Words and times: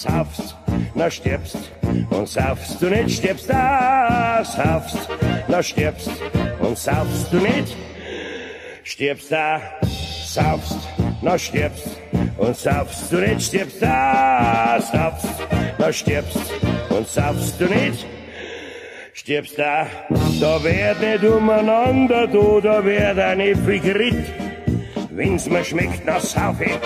saufst, 0.00 0.56
na 0.94 1.10
stirbst. 1.10 1.58
Und 2.10 2.28
saufst 2.28 2.80
du 2.80 2.88
nicht, 2.88 3.18
stirbst 3.18 3.48
da, 3.50 4.42
saufst, 4.44 5.08
na 5.48 5.62
stirbst. 5.62 6.10
Und 6.60 6.78
saufst 6.78 7.32
du 7.32 7.36
nicht, 7.36 7.76
stirbst 8.84 9.30
da, 9.30 9.60
saufst, 10.24 10.78
na 11.22 11.38
stirbst. 11.38 11.88
Und 12.38 12.56
saufst 12.56 13.12
du 13.12 13.16
nicht, 13.16 13.42
stirbst 13.42 13.82
da, 13.82 14.80
saufst, 14.80 15.28
na 15.78 15.92
stirbst. 15.92 16.50
Und 16.88 17.06
saufst 17.06 17.60
du 17.60 17.66
nicht, 17.66 18.06
stirbst 19.12 19.58
da. 19.58 19.86
Da 20.40 20.64
werd 20.64 21.00
nicht 21.00 21.24
umeinander, 21.24 22.26
du, 22.26 22.60
da 22.60 22.82
werd 22.84 23.18
ein 23.18 23.40
ewig 23.40 23.84
Ritt. 23.84 24.24
Wenn's 25.10 25.50
mir 25.50 25.64
schmeckt, 25.64 26.02
na 26.06 26.18
sauf 26.18 26.58
ich, 26.60 26.78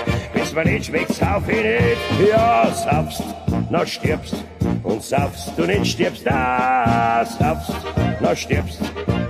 wenn's 0.54 0.66
mir 0.66 0.72
nicht 0.72 0.86
schmeckt, 0.86 1.14
sauf 1.14 1.48
ich 1.48 1.56
nicht. 1.56 2.30
Ja, 2.30 2.70
saufst, 2.72 3.22
na 3.70 3.86
stirbst. 3.86 4.36
Und 4.82 5.02
saufst 5.02 5.52
du 5.56 5.66
nicht, 5.66 5.86
stirbst 5.86 6.27
da, 6.27 7.24
saufst, 7.38 7.72
na 8.20 8.36
stirbst. 8.36 8.80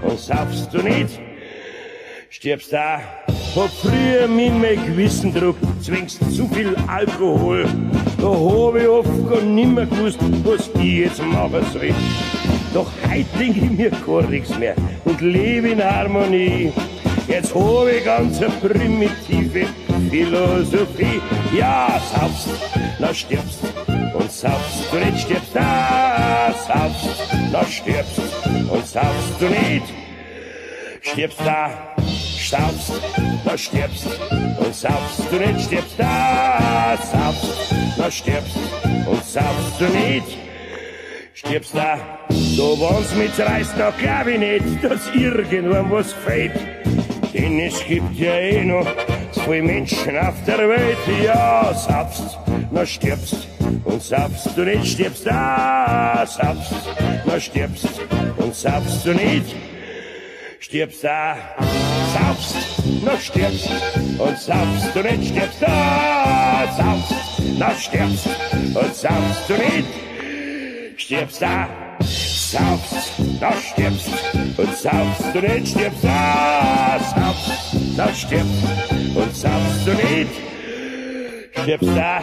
Und 0.02 0.18
saufst 0.18 0.72
du 0.72 0.82
nicht, 0.82 1.20
stirbst 2.30 2.72
da. 2.72 3.00
Hab 3.56 3.70
früher 3.70 4.26
mit 4.26 4.52
mein 4.52 4.84
Gewissendruck, 4.86 5.56
zwingst 5.80 6.18
zu 6.34 6.48
viel 6.48 6.74
Alkohol. 6.88 7.66
Da 8.18 8.28
hab 8.28 8.76
ich 8.76 8.88
oft 8.88 9.30
gar 9.30 9.42
nimmer 9.42 9.86
gewusst, 9.86 10.18
was 10.44 10.68
ich 10.74 10.98
jetzt 10.98 11.22
machen 11.22 11.64
soll. 11.72 11.94
Doch 12.72 12.90
heut 13.08 13.26
denk 13.38 13.56
ich 13.56 13.70
mir 13.70 13.90
gar 13.90 14.22
nichts 14.22 14.58
mehr 14.58 14.74
und 15.04 15.20
lebe 15.20 15.68
in 15.68 15.84
Harmonie. 15.84 16.72
Jetzt 17.28 17.54
hab 17.54 17.86
ich 17.86 18.04
ganz 18.04 18.42
eine 18.42 18.50
primitive 18.50 19.66
Philosophie. 20.14 21.20
Ja, 21.52 22.00
saufst, 22.14 22.48
na 23.00 23.12
stirbst. 23.12 23.58
Und 24.14 24.30
saufst 24.30 24.92
du 24.92 24.98
nicht, 24.98 25.18
stirbst 25.24 25.50
da, 25.52 26.54
saufst, 26.68 27.34
na 27.50 27.64
stirbst. 27.64 28.20
Und 28.70 28.86
saufst 28.86 29.40
du 29.40 29.46
nicht, 29.46 29.86
stirbst 31.02 31.40
da, 31.44 31.96
saufst, 32.48 32.92
na 33.44 33.58
stirbst. 33.58 34.06
Und 34.64 34.72
saufst 34.72 35.32
du 35.32 35.36
nicht, 35.36 35.60
stirbst 35.66 35.98
da, 35.98 36.96
saufst, 37.12 37.74
na 37.98 38.08
stirbst. 38.08 38.56
Und 39.10 39.24
saufst 39.24 39.80
du 39.80 39.84
nicht, 39.86 40.38
stirbst 41.34 41.74
da. 41.74 41.98
So 42.28 42.78
wann's 42.78 43.12
mitreißt, 43.16 43.74
da 43.76 43.92
glaub 44.00 44.28
ich 44.28 44.38
nicht, 44.38 44.84
dass 44.84 45.12
irgendwann 45.12 45.90
was 45.90 46.12
fehlt. 46.12 46.54
Denn 47.32 47.58
es 47.58 47.84
gibt 47.84 48.14
ja 48.14 48.32
eh 48.32 48.64
noch 48.64 48.86
zwei 49.34 49.62
Menschen 49.62 50.16
auf 50.18 50.34
der 50.46 50.68
Welt. 50.68 50.98
Ja, 51.22 51.74
saufst, 51.74 52.38
na 52.70 52.86
stirbst. 52.86 53.48
Und 53.84 54.02
saufst 54.02 54.56
du 54.56 54.64
nicht, 54.64 54.92
stirbst 54.92 55.26
da, 55.26 56.24
saufst, 56.26 56.72
na 57.26 57.40
stirbst. 57.40 57.88
Und 58.36 58.54
saufst 58.54 59.04
du 59.04 59.12
nicht, 59.12 59.54
stirbst 60.60 61.04
da, 61.04 61.36
saufst, 62.14 62.56
na 63.04 63.18
stirbst. 63.18 63.70
Und 64.18 64.38
saufst 64.38 64.94
du 64.94 65.02
nicht, 65.02 65.28
stirbst 65.28 65.62
da, 65.62 66.68
saufst, 66.76 67.14
na 67.58 67.70
stirbst. 67.74 68.28
Und 68.74 68.94
saufst 68.94 69.48
du 69.48 69.54
nicht, 69.54 69.88
stirbst 70.96 71.42
da, 71.42 71.68
saufst, 72.00 73.12
na 73.40 73.52
stirbst. 73.52 74.10
Und 74.56 74.76
saufst 74.76 75.34
du 75.34 75.40
nicht, 75.40 75.68
stirbst 75.68 76.04
da, 76.04 76.98
saufst, 77.14 77.76
na 77.96 78.14
stirbst. 78.14 78.93
Und 79.14 79.36
saufst 79.36 79.86
du 79.86 79.92
nicht, 79.92 80.30
stirbst 81.52 81.88
da. 81.96 82.20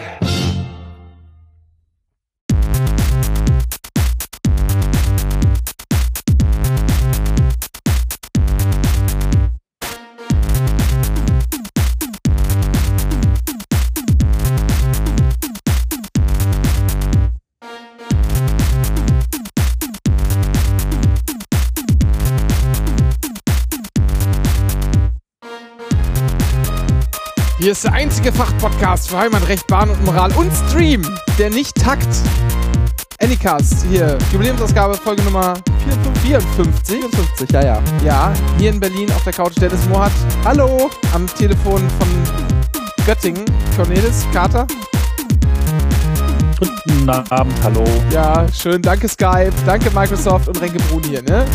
Hier 27.71 27.77
ist 27.77 27.85
der 27.85 27.93
einzige 27.93 28.33
Fachpodcast 28.33 29.09
für 29.09 29.17
Heimatrecht, 29.17 29.65
Bahn 29.67 29.89
und 29.89 30.03
Moral 30.03 30.29
und 30.33 30.51
Stream, 30.51 31.07
der 31.39 31.49
nicht 31.49 31.73
takt. 31.81 32.05
Anycast, 33.21 33.85
hier, 33.89 34.17
Jubiläumsausgabe, 34.33 34.95
Folge 34.95 35.21
Nummer 35.21 35.53
54. 36.21 36.67
54, 36.99 37.49
ja, 37.51 37.63
ja. 37.63 37.81
Ja, 38.03 38.33
hier 38.57 38.71
in 38.71 38.79
Berlin 38.81 39.09
auf 39.13 39.23
der 39.23 39.31
Couch 39.31 39.53
Dennis 39.57 39.87
Mohat. 39.87 40.11
Hallo! 40.43 40.89
Am 41.13 41.25
Telefon 41.27 41.81
von 41.97 42.09
Göttingen, 43.05 43.45
Cornelis 43.77 44.27
Carter. 44.33 44.67
Guten 46.59 47.09
Abend, 47.09 47.55
hallo. 47.63 47.85
Ja, 48.11 48.47
schön, 48.51 48.81
danke 48.81 49.07
Skype, 49.07 49.53
danke 49.65 49.89
Microsoft 49.91 50.49
und 50.49 50.59
Renke 50.59 50.79
Brun 50.89 51.03
hier, 51.03 51.21
ne? 51.21 51.45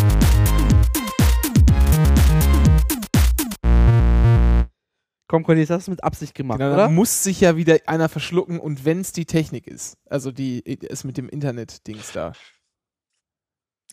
Komm, 5.29 5.43
Cornelis, 5.43 5.69
das 5.69 5.79
hast 5.79 5.87
du 5.89 5.91
mit 5.93 6.05
Absicht 6.05 6.35
gemacht, 6.35 6.59
Genau, 6.59 6.71
da 6.77 6.85
oder? 6.85 6.89
muss 6.89 7.23
sich 7.25 7.41
ja 7.41 7.57
wieder 7.57 7.79
einer 7.87 8.09
verschlucken 8.09 8.61
und 8.61 8.85
wenn 8.85 9.01
es 9.01 9.13
die 9.13 9.25
Technik 9.27 9.67
ist. 9.67 9.97
Also 10.09 10.31
die 10.31 10.61
ist 10.61 11.05
mit 11.05 11.17
dem 11.17 11.29
Internet-Dings 11.29 12.13
da. 12.13 12.33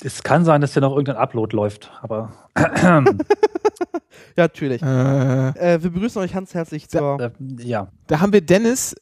Es 0.04 0.22
kann 0.24 0.44
sein, 0.46 0.62
dass 0.62 0.74
hier 0.74 0.82
noch 0.82 0.92
irgendein 0.92 1.16
Upload 1.18 1.56
läuft, 1.56 1.92
aber 2.02 2.50
Ja, 2.56 3.04
natürlich. 4.36 4.82
Äh, 4.82 5.48
Äh, 5.50 5.84
wir 5.84 5.90
begrüßen 5.92 6.22
euch 6.22 6.34
ganz 6.34 6.54
herzlich 6.54 6.88
zur. 6.90 7.20
äh, 7.20 7.32
ja. 7.64 7.92
da 8.08 8.20
haben 8.20 8.34
wir 8.34 8.42
Dennis 8.42 8.96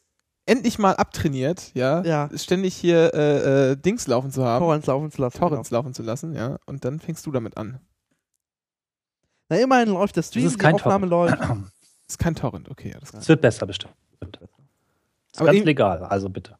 endlich 0.46 0.78
mal 0.78 0.94
abtrainiert, 0.96 1.70
ja, 1.74 2.02
Ja. 2.02 2.30
ständig 2.34 2.74
hier 2.74 3.12
äh, 3.14 3.72
äh, 3.72 3.76
Dings 3.76 4.06
laufen 4.06 4.30
zu 4.30 4.44
haben, 4.44 4.62
Torrents 4.64 4.86
laufen 4.86 5.10
zu 5.10 5.20
lassen. 5.22 5.38
Torrents 5.38 5.70
laufen 5.70 5.94
zu 5.94 6.02
lassen, 6.02 6.34
ja, 6.34 6.58
und 6.66 6.84
dann 6.84 6.98
fängst 6.98 7.24
du 7.26 7.30
damit 7.30 7.56
an. 7.56 7.72
Genau. 7.72 7.80
Na, 9.50 9.56
immerhin 9.58 9.90
läuft 9.90 10.16
der 10.16 10.22
Stream, 10.22 10.44
Das 10.44 10.52
ist 10.54 10.60
die 10.60 10.64
kein 10.64 10.74
Aufnahme 10.76 11.06
läuft. 11.06 11.38
Ist 12.12 12.18
kein 12.18 12.34
Torrent, 12.34 12.70
okay. 12.70 12.94
Es 13.00 13.26
wird 13.26 13.40
besser 13.40 13.64
bestimmt. 13.66 13.94
Ist 14.20 15.40
Aber 15.40 15.50
ganz 15.50 15.64
legal, 15.64 16.02
also 16.04 16.28
bitte. 16.28 16.56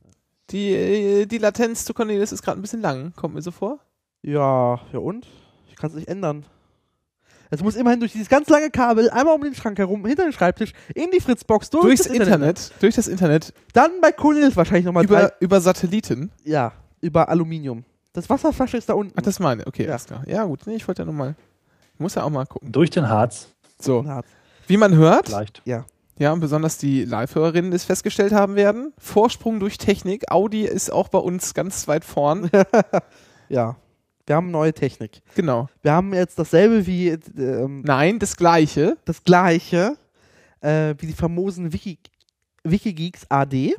Die, 0.49 1.27
die 1.29 1.37
Latenz 1.37 1.85
zu 1.85 1.93
Cornelis 1.93 2.33
ist 2.33 2.43
gerade 2.43 2.59
ein 2.59 2.63
bisschen 2.63 2.81
lang, 2.81 3.13
kommt 3.17 3.35
mir 3.35 3.43
so 3.43 3.51
vor. 3.51 3.81
Ja, 4.23 4.81
ja 4.95 4.99
und? 4.99 5.27
Ich 5.69 5.77
kann 5.77 5.91
es 5.91 5.97
nicht 5.97 6.09
ändern. 6.09 6.47
Es 7.51 7.63
muss 7.63 7.77
immerhin 7.77 8.01
durch 8.01 8.13
dieses 8.13 8.31
ganz 8.31 8.49
lange 8.49 8.71
Kabel 8.71 9.11
einmal 9.11 9.35
um 9.35 9.43
den 9.43 9.55
Schrank 9.55 9.77
herum, 9.79 10.07
hinter 10.07 10.23
den 10.23 10.33
Schreibtisch, 10.33 10.73
in 10.95 11.11
die 11.11 11.21
Fritzbox, 11.21 11.69
durch 11.69 11.85
Durchs 11.85 12.05
das 12.05 12.13
Internet, 12.17 12.73
durch 12.81 12.95
das 12.95 13.09
Internet, 13.09 13.53
Dann 13.75 13.91
bei 14.01 14.11
Cornelis 14.11 14.57
wahrscheinlich 14.57 14.87
nochmal 14.87 15.05
drei. 15.05 15.25
über, 15.25 15.33
über 15.41 15.61
Satelliten. 15.61 16.31
Ja, 16.45 16.73
über 17.03 17.29
Aluminium. 17.29 17.85
Das 18.15 18.31
Wasserflasche 18.31 18.79
ist 18.79 18.89
da 18.89 18.95
unten. 18.95 19.13
Ach, 19.19 19.23
das 19.23 19.39
meine, 19.39 19.67
okay, 19.67 19.85
Ja. 19.85 19.91
alles 19.91 20.07
klar. 20.07 20.23
Ja, 20.27 20.45
gut, 20.45 20.61
nee, 20.67 20.77
ich 20.77 20.89
wollte 20.89 21.03
ja 21.03 21.05
nur 21.05 21.15
mal, 21.15 21.35
ich 21.93 22.01
muss 22.01 22.15
ja 22.15 22.23
auch 22.23 22.31
mal 22.31 22.47
gucken. 22.47 22.73
Durch 22.73 22.89
den 22.89 23.07
Harz, 23.07 23.49
So, 23.79 24.03
Na, 24.03 24.23
wie 24.67 24.77
man 24.77 24.95
hört, 24.95 25.29
vielleicht. 25.29 25.63
Ja. 25.65 25.85
Ja, 26.19 26.33
und 26.33 26.41
besonders 26.41 26.79
die 26.79 27.05
Live-Hörerinnen 27.05 27.73
es 27.73 27.85
festgestellt 27.85 28.33
haben 28.33 28.55
werden. 28.55 28.93
Vorsprung 28.99 29.59
durch 29.59 29.79
Technik. 29.79 30.31
Audi 30.31 30.65
ist 30.67 30.93
auch 30.93 31.09
bei 31.09 31.19
uns 31.19 31.55
ganz 31.55 31.89
weit 31.89 32.05
vorn. 32.05 32.51
ja. 33.49 33.77
Wir 34.27 34.37
haben 34.37 34.53
neue 34.53 34.73
Technik. 34.73 35.21
genau. 35.35 35.69
Wir 35.83 35.93
haben 35.93 36.15
jetzt 36.15 36.39
dasselbe 36.39 36.87
wie 36.87 37.09
äh, 37.09 37.19
ähm, 37.37 37.83
Nein, 37.85 38.21
das 38.21 38.37
gleiche. 38.37 38.97
das 39.05 39.25
gleiche 39.25 39.97
äh, 40.61 40.95
wie 40.99 41.07
die 41.07 41.13
famosen 41.13 41.73
Wiki, 41.73 41.99
Wikigeeks 42.63 43.27
AD. 43.29 43.75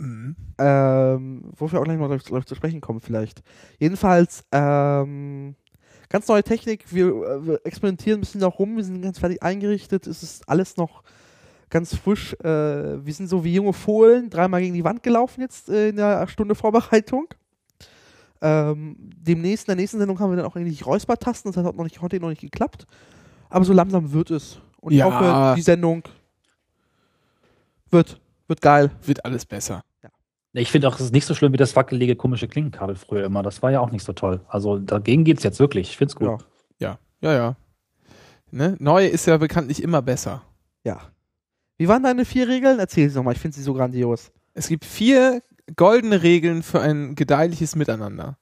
Ähm, 0.00 1.44
wo 1.56 1.70
wir 1.70 1.78
auch 1.78 1.84
gleich 1.84 1.98
mal 1.98 2.08
drauf 2.08 2.46
zu 2.46 2.54
sprechen 2.54 2.80
kommen, 2.80 3.00
vielleicht. 3.00 3.42
Jedenfalls, 3.78 4.44
ähm, 4.50 5.56
ganz 6.10 6.28
neue 6.28 6.42
Technik. 6.44 6.84
Wir, 6.92 7.06
äh, 7.06 7.46
wir 7.46 7.60
experimentieren 7.64 8.18
ein 8.18 8.20
bisschen 8.20 8.42
noch 8.42 8.58
rum. 8.58 8.76
Wir 8.76 8.84
sind 8.84 9.00
ganz 9.00 9.18
fertig 9.18 9.42
eingerichtet. 9.42 10.06
Es 10.06 10.22
ist 10.22 10.46
alles 10.48 10.76
noch 10.76 11.02
ganz 11.70 11.94
frisch. 11.96 12.34
Äh, 12.40 13.04
wir 13.04 13.14
sind 13.14 13.28
so 13.28 13.42
wie 13.44 13.54
junge 13.54 13.72
Fohlen, 13.72 14.28
dreimal 14.28 14.60
gegen 14.60 14.74
die 14.74 14.84
Wand 14.84 15.02
gelaufen 15.02 15.40
jetzt 15.40 15.70
äh, 15.70 15.88
in 15.88 15.96
der 15.96 16.26
Stunde 16.28 16.54
Vorbereitung. 16.54 17.28
Ähm, 18.42 18.96
demnächst, 18.98 19.66
in 19.68 19.72
der 19.72 19.76
nächsten 19.76 19.98
Sendung 19.98 20.18
haben 20.18 20.30
wir 20.30 20.36
dann 20.36 20.46
auch 20.46 20.56
eigentlich 20.56 20.84
Räuspertasten. 20.84 21.52
Das 21.52 21.62
hat 21.64 21.76
noch 21.76 21.84
nicht, 21.84 22.00
heute 22.02 22.18
noch 22.20 22.28
nicht 22.30 22.40
geklappt. 22.40 22.86
Aber 23.48 23.64
so 23.64 23.72
langsam 23.72 24.12
wird 24.12 24.30
es. 24.30 24.60
Und 24.80 24.92
ich 24.92 24.98
Ja. 24.98 25.04
hoffe, 25.06 25.54
die 25.56 25.62
Sendung 25.62 26.02
wird, 27.90 28.20
wird 28.48 28.60
geil. 28.60 28.90
Wird 29.02 29.24
alles 29.24 29.44
besser. 29.44 29.82
Ich 30.52 30.70
finde 30.70 30.88
auch, 30.88 30.96
es 30.96 31.00
ist 31.00 31.12
nicht 31.12 31.26
so 31.26 31.34
schlimm 31.34 31.52
wie 31.52 31.58
das 31.58 31.76
wackelige, 31.76 32.16
komische 32.16 32.48
Klinkenkabel 32.48 32.96
früher 32.96 33.24
immer. 33.24 33.42
Das 33.42 33.62
war 33.62 33.70
ja 33.70 33.80
auch 33.80 33.92
nicht 33.92 34.04
so 34.04 34.12
toll. 34.12 34.40
Also 34.48 34.78
dagegen 34.78 35.24
geht's 35.24 35.44
jetzt 35.44 35.60
wirklich. 35.60 35.90
Ich 35.90 35.96
finde 35.96 36.10
es 36.12 36.16
gut. 36.16 36.44
Ja. 36.78 36.98
Ja, 37.20 37.32
ja, 37.32 37.34
ja. 37.34 37.56
Ne? 38.50 38.76
Neu 38.80 39.06
ist 39.06 39.26
ja 39.26 39.36
bekanntlich 39.36 39.82
immer 39.82 40.02
besser. 40.02 40.42
Ja. 40.82 41.00
Wie 41.76 41.88
waren 41.88 42.02
deine 42.02 42.24
vier 42.24 42.48
Regeln? 42.48 42.78
Erzähl 42.78 43.08
sie 43.08 43.16
nochmal, 43.16 43.34
ich 43.34 43.40
finde 43.40 43.56
sie 43.56 43.62
so 43.62 43.74
grandios. 43.74 44.32
Es 44.54 44.68
gibt 44.68 44.84
vier 44.84 45.42
goldene 45.76 46.22
Regeln 46.22 46.62
für 46.62 46.80
ein 46.80 47.14
gedeihliches 47.14 47.76
Miteinander. 47.76 48.36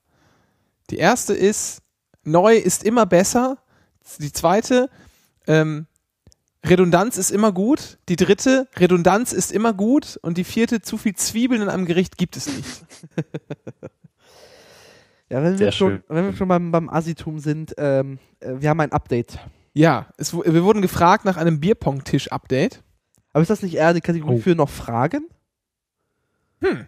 Die 0.91 0.97
erste 0.97 1.35
ist, 1.35 1.83
neu 2.25 2.57
ist 2.57 2.85
immer 2.85 3.05
besser. 3.05 3.59
Die 4.19 4.33
zweite, 4.33 4.89
ähm, 5.47 5.87
Redundanz 6.67 7.17
ist 7.19 7.31
immer 7.31 7.53
gut. 7.53 7.99
Die 8.09 8.17
dritte, 8.17 8.69
Redundanz 8.77 9.33
ist 9.33 9.53
immer 9.53 9.73
gut. 9.73 10.19
Und 10.23 10.39
die 10.39 10.45
vierte, 10.45 10.81
zu 10.83 10.97
viel 10.97 11.15
Zwiebeln 11.15 11.63
in 11.63 11.69
einem 11.69 11.87
Gericht 11.87 12.19
gibt 12.19 12.37
es 12.37 12.47
nicht. 12.47 12.85
Ja, 15.31 15.43
wenn 15.43 15.59
wir 15.59 15.73
schon, 15.73 16.03
wenn 16.09 16.25
wir 16.25 16.33
schon 16.33 16.49
beim, 16.49 16.71
beim 16.73 16.89
Assitum 16.89 17.39
sind, 17.39 17.75
ähm, 17.77 18.19
äh, 18.41 18.55
wir 18.61 18.71
haben 18.71 18.81
ein 18.81 18.93
Update. 18.93 19.39
Ja, 19.75 20.07
es, 20.17 20.33
wir 20.33 20.65
wurden 20.65 20.81
gefragt 20.81 21.27
nach 21.27 21.37
einem 21.37 21.61
Bierpong-Tisch-Update. 21.61 22.83
Aber 23.35 23.43
ist 23.43 23.51
das 23.51 23.63
nicht 23.63 23.75
eher 23.75 23.93
die 23.93 24.01
Kategorie 24.01 24.37
Oh. 24.37 24.41
für 24.41 24.55
noch 24.55 24.71
Fragen? 24.71 25.27
Hm. 26.63 26.87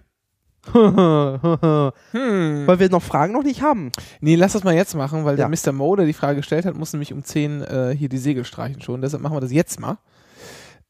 Weil 0.73 1.93
Hm. 2.13 2.67
wir 2.79 2.91
noch 2.91 3.03
Fragen 3.03 3.33
noch 3.33 3.43
nicht 3.43 3.63
haben. 3.63 3.91
Nee, 4.21 4.35
lass 4.37 4.53
das 4.53 4.63
mal 4.65 4.75
jetzt 4.75 4.95
machen, 4.95 5.25
weil 5.25 5.39
Ja. 5.39 5.49
der 5.49 5.73
Mr. 5.73 5.73
Mo, 5.73 5.97
der 5.97 6.07
die 6.07 6.13
Frage 6.13 6.37
gestellt 6.37 6.67
hat, 6.67 6.77
muss 6.77 6.93
nämlich 6.93 7.13
um 7.13 7.25
10 7.25 7.63
äh, 7.63 7.95
hier 7.97 8.09
die 8.09 8.19
Segel 8.19 8.45
streichen 8.45 8.83
schon. 8.83 9.01
Deshalb 9.01 9.23
machen 9.23 9.35
wir 9.37 9.41
das 9.41 9.53
jetzt 9.53 9.81
mal. 9.81 9.97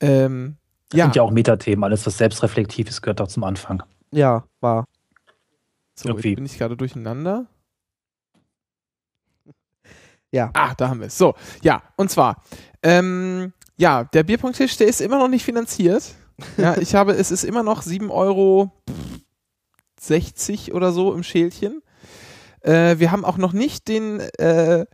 Ähm, 0.00 0.56
Das 0.90 0.98
ja, 0.98 1.04
sind 1.04 1.16
ja 1.16 1.22
auch 1.22 1.30
Metathemen. 1.30 1.84
Alles, 1.84 2.04
was 2.06 2.18
selbstreflektiv 2.18 2.88
ist, 2.88 3.00
gehört 3.02 3.20
doch 3.20 3.28
zum 3.28 3.44
Anfang. 3.44 3.82
Ja, 4.10 4.44
war. 4.60 4.86
so, 5.94 6.08
irgendwie. 6.08 6.30
jetzt 6.30 6.36
bin 6.36 6.46
ich 6.46 6.58
gerade 6.58 6.76
durcheinander. 6.76 7.46
Ja. 10.32 10.50
Ah, 10.54 10.74
da 10.76 10.88
haben 10.88 11.00
wir 11.00 11.08
es. 11.08 11.18
So, 11.18 11.34
ja, 11.62 11.82
und 11.96 12.08
zwar, 12.08 12.36
ähm, 12.84 13.52
ja, 13.76 14.04
der 14.04 14.22
Bierpunkttisch, 14.22 14.76
der 14.76 14.86
ist 14.86 15.00
immer 15.00 15.18
noch 15.18 15.28
nicht 15.28 15.44
finanziert. 15.44 16.14
Ja, 16.56 16.76
ich 16.78 16.94
habe, 16.94 17.12
es 17.14 17.30
ist 17.32 17.42
immer 17.44 17.62
noch 17.64 17.82
7 17.82 18.10
Euro 18.10 18.70
60 20.00 20.72
oder 20.74 20.92
so 20.92 21.12
im 21.12 21.22
Schälchen. 21.22 21.82
Äh, 22.62 22.98
wir 22.98 23.10
haben 23.10 23.24
auch 23.24 23.38
noch 23.38 23.52
nicht 23.52 23.88
den 23.88 24.20
äh, 24.38 24.86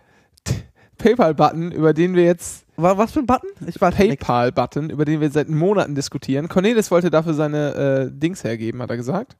PayPal-Button, 0.98 1.72
über 1.72 1.92
den 1.94 2.14
wir 2.14 2.24
jetzt 2.24 2.66
War 2.76 2.98
was 2.98 3.12
für 3.12 3.20
ein 3.20 3.26
Button? 3.26 3.48
Ich 3.66 3.80
weiß 3.80 3.98
nicht. 3.98 4.20
PayPal-Button, 4.20 4.90
über 4.90 5.04
den 5.04 5.20
wir 5.20 5.30
seit 5.30 5.48
Monaten 5.48 5.94
diskutieren. 5.94 6.48
Cornelis 6.48 6.90
wollte 6.90 7.10
dafür 7.10 7.34
seine 7.34 7.74
äh, 7.74 8.10
Dings 8.12 8.44
hergeben, 8.44 8.82
hat 8.82 8.90
er 8.90 8.96
gesagt. 8.96 9.36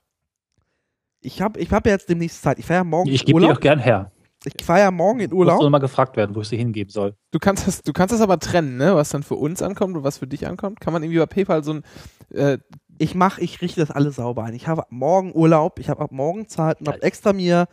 Ich 1.21 1.43
habe 1.43 1.59
ich 1.59 1.71
hab 1.73 1.87
ja 1.87 1.93
jetzt 1.93 2.09
demnächst 2.09 2.43
Zeit. 2.43 2.59
Ich 2.59 2.67
fahre 2.67 2.79
ja 2.79 2.85
morgen 2.85 3.09
Ich 3.09 3.23
in 3.23 3.27
gebe 3.27 3.41
die 3.41 3.47
auch 3.47 3.61
gern 3.61 3.79
her. 3.79 4.13
Ich 4.45 4.65
fahre 4.65 4.81
ja 4.81 4.91
morgen 4.93 5.19
in 5.21 5.31
Muss 5.31 5.39
Urlaub. 5.39 5.61
nur 5.61 5.71
mal 5.71 5.79
gefragt 5.79 6.17
werden, 6.17 6.37
wo 6.37 6.41
ich 6.43 6.49
sie 6.49 6.57
hingeben 6.57 6.91
soll. 6.91 7.17
Du 7.33 7.41
kannst 7.41 7.67
das, 7.67 7.83
du 7.83 7.93
kannst 7.93 8.15
das 8.15 8.21
aber 8.21 8.39
trennen, 8.39 8.77
ne? 8.77 8.95
Was 8.95 9.09
dann 9.09 9.25
für 9.25 9.35
uns 9.35 9.61
ankommt 9.61 9.97
und 9.97 10.05
was 10.05 10.19
für 10.19 10.29
dich 10.29 10.47
ankommt. 10.47 10.81
Kann 10.81 10.93
man 10.93 11.03
irgendwie 11.03 11.19
bei 11.19 11.27
PayPal 11.27 11.65
so 11.65 11.73
ein 11.73 11.83
äh, 12.31 12.59
Ich 12.99 13.15
mache, 13.15 13.41
ich 13.41 13.61
richte 13.61 13.81
das 13.81 13.91
alles 13.91 14.17
sauber 14.17 14.45
ein. 14.45 14.55
Ich 14.55 14.69
habe 14.69 14.83
ab 14.83 14.89
morgen 14.91 15.35
Urlaub. 15.35 15.79
Ich 15.79 15.89
habe 15.89 16.03
ab 16.03 16.13
morgen 16.13 16.49
Zeit 16.49 16.81
und 16.81 16.89
habe 16.89 17.03
extra 17.03 17.33
mir 17.33 17.67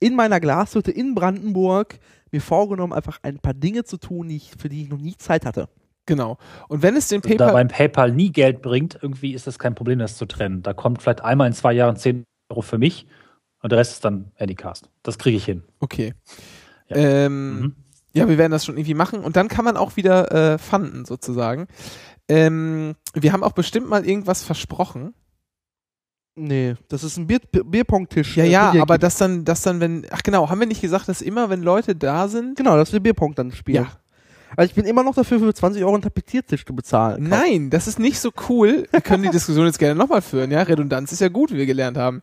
in 0.00 0.14
meiner 0.14 0.40
Glashütte 0.40 0.90
in 0.90 1.14
Brandenburg 1.14 1.98
mir 2.30 2.40
vorgenommen, 2.40 2.92
einfach 2.92 3.18
ein 3.22 3.38
paar 3.38 3.54
Dinge 3.54 3.84
zu 3.84 3.96
tun, 3.96 4.28
die 4.28 4.36
ich, 4.36 4.52
für 4.58 4.68
die 4.68 4.82
ich 4.82 4.88
noch 4.90 4.98
nie 4.98 5.16
Zeit 5.16 5.46
hatte. 5.46 5.68
genau. 6.06 6.36
Und 6.68 6.82
wenn 6.82 6.94
es 6.96 7.08
den 7.08 7.22
Also 7.22 7.36
da 7.36 7.46
PayPal 7.46 7.52
beim 7.52 7.68
PayPal 7.68 8.12
nie 8.12 8.30
Geld 8.30 8.62
bringt, 8.62 8.98
irgendwie 9.00 9.34
ist 9.34 9.46
das 9.46 9.58
kein 9.58 9.74
Problem, 9.74 9.98
das 9.98 10.16
zu 10.16 10.26
trennen. 10.26 10.62
Da 10.62 10.72
kommt 10.74 11.02
vielleicht 11.02 11.22
einmal 11.22 11.46
in 11.46 11.52
zwei 11.54 11.72
Jahren 11.72 11.96
10 11.96 12.24
Euro 12.50 12.62
für 12.62 12.78
mich 12.78 13.06
und 13.62 13.72
der 13.72 13.78
Rest 13.78 13.92
ist 13.92 14.04
dann 14.04 14.30
Anycast. 14.38 14.90
Das 15.02 15.18
kriege 15.18 15.36
ich 15.36 15.44
hin. 15.44 15.62
Okay. 15.80 16.14
Ja. 16.88 16.96
Ähm, 16.96 17.60
Mhm. 17.60 17.74
Ja, 18.14 18.28
wir 18.28 18.38
werden 18.38 18.52
das 18.52 18.64
schon 18.64 18.76
irgendwie 18.76 18.94
machen 18.94 19.20
und 19.20 19.36
dann 19.36 19.48
kann 19.48 19.64
man 19.64 19.76
auch 19.76 19.96
wieder 19.96 20.32
äh, 20.54 20.58
fanden 20.58 21.04
sozusagen. 21.04 21.68
Ähm, 22.28 22.94
wir 23.14 23.32
haben 23.32 23.42
auch 23.42 23.52
bestimmt 23.52 23.88
mal 23.88 24.06
irgendwas 24.06 24.42
versprochen. 24.42 25.14
Nee, 26.36 26.76
das 26.88 27.02
ist 27.02 27.16
ein 27.16 27.26
Bier, 27.26 27.40
Bierpong-Tisch. 27.50 28.36
Ja, 28.36 28.44
äh, 28.44 28.50
ja, 28.50 28.70
Bier 28.70 28.82
aber 28.82 28.98
das 28.98 29.16
dann, 29.16 29.44
das 29.44 29.62
dann, 29.62 29.80
wenn, 29.80 30.06
ach 30.10 30.22
genau, 30.22 30.48
haben 30.48 30.60
wir 30.60 30.66
nicht 30.68 30.80
gesagt, 30.80 31.08
dass 31.08 31.20
immer, 31.20 31.50
wenn 31.50 31.62
Leute 31.62 31.96
da 31.96 32.28
sind? 32.28 32.56
Genau, 32.56 32.76
dass 32.76 32.92
wir 32.92 33.00
Bierpong 33.00 33.34
dann 33.34 33.50
spielen. 33.50 33.84
Ja. 33.84 33.92
Also 34.56 34.70
ich 34.70 34.74
bin 34.74 34.86
immer 34.86 35.02
noch 35.02 35.14
dafür, 35.14 35.40
für 35.40 35.52
20 35.52 35.82
Euro 35.82 35.94
einen 35.94 36.02
Tapeziertisch 36.02 36.64
zu 36.64 36.74
bezahlen. 36.74 37.24
Nein, 37.28 37.70
das 37.70 37.86
ist 37.86 37.98
nicht 37.98 38.18
so 38.18 38.30
cool. 38.48 38.86
Wir 38.90 39.00
können 39.00 39.22
die 39.24 39.30
Diskussion 39.30 39.66
jetzt 39.66 39.78
gerne 39.78 39.94
nochmal 39.94 40.22
führen, 40.22 40.50
ja. 40.50 40.62
Redundanz 40.62 41.12
ist 41.12 41.20
ja 41.20 41.28
gut, 41.28 41.52
wie 41.52 41.56
wir 41.56 41.66
gelernt 41.66 41.96
haben. 41.98 42.22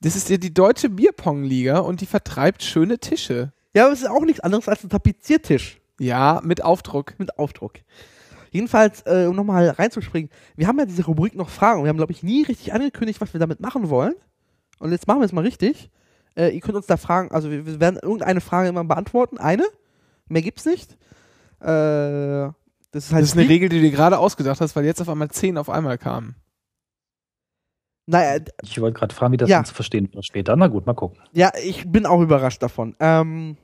Das 0.00 0.16
ist 0.16 0.30
ja 0.30 0.38
die 0.38 0.54
deutsche 0.54 0.88
Bierpong-Liga 0.88 1.78
und 1.80 2.00
die 2.00 2.06
vertreibt 2.06 2.62
schöne 2.62 2.98
Tische. 2.98 3.52
Ja, 3.74 3.84
aber 3.84 3.92
es 3.92 4.00
ist 4.00 4.08
auch 4.08 4.24
nichts 4.24 4.40
anderes 4.40 4.68
als 4.68 4.82
ein 4.82 4.88
Tapeziertisch 4.88 5.80
Ja, 5.98 6.40
mit 6.42 6.64
Aufdruck. 6.64 7.14
mit 7.18 7.38
Aufdruck. 7.38 7.74
Jedenfalls, 8.50 9.02
äh, 9.06 9.26
um 9.28 9.36
nochmal 9.36 9.68
reinzuspringen, 9.68 10.30
wir 10.56 10.66
haben 10.66 10.78
ja 10.78 10.84
diese 10.86 11.04
Rubrik 11.06 11.34
noch 11.36 11.48
Fragen. 11.48 11.82
Wir 11.84 11.88
haben, 11.88 11.96
glaube 11.96 12.12
ich, 12.12 12.22
nie 12.22 12.42
richtig 12.42 12.72
angekündigt, 12.72 13.20
was 13.20 13.32
wir 13.32 13.38
damit 13.40 13.60
machen 13.60 13.88
wollen. 13.90 14.14
Und 14.78 14.90
jetzt 14.92 15.06
machen 15.06 15.20
wir 15.20 15.24
es 15.26 15.32
mal 15.32 15.44
richtig. 15.44 15.90
Äh, 16.36 16.54
ihr 16.54 16.60
könnt 16.60 16.76
uns 16.76 16.86
da 16.86 16.96
fragen, 16.96 17.30
also 17.32 17.50
wir, 17.50 17.66
wir 17.66 17.80
werden 17.80 17.98
irgendeine 18.02 18.40
Frage 18.40 18.68
immer 18.68 18.84
beantworten. 18.84 19.38
Eine. 19.38 19.64
Mehr 20.28 20.42
gibt's 20.42 20.64
nicht. 20.64 20.92
Äh, 21.60 21.66
das 22.92 23.04
ist 23.06 23.12
halt 23.12 23.22
Das 23.22 23.30
ist 23.30 23.38
eine. 23.38 23.48
Regel, 23.48 23.68
die 23.68 23.76
du 23.76 23.82
dir 23.82 23.90
gerade 23.92 24.18
ausgedacht 24.18 24.60
hast, 24.60 24.74
weil 24.74 24.84
jetzt 24.84 25.00
auf 25.00 25.08
einmal 25.08 25.30
zehn 25.30 25.56
auf 25.58 25.68
einmal 25.70 25.98
kamen. 25.98 26.34
Naja, 28.06 28.38
d- 28.40 28.50
Ich 28.62 28.80
wollte 28.80 28.98
gerade 28.98 29.14
fragen, 29.14 29.32
wie 29.32 29.36
das 29.36 29.48
Ja. 29.48 29.62
zu 29.62 29.74
verstehen 29.74 30.08
wird 30.12 30.24
später. 30.24 30.56
Na 30.56 30.66
gut, 30.66 30.86
mal 30.86 30.94
gucken. 30.94 31.18
ja, 31.32 31.52
ich 31.62 31.90
bin 31.90 32.06
auch 32.06 32.20
überrascht 32.20 32.62
davon. 32.62 32.96
Ähm, 32.98 33.56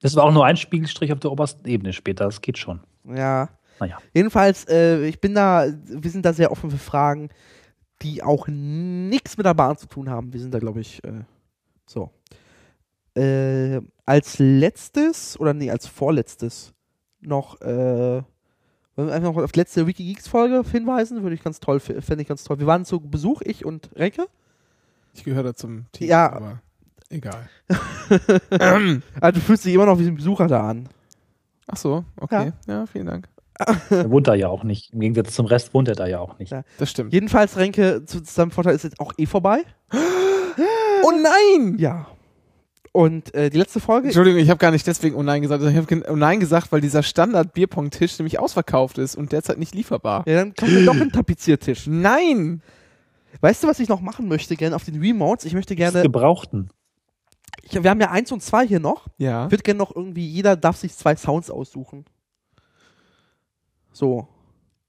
Das 0.00 0.14
war 0.16 0.24
auch 0.24 0.32
nur 0.32 0.44
ein 0.44 0.56
Spiegelstrich 0.56 1.12
auf 1.12 1.18
der 1.20 1.32
obersten 1.32 1.66
Ebene 1.66 1.92
später. 1.92 2.24
Das 2.26 2.40
geht 2.40 2.58
schon. 2.58 2.80
ja. 3.04 3.48
Naja. 3.80 3.98
Jedenfalls, 4.12 4.66
äh, 4.68 5.04
ich 5.06 5.20
bin 5.20 5.34
da, 5.34 5.66
wir 5.86 6.10
sind 6.10 6.24
da 6.24 6.32
sehr 6.32 6.50
offen 6.50 6.70
für 6.70 6.78
Fragen, 6.78 7.28
die 8.02 8.22
auch 8.22 8.46
nichts 8.48 9.36
mit 9.36 9.46
der 9.46 9.54
Bahn 9.54 9.76
zu 9.76 9.86
tun 9.86 10.10
haben. 10.10 10.32
Wir 10.32 10.40
sind 10.40 10.52
da, 10.52 10.58
glaube 10.58 10.80
ich, 10.80 11.02
äh, 11.04 11.24
so. 11.86 12.10
Äh, 13.16 13.80
als 14.06 14.38
letztes, 14.38 15.38
oder 15.38 15.54
nee, 15.54 15.70
als 15.70 15.86
vorletztes 15.86 16.72
noch, 17.20 17.60
äh, 17.60 18.22
wollen 18.96 19.08
wir 19.08 19.14
einfach 19.14 19.32
noch 19.32 19.42
auf 19.42 19.52
die 19.52 19.60
letzte 19.60 19.86
Wikigeeks-Folge 19.86 20.62
hinweisen, 20.70 21.22
würde 21.22 21.34
ich 21.34 21.42
ganz 21.42 21.60
toll, 21.60 21.80
fände 21.80 22.20
ich 22.20 22.28
ganz 22.28 22.44
toll. 22.44 22.58
Wir 22.58 22.66
waren 22.66 22.84
zu 22.84 23.00
Besuch, 23.00 23.40
ich 23.42 23.64
und 23.64 23.90
Renke. 23.96 24.26
Ich 25.14 25.24
gehöre 25.24 25.42
da 25.44 25.54
zum 25.54 25.86
Team, 25.92 26.08
Ja. 26.08 26.32
aber 26.32 26.60
egal. 27.08 27.48
Also 29.20 29.32
du 29.40 29.40
fühlst 29.40 29.64
dich 29.64 29.74
immer 29.74 29.86
noch 29.86 29.98
wie 29.98 30.06
ein 30.06 30.16
Besucher 30.16 30.48
da 30.48 30.68
an. 30.68 30.88
Ach 31.66 31.76
so, 31.76 32.04
okay. 32.20 32.52
Ja, 32.66 32.86
vielen 32.86 33.06
Dank. 33.06 33.28
Er 33.90 34.10
wohnt 34.10 34.26
da 34.26 34.34
ja 34.34 34.48
auch 34.48 34.64
nicht. 34.64 34.92
Im 34.92 35.00
Gegensatz 35.00 35.34
zum 35.34 35.46
Rest 35.46 35.74
wohnt 35.74 35.88
er 35.88 35.94
da 35.94 36.06
ja 36.06 36.18
auch 36.20 36.38
nicht. 36.38 36.50
Ja. 36.52 36.64
Das 36.78 36.90
stimmt. 36.90 37.12
Jedenfalls, 37.12 37.56
Renke, 37.56 38.04
zu 38.04 38.20
seinem 38.24 38.50
Vorteil 38.50 38.74
ist 38.74 38.82
jetzt 38.84 38.98
auch 39.00 39.12
eh 39.16 39.26
vorbei. 39.26 39.62
Oh 41.02 41.12
nein! 41.12 41.76
Ja. 41.78 42.06
Und 42.92 43.34
äh, 43.34 43.50
die 43.50 43.58
letzte 43.58 43.80
Folge, 43.80 44.06
Entschuldigung, 44.08 44.40
ich 44.40 44.48
habe 44.50 44.58
gar 44.58 44.70
nicht 44.70 44.86
deswegen 44.86 45.16
Oh 45.16 45.22
nein 45.22 45.42
gesagt. 45.42 45.62
Ich 45.64 45.76
habe 45.76 46.04
Oh 46.08 46.16
nein 46.16 46.38
gesagt, 46.38 46.70
weil 46.70 46.80
dieser 46.80 47.02
Standard-Bierpong-Tisch 47.02 48.18
nämlich 48.20 48.38
ausverkauft 48.38 48.98
ist 48.98 49.16
und 49.16 49.32
derzeit 49.32 49.58
nicht 49.58 49.74
lieferbar. 49.74 50.22
ja, 50.28 50.36
dann 50.36 50.54
kommt 50.54 50.72
mir 50.72 50.84
doch 50.84 50.94
ein 50.94 51.10
Tapeziertisch. 51.10 51.86
Nein! 51.88 52.62
Weißt 53.40 53.64
du, 53.64 53.68
was 53.68 53.80
ich 53.80 53.88
noch 53.88 54.00
machen 54.00 54.28
möchte, 54.28 54.54
gerne 54.54 54.76
auf 54.76 54.84
den 54.84 55.00
Remotes? 55.00 55.44
Ich 55.44 55.54
möchte 55.54 55.74
Das 55.74 55.92
gerne, 55.92 56.02
Gebrauchten. 56.02 56.70
ich, 57.62 57.82
wir 57.82 57.90
haben 57.90 58.00
ja 58.00 58.10
eins 58.12 58.30
und 58.30 58.42
zwei 58.42 58.64
hier 58.64 58.78
noch. 58.80 59.08
Ja. 59.18 59.46
Ich 59.46 59.50
würde 59.50 59.64
gerne 59.64 59.78
noch 59.78 59.94
irgendwie, 59.94 60.26
jeder 60.28 60.54
darf 60.56 60.76
sich 60.76 60.94
zwei 60.94 61.16
Sounds 61.16 61.50
aussuchen. 61.50 62.04
So. 63.94 64.28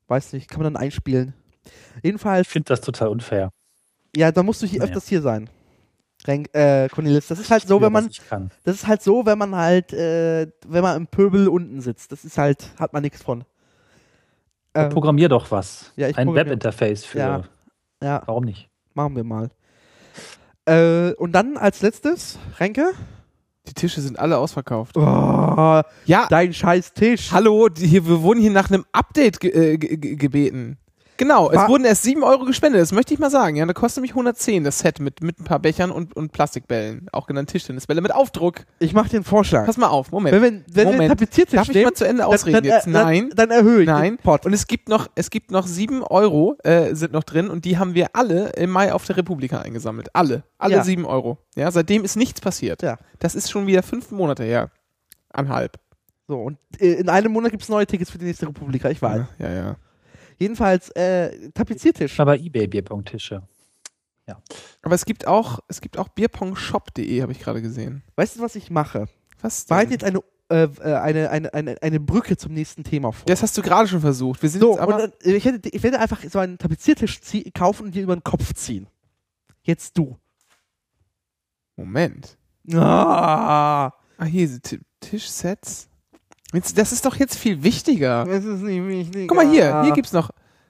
Weiß 0.07 0.33
nicht, 0.33 0.49
kann 0.49 0.61
man 0.61 0.73
dann 0.73 0.81
einspielen. 0.83 1.33
Jedenfalls, 2.03 2.47
Ich 2.47 2.51
finde 2.51 2.67
das 2.67 2.81
total 2.81 3.07
unfair. 3.07 3.51
ja, 4.15 4.31
da 4.31 4.43
musst 4.43 4.61
du 4.61 4.67
hier 4.67 4.79
Naja. 4.79 4.89
öfters 4.89 5.07
hier 5.07 5.21
sein. 5.21 5.49
Renk, 6.27 6.49
äh, 6.55 6.89
Cornelis, 6.89 7.27
das 7.27 7.39
ist 7.39 7.49
halt 7.51 7.67
so, 7.67 7.81
wenn 7.81 7.91
man, 7.91 8.09
das 8.63 8.75
ist 8.75 8.87
halt 8.87 9.01
so, 9.03 9.25
wenn 9.25 9.37
man 9.37 9.55
halt, 9.55 9.93
äh, 9.93 10.47
wenn 10.67 10.81
man 10.81 10.97
im 10.97 11.07
Pöbel 11.07 11.47
unten 11.47 11.81
sitzt. 11.81 12.11
Das 12.11 12.25
ist 12.25 12.37
halt, 12.37 12.69
hat 12.79 12.93
man 12.93 13.03
nichts 13.03 13.21
von. 13.21 13.43
Ähm, 14.73 14.89
Programmier 14.89 15.29
doch 15.29 15.51
was. 15.51 15.91
ja, 15.95 16.07
ich 16.09 16.17
Ein 16.17 16.33
Webinterface 16.33 17.05
für. 17.05 17.19
Ja. 17.19 17.43
ja, 18.01 18.23
Warum 18.25 18.43
nicht? 18.43 18.69
machen 18.93 19.15
wir 19.15 19.23
mal. 19.23 19.49
Äh, 20.65 21.13
und 21.13 21.31
dann 21.33 21.57
als 21.57 21.81
letztes, 21.81 22.39
Renke. 22.59 22.91
Die 23.67 23.73
Tische 23.73 24.01
sind 24.01 24.19
alle 24.19 24.37
ausverkauft. 24.37 24.95
Oh, 24.97 25.81
Ja, 26.05 26.27
dein 26.29 26.53
scheiß 26.53 26.93
Tisch. 26.93 27.31
hallo, 27.31 27.67
die 27.69 27.87
hier, 27.87 28.07
wir 28.07 28.21
wurden 28.21 28.39
hier 28.41 28.51
nach 28.51 28.69
einem 28.69 28.85
Update 28.91 29.39
ge 29.39 29.51
äh, 29.51 29.77
ge 29.77 29.97
ge 29.97 30.15
gebeten. 30.15 30.77
Genau, 31.17 31.49
es 31.49 31.57
Wa- 31.57 31.67
wurden 31.69 31.85
erst 31.85 32.03
7 32.03 32.23
Euro 32.23 32.43
gespendet, 32.45 32.81
das 32.81 32.91
möchte 32.91 33.13
ich 33.13 33.19
mal 33.19 33.29
sagen. 33.31 33.55
Ja, 33.55 33.65
da 33.65 33.71
kostet 33.73 33.97
nämlich 34.01 34.11
110 34.11 34.63
das 34.65 34.79
Set 34.79 34.99
mit, 34.99 35.21
mit 35.21 35.39
ein 35.39 35.45
paar 35.45 35.59
Bechern 35.59 35.89
und, 35.91 36.15
und 36.15 36.31
Plastikbällen, 36.33 37.07
auch 37.13 37.25
genannt 37.27 37.49
Tischtennisbälle 37.49 38.01
mit 38.01 38.13
Aufdruck. 38.13 38.65
Ich 38.79 38.93
mach 38.93 39.07
dir 39.07 39.17
einen 39.17 39.23
Vorschlag. 39.23 39.65
Pass 39.65 39.77
mal 39.77 39.87
auf, 39.87 40.11
Moment. 40.11 40.33
Wenn 40.35 40.41
wir, 40.41 40.51
wenn 40.51 40.75
wir 40.75 40.83
Moment. 40.85 41.01
einen 41.01 41.09
Tapeziertisch 41.11 41.55
Darf 41.55 41.69
ich 41.69 41.73
nehmen, 41.75 41.85
mal 41.85 41.93
zu 41.93 42.05
Ende 42.05 42.23
dann, 42.23 42.33
ausreden 42.33 42.53
dann, 42.55 42.63
jetzt? 42.65 42.87
äh, 42.87 42.89
Nein. 42.89 43.29
Dann, 43.33 43.49
dann 43.49 43.57
erhöhe 43.57 43.81
ich 43.81 43.87
Nein. 43.87 44.15
den 44.15 44.17
Pot. 44.17 44.45
Und 44.45 44.51
es 44.53 44.67
gibt 44.67 44.89
noch, 44.89 45.07
es 45.15 45.29
gibt 45.29 45.51
noch 45.51 45.67
sieben 45.67 46.03
Euro, 46.03 46.57
äh, 46.63 46.93
sind 46.95 47.13
noch 47.13 47.23
drin 47.23 47.49
und 47.49 47.63
die 47.65 47.77
haben 47.77 47.93
wir 47.93 48.07
alle 48.13 48.49
im 48.57 48.69
Mai 48.71 48.91
auf 48.91 49.05
der 49.05 49.15
Republika 49.17 49.59
eingesammelt. 49.59 50.09
Alle. 50.13 50.43
Alle 50.57 50.75
Ja. 50.75 50.83
sieben 50.83 51.05
Euro. 51.05 51.37
Ja, 51.55 51.71
seitdem 51.71 52.03
ist 52.03 52.17
nichts 52.17 52.41
passiert. 52.41 52.81
Ja. 52.81 52.97
Das 53.19 53.35
ist 53.35 53.49
schon 53.49 53.67
wieder 53.67 53.83
fünf 53.83 54.11
Monate 54.11 54.43
her. 54.43 54.69
Anhalb. 55.31 55.77
So, 56.27 56.39
und 56.41 56.57
äh, 56.79 56.93
in 56.93 57.07
einem 57.09 57.31
Monat 57.31 57.51
gibt 57.51 57.63
es 57.63 57.69
neue 57.69 57.85
Tickets 57.85 58.09
für 58.11 58.17
die 58.17 58.25
nächste 58.25 58.47
Republika, 58.47 58.89
ich 58.89 59.01
weiß. 59.01 59.21
Ja, 59.37 59.47
ja, 59.49 59.53
ja. 59.55 59.75
Jedenfalls, 60.37 60.89
äh, 60.91 61.49
Tapeziertisch. 61.51 62.19
Aber 62.19 62.37
eBay 62.39 62.67
Bierpunkttische. 62.67 63.41
Aber 64.81 64.95
es 64.95 65.05
gibt 65.05 65.27
auch, 65.27 65.59
es 65.67 65.81
gibt 65.81 65.97
auch 65.99 66.07
bierpongshop.de, 66.09 67.21
habe 67.21 67.31
ich 67.31 67.39
gerade 67.39 67.61
gesehen. 67.61 68.03
Weißt 68.15 68.35
du, 68.37 68.41
was 68.41 68.55
ich 68.55 68.69
mache? 68.71 69.07
Was? 69.41 69.65
Bereite 69.65 69.95
denn? 69.97 69.99
jetzt 69.99 70.03
eine, 70.03 70.19
äh, 70.49 70.63
äh, 70.81 70.95
eine, 70.95 71.29
eine, 71.29 71.53
eine, 71.53 71.81
eine 71.81 71.99
Brücke 71.99 72.35
zum 72.37 72.53
nächsten 72.53 72.83
Thema 72.83 73.11
vor. 73.11 73.25
Das 73.27 73.43
hast 73.43 73.55
du 73.57 73.61
gerade 73.61 73.87
schon 73.87 74.01
versucht. 74.01 74.41
Wir 74.41 74.49
sind 74.49 74.61
so, 74.61 74.71
jetzt 74.71 74.79
aber. 74.81 74.95
und 74.95 75.01
dann, 75.01 75.13
äh, 75.31 75.35
ich, 75.35 75.45
hätte, 75.45 75.69
ich 75.69 75.83
werde 75.83 75.99
einfach 75.99 76.23
so 76.27 76.39
einen 76.39 76.57
Tapeziertisch 76.57 77.19
zie- 77.19 77.51
kaufen 77.51 77.85
und 77.87 77.95
dir 77.95 78.01
über 78.03 78.15
den 78.15 78.23
Kopf 78.23 78.53
ziehen. 78.55 78.87
Jetzt 79.63 79.95
du. 79.97 80.17
Moment. 81.75 82.37
Ah, 82.73 83.91
Ah, 84.17 84.25
hier, 84.25 84.47
diese 84.47 84.61
Ti- 84.61 84.79
Tischsets. 85.01 85.87
Das 86.75 86.91
ist 86.91 87.05
doch 87.05 87.15
jetzt 87.15 87.37
viel 87.37 87.63
wichtiger. 87.63 88.25
das 88.25 88.43
ist 88.43 88.61
nicht 88.61 88.85
wichtig. 88.87 89.27
Guck 89.27 89.37
mal 89.37 89.49
hier, 89.49 89.83
hier 89.83 89.93
gibt's 89.93 90.13
noch 90.13 90.29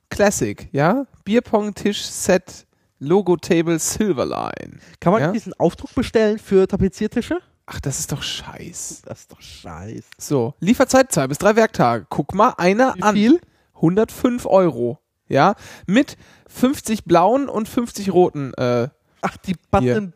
Classic, 0.10 0.68
ja? 0.72 1.06
Bierpong-Tischset, 1.24 2.66
Logo-Table 3.00 3.80
Silverline. 3.80 4.80
Kann 5.00 5.14
man 5.14 5.22
ja? 5.22 5.32
diesen 5.32 5.54
Aufdruck 5.54 5.94
bestellen 5.96 6.40
für 6.40 6.68
Tapeziertische? 6.68 7.40
Ach, 7.66 7.80
das 7.80 8.00
ist 8.00 8.12
doch 8.12 8.22
scheiß. 8.22 9.02
Das 9.06 9.22
ist 9.22 9.32
doch 9.32 9.42
scheiße. 9.42 10.04
So, 10.18 10.54
Lieferzeit 10.60 11.12
zwei 11.12 11.28
bis 11.28 11.40
drei 11.40 11.56
Werktage. 11.56 12.06
Guck 12.10 12.36
mal 12.36 12.54
einer 12.58 12.94
Wie 12.96 13.02
an. 13.02 13.16
viel? 13.16 13.42
105 13.76 14.46
Euro. 14.46 15.00
Ja, 15.28 15.56
mit 15.88 16.18
50 16.48 17.06
blauen 17.06 17.50
und 17.50 17.68
50 17.68 18.14
roten. 18.14 18.54
Äh, 18.54 18.90
Ach, 19.28 19.38
die 19.38 19.56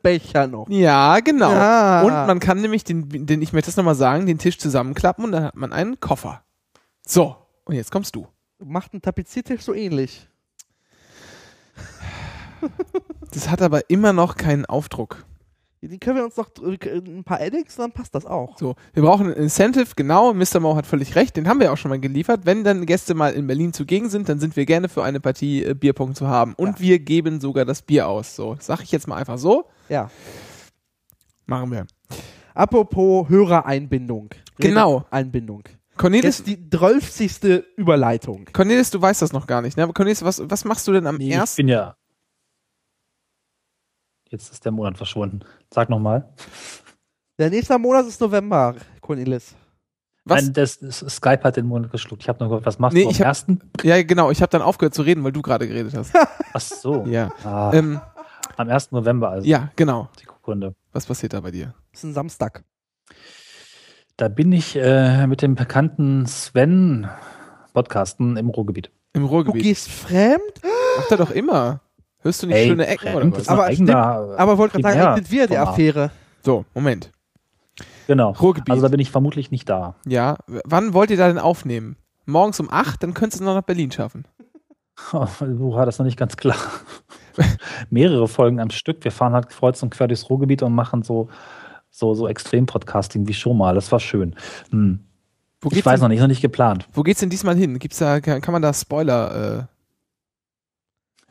Becher 0.03 0.45
noch. 0.47 0.69
ja, 0.69 1.19
genau. 1.19 1.51
Ja. 1.51 2.01
Und 2.03 2.11
man 2.11 2.39
kann 2.39 2.61
nämlich 2.61 2.83
den, 2.83 3.25
den, 3.25 3.41
ich 3.41 3.53
möchte 3.53 3.69
das 3.69 3.77
nochmal 3.77 3.95
sagen, 3.95 4.27
den 4.27 4.37
Tisch 4.37 4.59
zusammenklappen 4.59 5.25
und 5.25 5.31
dann 5.31 5.43
hat 5.45 5.55
man 5.55 5.73
einen 5.73 5.99
Koffer. 5.99 6.43
So, 7.05 7.35
und 7.65 7.75
jetzt 7.75 7.91
kommst 7.91 8.15
du. 8.15 8.27
Macht 8.59 8.93
ein 8.93 9.01
Tapeziertisch 9.01 9.61
so 9.61 9.73
ähnlich. 9.73 10.27
Das 13.31 13.49
hat 13.49 13.61
aber 13.61 13.89
immer 13.89 14.13
noch 14.13 14.35
keinen 14.35 14.65
Aufdruck. 14.65 15.25
Den 15.81 15.97
können 15.99 16.17
wir 16.17 16.25
uns 16.25 16.35
noch 16.35 16.49
ein 16.61 17.23
paar 17.23 17.39
Addicts, 17.39 17.77
dann 17.77 17.93
passt 17.93 18.13
das 18.13 18.25
auch. 18.25 18.57
So, 18.57 18.75
wir 18.93 19.01
brauchen 19.03 19.27
ein 19.27 19.33
Incentive, 19.33 19.87
genau, 19.95 20.33
Mr. 20.33 20.59
Mo 20.59 20.75
hat 20.75 20.85
völlig 20.85 21.15
recht, 21.15 21.37
den 21.37 21.47
haben 21.47 21.61
wir 21.61 21.71
auch 21.71 21.77
schon 21.77 21.87
mal 21.89 21.99
geliefert. 22.01 22.41
Wenn 22.45 22.65
dann 22.65 22.85
Gäste 22.85 23.13
mal 23.13 23.31
in 23.33 23.47
Berlin 23.47 23.71
zugegen 23.71 24.09
sind, 24.09 24.27
dann 24.27 24.39
sind 24.41 24.57
wir 24.57 24.65
gerne 24.65 24.89
für 24.89 25.03
eine 25.03 25.21
Partie 25.21 25.63
äh, 25.63 25.73
Bierpong 25.73 26.15
zu 26.15 26.27
haben. 26.27 26.53
Und 26.55 26.79
Ja. 26.79 26.79
wir 26.79 26.99
geben 26.99 27.39
sogar 27.39 27.63
das 27.63 27.81
Bier 27.81 28.09
aus. 28.09 28.35
So, 28.35 28.57
sag 28.59 28.81
ich 28.83 28.91
jetzt 28.91 29.07
mal 29.07 29.15
einfach 29.15 29.37
so. 29.37 29.69
Ja. 29.87 30.11
Machen 31.45 31.71
wir. 31.71 31.87
Apropos 32.53 33.29
Hörereinbindung. 33.29 34.31
Genau. 34.57 35.05
Einbindung. 35.11 35.63
Cornelis, 35.95 36.39
Jetzt 36.39 36.47
die 36.47 36.69
drölfzigste 36.69 37.65
Überleitung. 37.77 38.45
Cornelis, 38.51 38.89
du 38.91 39.01
weißt 39.01 39.21
das 39.21 39.31
noch 39.31 39.47
gar 39.47 39.61
nicht, 39.61 39.77
ne? 39.77 39.83
Aber 39.83 39.93
Cornelis, 39.93 40.23
was, 40.23 40.41
was 40.49 40.65
machst 40.65 40.85
du 40.89 40.91
denn 40.91 41.07
am 41.07 41.15
Nee, 41.15 41.29
ich 41.29 41.33
ersten? 41.35 41.57
bin 41.57 41.67
ja. 41.69 41.95
Jetzt 44.29 44.51
ist 44.51 44.63
der 44.63 44.71
Monat 44.71 44.97
verschwunden. 44.97 45.39
Sag 45.73 45.89
nochmal. 45.89 46.27
Der 47.37 47.49
nächste 47.49 47.77
Monat 47.77 48.05
ist 48.07 48.19
November, 48.19 48.75
Cornelis. 49.01 49.55
Was? 50.25 50.43
Nein, 50.43 50.53
das, 50.53 50.79
das 50.79 50.99
Skype 50.99 51.43
hat 51.43 51.55
den 51.57 51.65
Monat 51.65 51.91
geschluckt. 51.91 52.21
Ich 52.23 52.29
habe 52.29 52.39
nur 52.39 52.49
gehört, 52.49 52.65
was 52.65 52.77
machst 52.77 52.93
Nee, 52.95 53.03
du 53.03 53.09
am 53.09 53.15
ersten? 53.15 53.61
Ja, 53.83 54.01
genau, 54.03 54.29
ich 54.31 54.41
habe 54.41 54.49
dann 54.49 54.61
aufgehört 54.61 54.93
zu 54.93 55.01
reden, 55.01 55.23
weil 55.23 55.31
du 55.31 55.41
gerade 55.41 55.67
geredet 55.67 55.93
hast. 55.95 56.13
Ach 56.53 56.59
so. 56.59 57.05
ja. 57.07 57.29
Ah, 57.43 57.71
Ähm, 57.73 57.99
am 58.57 58.69
1. 58.69 58.91
November 58.91 59.29
also. 59.29 59.47
ja, 59.47 59.71
genau. 59.75 60.09
Sekunde. 60.19 60.75
Was 60.91 61.05
passiert 61.05 61.33
da 61.33 61.39
bei 61.39 61.51
dir? 61.51 61.73
Das 61.91 62.01
ist 62.03 62.09
ein 62.09 62.13
Samstag. 62.13 62.63
Da 64.17 64.27
bin 64.27 64.51
ich 64.51 64.75
äh, 64.75 65.25
mit 65.27 65.41
dem 65.41 65.55
bekannten 65.55 66.25
Sven 66.25 67.07
Podcasten 67.73 68.35
im 68.37 68.49
Ruhrgebiet. 68.49 68.91
Im 69.13 69.21
Du 69.23 69.27
Ruhrgebiet. 69.27 69.63
gehst 69.63 69.89
fremd, 69.89 70.41
Macht 70.97 71.11
er 71.11 71.17
doch 71.17 71.31
immer. 71.31 71.81
Hörst 72.21 72.43
du 72.43 72.47
nicht 72.47 72.55
Ey, 72.57 72.67
schöne 72.67 72.87
Ecken 72.87 73.11
fremd, 73.13 73.25
oder 73.25 73.31
was? 73.33 73.41
ist 73.43 73.49
Aber 73.49 73.63
eigener, 73.65 74.35
aber 74.37 74.57
wollte 74.57 74.81
gerade 74.81 74.93
sagen, 74.93 75.17
endet 75.17 75.31
wieder 75.31 75.47
die. 75.47 75.57
Affäre. 75.57 76.11
So, 76.43 76.65
Moment. 76.73 77.11
Genau. 78.07 78.31
Ruhrgebiet. 78.31 78.71
Also 78.71 78.81
da 78.81 78.87
bin 78.89 78.99
ich 78.99 79.11
vermutlich 79.11 79.51
nicht 79.51 79.69
da. 79.69 79.95
Ja, 80.05 80.35
wann 80.47 80.93
wollt 80.93 81.11
ihr 81.11 81.17
da 81.17 81.27
denn 81.27 81.37
aufnehmen? 81.37 81.95
Morgens 82.25 82.59
um 82.59 82.69
8, 82.69 83.03
dann 83.03 83.13
könntest 83.13 83.39
du 83.39 83.43
es 83.43 83.47
noch 83.47 83.55
nach 83.55 83.63
Berlin 83.63 83.91
schaffen. 83.91 84.25
Woher 85.11 85.85
das 85.85 85.97
noch 85.99 86.05
nicht 86.05 86.17
ganz 86.17 86.35
klar. 86.35 86.57
Mehrere 87.89 88.27
Folgen 88.27 88.59
am 88.59 88.69
Stück. 88.69 89.03
Wir 89.03 89.11
fahren 89.11 89.33
halt 89.33 89.49
kreuz 89.49 89.81
und 89.81 89.91
quer 89.91 90.07
durchs 90.07 90.29
Ruhrgebiet 90.29 90.61
und 90.61 90.73
machen 90.73 91.03
so, 91.03 91.29
so, 91.89 92.13
so 92.13 92.27
Extrem-Podcasting 92.27 93.27
wie 93.27 93.33
schon 93.33 93.57
mal. 93.57 93.75
Das 93.75 93.91
war 93.91 93.99
schön. 93.99 94.35
Hm. 94.71 94.99
Wo 95.61 95.69
Ich 95.71 95.85
weiß 95.85 95.99
denn, 95.99 96.05
noch 96.05 96.09
nicht, 96.09 96.19
noch 96.19 96.27
nicht 96.27 96.41
geplant. 96.41 96.87
wo 96.93 97.03
geht's 97.03 97.19
denn 97.19 97.29
diesmal 97.29 97.55
hin? 97.55 97.79
Gibt's 97.79 97.99
da, 97.99 98.19
kann, 98.21 98.41
kann 98.41 98.51
man 98.53 98.61
da 98.61 98.73
Spoiler, 98.73 99.67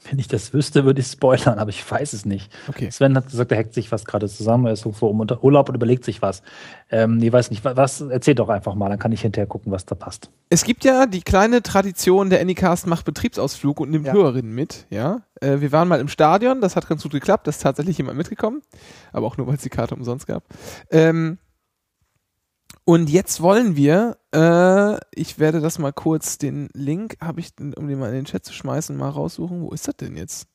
Wenn 0.09 0.19
ich 0.19 0.29
das 0.29 0.53
wüsste, 0.55 0.85
würde 0.85 1.01
ich 1.01 1.07
spoilern, 1.09 1.59
aber 1.59 1.71
ich 1.71 1.91
weiß 1.91 2.13
es 2.13 2.25
nicht. 2.25 2.51
okay. 2.69 2.91
Sven 2.91 3.17
hat 3.17 3.27
gesagt, 3.29 3.51
er 3.53 3.59
hackt 3.59 3.75
sich 3.75 3.91
was 3.93 4.05
gerade 4.05 4.29
zusammen, 4.29 4.67
er 4.67 4.73
ist 4.73 4.85
irgendwo 4.87 5.11
im 5.11 5.21
Unter- 5.21 5.43
Urlaub 5.43 5.69
und 5.69 5.75
überlegt 5.75 6.05
sich 6.05 6.23
was. 6.23 6.43
Ähm, 6.91 7.17
nee, 7.19 7.33
weiß 7.33 7.51
nicht. 7.51 7.65
Wa- 7.65 7.77
Was, 7.77 8.01
erzähl 8.01 8.35
doch 8.35 8.49
einfach 8.49 8.75
mal, 8.75 8.89
dann 8.89 8.99
kann 8.99 9.13
ich 9.13 9.23
hinterher 9.23 9.47
gucken, 9.47 9.73
was 9.73 9.85
da 9.87 9.95
passt. 9.95 10.31
Es 10.51 10.65
gibt 10.65 10.85
ja 10.85 11.07
die 11.07 11.23
kleine 11.23 11.63
Tradition, 11.63 12.31
der 12.31 12.41
Anycast 12.41 12.87
macht 12.87 13.05
Betriebsausflug 13.05 13.81
und 13.81 13.91
nimmt 13.91 14.07
Ja. 14.07 14.13
Hörerinnen 14.13 14.55
mit, 14.55 14.87
ja. 14.91 15.23
Äh, 15.41 15.61
wir 15.61 15.73
waren 15.73 15.89
mal 15.89 16.01
im 16.01 16.09
Stadion, 16.09 16.61
das 16.61 16.77
hat 16.77 16.89
ganz 16.89 17.03
gut 17.03 17.13
geklappt, 17.13 17.47
da 17.47 17.51
ist 17.51 17.63
tatsächlich 17.63 17.99
jemand 17.99 18.17
mitgekommen, 18.17 18.63
aber 19.13 19.27
auch 19.27 19.37
nur, 19.37 19.47
weil 19.47 19.57
es 19.57 19.63
die 19.63 19.69
Karte 19.69 19.95
umsonst 19.95 20.27
gab. 20.27 20.45
Ähm, 20.91 21.39
und 22.89 23.11
jetzt 23.11 23.43
wollen 23.43 23.77
wir, 23.77 24.17
äh, 24.35 24.99
ich 25.15 25.39
werde 25.39 25.61
das 25.61 25.79
mal 25.79 25.93
kurz, 25.93 26.39
den 26.39 26.71
Link, 26.73 27.19
habe 27.21 27.41
ich, 27.41 27.51
um 27.59 27.87
den 27.87 27.99
mal 27.99 28.09
in 28.09 28.15
den 28.15 28.25
Chat 28.25 28.47
zu 28.47 28.55
schmeißen, 28.55 28.97
mal 28.97 29.11
raussuchen. 29.11 29.61
Wo 29.61 29.73
ist 29.73 29.87
das 29.87 29.97
denn 29.99 30.17
jetzt? 30.17 30.49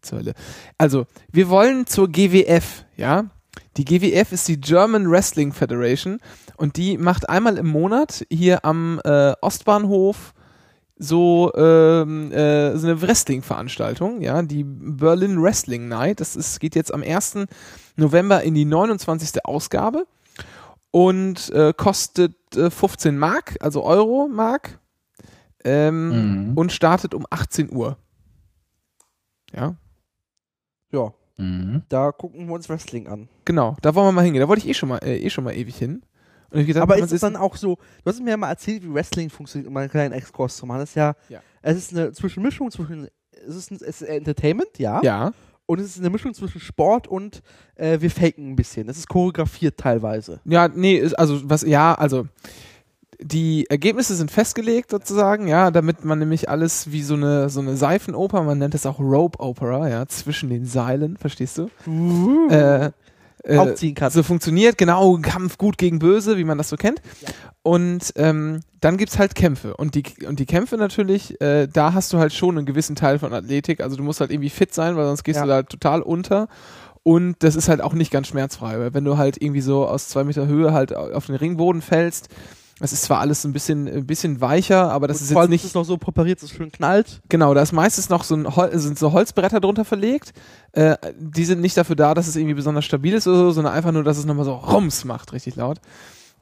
Zur 0.00 0.18
Hölle. 0.18 0.34
Also, 0.78 1.06
wir 1.32 1.48
wollen 1.48 1.88
zur 1.88 2.08
GWF, 2.08 2.84
ja. 2.96 3.24
Die 3.76 3.84
GWF 3.84 4.30
ist 4.30 4.46
die 4.46 4.60
German 4.60 5.10
Wrestling 5.10 5.52
Federation 5.52 6.20
und 6.56 6.76
die 6.76 6.96
macht 6.96 7.28
einmal 7.28 7.58
im 7.58 7.66
Monat 7.66 8.24
hier 8.30 8.64
am 8.64 9.00
äh, 9.04 9.32
Ostbahnhof 9.40 10.32
so, 10.96 11.50
ähm, 11.56 12.30
äh, 12.30 12.76
so 12.76 12.86
eine 12.86 13.02
Wrestling-Veranstaltung, 13.02 14.20
ja, 14.20 14.42
die 14.42 14.62
Berlin 14.62 15.42
Wrestling 15.42 15.88
Night. 15.88 16.20
Das 16.20 16.36
ist, 16.36 16.60
geht 16.60 16.76
jetzt 16.76 16.94
am 16.94 17.02
1. 17.02 17.46
November 17.96 18.44
in 18.44 18.54
die 18.54 18.64
29. 18.64 19.44
Ausgabe 19.44 20.06
und 20.94 21.50
äh, 21.50 21.72
kostet 21.76 22.36
äh, 22.56 22.70
15 22.70 23.18
Mark, 23.18 23.56
also 23.58 23.82
Euro 23.82 24.28
Mark, 24.28 24.78
ähm, 25.64 26.50
Mhm. 26.50 26.56
und 26.56 26.70
startet 26.70 27.14
um 27.14 27.26
18 27.30 27.74
Uhr. 27.74 27.96
Ja, 29.52 29.74
Ja, 30.92 31.12
Mhm. 31.36 31.82
da 31.88 32.12
gucken 32.12 32.46
wir 32.46 32.54
uns 32.54 32.68
Wrestling 32.68 33.08
an. 33.08 33.28
genau, 33.44 33.76
da 33.82 33.92
wollen 33.96 34.06
wir 34.06 34.12
mal 34.12 34.22
hingehen. 34.24 34.40
Da 34.40 34.46
wollte 34.46 34.62
ich 34.62 34.68
eh 34.68 34.74
schon 34.74 34.88
mal, 34.88 34.98
äh, 34.98 35.16
eh 35.18 35.30
schon 35.30 35.42
mal 35.42 35.52
ewig 35.56 35.76
hin. 35.76 36.02
Und 36.50 36.60
ich 36.60 36.68
gedacht, 36.68 36.84
Aber 36.84 36.96
ist 36.96 37.10
es 37.10 37.20
dann 37.22 37.34
auch 37.34 37.56
so, 37.56 37.74
du 38.04 38.08
hast 38.10 38.22
mir 38.22 38.30
ja 38.30 38.36
mal 38.36 38.50
erzählt, 38.50 38.84
wie 38.84 38.94
Wrestling 38.94 39.28
funktioniert, 39.30 39.68
um 39.68 39.76
einen 39.76 39.90
kleinen 39.90 40.12
Exkurs 40.14 40.56
zu 40.56 40.64
machen. 40.64 40.78
Das 40.78 40.90
ist 40.90 40.94
ja, 40.94 41.16
Ja. 41.28 41.40
es 41.62 41.76
ist 41.76 41.92
eine 41.92 42.12
Zwischenmischung 42.12 42.70
zwischen, 42.70 43.08
es 43.32 43.56
ist, 43.56 43.72
ein, 43.72 43.78
es 43.80 44.00
ist 44.00 44.02
Entertainment, 44.02 44.78
ja, 44.78 45.02
ja, 45.02 45.32
und 45.66 45.80
es 45.80 45.86
ist 45.86 45.98
eine 45.98 46.10
Mischung 46.10 46.34
zwischen 46.34 46.60
Sport 46.60 47.08
und 47.08 47.42
äh, 47.76 48.00
wir 48.00 48.10
faken 48.10 48.50
ein 48.50 48.56
bisschen. 48.56 48.88
Es 48.88 48.98
ist 48.98 49.08
choreografiert 49.08 49.78
teilweise. 49.78 50.40
Ja, 50.44 50.68
nee, 50.68 51.02
also 51.16 51.40
was, 51.48 51.62
ja, 51.62 51.94
also 51.94 52.26
die 53.20 53.66
Ergebnisse 53.70 54.14
sind 54.14 54.30
festgelegt 54.30 54.90
sozusagen, 54.90 55.48
ja, 55.48 55.70
damit 55.70 56.04
man 56.04 56.18
nämlich 56.18 56.48
alles 56.48 56.90
wie 56.92 57.02
so 57.02 57.14
eine 57.14 57.48
so 57.48 57.60
eine 57.60 57.76
Seifenoper, 57.76 58.42
man 58.42 58.58
nennt 58.58 58.74
es 58.74 58.86
auch 58.86 58.98
Rope 58.98 59.40
Opera, 59.40 59.88
ja, 59.88 60.06
zwischen 60.06 60.50
den 60.50 60.66
Seilen, 60.66 61.16
verstehst 61.16 61.58
du? 61.58 61.70
Äh, 62.50 62.90
äh, 63.44 63.56
Aufziehen 63.58 63.94
kann. 63.94 64.10
so 64.10 64.22
funktioniert, 64.22 64.78
genau, 64.78 65.18
Kampf 65.22 65.58
gut 65.58 65.78
gegen 65.78 65.98
böse, 65.98 66.36
wie 66.36 66.44
man 66.44 66.58
das 66.58 66.68
so 66.68 66.76
kennt. 66.76 67.00
Und 67.62 68.12
ähm, 68.16 68.60
dann 68.80 68.96
gibt's 68.96 69.18
halt 69.18 69.34
Kämpfe. 69.34 69.76
Und 69.76 69.94
die, 69.94 70.02
und 70.26 70.38
die 70.38 70.46
Kämpfe 70.46 70.76
natürlich, 70.76 71.40
äh, 71.40 71.66
da 71.66 71.94
hast 71.94 72.12
du 72.12 72.18
halt 72.18 72.32
schon 72.32 72.56
einen 72.58 72.66
gewissen 72.66 72.96
Teil 72.96 73.18
von 73.18 73.32
Athletik. 73.32 73.80
Also 73.80 73.96
du 73.96 74.02
musst 74.02 74.20
halt 74.20 74.30
irgendwie 74.30 74.50
fit 74.50 74.74
sein, 74.74 74.96
weil 74.96 75.06
sonst 75.06 75.24
gehst 75.24 75.36
Ja. 75.38 75.42
du 75.44 75.48
da 75.48 75.62
total 75.62 76.02
unter. 76.02 76.48
Und 77.02 77.36
das 77.42 77.54
ist 77.54 77.68
halt 77.68 77.82
auch 77.82 77.92
nicht 77.92 78.10
ganz 78.10 78.28
schmerzfrei, 78.28 78.78
weil 78.78 78.94
wenn 78.94 79.04
du 79.04 79.18
halt 79.18 79.40
irgendwie 79.40 79.60
so 79.60 79.86
aus 79.86 80.08
zwei 80.08 80.24
Meter 80.24 80.46
Höhe 80.46 80.72
halt 80.72 80.94
auf 80.94 81.26
den 81.26 81.34
Ringboden 81.36 81.82
fällst, 81.82 82.28
das 82.80 82.92
ist 82.92 83.04
zwar 83.04 83.20
alles 83.20 83.44
ein 83.44 83.52
bisschen, 83.52 83.86
ein 83.86 84.06
bisschen 84.06 84.40
weicher, 84.40 84.90
aber 84.90 85.06
das 85.06 85.18
Und 85.18 85.24
ist 85.24 85.30
jetzt 85.30 85.48
nicht. 85.48 85.62
ist 85.62 85.70
es 85.70 85.74
noch 85.74 85.84
so 85.84 85.96
präpariert, 85.96 86.42
dass 86.42 86.50
es 86.50 86.56
schön 86.56 86.72
knallt. 86.72 87.20
Genau, 87.28 87.54
da 87.54 87.62
ist 87.62 87.72
meistens 87.72 88.08
noch 88.08 88.24
so 88.24 88.34
ein 88.34 88.56
Hol 88.56 88.76
sind 88.78 88.98
so 88.98 89.12
Holzbretter 89.12 89.60
drunter 89.60 89.84
verlegt. 89.84 90.32
Äh, 90.72 90.96
die 91.18 91.44
sind 91.44 91.60
nicht 91.60 91.76
dafür 91.76 91.94
da, 91.94 92.14
dass 92.14 92.26
es 92.26 92.34
irgendwie 92.34 92.54
besonders 92.54 92.84
stabil 92.84 93.14
ist 93.14 93.28
oder 93.28 93.38
so, 93.38 93.50
sondern 93.52 93.72
einfach 93.74 93.92
nur, 93.92 94.02
dass 94.02 94.18
es 94.18 94.24
nochmal 94.24 94.44
so 94.44 94.54
Rums 94.54 95.04
macht, 95.04 95.32
richtig 95.32 95.54
laut. 95.56 95.80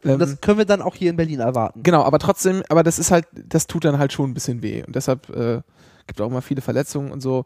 Ähm, 0.05 0.19
das 0.19 0.41
können 0.41 0.59
wir 0.59 0.65
dann 0.65 0.81
auch 0.83 0.95
hier 0.95 1.11
in 1.11 1.17
Berlin 1.17 1.41
erwarten. 1.41 1.83
genau, 1.83 2.03
aber 2.03 2.19
trotzdem, 2.19 2.63
aber 2.69 2.83
das 2.83 2.99
ist 2.99 3.11
halt, 3.11 3.27
das 3.33 3.67
tut 3.67 3.85
dann 3.85 3.99
halt 3.99 4.13
schon 4.13 4.31
ein 4.31 4.35
bisschen 4.35 4.63
weh. 4.63 4.83
Und 4.85 4.97
deshalb 4.97 5.29
äh, 5.31 5.61
gibt 6.07 6.21
auch 6.21 6.27
immer 6.29 6.43
viele 6.43 6.63
Verletzungen 6.63 7.13
und 7.13 7.21
so. 7.21 7.45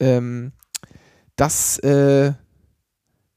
Ähm, 0.00 0.52
das, 1.36 1.78
äh, 1.78 2.32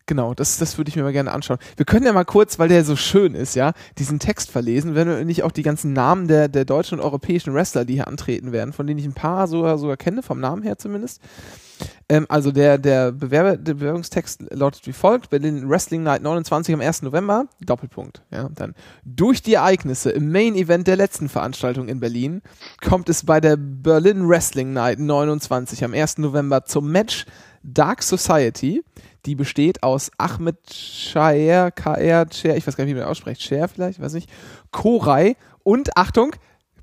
genau, 0.10 0.34
das, 0.34 0.58
das 0.58 0.78
würde 0.78 0.90
ich 0.90 0.96
mir 0.96 1.04
mal 1.04 1.14
gerne 1.14 1.32
anschauen. 1.32 1.60
Wir 1.78 1.86
können 1.86 2.06
ja 2.06 2.12
mal 2.12 2.26
kurz, 2.26 2.58
weil 2.58 2.68
der 2.68 2.84
so 2.84 2.96
schön 2.96 3.36
ist, 3.36 3.56
ja, 3.56 3.74
diesen 4.00 4.20
Text 4.20 4.50
verlesen, 4.50 4.96
wenn 4.96 5.08
wir 5.08 5.24
nicht 5.24 5.44
auch 5.44 5.52
die 5.52 5.62
ganzen 5.62 5.94
Namen 5.94 6.28
der, 6.28 6.50
der 6.50 6.66
deutschen 6.66 7.00
und 7.00 7.06
europäischen 7.06 7.54
Wrestler, 7.54 7.86
die 7.86 7.94
hier 7.94 8.08
antreten 8.08 8.52
werden, 8.52 8.74
von 8.74 8.88
denen 8.88 9.00
ich 9.00 9.06
ein 9.06 9.14
paar 9.14 9.48
sogar, 9.48 9.78
sogar 9.78 9.98
kenne, 9.98 10.24
vom 10.24 10.40
Namen 10.40 10.64
her 10.64 10.78
zumindest. 10.78 11.22
Ähm, 12.08 12.26
also 12.30 12.52
der, 12.52 12.78
der, 12.78 13.12
Bewerber, 13.12 13.58
der 13.58 13.74
Bewerbungstext 13.76 14.46
lautet 14.52 14.86
wie 14.88 14.94
folgt: 14.94 15.30
Berlin 15.30 15.70
Wrestling 15.70 16.04
Night 16.04 16.22
29 16.22 16.74
am 16.74 16.82
1. 16.82 17.04
November, 17.04 17.48
Doppelpunkt. 17.62 18.24
Ja, 18.32 18.50
dann 18.50 18.76
durch 19.04 19.42
die 19.42 19.56
Ereignisse 19.56 20.12
im 20.12 20.32
Main 20.32 20.56
Event 20.56 20.88
der 20.88 20.96
letzten 20.96 21.30
Veranstaltung 21.30 21.88
in 21.88 22.00
Berlin 22.00 22.42
kommt 22.82 23.10
es 23.10 23.26
bei 23.26 23.40
der 23.40 23.58
Berlin 23.58 24.28
Wrestling 24.28 24.74
Night 24.74 25.00
29 25.00 25.84
am 25.84 25.94
1. 25.94 26.18
November 26.20 26.66
zum 26.66 26.92
Match 26.92 27.26
Dark 27.64 28.04
Society. 28.04 28.84
Die 29.26 29.36
besteht 29.36 29.84
aus 29.84 30.12
Ahmed 30.18 30.58
Shaer, 30.72 31.72
KR, 31.72 32.26
Cher, 32.32 32.56
ich 32.56 32.66
weiß 32.66 32.78
gar 32.78 32.86
nicht, 32.86 32.96
wie 32.96 33.00
man 33.00 33.10
ausspricht, 33.10 33.42
Cher 33.42 33.68
vielleicht, 33.68 34.00
weiß 34.00 34.14
nicht, 34.14 34.30
Koray 34.72 35.36
und 35.64 35.98
Achtung, 35.98 36.36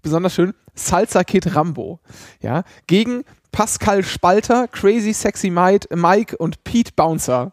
besonders 0.02 0.34
schön, 0.34 0.52
Salsa 0.74 1.24
Kid 1.24 1.56
Rambo. 1.56 2.00
Ja, 2.40 2.64
gegen 2.86 3.24
Pascal 3.56 4.04
Spalter, 4.04 4.68
Crazy 4.68 5.14
Sexy 5.14 5.48
Mike 5.48 6.36
und 6.36 6.62
Pete 6.62 6.92
Bouncer. 6.94 7.52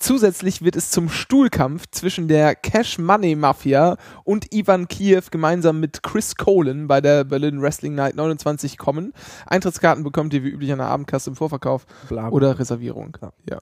Zusätzlich 0.00 0.62
wird 0.62 0.74
es 0.74 0.90
zum 0.90 1.08
Stuhlkampf 1.08 1.84
zwischen 1.92 2.26
der 2.26 2.56
Cash 2.56 2.98
Money 2.98 3.36
Mafia 3.36 3.98
und 4.24 4.52
Ivan 4.52 4.88
Kiev 4.88 5.30
gemeinsam 5.30 5.78
mit 5.78 6.02
Chris 6.02 6.34
Colin 6.34 6.88
bei 6.88 7.00
der 7.00 7.22
Berlin 7.22 7.62
Wrestling 7.62 7.94
Night 7.94 8.16
29 8.16 8.78
kommen. 8.78 9.12
Eintrittskarten 9.46 10.02
bekommt 10.02 10.34
ihr 10.34 10.42
wie 10.42 10.48
üblich 10.48 10.72
an 10.72 10.78
der 10.78 10.88
Abendkasse 10.88 11.30
im 11.30 11.36
Vorverkauf 11.36 11.86
Bla, 12.08 12.22
bla. 12.22 12.30
oder 12.30 12.58
Reservierung. 12.58 13.16
Ja. 13.48 13.60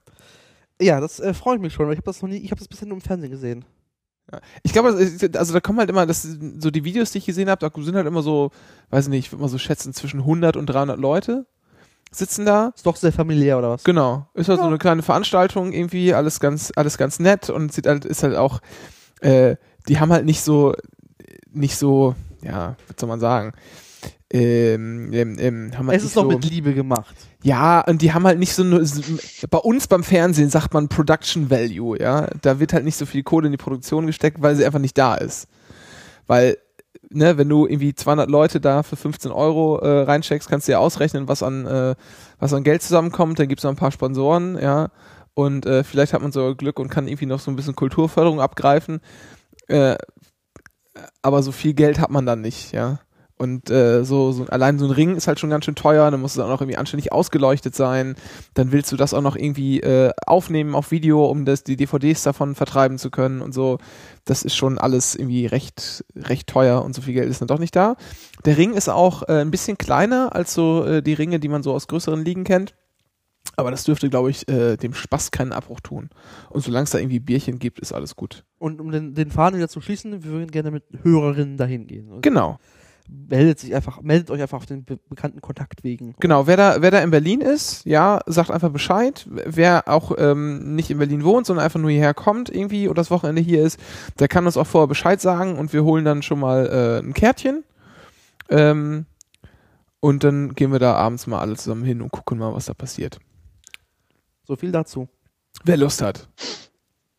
Ja, 0.80 1.00
das 1.00 1.20
äh, 1.20 1.34
freut 1.34 1.60
mich 1.60 1.74
schon, 1.74 1.84
weil 1.84 1.92
ich 1.92 1.98
habe 1.98 2.06
das 2.06 2.22
noch 2.22 2.30
nie, 2.30 2.38
ich 2.38 2.52
habe 2.52 2.58
das 2.58 2.68
bisher 2.68 2.88
nur 2.88 2.96
im 2.96 3.02
Fernsehen 3.02 3.30
gesehen. 3.32 3.66
Ich 4.62 4.72
glaube, 4.72 4.96
also 5.34 5.52
da 5.52 5.60
kommen 5.60 5.78
halt 5.78 5.90
immer, 5.90 6.06
das, 6.06 6.22
so 6.22 6.70
die 6.70 6.84
Videos, 6.84 7.10
die 7.10 7.18
ich 7.18 7.26
gesehen 7.26 7.50
habe, 7.50 7.60
da 7.60 7.82
sind 7.82 7.94
halt 7.94 8.06
immer 8.06 8.22
so, 8.22 8.50
weiß 8.88 9.08
nicht, 9.08 9.26
ich 9.26 9.32
würde 9.32 9.42
mal 9.42 9.48
so 9.48 9.58
schätzen, 9.58 9.92
zwischen 9.92 10.20
100 10.20 10.56
und 10.56 10.66
300 10.66 10.98
Leute 10.98 11.46
sitzen 12.18 12.46
da. 12.46 12.72
Ist 12.74 12.86
doch 12.86 12.96
sehr 12.96 13.12
familiär 13.12 13.58
oder 13.58 13.70
was? 13.70 13.84
Genau. 13.84 14.26
Ist 14.34 14.48
halt 14.48 14.58
so 14.58 14.64
Ja. 14.64 14.68
eine 14.68 14.78
kleine 14.78 15.02
Veranstaltung 15.02 15.72
irgendwie, 15.72 16.14
alles 16.14 16.40
ganz, 16.40 16.72
alles 16.76 16.98
ganz 16.98 17.18
nett 17.18 17.50
und 17.50 17.72
sieht 17.72 17.86
halt, 17.86 18.04
ist 18.04 18.22
halt 18.22 18.36
auch, 18.36 18.60
äh, 19.20 19.56
die 19.88 20.00
haben 20.00 20.12
halt 20.12 20.24
nicht 20.24 20.40
so, 20.42 20.74
nicht 21.52 21.76
so, 21.76 22.14
ja, 22.42 22.76
was 22.88 22.96
soll 22.98 23.08
man 23.08 23.20
sagen? 23.20 23.52
Ähm, 24.32 25.12
ähm, 25.12 25.36
ähm, 25.38 25.70
haben 25.78 25.86
halt 25.86 25.98
Es 25.98 26.04
ist 26.04 26.16
doch 26.16 26.22
so, 26.22 26.28
mit 26.28 26.44
Liebe 26.44 26.74
gemacht. 26.74 27.14
ja, 27.44 27.80
und 27.82 28.02
die 28.02 28.12
haben 28.12 28.26
halt 28.26 28.40
nicht 28.40 28.52
so 28.54 28.64
eine, 28.64 28.84
so- 28.84 29.00
bei 29.48 29.58
uns 29.58 29.86
beim 29.86 30.02
Fernsehen 30.02 30.50
sagt 30.50 30.74
man 30.74 30.88
Production 30.88 31.48
Value, 31.48 31.96
ja. 32.00 32.28
Da 32.42 32.58
wird 32.58 32.72
halt 32.72 32.84
nicht 32.84 32.96
so 32.96 33.06
viel 33.06 33.22
Kohle 33.22 33.46
in 33.46 33.52
die 33.52 33.56
Produktion 33.58 34.04
gesteckt, 34.06 34.42
weil 34.42 34.56
sie 34.56 34.66
einfach 34.66 34.80
nicht 34.80 34.98
da 34.98 35.14
ist. 35.14 35.46
Weil, 36.26 36.58
ne, 37.16 37.38
wenn 37.38 37.48
du 37.48 37.66
irgendwie 37.66 37.94
200 37.94 38.30
Leute 38.30 38.60
da 38.60 38.82
für 38.82 38.96
15 38.96 39.32
Euro 39.32 39.78
äh, 39.78 40.02
reincheckst, 40.02 40.48
kannst 40.48 40.68
du 40.68 40.72
ja 40.72 40.78
ausrechnen, 40.78 41.28
was 41.28 41.42
an, 41.42 41.66
äh, 41.66 41.94
was 42.38 42.52
an 42.52 42.62
Geld 42.62 42.82
zusammenkommt. 42.82 43.38
Dann 43.38 43.48
gibt's 43.48 43.64
noch 43.64 43.70
ein 43.70 43.76
paar 43.76 43.92
Sponsoren, 43.92 44.58
ja. 44.60 44.90
Und 45.34 45.66
äh, 45.66 45.84
vielleicht 45.84 46.12
hat 46.12 46.22
man 46.22 46.32
so 46.32 46.54
Glück 46.54 46.78
und 46.78 46.88
kann 46.88 47.08
irgendwie 47.08 47.26
noch 47.26 47.40
so 47.40 47.50
ein 47.50 47.56
bisschen 47.56 47.74
Kulturförderung 47.76 48.40
abgreifen. 48.40 49.00
Äh, 49.68 49.96
aber 51.22 51.42
so 51.42 51.52
viel 51.52 51.74
Geld 51.74 51.98
hat 51.98 52.10
man 52.10 52.24
dann 52.26 52.40
nicht, 52.40 52.72
ja. 52.72 53.00
Und 53.38 53.70
äh, 53.70 54.02
so, 54.02 54.32
so 54.32 54.46
allein 54.46 54.78
so 54.78 54.86
ein 54.86 54.90
Ring 54.90 55.14
ist 55.14 55.28
halt 55.28 55.38
schon 55.38 55.50
ganz 55.50 55.66
schön 55.66 55.74
teuer, 55.74 56.10
dann 56.10 56.20
muss 56.20 56.32
es 56.32 56.38
auch 56.38 56.48
noch 56.48 56.62
irgendwie 56.62 56.78
anständig 56.78 57.12
ausgeleuchtet 57.12 57.74
sein. 57.74 58.14
Dann 58.54 58.72
willst 58.72 58.90
du 58.92 58.96
das 58.96 59.12
auch 59.12 59.20
noch 59.20 59.36
irgendwie 59.36 59.80
äh, 59.80 60.10
aufnehmen 60.26 60.74
auf 60.74 60.90
Video, 60.90 61.26
um 61.26 61.44
das, 61.44 61.62
die 61.62 61.76
DVDs 61.76 62.22
davon 62.22 62.54
vertreiben 62.54 62.96
zu 62.98 63.10
können 63.10 63.42
und 63.42 63.52
so. 63.52 63.78
Das 64.24 64.42
ist 64.42 64.56
schon 64.56 64.78
alles 64.78 65.14
irgendwie 65.14 65.44
recht, 65.44 66.04
recht 66.16 66.48
teuer 66.48 66.82
und 66.82 66.94
so 66.94 67.02
viel 67.02 67.12
Geld 67.12 67.28
ist 67.28 67.42
dann 67.42 67.48
doch 67.48 67.58
nicht 67.58 67.76
da. 67.76 67.96
Der 68.46 68.56
Ring 68.56 68.72
ist 68.72 68.88
auch 68.88 69.22
äh, 69.24 69.40
ein 69.40 69.50
bisschen 69.50 69.76
kleiner 69.76 70.34
als 70.34 70.54
so 70.54 70.84
äh, 70.86 71.02
die 71.02 71.14
Ringe, 71.14 71.38
die 71.38 71.48
man 71.48 71.62
so 71.62 71.74
aus 71.74 71.88
größeren 71.88 72.24
Ligen 72.24 72.44
kennt. 72.44 72.74
Aber 73.56 73.70
das 73.70 73.84
dürfte, 73.84 74.10
glaube 74.10 74.30
ich, 74.30 74.48
äh, 74.48 74.76
dem 74.76 74.92
Spaß 74.92 75.30
keinen 75.30 75.52
Abbruch 75.52 75.80
tun. 75.80 76.10
Und 76.50 76.62
solange 76.62 76.84
es 76.84 76.90
da 76.90 76.98
irgendwie 76.98 77.20
Bierchen 77.20 77.58
gibt, 77.58 77.78
ist 77.78 77.92
alles 77.92 78.16
gut. 78.16 78.44
Und 78.58 78.80
um 78.80 78.90
den, 78.90 79.14
den 79.14 79.30
Faden 79.30 79.58
wieder 79.58 79.68
zu 79.68 79.80
schließen, 79.80 80.24
wir 80.24 80.30
würden 80.30 80.50
gerne 80.50 80.70
mit 80.70 80.84
Hörerinnen 81.02 81.56
dahin 81.56 81.86
gehen. 81.86 82.10
Und 82.10 82.22
Genau. 82.22 82.58
Meldet 83.08 83.58
sich 83.60 83.74
einfach, 83.74 84.00
meldet 84.02 84.30
euch 84.30 84.40
einfach 84.40 84.58
auf 84.58 84.66
den 84.66 84.84
be 84.84 84.98
bekannten 85.08 85.40
Kontaktwegen. 85.40 86.14
Genau, 86.20 86.46
wer 86.46 86.56
da, 86.56 86.76
wer 86.80 86.90
da 86.90 86.98
in 87.00 87.10
Berlin 87.10 87.40
ist, 87.40 87.84
ja, 87.84 88.20
sagt 88.26 88.50
einfach 88.50 88.70
Bescheid. 88.70 89.26
Wer 89.28 89.88
auch 89.88 90.12
ähm, 90.18 90.74
nicht 90.74 90.90
in 90.90 90.98
Berlin 90.98 91.24
wohnt, 91.24 91.46
sondern 91.46 91.64
einfach 91.64 91.80
nur 91.80 91.90
hierher 91.90 92.14
kommt 92.14 92.48
irgendwie 92.48 92.88
oder 92.88 92.96
das 92.96 93.10
Wochenende 93.10 93.42
hier 93.42 93.62
ist, 93.62 93.78
der 94.18 94.28
kann 94.28 94.46
uns 94.46 94.56
auch 94.56 94.66
vorher 94.66 94.88
Bescheid 94.88 95.20
sagen 95.20 95.58
und 95.58 95.72
wir 95.72 95.84
holen 95.84 96.04
dann 96.04 96.22
schon 96.22 96.40
mal 96.40 96.66
äh, 96.66 97.06
ein 97.06 97.14
Kärtchen. 97.14 97.64
Ähm, 98.48 99.06
und 100.00 100.24
dann 100.24 100.54
gehen 100.54 100.72
wir 100.72 100.78
da 100.78 100.94
abends 100.94 101.26
mal 101.26 101.40
alle 101.40 101.56
zusammen 101.56 101.84
hin 101.84 102.00
und 102.00 102.12
gucken 102.12 102.38
mal, 102.38 102.54
was 102.54 102.66
da 102.66 102.74
passiert. 102.74 103.18
So 104.44 104.56
viel 104.56 104.70
dazu. 104.70 105.08
Wer 105.64 105.76
Lust 105.76 106.02
hat. 106.02 106.28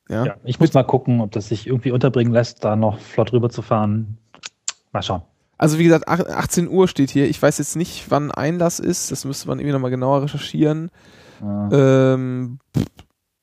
Ja. 0.10 0.26
Ja, 0.26 0.36
ich 0.45 0.60
muss 0.60 0.73
mal 0.73 0.84
gucken, 0.84 1.19
ob 1.21 1.32
das 1.32 1.50
sich 1.50 1.67
irgendwie 1.67 1.91
unterbringen 1.91 2.32
lässt, 2.32 2.63
da 2.63 2.76
noch 2.76 3.00
flott 3.00 3.34
rüber 3.34 3.50
zu 3.50 3.62
fahren. 3.62 4.17
Mal 4.93 5.04
schauen. 5.04 5.21
Also 5.57 5.79
wie 5.79 5.83
gesagt, 5.85 6.07
ach- 6.07 6.19
18 6.19 6.67
Uhr 6.69 6.87
steht 6.87 7.09
hier. 7.09 7.27
Ich 7.29 7.41
weiß 7.41 7.57
jetzt 7.57 7.75
nicht, 7.75 8.09
wann 8.11 8.31
Einlass 8.31 8.79
ist. 8.79 9.11
Das 9.11 9.25
müsste 9.25 9.47
man 9.47 9.59
irgendwie 9.59 9.73
nochmal 9.73 9.91
genauer 9.91 10.23
recherchieren. 10.23 10.91
Äh, 11.41 11.75
Ähm, 11.75 12.59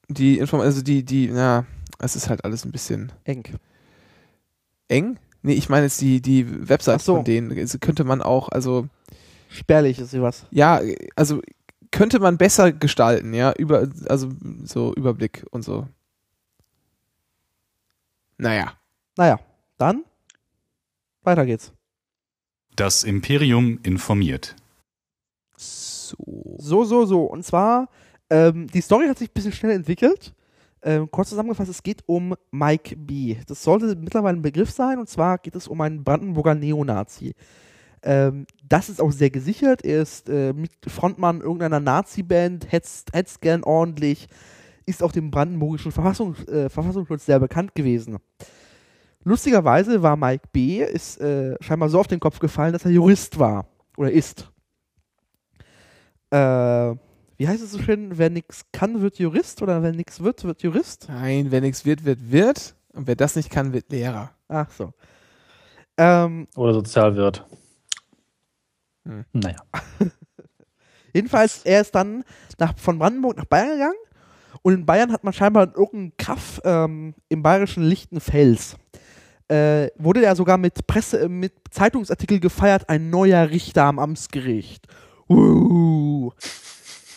die 0.08 0.38
Inform 0.38 0.60
also 0.62 0.82
die, 0.82 1.04
die, 1.04 1.26
ja, 1.26 1.64
es 1.98 2.14
ist 2.16 2.28
halt 2.28 2.44
alles 2.44 2.64
ein 2.64 2.72
bisschen 2.72 3.12
Eng. 3.24 3.44
eng. 4.88 5.18
Nee, 5.42 5.54
ich 5.54 5.68
meine 5.68 5.86
jetzt 5.86 6.00
die, 6.00 6.20
die 6.22 6.68
Website 6.68 7.02
so. 7.02 7.16
von 7.16 7.24
denen. 7.24 7.56
Also 7.58 7.78
könnte 7.78 8.04
man 8.04 8.22
auch, 8.22 8.48
also, 8.48 8.88
Spärlich 9.48 9.98
ist 9.98 10.10
sie 10.10 10.22
was. 10.22 10.46
ja, 10.50 10.80
also 11.16 11.40
könnte 11.90 12.18
man 12.18 12.38
besser 12.38 12.72
gestalten, 12.72 13.34
ja, 13.34 13.52
über, 13.52 13.88
also 14.08 14.28
so 14.64 14.92
Überblick 14.94 15.44
und 15.50 15.62
so. 15.62 15.86
Naja. 18.38 18.72
Naja, 19.16 19.38
dann 19.78 20.04
weiter 21.22 21.46
geht's. 21.46 21.72
Das 22.76 23.04
Imperium 23.04 23.78
informiert. 23.82 24.56
So. 25.56 26.16
So, 26.58 26.84
so, 26.84 27.06
so. 27.06 27.24
Und 27.24 27.44
zwar, 27.44 27.88
ähm, 28.30 28.66
die 28.68 28.80
Story 28.80 29.06
hat 29.06 29.18
sich 29.18 29.30
ein 29.30 29.34
bisschen 29.34 29.52
schnell 29.52 29.72
entwickelt. 29.72 30.34
Ähm, 30.82 31.10
kurz 31.10 31.30
zusammengefasst, 31.30 31.70
es 31.70 31.82
geht 31.82 32.02
um 32.06 32.34
Mike 32.50 32.96
B. 32.96 33.36
Das 33.46 33.62
sollte 33.62 33.96
mittlerweile 33.96 34.38
ein 34.38 34.42
Begriff 34.42 34.70
sein, 34.70 34.98
und 34.98 35.08
zwar 35.08 35.38
geht 35.38 35.54
es 35.56 35.66
um 35.66 35.80
einen 35.80 36.04
Brandenburger 36.04 36.54
Neonazi. 36.54 37.34
Ähm, 38.02 38.46
das 38.62 38.90
ist 38.90 39.00
auch 39.00 39.12
sehr 39.12 39.30
gesichert. 39.30 39.82
Er 39.82 40.02
ist 40.02 40.28
äh, 40.28 40.52
Frontmann 40.86 41.40
irgendeiner 41.40 41.80
Nazi-Band, 41.80 42.70
hetzt, 42.70 43.14
hetzt 43.14 43.40
gern 43.40 43.64
ordentlich, 43.64 44.28
ist 44.84 45.02
auch 45.02 45.12
dem 45.12 45.30
brandenburgischen 45.30 45.90
Verfassungs, 45.90 46.46
äh, 46.48 46.68
Verfassungsschutz 46.68 47.24
sehr 47.24 47.40
bekannt 47.40 47.74
gewesen. 47.74 48.18
Lustigerweise 49.24 50.02
war 50.02 50.16
Mike 50.16 50.48
B. 50.52 50.82
ist 50.82 51.20
äh, 51.20 51.56
scheinbar 51.60 51.88
so 51.88 51.98
auf 51.98 52.06
den 52.06 52.20
Kopf 52.20 52.38
gefallen, 52.38 52.74
dass 52.74 52.84
er 52.84 52.90
Jurist 52.90 53.38
war. 53.38 53.66
Oder 53.96 54.12
ist. 54.12 54.50
Äh, 56.30 56.94
wie 57.36 57.48
heißt 57.48 57.62
es 57.62 57.72
so 57.72 57.78
schön? 57.78 58.18
Wer 58.18 58.30
nichts 58.30 58.66
kann, 58.70 59.00
wird 59.00 59.18
Jurist 59.18 59.62
oder 59.62 59.82
wer 59.82 59.92
nichts 59.92 60.22
wird, 60.22 60.44
wird 60.44 60.62
Jurist? 60.62 61.06
Nein, 61.08 61.46
wer 61.50 61.60
nichts 61.60 61.84
wird, 61.84 62.04
wird, 62.04 62.30
wird. 62.30 62.76
Und 62.92 63.06
wer 63.06 63.16
das 63.16 63.34
nicht 63.34 63.50
kann, 63.50 63.72
wird 63.72 63.90
Lehrer. 63.90 64.30
Ach 64.48 64.70
so. 64.70 64.92
Ähm, 65.96 66.46
oder 66.54 66.74
Sozialwirt. 66.74 67.44
Hm. 69.04 69.24
Naja. 69.32 69.56
jedenfalls, 71.12 71.64
er 71.64 71.80
ist 71.80 71.94
dann 71.94 72.24
nach, 72.58 72.76
von 72.78 72.98
Brandenburg 72.98 73.36
nach 73.36 73.46
Bayern 73.46 73.70
gegangen 73.70 73.94
und 74.62 74.74
in 74.74 74.86
Bayern 74.86 75.12
hat 75.12 75.24
man 75.24 75.32
scheinbar 75.32 75.74
irgendeinen 75.76 76.16
Kaff 76.16 76.60
ähm, 76.64 77.14
im 77.28 77.42
bayerischen 77.42 77.84
Lichtenfels. 77.84 78.76
Äh, 79.48 79.88
wurde 79.96 80.24
er 80.24 80.34
sogar 80.36 80.56
mit 80.56 80.86
Presse, 80.86 81.20
äh, 81.20 81.28
mit 81.28 81.52
Zeitungsartikel 81.70 82.40
gefeiert, 82.40 82.88
ein 82.88 83.10
neuer 83.10 83.50
Richter 83.50 83.84
am 83.84 83.98
Amtsgericht. 83.98 84.86
Uh. 85.28 86.30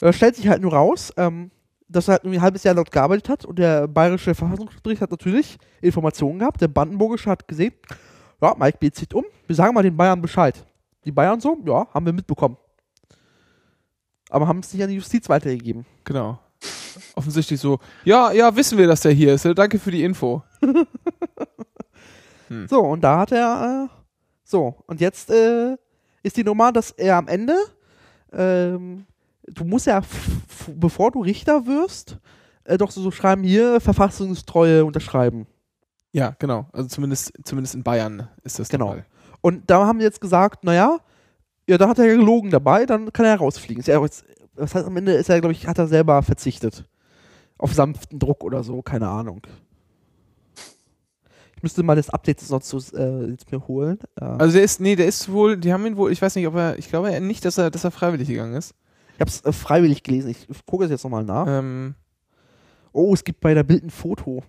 Da 0.02 0.12
stellt 0.12 0.36
sich 0.36 0.48
halt 0.48 0.62
nur 0.62 0.74
raus, 0.74 1.14
ähm, 1.16 1.52
dass 1.88 2.08
er 2.08 2.14
halt 2.14 2.26
ein 2.26 2.42
halbes 2.42 2.64
Jahr 2.64 2.76
dort 2.76 2.92
gearbeitet 2.92 3.30
hat 3.30 3.46
und 3.46 3.58
der 3.58 3.88
bayerische 3.88 4.36
Verfassungsgericht 4.36 5.02
hat 5.02 5.12
natürlich 5.12 5.58
Informationen 5.82 6.40
gehabt. 6.40 6.62
Der 6.62 6.68
brandenburgische 6.68 7.30
hat 7.30 7.48
gesehen, 7.48 7.74
ja, 8.42 8.54
Mike 8.58 8.78
B. 8.80 8.92
zieht 8.92 9.14
um, 9.14 9.24
wir 9.48 9.56
sagen 9.56 9.74
mal 9.74 9.84
den 9.84 9.96
Bayern 9.96 10.22
Bescheid. 10.22 10.66
Die 11.06 11.12
Bayern 11.12 11.40
so, 11.40 11.58
ja, 11.66 11.88
haben 11.94 12.06
wir 12.06 12.14
mitbekommen. 12.14 12.58
Aber 14.30 14.48
haben 14.48 14.60
es 14.60 14.74
nicht 14.74 14.84
an 14.84 14.90
die 14.90 14.96
Justiz 14.96 15.30
weitergegeben. 15.30 15.86
Genau. 16.04 16.40
Offensichtlich 17.16 17.60
so, 17.60 17.80
ja, 18.04 18.32
ja, 18.32 18.54
wissen 18.56 18.78
wir, 18.78 18.88
dass 18.88 19.02
der 19.02 19.14
hier 19.14 19.34
ist. 19.34 19.46
Danke 19.56 19.80
für 19.80 19.92
die 19.92 20.04
Info. 20.04 20.44
So, 22.68 22.80
und 22.82 23.04
da 23.04 23.20
hat 23.20 23.32
er, 23.32 23.90
äh, 23.90 23.96
so, 24.44 24.76
und 24.88 25.02
jetzt 25.02 25.30
äh, 25.30 25.76
ist 26.24 26.38
die 26.38 26.44
Nummer, 26.44 26.72
dass 26.72 26.92
er 26.92 27.18
am 27.18 27.28
Ende, 27.28 27.56
ähm, 28.32 29.06
du 29.48 29.64
musst 29.66 29.88
ja, 29.88 30.02
bevor 30.76 31.12
du 31.12 31.22
Richter 31.22 31.66
wirst, 31.66 32.18
äh, 32.64 32.78
doch 32.78 32.92
so, 32.92 33.02
so 33.02 33.12
schreiben, 33.12 33.44
hier 33.44 33.80
Verfassungstreue 33.80 34.86
unterschreiben. 34.86 35.48
Ja, 36.12 36.36
genau. 36.40 36.68
Also 36.72 36.88
zumindest, 36.90 37.34
zumindest 37.44 37.76
in 37.76 37.84
Bayern 37.84 38.28
ist 38.44 38.60
das 38.60 38.70
Genau. 38.70 38.88
Fall. 38.90 39.06
Und 39.42 39.70
da 39.70 39.86
haben 39.86 40.00
die 40.00 40.06
jetzt 40.06 40.22
gesagt, 40.22 40.64
naja, 40.64 40.98
ja, 41.70 41.78
da 41.78 41.90
hat 41.90 42.00
er 42.00 42.06
ja 42.06 42.16
gelogen 42.16 42.50
dabei, 42.50 42.86
dann 42.86 43.12
kann 43.12 43.26
er 43.26 43.36
rausfliegen. 43.36 43.82
Ist 43.82 43.88
ja 43.88 44.00
auch 44.00 44.04
jetzt 44.04 44.26
das 44.58 44.74
heißt, 44.74 44.88
am 44.88 44.98
Ende 44.98 45.14
ist 45.14 45.30
er, 45.30 45.40
glaube 45.40 45.54
ich, 45.54 45.68
hat 45.68 45.78
er 45.78 45.88
selber 45.88 46.22
verzichtet. 46.24 46.86
Auf 47.58 47.74
sanften 47.74 48.20
Druck 48.20 48.44
oder 48.44 48.64
so, 48.64 48.82
keine 48.82 49.08
Ahnung. 49.08 49.42
Ich 51.68 51.72
müsste 51.74 51.84
mal 51.84 51.98
das 51.98 52.10
Update 52.10 52.50
noch 52.50 52.62
zu, 52.62 52.78
äh, 52.96 53.26
jetzt 53.32 53.52
mir 53.52 53.68
holen. 53.68 54.00
Äh, 54.22 54.24
Also 54.24 54.54
der 54.54 54.64
ist, 54.64 54.80
nee, 54.80 54.96
der 54.96 55.06
ist 55.08 55.30
wohl, 55.30 55.58
die 55.58 55.74
haben 55.74 55.86
ihn 55.86 55.98
wohl, 55.98 56.14
ich 56.14 56.22
weiß 56.22 56.34
nicht, 56.36 56.48
ob 56.48 56.56
er, 56.56 56.80
ich 56.80 56.88
glaube 56.88 57.20
nicht, 57.20 57.44
dass 57.44 57.58
er, 57.58 57.70
dass 57.70 57.84
er 57.84 57.92
freiwillig 57.92 58.30
gegangen 58.30 58.56
ist. 58.56 58.74
ich 59.16 59.20
habe 59.20 59.30
es 59.30 59.44
äh, 59.44 59.52
freiwillig 59.52 60.02
gelesen. 60.02 60.30
Ich 60.30 60.48
gucke 60.66 60.86
es 60.86 60.92
jetzt 60.92 61.04
nochmal 61.04 61.26
nach. 61.26 61.46
Ähm, 61.48 61.96
Oh, 62.94 63.14
es 63.14 63.24
gibt 63.24 63.42
bei 63.42 63.54
der 63.54 63.64
Bild 63.64 63.84
ein 63.84 63.90
Foto. 63.90 64.44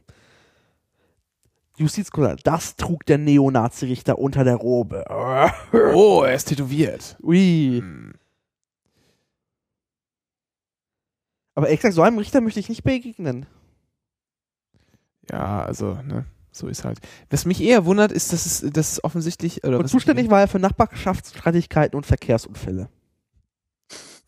Justizkommissar, 1.77 2.37
das 2.45 2.77
trug 2.77 3.05
der 3.05 3.19
Neonazi-Richter 3.19 4.19
unter 4.19 4.45
der 4.45 4.57
Robe. 4.57 5.05
oh, 5.95 6.23
er 6.23 6.35
ist 6.35 6.45
tätowiert. 6.45 7.17
Ui. 7.23 7.79
Hm. 7.81 8.15
Aber 11.57 11.69
exakt 11.69 11.95
so 11.95 12.03
einem 12.03 12.19
Richter 12.19 12.41
möchte 12.41 12.61
ich 12.61 12.69
nicht 12.69 12.85
begegnen. 12.85 13.47
Ja, 15.31 15.63
also, 15.63 15.95
ne, 16.05 16.25
so 16.59 16.69
ist 16.69 16.85
halt. 16.85 16.99
Was 17.31 17.45
mich 17.45 17.63
eher 17.63 17.85
wundert, 17.85 18.13
ist, 18.13 18.33
dass 18.33 18.47
es, 18.47 18.73
dass 18.73 18.93
es 18.93 19.05
offensichtlich, 19.05 19.65
oder 19.65 19.79
Und 19.79 19.89
zuständig 19.89 20.31
war 20.31 20.41
er 20.41 20.49
für 20.49 20.59
Nachbarschaftsstreitigkeiten 20.59 21.97
und 21.97 22.05
Verkehrsunfälle. 22.05 22.89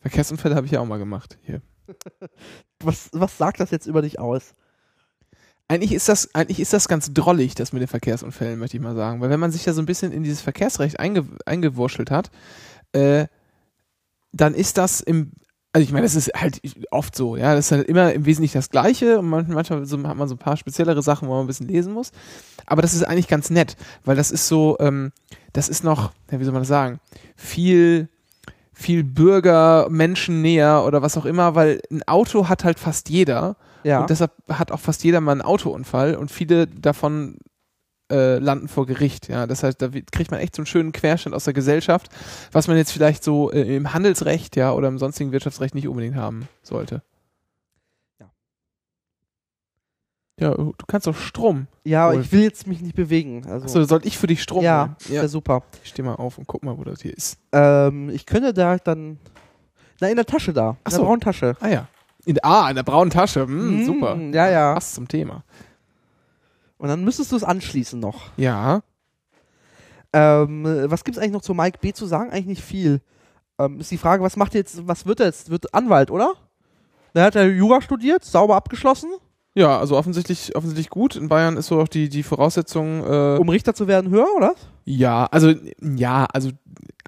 Verkehrsunfälle 0.01 0.55
habe 0.55 0.67
ich 0.67 0.73
ja 0.73 0.81
auch 0.81 0.87
mal 0.87 0.99
gemacht. 0.99 1.39
Hier. 1.43 1.61
Was, 2.83 3.11
was 3.13 3.37
sagt 3.37 3.61
das 3.61 3.71
jetzt 3.73 3.87
über 3.87 4.01
dich 4.01 4.19
aus? 4.19 4.55
Eigentlich 5.69 5.93
ist 5.93 6.09
das, 6.09 6.35
eigentlich 6.35 6.61
ist 6.61 6.73
das 6.73 6.89
ganz 6.89 7.13
drollig, 7.13 7.55
das 7.55 7.73
mit 7.73 7.83
den 7.83 7.89
Verkehrsunfällen, 7.89 8.59
möchte 8.59 8.77
ich 8.77 8.83
mal 8.83 8.97
sagen. 8.97 9.21
Weil 9.21 9.29
wenn 9.29 9.39
man 9.39 9.53
sich 9.53 9.65
da 9.65 9.73
so 9.73 9.83
ein 9.83 9.87
bisschen 9.87 10.13
in 10.13 10.23
dieses 10.23 10.41
Verkehrsrecht 10.41 10.99
einge, 10.99 11.27
eingewurschtelt 11.47 12.11
hat, 12.11 12.31
äh, 12.93 13.27
dann 14.33 14.55
ist 14.55 14.79
das 14.79 15.01
im, 15.01 15.33
also 15.73 15.85
ich 15.85 15.93
meine, 15.93 16.05
das 16.05 16.17
ist 16.17 16.33
halt 16.35 16.61
oft 16.91 17.15
so, 17.15 17.37
ja, 17.37 17.55
das 17.55 17.67
ist 17.67 17.73
halt 17.73 17.89
immer 17.89 18.13
im 18.13 18.27
Wesentlichen 18.27 18.59
das 18.59 18.71
Gleiche 18.71 19.21
und 19.21 19.29
manchmal, 19.29 19.85
so, 19.87 19.97
hat 20.03 20.17
man 20.17 20.29
so 20.29 20.35
ein 20.35 20.39
paar 20.39 20.57
speziellere 20.57 21.03
Sachen, 21.03 21.29
wo 21.29 21.33
man 21.35 21.45
ein 21.45 21.47
bisschen 21.47 21.69
lesen 21.69 21.93
muss. 21.93 22.11
Aber 22.67 22.83
das 22.83 22.93
ist 22.93 23.05
eigentlich 23.05 23.29
ganz 23.29 23.51
nett, 23.51 23.77
weil 24.05 24.17
das 24.17 24.33
ist 24.33 24.49
so, 24.49 24.77
ähm, 24.81 25.13
das 25.53 25.69
ist 25.69 25.85
noch, 25.85 26.13
ja, 26.31 26.41
wie 26.41 26.45
soll 26.45 26.53
man 26.53 26.63
das 26.63 26.69
sagen, 26.69 26.99
viel, 27.37 28.09
viel 28.73 29.05
Bürger, 29.05 29.87
Menschen 29.91 30.43
näher 30.43 30.85
oder 30.85 31.03
was 31.03 31.17
auch 31.17 31.25
immer, 31.25 31.55
weil 31.55 31.81
ein 31.91 32.03
Auto 32.09 32.49
hat 32.49 32.65
halt 32.65 32.81
fast 32.81 33.09
jeder. 33.09 33.57
Ja. 33.85 34.01
Und 34.01 34.11
deshalb 34.11 34.33
hat 34.49 34.73
auch 34.73 34.81
fast 34.81 35.05
jeder 35.05 35.21
mal 35.21 35.33
einen 35.33 35.43
Autounfall 35.43 36.17
und 36.17 36.31
viele 36.31 36.67
davon 36.67 37.37
äh, 38.11 38.39
landen 38.39 38.69
vor 38.69 38.87
Gericht. 38.87 39.29
Ja, 39.29 39.47
das 39.47 39.63
heißt, 39.63 39.81
da 39.81 39.89
kriegt 40.13 40.31
man 40.31 40.41
echt 40.41 40.57
so 40.57 40.61
einen 40.63 40.67
schönen 40.67 40.93
Querschnitt 40.93 41.35
aus 41.35 41.45
der 41.45 41.55
Gesellschaft, 41.55 42.09
was 42.53 42.69
man 42.69 42.77
jetzt 42.77 42.93
vielleicht 42.93 43.23
so 43.25 43.51
äh, 43.53 43.77
im 43.77 43.93
Handelsrecht, 43.95 44.57
ja, 44.57 44.73
oder 44.73 44.89
im 44.89 44.99
sonstigen 44.99 45.33
Wirtschaftsrecht 45.33 45.75
nicht 45.75 45.89
unbedingt 45.89 46.17
haben 46.17 46.49
sollte. 46.63 47.03
Ja. 48.21 48.27
Ja, 50.41 50.55
du 50.55 50.73
kannst 50.87 51.07
doch 51.07 51.17
Strom. 51.17 51.67
ja, 51.85 52.07
aber 52.07 52.19
ich 52.21 52.33
will 52.33 52.43
jetzt 52.43 52.67
mich 52.67 52.81
nicht 52.81 52.95
bewegen. 52.97 53.45
Also, 53.47 53.67
Achso, 53.67 53.85
soll 53.85 54.01
ich 54.05 54.17
für 54.17 54.27
dich 54.27 54.43
Strom 54.43 54.65
ja, 54.65 54.97
holen? 55.09 55.15
ja, 55.15 55.29
super. 55.29 55.63
Ich 55.85 55.91
steh 55.91 56.03
mal 56.03 56.15
auf 56.15 56.39
und 56.39 56.47
guck 56.47 56.65
mal, 56.65 56.77
wo 56.79 56.85
das 56.85 57.03
hier 57.03 57.15
ist. 57.17 57.39
Ähm, 57.53 58.09
ich 58.11 58.25
könnte 58.27 58.55
da 58.55 58.77
dann. 58.79 59.19
Na, 60.01 60.09
in 60.09 60.17
der 60.17 60.25
Tasche 60.25 60.53
da. 60.55 60.77
In 60.87 60.93
der 60.93 60.99
braunen 60.99 61.21
Tasche. 61.21 61.57
Ah 61.61 61.69
ja. 61.69 61.89
In, 62.25 62.39
ah, 62.43 62.69
in 62.71 62.77
der 62.77 62.83
braunen 62.85 63.11
Tasche. 63.11 63.43
Hm, 63.43 63.83
Mm, 63.83 63.85
super. 63.85 64.17
Ja, 64.17 64.51
ja. 64.51 64.75
Passt 64.75 64.95
zum 64.95 65.07
Thema. 65.09 65.45
Und 66.81 66.89
dann 66.89 67.05
müsstest 67.05 67.31
du 67.31 67.37
es 67.37 67.45
anschließen 67.45 68.01
noch. 68.01 68.31
Ja. 68.39 68.81
Ähm, 70.13 70.65
was 70.87 71.05
gibt's 71.05 71.19
eigentlich 71.19 71.33
noch 71.33 71.43
zu 71.43 71.55
Mike 71.55 71.79
B 71.81 71.93
zu 71.93 72.07
sagen? 72.07 72.31
Eigentlich 72.31 72.47
nicht 72.47 72.63
viel. 72.65 73.01
Ähm, 73.59 73.79
ist 73.81 73.91
die 73.91 73.99
Frage, 73.99 74.23
was 74.23 74.37
macht 74.37 74.55
er 74.55 74.61
jetzt, 74.61 74.89
was 74.89 75.07
wird 75.07 75.21
er 75.21 75.27
jetzt? 75.27 75.51
Wird 75.51 75.73
Anwalt, 75.75 76.11
oder? 76.11 76.33
Da 77.13 77.25
hat 77.25 77.37
er 77.37 77.47
Jura 77.49 77.81
studiert, 77.83 78.25
sauber 78.25 78.57
abgeschlossen, 78.57 79.11
Ja, 79.55 79.79
also 79.79 79.97
offensichtlich, 79.97 80.57
offensichtlich 80.57 80.91
gut. 80.91 81.17
In 81.17 81.29
Bayern 81.29 81.57
ist 81.57 81.67
so 81.67 81.81
auch 81.81 81.89
die, 81.89 82.09
die 82.09 82.23
Voraussetzung, 82.23 83.05
äh, 83.05 83.37
um 83.39 83.49
Richter 83.49 83.75
zu 83.75 83.87
werden, 83.87 84.11
höher, 84.11 84.29
oder? 84.37 84.55
ja, 84.85 85.27
also, 85.27 85.53
ja, 85.83 86.27
also 86.33 86.51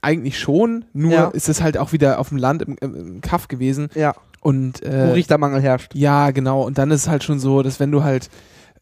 eigentlich 0.02 0.38
schon, 0.38 0.84
nur 0.92 1.12
Ja. 1.12 1.28
ist 1.28 1.48
es 1.48 1.62
halt 1.62 1.78
auch 1.78 1.92
wieder 1.92 2.18
auf 2.20 2.28
dem 2.28 2.38
Land 2.38 2.62
im, 2.62 2.76
im, 2.80 2.94
im 2.94 3.20
Kaff 3.20 3.48
gewesen. 3.48 3.88
Ja. 3.94 4.14
Und, 4.40 4.82
Wo 4.82 4.86
äh, 4.88 5.10
Richtermangel 5.12 5.60
herrscht. 5.62 5.94
ja, 5.94 6.30
genau. 6.32 6.62
Und 6.62 6.78
dann 6.78 6.90
ist 6.90 7.02
es 7.02 7.08
halt 7.08 7.22
schon 7.24 7.38
so, 7.40 7.62
dass 7.62 7.78
wenn 7.80 7.90
du 7.92 8.02
halt, 8.04 8.28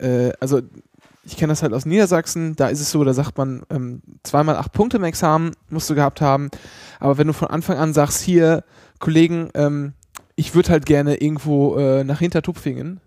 äh, 0.00 0.32
also, 0.40 0.60
ich 1.24 1.36
kenne 1.36 1.52
das 1.52 1.62
halt 1.62 1.72
aus 1.74 1.86
Niedersachsen, 1.86 2.56
da 2.56 2.68
ist 2.68 2.80
es 2.80 2.90
so, 2.90 3.04
da 3.04 3.12
sagt 3.12 3.36
man, 3.36 3.62
ähm, 3.70 4.02
zweimal 4.22 4.56
acht 4.56 4.72
Punkte 4.72 4.96
im 4.96 5.04
Examen 5.04 5.52
musst 5.68 5.90
du 5.90 5.94
gehabt 5.94 6.20
haben. 6.20 6.50
Aber 6.98 7.18
wenn 7.18 7.26
du 7.26 7.32
von 7.32 7.48
Anfang 7.48 7.76
an 7.76 7.92
sagst, 7.92 8.22
hier, 8.22 8.64
Kollegen, 8.98 9.50
ähm, 9.54 9.92
ich 10.34 10.54
würde 10.54 10.70
halt 10.70 10.86
gerne 10.86 11.16
irgendwo 11.16 11.76
äh, 11.76 12.04
nach 12.04 12.18
Hintertupfingen, 12.18 13.00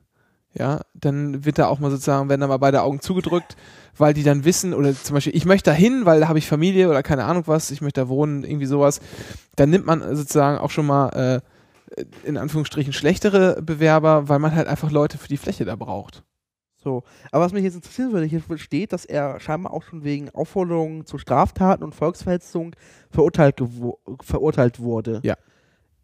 ja, 0.53 0.81
dann 0.93 1.45
wird 1.45 1.57
da 1.57 1.67
auch 1.67 1.79
mal 1.79 1.89
sozusagen, 1.89 2.29
werden 2.29 2.41
da 2.41 2.47
mal 2.47 2.57
beide 2.57 2.83
Augen 2.83 3.01
zugedrückt, 3.01 3.55
weil 3.97 4.13
die 4.13 4.23
dann 4.23 4.45
wissen, 4.45 4.73
oder 4.73 4.93
zum 4.93 5.15
Beispiel, 5.15 5.35
ich 5.35 5.45
möchte 5.45 5.71
da 5.71 5.75
hin, 5.75 6.05
weil 6.05 6.19
da 6.19 6.27
habe 6.27 6.37
ich 6.37 6.47
Familie 6.47 6.89
oder 6.89 7.01
keine 7.01 7.25
Ahnung 7.25 7.43
was, 7.47 7.71
ich 7.71 7.81
möchte 7.81 8.01
da 8.01 8.07
wohnen, 8.07 8.43
irgendwie 8.43 8.67
sowas, 8.67 9.01
dann 9.55 9.71
nimmt 9.71 9.87
man 9.87 10.15
sozusagen 10.15 10.59
auch 10.59 10.69
schon 10.69 10.85
mal 10.85 11.41
äh, 11.95 12.03
in 12.23 12.37
Anführungsstrichen 12.37 12.93
schlechtere 12.93 13.61
Bewerber, 13.61 14.29
weil 14.29 14.39
man 14.39 14.55
halt 14.55 14.67
einfach 14.67 14.91
Leute 14.91 15.17
für 15.17 15.27
die 15.27 15.37
Fläche 15.37 15.65
da 15.65 15.75
braucht. 15.75 16.23
So. 16.83 17.03
Aber 17.31 17.45
was 17.45 17.53
mich 17.53 17.63
jetzt 17.63 17.75
interessieren 17.75 18.11
würde, 18.11 18.25
hier 18.25 18.41
steht, 18.57 18.91
dass 18.93 19.05
er 19.05 19.39
scheinbar 19.39 19.73
auch 19.73 19.83
schon 19.83 20.03
wegen 20.03 20.29
Aufforderungen 20.31 21.05
zu 21.05 21.17
Straftaten 21.17 21.83
und 21.83 21.95
Volksverhetzung 21.95 22.75
verurteilt, 23.09 23.61
verurteilt 24.21 24.79
wurde. 24.79 25.21
Ja. 25.23 25.35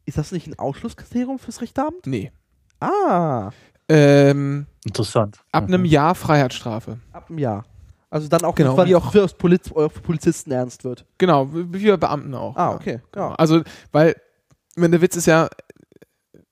Ist 0.05 0.17
das 0.17 0.31
nicht 0.31 0.47
ein 0.47 0.57
Ausschlusskriterium 0.57 1.37
fürs 1.39 1.61
Richteramt? 1.61 2.05
Nee. 2.07 2.31
Ah, 2.79 3.51
Ähm, 3.91 4.67
Interessant. 4.85 5.39
ab 5.51 5.65
einem 5.65 5.81
Mhm. 5.81 5.85
Jahr 5.87 6.15
Freiheitsstrafe. 6.15 6.99
ab 7.11 7.29
einem 7.29 7.39
Jahr. 7.39 7.65
Also 8.11 8.27
dann 8.27 8.43
auch, 8.43 8.55
Genau, 8.55 8.77
wie 8.85 8.95
auch- 8.95 9.11
für 9.11 9.27
Poliz 9.27 9.69
äh, 9.71 9.89
Polizisten 9.89 10.51
ernst 10.51 10.83
wird. 10.83 11.05
Genau, 11.17 11.49
wie 11.53 11.87
bei 11.89 11.97
Beamten 11.97 12.33
auch. 12.33 12.55
Ah, 12.55 12.73
okay. 12.73 13.01
Genau. 13.11 13.29
Ja. 13.29 13.35
Also, 13.35 13.61
weil, 13.91 14.15
wenn 14.75 14.91
der 14.91 15.01
Witz 15.01 15.15
ist 15.15 15.25
ja, 15.27 15.49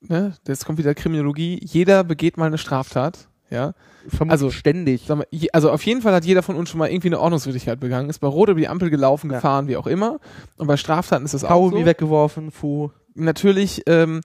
ne, 0.02 0.36
jetzt 0.48 0.66
kommt 0.66 0.78
wieder 0.78 0.94
Kriminologie, 0.94 1.60
jeder 1.64 2.04
begeht 2.04 2.38
mal 2.38 2.46
eine 2.46 2.58
Straftat, 2.58 3.28
ja. 3.50 3.74
Vermutlich 4.10 4.32
Also, 4.32 4.52
ständig. 4.52 5.08
Mal, 5.10 5.26
also 5.52 5.70
auf 5.72 5.86
jeden 5.86 6.02
Fall 6.02 6.14
hat 6.14 6.24
jeder 6.26 6.42
von 6.42 6.56
uns 6.56 6.70
schon 6.70 6.80
mal 6.80 6.90
irgendwie 6.90 7.10
eine 7.10 7.20
Ordnungswidrigkeit 7.20 7.80
begangen, 7.80 8.10
ist 8.10 8.20
bei 8.20 8.28
Rot 8.28 8.50
über 8.50 8.60
die 8.60 8.68
Ampel 8.70 8.90
gelaufen, 8.90 9.30
Ja. 9.30 9.38
gefahren, 9.38 9.68
wie 9.68 9.76
auch 9.78 9.88
immer. 9.88 10.20
Und 10.58 10.68
bei 10.68 10.78
Straftaten 10.78 11.26
ist 11.26 11.34
das 11.34 11.44
auch 11.44 11.50
Kaugummi 11.50 11.82
so. 11.82 11.86
weggeworfen, 11.86 12.52
Fu. 12.52 12.90
Natürlich 13.16 13.84
ähm, 13.88 14.22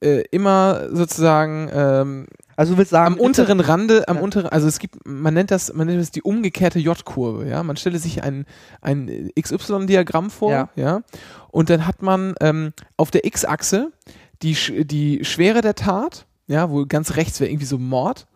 äh, 0.00 0.22
immer 0.30 0.88
sozusagen 0.92 1.68
ähm, 1.72 2.26
Also 2.56 2.74
du 2.74 2.78
willst 2.78 2.92
sagen, 2.92 3.14
am 3.14 3.20
unteren 3.20 3.58
Rande, 3.58 4.06
am 4.06 4.18
Ja. 4.18 4.22
unteren, 4.22 4.46
also 4.46 4.68
es 4.68 4.78
gibt, 4.78 4.96
man 5.04 5.34
nennt 5.34 5.50
das, 5.50 5.72
man 5.74 5.88
nennt 5.88 6.00
das 6.00 6.12
die 6.12 6.22
umgekehrte 6.22 6.78
J-Kurve, 6.78 7.48
ja. 7.48 7.62
Man 7.64 7.76
stelle 7.76 7.98
sich 7.98 8.22
ein, 8.22 8.44
ein 8.82 9.30
XY-Diagramm 9.40 10.30
vor, 10.30 10.52
Ja. 10.52 10.68
ja. 10.76 11.00
Und 11.50 11.70
dann 11.70 11.86
hat 11.88 12.02
man 12.02 12.34
ähm, 12.40 12.72
auf 12.96 13.10
der 13.10 13.24
X-Achse 13.24 13.90
die, 14.42 14.56
die 14.84 15.24
Schwere 15.24 15.60
der 15.62 15.74
Tat, 15.74 16.26
ja, 16.46 16.70
wo 16.70 16.84
ganz 16.86 17.16
rechts 17.16 17.40
wäre 17.40 17.50
irgendwie 17.50 17.66
so 17.66 17.78
Mord. 17.78 18.26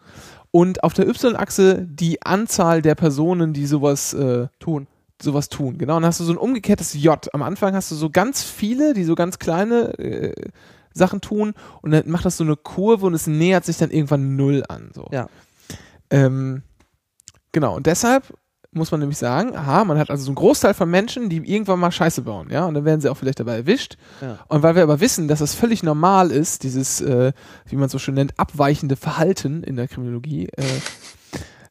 Und 0.51 0.83
auf 0.83 0.95
der 0.95 1.09
Y-Achse 1.09 1.87
die 1.89 2.23
Anzahl 2.23 2.83
der 2.83 2.95
Personen, 2.95 3.53
die 3.53 3.67
sowas 3.67 4.15
äh, 4.15 4.49
tun. 4.59 4.87
sowas 5.21 5.49
tun. 5.49 5.79
Genau, 5.79 5.97
und 5.97 6.03
dann 6.03 6.09
hast 6.09 6.21
du 6.21 6.25
so 6.25 6.33
ein 6.33 6.39
umgekehrtes 6.39 6.95
J. 6.95 7.33
Am 7.35 7.43
Anfang 7.43 7.75
hast 7.75 7.91
du 7.91 7.95
so 7.95 8.11
ganz 8.11 8.43
viele, 8.43 8.95
die 8.95 9.05
so 9.05 9.15
ganz 9.15 9.39
kleine 9.39 9.99
äh, 9.99 10.51
Sachen 10.95 11.21
tun 11.21 11.55
und 11.83 11.91
dann 11.91 12.09
macht 12.09 12.25
das 12.25 12.37
so 12.37 12.45
eine 12.45 12.57
Kurve 12.57 13.07
und 13.07 13.15
es 13.15 13.27
nähert 13.27 13.65
sich 13.65 13.79
dann 13.79 13.91
irgendwann 13.91 14.37
null 14.37 14.65
an. 14.69 14.91
So. 14.95 15.09
Ja. 15.13 15.29
Ähm, 16.11 16.63
genau, 17.53 17.77
und 17.77 17.87
deshalb 17.87 18.25
muss 18.71 18.91
man 18.91 19.01
nämlich 19.01 19.19
sagen, 19.19 19.57
aha, 19.57 19.85
man 19.85 19.99
hat 19.99 20.11
also 20.11 20.25
so 20.25 20.31
einen 20.31 20.37
Großteil 20.37 20.75
von 20.75 20.91
Menschen, 20.91 21.31
die 21.31 21.39
irgendwann 21.39 21.81
mal 21.81 21.91
Scheiße 21.91 22.23
bauen, 22.23 22.49
ja, 22.51 22.67
und 22.67 22.75
dann 22.75 22.85
werden 22.85 23.01
sie 23.01 23.09
auch 23.09 23.17
vielleicht 23.17 23.41
dabei 23.41 23.57
erwischt. 23.57 23.97
Ja. 24.21 24.39
Und 24.49 24.63
weil 24.63 24.75
wir 24.75 24.83
aber 24.83 25.01
wissen, 25.01 25.27
dass 25.27 25.39
das 25.39 25.55
völlig 25.55 25.83
normal 25.83 26.31
ist, 26.31 26.63
dieses, 26.65 27.01
äh, 27.01 27.33
wie 27.67 27.77
man 27.77 27.87
es 27.87 27.93
so 27.93 27.99
schön 27.99 28.15
nennt, 28.15 28.39
abweichende 28.39 28.97
Verhalten 28.97 29.63
in 29.63 29.77
der 29.77 29.89
Kriminologie, 29.89 30.49
äh, 30.57 30.63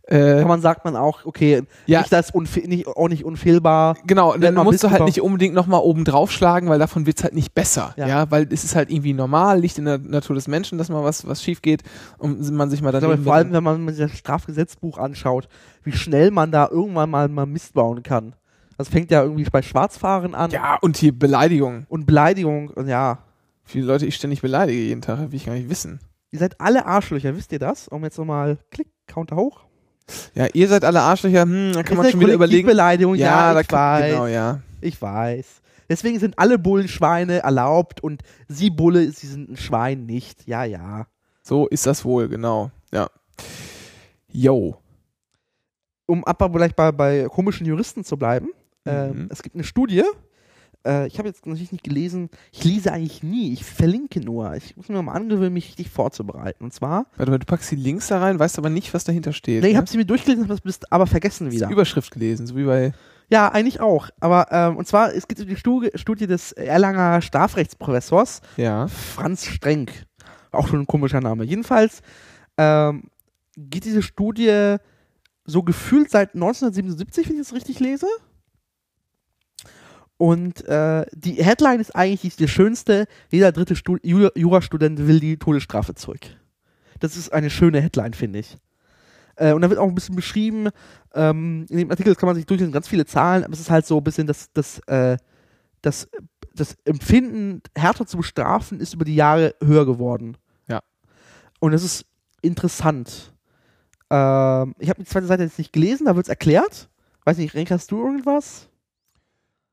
äh, 0.08 0.40
Kann 0.40 0.48
man 0.48 0.62
sagt 0.62 0.86
man 0.86 0.96
auch, 0.96 1.26
okay, 1.26 1.64
ja, 1.86 2.00
nicht 2.00 2.14
das 2.14 2.34
nicht, 2.34 2.88
auch 2.88 3.10
nicht 3.10 3.26
unfehlbar. 3.26 3.98
Genau, 4.06 4.38
dann 4.38 4.56
musst 4.56 4.82
du 4.82 4.90
halt 4.90 5.04
nicht 5.04 5.22
unbedingt 5.22 5.54
nochmal 5.54 5.82
oben 5.82 6.06
draufschlagen, 6.06 6.70
weil 6.70 6.80
davon 6.80 7.06
wird's 7.06 7.24
halt 7.24 7.36
nicht 7.36 7.54
besser. 7.54 7.94
Ja. 7.98 8.08
Ja. 8.08 8.32
weil 8.32 8.48
es 8.50 8.64
ist 8.64 8.76
halt 8.76 8.90
irgendwie 8.90 9.12
normal, 9.12 9.60
liegt 9.60 9.78
in 9.78 9.84
der 9.84 9.98
Natur 9.98 10.36
des 10.36 10.48
Menschen, 10.48 10.78
dass 10.78 10.88
mal 10.88 11.04
was, 11.04 11.28
was 11.28 11.44
schief 11.44 11.62
geht 11.62 11.84
und 12.18 12.50
man 12.52 12.70
sich 12.70 12.82
mal 12.82 12.98
glaube, 12.98 13.18
vor 13.18 13.34
allem, 13.34 13.52
wenn 13.52 13.64
man 13.64 13.90
sich 13.90 13.98
das 14.10 14.18
Strafgesetzbuch 14.18 14.98
anschaut, 14.98 15.50
wie 15.88 15.93
schnell 15.97 16.32
man 16.32 16.52
da 16.52 16.67
irgendwann 16.69 17.10
mal, 17.10 17.28
mal 17.30 17.45
Mist 17.45 17.73
bauen 17.73 18.04
kann. 18.04 18.36
Das 18.78 18.89
fängt 18.89 19.10
ja 19.10 19.23
irgendwie 19.23 19.45
bei 19.45 19.62
Schwarzfahren 19.63 20.36
an 20.36 20.52
Ja, 20.52 20.78
und 20.82 20.97
hier 20.97 21.17
Beleidigung. 21.17 21.86
und 21.89 22.06
Beleidigung. 22.06 22.69
Und 22.69 22.88
ja, 22.88 23.19
Viele 23.63 23.86
Leute 23.88 24.06
ich 24.06 24.15
ständig 24.15 24.41
beleidige 24.41 24.80
jeden 24.80 25.02
Tag, 25.02 25.19
will 25.32 25.36
ich 25.36 25.45
gar 25.45 25.54
nicht 25.54 25.69
wissen. 25.69 26.00
ihr 26.32 26.39
seid 26.39 26.62
alle 26.62 26.86
Arschlöcher, 26.86 27.36
wisst 27.36 27.52
ihr 27.52 27.60
das? 27.60 27.88
Um 27.89 28.04
jetzt 28.04 28.17
nochmal, 28.17 28.58
klick, 28.71 28.88
Counter 29.08 29.36
hoch. 29.36 29.62
Ja, 30.36 30.47
ihr 30.54 30.67
seid 30.69 30.86
alle 30.86 31.02
Arschlöcher, 31.02 31.41
hm, 31.41 31.71
da 31.73 31.84
kann 31.84 31.97
Ist 31.97 32.04
man 32.04 32.12
schon 32.12 32.19
wieder 32.21 32.34
überlegen. 32.34 32.65
Kollektivbeleidigung, 32.65 33.15
ja, 33.15 33.54
da 33.54 33.60
ich 33.62 33.67
kann, 33.67 34.02
weiß. 34.04 34.12
genau, 34.12 34.28
ja. 34.28 34.62
Ich 34.80 35.02
weiß. 35.02 35.62
Deswegen 35.89 36.19
sind 36.19 36.38
alle 36.38 36.60
Bullen 36.60 36.88
Schweine 36.88 37.39
erlaubt 37.39 38.02
und 38.02 38.21
sie 38.47 38.69
Bulle, 38.69 39.10
sie 39.12 39.28
sind 39.28 39.50
ein 39.50 39.58
Schwein 39.58 40.06
nicht. 40.06 40.47
Ja, 40.47 40.63
ja. 40.63 41.08
So 41.43 41.67
ist 41.67 41.86
das 41.88 42.06
wohl, 42.06 42.28
genau. 42.30 42.71
Ja. 42.93 43.10
Yo. 44.32 44.78
Um 46.08 46.24
aber 46.26 46.50
vielleicht 46.52 46.76
bei, 46.76 46.91
bei 46.91 47.28
komischen 47.30 47.67
Juristen 47.67 48.04
zu 48.04 48.17
bleiben, 48.17 48.48
ähm, 48.86 49.10
Mhm. 49.24 49.30
es 49.30 49.43
gibt 49.43 49.56
eine 49.56 49.63
Studie, 49.65 50.04
äh, 50.86 51.06
ich 51.08 51.17
habe 51.20 51.28
jetzt 51.28 51.46
natürlich 51.46 51.72
nicht 51.74 51.84
gelesen, 51.84 52.30
ich 52.54 52.63
lese 52.63 52.91
eigentlich 52.93 53.22
nie, 53.24 53.52
ich 53.54 53.65
verlinke 53.65 54.22
nur. 54.22 54.54
Ich 54.56 54.76
muss 54.78 54.88
mir 54.88 55.02
mal 55.02 55.12
angewöhnen, 55.13 55.54
mich 55.54 55.67
richtig 55.67 55.89
vorzubereiten. 55.89 56.63
Und 56.63 56.74
zwar, 56.74 57.08
Warte 57.17 57.32
mal, 57.32 57.39
du 57.39 57.46
packst 57.46 57.70
die 57.72 57.76
Links 57.76 58.08
da 58.08 58.20
rein, 58.20 58.39
weißt 58.39 58.58
aber 58.58 58.70
nicht, 58.70 58.93
was 58.93 59.04
dahinter 59.04 59.34
steht. 59.34 59.62
nee, 59.62 59.67
ich 59.67 59.74
ne? 59.74 59.78
habe 59.80 59.89
sie 59.89 59.98
mir 59.98 60.06
durchgelesen, 60.06 60.48
habe 60.48 60.60
das 60.63 60.80
aber 60.89 61.08
vergessen 61.08 61.52
wieder. 61.52 61.67
die 61.67 61.74
Überschrift 61.74 62.12
gelesen, 62.12 62.48
so 62.48 62.56
wie 62.56 62.63
bei. 62.63 62.93
Ja, 63.30 63.50
eigentlich 63.52 63.82
auch. 63.82 64.10
Aber, 64.22 64.48
ähm, 64.52 64.78
und 64.78 64.88
zwar, 64.88 65.13
es 65.13 65.28
gibt 65.28 65.41
die 65.41 65.56
Studie, 65.58 65.89
Studie 65.96 66.28
des 66.28 66.54
Erlanger 66.54 67.22
Strafrechtsprofessors, 67.22 68.41
Ja. 68.56 68.88
Franz 68.88 69.46
Strenk. 69.46 69.91
Auch 70.54 70.70
schon 70.70 70.80
ein 70.82 70.88
komischer 70.88 71.20
Name. 71.20 71.43
Jedenfalls 71.43 72.02
ähm, 72.58 73.10
geht 73.58 73.84
diese 73.84 74.02
Studie 74.02 74.78
so 75.48 75.64
gefühlt 75.64 76.12
seit 76.12 76.36
1977, 76.36 77.28
wenn 77.28 77.36
ich 77.36 77.42
das 77.42 77.54
richtig 77.54 77.80
lese. 77.80 78.06
Und 80.18 80.66
äh, 80.66 81.06
die 81.14 81.34
Headline 81.44 81.80
ist 81.80 81.96
eigentlich 81.96 82.36
die 82.36 82.48
schönste. 82.48 83.06
Jeder 83.32 83.52
dritte 83.52 83.76
Stu 83.76 83.98
Ju- 83.98 84.32
Jurastudent 84.36 85.08
will 85.08 85.20
die 85.20 85.38
Todesstrafe 85.38 85.94
zurück. 85.94 86.22
Das 87.00 87.16
ist 87.16 87.32
eine 87.32 87.50
schöne 87.52 87.82
Headline, 87.82 88.14
finde 88.14 88.40
ich. 88.40 88.58
Äh, 89.36 89.54
und 89.54 89.62
da 89.62 89.70
wird 89.70 89.80
auch 89.80 89.88
ein 89.88 89.94
bisschen 89.96 90.16
beschrieben, 90.16 90.70
ähm, 91.14 91.68
in 91.70 91.78
dem 91.78 91.92
Artikel 91.92 92.16
kann 92.16 92.28
man 92.28 92.36
sich 92.36 92.48
durchlesen, 92.48 92.74
ganz 92.74 92.88
viele 92.88 93.06
Zahlen, 93.06 93.44
aber 93.44 93.54
es 93.54 93.60
ist 93.60 93.70
halt 93.70 93.86
so 93.86 93.98
ein 93.98 94.04
bisschen 94.04 94.26
das, 94.26 94.52
das, 94.54 94.80
äh, 94.88 95.18
das, 95.84 96.10
das 96.56 96.76
Empfinden, 96.86 97.62
härter 97.78 98.08
zu 98.08 98.18
bestrafen, 98.18 98.80
ist 98.80 98.96
über 98.96 99.06
die 99.06 99.16
Jahre 99.16 99.54
höher 99.64 99.86
geworden. 99.86 100.38
Ja. 100.68 100.82
Und 101.60 101.72
das 101.74 101.84
ist 101.84 102.06
interessant. 102.42 103.32
Ähm, 104.10 104.76
ich 104.80 104.89
habe 104.89 105.04
die 105.04 105.10
zweite 105.10 105.28
Seite 105.28 105.43
jetzt 105.43 105.58
nicht 105.58 105.74
gelesen, 105.74 106.06
da 106.06 106.15
wird 106.15 106.26
es 106.26 106.30
erklärt. 106.30 106.89
Weiß 107.26 107.38
nicht, 107.38 107.54
Renk, 107.54 107.72
hast 107.72 107.91
du 107.91 108.04
irgendwas? 108.04 108.67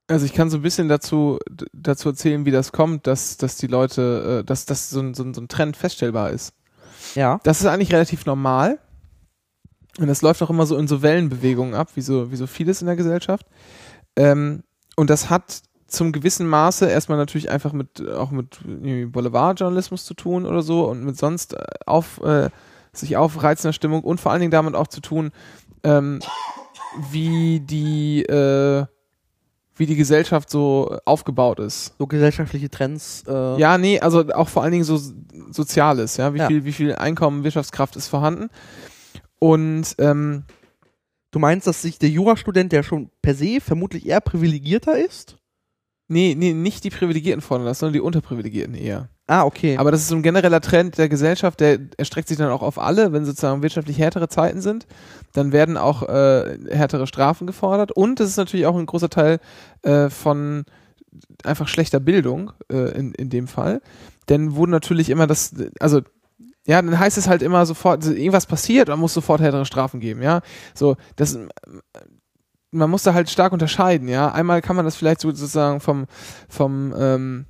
Also 0.06 0.26
ich 0.26 0.34
kann 0.34 0.50
so 0.50 0.58
ein 0.58 0.62
bisschen 0.62 0.88
dazu, 0.88 1.38
dazu 1.72 2.10
erzählen, 2.10 2.44
wie 2.44 2.50
das 2.50 2.72
kommt, 2.72 3.06
dass, 3.06 3.36
dass 3.36 3.56
die 3.56 3.68
Leute, 3.68 4.40
äh, 4.40 4.44
dass, 4.44 4.66
dass 4.66 4.90
so, 4.90 5.00
ein, 5.00 5.14
so, 5.14 5.22
ein, 5.22 5.32
so 5.32 5.40
ein 5.40 5.48
Trend 5.48 5.76
feststellbar 5.76 6.30
ist. 6.30 6.52
Ja. 7.14 7.40
Das 7.44 7.60
ist 7.60 7.66
eigentlich 7.66 7.92
relativ 7.92 8.26
normal. 8.26 8.78
Und 9.98 10.08
das 10.08 10.22
läuft 10.22 10.42
auch 10.42 10.50
immer 10.50 10.66
so 10.66 10.76
in 10.76 10.88
so 10.88 11.02
Wellenbewegungen 11.02 11.74
ab, 11.74 11.90
wie 11.94 12.00
so, 12.00 12.30
wie 12.32 12.36
so 12.36 12.46
vieles 12.46 12.80
in 12.80 12.86
der 12.86 12.96
Gesellschaft. 12.96 13.46
Ähm, 14.16 14.64
und 14.96 15.08
das 15.08 15.30
hat 15.30 15.62
zum 15.86 16.12
gewissen 16.12 16.46
Maße 16.46 16.88
erstmal 16.88 17.18
natürlich 17.18 17.50
einfach 17.50 17.72
mit, 17.72 18.06
auch 18.08 18.30
mit 18.30 18.58
irgendwie 18.64 19.06
Boulevardjournalismus 19.06 20.04
zu 20.04 20.14
tun 20.14 20.44
oder 20.46 20.62
so 20.62 20.88
und 20.88 21.04
mit 21.04 21.16
sonst 21.16 21.54
äh, 21.54 21.64
auf, 21.86 22.20
äh, 22.22 22.50
sich 22.96 23.16
aufreizender 23.16 23.72
Stimmung 23.72 24.02
und 24.02 24.20
vor 24.20 24.32
allen 24.32 24.40
Dingen 24.40 24.50
damit 24.50 24.74
auch 24.74 24.86
zu 24.88 25.00
tun, 25.00 25.30
ähm, 25.82 26.20
wie 27.10 27.60
die, 27.60 28.22
äh, 28.24 28.86
wie 29.76 29.86
die 29.86 29.96
Gesellschaft 29.96 30.50
so 30.50 30.98
aufgebaut 31.04 31.58
ist. 31.58 31.94
So 31.98 32.06
gesellschaftliche 32.06 32.70
Trends. 32.70 33.24
Äh, 33.26 33.58
Ja, 33.58 33.76
nee, 33.78 33.98
also 34.00 34.20
auch 34.32 34.48
vor 34.48 34.62
allen 34.62 34.72
Dingen 34.72 34.84
so 34.84 34.98
Soziales, 35.50 36.16
ja. 36.16 36.32
Wie 36.34 36.38
Ja. 36.38 36.46
viel, 36.46 36.64
wie 36.64 36.72
viel 36.72 36.94
Einkommen, 36.94 37.42
Wirtschaftskraft 37.44 37.96
ist 37.96 38.08
vorhanden. 38.08 38.48
Und 39.38 39.94
ähm, 39.98 40.44
Du 41.32 41.40
meinst, 41.40 41.66
dass 41.66 41.82
sich 41.82 41.98
der 41.98 42.10
Jurastudent, 42.10 42.70
der 42.70 42.84
schon 42.84 43.10
per 43.20 43.34
se 43.34 43.58
vermutlich 43.60 44.06
eher 44.06 44.20
privilegierter 44.20 44.96
ist? 45.04 45.36
nee, 46.06 46.36
nee, 46.38 46.52
nicht 46.52 46.84
die 46.84 46.90
Privilegierten 46.90 47.40
fordern 47.40 47.66
das, 47.66 47.80
sondern 47.80 47.94
die 47.94 48.00
Unterprivilegierten 48.00 48.76
eher. 48.76 49.08
Ah, 49.26 49.44
okay. 49.44 49.78
Aber 49.78 49.90
das 49.90 50.02
ist 50.02 50.08
so 50.08 50.16
ein 50.16 50.22
genereller 50.22 50.60
Trend 50.60 50.98
der 50.98 51.08
Gesellschaft, 51.08 51.60
der 51.60 51.78
erstreckt 51.96 52.28
sich 52.28 52.36
dann 52.36 52.50
auch 52.50 52.62
auf 52.62 52.78
alle, 52.78 53.12
wenn 53.12 53.24
sozusagen 53.24 53.62
wirtschaftlich 53.62 53.98
härtere 53.98 54.28
Zeiten 54.28 54.60
sind, 54.60 54.86
dann 55.32 55.50
werden 55.52 55.78
auch 55.78 56.02
äh, 56.02 56.58
härtere 56.70 57.06
Strafen 57.06 57.46
gefordert. 57.46 57.90
Und 57.90 58.20
das 58.20 58.28
ist 58.28 58.36
natürlich 58.36 58.66
auch 58.66 58.76
ein 58.76 58.84
großer 58.84 59.08
Teil 59.08 59.40
äh, 59.82 60.10
von 60.10 60.64
einfach 61.42 61.68
schlechter 61.68 62.00
Bildung 62.00 62.52
äh, 62.70 62.90
in, 62.98 63.12
in 63.14 63.30
dem 63.30 63.48
Fall. 63.48 63.80
Denn 64.28 64.56
wo 64.56 64.66
natürlich 64.66 65.08
immer 65.08 65.26
das, 65.26 65.54
also 65.80 66.02
ja, 66.66 66.80
dann 66.80 66.98
heißt 66.98 67.16
es 67.16 67.28
halt 67.28 67.42
immer 67.42 67.64
sofort, 67.64 68.04
irgendwas 68.06 68.46
passiert, 68.46 68.88
man 68.88 68.98
muss 68.98 69.14
sofort 69.14 69.40
härtere 69.40 69.66
Strafen 69.66 70.00
geben, 70.00 70.22
ja. 70.22 70.40
So, 70.74 70.96
das 71.16 71.38
man 72.70 72.90
muss 72.90 73.04
da 73.04 73.14
halt 73.14 73.30
stark 73.30 73.52
unterscheiden, 73.52 74.08
ja. 74.08 74.32
Einmal 74.32 74.60
kann 74.60 74.76
man 74.76 74.84
das 74.84 74.96
vielleicht 74.96 75.20
so 75.20 75.30
sozusagen 75.30 75.80
vom, 75.80 76.06
vom, 76.48 76.94
ähm, 76.98 77.46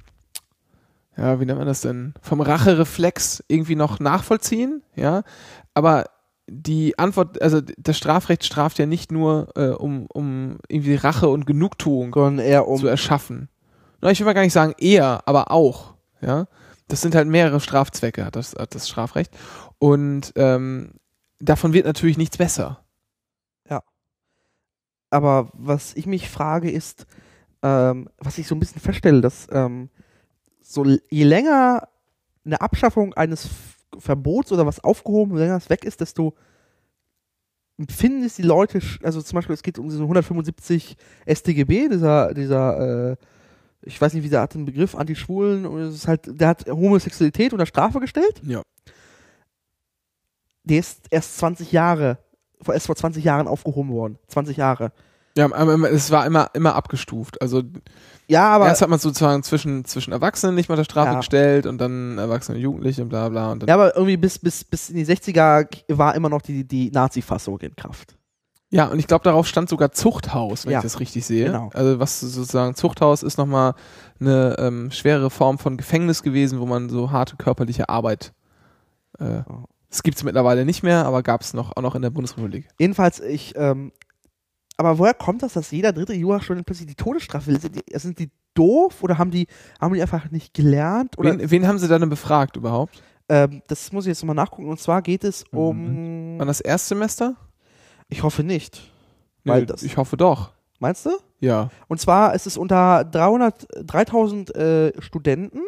ja, 1.17 1.41
wie 1.41 1.47
nennt 1.47 1.59
man 1.59 1.67
das 1.67 1.81
denn? 1.83 2.15
Vom 2.21 2.41
Rachereflex 2.41 3.45
irgendwie 3.49 3.77
noch 3.77 4.01
nachvollziehen, 4.01 4.83
ja. 4.97 5.23
Aber 5.75 6.05
die 6.47 6.99
Antwort, 6.99 7.41
also 7.41 7.61
das 7.79 7.97
Strafrecht 7.97 8.45
straft 8.45 8.79
ja 8.79 8.87
nicht 8.87 9.13
nur, 9.13 9.49
äh, 9.57 9.69
um, 9.69 10.07
um 10.13 10.59
irgendwie 10.69 10.95
Rache 10.95 11.29
und 11.29 11.47
Genugtuung 11.47 12.13
sondern 12.13 12.45
eher 12.45 12.69
um. 12.69 12.79
zu 12.79 12.87
erschaffen. 12.87 13.49
Na, 14.01 14.11
ich 14.11 14.21
will 14.21 14.27
mal 14.27 14.35
gar 14.35 14.43
nicht 14.43 14.53
sagen 14.53 14.75
eher, 14.79 15.23
aber 15.27 15.51
auch, 15.51 15.95
ja. 16.21 16.47
Das 16.89 17.01
sind 17.01 17.15
halt 17.15 17.29
mehrere 17.29 17.61
Strafzwecke, 17.61 18.27
hat 18.27 18.37
das, 18.37 18.55
hat 18.55 18.75
das 18.75 18.89
Strafrecht. 18.89 19.33
Und 19.79 20.33
ähm, 20.37 20.93
davon 21.41 21.73
wird 21.73 21.87
natürlich 21.87 22.19
nichts 22.19 22.37
besser. 22.37 22.85
Aber 25.15 25.49
was 25.53 25.95
ich 25.95 26.07
mich 26.07 26.29
frage 26.29 26.69
ist, 26.69 27.07
ähm, 27.63 28.09
was 28.19 28.37
ich 28.37 28.49
so 28.49 28.57
ein 28.57 28.59
bisschen 28.59 28.81
feststelle, 28.81 29.21
dass 29.21 29.47
ähm, 29.53 29.89
so 30.67 30.85
je 31.11 31.25
länger 31.25 31.89
eine 32.45 32.61
Abschaffung 32.61 33.15
eines 33.15 33.49
Verbots 33.99 34.51
oder 34.51 34.67
was 34.67 34.83
aufgehoben, 34.83 35.35
je 35.35 35.43
länger 35.43 35.57
es 35.57 35.71
weg 35.71 35.85
ist, 35.85 36.01
desto 36.01 36.35
empfinden 37.79 38.25
es 38.25 38.37
die 38.37 38.43
Leute, 38.43 38.81
also 39.03 39.21
zum 39.21 39.37
Beispiel 39.37 39.55
es 39.55 39.63
geht 39.63 39.79
um 39.79 39.89
diesen 39.89 40.03
175 40.03 40.97
StGB, 41.29 41.89
dieser, 41.89 42.33
dieser, 42.33 43.11
äh, 43.13 43.17
ich 43.83 44.01
weiß 44.01 44.15
nicht, 44.15 44.23
wie 44.25 44.29
der 44.31 44.41
hat 44.43 44.55
den 44.55 44.65
Begriff, 44.65 44.95
Anti-Schwulen, 44.95 45.67
und 45.67 45.81
es 45.81 45.95
ist 45.95 46.09
halt, 46.09 46.41
der 46.41 46.49
hat 46.49 46.67
Homosexualität 46.69 47.53
unter 47.53 47.67
Strafe 47.67 48.01
gestellt. 48.01 48.41
Ja. 48.45 48.63
Der 50.65 50.79
ist 50.79 51.01
erst 51.11 51.37
20 51.39 51.73
Jahre, 51.73 52.19
vor- 52.63 52.75
erst 52.75 52.87
vor 52.87 52.97
20 52.97 53.23
Jahren 53.23 53.47
aufgehoben 53.49 53.91
worden. 53.91 54.19
20 54.29 54.57
Jahre. 54.57 54.93
Ja, 55.37 55.53
aber 55.53 55.91
es 55.91 56.11
war 56.11 56.25
immer, 56.27 56.51
immer 56.55 56.75
abgestuft. 56.77 57.43
Also 57.43 57.63
Ja, 58.27 58.49
aber. 58.49 58.67
erst 58.69 58.81
hat 58.83 58.89
man 58.89 58.99
sozusagen 58.99 59.43
zwischen, 59.43 59.85
zwischen 59.85 60.13
Erwachsenen 60.13 60.55
nicht 60.55 60.69
mal 60.69 60.77
der 60.77 60.85
Strafe 60.85 61.11
Ja. 61.13 61.17
gestellt 61.19 61.67
und 61.67 61.79
dann 61.79 62.17
Erwachsene 62.19 62.57
und 62.57 62.63
Jugendliche 62.63 63.03
und 63.03 63.09
bla 63.11 63.29
bla. 63.29 63.53
Und 63.53 63.63
dann, 63.63 63.69
Ja, 63.69 63.75
aber 63.75 63.95
irgendwie 63.97 64.17
bis, 64.17 64.39
bis, 64.39 64.65
bis 64.65 64.89
in 64.91 64.97
die 64.97 65.05
60er 65.07 65.67
war 65.89 66.15
immer 66.15 66.29
noch 66.31 66.41
die, 66.43 66.67
die 66.67 66.91
Nazi-Fassung 66.91 67.59
in 67.61 67.77
Kraft. 67.77 68.17
Ja, 68.71 68.87
und 68.87 68.99
ich 68.99 69.07
glaube, 69.07 69.23
darauf 69.25 69.47
stand 69.47 69.69
sogar 69.69 69.93
Zuchthaus, 69.93 70.65
wenn 70.67 70.73
Ja, 70.73 70.79
ich 70.79 70.83
das 70.83 70.99
richtig 70.99 71.25
sehe. 71.27 71.47
genau. 71.47 71.71
Also 71.75 72.01
was 72.01 72.19
sozusagen 72.21 72.75
Zuchthaus 72.75 73.23
ist 73.23 73.37
nochmal 73.39 73.75
eine 74.19 74.57
ähm, 74.59 74.91
schwere 74.91 75.31
Form 75.31 75.59
von 75.59 75.77
Gefängnis 75.77 76.23
gewesen, 76.23 76.59
wo 76.61 76.67
man 76.67 76.89
so 76.89 77.11
harte 77.13 77.37
körperliche 77.37 77.89
Arbeit. 77.89 78.33
Äh, 79.21 79.43
Oh. 79.49 79.65
Das 79.91 80.03
gibt's 80.03 80.25
mittlerweile 80.25 80.65
nicht 80.65 80.83
mehr, 80.83 81.07
aber 81.07 81.23
gab 81.23 81.43
es 81.43 81.55
noch 81.55 81.77
auch 81.77 81.83
noch 81.83 81.95
in 81.95 82.03
der 82.03 82.11
Bundesrepublik. 82.11 82.67
Jedenfalls, 82.81 83.21
ich, 83.21 83.53
ähm, 83.55 83.93
aber 84.77 84.99
woher 84.99 85.15
kommt 85.15 85.43
das, 85.43 85.53
dass 85.55 85.71
jeder 85.71 85.93
dritte 85.93 86.15
Jurastudent 86.15 86.67
plötzlich 86.67 86.89
die 86.89 86.95
Todesstrafe 86.95 87.47
will? 87.49 87.61
Sind 87.61 87.77
die, 87.77 87.99
sind 87.99 88.19
die 88.19 88.31
doof 88.55 89.03
oder 89.03 89.19
haben 89.19 89.31
die, 89.31 89.47
haben 89.81 89.95
die 89.95 90.03
einfach 90.03 90.31
nicht 90.31 90.55
gelernt? 90.55 91.19
Oder, 91.19 91.39
Wen, 91.39 91.51
wen 91.51 91.67
haben 91.69 91.79
sie 91.79 91.89
da 91.89 91.99
denn 91.99 92.09
befragt 92.11 92.57
überhaupt? 92.57 93.03
ähm, 93.29 93.63
das 93.69 93.91
muss 93.93 94.05
ich 94.05 94.11
jetzt 94.11 94.23
nochmal 94.23 94.37
nachgucken. 94.37 94.69
Und 94.69 94.79
zwar 94.81 95.01
geht 95.03 95.25
es 95.25 95.45
um. 95.51 96.39
War 96.39 96.47
das 96.47 96.61
Erstsemester? 96.61 97.37
Ich 98.09 98.23
hoffe 98.23 98.43
nicht. 98.45 98.91
Das, 99.45 99.83
ich 99.83 99.97
hoffe 99.97 100.17
doch. 100.17 100.53
meinst 100.79 101.07
du? 101.07 101.11
Ja. 101.41 101.71
Und 101.89 102.01
zwar 102.01 102.35
ist 102.35 102.47
es 102.47 102.57
unter 102.57 103.05
300, 103.05 103.67
3000 103.85 104.55
äh, 104.57 105.03
Studenten. 105.03 105.61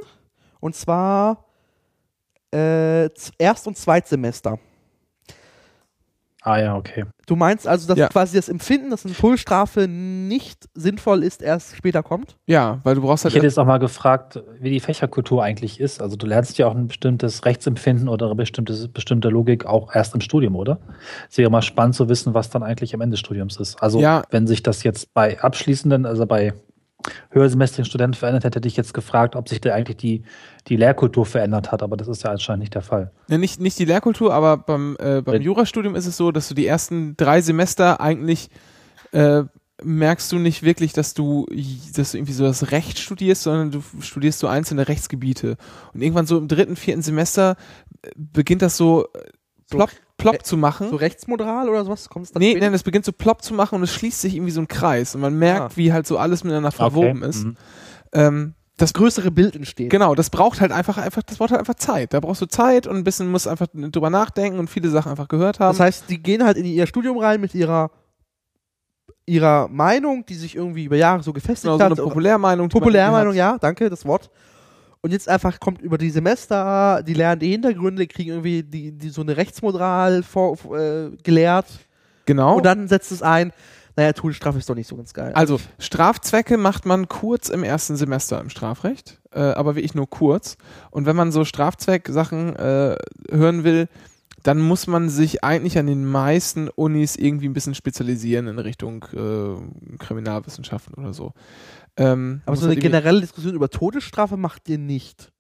Und 0.61 0.75
zwar 0.75 1.45
äh, 2.55 3.09
Erst- 3.39 3.67
und 3.67 3.77
Zweitsemester. 3.77 4.59
Ah 6.47 6.61
ja, 6.61 6.77
okay. 6.77 7.05
Du 7.27 7.35
meinst 7.35 7.67
also, 7.67 7.89
dass 7.89 7.99
Ja. 7.99 8.07
quasi 8.07 8.37
das 8.37 8.49
Empfinden, 8.49 8.91
dass 8.91 9.05
eine 9.05 9.17
Todesstrafe 9.17 9.89
nicht 9.89 10.69
sinnvoll 10.75 11.25
ist, 11.25 11.43
erst 11.43 11.75
später 11.75 12.05
kommt? 12.05 12.37
Ja, 12.47 12.79
weil 12.85 12.95
du 12.95 13.01
brauchst 13.03 13.25
halt. 13.25 13.33
Ich 13.33 13.37
hätte 13.37 13.47
jetzt 13.47 13.59
auch 13.59 13.67
mal 13.67 13.79
gefragt, 13.79 14.41
wie 14.61 14.71
die 14.71 14.79
Fächerkultur 14.79 15.43
eigentlich 15.43 15.81
ist. 15.81 16.01
Also 16.01 16.15
du 16.15 16.25
lernst 16.25 16.57
ja 16.57 16.69
auch 16.69 16.75
ein 16.77 16.87
bestimmtes 16.87 17.45
Rechtsempfinden 17.45 18.09
oder 18.09 18.27
eine 18.27 18.37
bestimmte, 18.37 18.89
bestimmte 18.91 19.29
Logik 19.29 19.67
auch 19.67 19.93
erst 19.93 20.15
im 20.15 20.21
Studium, 20.21 20.55
oder? 20.55 20.79
Es 21.29 21.37
wäre 21.37 21.51
mal 21.51 21.63
spannend 21.63 21.97
zu 21.97 22.09
wissen, 22.09 22.33
was 22.33 22.49
dann 22.49 22.63
eigentlich 22.63 22.95
am 22.95 23.01
Ende 23.01 23.15
des 23.15 23.21
Studiums 23.21 23.57
ist. 23.57 23.83
Also 23.83 23.99
Ja. 24.01 24.23
wenn 24.31 24.47
sich 24.47 24.63
das 24.63 24.85
jetzt 24.85 25.13
bei 25.15 25.41
abschließenden, 25.41 26.07
also 26.07 26.27
bei 26.27 26.53
höhersemestrigen 27.31 27.87
Studenten 27.87 28.15
verändert 28.15 28.45
hätte, 28.45 28.59
hätte 28.59 28.69
ich 28.69 28.77
jetzt 28.77 28.95
gefragt, 28.95 29.35
ob 29.35 29.49
sich 29.49 29.61
da 29.61 29.75
eigentlich 29.75 29.97
die, 29.97 30.23
die 30.69 30.77
Lehrkultur 30.77 31.25
verändert 31.27 31.71
hat, 31.73 31.83
aber 31.83 31.97
das 31.97 32.09
ist 32.09 32.25
ja 32.25 32.31
anscheinend 32.31 32.61
nicht 32.61 32.75
der 32.75 32.83
Fall. 32.83 33.13
Ja, 33.29 33.39
nicht, 33.39 33.61
nicht 33.61 33.79
die 33.79 33.85
Lehrkultur, 33.85 34.35
aber 34.35 34.57
beim, 34.57 34.97
äh, 34.99 35.23
beim 35.23 35.35
Wenn- 35.35 35.43
Jurastudium 35.43 35.95
ist 35.95 36.07
es 36.07 36.17
so, 36.17 36.33
dass 36.33 36.49
du 36.49 36.55
die 36.55 36.67
ersten 36.67 37.17
drei 37.17 37.41
Semester 37.41 38.01
eigentlich 38.01 38.51
äh, 39.13 39.45
merkst 39.83 40.33
du 40.33 40.39
nicht 40.39 40.63
wirklich, 40.63 40.93
dass 40.95 41.13
du, 41.15 41.47
dass 41.95 42.13
du 42.13 42.17
irgendwie 42.19 42.33
so 42.33 42.45
das 42.45 42.71
Recht 42.73 42.99
studierst, 42.99 43.43
sondern 43.43 43.71
du 43.71 43.83
studierst 44.01 44.39
so 44.39 44.47
einzelne 44.49 44.89
Rechtsgebiete. 44.89 45.57
Und 45.93 46.01
irgendwann 46.03 46.27
so 46.27 46.39
im 46.39 46.49
dritten, 46.49 46.77
vierten 46.77 47.03
Semester 47.03 47.57
äh, 48.03 48.11
beginnt 48.17 48.63
das 48.63 48.77
so 48.79 49.05
äh, 49.15 49.19
plopp, 49.71 49.91
plopp 50.17 50.35
äh, 50.37 50.39
zu 50.43 50.57
machen. 50.57 50.89
So 50.91 50.97
rechtsmoral 50.97 51.69
oder 51.69 51.85
sowas? 51.85 52.09
Kommt 52.09 52.25
es 52.27 52.33
dann 52.33 52.41
Nee, 52.41 52.53
später? 52.53 52.65
nein, 52.67 52.75
es 52.75 52.83
beginnt 52.83 53.05
so 53.05 53.13
plopp 53.13 53.43
zu 53.43 53.53
machen 53.55 53.77
und 53.77 53.83
es 53.83 53.93
schließt 53.93 54.21
sich 54.23 54.35
irgendwie 54.35 54.51
so 54.53 54.61
ein 54.63 54.69
Kreis 54.69 55.15
und 55.15 55.21
man 55.21 55.39
merkt, 55.39 55.61
Ah. 55.75 55.77
wie 55.77 55.93
halt 55.93 56.07
so 56.07 56.17
alles 56.19 56.43
miteinander 56.43 56.73
verwoben 56.73 57.19
Okay, 57.19 57.29
ist. 57.29 57.45
mhm. 57.45 57.57
Ähm, 58.13 58.55
das 58.79 58.93
größere 58.93 59.31
Bild 59.31 59.57
entsteht. 59.57 59.89
genau, 59.91 60.15
das 60.15 60.29
braucht 60.29 60.61
halt 60.61 60.71
einfach, 60.71 60.99
einfach, 60.99 61.23
das 61.23 61.39
braucht 61.39 61.51
halt 61.51 61.61
einfach 61.61 61.77
Zeit. 61.77 62.13
Da 62.13 62.21
brauchst 62.21 62.43
du 62.43 62.47
Zeit 62.47 62.87
und 62.87 62.97
ein 62.97 63.05
bisschen 63.05 63.31
musst 63.31 63.49
einfach 63.49 63.67
drüber 63.73 64.11
nachdenken 64.11 64.59
und 64.59 64.69
viele 64.69 64.91
Sachen 64.91 65.11
einfach 65.11 65.29
gehört 65.29 65.61
haben. 65.61 65.73
Das 65.73 65.81
heißt, 65.81 66.11
die 66.11 66.23
gehen 66.23 66.45
halt 66.45 66.57
in 66.59 66.67
ihr 66.67 66.87
Studium 66.87 67.19
rein 67.19 67.41
mit 67.41 67.55
ihrer 67.55 67.91
ihrer 69.29 69.67
Meinung, 69.69 70.25
die 70.25 70.35
sich 70.35 70.55
irgendwie 70.55 70.85
über 70.85 70.97
Jahre 70.97 71.23
so 71.23 71.33
gefestigt 71.33 71.63
genau, 71.65 71.79
so 71.79 71.85
eine 71.85 71.97
hat. 71.97 72.03
Populärmeinung. 72.03 72.69
Populärmeinung, 72.69 73.35
ja, 73.35 73.59
danke, 73.59 73.91
das 73.91 74.05
Wort. 74.05 74.31
Und 75.01 75.11
jetzt 75.13 75.29
einfach 75.29 75.59
kommt 75.59 75.81
über 75.83 75.99
die 75.99 76.11
Semester, 76.11 77.03
die 77.03 77.15
lernen 77.15 77.41
die 77.41 77.51
Hintergründe, 77.51 78.07
kriegen 78.07 78.31
irgendwie 78.31 78.63
die, 78.63 78.93
die 78.93 79.09
so 79.09 79.23
eine 79.23 79.37
Rechtsmoral 79.37 80.23
vor, 80.23 80.57
äh, 80.77 81.11
gelehrt 81.23 81.67
Genau. 82.25 82.57
und 82.57 82.67
dann 82.67 82.89
setzt 82.89 83.11
es 83.13 83.23
ein, 83.23 83.53
naja, 83.97 84.13
Todesstrafe 84.13 84.59
ist 84.59 84.69
doch 84.69 84.75
nicht 84.75 84.89
so 84.89 84.97
ganz 84.97 85.15
geil. 85.15 85.33
Also 85.35 85.59
Strafzwecke 85.79 86.59
macht 86.59 86.85
man 86.85 87.09
kurz 87.09 87.49
im 87.49 87.65
ersten 87.65 87.97
Semester 87.97 88.41
im 88.41 88.51
Strafrecht, 88.51 89.21
äh, 89.33 89.41
aber 89.41 89.75
wirklich 89.75 89.95
nur 89.95 90.09
kurz. 90.09 90.59
Und 90.91 91.07
wenn 91.07 91.17
man 91.17 91.33
so 91.33 91.45
Strafzweck-Sachen 91.45 92.57
äh, 92.57 92.97
hören 93.31 93.65
will, 93.65 93.89
dann 94.43 94.61
muss 94.61 94.87
man 94.87 95.09
sich 95.09 95.43
eigentlich 95.43 95.79
an 95.79 95.87
den 95.87 96.05
meisten 96.05 96.69
Unis 96.69 97.17
irgendwie 97.17 97.49
ein 97.49 97.55
bisschen 97.55 97.75
spezialisieren 97.75 98.47
in 98.47 98.59
Richtung 98.59 99.05
äh, 99.13 99.97
Kriminalwissenschaften 99.99 100.95
oder 100.95 101.13
so. 101.13 101.33
Ähm, 101.97 102.43
aber 102.45 102.57
so 102.57 102.67
eine 102.67 102.75
halt 102.75 102.83
generelle 102.83 103.23
Diskussion 103.23 103.55
über 103.55 103.71
Todesstrafe 103.71 104.37
macht 104.37 104.69
ihr 104.69 104.79
nicht. 104.79 105.33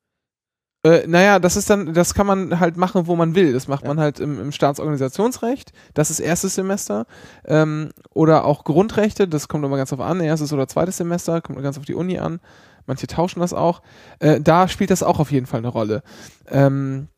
Äh, 0.86 1.06
naja, 1.08 1.38
das 1.40 1.56
ist 1.56 1.68
dann, 1.68 1.94
das 1.94 2.14
kann 2.14 2.26
man 2.26 2.60
halt 2.60 2.76
machen, 2.76 3.06
wo 3.08 3.16
man 3.16 3.34
will. 3.34 3.52
Das 3.52 3.66
macht 3.66 3.82
Ja. 3.82 3.88
man 3.88 3.98
halt 3.98 4.20
im, 4.20 4.40
im 4.40 4.52
Staatsorganisationsrecht. 4.52 5.72
Das 5.94 6.10
ist 6.10 6.20
erstes 6.20 6.54
Semester. 6.54 7.06
Ähm, 7.44 7.90
oder 8.14 8.44
auch 8.44 8.62
Grundrechte, 8.62 9.26
das 9.26 9.48
kommt 9.48 9.64
immer 9.64 9.76
ganz 9.76 9.92
auf 9.92 10.00
an, 10.00 10.20
erstes 10.20 10.52
oder 10.52 10.68
zweites 10.68 10.96
Semester, 10.96 11.40
kommt 11.40 11.60
ganz 11.62 11.76
auf 11.76 11.84
die 11.84 11.94
Uni 11.94 12.18
an. 12.18 12.40
Manche 12.86 13.08
tauschen 13.08 13.40
das 13.40 13.52
auch. 13.52 13.82
Äh, 14.20 14.40
da 14.40 14.68
spielt 14.68 14.90
das 14.90 15.02
auch 15.02 15.18
auf 15.18 15.32
jeden 15.32 15.46
Fall 15.46 15.58
eine 15.58 15.68
Rolle. 15.68 16.02
Ähm, 16.48 17.08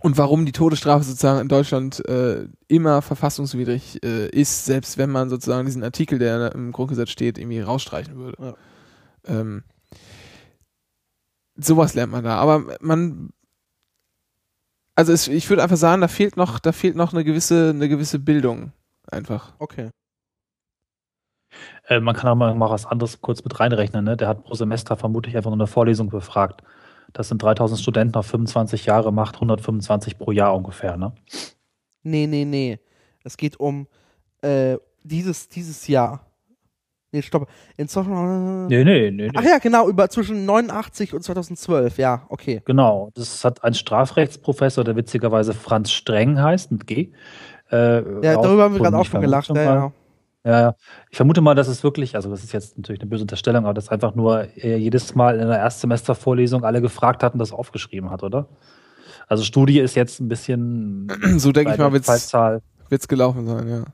und 0.00 0.18
warum 0.18 0.44
die 0.44 0.50
Todesstrafe 0.52 1.04
sozusagen 1.04 1.40
in 1.40 1.48
Deutschland 1.48 2.04
äh, 2.08 2.48
immer 2.66 3.02
verfassungswidrig 3.02 4.02
äh, 4.04 4.28
ist, 4.30 4.64
selbst 4.64 4.98
wenn 4.98 5.10
man 5.10 5.30
sozusagen 5.30 5.66
diesen 5.66 5.84
Artikel, 5.84 6.18
der 6.18 6.52
im 6.56 6.72
Grundgesetz 6.72 7.10
steht, 7.10 7.38
irgendwie 7.38 7.60
rausstreichen 7.60 8.16
würde. 8.16 8.56
Ähm, 9.24 9.62
sowas 11.56 11.94
lernt 11.94 12.12
man 12.12 12.24
da. 12.24 12.36
Aber 12.36 12.76
man, 12.80 13.30
also 14.94 15.12
es, 15.12 15.28
ich 15.28 15.48
würde 15.48 15.62
einfach 15.62 15.76
sagen, 15.76 16.00
da 16.00 16.08
fehlt 16.08 16.36
noch, 16.36 16.58
da 16.58 16.72
fehlt 16.72 16.96
noch 16.96 17.12
eine 17.12 17.24
gewisse, 17.24 17.70
eine 17.70 17.88
gewisse 17.88 18.18
Bildung 18.18 18.72
einfach. 19.10 19.54
Okay. 19.58 19.90
Äh, 21.88 22.00
man 22.00 22.14
kann 22.14 22.30
auch 22.30 22.34
mal, 22.34 22.54
mal 22.54 22.70
was 22.70 22.86
anderes 22.86 23.20
kurz 23.20 23.44
mit 23.44 23.58
reinrechnen. 23.58 24.04
Ne? 24.04 24.16
Der 24.16 24.28
hat 24.28 24.44
pro 24.44 24.54
Semester 24.54 24.96
vermutlich 24.96 25.36
einfach 25.36 25.50
nur 25.50 25.58
eine 25.58 25.66
Vorlesung 25.66 26.08
befragt. 26.08 26.62
Das 27.12 27.28
sind 27.28 27.42
3000 27.42 27.80
Studenten 27.80 28.16
auf 28.16 28.26
25 28.26 28.86
Jahre, 28.86 29.12
macht 29.12 29.34
125 29.36 30.18
pro 30.18 30.32
Jahr 30.32 30.54
ungefähr. 30.54 30.96
Ne? 30.96 31.12
Nee, 32.02 32.26
nee, 32.26 32.44
nee. 32.44 32.80
Es 33.22 33.36
geht 33.36 33.60
um 33.60 33.86
äh, 34.40 34.78
dieses, 35.02 35.48
dieses 35.48 35.86
Jahr. 35.88 36.26
Nee, 37.12 37.20
stopp. 37.20 37.46
In 37.76 37.88
Ach 37.94 38.06
Nee, 38.68 38.84
nee, 38.84 39.10
nee. 39.10 39.28
nee. 39.28 39.30
ja, 39.44 39.58
genau, 39.58 39.86
über 39.88 40.08
zwischen 40.08 40.46
89 40.46 41.12
und 41.12 41.22
2012, 41.22 41.98
ja, 41.98 42.22
okay. 42.30 42.62
Genau, 42.64 43.10
das 43.14 43.44
hat 43.44 43.62
ein 43.62 43.74
Strafrechtsprofessor, 43.74 44.82
der 44.82 44.96
witzigerweise 44.96 45.52
Franz 45.52 45.90
Streng 45.92 46.40
heißt, 46.40 46.72
mit 46.72 46.86
G. 46.86 47.12
Äh, 47.70 47.96
Ja, 48.24 48.34
darüber 48.40 48.64
haben 48.64 48.74
wir 48.74 48.80
gerade 48.80 48.96
auch 48.96 49.04
schon 49.04 49.20
gelacht. 49.20 49.50
Ja, 49.50 49.62
ja. 49.62 49.92
Ja. 50.44 50.74
Ich 51.10 51.16
vermute 51.18 51.40
mal, 51.40 51.54
dass 51.54 51.68
es 51.68 51.84
wirklich, 51.84 52.16
also 52.16 52.30
das 52.30 52.42
ist 52.42 52.52
jetzt 52.52 52.76
natürlich 52.76 53.00
eine 53.00 53.08
böse 53.10 53.22
Unterstellung, 53.22 53.64
aber 53.64 53.74
dass 53.74 53.90
einfach 53.90 54.14
nur 54.14 54.48
jedes 54.56 55.14
Mal 55.14 55.38
in 55.38 55.46
der 55.46 55.58
Erstsemestervorlesung 55.58 56.64
alle 56.64 56.80
gefragt 56.80 57.22
hatten, 57.22 57.38
das 57.38 57.52
aufgeschrieben 57.52 58.10
hat, 58.10 58.22
oder? 58.22 58.48
Also 59.28 59.44
Studie 59.44 59.78
ist 59.78 59.94
jetzt 59.94 60.18
ein 60.20 60.28
bisschen 60.28 61.08
So 61.38 61.52
denke 61.52 61.72
ich 61.72 61.78
mal, 61.78 61.92
wird's, 61.92 62.06
Zeitzahl. 62.06 62.62
wird's 62.88 63.06
gelaufen 63.06 63.46
sein, 63.46 63.68
ja. 63.68 63.84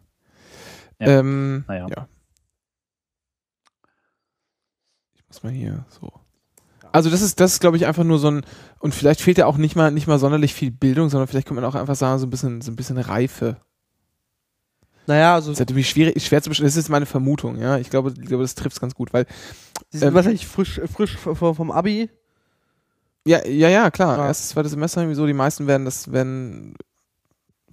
Ja. 1.00 1.18
Ähm, 1.20 1.64
Naja. 1.68 1.86
ja. 1.90 2.08
Muss 5.38 5.44
mal 5.44 5.52
hier 5.52 5.84
so. 5.88 6.10
Also 6.90 7.10
das 7.10 7.22
ist, 7.22 7.38
das 7.38 7.52
ist, 7.52 7.60
glaube 7.60 7.76
ich, 7.76 7.86
einfach 7.86 8.02
nur 8.02 8.18
so 8.18 8.28
ein, 8.28 8.44
und 8.80 8.92
vielleicht 8.92 9.20
fehlt 9.20 9.38
ja 9.38 9.46
auch 9.46 9.56
nicht 9.56 9.76
mal, 9.76 9.92
nicht 9.92 10.08
mal 10.08 10.18
sonderlich 10.18 10.52
viel 10.52 10.72
Bildung, 10.72 11.10
sondern 11.10 11.28
vielleicht 11.28 11.46
kann 11.46 11.54
man 11.54 11.64
auch 11.64 11.76
einfach 11.76 11.94
sagen, 11.94 12.18
so 12.18 12.26
ein 12.26 12.30
bisschen, 12.30 12.60
so 12.60 12.72
ein 12.72 12.76
bisschen 12.76 12.98
Reife. 12.98 13.58
Naja, 15.06 15.34
also 15.34 15.50
Das 15.50 15.56
ist 15.56 15.60
natürlich 15.60 15.88
schwierig, 15.88 16.20
schwer 16.26 16.42
zu 16.42 16.48
bestimmen. 16.48 16.66
Das 16.66 16.76
ist 16.76 16.88
meine 16.88 17.06
Vermutung, 17.06 17.56
ja. 17.56 17.78
Ich 17.78 17.88
glaube, 17.88 18.14
ich 18.18 18.26
glaube, 18.26 18.42
das 18.42 18.56
trifft 18.56 18.74
es 18.74 18.80
ganz 18.80 18.96
gut, 18.96 19.12
weil 19.12 19.26
sie 19.90 19.98
sind 19.98 20.08
ähm, 20.08 20.14
wahrscheinlich 20.14 20.46
frisch, 20.46 20.80
frisch 20.92 21.16
vom 21.16 21.70
Abi. 21.70 22.10
Ja, 23.24 23.46
ja, 23.46 23.68
ja, 23.68 23.90
klar. 23.92 24.18
Ja. 24.18 24.26
Erstes, 24.26 24.48
zweites 24.48 24.72
Semester 24.72 25.02
irgendwie 25.02 25.16
so, 25.16 25.26
die 25.26 25.34
meisten 25.34 25.68
werden 25.68 25.84
das, 25.84 26.10
werden, 26.10 26.74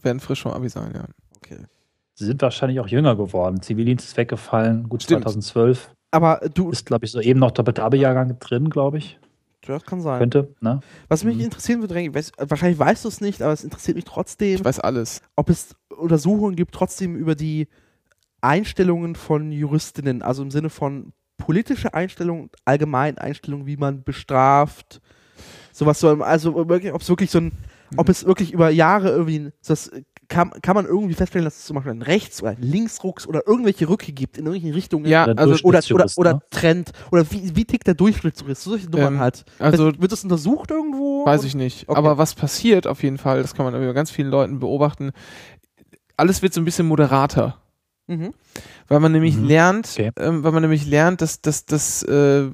werden 0.02 0.20
frisch 0.20 0.44
vom 0.44 0.52
Abi 0.52 0.70
sein, 0.70 0.92
ja. 0.94 1.06
Okay. 1.38 1.66
Sie 2.14 2.26
sind 2.26 2.44
wahrscheinlich 2.44 2.80
auch 2.80 2.88
jünger 2.88 3.16
geworden. 3.16 3.60
Zivildienst 3.62 4.06
ist 4.06 4.18
weggefallen, 4.18 4.88
gut 4.88 5.02
Stimmt. 5.02 5.24
2012. 5.24 5.95
Aber 6.16 6.40
du, 6.54 6.70
Ist, 6.72 6.86
glaube 6.86 7.06
ich, 7.06 7.12
so 7.12 7.20
eben 7.20 7.40
noch 7.40 7.52
doppelter 7.52 7.84
Abi-Jahrgang 7.84 8.40
drin, 8.40 8.70
glaube 8.70 8.98
ich. 9.00 9.20
das 9.66 9.84
kann 9.84 10.00
sein. 10.02 10.20
Könnte, 10.20 10.54
ne? 10.62 10.80
Was 11.10 11.24
mich 11.24 11.38
Mhm. 11.38 11.44
interessieren 11.46 11.82
würde, 11.82 12.00
ich 12.00 12.14
weiß, 12.14 12.32
wahrscheinlich 12.38 12.78
weißt 12.80 13.04
du 13.04 13.10
es 13.10 13.20
nicht, 13.20 13.42
aber 13.42 13.52
es 13.52 13.64
interessiert 13.64 13.96
mich 13.96 14.06
trotzdem, 14.06 14.56
Ich 14.56 14.64
weiß 14.66 14.80
alles. 14.80 15.22
ob 15.36 15.50
es 15.50 15.76
Untersuchungen 15.90 16.56
gibt, 16.56 16.74
trotzdem 16.74 17.16
über 17.16 17.36
die 17.36 17.68
Einstellungen 18.42 19.16
von 19.16 19.52
Juristinnen, 19.52 20.22
also 20.22 20.44
im 20.44 20.52
Sinne 20.52 20.70
von 20.70 21.14
politische 21.38 21.94
Einstellungen, 21.94 22.50
allgemein 22.64 23.18
Einstellungen, 23.18 23.66
wie 23.66 23.76
man 23.78 24.04
bestraft, 24.04 25.02
sowas 25.74 26.00
so, 26.00 26.10
also 26.24 26.56
ob 26.56 26.72
es 26.72 27.10
wirklich 27.10 27.32
so 27.32 27.40
ein, 27.40 27.52
ob 27.98 28.08
es 28.08 28.26
wirklich 28.26 28.54
über 28.54 28.70
Jahre 28.70 29.10
irgendwie, 29.10 29.52
das 29.68 29.92
kann, 30.28 30.52
kann 30.62 30.76
man 30.76 30.86
irgendwie 30.86 31.14
feststellen, 31.14 31.46
dass 31.46 31.58
es 31.58 31.66
zum 31.66 31.76
Beispiel 31.76 31.92
einen 31.92 32.02
Rechts- 32.02 32.42
oder 32.42 32.56
Linksrucks 32.60 33.28
oder 33.28 33.48
irgendwelche 33.48 33.88
Rücke 33.90 34.12
gibt 34.12 34.38
in 34.38 34.46
irgendwelchen 34.46 34.74
Richtungen. 34.76 35.06
Ja, 35.06 35.26
Der 35.26 35.38
also, 35.38 35.56
oder, 35.64 35.82
oder, 35.92 36.06
oder 36.16 36.34
ne? 36.34 36.40
Trend, 36.52 36.92
oder 37.12 37.30
wie, 37.32 37.56
wie 37.56 37.66
tickt 37.66 37.88
der 37.88 37.94
Durchschnittsjurist, 37.94 38.64
solche 38.64 38.90
Nummern 38.90 39.16
Ähm, 39.16 39.20
halt. 39.20 39.46
also 39.60 39.92
wird 40.00 40.12
das 40.12 40.24
untersucht 40.24 40.72
irgendwo? 40.72 41.26
weiß 41.26 41.44
ich 41.44 41.56
nicht. 41.56 41.88
Okay. 41.88 41.98
Aber 41.98 42.18
was 42.18 42.34
passiert 42.34 42.88
auf 42.88 43.04
jeden 43.04 43.18
Fall, 43.18 43.42
das 43.42 43.54
kann 43.54 43.66
man 43.66 43.76
über 43.82 43.94
ganz 43.94 44.12
vielen 44.12 44.30
Leuten 44.30 44.60
beobachten, 44.60 45.12
alles 46.18 46.42
wird 46.42 46.54
so 46.54 46.62
ein 46.62 46.66
bisschen 46.66 46.88
moderater. 46.88 47.58
Mhm. 48.08 48.34
Weil 48.88 49.00
man 49.00 49.12
nämlich 49.12 49.36
Mhm. 49.36 49.46
lernt, 49.46 49.90
Okay. 49.94 50.12
ähm, 50.18 50.44
weil 50.44 50.52
man 50.52 50.62
nämlich 50.62 50.86
lernt, 50.86 51.22
dass, 51.22 51.42
dass, 51.42 51.66
dass, 51.66 52.04
äh, 52.04 52.50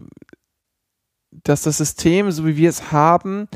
dass 1.44 1.64
das 1.64 1.78
System, 1.78 2.32
so 2.32 2.46
wie 2.46 2.58
wir 2.58 2.70
es 2.70 2.92
haben, 2.92 3.48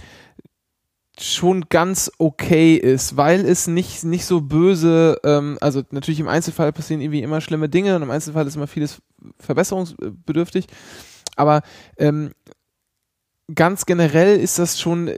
schon 1.19 1.65
ganz 1.69 2.11
okay 2.17 2.75
ist, 2.75 3.17
weil 3.17 3.45
es 3.45 3.67
nicht, 3.67 4.03
nicht 4.03 4.25
so 4.25 4.41
böse, 4.41 5.19
ähm, 5.23 5.57
also 5.61 5.81
natürlich 5.91 6.19
im 6.19 6.27
Einzelfall 6.27 6.73
passieren 6.73 7.01
irgendwie 7.01 7.21
immer 7.21 7.41
schlimme 7.41 7.69
Dinge 7.69 7.95
und 7.95 8.01
im 8.01 8.11
Einzelfall 8.11 8.47
ist 8.47 8.55
immer 8.55 8.67
vieles 8.67 9.01
verbesserungsbedürftig, 9.39 10.67
aber 11.35 11.61
ähm, 11.97 12.31
ganz 13.53 13.85
generell 13.85 14.39
ist 14.39 14.59
das 14.59 14.79
schon 14.79 15.11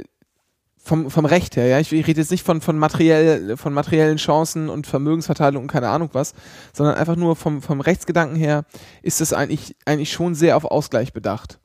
vom, 0.77 1.11
vom 1.11 1.25
Recht 1.25 1.57
her, 1.57 1.67
ja, 1.67 1.79
ich, 1.79 1.91
ich 1.91 2.07
rede 2.07 2.21
jetzt 2.21 2.31
nicht 2.31 2.45
von, 2.45 2.61
von, 2.61 2.77
materiell, 2.77 3.57
von 3.57 3.73
materiellen 3.73 4.17
Chancen 4.17 4.69
und 4.69 4.87
Vermögensverteilung 4.87 5.63
und 5.63 5.71
keine 5.71 5.89
Ahnung 5.89 6.09
was, 6.13 6.33
sondern 6.73 6.95
einfach 6.95 7.17
nur 7.17 7.35
vom, 7.35 7.61
vom 7.61 7.81
Rechtsgedanken 7.81 8.37
her 8.37 8.65
ist 9.01 9.19
es 9.19 9.33
eigentlich, 9.33 9.75
eigentlich 9.85 10.11
schon 10.11 10.33
sehr 10.33 10.55
auf 10.55 10.63
Ausgleich 10.63 11.11
bedacht. 11.11 11.59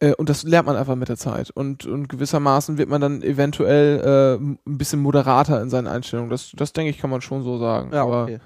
Äh, 0.00 0.14
und 0.14 0.28
das 0.28 0.44
lernt 0.44 0.66
man 0.66 0.76
einfach 0.76 0.96
mit 0.96 1.08
der 1.08 1.16
Zeit. 1.16 1.50
Und, 1.50 1.86
und 1.86 2.08
gewissermaßen 2.08 2.78
wird 2.78 2.88
man 2.88 3.00
dann 3.00 3.22
eventuell 3.22 4.00
äh, 4.00 4.44
ein 4.44 4.78
bisschen 4.78 5.00
moderater 5.00 5.60
in 5.60 5.70
seinen 5.70 5.86
Einstellungen. 5.88 6.30
Das, 6.30 6.52
das 6.54 6.72
denke 6.72 6.90
ich, 6.90 6.98
kann 6.98 7.10
man 7.10 7.20
schon 7.20 7.42
so 7.42 7.58
sagen. 7.58 7.92
Ja, 7.92 8.02
Aber 8.02 8.24
okay. 8.24 8.38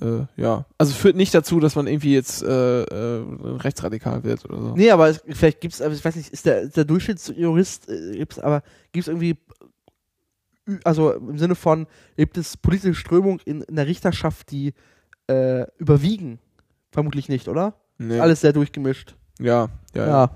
äh, 0.00 0.26
ja, 0.36 0.64
also 0.76 0.92
führt 0.92 1.16
nicht 1.16 1.34
dazu, 1.34 1.60
dass 1.60 1.76
man 1.76 1.86
irgendwie 1.86 2.14
jetzt 2.14 2.42
äh, 2.42 2.82
äh, 2.82 3.24
rechtsradikal 3.58 4.24
wird 4.24 4.44
oder 4.44 4.60
so. 4.60 4.74
Nee, 4.74 4.90
aber 4.90 5.08
es, 5.08 5.22
vielleicht 5.28 5.60
gibt 5.60 5.74
es, 5.74 5.80
ich 5.80 6.04
weiß 6.04 6.16
nicht, 6.16 6.30
ist 6.30 6.46
der, 6.46 6.62
ist 6.62 6.76
der 6.76 6.84
Durchschnittsjurist, 6.84 7.88
äh, 7.88 8.16
gibt's, 8.18 8.38
aber 8.40 8.62
gibt 8.92 9.04
es 9.04 9.08
irgendwie, 9.08 9.36
also 10.84 11.12
im 11.12 11.38
Sinne 11.38 11.54
von, 11.54 11.86
gibt 12.16 12.36
es 12.36 12.56
politische 12.56 12.94
Strömungen 12.94 13.40
in, 13.44 13.62
in 13.62 13.76
der 13.76 13.86
Richterschaft, 13.86 14.50
die 14.50 14.74
äh, 15.28 15.64
überwiegen? 15.78 16.40
Vermutlich 16.90 17.28
nicht, 17.28 17.48
oder? 17.48 17.74
Nee. 17.98 18.18
Alles 18.18 18.40
sehr 18.40 18.52
durchgemischt. 18.52 19.14
Ja, 19.38 19.68
ja, 19.94 20.06
ja. 20.06 20.06
Ja. 20.06 20.30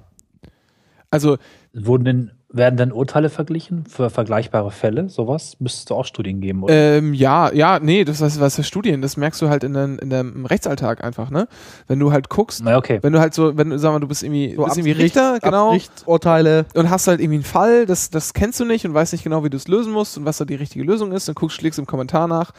Also 1.12 1.36
Wurden 1.74 2.04
denn 2.04 2.30
Werden 2.54 2.76
denn 2.76 2.92
Urteile 2.92 3.30
verglichen 3.30 3.86
für 3.86 4.10
vergleichbare 4.10 4.70
Fälle? 4.70 5.08
Sowas 5.08 5.56
müsstest 5.58 5.88
du 5.88 5.94
auch 5.94 6.04
Studien 6.04 6.42
geben, 6.42 6.64
oder? 6.64 6.74
Ähm, 6.74 7.14
ja, 7.14 7.50
ja, 7.50 7.78
nee, 7.78 8.04
das 8.04 8.20
ist 8.20 8.40
was 8.40 8.56
für 8.56 8.62
Studien, 8.62 9.00
das 9.00 9.16
merkst 9.16 9.40
du 9.40 9.48
halt 9.48 9.64
in, 9.64 9.72
den, 9.72 9.96
in 9.98 10.10
dem 10.10 10.44
Rechtsalltag 10.44 11.02
einfach, 11.02 11.30
ne? 11.30 11.48
Wenn 11.86 11.98
du 11.98 12.12
halt 12.12 12.28
guckst, 12.28 12.60
Na 12.62 12.76
okay. 12.76 12.98
wenn 13.00 13.14
du 13.14 13.20
halt 13.20 13.32
so, 13.32 13.56
wenn 13.56 13.70
du, 13.70 13.78
sag 13.78 13.92
mal, 13.92 14.00
du 14.00 14.08
bist 14.08 14.22
irgendwie, 14.22 14.54
So 14.54 14.64
bist 14.64 14.76
irgendwie 14.76 14.92
Richter, 14.92 15.38
genau, 15.40 15.68
Abgerichtsurteile. 15.68 16.66
und 16.74 16.90
hast 16.90 17.08
halt 17.08 17.20
irgendwie 17.20 17.36
einen 17.36 17.44
Fall, 17.44 17.86
das, 17.86 18.10
das 18.10 18.34
kennst 18.34 18.60
du 18.60 18.66
nicht 18.66 18.84
und 18.84 18.92
weißt 18.92 19.14
nicht 19.14 19.24
genau, 19.24 19.44
wie 19.44 19.50
du 19.50 19.56
es 19.56 19.66
lösen 19.66 19.92
musst 19.92 20.18
und 20.18 20.26
was 20.26 20.36
da 20.36 20.44
die 20.44 20.56
richtige 20.56 20.84
Lösung 20.84 21.12
ist, 21.12 21.28
dann 21.28 21.34
guckst, 21.34 21.56
schlägst 21.56 21.78
im 21.78 21.86
Kommentar 21.86 22.28
nach 22.28 22.52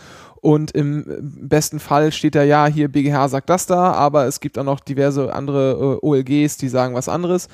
und 0.44 0.72
im 0.72 1.06
besten 1.22 1.80
Fall 1.80 2.12
steht 2.12 2.36
da, 2.36 2.44
ja, 2.44 2.68
hier 2.68 2.90
BGH 2.90 3.30
sagt 3.30 3.50
das 3.50 3.66
da, 3.66 3.94
aber 3.94 4.26
es 4.26 4.42
gibt 4.42 4.60
auch 4.60 4.66
noch 4.66 4.82
diverse 4.82 5.34
andere 5.34 6.00
äh, 6.04 6.06
OLGs, 6.06 6.58
die 6.58 6.68
sagen 6.68 6.96
was 6.96 7.08
anderes 7.08 7.48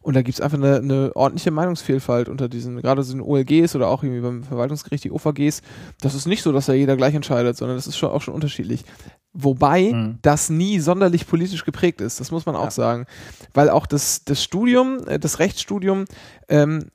und 0.00 0.14
da 0.14 0.22
gibt's 0.22 0.40
einfach 0.40 0.56
eine, 0.56 0.76
eine 0.76 1.10
ordentliche 1.16 1.50
Meinungsvielfalt 1.50 2.28
unter 2.28 2.48
diesen, 2.48 2.80
gerade 2.80 3.02
so 3.02 3.12
den 3.14 3.20
OLGs 3.20 3.74
oder 3.74 3.88
auch 3.88 4.04
irgendwie 4.04 4.20
beim 4.20 4.44
Verwaltungsgericht, 4.44 5.02
die 5.02 5.10
OVGs, 5.10 5.60
das 6.00 6.14
ist 6.14 6.26
nicht 6.26 6.42
so, 6.42 6.52
dass 6.52 6.66
da 6.66 6.72
jeder 6.72 6.96
gleich 6.96 7.16
entscheidet, 7.16 7.56
sondern 7.56 7.76
das 7.76 7.88
ist 7.88 7.96
schon 7.98 8.10
auch 8.10 8.22
schon 8.22 8.34
unterschiedlich. 8.34 8.84
Wobei 9.32 9.90
Mhm. 9.92 10.18
das 10.22 10.48
nie 10.48 10.78
sonderlich 10.78 11.26
politisch 11.26 11.64
geprägt 11.64 12.00
ist, 12.00 12.20
das 12.20 12.30
muss 12.30 12.46
man 12.46 12.54
auch 12.54 12.70
sagen. 12.70 13.06
Weil 13.54 13.70
auch 13.70 13.86
das, 13.86 14.24
das 14.24 14.40
Studium, 14.40 15.06
äh, 15.08 15.18
das 15.18 15.40
Rechtsstudium, 15.40 16.04
ähm, 16.48 16.92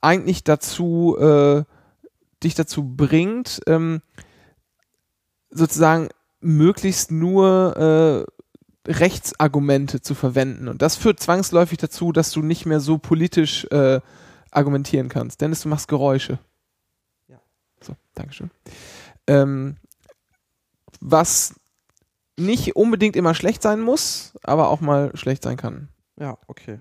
eigentlich 0.00 0.44
dazu, 0.44 1.16
äh, 1.18 1.64
dich 2.44 2.54
dazu 2.54 2.84
bringt, 2.84 3.60
ähm, 3.66 4.02
sozusagen 5.52 6.08
möglichst 6.40 7.10
nur 7.10 8.26
äh, 8.86 8.90
Rechtsargumente 8.90 10.00
zu 10.00 10.14
verwenden. 10.14 10.68
Und 10.68 10.82
das 10.82 10.96
führt 10.96 11.20
zwangsläufig 11.20 11.78
dazu, 11.78 12.10
dass 12.10 12.32
du 12.32 12.42
nicht 12.42 12.66
mehr 12.66 12.80
so 12.80 12.98
politisch 12.98 13.64
äh, 13.66 14.00
argumentieren 14.50 15.08
kannst. 15.08 15.40
Dennis, 15.40 15.62
du 15.62 15.68
machst 15.68 15.88
Geräusche. 15.88 16.38
Ja. 17.28 17.40
So, 17.80 17.94
Dankeschön. 18.14 18.50
Ähm, 19.28 19.76
was 21.00 21.54
nicht 22.36 22.76
unbedingt 22.76 23.14
immer 23.14 23.34
schlecht 23.34 23.62
sein 23.62 23.80
muss, 23.80 24.32
aber 24.42 24.68
auch 24.68 24.80
mal 24.80 25.10
schlecht 25.14 25.42
sein 25.42 25.56
kann. 25.56 25.88
Ja, 26.18 26.38
okay. 26.46 26.80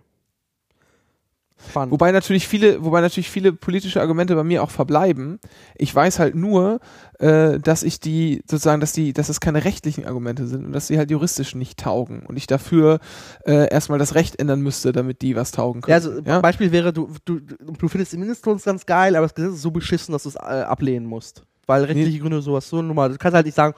Spannend. 1.69 1.91
Wobei 1.91 2.11
natürlich 2.11 2.47
viele, 2.47 2.83
wobei 2.83 3.01
natürlich 3.01 3.29
viele 3.29 3.53
politische 3.53 4.01
Argumente 4.01 4.35
bei 4.35 4.43
mir 4.43 4.63
auch 4.63 4.71
verbleiben. 4.71 5.39
Ich 5.75 5.93
weiß 5.93 6.19
halt 6.19 6.35
nur, 6.35 6.79
äh, 7.19 7.59
dass 7.59 7.83
ich 7.83 7.99
die 7.99 8.41
sozusagen, 8.49 8.81
dass 8.81 8.93
die, 8.93 9.13
dass 9.13 9.29
es 9.29 9.39
keine 9.39 9.63
rechtlichen 9.63 10.05
Argumente 10.05 10.47
sind 10.47 10.65
und 10.65 10.71
dass 10.71 10.87
sie 10.87 10.97
halt 10.97 11.11
juristisch 11.11 11.55
nicht 11.55 11.79
taugen 11.79 12.25
und 12.25 12.37
ich 12.37 12.47
dafür 12.47 12.99
äh, 13.45 13.69
erstmal 13.69 13.99
das 13.99 14.15
Recht 14.15 14.39
ändern 14.39 14.61
müsste, 14.61 14.91
damit 14.91 15.21
die 15.21 15.35
was 15.35 15.51
taugen 15.51 15.81
können. 15.81 15.91
ja, 16.25 16.33
also 16.33 16.41
Beispiel 16.41 16.71
wäre, 16.71 16.93
du, 16.93 17.09
du, 17.25 17.39
du 17.39 17.87
findest 17.87 18.13
den 18.13 18.21
Mindestlohn 18.21 18.59
ganz 18.63 18.85
geil, 18.85 19.15
aber 19.15 19.25
das 19.25 19.35
Gesetz 19.35 19.53
ist 19.55 19.61
so 19.61 19.71
beschissen, 19.71 20.13
dass 20.13 20.23
du 20.23 20.29
es 20.29 20.35
äh, 20.35 20.39
ablehnen 20.39 21.05
musst. 21.05 21.43
Weil 21.67 21.83
rechtliche 21.85 22.19
Gründe 22.19 22.41
sowas 22.41 22.67
so 22.67 22.81
normal. 22.81 23.11
Du 23.11 23.17
kannst 23.17 23.35
halt 23.35 23.45
nicht 23.45 23.55
sagen, 23.55 23.75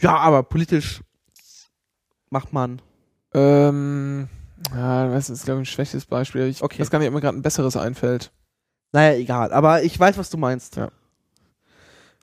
ja, 0.00 0.16
aber 0.16 0.42
politisch 0.42 1.00
macht 2.28 2.52
man. 2.52 2.82
Ähm, 3.34 4.28
ja, 4.74 5.08
das 5.08 5.30
ist, 5.30 5.44
glaube 5.44 5.60
ich, 5.62 5.68
ein 5.68 5.72
schlechtes 5.72 6.04
Beispiel. 6.06 6.46
Ich 6.46 6.62
Okay. 6.62 6.78
weiß 6.80 6.90
gar 6.90 6.98
nicht, 6.98 7.08
ob 7.08 7.14
mir 7.14 7.20
gerade 7.20 7.36
ein 7.38 7.42
besseres 7.42 7.76
einfällt. 7.76 8.32
Naja, 8.92 9.16
egal. 9.18 9.52
Aber 9.52 9.82
ich 9.82 9.98
weiß, 9.98 10.18
was 10.18 10.30
du 10.30 10.36
meinst. 10.36 10.76
Ja. 10.76 10.90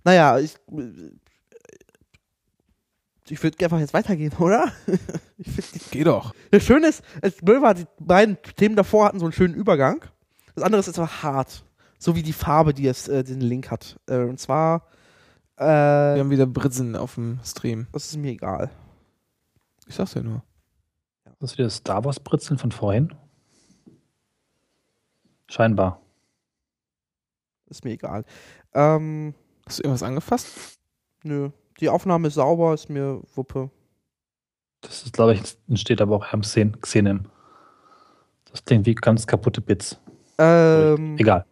Naja, 0.04 0.38
ich. 0.40 0.56
Ich 3.30 3.44
würde 3.44 3.62
einfach 3.66 3.80
jetzt 3.80 3.94
weitergehen, 3.94 4.32
oder? 4.40 4.72
ich 5.38 5.50
find, 5.52 5.92
Geh 5.92 6.04
doch. 6.04 6.34
das 6.52 6.64
Schöne 6.64 6.88
ist, 6.88 7.04
es 7.22 7.34
war, 7.44 7.74
die 7.74 7.86
beiden 8.00 8.38
Themen 8.56 8.76
davor 8.78 9.06
hatten 9.06 9.20
so 9.20 9.26
einen 9.26 9.34
schönen 9.34 9.54
Übergang. 9.54 10.06
Das 10.56 10.64
andere 10.64 10.80
ist 10.80 10.98
aber 10.98 11.24
hart. 11.24 11.64
So 12.00 12.16
wie 12.16 12.24
die 12.24 12.34
Farbe, 12.34 12.74
die 12.74 12.88
es 12.88 13.08
äh, 13.08 13.24
den 13.24 13.42
Link 13.42 13.70
hat. 13.72 14.00
Äh, 14.08 14.20
und 14.20 14.40
zwar. 14.40 14.88
Wir 15.58 15.66
Äh, 15.66 16.20
haben 16.20 16.30
wieder 16.30 16.46
Britzen 16.46 16.96
auf 16.96 17.16
dem 17.16 17.40
Stream. 17.44 17.88
das 17.92 18.06
ist 18.06 18.18
mir 18.18 18.32
egal. 18.32 18.70
Ich 19.88 19.96
sag's 19.96 20.14
ja 20.14 20.22
nur. 20.22 20.44
Das 21.40 21.52
ist 21.52 21.58
wieder 21.58 21.68
das 21.68 21.76
Star 21.76 22.04
Wars 22.04 22.20
Britzeln 22.20 22.58
von 22.58 22.72
vorhin. 22.72 23.14
Scheinbar. 25.50 26.02
Ist 27.68 27.84
mir 27.86 27.92
egal. 27.92 28.26
Ähm, 28.74 29.34
Hast 29.66 29.80
du 29.80 29.84
irgendwas 29.84 30.04
angefasst? 30.04 30.80
nö. 31.24 31.50
Die 31.80 31.90
Aufnahme 31.90 32.30
ist 32.30 32.36
sauber, 32.36 32.74
ist 32.74 32.90
mir 32.90 33.22
Wuppe. 33.36 33.70
Das 34.82 35.04
ist, 35.04 35.14
glaube 35.14 35.34
ich, 35.34 35.42
entsteht 35.68 36.02
aber 36.02 36.16
auch 36.16 36.34
am 36.34 36.42
Xen 36.42 36.80
Xenem. 36.82 37.26
Das 38.50 38.64
klingt 38.66 38.86
wie 38.86 38.96
ganz 38.96 39.28
kaputte 39.28 39.62
Bits. 39.62 40.00
Ähm, 40.40 41.18
Egal. 41.20 41.46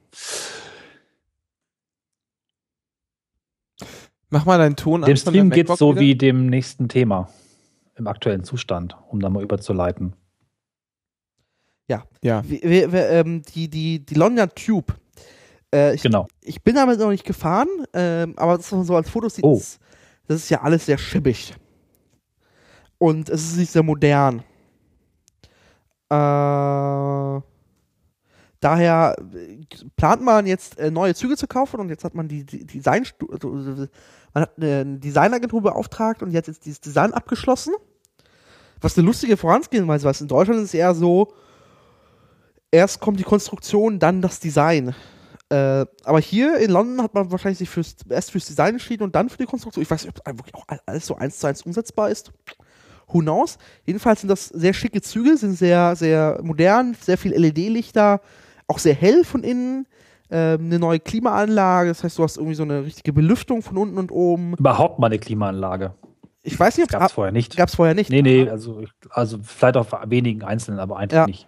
Mach 4.29 4.45
mal 4.45 4.57
deinen 4.57 4.75
Ton 4.75 5.01
Dem 5.01 5.03
an 5.03 5.09
der 5.09 5.15
Stream 5.17 5.49
geht 5.49 5.67
MacBook 5.67 5.77
so 5.77 5.91
wieder. 5.91 6.01
wie 6.01 6.15
dem 6.15 6.47
nächsten 6.47 6.89
Thema 6.89 7.29
im 7.95 8.07
aktuellen 8.07 8.43
Zustand, 8.43 8.95
um 9.09 9.19
da 9.19 9.29
mal 9.29 9.43
überzuleiten. 9.43 10.13
Ja. 11.87 12.03
wir, 12.43 12.61
wir, 12.63 12.91
wir, 12.91 13.09
ähm, 13.11 13.43
die, 13.53 13.69
die, 13.69 13.99
die 14.03 14.15
London 14.15 14.49
Tube. 14.55 14.93
Äh, 15.73 15.93
ich, 15.95 16.01
Genau. 16.01 16.27
ich 16.41 16.63
bin 16.63 16.75
damit 16.75 16.99
noch 16.99 17.09
nicht 17.11 17.23
gefahren, 17.25 17.67
ähm, 17.93 18.33
aber 18.37 18.57
das, 18.57 18.71
man 18.71 18.83
so 18.85 18.95
als 18.95 19.09
Fotos 19.09 19.35
sieht, 19.35 19.45
Oh. 19.45 19.57
ist, 19.57 19.79
das 20.27 20.37
ist 20.37 20.49
ja 20.49 20.61
alles 20.61 20.85
sehr 20.87 20.97
schibbig. 20.97 21.53
Und 22.97 23.29
es 23.29 23.43
ist 23.51 23.57
nicht 23.57 23.71
sehr 23.71 23.83
modern. 23.83 24.39
Äh, 26.09 27.41
daher 28.65 29.15
äh, 29.33 29.63
plant 29.95 30.23
man 30.23 30.47
jetzt 30.47 30.79
äh, 30.79 30.89
neue 30.89 31.13
Züge 31.13 31.37
zu 31.37 31.47
kaufen 31.47 31.79
und 31.79 31.89
jetzt 31.89 32.03
hat 32.03 32.15
man 32.15 32.27
die, 32.27 32.43
die 32.43 32.65
Design, 32.65 33.05
also, 33.31 33.49
man 34.33 34.41
hat 34.41 34.51
eine 34.57 34.97
Designagentur 34.97 35.61
beauftragt 35.61 36.23
und 36.23 36.31
jetzt 36.31 36.65
dieses 36.65 36.81
Design 36.81 37.13
abgeschlossen. 37.13 37.73
Was 38.81 38.97
eine 38.97 39.05
lustige 39.05 39.37
Vorangehensweise 39.37 40.09
ist. 40.09 40.21
In 40.21 40.27
Deutschland 40.27 40.59
ist 40.59 40.69
es 40.69 40.73
eher 40.73 40.93
so, 40.93 41.33
erst 42.71 42.99
kommt 42.99 43.19
die 43.19 43.23
Konstruktion, 43.23 43.99
dann 43.99 44.21
das 44.21 44.39
Design. 44.39 44.95
Äh, 45.49 45.85
aber 46.03 46.19
hier 46.19 46.57
in 46.57 46.71
London 46.71 47.03
hat 47.03 47.13
man 47.13 47.31
wahrscheinlich 47.31 47.59
sich 47.59 47.69
fürs, 47.69 47.95
erst 48.09 48.31
fürs 48.31 48.45
Design 48.45 48.73
entschieden 48.73 49.03
und 49.03 49.15
dann 49.15 49.29
für 49.29 49.37
die 49.37 49.45
Konstruktion. 49.45 49.83
Ich 49.83 49.91
weiß 49.91 50.05
nicht, 50.05 50.19
ob 50.19 50.37
wirklich 50.39 50.55
auch 50.55 50.65
alles 50.85 51.05
so 51.05 51.15
eins 51.15 51.37
zu 51.37 51.47
eins 51.47 51.61
umsetzbar 51.61 52.09
ist. 52.09 52.31
Who 53.07 53.19
knows? 53.19 53.59
Jedenfalls 53.85 54.21
sind 54.21 54.29
das 54.29 54.47
sehr 54.47 54.73
schicke 54.73 55.01
Züge, 55.01 55.37
sind 55.37 55.53
sehr, 55.53 55.95
sehr 55.95 56.39
modern, 56.41 56.97
sehr 56.99 57.19
viel 57.19 57.33
LED-Lichter, 57.33 58.21
auch 58.67 58.79
sehr 58.79 58.95
hell 58.95 59.23
von 59.23 59.43
innen. 59.43 59.87
Ähm, 60.31 60.61
eine 60.65 60.79
neue 60.79 60.99
Klimaanlage, 60.99 61.89
das 61.89 62.03
heißt, 62.03 62.17
du 62.17 62.23
hast 62.23 62.37
irgendwie 62.37 62.55
so 62.55 62.63
eine 62.63 62.83
richtige 62.83 63.13
Belüftung 63.13 63.61
von 63.61 63.77
unten 63.77 63.97
und 63.99 64.11
oben. 64.11 64.55
Überhaupt 64.57 64.97
mal 64.97 65.07
eine 65.07 65.19
Klimaanlage. 65.19 65.93
Ich 66.41 66.59
weiß 66.59 66.77
nicht, 66.77 66.85
ob 66.85 66.99
gab 66.99 67.09
es 67.09 67.11
vorher 67.13 67.31
nicht. 67.31 67.55
gab 67.55 67.69
es 67.69 67.75
vorher 67.75 67.93
nicht. 67.93 68.09
Nee, 68.09 68.21
nee, 68.23 68.49
also, 68.49 68.83
also 69.11 69.37
vielleicht 69.43 69.77
auf 69.77 69.91
wenigen 70.07 70.43
Einzelnen, 70.43 70.79
aber 70.79 70.97
eigentlich 70.97 71.15
Ja. 71.17 71.27
nicht. 71.27 71.47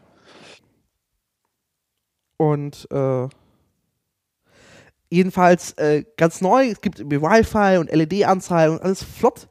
Und 2.37 2.87
äh, 2.91 3.27
jedenfalls 5.09 5.71
äh, 5.73 6.03
ganz 6.17 6.41
neu, 6.41 6.67
es 6.69 6.81
gibt 6.81 6.99
irgendwie 6.99 7.21
Wi-Fi 7.21 7.77
und 7.77 7.91
LED-Anzeige 7.91 8.71
und 8.73 8.81
alles 8.81 9.03
flott. 9.03 9.47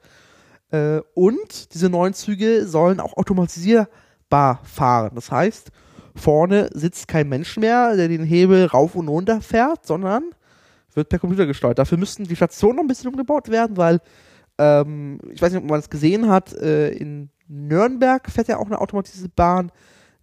Äh, 0.70 1.00
und 1.14 1.74
diese 1.74 1.88
neuen 1.88 2.14
Züge 2.14 2.66
sollen 2.66 3.00
auch 3.00 3.16
automatisierbar 3.16 4.60
fahren. 4.64 5.12
Das 5.14 5.30
heißt, 5.32 5.70
vorne 6.16 6.70
sitzt 6.72 7.08
kein 7.08 7.28
Mensch 7.28 7.56
mehr, 7.56 7.96
der 7.96 8.08
den 8.08 8.24
Hebel 8.24 8.66
rauf 8.66 8.94
und 8.94 9.08
runter 9.08 9.40
fährt, 9.40 9.86
sondern 9.86 10.24
wird 10.94 11.08
per 11.08 11.18
Computer 11.18 11.46
gesteuert. 11.46 11.78
Dafür 11.78 11.98
müssten 11.98 12.24
die 12.24 12.36
Stationen 12.36 12.76
noch 12.76 12.84
ein 12.84 12.88
bisschen 12.88 13.10
umgebaut 13.10 13.48
werden, 13.50 13.76
weil 13.76 14.00
ähm, 14.58 15.20
ich 15.30 15.40
weiß 15.40 15.52
nicht, 15.52 15.62
ob 15.62 15.68
man 15.68 15.78
es 15.78 15.90
gesehen 15.90 16.28
hat, 16.28 16.54
äh, 16.54 16.90
in 16.90 17.30
Nürnberg 17.48 18.28
fährt 18.30 18.48
ja 18.48 18.56
auch 18.56 18.66
eine 18.66 18.80
automatisierte 18.80 19.32
Bahn. 19.36 19.70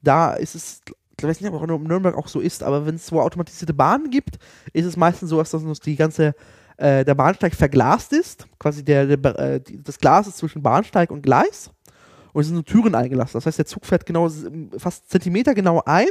Da 0.02 0.34
ist 0.34 0.56
es, 0.56 0.82
ich 1.18 1.24
weiß 1.24 1.40
nicht, 1.40 1.54
ob 1.54 1.62
in 1.70 1.84
Nürnberg 1.84 2.18
auch 2.18 2.28
so 2.28 2.40
ist, 2.40 2.64
aber 2.64 2.86
wenn 2.86 2.96
es 2.96 3.06
so 3.06 3.22
automatisierte 3.22 3.74
Bahnen 3.74 4.10
gibt, 4.10 4.38
ist 4.74 4.86
es 4.86 4.98
meistens 4.98 5.30
so, 5.30 5.38
dass 5.38 5.52
das 5.52 5.80
die 5.80 5.96
ganze 5.96 6.34
äh, 6.78 7.06
der 7.06 7.16
Bahnsteig 7.16 7.54
verglast 7.54 8.12
ist. 8.12 8.48
Quasi 8.60 8.84
der, 8.84 9.06
der 9.06 9.40
äh, 9.40 9.62
die, 9.62 9.82
das 9.82 10.00
Glas 10.00 10.28
ist 10.28 10.38
zwischen 10.38 10.64
Bahnsteig 10.64 11.12
und 11.12 11.22
Gleis. 11.22 11.70
Und 12.34 12.42
es 12.42 12.48
sind 12.48 12.56
so 12.58 12.62
Türen 12.64 12.96
eingelassen. 12.96 13.34
Das 13.36 13.46
heißt, 13.46 13.60
der 13.60 13.66
Zug 13.66 13.86
fährt 13.86 14.06
genau 14.06 14.30
fast 14.78 15.10
Zentimeter 15.10 15.54
genau 15.54 15.82
ein 15.86 16.08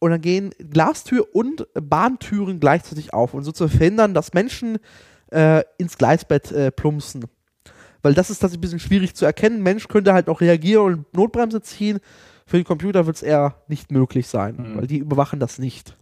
und 0.00 0.10
dann 0.10 0.20
gehen 0.20 0.50
Glastür 0.58 1.26
und 1.32 1.66
Bahntüren 1.74 2.58
gleichzeitig 2.60 3.14
auf. 3.14 3.32
Und 3.34 3.44
so 3.44 3.52
zu 3.52 3.68
verhindern, 3.68 4.12
dass 4.12 4.34
Menschen 4.34 4.78
äh, 5.30 5.62
ins 5.78 5.96
Gleisbett 5.96 6.50
äh, 6.52 6.70
plumpsen. 6.72 7.24
Weil 8.02 8.14
das 8.14 8.30
ist 8.30 8.38
tatsächlich 8.38 8.58
ein 8.58 8.60
bisschen 8.62 8.88
schwierig 8.88 9.14
zu 9.14 9.24
erkennen. 9.24 9.62
Mensch 9.62 9.86
könnte 9.88 10.12
halt 10.12 10.26
noch 10.26 10.40
reagieren 10.40 10.84
und 10.94 11.14
Notbremse 11.14 11.60
ziehen. 11.62 12.00
Für 12.46 12.56
den 12.56 12.64
Computer 12.64 13.06
wird 13.06 13.16
es 13.16 13.22
eher 13.22 13.54
nicht 13.68 13.92
möglich 13.92 14.26
sein, 14.26 14.56
Mhm. 14.56 14.76
weil 14.78 14.86
die 14.86 14.98
überwachen 14.98 15.38
das 15.38 15.58
nicht. 15.58 15.96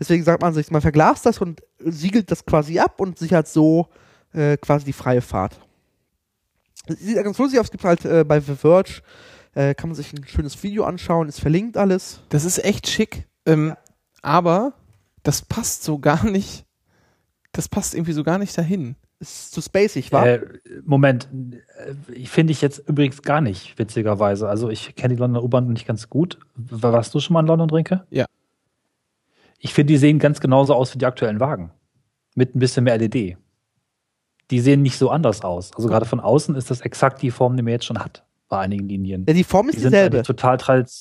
Deswegen 0.00 0.24
sagt 0.24 0.42
man 0.42 0.52
sich, 0.54 0.70
man 0.72 0.80
verglast 0.80 1.24
das 1.24 1.38
und 1.38 1.62
siegelt 1.78 2.30
das 2.30 2.44
quasi 2.44 2.80
ab 2.80 3.00
und 3.00 3.18
sichert 3.18 3.46
so 3.46 3.88
äh, 4.32 4.56
quasi 4.56 4.86
die 4.86 4.92
freie 4.92 5.20
Fahrt. 5.20 5.60
Sieht 6.88 7.16
ganz 7.16 7.38
lustig 7.38 7.58
aus, 7.58 7.66
es 7.66 7.70
gibt 7.70 7.84
halt 7.84 8.04
äh, 8.04 8.24
bei 8.24 8.40
The 8.40 8.54
Verge, 8.54 9.00
äh, 9.54 9.74
kann 9.74 9.88
man 9.88 9.96
sich 9.96 10.12
ein 10.12 10.26
schönes 10.26 10.62
Video 10.62 10.84
anschauen, 10.84 11.28
ist 11.28 11.40
verlinkt 11.40 11.76
alles. 11.76 12.20
Das 12.28 12.44
ist 12.44 12.62
echt 12.64 12.88
schick. 12.88 13.26
Ähm, 13.46 13.74
aber 14.22 14.74
das 15.22 15.42
passt 15.42 15.82
so 15.84 15.98
gar 15.98 16.24
nicht. 16.24 16.64
Das 17.52 17.68
passt 17.68 17.94
irgendwie 17.94 18.12
so 18.12 18.24
gar 18.24 18.38
nicht 18.38 18.56
dahin. 18.56 18.96
Ist 19.20 19.52
zu 19.52 19.62
spacig, 19.62 20.12
wa? 20.12 20.26
Äh, 20.26 20.40
Moment, 20.84 21.28
äh, 22.12 22.26
finde 22.26 22.52
ich 22.52 22.60
jetzt 22.60 22.88
übrigens 22.88 23.22
gar 23.22 23.40
nicht, 23.40 23.78
witzigerweise. 23.78 24.48
Also 24.48 24.68
ich 24.70 24.96
kenne 24.96 25.14
die 25.14 25.20
Londoner 25.20 25.44
U-Bahn 25.44 25.72
nicht 25.72 25.86
ganz 25.86 26.10
gut. 26.10 26.38
Warst 26.56 27.14
du 27.14 27.20
schon 27.20 27.34
mal 27.34 27.40
in 27.40 27.46
London, 27.46 27.68
Drinke? 27.68 28.06
Ja. 28.10 28.26
Ich 29.58 29.72
finde, 29.72 29.92
die 29.92 29.98
sehen 29.98 30.18
ganz 30.18 30.40
genauso 30.40 30.74
aus 30.74 30.94
wie 30.94 30.98
die 30.98 31.06
aktuellen 31.06 31.40
Wagen. 31.40 31.70
Mit 32.34 32.54
ein 32.54 32.58
bisschen 32.58 32.84
mehr 32.84 32.98
LED. 32.98 33.38
Die 34.50 34.60
sehen 34.60 34.82
nicht 34.82 34.98
so 34.98 35.10
anders 35.10 35.42
aus. 35.42 35.70
Also 35.76 35.88
gerade 35.88 36.04
von 36.06 36.20
außen 36.20 36.54
ist 36.54 36.70
das 36.70 36.80
exakt 36.82 37.22
die 37.22 37.30
Form, 37.30 37.56
die 37.56 37.62
man 37.62 37.72
jetzt 37.72 37.86
schon 37.86 37.98
hat, 37.98 38.24
bei 38.48 38.58
einigen 38.58 38.88
Linien. 38.88 39.24
ja, 39.26 39.32
die 39.34 39.42
Form 39.44 39.68
ist 39.68 39.78
Die 39.78 39.82
dieselbe. 39.82 40.22
total 40.22 40.58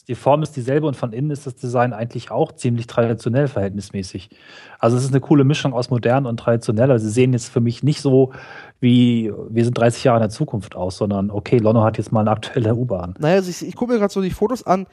die 0.08 0.16
Form 0.16 0.44
ist 0.44 0.56
dieselbe 0.56 0.88
und 0.88 0.96
von 0.96 1.12
innen 1.12 1.30
ist 1.30 1.46
das 1.46 1.56
Design 1.56 1.92
eigentlich 1.94 2.32
auch 2.32 2.54
ziemlich 2.54 2.88
traditionell 2.88 3.48
verhältnismäßig. 3.48 4.30
Also 4.80 4.96
es 4.98 5.04
ist 5.04 5.12
eine 5.12 5.20
coole 5.20 5.44
Mischung 5.44 5.74
aus 5.74 5.90
modern 5.90 6.26
und 6.26 6.38
traditionell. 6.38 6.90
Also 6.90 7.06
sie 7.06 7.12
sehen 7.12 7.34
jetzt 7.34 7.50
für 7.50 7.60
mich 7.62 7.84
nicht 7.84 8.02
so 8.02 8.32
wie 8.80 9.32
wir 9.50 9.64
sind 9.66 9.78
30 9.78 10.04
Jahre 10.04 10.18
in 10.20 10.24
der 10.24 10.30
Zukunft 10.30 10.76
aus, 10.76 10.98
sondern 10.98 11.32
okay, 11.32 11.58
London 11.58 11.84
hat 11.84 11.98
jetzt 11.98 12.12
mal 12.12 12.22
eine 12.22 12.32
aktuelle 12.32 12.76
U-Bahn. 12.76 13.14
Naja, 13.20 13.36
also 13.36 13.50
ich, 13.50 13.66
ich 13.68 13.76
gucke 13.76 13.94
mir 13.94 14.00
gerade 14.00 14.14
so 14.14 14.22
die 14.22 14.30
Fotos 14.32 14.64
an. 14.66 14.88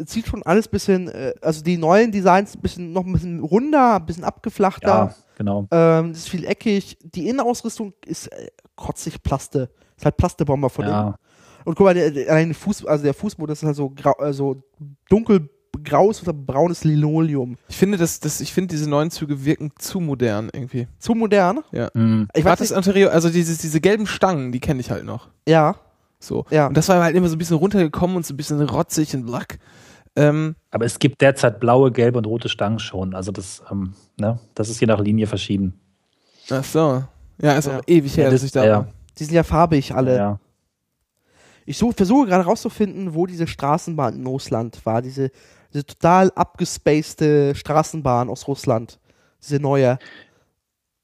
Es 0.00 0.12
Sieht 0.12 0.26
schon 0.26 0.42
alles 0.44 0.68
bisschen, 0.68 1.08
äh, 1.08 1.34
also 1.42 1.62
die 1.62 1.76
neuen 1.76 2.12
Designs 2.12 2.54
ein 2.54 2.60
bisschen, 2.60 2.92
noch 2.92 3.04
ein 3.04 3.12
bisschen 3.12 3.40
runder, 3.40 3.96
ein 3.96 4.06
bisschen 4.06 4.24
abgeflachter. 4.24 4.88
Ja, 4.88 5.14
genau. 5.36 5.66
Ähm, 5.70 6.12
das 6.12 6.18
ist 6.18 6.28
viel 6.28 6.44
eckig. 6.44 6.98
Die 7.02 7.28
Innenausrüstung 7.28 7.94
ist 8.06 8.28
äh, 8.28 8.48
kotzig 8.76 9.22
Plaste. 9.22 9.70
Ist 9.96 10.04
halt 10.04 10.16
Plastebomber 10.16 10.70
von 10.70 10.84
innen. 10.84 10.94
Ja. 10.94 11.18
Und 11.64 11.74
guck 11.74 11.86
mal, 11.86 11.94
der, 11.94 12.10
der, 12.10 12.54
Fuß, 12.54 12.86
also 12.86 13.04
der 13.04 13.14
Fußboden 13.14 13.52
ist 13.52 13.62
halt 13.62 13.76
so, 13.76 13.90
grau, 13.90 14.14
äh, 14.20 14.32
so 14.32 14.62
dunkelgraues 15.10 16.22
oder 16.22 16.32
braunes 16.32 16.84
Linoleum. 16.84 17.56
Ich 17.68 17.76
finde, 17.76 17.98
dass, 17.98 18.20
dass, 18.20 18.40
ich 18.40 18.54
finde, 18.54 18.68
diese 18.68 18.88
neuen 18.88 19.10
Züge 19.10 19.44
wirken 19.44 19.72
zu 19.78 20.00
modern 20.00 20.48
irgendwie. 20.52 20.86
Zu 20.98 21.14
modern. 21.14 21.60
Hm. 21.72 22.28
Ich 22.34 22.44
Gerade 22.44 22.60
weiß 22.60 22.68
das 22.68 22.76
Interieur, 22.76 23.12
also 23.12 23.28
diese, 23.28 23.60
diese 23.60 23.80
gelben 23.80 24.06
Stangen, 24.06 24.52
die 24.52 24.60
kenne 24.60 24.80
ich 24.80 24.90
halt 24.90 25.04
noch. 25.04 25.28
ja. 25.46 25.76
So. 26.20 26.44
Ja. 26.50 26.66
Und 26.66 26.76
das 26.76 26.88
war 26.88 27.02
halt 27.02 27.14
immer 27.14 27.28
so 27.28 27.36
ein 27.36 27.38
bisschen 27.38 27.56
runtergekommen 27.56 28.16
und 28.16 28.26
so 28.26 28.34
ein 28.34 28.36
bisschen 28.36 28.60
rotzig 28.60 29.14
und 29.14 29.28
lack. 29.28 29.58
Ähm, 30.18 30.56
Aber 30.70 30.84
es 30.84 30.98
gibt 30.98 31.20
derzeit 31.20 31.60
blaue, 31.60 31.92
gelbe 31.92 32.18
und 32.18 32.26
rote 32.26 32.48
Stangen 32.48 32.78
schon. 32.78 33.14
Also 33.14 33.30
das, 33.32 33.62
ähm, 33.70 33.94
ne, 34.18 34.38
das 34.54 34.68
ist 34.68 34.80
je 34.80 34.86
nach 34.86 35.00
Linie 35.00 35.26
verschieden. 35.26 35.78
ach 36.50 36.64
so. 36.64 37.04
Ja, 37.40 37.52
ist 37.56 37.66
Ja. 37.66 37.78
auch 37.78 37.82
ewig 37.86 38.16
her, 38.16 38.24
Ja, 38.24 38.30
dass 38.30 38.40
das- 38.40 38.46
ich 38.46 38.52
da 38.52 38.64
ja. 38.64 38.76
war. 38.78 38.88
Die 39.18 39.24
sind 39.24 39.34
ja 39.34 39.42
farbig 39.44 39.94
alle. 39.94 40.16
Ja. 40.16 40.40
Ich 41.66 41.76
such, 41.78 41.94
versuche 41.94 42.26
gerade 42.26 42.44
rauszufinden, 42.44 43.14
wo 43.14 43.26
diese 43.26 43.46
Straßenbahn 43.46 44.14
in 44.14 44.26
Russland 44.26 44.84
war. 44.86 45.02
Diese, 45.02 45.30
diese 45.72 45.84
total 45.84 46.32
abgespacede 46.34 47.54
Straßenbahn 47.54 48.28
aus 48.30 48.48
Russland. 48.48 48.98
Diese 49.42 49.60
neue. 49.60 49.98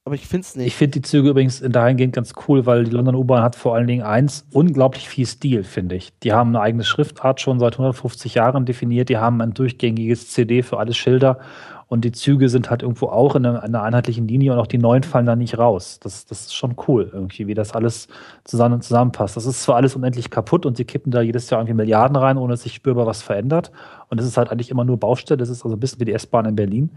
Aber 0.07 0.17
ich 0.17 0.27
finde 0.27 0.43
es 0.43 0.55
Ich 0.55 0.63
nicht. 0.63 0.77
finde 0.77 1.01
die 1.01 1.03
Züge 1.03 1.31
übrigens 1.31 1.63
in 1.63 1.73
dahingehend 1.73 2.15
ganz 2.15 2.35
cool, 2.47 2.67
weil 2.67 2.85
die 2.85 2.91
London 2.91 3.15
U-Bahn 3.15 3.43
hat 3.43 3.57
vor 3.57 3.75
allen 3.75 3.87
Dingen 3.87 4.03
eins, 4.03 4.47
unglaublich 4.53 5.09
viel 5.09 5.25
Stil, 5.27 5.65
finde 5.65 5.95
ich. 5.95 6.13
Die 6.21 6.35
haben 6.35 6.51
eine 6.51 6.61
eigene 6.61 6.85
Schriftart 6.85 7.41
schon 7.41 7.59
seit 7.59 7.75
150 7.75 8.35
Jahren 8.35 8.67
definiert, 8.67 9.09
die 9.09 9.17
haben 9.17 9.41
ein 9.41 9.55
durchgängiges 9.55 10.29
CD 10.29 10.63
für 10.63 10.79
alle 10.79 10.93
Schilder 10.93 11.39
und 11.87 12.05
die 12.05 12.13
Züge 12.13 12.51
sind 12.51 12.69
halt 12.69 12.83
irgendwo 12.83 13.07
auch 13.07 13.35
in 13.35 13.47
einer, 13.47 13.63
einer 13.63 13.83
einheitlichen 13.83 14.29
Linie 14.29 14.53
und 14.53 14.59
auch 14.59 14.67
die 14.67 14.77
neuen 14.77 15.05
fallen 15.05 15.25
da 15.25 15.37
nicht 15.37 15.57
raus. 15.57 16.01
Das, 16.03 16.27
das 16.27 16.43
ist 16.43 16.55
schon 16.55 16.77
cool, 16.87 17.11
irgendwie, 17.11 17.47
wie 17.47 17.55
das 17.55 17.73
alles 17.73 18.09
zusammen 18.45 18.83
zusammenpasst. 18.83 19.39
Das 19.39 19.47
ist 19.47 19.63
zwar 19.63 19.77
alles 19.77 19.97
unendlich 19.97 20.29
kaputt 20.29 20.67
und 20.67 20.77
sie 20.77 20.85
kippen 20.85 21.13
da 21.13 21.23
jedes 21.23 21.49
Jahr 21.49 21.61
irgendwie 21.61 21.77
Milliarden 21.77 22.17
rein, 22.17 22.37
ohne 22.37 22.53
dass 22.53 22.63
sich 22.63 22.75
spürbar 22.75 23.07
was 23.07 23.23
verändert. 23.23 23.73
Und 24.11 24.21
es 24.21 24.27
ist 24.27 24.37
halt 24.37 24.51
eigentlich 24.51 24.71
immer 24.71 24.85
nur 24.85 24.99
Baustelle, 24.99 25.39
das 25.39 25.49
ist 25.49 25.65
also 25.65 25.77
ein 25.77 25.81
bisschen 25.81 26.01
wie 26.01 26.05
die 26.05 26.13
S-Bahn 26.13 26.45
in 26.45 26.57
Berlin. 26.57 26.91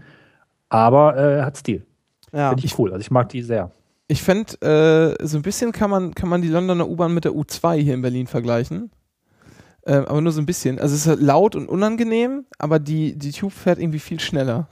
Aber 0.68 1.16
äh, 1.16 1.42
hat 1.42 1.56
Stil. 1.56 1.87
Ja. 2.32 2.50
Finde 2.50 2.64
ich 2.64 2.78
cool. 2.78 2.92
Also 2.92 3.00
ich 3.00 3.10
mag 3.10 3.28
die 3.28 3.42
sehr. 3.42 3.70
Ich 4.06 4.22
fände, 4.22 5.16
äh, 5.20 5.26
so 5.26 5.36
ein 5.36 5.42
bisschen 5.42 5.72
kann 5.72 5.90
man, 5.90 6.14
kann 6.14 6.28
man 6.28 6.40
die 6.40 6.48
Londoner 6.48 6.88
U-Bahn 6.88 7.12
mit 7.12 7.24
der 7.24 7.32
U2 7.32 7.76
hier 7.76 7.94
in 7.94 8.02
Berlin 8.02 8.26
vergleichen. 8.26 8.90
Ähm, 9.86 10.06
aber 10.06 10.20
nur 10.20 10.32
so 10.32 10.40
ein 10.40 10.46
bisschen. 10.46 10.78
Also 10.78 10.94
es 10.94 11.02
ist 11.02 11.06
halt 11.06 11.20
laut 11.20 11.54
und 11.54 11.68
unangenehm, 11.68 12.44
aber 12.58 12.78
die, 12.78 13.18
die 13.18 13.32
Tube 13.32 13.52
fährt 13.52 13.78
irgendwie 13.78 13.98
viel 13.98 14.20
schneller. 14.20 14.68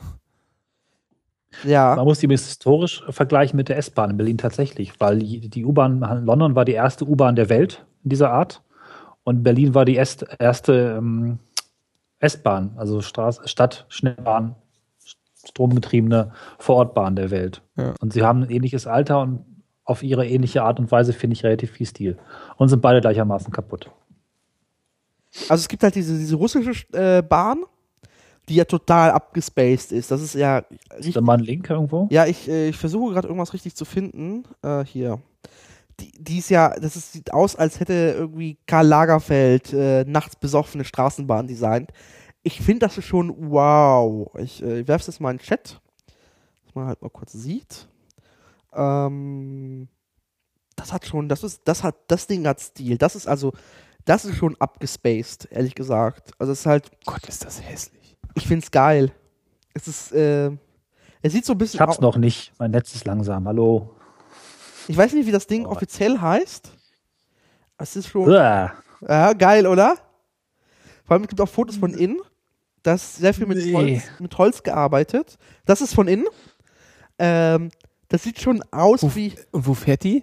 ja. 1.65 1.95
Man 1.97 2.05
muss 2.05 2.19
die 2.19 2.29
historisch 2.29 3.03
vergleichen 3.11 3.57
mit 3.57 3.69
der 3.69 3.79
S-Bahn 3.79 4.11
in 4.11 4.17
Berlin 4.17 4.39
tatsächlich, 4.39 4.99
weil 5.01 5.19
die, 5.19 5.49
die 5.49 5.65
U-Bahn 5.65 6.03
in 6.03 6.25
London 6.25 6.55
war 6.55 6.65
die 6.65 6.73
erste 6.73 7.07
U-Bahn 7.07 7.37
der 7.37 7.49
Welt 7.49 7.87
in 8.05 8.11
dieser 8.11 8.31
Art 8.31 8.63
und 9.25 9.43
Berlin 9.43 9.75
war 9.75 9.85
die 9.85 9.97
erste, 9.97 10.29
erste 10.39 10.97
ähm, 10.99 11.39
S-Bahn, 12.19 12.73
also 12.77 13.03
Straß, 13.03 13.41
Stadt, 13.45 13.87
Schnellbahn, 13.89 14.55
stromgetriebene 15.47 16.33
Vorortbahn 16.59 17.17
der 17.17 17.31
Welt. 17.31 17.63
Ja. 17.77 17.95
Und 18.01 18.13
sie 18.13 18.23
haben 18.23 18.43
ein 18.43 18.51
ähnliches 18.51 18.87
Alter 18.87 19.21
und 19.21 19.45
auf 19.85 20.03
ihre 20.03 20.27
ähnliche 20.27 20.63
Art 20.63 20.81
und 20.81 20.91
Weise 20.91 21.13
finde 21.13 21.35
ich 21.35 21.45
relativ 21.45 21.71
viel 21.71 21.87
Stil. 21.87 22.19
Und 22.57 22.69
sind 22.69 22.83
beide 22.83 23.01
gleichermaßen 23.01 23.53
kaputt. 23.53 23.91
Also 25.49 25.63
es 25.63 25.69
gibt 25.69 25.83
halt 25.83 25.95
diese, 25.95 26.19
diese 26.19 26.37
russische 26.37 26.87
äh, 26.93 27.23
Bahn, 27.23 27.65
die 28.49 28.57
ja 28.57 28.65
total 28.65 29.11
abgespaced 29.11 29.93
ist. 29.93 30.11
Das 30.11 30.21
ist 30.21 30.35
ja 30.35 30.65
Ist 30.99 31.17
da 31.17 31.21
mal 31.21 31.39
ein 31.39 31.45
Link 31.45 31.71
irgendwo? 31.71 32.09
Ja, 32.11 32.27
ich, 32.27 32.49
äh, 32.49 32.69
ich 32.69 32.77
versuche 32.77 33.13
gerade 33.13 33.29
irgendwas 33.29 33.53
richtig 33.53 33.75
zu 33.77 33.85
finden. 33.85 34.45
Äh, 34.63 34.85
hier. 34.85 35.21
Die, 36.01 36.13
die 36.19 36.39
ist 36.39 36.51
ja, 36.51 36.75
das 36.79 36.97
ist, 36.97 37.13
sieht 37.13 37.33
aus, 37.33 37.57
als 37.57 37.81
hätte 37.81 38.15
irgendwie 38.19 38.59
Karl 38.67 38.87
Lagerfeld 38.87 39.73
äh, 39.73 40.05
nachts 40.05 40.37
besoffene 40.37 40.85
Straßenbahn 40.85 41.47
designt. 41.47 41.91
Ich 42.47 42.61
finde 42.61 42.87
das 42.87 42.97
ist 42.97 43.07
schon 43.07 43.35
wow. 43.51 44.31
Ich 44.39 44.63
äh, 44.63 44.87
werfe 44.87 45.07
das 45.07 45.19
mal 45.19 45.33
in 45.33 45.39
den 45.39 45.43
Chat, 45.43 45.81
dass 46.65 46.75
man 46.77 46.87
halt 46.87 47.03
mal 47.03 47.09
kurz 47.11 47.33
sieht. 47.33 47.89
Ähm, 48.73 49.89
das 50.77 50.93
hat 50.93 51.07
schon, 51.07 51.29
das 51.29 51.43
ist, 51.43 51.63
das 51.65 51.83
hat, 51.83 51.97
das 52.07 52.29
Ding 52.29 52.47
hat 52.47 52.61
Stil. 52.61 52.99
Das 52.99 53.17
ist 53.17 53.27
also, 53.27 53.53
das 54.05 54.25
ist 54.25 54.37
schon 54.37 54.55
abgespaced, 54.61 55.49
ehrlich 55.51 55.75
gesagt. 55.75 56.31
Also 56.39 56.53
es 56.53 56.61
ist 56.61 56.67
halt, 56.67 56.89
Gott, 57.05 57.27
ist 57.27 57.45
das 57.45 57.61
hässlich. 57.61 58.17
ich 58.35 58.47
finde 58.47 58.65
es 58.65 58.71
geil. 58.71 59.11
Es 59.75 59.89
ist, 59.89 60.13
äh, 60.13 60.53
es 61.23 61.33
sieht 61.33 61.45
so 61.47 61.55
ein 61.55 61.59
bisschen 61.59 61.79
Ich 61.79 61.81
hab's 61.81 62.01
noch 62.01 62.17
nicht. 62.17 62.53
Mein 62.61 62.71
Netz 62.71 62.95
ist 62.95 63.07
langsam. 63.07 63.49
Hallo. 63.49 63.97
Ich 64.87 64.97
weiß 64.97 65.15
nicht, 65.15 65.27
wie 65.27 65.33
das 65.33 65.49
Ding 65.49 65.67
Oh. 65.67 65.71
offiziell 65.71 66.21
heißt. 66.21 66.71
Es 67.79 67.97
ist 67.97 68.07
schon. 68.07 68.29
Uah. 68.29 68.73
Ja, 69.01 69.33
geil, 69.33 69.67
oder? 69.67 69.97
Vor 71.05 71.15
allem 71.15 71.25
es 71.25 71.29
gibt 71.29 71.41
auch 71.41 71.49
Fotos 71.49 71.77
von 71.79 71.93
innen. 71.93 72.21
Das 72.87 73.03
ist 73.03 73.17
sehr 73.17 73.35
viel 73.35 73.47
mit, 73.47 73.59
Nee. 73.59 73.73
Holz, 73.75 74.03
mit 74.21 74.39
Holz 74.39 74.63
gearbeitet. 74.63 75.39
Das 75.65 75.81
ist 75.81 75.93
von 75.93 76.07
innen. 76.07 76.27
Ähm, 77.19 77.71
das 78.07 78.23
sieht 78.23 78.41
schon 78.41 78.63
aus 78.71 79.03
Uff. 79.03 79.17
wie. 79.17 79.35
Und 79.51 79.67
wo 79.67 79.75
fährt 79.75 80.05
die? 80.05 80.23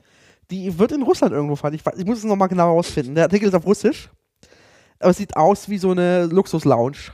Die 0.49 0.79
wird 0.79 0.93
in 0.93 1.01
Russland 1.01 1.33
irgendwo 1.33 1.57
fahren. 1.57 1.73
Ich, 1.73 1.81
ich 1.97 2.05
muss 2.05 2.19
es 2.19 2.23
nochmal 2.23 2.47
genau 2.47 2.73
rausfinden. 2.73 3.15
Der 3.15 3.25
Artikel 3.25 3.49
ist 3.49 3.53
auf 3.53 3.65
Russisch. 3.65 4.09
Aber 4.99 5.09
es 5.09 5.17
sieht 5.17 5.35
aus 5.35 5.67
wie 5.67 5.77
so 5.77 5.91
eine 5.91 6.25
Luxus-Lounge. 6.27 7.11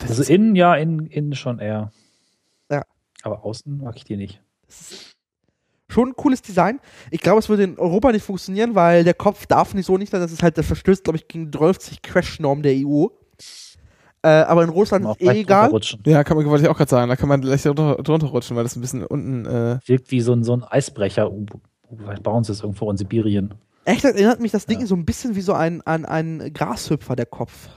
Also 0.00 0.22
innen, 0.22 0.54
ja, 0.54 0.76
innen, 0.76 1.06
innen 1.06 1.34
schon 1.34 1.58
eher. 1.58 1.90
Ja. 2.70 2.84
Aber 3.22 3.44
außen 3.44 3.78
mag 3.78 3.96
ich 3.96 4.04
die 4.04 4.16
nicht. 4.16 4.40
Das 4.68 4.92
ist 4.92 5.16
schon 5.88 6.10
ein 6.10 6.16
cooles 6.16 6.40
Design. 6.40 6.78
Ich 7.10 7.20
glaube, 7.20 7.40
es 7.40 7.48
würde 7.48 7.64
in 7.64 7.78
Europa 7.80 8.12
nicht 8.12 8.24
funktionieren, 8.24 8.76
weil 8.76 9.02
der 9.02 9.14
Kopf 9.14 9.46
darf 9.46 9.74
nicht 9.74 9.86
so 9.86 9.98
nicht 9.98 10.10
sein. 10.10 10.20
Das 10.20 10.30
ist 10.30 10.44
halt, 10.44 10.56
das 10.56 10.66
verstößt, 10.66 11.02
glaube 11.02 11.16
ich, 11.16 11.26
gegen 11.26 11.50
30 11.50 12.00
Crash-Normen 12.02 12.62
der 12.62 12.74
EU. 12.76 13.08
Äh, 14.22 14.28
aber 14.28 14.64
in 14.64 14.68
Russland 14.68 15.06
Auch 15.06 15.16
ist 15.16 15.26
eh 15.26 15.40
egal. 15.40 15.62
runterrutschen. 15.62 16.02
Ja, 16.04 16.22
kann 16.24 16.36
man, 16.36 16.44
wollte 16.46 16.64
ich 16.64 16.68
auch 16.70 16.76
gerade 16.76 16.90
sagen. 16.90 17.08
Da 17.08 17.16
kann 17.16 17.28
man 17.28 17.40
leicht 17.42 17.64
drunter, 17.64 17.96
drunter 18.02 18.26
rutschen, 18.26 18.54
weil 18.56 18.64
das 18.64 18.76
ein 18.76 18.82
bisschen 18.82 19.04
unten. 19.06 19.46
Äh, 19.46 19.78
Wirkt 19.86 20.10
wie 20.10 20.20
so 20.20 20.32
ein, 20.34 20.44
so 20.44 20.52
ein 20.54 20.62
Eisbrecher. 20.62 21.30
Vielleicht 21.96 22.22
bauen 22.22 22.44
sie 22.44 22.52
es 22.52 22.60
irgendwo 22.60 22.90
in 22.90 22.96
Sibirien. 22.98 23.54
Echt, 23.86 24.04
das 24.04 24.12
erinnert 24.12 24.40
mich 24.40 24.52
das 24.52 24.66
Ding 24.66 24.80
Ja. 24.80 24.86
so 24.86 24.94
ein 24.94 25.06
bisschen 25.06 25.36
wie 25.36 25.40
so 25.40 25.54
ein, 25.54 25.80
an 25.86 26.04
einen 26.04 26.52
Grashüpfer, 26.52 27.16
der 27.16 27.24
Kopf. 27.26 27.68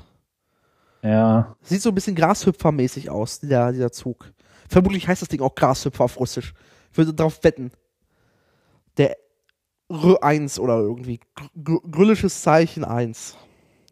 Ja. 1.02 1.56
Sieht 1.62 1.82
so 1.82 1.90
ein 1.90 1.96
bisschen 1.96 2.16
Grashüpfermäßig 2.16 3.10
aus, 3.10 3.40
dieser, 3.40 3.72
dieser 3.72 3.92
Zug. 3.92 4.32
Vermutlich 4.70 5.08
heißt 5.08 5.22
das 5.22 5.30
Ding 5.30 5.42
auch 5.42 5.56
Grashüpfer 5.56 6.04
auf 6.04 6.20
Russisch. 6.20 6.54
Ich 6.92 6.98
würde 6.98 7.14
darauf 7.14 7.42
wetten. 7.44 7.72
Der 8.98 9.16
R1 9.90 10.60
oder 10.60 10.78
irgendwie. 10.80 11.20
Gr 11.64 11.80
Grillisches 11.90 12.42
Zeichen 12.42 12.84
1. 12.84 13.38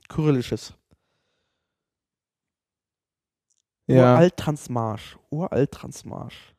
Kyrillisches. 0.09 0.73
Ja. 3.91 4.13
Uralt-Transmarsch. 4.13 5.17
Uralt-Transmarsch. 5.29 6.53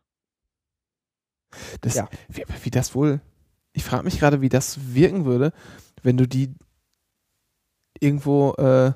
Das, 1.81 1.95
Ja. 1.95 2.09
wie, 2.29 2.45
wie 2.63 2.71
das 2.71 2.95
wohl. 2.95 3.21
Ich 3.73 3.85
frage 3.85 4.05
mich 4.05 4.19
gerade, 4.19 4.41
wie 4.41 4.49
das 4.49 4.95
wirken 4.95 5.25
würde, 5.25 5.53
wenn 6.03 6.17
du 6.17 6.27
die 6.27 6.55
irgendwo. 8.01 8.53
Äh, 8.55 8.93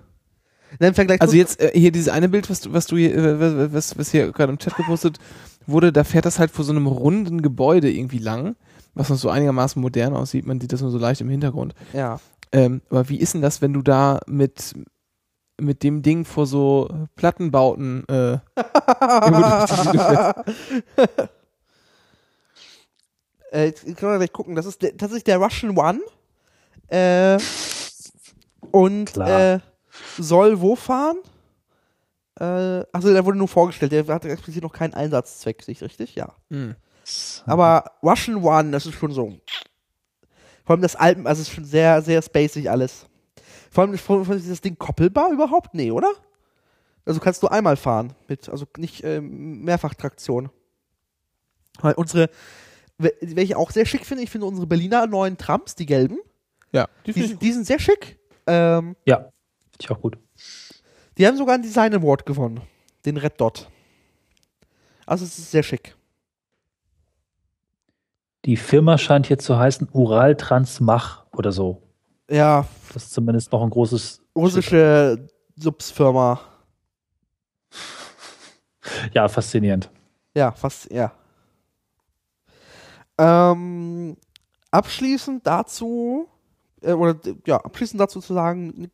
Vergleich 0.92 1.20
also 1.22 1.36
jetzt 1.36 1.60
äh, 1.60 1.70
hier 1.74 1.92
dieses 1.92 2.08
eine 2.08 2.28
Bild, 2.28 2.50
was 2.50 2.60
du, 2.60 2.72
was 2.72 2.86
du 2.86 2.96
hier, 2.96 3.14
äh, 3.14 3.72
was, 3.72 3.96
was 3.96 4.10
hier 4.10 4.32
gerade 4.32 4.52
im 4.52 4.58
Chat 4.58 4.76
gepostet 4.76 5.18
wurde, 5.66 5.92
da 5.92 6.04
fährt 6.04 6.26
das 6.26 6.38
halt 6.38 6.50
vor 6.50 6.64
so 6.64 6.72
einem 6.72 6.86
runden 6.86 7.40
Gebäude 7.40 7.90
irgendwie 7.90 8.18
lang, 8.18 8.56
was 8.94 9.08
noch 9.08 9.16
so 9.16 9.30
einigermaßen 9.30 9.80
modern 9.80 10.14
aussieht. 10.14 10.44
Man 10.44 10.60
sieht 10.60 10.72
das 10.72 10.82
nur 10.82 10.90
so 10.90 10.98
leicht 10.98 11.20
im 11.20 11.28
Hintergrund. 11.28 11.74
Ja. 11.92 12.20
Ähm, 12.52 12.82
aber 12.90 13.08
wie 13.08 13.18
ist 13.18 13.34
denn 13.34 13.42
das, 13.42 13.62
wenn 13.62 13.72
du 13.72 13.82
da 13.82 14.20
mit 14.26 14.74
mit 15.58 15.82
dem 15.82 16.02
Ding 16.02 16.24
vor 16.24 16.46
so 16.46 16.88
Plattenbauten 17.16 18.04
äh, 18.08 18.38
Gegend 19.24 20.02
fährt. 20.02 20.48
Äh, 23.52 23.66
jetzt 23.66 23.84
können 23.84 24.12
wir 24.12 24.18
gleich 24.18 24.32
gucken. 24.32 24.54
Das 24.54 24.66
ist 24.66 24.82
der, 24.82 24.96
tatsächlich 24.96 25.24
der 25.24 25.38
Russian 25.38 25.76
One. 25.78 26.00
Äh, 26.88 27.38
und 28.70 29.16
äh, 29.16 29.60
soll 30.18 30.60
wo 30.60 30.76
fahren? 30.76 31.16
Äh, 32.38 32.84
also 32.92 33.12
der 33.12 33.24
wurde 33.24 33.38
nur 33.38 33.48
vorgestellt. 33.48 33.92
Der 33.92 34.06
hatte 34.06 34.28
explizit 34.28 34.62
noch 34.62 34.72
keinen 34.72 34.94
Einsatzzweck, 34.94 35.62
sehe 35.62 35.72
ich 35.72 35.82
richtig? 35.82 36.14
Ja. 36.14 36.34
Hm. 36.50 36.76
Aber 37.46 37.92
Russian 38.02 38.42
One, 38.42 38.72
das 38.72 38.86
ist 38.86 38.94
schon 38.94 39.12
so. 39.12 39.38
Vor 40.64 40.74
allem 40.74 40.82
das 40.82 40.96
Alpen, 40.96 41.26
also 41.26 41.40
es 41.40 41.48
ist 41.48 41.54
schon 41.54 41.64
sehr, 41.64 42.02
sehr 42.02 42.20
spacig 42.20 42.68
alles. 42.68 43.06
Vor 43.70 43.84
allem, 43.84 43.96
vor 43.98 44.18
allem 44.18 44.32
ist 44.38 44.50
das 44.50 44.60
Ding 44.60 44.76
koppelbar 44.78 45.30
überhaupt? 45.32 45.74
Nee, 45.74 45.90
oder? 45.90 46.10
Also 47.04 47.20
kannst 47.20 47.42
du 47.42 47.48
einmal 47.48 47.76
fahren 47.76 48.14
mit, 48.28 48.48
also 48.48 48.66
nicht 48.78 49.04
ähm, 49.04 49.62
Mehrfachtraktion. 49.62 50.50
Weil 51.80 51.94
unsere, 51.94 52.30
we- 52.98 53.14
welche 53.20 53.52
ich 53.52 53.56
auch 53.56 53.70
sehr 53.70 53.86
schick 53.86 54.04
finde, 54.06 54.24
ich 54.24 54.30
finde 54.30 54.46
unsere 54.46 54.66
Berliner 54.66 55.06
neuen 55.06 55.36
Trams, 55.36 55.74
die 55.74 55.86
gelben, 55.86 56.18
Ja, 56.72 56.88
die 57.06 57.12
die, 57.12 57.36
die 57.36 57.52
sind 57.52 57.66
sehr 57.66 57.78
schick. 57.78 58.18
Ähm, 58.46 58.96
Ja, 59.04 59.16
finde 59.18 59.32
ich 59.80 59.90
auch 59.90 60.00
gut. 60.00 60.18
die 61.18 61.26
haben 61.26 61.36
sogar 61.36 61.54
einen 61.54 61.62
Design 61.62 61.94
Award 61.94 62.26
gewonnen. 62.26 62.60
Den 63.04 63.16
Red 63.18 63.40
Dot. 63.40 63.68
Also 65.06 65.24
es 65.24 65.38
ist 65.38 65.50
sehr 65.52 65.62
schick. 65.62 65.94
Die 68.44 68.56
Firma 68.56 68.96
scheint 68.98 69.26
hier 69.26 69.38
zu 69.38 69.56
heißen 69.58 69.88
Ural 69.92 70.36
Transmach 70.36 71.26
oder 71.32 71.52
so. 71.52 71.82
Ja, 72.30 72.66
Das 72.92 73.04
ist 73.04 73.12
zumindest 73.12 73.52
noch 73.52 73.62
ein 73.62 73.70
großes. 73.70 74.20
russische 74.34 75.28
Subsfirma. 75.56 76.40
Ja, 79.12 79.28
faszinierend. 79.28 79.90
Ja, 80.34 80.52
fast, 80.52 80.90
ja. 80.92 81.12
Ähm, 83.18 84.16
abschließend 84.70 85.46
dazu, 85.46 86.28
äh, 86.82 86.92
oder 86.92 87.16
ja, 87.46 87.56
abschließend 87.58 88.00
dazu 88.00 88.20
zu 88.20 88.34
sagen. 88.34 88.88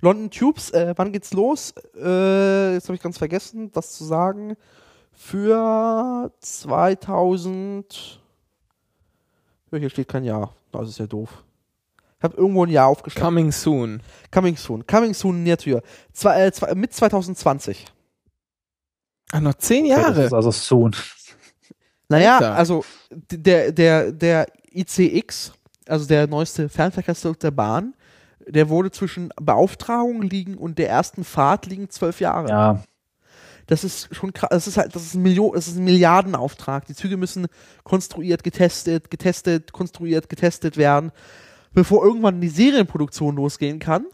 London 0.00 0.30
Tubes, 0.30 0.70
äh, 0.70 0.92
wann 0.96 1.12
geht's 1.12 1.32
los? 1.32 1.72
Äh, 1.96 2.74
jetzt 2.74 2.88
habe 2.88 2.96
ich 2.96 3.02
ganz 3.02 3.18
vergessen, 3.18 3.70
das 3.72 3.92
zu 3.92 4.04
sagen. 4.04 4.56
Für 5.12 6.32
2000. 6.40 8.20
Ja, 9.70 9.78
hier 9.78 9.90
steht 9.90 10.08
kein 10.08 10.24
Jahr. 10.24 10.54
Das 10.72 10.88
ist 10.88 10.98
ja 10.98 11.06
doof. 11.06 11.44
Ich 12.24 12.30
habe 12.30 12.40
irgendwo 12.40 12.64
ein 12.64 12.70
Jahr 12.70 12.86
aufgeschrieben. 12.86 13.22
Coming 13.22 13.52
soon. 13.52 14.00
Coming 14.30 14.56
soon. 14.56 14.86
Coming 14.86 15.12
soon 15.12 15.42
near 15.42 15.58
to 15.58 15.68
you. 15.68 15.80
Zwei, 16.14 16.46
äh, 16.46 16.52
zwei, 16.52 16.74
mit 16.74 16.94
2020. 16.94 17.84
Ach, 19.30 19.40
noch 19.40 19.52
zehn 19.56 19.86
Das 19.86 19.98
Jahre. 19.98 20.22
ist 20.24 20.32
also 20.32 20.50
soon. 20.50 20.96
Naja, 22.08 22.36
Alter. 22.36 22.54
also 22.54 22.82
der, 23.10 23.72
der, 23.72 24.10
der 24.10 24.46
ICX, 24.72 25.52
also 25.86 26.06
der 26.06 26.26
neueste 26.26 26.70
Fernverkehrszug 26.70 27.38
der 27.40 27.50
Bahn, 27.50 27.92
der 28.46 28.70
wurde 28.70 28.90
zwischen 28.90 29.28
Beauftragung 29.38 30.22
liegen 30.22 30.56
und 30.56 30.78
der 30.78 30.88
ersten 30.88 31.24
Fahrt 31.24 31.66
liegen 31.66 31.90
zwölf 31.90 32.20
Jahre. 32.20 32.48
Ja, 32.48 32.82
Das 33.66 33.84
ist 33.84 34.14
schon 34.16 34.32
krass. 34.32 34.48
Das 34.50 34.66
ist 34.66 34.78
halt, 34.78 34.94
das 34.96 35.02
ist 35.02 35.12
ein 35.12 35.20
Million, 35.20 35.52
das 35.54 35.68
ist 35.68 35.76
ein 35.76 35.84
Milliardenauftrag. 35.84 36.86
Die 36.86 36.94
Züge 36.94 37.18
müssen 37.18 37.48
konstruiert, 37.82 38.42
getestet, 38.42 39.10
getestet, 39.10 39.72
konstruiert, 39.72 40.30
getestet 40.30 40.78
werden, 40.78 41.12
bevor 41.74 42.04
irgendwann 42.04 42.40
die 42.40 42.48
Serienproduktion 42.48 43.36
losgehen 43.36 43.78
kann. 43.78 44.06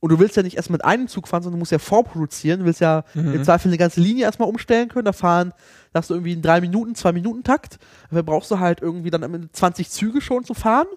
Und 0.00 0.10
du 0.10 0.18
willst 0.18 0.36
ja 0.36 0.42
nicht 0.42 0.56
erst 0.56 0.68
mit 0.68 0.84
einem 0.84 1.08
Zug 1.08 1.28
fahren, 1.28 1.42
sondern 1.42 1.58
du 1.58 1.60
musst 1.60 1.72
ja 1.72 1.78
vorproduzieren. 1.78 2.60
Du 2.60 2.66
willst 2.66 2.80
ja 2.82 3.04
Mhm. 3.14 3.34
im 3.36 3.44
Zweifel 3.44 3.68
eine 3.68 3.78
ganze 3.78 4.00
Linie 4.02 4.24
erstmal 4.24 4.48
umstellen 4.48 4.88
können. 4.88 5.06
Da 5.06 5.12
fahren, 5.12 5.54
da 5.92 6.00
hast 6.00 6.10
du 6.10 6.14
irgendwie 6.14 6.32
einen 6.32 6.42
3 6.42 6.60
Minuten, 6.60 6.94
2 6.94 7.12
Minuten 7.12 7.42
Takt. 7.42 7.78
Dafür 8.10 8.22
brauchst 8.22 8.50
du 8.50 8.58
halt 8.58 8.82
irgendwie 8.82 9.10
dann 9.10 9.22
am 9.24 9.32
Ende 9.32 9.50
20 9.50 9.88
Züge 9.88 10.20
schon 10.20 10.44
zu 10.44 10.52
fahren 10.52 10.88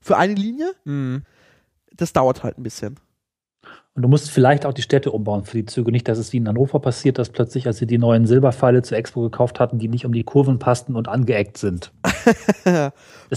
für 0.00 0.16
eine 0.16 0.32
Linie. 0.34 0.72
Mhm. 0.84 1.24
Das 1.94 2.14
dauert 2.14 2.42
halt 2.42 2.56
ein 2.58 2.62
bisschen. 2.62 2.96
Und 3.96 4.02
du 4.02 4.08
musst 4.08 4.28
vielleicht 4.28 4.66
auch 4.66 4.72
die 4.72 4.82
Städte 4.82 5.12
umbauen 5.12 5.44
für 5.44 5.56
die 5.56 5.66
Züge. 5.66 5.92
Nicht, 5.92 6.08
dass 6.08 6.18
es 6.18 6.32
wie 6.32 6.38
in 6.38 6.48
Hannover 6.48 6.80
passiert, 6.80 7.16
dass 7.16 7.28
plötzlich, 7.30 7.68
als 7.68 7.76
sie 7.78 7.86
die 7.86 7.96
neuen 7.96 8.26
Silberpfeile 8.26 8.82
zur 8.82 8.98
Expo 8.98 9.22
gekauft 9.22 9.60
hatten, 9.60 9.78
die 9.78 9.86
nicht 9.86 10.04
um 10.04 10.12
die 10.12 10.24
Kurven 10.24 10.58
passten 10.58 10.96
und 10.96 11.06
angeeckt 11.06 11.58
sind. 11.58 11.92
Vor- 12.64 12.90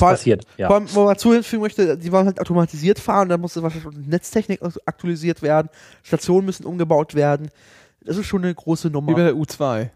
passiert, 0.10 0.46
ja. 0.58 0.66
Vor 0.68 0.78
allem, 0.78 0.88
wo 0.96 1.06
man 1.06 1.16
zufügen 1.18 1.62
möchte, 1.62 1.96
die 1.98 2.12
wollen 2.12 2.26
halt 2.26 2.42
automatisiert 2.42 2.98
fahren, 2.98 3.30
dann 3.30 3.40
musste 3.40 3.62
wahrscheinlich 3.62 4.08
Netztechnik 4.08 4.60
aktualisiert 4.86 5.44
werden, 5.44 5.70
Stationen 6.02 6.46
müssen 6.48 6.66
umgebaut 6.66 7.14
werden. 7.14 7.50
Das 8.04 8.18
ist 8.18 8.26
schon 8.26 8.44
eine 8.44 8.56
große 8.56 8.88
Wie 8.90 8.94
bei 8.94 9.00
Nummer. 9.00 9.16
der 9.16 9.34
U2. 9.36 9.90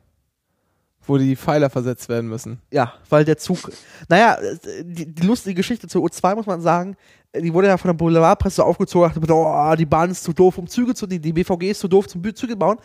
Wo 1.12 1.18
die 1.18 1.36
Pfeiler 1.36 1.70
versetzt 1.70 2.08
werden 2.08 2.30
müssen. 2.30 2.62
Ja, 2.72 2.94
weil 3.10 3.26
der 3.26 3.38
Zug. 3.38 3.70
Naja, 4.08 4.38
die, 4.82 5.14
die 5.14 5.28
lustige 5.28 5.56
Geschichte 5.56 5.90
zur 5.90 6.06
U2 6.06 6.36
muss 6.36 6.46
man 6.46 6.62
sagen, 6.62 6.96
die 7.36 7.54
wurde 7.54 7.68
ja 7.68 7.76
von 7.76 7.90
der 7.90 7.96
Boulevardpresse 7.96 8.64
aufgezogen, 8.64 9.12
dachte, 9.14 9.34
oh, 9.34 9.76
die 9.76 9.86
Bahn 9.86 10.12
ist 10.12 10.24
zu 10.24 10.32
doof, 10.32 10.58
um 10.58 10.68
Züge 10.68 10.96
zu, 10.96 11.08
die, 11.08 11.20
die 11.20 11.34
BVG 11.34 11.72
ist 11.72 11.82
zu 11.82 11.90
doof, 11.90 12.08
zum 12.08 12.24
Züge 12.34 12.56
bauen. 12.56 12.78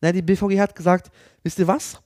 Na, 0.00 0.12
die 0.12 0.22
BVG 0.22 0.60
hat 0.60 0.76
gesagt, 0.76 1.10
wisst 1.42 1.58
ihr 1.58 1.66
was? 1.66 2.00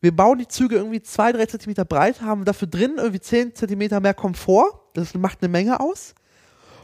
Wir 0.00 0.14
bauen 0.14 0.38
die 0.38 0.46
Züge 0.46 0.76
irgendwie 0.76 1.02
zwei, 1.02 1.32
drei 1.32 1.46
Zentimeter 1.46 1.84
breit, 1.84 2.22
haben 2.22 2.44
dafür 2.44 2.68
drin 2.68 2.98
irgendwie 2.98 3.18
zehn 3.18 3.56
Zentimeter 3.56 3.98
mehr 3.98 4.14
Komfort. 4.14 4.78
Das 4.94 5.12
macht 5.14 5.42
eine 5.42 5.48
Menge 5.48 5.80
aus. 5.80 6.14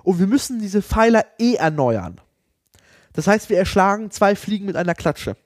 Und 0.02 0.18
wir 0.18 0.26
müssen 0.26 0.58
diese 0.58 0.82
Pfeiler 0.82 1.24
eh 1.38 1.54
erneuern. 1.54 2.20
Das 3.12 3.28
heißt, 3.28 3.50
wir 3.50 3.58
erschlagen 3.58 4.10
zwei 4.10 4.34
Fliegen 4.34 4.66
mit 4.66 4.74
einer 4.74 4.96
Klatsche. 4.96 5.36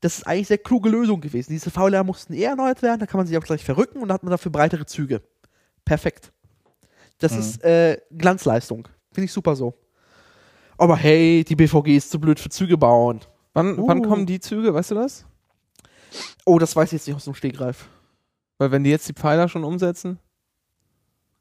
Das 0.00 0.18
ist 0.18 0.26
eigentlich 0.26 0.38
eine 0.38 0.46
sehr 0.46 0.58
kluge 0.58 0.88
Lösung 0.88 1.20
gewesen. 1.20 1.50
Diese 1.52 1.70
Pfeiler 1.70 2.04
mussten 2.04 2.32
eh 2.32 2.42
erneuert 2.44 2.82
werden, 2.82 3.00
da 3.00 3.06
kann 3.06 3.18
man 3.18 3.26
sich 3.26 3.36
auch 3.36 3.42
gleich 3.44 3.64
verrücken 3.64 4.00
und 4.00 4.08
dann 4.08 4.14
hat 4.14 4.22
man 4.22 4.30
dafür 4.30 4.52
breitere 4.52 4.86
Züge. 4.86 5.22
Perfekt. 5.84 6.32
Das 7.18 7.32
Mhm. 7.32 7.38
ist 7.40 7.64
äh, 7.64 8.00
Glanzleistung. 8.16 8.86
Finde 9.12 9.24
ich 9.24 9.32
super 9.32 9.56
so. 9.56 9.74
Aber 10.76 10.96
hey, 10.96 11.42
die 11.44 11.56
BVG 11.56 11.96
ist 11.96 12.10
zu 12.10 12.20
blöd 12.20 12.38
für 12.38 12.48
Züge 12.50 12.78
bauen. 12.78 13.20
Wann, 13.54 13.76
Uh. 13.78 13.88
wann 13.88 14.02
kommen 14.02 14.26
die 14.26 14.38
Züge, 14.38 14.72
weißt 14.72 14.92
du 14.92 14.94
das? 14.94 15.24
Oh, 16.46 16.58
das 16.60 16.76
weiß 16.76 16.88
ich 16.90 16.92
jetzt 16.92 17.06
nicht 17.08 17.16
aus 17.16 17.24
dem 17.24 17.34
Stegreif. 17.34 17.88
Weil 18.58 18.70
wenn 18.70 18.84
die 18.84 18.90
jetzt 18.90 19.08
die 19.08 19.14
Pfeiler 19.14 19.48
schon 19.48 19.64
umsetzen, 19.64 20.18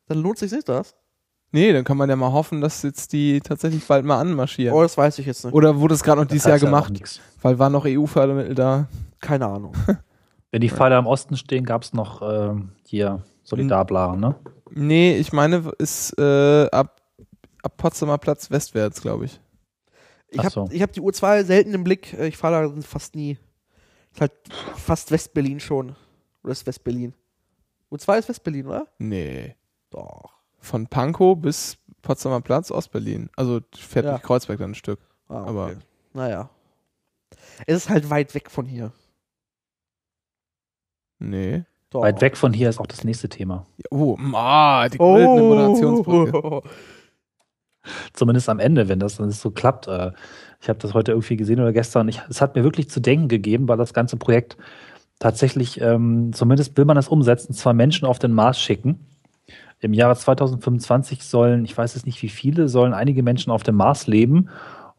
Dann 0.08 0.20
lohnt 0.20 0.38
sich 0.40 0.52
nicht 0.52 0.68
das? 0.70 0.96
Nee, 1.58 1.74
dann 1.74 1.84
kann 1.84 1.98
man 1.98 2.10
ja 2.10 2.16
mal 2.16 2.32
hoffen, 2.32 2.62
dass 2.62 2.84
jetzt 2.84 3.14
die 3.14 3.40
tatsächlich 3.42 3.86
bald 3.88 4.06
mal 4.06 4.20
anmarschieren. 4.20 4.76
Oh, 4.76 4.82
das 4.84 4.96
weiß 4.96 5.18
ich 5.20 5.26
jetzt 5.26 5.44
nicht. 5.44 5.54
Oder 5.54 5.80
wurde 5.80 5.96
es 5.96 6.04
gerade 6.04 6.22
noch 6.22 6.28
Das 6.28 6.34
dieses 6.34 6.48
Jahr 6.48 6.60
gemacht, 6.60 7.22
weil 7.42 7.58
waren 7.58 7.72
noch 7.72 7.86
EU-Fördermittel 7.86 8.54
da. 8.54 8.88
Keine 9.20 9.48
Ahnung. 9.48 9.74
Wenn 10.52 10.62
die 10.62 10.70
Pfeiler 10.70 11.00
im 11.00 11.08
Osten 11.08 11.36
stehen, 11.36 11.66
gab 11.66 11.82
es 11.84 11.94
noch 11.94 12.22
ähm, 12.22 12.70
hier 12.86 13.24
Solidarblaren, 13.44 14.20
ne? 14.20 14.36
Nee, 14.70 15.18
ich 15.18 15.34
meine, 15.34 15.72
ist 15.80 16.18
äh, 16.20 16.68
ab, 16.70 17.02
ab 17.64 17.78
Potsdamer 17.78 18.18
Platz 18.18 18.52
westwärts, 18.52 19.02
glaube 19.02 19.26
ich. 19.26 19.40
Ich 20.30 20.40
habe 20.40 20.50
so. 20.52 20.70
ich 20.72 20.82
hab 20.82 20.92
die 20.92 21.02
U2 21.02 21.44
selten 21.44 21.74
im 21.74 21.84
Blick. 21.84 22.14
Äh, 22.14 22.28
Ich 22.28 22.38
fahre 22.38 22.70
da 22.70 22.82
fast 22.82 23.16
nie. 23.16 23.38
Ist 24.12 24.22
halt 24.22 24.32
fast 24.76 25.12
West-Berlin 25.12 25.60
schon. 25.60 25.96
Oder 26.44 26.52
ist 26.52 26.68
West-Berlin? 26.68 27.14
U2 27.92 28.20
ist 28.20 28.30
West-Berlin, 28.30 28.68
oder? 28.68 28.88
Nee. 29.00 29.56
Doch. 29.90 30.37
Von 30.60 30.88
Pankow 30.88 31.38
bis 31.40 31.78
Potsdamer 32.02 32.42
Platz, 32.42 32.72
Ostberlin. 32.72 33.30
Also 33.36 33.62
fährt 33.76 34.06
Ja. 34.06 34.18
Kreuzberg 34.18 34.60
dann 34.60 34.72
ein 34.72 34.76
Stück. 34.76 35.00
Ah, 35.30 35.42
okay. 35.42 35.50
Aber- 35.50 35.72
Naja. 36.14 36.50
Es 37.66 37.76
ist 37.78 37.90
halt 37.90 38.10
weit 38.10 38.34
weg 38.36 38.50
von 38.52 38.66
hier. 38.66 38.92
Nee. 41.20 41.64
Doch. 41.90 42.02
Weit 42.02 42.22
weg 42.22 42.38
von 42.38 42.54
hier 42.54 42.70
ist 42.70 42.80
auch 42.80 42.88
das 42.88 43.04
nächste 43.04 43.30
Thema. 43.30 43.66
Oh, 43.92 44.18
ah, 44.34 44.88
die 44.90 44.98
goldene 44.98 45.42
Moderationsbrücke. 45.42 46.44
Oh. 46.44 46.62
Zumindest 48.14 48.50
am 48.50 48.60
Ende, 48.60 48.90
wenn 48.90 49.00
das 49.00 49.16
dann 49.16 49.32
so 49.32 49.52
klappt. 49.52 49.88
Äh, 49.88 50.12
ich 50.60 50.68
habe 50.68 50.80
das 50.80 50.94
heute 50.94 51.14
irgendwie 51.14 51.38
gesehen 51.38 51.60
oder 51.62 51.72
gestern. 51.72 52.10
Ich, 52.10 52.22
es 52.30 52.42
hat 52.42 52.56
mir 52.56 52.64
wirklich 52.64 52.90
zu 52.90 53.00
denken 53.00 53.30
gegeben, 53.30 53.68
weil 53.70 53.78
das 53.78 53.94
ganze 53.94 54.18
Projekt 54.18 54.58
tatsächlich, 55.20 55.80
ähm, 55.80 56.34
zumindest 56.34 56.78
will 56.78 56.86
man 56.86 56.96
das 56.98 57.08
umsetzen, 57.08 57.54
zwei 57.54 57.74
Menschen 57.74 58.06
auf 58.06 58.20
den 58.20 58.34
Mars 58.34 58.60
schicken. 58.60 59.00
Im 59.80 59.94
Jahre 59.94 60.16
2025 60.16 61.24
sollen, 61.24 61.64
ich 61.64 61.78
weiß 61.78 61.96
es 61.96 62.06
nicht 62.06 62.22
wie 62.22 62.30
viele, 62.30 62.68
sollen 62.68 62.94
einige 62.94 63.22
Menschen 63.22 63.52
auf 63.52 63.64
dem 63.64 63.76
Mars 63.76 64.08
leben. 64.08 64.50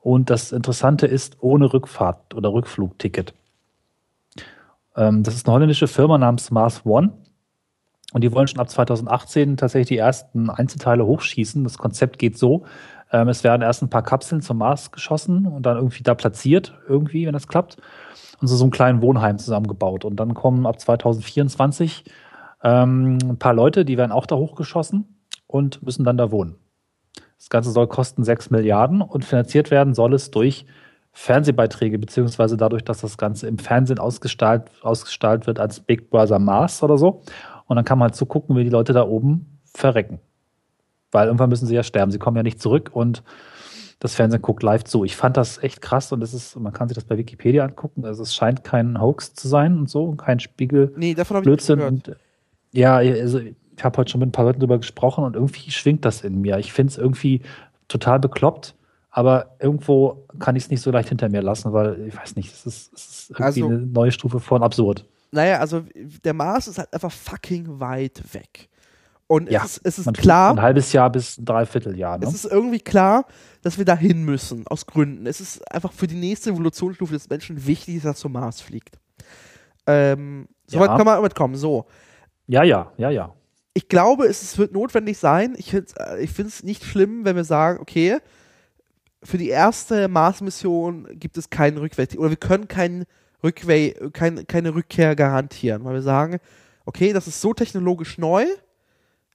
Und 0.00 0.30
das 0.30 0.52
Interessante 0.52 1.06
ist, 1.06 1.38
ohne 1.40 1.72
Rückfahrt 1.72 2.34
oder 2.34 2.52
Rückflugticket. 2.52 3.34
Ähm, 4.96 5.22
das 5.24 5.34
ist 5.34 5.46
eine 5.46 5.54
holländische 5.54 5.88
Firma 5.88 6.16
namens 6.16 6.50
Mars 6.50 6.86
One. 6.86 7.12
Und 8.12 8.22
die 8.22 8.32
wollen 8.32 8.48
schon 8.48 8.60
ab 8.60 8.70
2018 8.70 9.56
tatsächlich 9.56 9.88
die 9.88 9.98
ersten 9.98 10.48
Einzelteile 10.48 11.04
hochschießen. 11.04 11.62
Das 11.64 11.76
Konzept 11.76 12.18
geht 12.18 12.38
so. 12.38 12.64
Ähm, 13.12 13.28
es 13.28 13.44
werden 13.44 13.62
erst 13.62 13.82
ein 13.82 13.90
paar 13.90 14.02
Kapseln 14.02 14.40
zum 14.40 14.58
Mars 14.58 14.92
geschossen 14.92 15.46
und 15.46 15.66
dann 15.66 15.76
irgendwie 15.76 16.02
da 16.02 16.14
platziert, 16.14 16.78
irgendwie, 16.88 17.26
wenn 17.26 17.32
das 17.32 17.48
klappt. 17.48 17.76
Und 18.40 18.48
so, 18.48 18.56
so 18.56 18.64
einen 18.64 18.70
kleinen 18.70 19.02
Wohnheim 19.02 19.38
zusammengebaut. 19.38 20.04
Und 20.04 20.16
dann 20.16 20.34
kommen 20.34 20.66
ab 20.66 20.80
2024 20.80 22.04
ähm, 22.62 23.18
ein 23.22 23.38
paar 23.38 23.54
Leute, 23.54 23.84
die 23.84 23.98
werden 23.98 24.12
auch 24.12 24.26
da 24.26 24.36
hochgeschossen 24.36 25.16
und 25.46 25.82
müssen 25.82 26.04
dann 26.04 26.16
da 26.16 26.30
wohnen. 26.30 26.56
Das 27.38 27.50
Ganze 27.50 27.70
soll 27.70 27.86
kosten 27.86 28.24
6 28.24 28.50
Milliarden 28.50 29.00
und 29.00 29.24
finanziert 29.24 29.70
werden 29.70 29.94
soll 29.94 30.14
es 30.14 30.30
durch 30.30 30.66
Fernsehbeiträge, 31.12 31.98
beziehungsweise 31.98 32.56
dadurch, 32.56 32.84
dass 32.84 33.00
das 33.00 33.16
Ganze 33.16 33.46
im 33.46 33.58
Fernsehen 33.58 33.98
ausgestaltet, 33.98 34.70
ausgestaltet 34.82 35.46
wird 35.46 35.58
als 35.58 35.80
Big 35.80 36.10
Brother 36.10 36.38
Mars 36.38 36.82
oder 36.82 36.98
so. 36.98 37.22
Und 37.66 37.76
dann 37.76 37.84
kann 37.84 37.98
man 37.98 38.08
halt 38.08 38.16
zugucken, 38.16 38.56
wie 38.56 38.64
die 38.64 38.70
Leute 38.70 38.92
da 38.92 39.06
oben 39.06 39.58
verrecken. 39.74 40.20
Weil 41.10 41.26
irgendwann 41.26 41.48
müssen 41.48 41.66
sie 41.66 41.74
ja 41.74 41.82
sterben. 41.82 42.12
Sie 42.12 42.18
kommen 42.18 42.36
ja 42.36 42.42
nicht 42.42 42.60
zurück 42.60 42.90
und 42.92 43.22
das 44.00 44.14
Fernsehen 44.14 44.42
guckt 44.42 44.62
live 44.62 44.84
zu. 44.84 45.04
Ich 45.04 45.16
fand 45.16 45.36
das 45.36 45.62
echt 45.62 45.80
krass 45.80 46.12
und 46.12 46.22
es 46.22 46.34
ist, 46.34 46.56
man 46.56 46.72
kann 46.72 46.88
sich 46.88 46.94
das 46.94 47.04
bei 47.04 47.18
Wikipedia 47.18 47.64
angucken. 47.64 48.04
Also 48.04 48.22
es 48.22 48.34
scheint 48.34 48.62
kein 48.62 49.00
Hoax 49.00 49.34
zu 49.34 49.48
sein 49.48 49.78
und 49.78 49.90
so, 49.90 50.12
kein 50.12 50.38
Spiegel. 50.40 50.92
Nee, 50.96 51.14
davon 51.14 51.38
habe 51.38 51.50
ich 51.50 51.56
nicht 51.56 51.66
gehört. 51.66 51.90
Und, 51.90 52.16
ja, 52.72 52.96
also 52.96 53.38
ich 53.40 53.84
habe 53.84 53.96
heute 53.98 54.10
schon 54.10 54.20
mit 54.20 54.28
ein 54.28 54.32
paar 54.32 54.44
Leuten 54.44 54.60
drüber 54.60 54.78
gesprochen 54.78 55.24
und 55.24 55.34
irgendwie 55.36 55.70
schwingt 55.70 56.04
das 56.04 56.22
in 56.22 56.40
mir. 56.40 56.58
Ich 56.58 56.72
finde 56.72 56.90
es 56.90 56.98
irgendwie 56.98 57.42
total 57.88 58.18
bekloppt, 58.18 58.74
aber 59.10 59.54
irgendwo 59.60 60.26
kann 60.38 60.56
ich 60.56 60.64
es 60.64 60.70
nicht 60.70 60.80
so 60.82 60.90
leicht 60.90 61.08
hinter 61.08 61.28
mir 61.28 61.42
lassen, 61.42 61.72
weil 61.72 62.06
ich 62.08 62.16
weiß 62.16 62.36
nicht, 62.36 62.52
es 62.52 62.66
ist, 62.66 62.92
es 62.92 63.08
ist 63.08 63.30
irgendwie 63.30 63.44
Also- 63.44 63.66
eine 63.66 63.78
neue 63.86 64.12
Stufe 64.12 64.40
von 64.40 64.62
absurd. 64.62 65.04
Naja, 65.30 65.58
also 65.58 65.82
der 66.24 66.32
Mars 66.34 66.68
ist 66.68 66.78
halt 66.78 66.92
einfach 66.92 67.12
fucking 67.12 67.80
weit 67.80 68.22
weg. 68.32 68.68
Und 69.26 69.50
Ja, 69.50 69.62
es 69.62 69.76
ist, 69.76 69.98
es 69.98 70.06
ist 70.06 70.14
klar, 70.14 70.52
Ein 70.52 70.62
halbes 70.62 70.90
Jahr 70.94 71.10
bis 71.12 71.36
ein 71.36 71.44
Dreivierteljahr. 71.44 72.16
Ne? 72.16 72.24
es 72.26 72.32
ist 72.32 72.46
irgendwie 72.50 72.80
klar, 72.80 73.26
dass 73.60 73.76
wir 73.76 73.84
dahin 73.84 74.24
müssen, 74.24 74.66
aus 74.66 74.86
Gründen. 74.86 75.26
Es 75.26 75.38
ist 75.42 75.70
einfach 75.70 75.92
für 75.92 76.06
die 76.06 76.14
nächste 76.14 76.48
Evolutionsstufe 76.50 77.12
des 77.12 77.28
Menschen 77.28 77.66
wichtig, 77.66 77.96
dass 77.96 78.04
er 78.04 78.14
zum 78.14 78.32
Mars 78.32 78.62
fliegt. 78.62 78.98
Ähm, 79.86 80.48
Soweit 80.66 80.88
Ja. 80.90 80.96
kann 80.96 81.04
man 81.06 81.16
damit 81.16 81.34
kommen. 81.34 81.56
So. 81.56 81.86
Ja, 82.48 82.64
ja, 82.64 82.92
ja, 82.96 83.10
ja. 83.10 83.34
Ich 83.74 83.88
glaube, 83.88 84.26
es, 84.26 84.58
wird 84.58 84.72
notwendig 84.72 85.18
sein. 85.18 85.54
Ich 85.56 85.70
finde 85.70 86.48
es 86.48 86.64
nicht 86.64 86.82
schlimm, 86.84 87.24
wenn 87.24 87.36
wir 87.36 87.44
sagen, 87.44 87.78
okay, 87.80 88.18
für 89.22 89.38
die 89.38 89.48
erste 89.48 90.08
Mars-Mission 90.08 91.06
gibt 91.12 91.36
es 91.36 91.50
keinen 91.50 91.78
Rückweg 91.78 92.16
oder 92.18 92.30
wir 92.30 92.36
können 92.36 92.66
keinen 92.66 93.04
Rückweg, 93.42 94.12
kein, 94.12 94.46
keine 94.46 94.74
Rückkehr 94.74 95.14
garantieren, 95.14 95.84
weil 95.84 95.94
wir 95.94 96.02
sagen, 96.02 96.38
okay, 96.86 97.12
das 97.12 97.28
ist 97.28 97.40
so 97.40 97.52
technologisch 97.52 98.18
neu, 98.18 98.46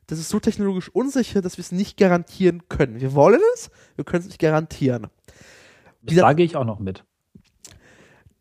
das 0.07 0.20
ist 0.20 0.30
so 0.30 0.39
technologisch 0.39 0.89
unsicher, 0.89 1.41
dass 1.41 1.57
wir 1.57 1.61
es 1.61 1.72
nicht 1.72 1.97
garantieren 1.97 2.64
können. 2.68 2.99
Wir 2.99 3.14
wollen 3.14 3.41
es, 3.53 3.70
wir 3.95 4.03
können 4.03 4.22
es 4.22 4.28
nicht 4.28 4.39
garantieren. 4.39 5.07
Das 6.01 6.16
Dieser- 6.16 6.34
gehe 6.36 6.45
ich 6.45 6.55
auch 6.55 6.66
noch 6.66 6.80
mit. 6.80 7.05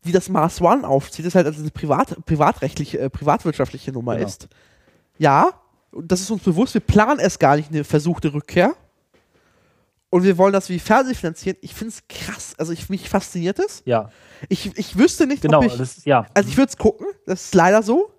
Wie 0.03 0.11
das 0.11 0.29
Mars 0.29 0.61
One 0.61 0.87
aufzieht, 0.87 1.25
ist 1.25 1.35
halt 1.35 1.45
also 1.47 1.61
eine 1.61 1.71
privat, 1.71 2.25
privatrechtliche, 2.25 2.99
äh, 2.99 3.09
privatwirtschaftliche 3.09 3.91
Nummer 3.91 4.15
Genau. 4.15 4.27
ist. 4.27 4.47
Ja, 5.17 5.53
und 5.91 6.11
das 6.11 6.21
ist 6.21 6.29
uns 6.31 6.43
bewusst, 6.43 6.73
wir 6.73 6.81
planen 6.81 7.19
erst 7.19 7.39
gar 7.39 7.55
nicht 7.55 7.69
eine 7.71 7.83
versuchte 7.83 8.33
Rückkehr. 8.33 8.73
Und 10.09 10.23
wir 10.23 10.37
wollen 10.37 10.53
das 10.53 10.69
wie 10.69 10.77
Fernsehen 10.77 11.15
finanzieren. 11.15 11.57
Ich 11.61 11.73
finde 11.73 11.93
es 11.95 12.03
krass. 12.07 12.53
Also 12.59 12.71
ich, 12.71 12.87
mich 12.89 13.09
fasziniert 13.09 13.57
es. 13.57 13.81
Ja, 13.85 14.11
Ich, 14.47 14.77
ich 14.77 14.95
wüsste 14.97 15.25
nicht, 15.25 15.41
genau. 15.41 15.57
ob 15.59 15.65
ich. 15.65 15.75
Das, 15.77 16.05
ja, 16.05 16.27
Also 16.35 16.49
ich 16.49 16.57
würde 16.57 16.69
es 16.69 16.77
gucken, 16.77 17.07
das 17.25 17.45
ist 17.45 17.55
leider 17.55 17.81
so. 17.81 18.11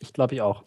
ich 0.00 0.12
glaube 0.12 0.34
ich 0.34 0.40
auch. 0.40 0.64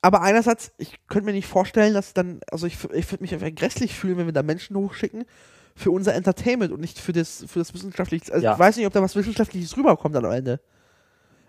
Aber 0.00 0.20
einerseits, 0.22 0.72
ich 0.78 0.98
könnte 1.06 1.26
mir 1.26 1.32
nicht 1.32 1.46
vorstellen, 1.46 1.94
dass 1.94 2.12
dann, 2.12 2.40
also 2.50 2.66
ich, 2.66 2.74
ich 2.92 3.08
würde 3.12 3.22
mich 3.22 3.32
einfach 3.34 3.54
grässlich 3.54 3.94
fühlen, 3.94 4.16
wenn 4.18 4.26
wir 4.26 4.32
da 4.32 4.42
Menschen 4.42 4.76
hochschicken 4.76 5.24
für 5.74 5.90
unser 5.90 6.14
Entertainment 6.14 6.72
und 6.72 6.80
nicht 6.80 6.98
für 6.98 7.12
das, 7.12 7.44
für 7.48 7.58
das 7.58 7.72
wissenschaftliche. 7.74 8.32
Also 8.32 8.44
Ja. 8.44 8.52
ich 8.54 8.58
weiß 8.58 8.76
nicht, 8.76 8.86
ob 8.86 8.92
da 8.92 9.02
was 9.02 9.16
Wissenschaftliches 9.16 9.76
rüberkommt 9.76 10.14
dann 10.14 10.24
am 10.24 10.32
Ende. 10.32 10.60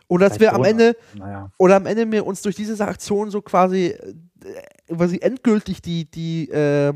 Oder 0.08 0.30
dass 0.30 0.40
wir 0.40 0.54
am 0.54 0.64
Ende, 0.64 0.96
Naja. 1.16 1.50
oder 1.58 1.76
am 1.78 1.86
Ende 1.86 2.06
mir 2.06 2.26
uns 2.26 2.42
durch 2.42 2.56
diese 2.56 2.86
Aktion 2.86 3.32
so 3.32 3.42
quasi, 3.42 3.88
äh, 3.88 4.14
quasi 4.94 5.20
endgültig 5.22 5.82
die, 5.82 6.06
die, 6.10 6.50
äh, 6.50 6.94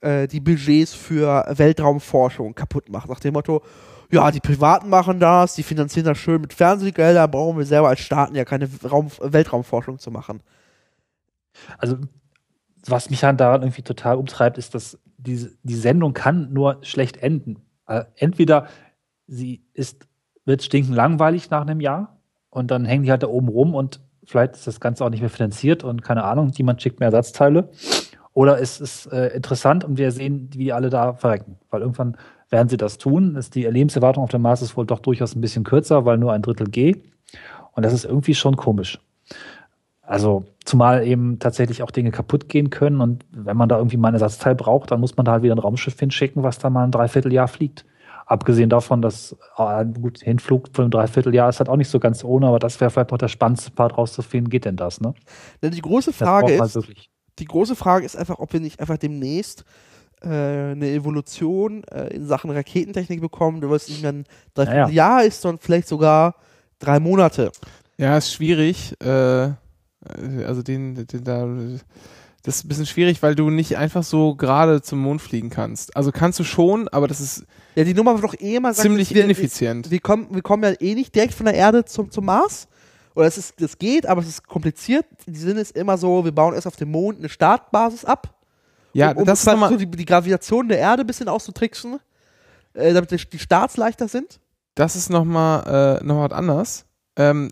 äh, 0.00 0.26
die 0.26 0.40
Budgets 0.40 0.94
für 0.94 1.44
Weltraumforschung 1.48 2.54
kaputt 2.54 2.88
macht. 2.88 3.08
Nach 3.08 3.20
dem 3.20 3.34
Motto, 3.34 3.62
ja, 4.10 4.30
die 4.30 4.40
Privaten 4.40 4.88
machen 4.88 5.20
das, 5.20 5.54
die 5.54 5.62
finanzieren 5.62 6.06
das 6.06 6.18
schön 6.18 6.40
mit 6.40 6.52
Fernsehgeldern, 6.52 7.30
brauchen 7.30 7.58
wir 7.58 7.64
selber 7.66 7.88
als 7.88 8.00
Staaten 8.00 8.34
ja 8.34 8.44
keine 8.44 8.68
Raum, 8.84 9.08
Weltraumforschung 9.20 9.98
zu 9.98 10.10
machen. 10.10 10.42
Also, 11.78 11.98
was 12.86 13.10
mich 13.10 13.20
dann 13.20 13.36
daran 13.36 13.62
irgendwie 13.62 13.82
total 13.82 14.16
umtreibt, 14.16 14.58
ist, 14.58 14.74
dass 14.74 14.98
diese, 15.22 15.52
die 15.62 15.74
Sendung 15.74 16.14
kann 16.14 16.52
nur 16.52 16.78
schlecht 16.82 17.16
enden. 17.16 17.62
Äh, 17.86 18.04
entweder 18.16 18.66
sie 19.26 19.64
ist, 19.74 20.06
wird 20.44 20.62
stinken 20.62 20.94
langweilig 20.94 21.50
nach 21.50 21.62
einem 21.62 21.80
Jahr 21.80 22.20
und 22.50 22.70
dann 22.70 22.84
hängen 22.84 23.04
die 23.04 23.10
halt 23.10 23.22
da 23.22 23.28
oben 23.28 23.48
rum 23.48 23.74
und 23.74 24.00
vielleicht 24.24 24.54
ist 24.54 24.66
das 24.66 24.80
Ganze 24.80 25.04
auch 25.04 25.10
nicht 25.10 25.20
mehr 25.20 25.30
finanziert 25.30 25.84
und 25.84 26.02
keine 26.02 26.24
Ahnung, 26.24 26.50
jemand 26.54 26.82
schickt 26.82 27.00
mehr 27.00 27.08
Ersatzteile. 27.08 27.70
Oder 28.34 28.60
es 28.60 28.80
ist 28.80 29.06
äh, 29.12 29.28
interessant 29.28 29.84
und 29.84 29.98
wir 29.98 30.10
sehen, 30.10 30.48
wie 30.54 30.72
alle 30.72 30.88
da 30.88 31.12
verrecken. 31.14 31.58
Weil 31.70 31.82
irgendwann 31.82 32.16
werden 32.48 32.68
sie 32.68 32.78
das 32.78 32.96
tun. 32.96 33.36
Ist 33.36 33.54
die 33.54 33.64
Lebenserwartung 33.64 34.24
auf 34.24 34.30
dem 34.30 34.40
Mars 34.40 34.62
ist 34.62 34.74
wohl 34.76 34.86
doch 34.86 35.00
durchaus 35.00 35.34
ein 35.34 35.42
bisschen 35.42 35.64
kürzer, 35.64 36.06
weil 36.06 36.16
nur 36.16 36.32
ein 36.32 36.40
Drittel 36.40 36.66
G. 36.68 37.02
Und 37.72 37.84
das 37.84 37.92
ist 37.92 38.06
irgendwie 38.06 38.34
schon 38.34 38.56
komisch. 38.56 38.98
Also, 40.12 40.44
zumal 40.66 41.06
eben 41.06 41.38
tatsächlich 41.38 41.82
auch 41.82 41.90
Dinge 41.90 42.10
kaputt 42.10 42.50
gehen 42.50 42.68
können 42.68 43.00
und 43.00 43.24
wenn 43.30 43.56
man 43.56 43.70
da 43.70 43.78
irgendwie 43.78 43.96
mal 43.96 44.08
ein 44.08 44.14
Ersatzteil 44.14 44.54
braucht, 44.54 44.90
dann 44.90 45.00
muss 45.00 45.16
man 45.16 45.24
da 45.24 45.32
halt 45.32 45.42
wieder 45.42 45.54
ein 45.54 45.58
Raumschiff 45.58 45.98
hinschicken, 45.98 46.42
was 46.42 46.58
da 46.58 46.68
mal 46.68 46.84
ein 46.84 46.90
Dreivierteljahr 46.90 47.48
fliegt. 47.48 47.86
Abgesehen 48.26 48.68
davon, 48.68 49.00
dass 49.00 49.34
äh, 49.56 49.86
gut, 49.86 50.18
Hinflug 50.20 50.68
von 50.74 50.84
einem 50.84 50.90
Dreivierteljahr 50.90 51.48
ist 51.48 51.60
halt 51.60 51.70
auch 51.70 51.76
nicht 51.76 51.88
so 51.88 51.98
ganz 51.98 52.24
ohne, 52.24 52.46
aber 52.46 52.58
das 52.58 52.78
wäre 52.78 52.90
vielleicht 52.90 53.10
noch 53.10 53.16
der 53.16 53.28
spannendste 53.28 53.70
Part 53.70 53.96
rauszufinden, 53.96 54.50
geht 54.50 54.66
denn 54.66 54.76
das, 54.76 55.00
ne? 55.00 55.14
Denn 55.62 55.70
die 55.70 55.80
große 55.80 56.12
Frage 56.12 56.52
ist, 56.52 56.74
wirklich. 56.74 57.08
die 57.38 57.46
große 57.46 57.74
Frage 57.74 58.04
ist 58.04 58.14
einfach, 58.14 58.38
ob 58.38 58.52
wir 58.52 58.60
nicht 58.60 58.80
einfach 58.80 58.98
demnächst 58.98 59.64
äh, 60.20 60.26
eine 60.26 60.90
Evolution 60.90 61.84
äh, 61.84 62.08
in 62.08 62.26
Sachen 62.26 62.50
Raketentechnik 62.50 63.22
bekommen, 63.22 63.62
wo 63.66 63.74
es 63.74 63.88
nicht 63.88 64.02
mehr 64.02 64.12
ein 64.12 64.24
Dreivierteljahr 64.52 64.90
Ja, 64.90 65.26
ist, 65.26 65.40
sondern 65.40 65.58
vielleicht 65.58 65.88
sogar 65.88 66.34
drei 66.80 67.00
Monate. 67.00 67.50
Ja, 67.96 68.18
ist 68.18 68.30
schwierig. 68.30 68.94
Äh, 69.00 69.52
also 70.46 70.62
den, 70.62 71.06
den 71.06 71.24
da. 71.24 71.46
Das 72.44 72.56
ist 72.56 72.64
ein 72.64 72.68
bisschen 72.68 72.86
schwierig, 72.86 73.22
weil 73.22 73.36
du 73.36 73.50
nicht 73.50 73.76
einfach 73.76 74.02
so 74.02 74.34
gerade 74.34 74.82
zum 74.82 74.98
Mond 74.98 75.22
fliegen 75.22 75.48
kannst. 75.48 75.96
Also 75.96 76.10
kannst 76.10 76.40
du 76.40 76.44
schon, 76.44 76.88
aber 76.88 77.06
das 77.06 77.20
ist 77.20 77.44
Ja, 77.76 77.84
die 77.84 77.94
Nummer 77.94 78.14
wird 78.14 78.24
doch 78.24 78.40
eh 78.40 78.58
mal 78.58 78.74
ziemlich 78.74 79.14
wir, 79.14 79.24
ineffizient. 79.24 79.92
Wir 79.92 80.00
kommen, 80.00 80.26
wir 80.30 80.42
kommen 80.42 80.64
ja 80.64 80.72
eh 80.80 80.94
nicht 80.96 81.14
direkt 81.14 81.34
von 81.34 81.46
der 81.46 81.54
Erde 81.54 81.84
zum, 81.84 82.10
zum 82.10 82.24
Mars. 82.24 82.66
Oder 83.14 83.26
es 83.26 83.38
ist, 83.38 83.60
das 83.60 83.78
geht, 83.78 84.06
aber 84.06 84.22
es 84.22 84.28
ist 84.28 84.46
kompliziert. 84.46 85.04
Die 85.26 85.38
Sinn 85.38 85.56
ist 85.56 85.76
immer 85.76 85.98
so, 85.98 86.24
wir 86.24 86.32
bauen 86.32 86.54
erst 86.54 86.66
auf 86.66 86.76
dem 86.76 86.90
Mond 86.90 87.18
eine 87.18 87.28
Startbasis 87.28 88.04
ab. 88.04 88.34
ja, 88.92 89.12
um, 89.12 89.18
um 89.18 89.24
das 89.24 89.44
ist 89.46 89.50
so 89.50 89.76
die, 89.76 89.86
die 89.86 90.04
Gravitation 90.04 90.68
der 90.68 90.78
Erde 90.78 91.02
ein 91.02 91.06
bisschen 91.06 91.28
auszutricksen, 91.28 92.00
äh, 92.74 92.92
damit 92.92 93.10
die, 93.32 93.38
Starts 93.38 93.76
leichter 93.76 94.08
sind. 94.08 94.40
das 94.74 94.96
ist 94.96 95.10
nochmal 95.10 96.00
äh, 96.00 96.04
noch 96.04 96.22
was 96.22 96.32
anders. 96.32 96.86
Ähm, 97.16 97.50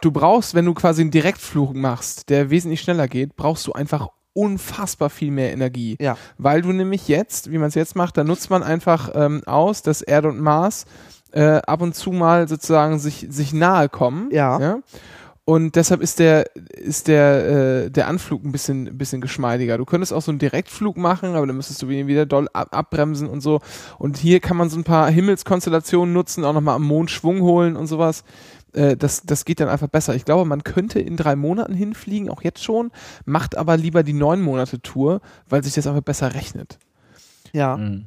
du 0.00 0.10
brauchst, 0.10 0.54
wenn 0.54 0.64
du 0.64 0.74
quasi 0.74 1.02
einen 1.02 1.10
Direktflug 1.10 1.74
machst, 1.74 2.28
der 2.28 2.50
wesentlich 2.50 2.80
schneller 2.80 3.08
geht, 3.08 3.36
brauchst 3.36 3.66
du 3.66 3.72
einfach 3.72 4.08
unfassbar 4.32 5.10
viel 5.10 5.30
mehr 5.30 5.52
Energie. 5.52 5.96
Ja. 6.00 6.16
Weil 6.36 6.62
du 6.62 6.72
nämlich 6.72 7.08
jetzt, 7.08 7.50
wie 7.50 7.58
man 7.58 7.68
es 7.68 7.74
jetzt 7.74 7.96
macht, 7.96 8.16
da 8.16 8.24
nutzt 8.24 8.50
man 8.50 8.62
einfach 8.62 9.10
ähm, 9.14 9.42
aus, 9.46 9.82
dass 9.82 10.00
Erde 10.02 10.28
und 10.28 10.40
Mars 10.40 10.84
äh, 11.32 11.60
ab 11.66 11.82
und 11.82 11.94
zu 11.94 12.12
mal 12.12 12.48
sozusagen 12.48 12.98
sich, 12.98 13.26
sich 13.30 13.52
nahe 13.52 13.88
kommen. 13.88 14.30
Ja. 14.30 14.60
ja? 14.60 14.78
Und 15.48 15.76
deshalb 15.76 16.02
ist 16.02 16.18
der, 16.18 16.54
ist 16.54 17.08
der, 17.08 17.86
äh, 17.86 17.90
der 17.90 18.06
Anflug 18.06 18.44
ein 18.44 18.52
bisschen, 18.52 18.98
bisschen 18.98 19.22
geschmeidiger. 19.22 19.78
Du 19.78 19.86
könntest 19.86 20.12
auch 20.12 20.20
so 20.20 20.30
einen 20.30 20.38
Direktflug 20.38 20.98
machen, 20.98 21.34
aber 21.34 21.46
dann 21.46 21.56
müsstest 21.56 21.80
du 21.80 21.88
wieder 21.88 22.26
doll 22.26 22.48
ab, 22.52 22.68
abbremsen 22.72 23.26
und 23.26 23.40
so. 23.40 23.60
Und 23.98 24.18
hier 24.18 24.40
kann 24.40 24.58
man 24.58 24.68
so 24.68 24.78
ein 24.78 24.84
paar 24.84 25.10
Himmelskonstellationen 25.10 26.12
nutzen, 26.12 26.44
auch 26.44 26.52
nochmal 26.52 26.74
am 26.74 26.82
Mond 26.82 27.10
Schwung 27.10 27.40
holen 27.40 27.76
und 27.76 27.86
sowas. 27.86 28.24
Äh, 28.72 28.96
das, 28.96 29.22
das 29.22 29.44
geht 29.44 29.60
dann 29.60 29.68
einfach 29.68 29.88
besser. 29.88 30.14
Ich 30.14 30.24
glaube, 30.24 30.44
man 30.44 30.64
könnte 30.64 31.00
in 31.00 31.16
drei 31.16 31.36
Monaten 31.36 31.74
hinfliegen, 31.74 32.30
auch 32.30 32.42
jetzt 32.42 32.62
schon, 32.62 32.90
macht 33.24 33.56
aber 33.56 33.76
lieber 33.76 34.02
die 34.02 34.12
neun 34.12 34.40
Monate 34.40 34.80
Tour, 34.80 35.20
weil 35.48 35.62
sich 35.62 35.74
das 35.74 35.86
einfach 35.86 36.02
besser 36.02 36.34
rechnet. 36.34 36.78
Ja. 37.52 37.76
Mhm. 37.76 38.06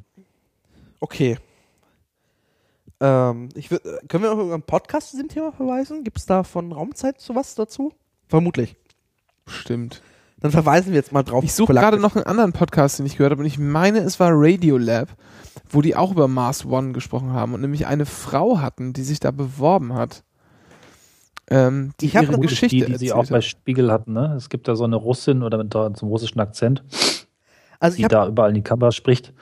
Okay. 1.00 1.38
Ähm, 3.00 3.48
ich 3.54 3.70
würd, 3.70 3.84
äh, 3.84 3.98
können 4.08 4.22
wir 4.22 4.30
noch 4.30 4.36
irgendeinen 4.36 4.62
Podcast 4.62 5.10
zu 5.10 5.16
diesem 5.16 5.28
Thema 5.28 5.52
verweisen? 5.52 6.04
Gibt 6.04 6.18
es 6.18 6.26
da 6.26 6.44
von 6.44 6.70
Raumzeit 6.70 7.20
sowas 7.20 7.54
dazu? 7.56 7.92
Vermutlich. 8.28 8.76
Stimmt. 9.46 10.02
Dann 10.38 10.50
verweisen 10.50 10.88
wir 10.88 10.96
jetzt 10.96 11.12
mal 11.12 11.22
drauf. 11.22 11.44
Ich 11.44 11.52
suche 11.52 11.72
gerade 11.72 11.98
noch 11.98 12.16
einen 12.16 12.26
anderen 12.26 12.52
Podcast, 12.52 12.98
den 12.98 13.06
ich 13.06 13.16
gehört 13.16 13.30
habe, 13.30 13.42
und 13.42 13.46
ich 13.46 13.58
meine, 13.58 14.00
es 14.00 14.18
war 14.18 14.30
Radiolab, 14.32 15.08
wo 15.68 15.82
die 15.82 15.94
auch 15.94 16.10
über 16.10 16.26
Mars 16.26 16.64
One 16.64 16.92
gesprochen 16.92 17.32
haben 17.32 17.54
und 17.54 17.60
nämlich 17.60 17.86
eine 17.86 18.06
Frau 18.06 18.60
hatten, 18.60 18.92
die 18.92 19.04
sich 19.04 19.20
da 19.20 19.30
beworben 19.30 19.94
hat. 19.94 20.24
Ähm, 21.50 21.92
die 22.00 22.06
Ich 22.06 22.14
ihre 22.14 22.38
Geschichte 22.38 22.76
die, 22.76 22.84
die 22.92 22.96
sie 22.96 23.12
auch 23.12 23.28
bei. 23.28 23.40
Spiegel 23.40 23.90
hatten, 23.90 24.12
ne? 24.12 24.34
Es 24.36 24.48
gibt 24.48 24.68
da 24.68 24.76
so 24.76 24.84
eine 24.84 24.96
Russin 24.96 25.42
oder 25.42 25.58
mit 25.58 25.74
da- 25.74 25.92
zum 25.92 26.08
russischen 26.08 26.40
Akzent, 26.40 26.82
Also 27.80 27.96
die 27.96 28.06
da 28.06 28.28
überall 28.28 28.50
in 28.50 28.54
die 28.54 28.62
Kamera 28.62 28.92
spricht. 28.92 29.32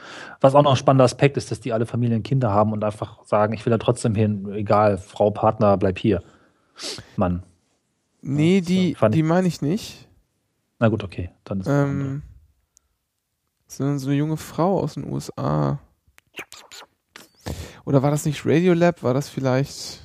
Was 0.40 0.54
auch 0.54 0.62
noch 0.62 0.70
ein 0.72 0.76
spannender 0.76 1.04
Aspekt 1.04 1.36
ist, 1.36 1.50
dass 1.50 1.60
die 1.60 1.72
alle 1.72 1.84
Familien 1.86 2.22
Kinder 2.22 2.50
haben 2.52 2.72
und 2.72 2.82
einfach 2.82 3.24
sagen, 3.26 3.52
ich 3.52 3.64
will 3.66 3.70
da 3.70 3.78
trotzdem 3.78 4.14
hin, 4.14 4.50
egal, 4.52 4.96
Frau, 4.98 5.30
Partner, 5.30 5.76
bleib 5.76 5.98
hier. 5.98 6.22
Mann. 7.16 7.42
Nee, 8.22 8.60
so, 8.60 8.66
die, 8.66 8.94
fand 8.94 9.14
ich- 9.14 9.18
die 9.18 9.22
meine 9.22 9.46
ich 9.48 9.60
nicht. 9.60 10.08
Na 10.78 10.88
gut, 10.88 11.04
okay. 11.04 11.30
Dann 11.44 11.60
ist. 11.60 11.66
Ähm, 11.68 12.22
sondern 13.66 13.98
so 13.98 14.08
eine 14.08 14.16
junge 14.16 14.36
Frau 14.38 14.80
aus 14.80 14.94
den 14.94 15.04
USA. 15.04 15.78
Oder 17.84 18.02
war 18.02 18.10
das 18.10 18.24
nicht 18.24 18.44
Radiolab? 18.46 19.02
War 19.02 19.14
das 19.14 19.28
vielleicht. 19.28 20.00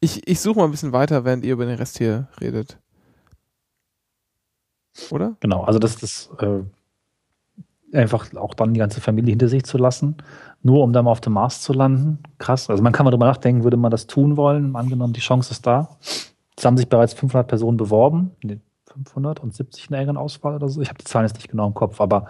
Ich, 0.00 0.26
ich 0.28 0.40
suche 0.40 0.58
mal 0.58 0.64
ein 0.64 0.70
bisschen 0.70 0.92
weiter, 0.92 1.24
während 1.24 1.44
ihr 1.44 1.54
über 1.54 1.66
den 1.66 1.76
Rest 1.76 1.98
hier 1.98 2.28
redet. 2.40 2.78
Oder? 5.10 5.36
Genau, 5.40 5.64
also 5.64 5.78
das 5.78 6.02
ist 6.02 6.30
äh, 6.40 6.62
einfach 7.96 8.34
auch 8.36 8.54
dann 8.54 8.74
die 8.74 8.80
ganze 8.80 9.00
Familie 9.00 9.32
hinter 9.32 9.48
sich 9.48 9.64
zu 9.64 9.78
lassen, 9.78 10.16
nur 10.62 10.82
um 10.82 10.92
dann 10.92 11.04
mal 11.04 11.12
auf 11.12 11.20
dem 11.20 11.32
Mars 11.32 11.62
zu 11.62 11.72
landen. 11.72 12.18
Krass. 12.38 12.70
Also 12.70 12.82
man 12.82 12.92
kann 12.92 13.04
mal 13.04 13.10
drüber 13.10 13.26
nachdenken, 13.26 13.64
würde 13.64 13.76
man 13.76 13.90
das 13.90 14.06
tun 14.06 14.36
wollen, 14.36 14.76
angenommen 14.76 15.12
die 15.12 15.20
Chance 15.20 15.52
ist 15.52 15.66
da. 15.66 15.96
Es 16.56 16.64
haben 16.64 16.76
sich 16.76 16.88
bereits 16.88 17.14
500 17.14 17.46
Personen 17.46 17.76
beworben, 17.76 18.32
nee, 18.42 18.58
570 19.04 19.86
in 19.86 19.92
der 19.92 20.00
engeren 20.00 20.16
Auswahl 20.16 20.56
oder 20.56 20.68
so. 20.68 20.80
Ich 20.80 20.88
habe 20.88 20.98
die 20.98 21.04
Zahlen 21.04 21.26
jetzt 21.26 21.36
nicht 21.36 21.48
genau 21.48 21.66
im 21.66 21.74
Kopf, 21.74 22.00
aber 22.00 22.26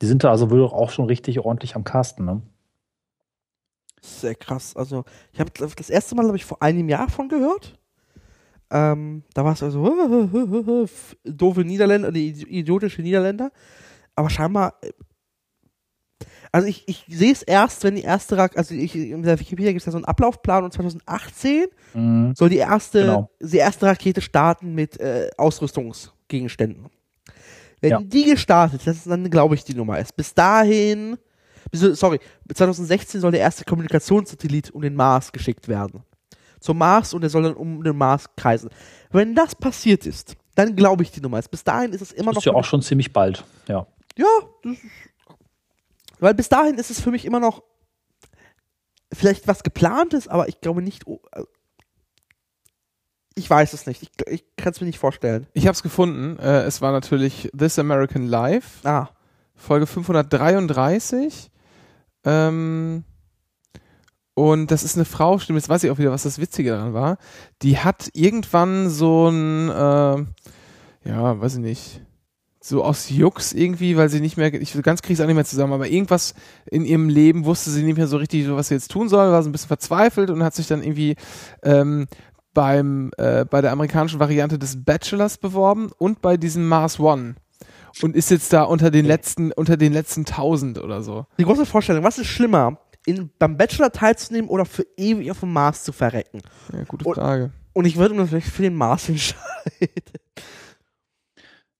die 0.00 0.06
sind 0.06 0.24
da 0.24 0.30
also 0.30 0.50
wohl 0.50 0.64
auch 0.64 0.90
schon 0.90 1.06
richtig 1.06 1.40
ordentlich 1.40 1.76
am 1.76 1.84
Casten. 1.84 2.24
Ne? 2.24 2.42
Sehr 4.00 4.34
krass. 4.34 4.76
Also, 4.76 5.04
ich 5.32 5.40
habe 5.40 5.50
das 5.76 5.90
erste 5.90 6.14
Mal, 6.14 6.22
glaube 6.22 6.36
ich, 6.36 6.44
vor 6.44 6.62
einem 6.62 6.88
Jahr 6.88 7.08
von 7.08 7.28
gehört. 7.28 7.78
Ähm, 8.70 9.22
da 9.34 9.44
war 9.44 9.52
es 9.52 9.62
also 9.62 9.82
doofe 11.24 11.60
Niederländer, 11.64 12.10
die 12.12 12.28
idiotische 12.30 13.02
Niederländer. 13.02 13.50
Aber 14.14 14.28
scheinbar. 14.30 14.74
äh, 14.82 14.90
Also 16.52 16.68
ich, 16.68 16.84
ich 16.88 17.04
sehe 17.08 17.32
es 17.32 17.42
erst, 17.42 17.84
wenn 17.84 17.94
die 17.96 18.02
erste 18.02 18.36
Rak 18.38 18.56
also 18.56 18.74
ich, 18.74 18.94
in 18.96 19.22
der 19.22 19.38
Wikipedia 19.38 19.72
gibt 19.72 19.82
es 19.82 19.86
ja 19.86 19.92
so 19.92 19.98
einen 19.98 20.04
Ablaufplan 20.04 20.64
und 20.64 20.72
2018 20.72 21.66
Mhm. 21.94 22.34
soll 22.34 22.48
die 22.48 22.56
erste, 22.58 23.00
Genau. 23.00 23.30
die 23.40 23.56
erste 23.58 23.86
Rakete 23.86 24.20
starten 24.20 24.74
mit 24.74 24.98
äh, 25.00 25.30
Ausrüstungsgegenständen. 25.36 26.86
Wenn 27.80 27.90
Ja. 27.90 28.00
die 28.02 28.24
gestartet, 28.24 28.80
das 28.86 28.96
ist 28.96 29.06
dann, 29.06 29.28
glaube 29.30 29.54
ich, 29.54 29.64
die 29.64 29.74
Nummer 29.74 29.98
ist. 29.98 30.16
Bis 30.16 30.34
dahin, 30.34 31.18
sorry, 31.72 32.20
2016 32.54 33.20
soll 33.20 33.30
der 33.32 33.40
erste 33.40 33.64
Kommunikationssatellit 33.64 34.70
um 34.70 34.82
den 34.82 34.94
Mars 34.94 35.32
geschickt 35.32 35.68
werden. 35.68 36.02
Zum 36.60 36.78
Mars 36.78 37.12
und 37.14 37.20
der 37.20 37.30
soll 37.30 37.42
dann 37.42 37.54
um 37.54 37.82
den 37.84 37.96
Mars 37.96 38.26
kreisen. 38.36 38.70
Wenn 39.10 39.34
das 39.34 39.54
passiert 39.54 40.06
ist, 40.06 40.36
dann 40.54 40.74
glaube 40.74 41.02
ich 41.02 41.10
die 41.12 41.20
Nummer 41.20 41.38
ist. 41.38 41.50
Bis 41.50 41.64
dahin 41.64 41.92
ist 41.92 42.00
es 42.00 42.12
immer 42.12 42.32
Das 42.32 42.36
noch. 42.36 42.40
ist 42.42 42.46
ja 42.46 42.54
auch 42.54 42.64
schon 42.64 42.82
ziemlich 42.82 43.12
bald. 43.12 43.44
Ja. 43.68 43.86
Ja, 44.16 44.26
das 44.62 44.72
ist, 44.72 44.80
weil 46.18 46.32
bis 46.34 46.48
dahin 46.48 46.76
ist 46.78 46.90
es 46.90 47.00
für 47.00 47.10
mich 47.10 47.26
immer 47.26 47.40
noch 47.40 47.62
vielleicht 49.12 49.46
was 49.46 49.62
geplantes, 49.62 50.28
aber 50.28 50.48
ich 50.48 50.60
glaube 50.62 50.80
nicht. 50.80 51.06
äh, 51.06 51.42
Ich 53.34 53.48
weiß 53.50 53.74
es 53.74 53.84
nicht. 53.86 54.02
Ich, 54.02 54.10
ich 54.28 54.44
kann 54.56 54.72
es 54.72 54.80
mir 54.80 54.86
nicht 54.86 54.98
vorstellen. 54.98 55.46
Ich 55.52 55.66
habe 55.66 55.74
es 55.74 55.82
gefunden. 55.82 56.38
Äh, 56.38 56.62
es 56.62 56.80
war 56.80 56.90
natürlich 56.92 57.50
This 57.56 57.78
American 57.78 58.26
Life, 58.26 58.86
Ah, 58.88 59.10
Folge 59.54 59.86
533. 59.86 61.50
Ähm, 62.26 63.04
und 64.34 64.70
das 64.70 64.84
ist 64.84 64.96
eine 64.96 65.06
Frau, 65.06 65.38
stimmt, 65.38 65.58
jetzt 65.58 65.70
weiß 65.70 65.82
ich 65.84 65.90
auch 65.90 65.98
wieder, 65.98 66.10
was 66.10 66.24
das 66.24 66.38
Witzige 66.38 66.70
daran 66.72 66.92
war. 66.92 67.16
Die 67.62 67.78
hat 67.78 68.10
irgendwann 68.12 68.90
so 68.90 69.28
ein, 69.28 69.70
äh, 69.70 71.08
ja, 71.08 71.40
weiß 71.40 71.54
ich 71.54 71.60
nicht, 71.60 72.02
so 72.60 72.84
aus 72.84 73.08
Jux 73.08 73.54
irgendwie, 73.54 73.96
weil 73.96 74.10
sie 74.10 74.20
nicht 74.20 74.36
mehr, 74.36 74.52
ich 74.52 74.74
ganz 74.82 75.00
kriege 75.00 75.14
es 75.14 75.20
auch 75.20 75.26
nicht 75.26 75.36
mehr 75.36 75.44
zusammen, 75.44 75.72
aber 75.72 75.88
irgendwas 75.88 76.34
in 76.66 76.84
ihrem 76.84 77.08
Leben 77.08 77.44
wusste 77.44 77.70
sie 77.70 77.82
nicht 77.82 77.96
mehr 77.96 78.08
so 78.08 78.16
richtig, 78.16 78.50
was 78.50 78.68
sie 78.68 78.74
jetzt 78.74 78.90
tun 78.90 79.08
soll, 79.08 79.30
war 79.30 79.42
so 79.42 79.48
ein 79.48 79.52
bisschen 79.52 79.68
verzweifelt 79.68 80.28
und 80.28 80.42
hat 80.42 80.54
sich 80.54 80.66
dann 80.66 80.82
irgendwie 80.82 81.14
ähm, 81.62 82.06
beim, 82.52 83.12
äh, 83.18 83.44
bei 83.44 83.60
der 83.60 83.72
amerikanischen 83.72 84.18
Variante 84.18 84.58
des 84.58 84.84
Bachelors 84.84 85.38
beworben 85.38 85.92
und 85.96 86.20
bei 86.20 86.36
diesem 86.36 86.66
Mars 86.68 86.98
One. 86.98 87.36
Und 88.02 88.14
ist 88.14 88.30
jetzt 88.30 88.52
da 88.52 88.62
unter 88.64 88.90
den 88.90 89.06
letzten, 89.06 89.52
unter 89.52 89.76
den 89.76 89.92
letzten 89.92 90.24
tausend 90.24 90.78
oder 90.82 91.02
so. 91.02 91.26
die 91.38 91.44
große 91.44 91.64
Vorstellung. 91.66 92.04
Was 92.04 92.18
ist 92.18 92.26
schlimmer? 92.26 92.78
In, 93.06 93.30
beim 93.38 93.56
Bachelor 93.56 93.90
teilzunehmen 93.92 94.50
oder 94.50 94.64
für 94.64 94.84
ewig 94.96 95.30
auf 95.30 95.40
dem 95.40 95.52
Mars 95.52 95.84
zu 95.84 95.92
verrecken? 95.92 96.40
Ja, 96.72 96.84
gute 96.84 97.04
Und- 97.06 97.14
Frage. 97.14 97.50
Und 97.72 97.84
ich 97.84 97.96
würde 97.98 98.14
mir 98.14 98.26
vielleicht 98.26 98.48
für 98.48 98.62
den 98.62 98.74
Mars 98.74 99.08
entscheiden. 99.08 99.42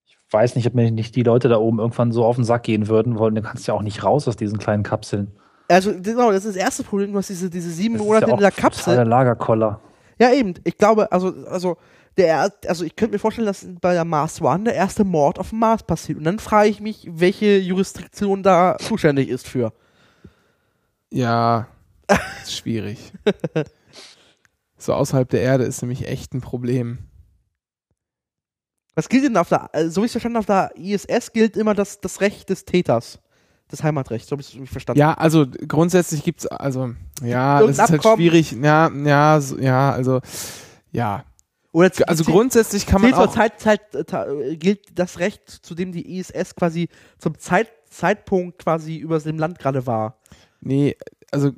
Ich 0.06 0.16
weiß 0.32 0.54
nicht, 0.56 0.66
ob 0.66 0.74
mir 0.74 0.90
nicht 0.90 1.16
die 1.16 1.22
Leute 1.22 1.48
da 1.48 1.56
oben 1.58 1.78
irgendwann 1.78 2.12
so 2.12 2.24
auf 2.24 2.36
den 2.36 2.44
Sack 2.44 2.64
gehen 2.64 2.88
würden 2.88 3.18
wollen. 3.18 3.34
Du 3.34 3.42
kannst 3.42 3.66
ja 3.66 3.74
auch 3.74 3.82
nicht 3.82 4.04
raus 4.04 4.28
aus 4.28 4.36
diesen 4.36 4.58
kleinen 4.58 4.82
Kapseln. 4.82 5.32
Also, 5.68 5.92
genau, 6.00 6.30
das 6.32 6.44
ist 6.44 6.54
das 6.56 6.62
erste 6.62 6.82
Problem. 6.84 7.12
Du 7.12 7.18
hast 7.18 7.28
diese, 7.30 7.48
diese 7.50 7.70
sieben 7.70 7.94
Das 7.94 8.02
ist 8.02 8.06
Monate 8.06 8.26
ja 8.26 8.32
in 8.32 8.38
dieser 8.38 8.48
auch 8.52 8.56
Kapsel. 8.56 8.84
totaler 8.84 9.04
Lagerkoller. 9.04 9.80
Ja, 10.18 10.32
eben. 10.32 10.54
Ich 10.64 10.76
glaube, 10.76 11.10
also, 11.12 11.32
also, 11.48 11.76
der, 12.16 12.52
also 12.66 12.84
ich 12.84 12.96
könnte 12.96 13.14
mir 13.14 13.18
vorstellen, 13.18 13.46
dass 13.46 13.66
bei 13.80 13.92
der 13.92 14.04
Mars 14.04 14.40
One 14.40 14.64
der 14.64 14.74
erste 14.74 15.04
Mord 15.04 15.38
auf 15.38 15.50
dem 15.50 15.58
Mars 15.58 15.82
passiert. 15.82 16.18
Und 16.18 16.24
dann 16.24 16.38
frage 16.38 16.68
ich 16.68 16.80
mich, 16.80 17.08
welche 17.10 17.58
Jurisdiktion 17.58 18.42
da 18.42 18.76
zuständig 18.78 19.28
ist 19.28 19.46
für. 19.46 19.72
Ja, 21.10 21.68
ist 22.42 22.56
schwierig. 22.56 23.12
so 24.78 24.94
außerhalb 24.94 25.28
der 25.28 25.42
Erde 25.42 25.64
ist 25.64 25.82
nämlich 25.82 26.06
echt 26.08 26.32
ein 26.32 26.40
Problem. 26.40 26.98
Was 28.94 29.10
gilt 29.10 29.24
denn 29.24 29.36
auf 29.36 29.50
der, 29.50 29.74
also, 29.74 29.90
so 29.90 30.00
wie 30.00 30.06
ich 30.06 30.08
es 30.08 30.12
verstanden 30.12 30.38
habe, 30.38 30.68
auf 30.68 30.72
der 30.74 30.82
ISS 30.82 31.32
gilt 31.32 31.56
immer 31.56 31.74
das, 31.74 32.00
das 32.00 32.22
Recht 32.22 32.48
des 32.48 32.64
Täters. 32.64 33.20
Das 33.68 33.82
Heimatrecht, 33.82 34.26
so 34.26 34.32
habe 34.32 34.42
ich 34.42 34.48
es 34.48 34.54
irgendwie 34.54 34.70
verstanden. 34.70 35.00
Ja, 35.00 35.14
also 35.14 35.44
grundsätzlich 35.66 36.22
gibt's 36.22 36.46
also 36.46 36.94
ja, 37.20 37.60
das 37.60 37.70
ist 37.70 37.78
halt 37.80 37.94
Abkommen? 37.94 38.16
schwierig. 38.18 38.52
Ja, 38.52 38.88
ja, 38.90 39.40
so, 39.40 39.58
ja, 39.58 39.90
also 39.90 40.20
ja, 40.92 41.24
Oder 41.76 41.90
also 42.06 42.24
grundsätzlich 42.24 42.86
kann 42.86 43.02
man 43.02 43.12
auch 43.12 43.30
Zeit, 43.34 43.60
Zeit, 43.60 43.94
äh, 43.94 44.52
äh, 44.52 44.56
gilt 44.56 44.98
das 44.98 45.18
Recht, 45.18 45.46
zu 45.50 45.74
dem 45.74 45.92
die 45.92 46.18
ISS 46.18 46.54
quasi 46.54 46.88
zum 47.18 47.38
Zeit, 47.38 47.68
Zeitpunkt 47.90 48.60
quasi 48.60 48.96
über 48.96 49.18
dem 49.18 49.38
Land 49.38 49.58
gerade 49.58 49.86
war. 49.86 50.16
Nee, 50.62 50.96
also 51.30 51.50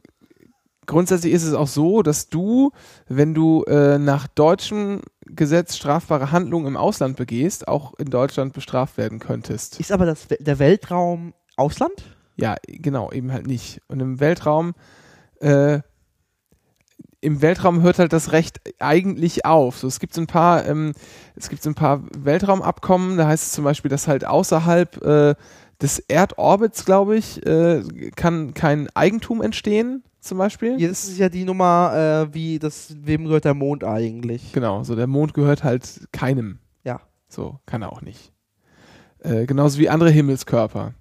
grundsätzlich 0.87 1.33
ist 1.33 1.45
es 1.45 1.55
auch 1.55 1.69
so, 1.69 2.03
dass 2.03 2.31
du, 2.31 2.73
wenn 3.07 3.33
du 3.33 3.63
äh, 3.69 3.99
nach 3.99 4.27
deutschem 4.27 5.03
Gesetz 5.25 5.77
strafbare 5.77 6.33
Handlungen 6.33 6.67
im 6.67 6.77
Ausland 6.77 7.17
begehst, 7.17 7.69
auch 7.69 7.95
in 7.95 8.11
Deutschland 8.11 8.55
bestraft 8.55 8.97
werden 8.97 9.21
könntest. 9.21 9.79
Ist 9.79 9.93
aber 9.93 10.05
das, 10.05 10.27
der 10.27 10.59
Weltraum 10.59 11.33
Ausland? 11.57 11.93
Ja, 12.35 12.57
genau, 12.67 13.13
eben 13.13 13.33
halt 13.33 13.47
nicht. 13.47 13.83
Und 13.87 14.01
im 14.01 14.19
Weltraum, 14.19 14.75
äh, 15.39 15.79
im 17.21 17.43
Weltraum 17.43 17.83
hört 17.83 17.99
halt 17.99 18.13
das 18.13 18.33
Recht 18.33 18.61
eigentlich 18.79 19.45
auf. 19.45 19.79
So, 19.79 19.89
es 19.89 20.01
gibt 20.01 20.15
so 20.15 20.21
ein 20.21 20.27
paar, 20.27 20.67
ähm, 20.67 20.93
es 21.35 21.49
gibt 21.49 21.63
so 21.63 21.71
ein 21.71 21.75
paar 21.75 22.03
Weltraumabkommen, 22.17 23.17
da 23.17 23.27
heißt 23.27 23.47
es 23.47 23.53
zum 23.53 23.65
Beispiel, 23.65 23.91
dass 23.91 24.09
halt 24.09 24.25
außerhalb 24.25 25.03
äh, 25.05 25.35
des 25.81 25.99
Erdorbits, 26.01 26.85
glaube 26.85 27.17
ich, 27.17 27.45
äh, 27.47 27.83
kann 28.17 28.55
kein 28.55 28.89
Eigentum 28.95 29.43
entstehen, 29.43 30.05
zum 30.21 30.39
Beispiel. 30.39 30.79
Das 30.79 31.09
ist 31.09 31.19
ja 31.19 31.29
die 31.29 31.45
Nummer, 31.45 32.27
äh, 32.31 32.35
wie 32.35 32.59
das, 32.59 32.95
wem 33.01 33.25
gehört 33.25 33.45
der 33.45 33.55
Mond 33.55 33.85
eigentlich? 33.85 34.53
Genau, 34.53 34.83
so 34.85 34.95
der 34.95 35.07
Mond 35.07 35.35
gehört 35.35 35.65
halt 35.65 36.09
keinem. 36.13 36.59
Ja. 36.85 37.01
So, 37.29 37.59
kann 37.67 37.83
er 37.83 37.93
auch 37.93 38.03
nicht. 38.03 38.33
Äh, 39.21 39.47
genauso 39.47 39.79
wie 39.79 39.89
andere 39.89 40.11
Himmelskörper. 40.11 40.95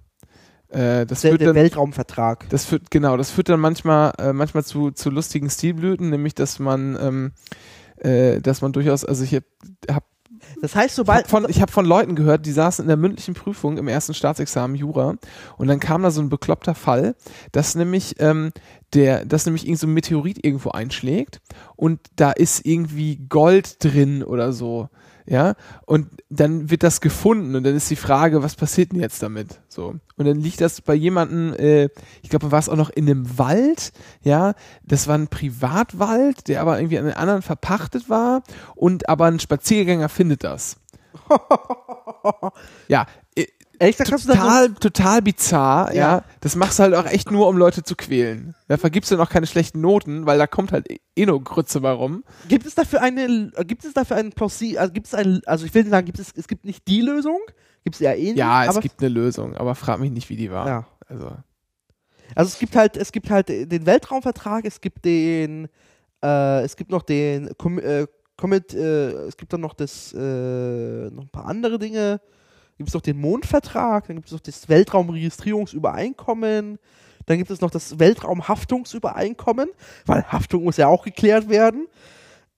Äh, 0.70 1.06
das 1.06 1.22
Der, 1.22 1.30
führt 1.30 1.40
der 1.40 1.48
dann, 1.48 1.56
Weltraumvertrag. 1.56 2.48
das 2.50 2.64
führt, 2.64 2.90
genau, 2.90 3.16
das 3.16 3.30
führt 3.30 3.48
dann 3.48 3.60
manchmal, 3.60 4.12
äh, 4.18 4.32
manchmal 4.32 4.64
zu, 4.64 4.90
zu 4.90 5.10
lustigen 5.10 5.48
Stilblüten, 5.48 6.10
nämlich 6.10 6.34
dass 6.34 6.58
man, 6.58 6.96
ähm, 7.00 7.32
äh, 7.98 8.40
dass 8.40 8.60
man 8.60 8.72
durchaus, 8.72 9.04
also 9.04 9.24
ich 9.24 9.34
habe 9.34 9.46
hab 9.90 10.04
Das 10.60 10.74
heißt, 10.74 10.90
ich 10.90 10.94
sobald. 10.94 11.20
habe 11.20 11.28
von, 11.28 11.46
ich 11.48 11.62
hab 11.62 11.70
von 11.70 11.86
Leuten 11.86 12.14
gehört, 12.16 12.44
die 12.44 12.52
saßen 12.52 12.84
in 12.84 12.88
der 12.88 12.96
mündlichen 12.98 13.34
Prüfung 13.34 13.78
im 13.78 13.88
ersten 13.88 14.12
Staatsexamen 14.14 14.76
Jura 14.76 15.16
und 15.56 15.68
dann 15.68 15.80
kam 15.80 16.02
da 16.02 16.10
so 16.10 16.20
ein 16.20 16.28
bekloppter 16.28 16.74
Fall, 16.74 17.14
dass 17.52 17.74
nämlich 17.74 18.16
ähm, 18.18 18.52
der, 18.92 19.24
dass 19.24 19.46
nämlich 19.46 19.66
irgend 19.66 19.80
so 19.80 19.86
ein 19.86 19.94
Meteorit 19.94 20.44
irgendwo 20.44 20.70
einschlägt 20.70 21.40
und 21.76 22.00
da 22.16 22.30
ist 22.30 22.66
irgendwie 22.66 23.16
Gold 23.28 23.82
drin 23.82 24.22
oder 24.22 24.52
so, 24.52 24.88
ja, 25.28 25.56
und 25.84 26.08
dann 26.30 26.70
wird 26.70 26.82
das 26.82 27.02
gefunden 27.02 27.54
und 27.54 27.62
dann 27.64 27.76
ist 27.76 27.90
die 27.90 27.96
Frage, 27.96 28.42
was 28.42 28.56
passiert 28.56 28.92
denn 28.92 29.00
jetzt 29.00 29.22
damit, 29.22 29.60
so. 29.68 29.94
Und 30.16 30.24
dann 30.24 30.40
liegt 30.40 30.62
das 30.62 30.80
bei 30.80 30.94
jemandem, 30.94 31.52
äh, 31.52 31.90
ich 32.22 32.30
glaube, 32.30 32.50
war 32.50 32.58
es 32.58 32.70
auch 32.70 32.76
noch 32.76 32.88
in 32.88 33.08
einem 33.08 33.38
Wald, 33.38 33.92
ja, 34.22 34.54
das 34.82 35.06
war 35.06 35.18
ein 35.18 35.28
Privatwald, 35.28 36.48
der 36.48 36.62
aber 36.62 36.78
irgendwie 36.78 36.98
an 36.98 37.04
den 37.04 37.14
anderen 37.14 37.42
verpachtet 37.42 38.08
war 38.08 38.42
und 38.74 39.10
aber 39.10 39.26
ein 39.26 39.38
Spaziergänger 39.38 40.08
findet 40.08 40.44
das. 40.44 40.76
ja, 42.88 43.06
Ehrlich 43.78 43.96
gesagt, 43.96 44.10
kannst 44.10 44.24
du 44.24 44.28
das 44.30 44.38
total, 44.38 44.74
total 44.74 45.22
bizarr, 45.22 45.94
ja. 45.94 46.16
Ja. 46.16 46.24
Das 46.40 46.56
machst 46.56 46.78
du 46.78 46.84
halt 46.84 46.94
auch 46.94 47.06
echt 47.06 47.30
nur, 47.30 47.46
um 47.48 47.56
Leute 47.56 47.82
zu 47.84 47.94
quälen. 47.94 48.54
Da 48.66 48.76
vergibst 48.76 49.10
du 49.10 49.16
noch 49.16 49.30
keine 49.30 49.46
schlechten 49.46 49.80
Noten, 49.80 50.26
weil 50.26 50.38
da 50.38 50.46
kommt 50.46 50.72
halt 50.72 50.86
eh 50.88 51.26
nur 51.26 51.42
Grütze 51.42 51.80
mal 51.80 51.92
rum. 51.92 52.24
gibt 52.48 52.66
es 52.66 52.74
dafür 52.74 53.02
eine, 53.02 53.52
gibt 53.66 53.84
es 53.84 53.92
dafür 53.92 54.16
einen 54.16 54.32
Plausi, 54.32 54.78
also 54.78 54.92
gibt 54.92 55.06
es 55.06 55.14
ein, 55.14 55.40
also 55.46 55.64
ich 55.64 55.74
will 55.74 55.82
nicht 55.82 55.90
sagen, 55.90 56.06
gibt 56.06 56.18
es, 56.18 56.32
es 56.34 56.48
gibt 56.48 56.64
nicht 56.64 56.88
die 56.88 57.00
Lösung, 57.00 57.38
gibt 57.84 57.96
es 57.96 58.00
eher 58.00 58.18
ähnlich. 58.18 58.36
Ja, 58.36 58.64
es 58.64 58.80
gibt 58.80 59.00
eine 59.00 59.08
Lösung, 59.08 59.56
aber 59.56 59.74
frag 59.74 60.00
mich 60.00 60.10
nicht, 60.10 60.28
wie 60.28 60.36
die 60.36 60.50
war. 60.50 60.66
Ja. 60.66 60.86
Also, 61.06 61.30
Also 62.34 62.48
es 62.48 62.58
gibt 62.58 62.74
halt, 62.74 62.96
es 62.96 63.12
gibt 63.12 63.30
halt 63.30 63.48
den 63.48 63.86
Weltraumvertrag, 63.86 64.64
es 64.64 64.80
gibt 64.80 65.04
den, 65.04 65.68
äh, 66.22 66.62
es 66.62 66.76
gibt 66.76 66.90
noch 66.90 67.02
den 67.02 67.50
Com 67.56 67.78
äh, 67.78 68.06
Comet, 68.36 68.72
äh, 68.72 69.10
es 69.26 69.36
gibt 69.36 69.52
dann 69.52 69.60
noch 69.60 69.74
das, 69.74 70.12
äh, 70.12 71.10
noch 71.10 71.24
ein 71.24 71.30
paar 71.30 71.46
andere 71.46 71.78
Dinge. 71.78 72.20
Gibt 72.78 72.88
es 72.88 72.94
noch 72.94 73.02
den 73.02 73.20
Mondvertrag, 73.20 74.06
dann 74.06 74.16
gibt 74.16 74.28
es 74.28 74.32
noch 74.32 74.40
das 74.40 74.68
Weltraumregistrierungsübereinkommen, 74.68 76.78
dann 77.26 77.38
gibt 77.38 77.50
es 77.50 77.60
noch 77.60 77.70
das 77.70 77.98
Weltraumhaftungsübereinkommen, 77.98 79.68
weil 80.06 80.24
Haftung 80.32 80.64
muss 80.64 80.78
ja 80.78 80.86
auch 80.88 81.04
geklärt 81.04 81.48
werden. 81.50 81.86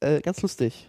Äh, 0.01 0.21
ganz 0.21 0.41
lustig. 0.43 0.87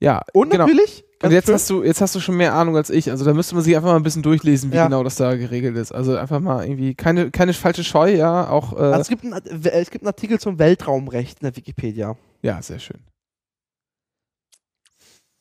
Ja, 0.00 0.22
Und 0.32 0.50
genau. 0.50 0.66
natürlich, 0.66 1.04
Und 1.22 1.32
jetzt 1.32 1.46
schön, 1.46 1.54
hast 1.54 1.70
du, 1.70 1.82
jetzt 1.82 2.00
hast 2.00 2.14
du 2.14 2.20
schon 2.20 2.36
mehr 2.36 2.54
Ahnung 2.54 2.76
als 2.76 2.90
ich. 2.90 3.10
Also 3.10 3.24
da 3.24 3.32
müsste 3.34 3.54
man 3.54 3.64
sich 3.64 3.74
einfach 3.76 3.88
mal 3.88 3.96
ein 3.96 4.02
bisschen 4.02 4.22
durchlesen, 4.22 4.72
wie 4.72 4.76
Ja. 4.76 4.84
genau 4.84 5.02
das 5.04 5.16
da 5.16 5.34
geregelt 5.36 5.76
ist. 5.76 5.92
Also 5.92 6.16
einfach 6.16 6.40
mal 6.40 6.64
irgendwie 6.64 6.94
keine, 6.94 7.30
keine 7.30 7.52
falsche 7.54 7.84
Scheu, 7.84 8.14
ja, 8.14 8.48
auch 8.48 8.72
äh, 8.74 8.76
also 8.76 9.00
es, 9.00 9.08
gibt 9.08 9.24
einen, 9.24 9.32
es 9.64 9.90
gibt 9.90 10.02
einen 10.04 10.08
Artikel 10.08 10.38
zum 10.40 10.58
Weltraumrecht 10.58 11.40
in 11.40 11.44
der 11.46 11.56
Wikipedia. 11.56 12.16
ja, 12.42 12.60
sehr 12.62 12.78
schön. 12.78 13.00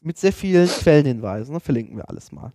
Mit 0.01 0.17
sehr 0.19 0.33
vielen 0.33 0.67
Quellenhinweisen. 0.67 1.53
Ne? 1.53 1.59
Verlinken 1.59 1.97
wir 1.97 2.07
alles 2.09 2.31
mal. 2.31 2.53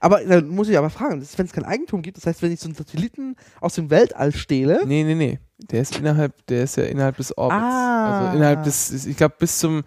Aber 0.00 0.24
dann 0.24 0.48
muss 0.48 0.68
ich 0.68 0.76
aber 0.78 0.90
fragen, 0.90 1.22
wenn 1.36 1.46
es 1.46 1.52
kein 1.52 1.64
Eigentum 1.64 2.02
gibt, 2.02 2.16
das 2.16 2.26
heißt, 2.26 2.42
wenn 2.42 2.52
ich 2.52 2.60
so 2.60 2.66
einen 2.68 2.74
Satelliten 2.74 3.36
aus 3.60 3.74
dem 3.74 3.90
Weltall 3.90 4.32
stehle, 4.32 4.80
Nee, 4.86 5.04
nee, 5.04 5.14
nee. 5.14 5.38
Der 5.70 5.82
ist 5.82 5.96
innerhalb, 5.96 6.44
der 6.46 6.64
ist 6.64 6.76
ja 6.76 6.84
innerhalb 6.84 7.16
des 7.16 7.36
Orbits. 7.38 7.62
Ah. 7.62 8.20
Also 8.22 8.36
innerhalb 8.36 8.64
des, 8.64 9.06
ich 9.06 9.16
glaube, 9.16 9.36
bis 9.38 9.58
zum, 9.60 9.84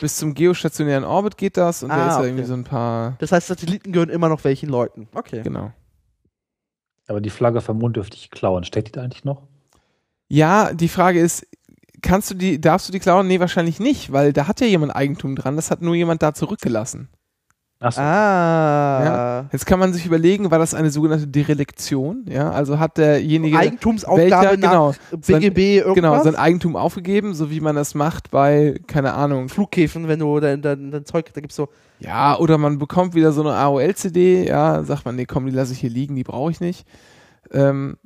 bis 0.00 0.16
zum 0.16 0.34
geostationären 0.34 1.04
Orbit 1.04 1.36
geht 1.36 1.56
das 1.56 1.82
und 1.82 1.90
der 1.90 1.98
Ah, 1.98 2.06
ist 2.06 2.12
ja 2.14 2.18
okay. 2.20 2.28
irgendwie 2.28 2.44
so 2.44 2.54
ein 2.54 2.64
paar, 2.64 3.16
das 3.18 3.30
heißt, 3.30 3.46
Satelliten 3.46 3.92
gehören 3.92 4.08
immer 4.08 4.28
noch 4.28 4.42
welchen 4.44 4.68
Leuten. 4.70 5.08
Okay. 5.14 5.42
genau. 5.42 5.70
Aber 7.08 7.20
die 7.20 7.30
Flagge 7.30 7.60
vom 7.60 7.78
Mond 7.78 7.96
dürfte 7.96 8.16
ich 8.16 8.30
klauen. 8.30 8.64
Steht 8.64 8.88
die 8.88 8.92
da 8.92 9.02
eigentlich 9.02 9.24
noch? 9.24 9.42
Ja, 10.28 10.72
die 10.72 10.88
Frage 10.88 11.20
ist, 11.20 11.46
kannst 12.00 12.30
du 12.30 12.34
die, 12.34 12.60
darfst 12.60 12.88
du 12.88 12.92
die 12.92 13.00
klauen? 13.00 13.26
Nee, 13.26 13.38
wahrscheinlich 13.38 13.80
nicht, 13.80 14.12
weil 14.12 14.32
da 14.32 14.48
hat 14.48 14.60
ja 14.60 14.66
jemand 14.66 14.96
Eigentum 14.96 15.36
dran, 15.36 15.56
das 15.56 15.70
hat 15.70 15.82
nur 15.82 15.94
jemand 15.94 16.22
da 16.22 16.32
zurückgelassen. 16.32 17.08
Achso. 17.82 18.00
Ah. 18.00 19.46
Jetzt 19.50 19.66
kann 19.66 19.80
man 19.80 19.92
sich 19.92 20.06
überlegen, 20.06 20.50
war 20.52 20.60
das 20.60 20.72
eine 20.72 20.90
sogenannte 20.90 21.26
Derelektion? 21.26 22.24
Ja, 22.28 22.52
also 22.52 22.78
hat 22.78 22.96
derjenige 22.96 23.58
Eigentumsaufgabe 23.58 24.30
welcher, 24.30 24.56
nach 24.56 24.70
genau, 24.70 24.94
BGB 25.10 25.58
irgendwas. 25.78 25.94
genau, 25.94 26.22
sein 26.22 26.36
Eigentum 26.36 26.76
aufgegeben, 26.76 27.34
so 27.34 27.50
wie 27.50 27.60
man 27.60 27.74
das 27.74 27.94
macht 27.94 28.30
bei, 28.30 28.80
keine 28.86 29.14
Ahnung, 29.14 29.48
Flughäfen, 29.48 30.06
wenn 30.06 30.20
du 30.20 30.38
dein, 30.38 30.62
dein, 30.62 30.92
dein 30.92 31.04
Zeug, 31.04 31.32
da 31.34 31.40
gibt's 31.40 31.56
so, 31.56 31.68
Ja, 31.98 32.38
oder 32.38 32.56
man 32.56 32.78
bekommt 32.78 33.14
wieder 33.14 33.32
so 33.32 33.40
eine 33.40 33.54
AOL-CD, 33.54 34.46
ja, 34.46 34.84
sagt 34.84 35.04
man, 35.04 35.16
nee, 35.16 35.26
komm, 35.26 35.46
die 35.46 35.52
lasse 35.52 35.72
ich 35.72 35.80
hier 35.80 35.90
liegen, 35.90 36.14
die 36.14 36.24
brauche 36.24 36.52
ich 36.52 36.60
nicht. 36.60 36.86
Ähm, 37.50 37.96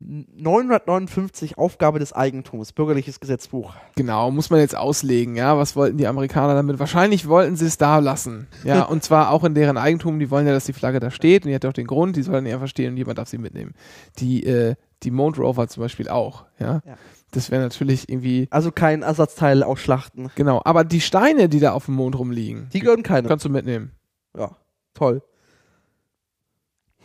959 0.00 1.56
Aufgabe 1.56 1.98
des 1.98 2.12
Eigentums, 2.12 2.72
bürgerliches 2.72 3.20
Gesetzbuch. 3.20 3.74
genau, 3.96 4.30
muss 4.30 4.50
man 4.50 4.60
jetzt 4.60 4.76
auslegen, 4.76 5.36
ja, 5.36 5.56
was 5.56 5.76
wollten 5.76 5.96
die 5.96 6.06
Amerikaner 6.06 6.54
damit? 6.54 6.78
Wahrscheinlich 6.78 7.28
wollten 7.28 7.56
sie 7.56 7.66
es 7.66 7.78
da 7.78 7.98
lassen, 8.00 8.48
ja, 8.64 8.82
und 8.86 9.02
zwar 9.02 9.30
auch 9.30 9.44
in 9.44 9.54
deren 9.54 9.78
Eigentum, 9.78 10.18
die 10.18 10.30
wollen 10.30 10.46
ja, 10.46 10.52
dass 10.52 10.64
die 10.66 10.72
Flagge 10.72 11.00
da 11.00 11.10
steht 11.10 11.44
und 11.44 11.48
die 11.50 11.54
hat 11.54 11.64
auch 11.64 11.72
den 11.72 11.86
Grund, 11.86 12.16
die 12.16 12.22
sollen 12.22 12.44
ja 12.46 12.58
verstehen 12.58 12.92
und 12.92 12.96
jemand 12.98 13.18
darf 13.18 13.28
sie 13.28 13.38
mitnehmen. 13.38 13.72
Die, 14.18 14.44
äh, 14.44 14.74
die 15.04 15.10
Mond 15.10 15.38
Rover 15.38 15.68
zum 15.68 15.82
Beispiel 15.82 16.08
auch, 16.08 16.44
ja. 16.58 16.82
Ja. 16.84 16.96
Das 17.30 17.50
wäre 17.50 17.62
natürlich 17.62 18.08
irgendwie, 18.08 18.46
Also 18.50 18.70
kein 18.70 19.02
Ersatzteil 19.02 19.62
ausschlachten. 19.62 20.30
genau, 20.34 20.60
aber 20.64 20.84
die 20.84 21.00
Steine, 21.00 21.48
die 21.48 21.60
da 21.60 21.72
auf 21.72 21.86
dem 21.86 21.94
Mond 21.94 22.16
rumliegen, 22.18 22.68
Die 22.72 22.80
gehören 22.80 23.02
keine. 23.02 23.26
kannst 23.28 23.44
du 23.44 23.48
mitnehmen. 23.48 23.92
Ja, 24.36 24.56
toll. 24.94 25.22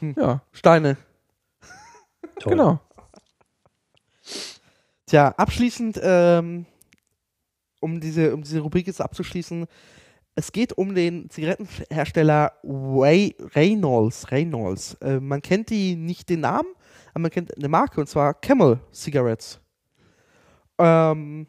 Ja, 0.02 0.42
Steine. 0.52 0.98
Toll. 2.40 2.52
genau. 2.52 2.80
Tja, 5.06 5.34
abschließend, 5.38 6.00
ähm, 6.04 6.66
um 7.80 8.00
diese, 8.00 8.34
um 8.34 8.44
diese 8.44 8.60
Rubrik 8.60 8.88
jetzt 8.88 9.02
abzuschließen, 9.02 9.66
es 10.36 10.52
geht 10.52 10.74
um 10.74 10.96
den 10.96 11.30
Zigarettenhersteller 11.30 12.54
Ray 12.64 13.36
Reynolds. 13.56 14.32
Reynolds. 14.32 14.94
Äh, 15.02 15.20
man 15.20 15.42
kennt 15.42 15.70
die 15.70 15.96
nicht 15.96 16.30
den 16.30 16.42
Namen, 16.42 16.70
aber 17.10 17.24
man 17.24 17.32
kennt 17.32 17.56
eine 17.58 17.68
Marke 17.68 18.00
und 18.00 18.08
zwar 18.08 18.34
Camel 18.36 18.80
Cigarettes. 18.94 19.60
Ähm, 20.78 21.48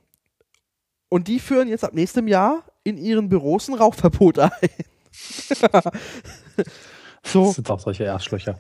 und 1.09 1.29
die 1.29 1.39
führen 1.39 1.69
jetzt 1.69 1.85
ab 1.85 1.93
nächstem 1.93 2.27
Jahr 2.27 2.65
in 2.83 2.97
ihren 2.97 3.29
Büros 3.29 3.69
ein 3.69 3.75
Rauchverbot 3.75 4.39
ein. 4.41 4.51
so, 7.23 7.45
Das 7.45 7.55
sind 7.55 7.71
auch 7.71 7.81
solche 7.81 8.05
Erstschlöcher. 8.05 8.59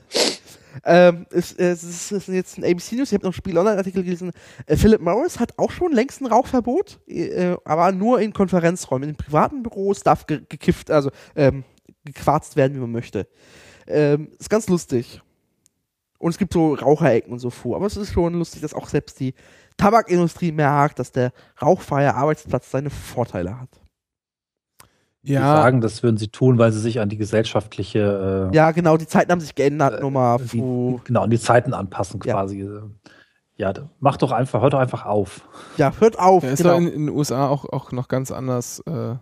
Ähm, 0.84 1.26
es, 1.30 1.52
es, 1.52 1.82
ist, 1.82 2.12
es 2.12 2.28
ist 2.28 2.34
jetzt 2.34 2.58
ein 2.58 2.64
ABC 2.64 2.96
News, 2.96 3.08
ich 3.08 3.14
habe 3.14 3.24
noch 3.24 3.32
einen 3.32 3.34
Spiel-Online-Artikel 3.34 4.02
gelesen. 4.02 4.32
Äh, 4.66 4.76
Philip 4.76 5.00
Morris 5.00 5.38
hat 5.38 5.58
auch 5.58 5.70
schon 5.70 5.92
längst 5.92 6.20
ein 6.20 6.26
Rauchverbot, 6.26 7.00
äh, 7.06 7.56
aber 7.64 7.92
nur 7.92 8.20
in 8.20 8.32
Konferenzräumen. 8.32 9.08
In 9.08 9.16
privaten 9.16 9.62
Büros 9.62 10.02
darf 10.02 10.26
ge 10.26 10.42
gekifft, 10.48 10.90
also 10.90 11.10
ähm, 11.34 11.64
gequarzt 12.04 12.56
werden, 12.56 12.74
wie 12.74 12.80
man 12.80 12.92
möchte. 12.92 13.26
Ähm, 13.86 14.28
ist 14.38 14.50
ganz 14.50 14.68
lustig. 14.68 15.20
Und 16.18 16.32
es 16.32 16.38
gibt 16.38 16.52
so 16.52 16.74
Raucherecken 16.74 17.32
und 17.32 17.38
so 17.38 17.50
vor. 17.50 17.76
Aber 17.76 17.86
es 17.86 17.96
ist 17.96 18.12
schon 18.12 18.34
lustig, 18.34 18.60
dass 18.60 18.74
auch 18.74 18.88
selbst 18.88 19.18
die 19.20 19.34
Tabakindustrie 19.78 20.52
merkt, 20.52 20.98
dass 20.98 21.12
der 21.12 21.32
rauchfreie 21.60 22.14
Arbeitsplatz 22.14 22.70
seine 22.70 22.90
Vorteile 22.90 23.58
hat. 23.58 23.79
Die 25.22 25.32
Ja, 25.34 25.42
sagen, 25.56 25.80
das 25.82 26.02
würden 26.02 26.16
sie 26.16 26.28
tun, 26.28 26.56
weil 26.58 26.72
sie 26.72 26.80
sich 26.80 26.98
an 27.00 27.08
die 27.10 27.18
gesellschaftliche, 27.18 28.50
äh, 28.52 28.56
Ja, 28.56 28.70
genau, 28.70 28.96
die 28.96 29.06
Zeiten 29.06 29.30
haben 29.30 29.40
sich 29.40 29.54
geändert, 29.54 29.98
Äh, 29.98 30.00
nochmal. 30.02 30.38
die, 30.38 30.98
genau, 31.04 31.22
an 31.22 31.30
die 31.30 31.38
Zeiten 31.38 31.74
anpassen 31.74 32.20
Ja. 32.24 32.34
quasi. 32.34 32.66
Ja, 33.56 33.74
mach 33.98 34.16
doch 34.16 34.32
einfach, 34.32 34.62
hört 34.62 34.72
doch 34.72 34.78
einfach 34.78 35.04
auf. 35.04 35.46
Ja, 35.76 35.92
hört 35.98 36.18
auf. 36.18 36.42
Ja, 36.42 36.50
ist 36.50 36.58
genau. 36.62 36.70
doch 36.70 36.78
in, 36.78 36.86
in 36.88 37.06
den 37.06 37.14
USA 37.14 37.48
auch, 37.48 37.66
auch 37.66 37.92
noch 37.92 38.08
ganz 38.08 38.30
anders 38.32 38.82
äh, 38.86 39.16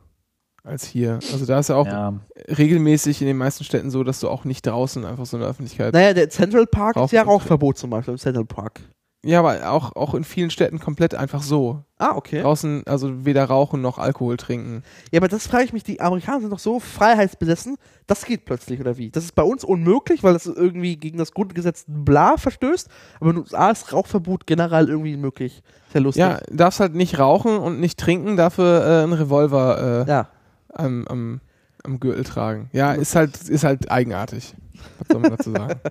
als 0.63 0.85
hier. 0.85 1.15
Also 1.33 1.45
da 1.47 1.59
ist 1.59 1.69
ja 1.71 1.75
auch 1.75 1.87
Ja, 1.87 2.15
regelmäßig 2.57 3.21
in 3.21 3.27
den 3.27 3.37
meisten 3.37 3.65
Städten 3.65 3.91
so, 3.91 4.05
dass 4.05 4.21
du 4.21 4.29
auch 4.29 4.45
nicht 4.45 4.65
draußen 4.65 5.05
einfach 5.05 5.27
so 5.27 5.37
in 5.37 5.41
der 5.41 5.51
Öffentlichkeit. 5.51 5.93
Naja, 5.93 6.15
der 6.15 6.31
Central 6.31 6.67
Park 6.67 6.97
ist 6.97 7.11
ja. 7.11 7.23
Rauchverbot 7.23 7.79
zum 7.79 7.91
Beispiel 7.91 8.13
im 8.15 8.19
Central 8.19 8.45
Park. 8.45 8.81
Ja, 9.25 9.41
aber 9.41 9.73
auch, 9.73 9.97
auch 9.97 10.15
in 10.15 10.23
vielen 10.23 10.51
Städten 10.51 10.79
komplett 10.79 11.13
einfach 11.13 11.43
so. 11.43 11.83
Ah, 11.99 12.15
okay. 12.15 12.43
Draußen, 12.43 12.87
also 12.87 13.25
weder 13.25 13.47
rauchen 13.47 13.81
noch 13.81 13.99
Alkohol 13.99 14.37
trinken. 14.37 14.85
Ja, 15.11 15.19
aber 15.19 15.27
das 15.27 15.49
frage 15.49 15.65
ich 15.65 15.73
mich, 15.73 15.83
die 15.83 16.01
Amerikaner 16.01 16.41
sind 16.41 16.51
doch 16.51 16.61
so 16.61 16.79
freiheitsbesessen, 16.79 17.79
das 18.07 18.25
geht 18.25 18.45
plötzlich, 18.45 18.81
oder 18.81 18.97
wie? 18.97 19.11
Das 19.11 19.25
ist 19.25 19.35
bei 19.35 19.43
uns 19.43 19.65
unmöglich, 19.65 20.23
weil 20.23 20.35
das 20.35 20.47
irgendwie 20.47 20.97
gegen 20.97 21.19
das 21.19 21.33
Grundgesetz 21.33 21.85
bla 21.89 22.37
verstößt, 22.37 22.89
aber 23.17 23.31
in 23.31 23.37
den 23.37 23.43
USA 23.43 23.71
ist 23.71 23.93
Rauchverbot 23.93 24.47
generell 24.47 24.89
irgendwie 24.89 25.17
möglich. 25.17 25.65
Sehr 25.93 26.01
lustig. 26.01 26.21
Ja, 26.21 26.39
darfst 26.53 26.79
halt 26.79 26.95
nicht 26.95 27.19
rauchen 27.19 27.59
und 27.59 27.81
nicht 27.81 27.99
trinken, 27.99 28.37
dafür 28.37 28.87
äh, 28.87 29.03
einen 29.03 29.15
Revolver 29.15 30.07
äh, 30.07 30.09
ja. 30.09 30.29
am, 30.73 31.09
am, 31.09 31.41
am 31.83 31.99
Gürtel 31.99 32.23
tragen. 32.23 32.71
Ja, 32.73 32.93
ist 32.93 33.17
halt, 33.17 33.37
ist 33.49 33.65
halt 33.65 33.91
eigenartig. 33.91 34.55
Was 35.01 35.09
soll 35.09 35.21
man 35.21 35.33
dazu 35.33 35.51
sagen? 35.51 35.81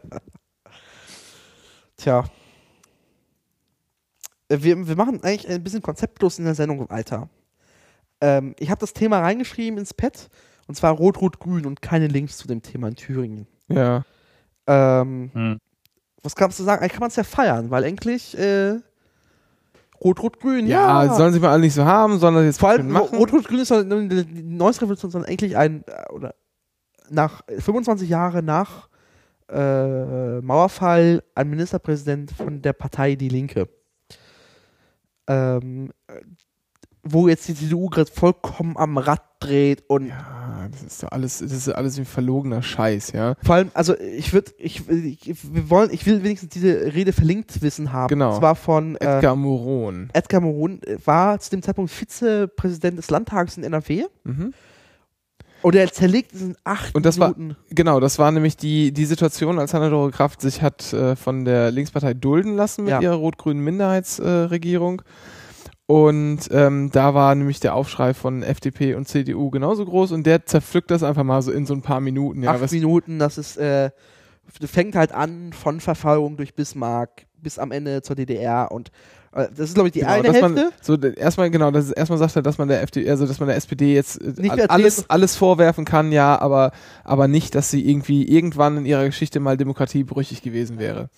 Tja. 1.97 2.23
Äh, 4.49 4.57
Wir, 4.61 4.87
wir 4.87 4.95
machen 4.95 5.23
eigentlich 5.23 5.47
ein 5.49 5.63
bisschen 5.63 5.81
konzeptlos 5.81 6.39
in 6.39 6.45
der 6.45 6.55
Sendung 6.55 6.89
weiter. 6.89 7.29
Ähm, 8.21 8.55
ich 8.59 8.69
habe 8.69 8.79
das 8.79 8.93
Thema 8.93 9.19
reingeschrieben 9.19 9.77
ins 9.79 9.93
Pad, 9.93 10.29
und 10.67 10.75
zwar 10.75 10.93
Rot-Rot-Grün 10.93 11.65
und 11.65 11.81
keine 11.81 12.07
Links 12.07 12.37
zu 12.37 12.47
dem 12.47 12.61
Thema 12.61 12.87
in 12.89 12.95
Thüringen. 12.95 13.47
Ja. 13.69 14.03
Ähm, 14.65 15.29
Hm. 15.33 15.59
was 16.23 16.35
kannst 16.35 16.59
du 16.59 16.63
sagen? 16.63 16.81
Eigentlich 16.81 16.93
kann 16.93 17.01
man 17.01 17.09
es 17.09 17.15
ja 17.15 17.23
feiern, 17.23 17.69
weil 17.69 17.83
endlich 17.83 18.37
äh, 18.37 18.75
Rot-Rot-Grün, 20.03 20.67
Ja, 20.67 21.03
ja. 21.05 21.13
sollen 21.15 21.33
sie 21.33 21.39
mal 21.39 21.51
alle 21.51 21.61
nicht 21.61 21.73
so 21.73 21.85
haben, 21.85 22.19
sondern 22.19 22.45
jetzt 22.45 22.59
Vor 22.59 22.69
allem. 22.69 22.95
Rot-Rot-Grün 22.95 23.59
ist 23.59 23.71
dann 23.71 24.09
die 24.09 24.43
neueste 24.43 24.81
Revolution, 24.83 25.11
sondern 25.11 25.29
endlich 25.31 25.55
ein, 25.57 25.83
äh, 25.87 26.11
oder 26.11 26.35
nach 27.09 27.41
25 27.59 28.09
Jahre 28.09 28.43
nach 28.43 28.89
äh, 29.49 30.41
Mauerfall 30.41 31.23
ein 31.33 31.49
Ministerpräsident 31.49 32.31
von 32.31 32.61
der 32.61 32.73
Partei 32.73 33.15
Die 33.15 33.29
Linke. 33.29 33.69
Ähm, 35.27 35.91
äh, 36.07 36.21
wo 37.03 37.27
jetzt 37.27 37.47
die 37.47 37.55
CDU 37.55 37.89
gerade 37.89 38.11
vollkommen 38.11 38.77
am 38.77 38.97
Rad 38.97 39.21
dreht 39.39 39.83
und 39.87 40.07
Ja, 40.07 40.67
das 40.71 40.83
ist 40.83 41.03
doch 41.03 41.11
alles, 41.11 41.39
das 41.39 41.51
ist 41.51 41.69
alles 41.69 41.97
ein 41.97 42.05
verlogener 42.05 42.61
Scheiß, 42.61 43.11
ja. 43.11 43.35
vor 43.43 43.55
allem, 43.55 43.71
also 43.73 43.97
ich 43.99 44.33
würde, 44.33 44.51
ich, 44.57 44.89
ich, 44.89 45.53
wir 45.53 45.69
wollen, 45.69 45.91
ich 45.91 46.05
will 46.05 46.23
wenigstens 46.23 46.49
diese 46.49 46.93
Rede 46.93 47.13
verlinkt 47.13 47.61
wissen 47.61 47.93
haben. 47.93 48.09
Genau. 48.09 48.33
Und 48.33 48.39
zwar 48.39 48.55
von 48.55 48.95
äh, 48.97 49.17
Edgar 49.17 49.35
Moron. 49.35 50.09
Edgar 50.13 50.41
Moron, 50.41 50.81
äh, 50.83 50.97
war 51.05 51.39
zu 51.39 51.51
dem 51.51 51.61
Zeitpunkt 51.61 51.91
Vizepräsident 51.91 52.97
des 52.97 53.09
Landtags 53.09 53.57
in 53.57 53.63
NRW. 53.63 54.05
Mhm. 54.23 54.53
Und 55.63 55.75
er 55.75 55.91
zerlegt 55.91 56.33
es 56.33 56.41
in 56.41 56.55
acht 56.63 56.93
Und 56.95 57.05
das 57.05 57.19
war- 57.19 57.29
Minuten. 57.37 57.57
Genau, 57.69 57.99
das 57.99 58.19
war 58.19 58.31
nämlich 58.31 58.57
die, 58.57 58.91
die 58.91 59.05
Situation, 59.05 59.59
als 59.59 59.73
Hannelore 59.73 60.11
Kraft 60.11 60.41
sich 60.41 60.61
hat 60.61 60.93
äh, 60.93 61.15
von 61.15 61.45
der 61.45 61.71
Linkspartei 61.71 62.13
dulden 62.13 62.55
lassen 62.55 62.83
mit 62.83 62.91
Ja. 62.91 63.01
ihrer 63.01 63.15
rot-grünen 63.15 63.63
Minderheitsregierung. 63.63 65.01
und 65.87 66.39
ähm, 66.51 66.89
da 66.91 67.13
war 67.13 67.33
nämlich 67.33 67.59
der 67.61 67.73
Aufschrei 67.73 68.13
von 68.13 68.43
FDP 68.43 68.93
und 68.95 69.07
CDU 69.07 69.49
genauso 69.49 69.85
groß 69.85 70.11
und 70.11 70.25
der 70.25 70.45
zerpflückt 70.45 70.91
das 70.91 71.01
einfach 71.01 71.23
mal 71.23 71.41
so 71.41 71.51
in 71.51 71.65
so 71.65 71.73
ein 71.73 71.81
paar 71.81 72.01
Minuten. 72.01 72.43
Ja, 72.43 72.51
acht 72.51 72.61
was, 72.61 72.71
Minuten, 72.71 73.19
das 73.19 73.37
ist, 73.37 73.57
äh, 73.57 73.91
fängt 74.65 74.95
halt 74.95 75.11
an 75.13 75.53
von 75.53 75.79
Verfolgung 75.79 76.35
durch 76.37 76.53
Bismarck 76.55 77.25
bis 77.41 77.57
am 77.57 77.71
Ende 77.71 78.01
zur 78.01 78.15
DDR 78.15 78.71
und 78.71 78.91
Das 79.37 79.69
ist, 79.69 79.75
glaube 79.75 79.89
ich, 79.89 79.93
die 79.93 79.99
Genau, 79.99 80.11
eine 80.11 80.33
Hälfte. 80.33 80.49
man, 80.49 80.71
so 80.81 80.95
erstmal 80.95 81.51
genau, 81.51 81.69
das 81.71 81.85
ist, 81.85 81.91
erstmal 81.91 82.17
sagt 82.17 82.35
er, 82.35 82.41
dass 82.41 82.57
man 82.57 82.67
der 82.67 82.81
FDP, 82.81 83.09
also 83.09 83.27
dass 83.27 83.39
man 83.39 83.47
der 83.47 83.57
SPD 83.57 83.93
jetzt 83.93 84.19
äh, 84.21 84.65
alles 84.67 85.09
alles 85.09 85.35
vorwerfen 85.35 85.85
kann, 85.85 86.11
ja, 86.11 86.39
aber 86.39 86.71
aber 87.03 87.27
nicht, 87.27 87.53
dass 87.55 87.69
sie 87.69 87.87
irgendwie 87.87 88.27
irgendwann 88.27 88.77
in 88.77 88.85
ihrer 88.85 89.05
Geschichte 89.05 89.39
mal 89.39 89.57
demokratiebrüchig 89.57 90.41
gewesen 90.41 90.79
wäre. 90.79 91.09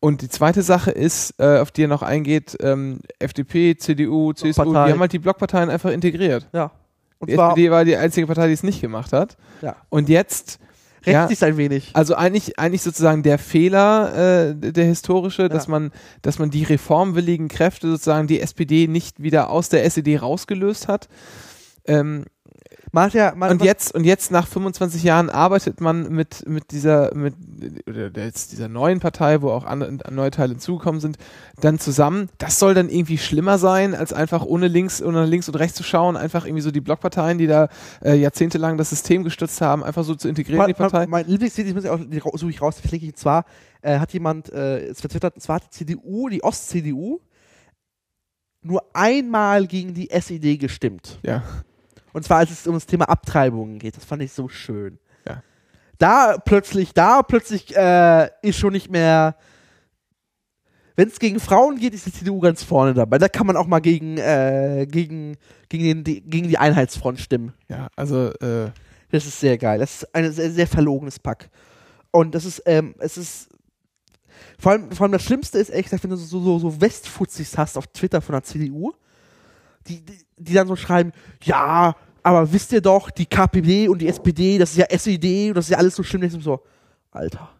Und 0.00 0.20
die 0.20 0.28
zweite 0.28 0.62
Sache 0.62 0.90
ist, 0.90 1.34
äh, 1.38 1.58
auf 1.58 1.70
die 1.70 1.84
er 1.84 1.88
noch 1.88 2.02
eingeht, 2.02 2.56
ähm, 2.60 3.00
FDP, 3.18 3.76
CDU, 3.76 4.32
CSU, 4.32 4.64
die 4.64 4.76
haben 4.76 5.00
halt 5.00 5.12
die 5.12 5.18
Blockparteien 5.18 5.70
einfach 5.70 5.90
integriert. 5.90 6.46
ja. 6.52 6.72
Und 7.20 7.30
Die 7.30 7.36
zwar 7.36 7.50
SPD 7.50 7.70
war 7.70 7.84
die 7.86 7.96
einzige 7.96 8.26
Partei, 8.26 8.48
die 8.48 8.52
es 8.52 8.62
nicht 8.62 8.82
gemacht 8.82 9.12
hat. 9.12 9.38
Ja. 9.62 9.76
Und 9.88 10.10
jetzt 10.10 10.58
rächt 11.06 11.14
ja, 11.14 11.28
sich 11.28 11.44
ein 11.44 11.56
wenig. 11.56 11.90
also 11.94 12.14
eigentlich, 12.14 12.58
eigentlich 12.58 12.82
sozusagen 12.82 13.22
der 13.22 13.38
Fehler, 13.38 14.48
äh, 14.50 14.72
der 14.72 14.84
historische, 14.84 15.48
dass 15.48 15.68
man, 15.68 15.92
dass 16.22 16.38
man 16.38 16.50
die 16.50 16.64
reformwilligen 16.64 17.48
Kräfte 17.48 17.88
sozusagen 17.88 18.26
die 18.26 18.40
SPD 18.40 18.86
nicht 18.86 19.22
wieder 19.22 19.50
aus 19.50 19.68
der 19.68 19.84
SED 19.84 20.20
rausgelöst 20.20 20.88
hat. 20.88 21.08
Ähm, 21.86 22.24
Man 22.92 23.06
hat 23.06 23.14
ja, 23.14 23.32
man, 23.34 23.50
und 23.50 23.62
jetzt, 23.62 23.94
und 23.94 24.04
jetzt 24.04 24.30
nach 24.30 24.46
25 24.46 25.02
Jahren 25.02 25.30
arbeitet 25.30 25.80
man 25.80 26.10
mit, 26.10 26.48
mit 26.48 26.70
dieser, 26.70 27.14
mit, 27.14 27.34
oder 27.88 28.10
jetzt 28.24 28.52
dieser 28.52 28.68
neuen 28.68 29.00
Partei, 29.00 29.42
wo 29.42 29.50
auch 29.50 29.64
andere, 29.64 29.98
neue 30.10 30.30
Teile 30.30 30.52
hinzugekommen 30.52 31.00
sind, 31.00 31.16
dann 31.60 31.78
zusammen. 31.78 32.28
Das 32.38 32.58
soll 32.58 32.74
dann 32.74 32.88
irgendwie 32.88 33.18
schlimmer 33.18 33.58
sein, 33.58 33.94
als 33.94 34.12
einfach 34.12 34.44
ohne 34.44 34.68
links, 34.68 35.02
ohne 35.02 35.24
links 35.26 35.48
und 35.48 35.56
rechts 35.56 35.76
zu 35.76 35.82
schauen, 35.82 36.16
einfach 36.16 36.46
irgendwie 36.46 36.62
so 36.62 36.70
die 36.70 36.80
Blockparteien, 36.80 37.38
die 37.38 37.46
da 37.46 37.68
äh, 38.04 38.14
jahrzehntelang 38.14 38.76
das 38.76 38.90
System 38.90 39.24
gestützt 39.24 39.60
haben, 39.60 39.82
einfach 39.82 40.04
so 40.04 40.14
zu 40.14 40.28
integrieren 40.28 40.62
in 40.62 40.68
die 40.68 40.74
Partei. 40.74 41.00
mein, 41.00 41.10
mein 41.10 41.26
Lieblingslied, 41.26 41.66
ich 41.66 41.74
muss 41.74 41.84
ja 41.84 41.92
auch, 41.92 42.00
die 42.00 42.20
suche 42.34 42.50
ich 42.50 42.62
raus, 42.62 42.78
verlinke 42.80 43.06
ich. 43.06 43.16
Zwar 43.16 43.44
äh, 43.82 43.98
hat 43.98 44.12
jemand, 44.12 44.52
äh, 44.52 44.86
es 44.86 45.00
vertwittert, 45.00 45.40
zwar 45.40 45.56
hat 45.56 45.64
die 45.64 45.70
CDU, 45.70 46.28
die 46.28 46.42
Ost-CDU, 46.42 47.20
nur 48.62 48.82
einmal 48.94 49.66
gegen 49.66 49.94
die 49.94 50.10
SED 50.10 50.58
gestimmt. 50.58 51.18
Ja. 51.22 51.42
Und 52.14 52.24
zwar, 52.24 52.38
als 52.38 52.50
es 52.50 52.66
um 52.66 52.74
das 52.74 52.86
Thema 52.86 53.08
Abtreibungen 53.08 53.80
geht. 53.80 53.96
Das 53.96 54.04
fand 54.04 54.22
ich 54.22 54.32
so 54.32 54.48
schön. 54.48 54.98
Ja. 55.26 55.42
Da 55.98 56.38
plötzlich, 56.38 56.94
da 56.94 57.22
plötzlich 57.22 57.76
äh, 57.76 58.30
ist 58.40 58.56
schon 58.56 58.72
nicht 58.72 58.88
mehr. 58.88 59.36
Wenn 60.96 61.08
es 61.08 61.18
gegen 61.18 61.40
Frauen 61.40 61.76
geht, 61.76 61.92
ist 61.92 62.06
die 62.06 62.12
CDU 62.12 62.38
ganz 62.38 62.62
vorne 62.62 62.94
dabei. 62.94 63.18
Da 63.18 63.28
kann 63.28 63.48
man 63.48 63.56
auch 63.56 63.66
mal 63.66 63.80
gegen, 63.80 64.16
äh, 64.16 64.86
gegen, 64.88 65.36
gegen, 65.68 65.84
den, 65.84 66.04
die, 66.04 66.20
gegen 66.20 66.48
die 66.48 66.56
Einheitsfront 66.56 67.18
stimmen. 67.18 67.52
Ja, 67.68 67.88
also, 67.96 68.30
äh, 68.34 68.70
Das 69.10 69.26
ist 69.26 69.40
sehr 69.40 69.58
geil. 69.58 69.80
Das 69.80 70.02
ist 70.02 70.14
ein 70.14 70.30
sehr, 70.30 70.52
sehr 70.52 70.66
verlogenes 70.68 71.18
Pack. 71.18 71.50
Und 72.12 72.32
das 72.34 72.44
ist, 72.44 72.62
ähm, 72.64 72.94
es 72.98 73.18
ist. 73.18 73.48
Vor 74.58 74.70
allem, 74.70 74.92
vor 74.92 75.04
allem 75.04 75.12
das 75.12 75.24
Schlimmste 75.24 75.58
ist, 75.58 75.68
ehrlich 75.68 75.86
gesagt, 75.86 76.04
wenn 76.04 76.10
du 76.10 76.16
so, 76.16 76.40
so, 76.40 76.58
so 76.60 76.80
Westfuzis 76.80 77.58
hast 77.58 77.76
auf 77.76 77.88
Twitter 77.88 78.20
von 78.20 78.34
der 78.34 78.44
CDU, 78.44 78.92
die, 79.88 80.00
die, 80.04 80.18
die 80.38 80.52
dann 80.54 80.66
so 80.68 80.76
schreiben, 80.76 81.12
ja, 81.42 81.94
aber 82.22 82.52
wisst 82.52 82.72
ihr 82.72 82.80
doch, 82.80 83.10
die 83.10 83.26
KPD 83.26 83.88
und 83.88 84.00
die 84.00 84.08
SPD, 84.08 84.58
das 84.58 84.70
ist 84.70 84.76
ja 84.78 84.86
SED 84.90 85.48
und 85.50 85.56
das 85.56 85.66
ist 85.66 85.70
ja 85.72 85.78
alles 85.78 85.94
so 85.94 86.02
schlimm. 86.02 86.22
Ich 86.22 86.32
so, 86.32 86.60
Alter, 87.10 87.50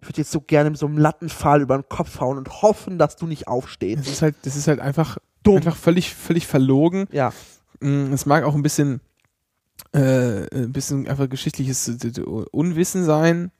ich 0.00 0.08
würde 0.08 0.18
jetzt 0.20 0.32
so 0.32 0.40
gerne 0.40 0.70
mit 0.70 0.78
so 0.78 0.86
einem 0.86 0.98
Lattenpfahl 0.98 1.60
über 1.62 1.76
den 1.78 1.88
Kopf 1.88 2.20
hauen 2.20 2.36
und 2.38 2.62
hoffen, 2.62 2.98
dass 2.98 3.16
du 3.16 3.26
nicht 3.26 3.46
aufstehst. 3.48 4.00
das 4.06 4.12
ist 4.12 4.22
halt, 4.22 4.34
das 4.42 4.56
ist 4.56 4.66
halt 4.68 4.80
einfach, 4.80 5.18
Dumm. 5.44 5.56
einfach 5.56 5.76
völlig, 5.76 6.14
völlig 6.14 6.46
verlogen. 6.46 7.06
Ja. 7.12 7.32
Mm, 7.80 8.12
Es 8.12 8.26
mag 8.26 8.42
auch 8.44 8.54
ein 8.56 8.62
bisschen, 8.62 9.00
äh, 9.92 10.46
ein 10.54 10.72
bisschen 10.72 11.06
einfach 11.08 11.28
geschichtliches 11.28 11.88
äh, 11.88 12.20
Unwissen 12.50 13.04
sein. 13.04 13.52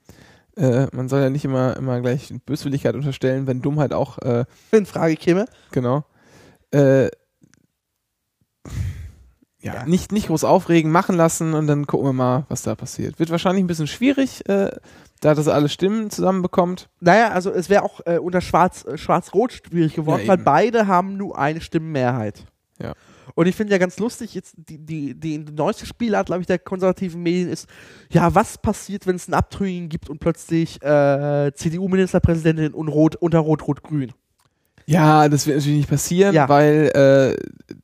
Äh, 0.57 0.87
man 0.91 1.07
soll 1.07 1.21
ja 1.21 1.29
nicht 1.29 1.45
immer, 1.45 1.77
immer 1.77 2.01
gleich 2.01 2.33
Böswilligkeit 2.45 2.95
unterstellen, 2.95 3.47
wenn 3.47 3.61
Dummheit 3.61 3.93
auch, 3.93 4.17
äh, 4.19 4.43
In 4.71 4.85
Frage 4.85 5.15
käme. 5.15 5.45
genau. 5.71 6.03
Äh, 6.71 7.09
ja, 9.61 9.73
Ja. 9.75 9.85
Nicht, 9.85 10.11
nicht 10.11 10.27
groß 10.27 10.43
aufregen, 10.43 10.91
machen 10.91 11.15
lassen 11.15 11.53
und 11.53 11.67
dann 11.67 11.85
gucken 11.87 12.07
wir 12.07 12.13
mal, 12.13 12.45
was 12.49 12.61
da 12.61 12.75
passiert. 12.75 13.19
Wird 13.19 13.29
wahrscheinlich 13.29 13.63
ein 13.63 13.67
bisschen 13.67 13.87
schwierig, 13.87 14.47
äh, 14.49 14.71
da 15.21 15.35
das 15.35 15.47
alle 15.49 15.67
Stimmen 15.69 16.09
zusammenbekommt. 16.09 16.89
Naja, 17.01 17.29
also 17.29 17.51
es 17.51 17.69
wäre 17.69 17.83
auch 17.83 17.99
äh, 18.05 18.19
unter 18.19 18.39
Schwarz, 18.41 18.85
äh, 18.85 18.97
Schwarz-Rot 18.97 19.51
schwierig 19.67 19.93
geworden, 19.95 20.21
Ja, 20.21 20.27
weil 20.29 20.37
beide 20.37 20.87
haben 20.87 21.17
nur 21.17 21.37
eine 21.37 21.59
Stimmenmehrheit. 21.61 22.45
Ja. 22.81 22.93
Und 23.35 23.47
ich 23.47 23.55
finde 23.55 23.71
ja 23.73 23.77
ganz 23.77 23.99
lustig, 23.99 24.33
jetzt 24.33 24.55
die, 24.57 24.77
die, 24.79 25.13
die, 25.13 25.43
die 25.45 25.51
neueste 25.53 25.85
Spielart, 25.85 26.27
glaube 26.27 26.41
ich, 26.41 26.47
der 26.47 26.57
konservativen 26.59 27.21
Medien 27.21 27.49
ist, 27.49 27.67
ja, 28.09 28.33
was 28.33 28.57
passiert, 28.57 29.05
wenn 29.07 29.17
es 29.17 29.27
einen 29.27 29.35
Abtrünnigen 29.35 29.87
gibt 29.89 30.09
und 30.09 30.19
plötzlich 30.19 30.81
äh, 30.81 31.51
CDU-Ministerpräsidentin 31.53 32.73
und 32.73 32.87
Rot, 32.87 33.15
unter 33.17 33.39
Rot-Rot-Grün? 33.39 34.13
Ja, 34.85 35.29
das 35.29 35.45
wird 35.45 35.57
natürlich 35.57 35.77
nicht 35.79 35.89
passieren, 35.89 36.33
Ja. 36.33 36.49
weil, 36.49 37.37
äh, 37.37 37.75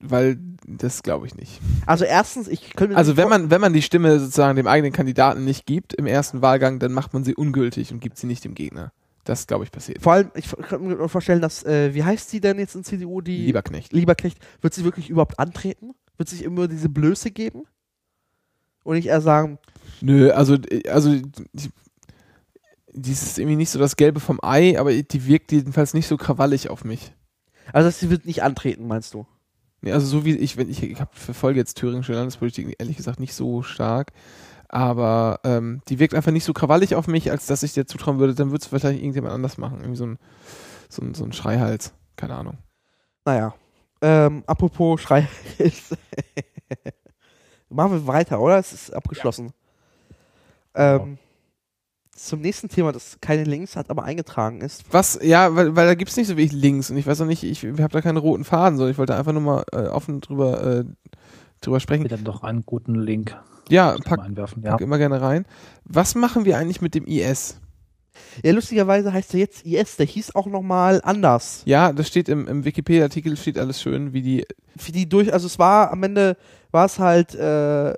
weil 0.00 0.38
das 0.66 1.02
glaube 1.02 1.26
ich 1.26 1.34
nicht. 1.34 1.60
Also 1.86 2.04
erstens, 2.04 2.48
ich 2.48 2.74
könnte 2.74 2.94
mir 2.94 2.98
Also 2.98 3.16
wenn 3.16 3.28
man, 3.28 3.50
wenn 3.50 3.60
man 3.60 3.72
die 3.72 3.82
Stimme 3.82 4.18
sozusagen 4.18 4.56
dem 4.56 4.66
eigenen 4.66 4.92
Kandidaten 4.92 5.44
nicht 5.44 5.66
gibt 5.66 5.94
im 5.94 6.06
ersten 6.06 6.42
Wahlgang, 6.42 6.78
dann 6.78 6.92
macht 6.92 7.12
man 7.12 7.24
sie 7.24 7.34
ungültig 7.34 7.92
und 7.92 8.00
gibt 8.00 8.18
sie 8.18 8.26
nicht 8.26 8.44
dem 8.44 8.54
Gegner. 8.54 8.92
Das 9.24 9.46
glaube 9.46 9.64
ich 9.64 9.72
passiert. 9.72 10.02
vor 10.02 10.14
allem, 10.14 10.30
ich 10.34 10.50
könnte 10.50 10.80
mir 10.80 11.08
vorstellen, 11.08 11.40
dass, 11.40 11.64
äh, 11.64 11.94
wie 11.94 12.04
heißt 12.04 12.28
sie 12.28 12.40
denn 12.40 12.58
jetzt 12.58 12.74
in 12.74 12.84
CDU, 12.84 13.20
die 13.20 13.46
Lieberknecht. 13.46 13.92
Lieberknecht, 13.92 14.38
wird 14.60 14.74
sie 14.74 14.84
wirklich 14.84 15.08
überhaupt 15.08 15.38
antreten? 15.38 15.94
Wird 16.16 16.28
sich 16.28 16.42
immer 16.42 16.68
diese 16.68 16.88
Blöße 16.88 17.30
geben? 17.30 17.64
Und 18.84 18.96
nicht 18.96 19.06
eher 19.06 19.22
sagen, 19.22 19.58
Nö, 20.00 20.30
also, 20.30 20.58
also 20.88 21.14
die, 21.14 21.70
dies 22.92 23.22
ist 23.22 23.38
irgendwie 23.38 23.56
nicht 23.56 23.70
so 23.70 23.78
das 23.78 23.96
Gelbe 23.96 24.20
vom 24.20 24.38
Ei, 24.42 24.78
aber 24.78 24.92
die 24.92 25.26
wirkt 25.26 25.52
jedenfalls 25.52 25.94
nicht 25.94 26.06
so 26.06 26.16
krawallig 26.16 26.68
auf 26.68 26.84
mich. 26.84 27.12
also 27.72 27.90
sie 27.90 28.10
wird 28.10 28.26
nicht 28.26 28.42
antreten, 28.42 28.86
meinst 28.86 29.14
du? 29.14 29.26
Nee, 29.84 29.92
also 29.92 30.06
so 30.06 30.24
wie 30.24 30.34
ich, 30.34 30.56
wenn 30.56 30.70
ich, 30.70 30.82
ich 30.82 30.98
hab, 30.98 31.14
verfolge 31.14 31.60
jetzt 31.60 31.74
thüringische 31.74 32.14
Landespolitik 32.14 32.74
ehrlich 32.78 32.96
gesagt 32.96 33.20
nicht 33.20 33.34
so 33.34 33.62
stark, 33.62 34.12
aber 34.66 35.40
ähm, 35.44 35.82
die 35.88 35.98
wirkt 35.98 36.14
einfach 36.14 36.32
nicht 36.32 36.44
so 36.44 36.54
krawallig 36.54 36.94
auf 36.94 37.06
mich, 37.06 37.30
als 37.30 37.44
dass 37.44 37.62
ich 37.62 37.74
dir 37.74 37.86
zutrauen 37.86 38.18
würde, 38.18 38.34
dann 38.34 38.50
würde 38.50 38.62
es 38.62 38.68
vielleicht 38.68 38.86
irgendjemand 38.86 39.34
anders 39.34 39.58
machen. 39.58 39.80
Irgendwie 39.80 39.98
so 39.98 40.06
ein, 40.06 40.18
so 40.88 41.02
ein, 41.02 41.12
so 41.12 41.22
ein 41.24 41.34
Schreihals. 41.34 41.92
Keine 42.16 42.34
Ahnung. 42.34 42.56
Naja. 43.26 43.54
Ähm, 44.00 44.42
apropos 44.46 45.02
Schrei. 45.02 45.28
Machen 47.68 47.92
wir 47.92 48.06
weiter, 48.06 48.40
oder? 48.40 48.58
Es 48.58 48.72
ist 48.72 48.90
abgeschlossen. 48.90 49.52
Ähm, 50.74 51.18
zum 52.16 52.40
nächsten 52.40 52.68
Thema, 52.68 52.92
das 52.92 53.18
keine 53.20 53.44
Links 53.44 53.76
hat, 53.76 53.90
aber 53.90 54.04
eingetragen 54.04 54.60
ist. 54.60 54.84
Was, 54.90 55.18
ja, 55.22 55.54
weil, 55.56 55.74
weil 55.76 55.86
da 55.86 55.94
gibt's 55.94 56.16
nicht 56.16 56.28
so 56.28 56.36
wirklich 56.36 56.52
Links 56.52 56.90
und 56.90 56.96
ich 56.96 57.06
weiß 57.06 57.20
auch 57.20 57.26
nicht, 57.26 57.42
ich 57.42 57.64
habe 57.64 57.88
da 57.88 58.00
keine 58.00 58.18
roten 58.20 58.44
Faden, 58.44 58.76
sondern 58.76 58.92
ich 58.92 58.98
wollte 58.98 59.16
einfach 59.16 59.32
nur 59.32 59.42
mal 59.42 59.64
äh, 59.72 59.88
offen 59.88 60.20
drüber, 60.20 60.62
äh, 60.62 60.84
drüber 61.60 61.80
sprechen. 61.80 62.04
Wieder 62.04 62.18
doch 62.18 62.42
einen 62.42 62.64
guten 62.64 62.94
Link 62.94 63.36
Ja, 63.68 63.96
pack, 64.04 64.20
einwerfen. 64.20 64.62
Ja. 64.62 64.72
pack 64.72 64.80
immer 64.80 64.98
gerne 64.98 65.20
rein. 65.20 65.44
Was 65.84 66.14
machen 66.14 66.44
wir 66.44 66.58
eigentlich 66.58 66.80
mit 66.80 66.94
dem 66.94 67.06
IS? 67.06 67.58
Ja, 68.44 68.52
lustigerweise 68.52 69.12
heißt 69.12 69.34
er 69.34 69.40
jetzt 69.40 69.66
IS, 69.66 69.96
der 69.96 70.06
hieß 70.06 70.34
auch 70.36 70.46
nochmal 70.46 71.00
anders. 71.04 71.62
Ja, 71.64 71.92
das 71.92 72.08
steht 72.08 72.28
im, 72.28 72.46
im 72.46 72.64
Wikipedia-Artikel, 72.64 73.36
steht 73.36 73.58
alles 73.58 73.80
schön, 73.80 74.12
wie 74.12 74.22
die, 74.22 74.46
Für 74.76 74.92
die 74.92 75.08
durch, 75.08 75.32
also 75.32 75.46
es 75.46 75.58
war 75.58 75.90
am 75.90 76.02
Ende, 76.02 76.36
war 76.70 76.86
es 76.86 76.98
halt 76.98 77.34
äh, 77.34 77.92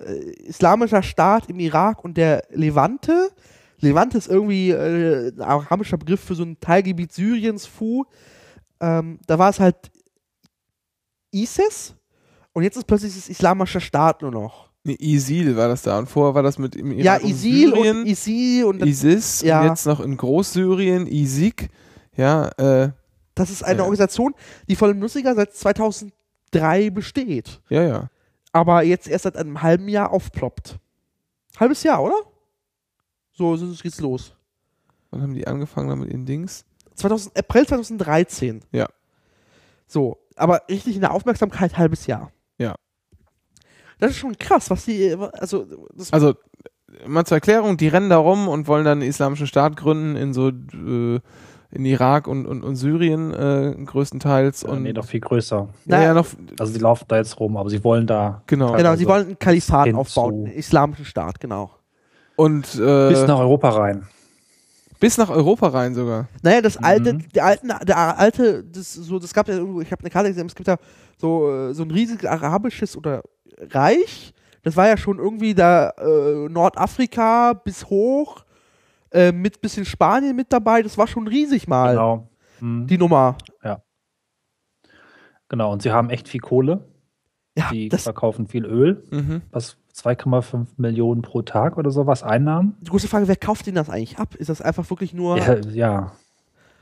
islamischer 0.46 1.02
Staat 1.02 1.50
im 1.50 1.58
Irak 1.58 2.02
und 2.04 2.16
der 2.16 2.44
Levante. 2.50 3.30
Levante 3.80 4.18
ist 4.18 4.28
irgendwie 4.28 4.70
äh, 4.70 5.28
ein 5.32 5.40
arabischer 5.40 5.98
Begriff 5.98 6.20
für 6.20 6.34
so 6.34 6.42
ein 6.44 6.58
Teilgebiet 6.60 7.12
Syriens, 7.12 7.66
Fu. 7.66 8.04
Ähm, 8.80 9.18
da 9.26 9.38
war 9.38 9.50
es 9.50 9.60
halt 9.60 9.90
ISIS 11.32 11.94
und 12.52 12.62
jetzt 12.62 12.76
ist 12.76 12.86
plötzlich 12.86 13.14
das 13.14 13.28
islamische 13.28 13.80
Staat 13.80 14.22
nur 14.22 14.30
noch. 14.30 14.70
nee, 14.84 14.96
ISIL 14.98 15.56
war 15.56 15.68
das 15.68 15.82
da 15.82 15.98
und 15.98 16.08
vorher 16.08 16.34
war 16.34 16.42
das 16.42 16.58
mit 16.58 16.76
im 16.76 16.92
ja, 16.92 17.16
Irak 17.16 17.24
und 17.24 17.30
ISIL 17.30 17.68
Syrien, 17.74 17.96
und 17.98 18.06
ISIL 18.06 18.64
und 18.64 18.78
das, 18.80 18.88
ISIS 18.88 19.42
ja. 19.42 19.60
und 19.60 19.68
jetzt 19.68 19.86
noch 19.86 20.00
in 20.00 20.16
Großsyrien, 20.16 21.06
ISIK, 21.06 21.68
ja, 22.16 22.48
äh, 22.56 22.90
das 23.34 23.50
ist 23.50 23.62
eine 23.62 23.78
Ja. 23.78 23.82
Organisation, 23.84 24.34
die 24.68 24.76
vor 24.76 24.88
allem 24.88 25.00
lustiger 25.00 25.34
seit 25.34 25.52
2003 25.54 26.90
besteht. 26.90 27.60
ja, 27.68 27.82
ja. 27.82 28.10
aber 28.52 28.82
jetzt 28.82 29.08
erst 29.08 29.24
seit 29.24 29.36
einem 29.36 29.60
halben 29.62 29.88
Jahr 29.88 30.10
aufploppt. 30.10 30.78
Halbes 31.58 31.82
Jahr, 31.82 32.02
oder? 32.02 32.14
So, 33.36 33.56
so 33.56 33.66
geht's 33.82 34.00
los. 34.00 34.32
Wann 35.10 35.22
haben 35.22 35.34
die 35.34 35.46
angefangen 35.46 35.88
damit 35.88 36.08
ihren 36.10 36.24
Dings? 36.26 36.64
2000, 36.94 37.38
April 37.38 37.66
2013. 37.66 38.62
Ja. 38.72 38.88
So, 39.86 40.18
aber 40.36 40.62
richtig 40.68 40.94
in 40.94 41.02
der 41.02 41.12
Aufmerksamkeit 41.12 41.76
halbes 41.76 42.06
Jahr. 42.06 42.32
Ja. 42.58 42.74
Das 43.98 44.12
ist 44.12 44.18
schon 44.18 44.36
krass, 44.38 44.70
was 44.70 44.86
die, 44.86 45.14
also, 45.34 45.66
das, 45.94 46.12
Also, 46.12 46.34
mal 47.06 47.24
zur 47.24 47.36
Erklärung, 47.36 47.76
die 47.76 47.88
rennen 47.88 48.10
da 48.10 48.16
rum 48.16 48.48
und 48.48 48.66
wollen 48.68 48.84
dann 48.84 49.00
einen 49.00 49.08
islamischen 49.08 49.46
Staat 49.46 49.76
gründen 49.76 50.16
in 50.16 50.32
so 50.32 50.48
äh, 50.48 51.20
in 51.72 51.84
Irak 51.84 52.28
und, 52.28 52.46
und, 52.46 52.62
und 52.62 52.76
Syrien 52.76 53.34
äh, 53.34 53.74
größtenteils 53.84 54.62
Ja, 54.62 54.70
und 54.70 54.82
nee, 54.82 54.92
doch 54.92 55.04
viel 55.04 55.20
größer. 55.20 55.68
ja, 55.86 56.02
ja, 56.02 56.14
noch 56.14 56.26
Also 56.58 56.72
sie 56.72 56.78
laufen 56.78 57.04
da 57.08 57.16
jetzt 57.16 57.38
rum, 57.40 57.56
aber 57.56 57.68
sie 57.68 57.82
wollen 57.84 58.06
da 58.06 58.42
genau 58.46 58.72
genau, 58.72 58.88
also 58.90 58.98
sie 59.00 59.06
wollen 59.06 59.30
ein 59.30 59.38
Kalifat 59.38 59.92
aufbauen, 59.92 60.46
einen 60.46 60.54
islamischen 60.54 61.04
Staat, 61.04 61.40
genau. 61.40 61.70
Und 62.36 62.62
bis 62.62 62.78
äh, 62.78 63.26
nach 63.26 63.38
Europa 63.38 63.70
rein. 63.70 64.06
Bis 64.98 65.18
nach 65.18 65.28
Europa 65.28 65.68
rein 65.68 65.94
sogar. 65.94 66.28
Naja, 66.42 66.62
das 66.62 66.76
alte, 66.78 67.14
Mhm. 67.14 67.28
der 67.34 67.44
alten, 67.44 67.68
der 67.68 68.18
alte, 68.18 68.64
das 68.64 68.94
so, 68.94 69.18
das 69.18 69.34
gab 69.34 69.46
ja 69.48 69.54
irgendwo, 69.56 69.80
ich 69.82 69.90
habe 69.92 70.00
eine 70.00 70.10
Karte 70.10 70.28
gesehen, 70.30 70.46
es 70.46 70.54
gibt 70.54 70.68
ja 70.68 70.76
so, 71.18 71.50
äh, 71.50 71.74
so 71.74 71.82
ein 71.82 71.90
riesiges 71.90 72.24
arabisches 72.24 72.96
oder 72.96 73.22
Reich. 73.70 74.32
Das 74.62 74.76
war 74.76 74.88
ja 74.88 74.96
schon 74.96 75.18
irgendwie 75.18 75.54
da 75.54 75.90
äh, 75.98 76.48
Nordafrika 76.48 77.52
bis 77.52 77.86
hoch, 77.88 78.44
äh, 79.12 79.32
mit 79.32 79.60
bisschen 79.60 79.84
Spanien 79.84 80.34
mit 80.34 80.52
dabei. 80.52 80.82
Das 80.82 80.96
war 80.98 81.06
schon 81.06 81.28
riesig 81.28 81.68
mal, 81.68 81.92
Genau. 81.92 82.28
Mhm. 82.60 82.86
die 82.86 82.98
Nummer. 82.98 83.36
Genau, 85.48 85.72
und 85.72 85.82
sie 85.82 85.92
haben 85.92 86.10
echt 86.10 86.28
viel 86.28 86.40
Kohle. 86.40 86.88
Ja, 87.56 87.70
Die 87.70 87.88
das, 87.88 88.02
verkaufen 88.02 88.46
viel 88.48 88.64
Öl. 88.66 89.04
Mhm. 89.10 89.42
Was 89.50 89.76
2,5 89.96 90.66
Millionen 90.76 91.22
pro 91.22 91.42
Tag 91.42 91.78
oder 91.78 91.90
sowas 91.90 92.22
Einnahmen? 92.22 92.76
die 92.80 92.90
große 92.90 93.08
Frage, 93.08 93.28
wer 93.28 93.36
kauft 93.36 93.66
denn 93.66 93.74
das 93.76 93.88
eigentlich 93.88 94.18
ab? 94.18 94.34
Ist 94.34 94.48
das 94.50 94.60
einfach 94.60 94.88
wirklich 94.90 95.14
nur, 95.14 95.38
Ja, 95.38 95.54
ja. 95.60 96.12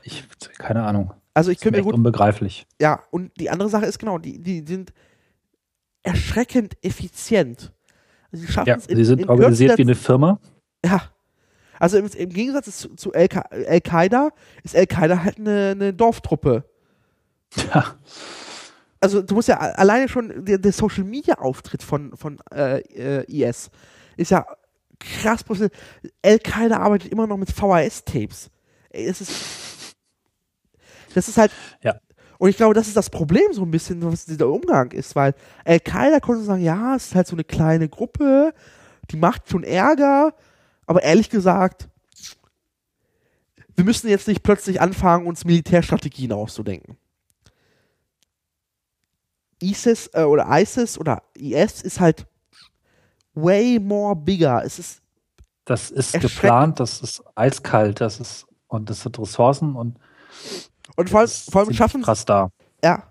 Ich, 0.03 0.23
keine 0.57 0.83
Ahnung. 0.83 1.13
also 1.33 1.49
ich 1.51 1.59
könnte 1.59 1.79
mir 1.79 1.83
gut, 1.83 1.93
unbegreiflich. 1.95 2.67
ja, 2.79 2.99
und 3.11 3.31
die 3.39 3.49
andere 3.49 3.69
Sache 3.69 3.85
ist 3.85 3.97
genau, 3.99 4.17
die, 4.19 4.41
die 4.43 4.63
sind 4.67 4.93
erschreckend 6.03 6.77
effizient. 6.83 7.71
Also 8.31 8.45
die 8.45 8.51
schaffen 8.51 8.67
Ja, 8.69 8.75
es 8.75 8.85
in, 8.87 8.97
sie 8.97 9.05
sind 9.05 9.21
in 9.21 9.29
organisiert 9.29 9.77
wie 9.79 9.83
kürzester 9.83 9.91
eine 9.91 9.95
Firma. 9.95 10.39
Ja. 10.85 11.01
Also 11.79 11.97
im, 11.97 12.05
im 12.07 12.29
Gegensatz 12.29 12.77
zu, 12.77 12.95
zu 12.95 13.13
Al- 13.13 13.27
Al-Qaida 13.67 14.29
ist 14.63 14.75
Al-Qaida 14.75 15.23
halt 15.23 15.39
eine, 15.39 15.69
eine 15.71 15.93
Dorftruppe. 15.93 16.63
Ja. 17.73 17.95
Also 19.05 19.21
du 19.21 19.35
musst 19.35 19.47
ja 19.47 19.59
alleine 19.59 20.09
schon 20.09 20.43
der, 20.43 20.57
der 20.57 20.71
Social 20.71 21.03
Media 21.03 21.35
Auftritt 21.35 21.83
von, 21.83 22.17
von 22.17 22.39
äh, 22.51 22.79
äh, 22.79 23.23
IS 23.27 23.69
ist 24.17 24.31
ja 24.31 24.43
krass. 24.99 25.45
Al-Qaida 26.23 26.77
arbeitet 26.79 27.11
immer 27.11 27.27
noch 27.27 27.37
mit 27.37 27.51
VHS-Tapes. 27.51 28.49
Es 28.89 29.21
ist. 29.21 29.95
Das 31.13 31.27
ist 31.27 31.37
halt. 31.37 31.51
Ja. 31.83 31.99
Und 32.39 32.49
ich 32.49 32.57
glaube, 32.57 32.73
das 32.73 32.87
ist 32.87 32.97
das 32.97 33.11
Problem 33.11 33.53
so 33.53 33.61
ein 33.61 33.69
bisschen, 33.69 34.01
was 34.01 34.25
dieser 34.25 34.49
Umgang 34.49 34.91
ist, 34.91 35.15
weil 35.15 35.35
Al-Qaida 35.65 36.19
konnte 36.19 36.43
sagen, 36.43 36.63
ja, 36.63 36.95
es 36.95 37.05
ist 37.05 37.15
halt 37.15 37.27
so 37.27 37.35
eine 37.35 37.43
kleine 37.43 37.87
Gruppe, 37.87 38.55
die 39.11 39.17
macht 39.17 39.47
schon 39.51 39.63
Ärger, 39.63 40.33
aber 40.87 41.03
ehrlich 41.03 41.29
gesagt, 41.29 41.89
wir 43.75 43.85
müssen 43.85 44.09
jetzt 44.09 44.27
nicht 44.27 44.41
plötzlich 44.41 44.81
anfangen, 44.81 45.27
uns 45.27 45.45
Militärstrategien 45.45 46.31
auszudenken. 46.31 46.97
ISIS 49.69 50.09
äh, 50.13 50.23
oder 50.23 50.47
ISIS 50.49 50.97
oder 50.97 51.23
IS 51.35 51.81
ist 51.81 51.99
halt 51.99 52.25
way 53.33 53.79
more 53.79 54.15
bigger. 54.15 54.63
Es 54.63 54.79
ist 54.79 55.01
Das 55.65 55.91
ist 55.91 56.19
geplant, 56.19 56.79
das 56.79 57.01
ist 57.01 57.23
eiskalt, 57.35 58.01
das 58.01 58.19
ist 58.19 58.45
und 58.67 58.89
das 58.89 59.01
sind 59.01 59.17
Ressourcen 59.19 59.75
und 59.75 59.97
und 60.95 61.09
vor 61.09 61.21
allem, 61.21 61.29
vor 61.29 61.61
allem 61.61 61.73
schaffen 61.73 62.01
krass 62.01 62.25
da. 62.25 62.49
ja. 62.83 63.03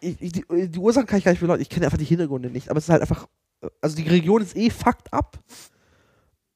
Ich, 0.00 0.20
ich, 0.20 0.32
die, 0.32 0.68
die 0.68 0.78
Ursachen 0.78 1.06
kann 1.06 1.18
ich 1.18 1.24
gar 1.24 1.32
nicht 1.32 1.40
beleuchten. 1.40 1.62
Ich 1.62 1.70
kenne 1.70 1.86
einfach 1.86 1.96
die 1.96 2.04
Hintergründe 2.04 2.50
nicht. 2.50 2.68
Aber 2.68 2.76
es 2.76 2.84
ist 2.84 2.90
halt 2.90 3.00
einfach. 3.00 3.26
Also 3.80 3.96
die 3.96 4.06
Region 4.06 4.42
ist 4.42 4.54
eh 4.54 4.68
fucked 4.68 5.10
up. 5.14 5.38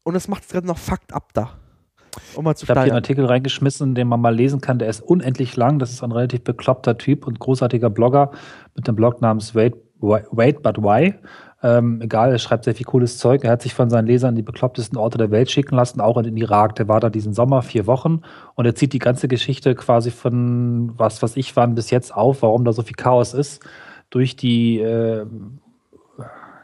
Und 0.03 0.13
das 0.13 0.29
macht 0.29 0.43
es 0.43 0.51
gerade 0.51 0.67
noch 0.67 0.77
fucked 0.77 1.15
up 1.15 1.33
da. 1.33 1.59
Um 2.35 2.45
mal 2.45 2.55
zu 2.55 2.65
Ich 2.65 2.71
habe 2.71 2.81
hier 2.81 2.93
einen. 2.93 2.97
Artikel 2.97 3.25
reingeschmissen, 3.25 3.95
den 3.95 4.09
man 4.09 4.21
mal 4.21 4.35
lesen 4.35 4.61
kann. 4.61 4.79
Der 4.79 4.89
ist 4.89 5.01
unendlich 5.01 5.57
lang. 5.57 5.79
Das 5.79 5.91
ist 5.91 6.03
ein 6.03 6.13
relativ 6.13 6.43
bekloppter 6.43 6.99
Typ 6.99 7.27
und 7.27 7.39
großartiger 7.39 7.91
Blogger 7.91 8.31
mit 8.75 8.89
einem 8.89 8.97
Blog 8.97 9.21
namens 9.21 9.55
Wait, 9.55 9.75
Wait 10.01 10.63
But 10.63 10.79
Why. 10.79 11.15
Ähm, 11.61 12.01
egal, 12.01 12.31
er 12.31 12.39
schreibt 12.39 12.65
sehr 12.65 12.75
viel 12.75 12.87
cooles 12.87 13.19
Zeug. 13.19 13.43
Er 13.43 13.51
hat 13.51 13.63
sich 13.63 13.75
von 13.75 13.91
seinen 13.91 14.07
Lesern 14.07 14.37
die 14.37 14.43
beklopptesten 14.43 14.97
Orte 14.97 15.19
der 15.19 15.33
Welt 15.33 15.51
schicken 15.51 15.75
lassen, 15.75 16.01
auch 16.01 16.17
in 16.17 16.23
den 16.23 16.37
Irak. 16.37 16.77
Der 16.77 16.87
war 16.87 17.01
da 17.01 17.11
diesen 17.11 17.33
Sommer 17.35 17.63
vier 17.63 17.89
Wochen 17.89 18.21
und 18.55 18.65
er 18.65 18.77
zieht 18.77 18.93
die 18.93 19.01
ganze 19.01 19.27
Geschichte 19.27 19.75
quasi 19.75 20.13
von 20.13 20.93
was, 20.97 21.21
was 21.21 21.37
ich 21.37 21.57
wann 21.57 21.75
bis 21.75 21.91
jetzt 21.91 22.15
auf, 22.15 22.43
warum 22.43 22.65
da 22.65 22.73
so 22.73 22.83
viel 22.83 22.95
Chaos 22.95 23.35
ist, 23.35 23.67
durch 24.11 24.37
die 24.37 24.79
äh, 24.79 25.27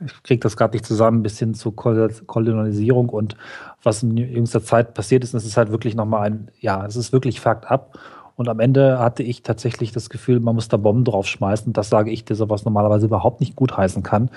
ich 0.04 0.22
kriege 0.22 0.40
das 0.40 0.56
gerade 0.56 0.74
nicht 0.74 0.86
zusammen, 0.86 1.22
bis 1.22 1.38
hin 1.38 1.54
zur 1.54 1.74
Kol 1.76 2.10
Kolonialisierung 2.26 3.08
und 3.08 3.36
was 3.82 4.02
in 4.02 4.16
jüngster 4.16 4.62
Zeit 4.62 4.94
passiert 4.94 5.24
ist. 5.24 5.34
Und 5.34 5.38
es 5.38 5.46
ist 5.46 5.56
halt 5.56 5.70
wirklich 5.70 5.94
nochmal 5.94 6.30
ein, 6.30 6.50
ja, 6.60 6.84
es 6.86 6.96
ist 6.96 7.12
wirklich 7.12 7.40
fucked 7.40 7.70
up. 7.70 7.98
Und 8.36 8.48
am 8.48 8.58
Ende 8.58 8.98
hatte 8.98 9.22
ich 9.22 9.42
tatsächlich 9.42 9.92
das 9.92 10.10
Gefühl, 10.10 10.40
man 10.40 10.56
muss 10.56 10.68
da 10.68 10.76
Bomben 10.76 11.04
draufschmeißen. 11.04 11.72
Das 11.72 11.88
sage 11.88 12.10
ich, 12.10 12.24
der 12.24 12.34
sowas 12.34 12.64
normalerweise 12.64 13.06
überhaupt 13.06 13.40
nicht 13.40 13.54
gut 13.54 13.76
heißen 13.76 14.02
kann. 14.02 14.30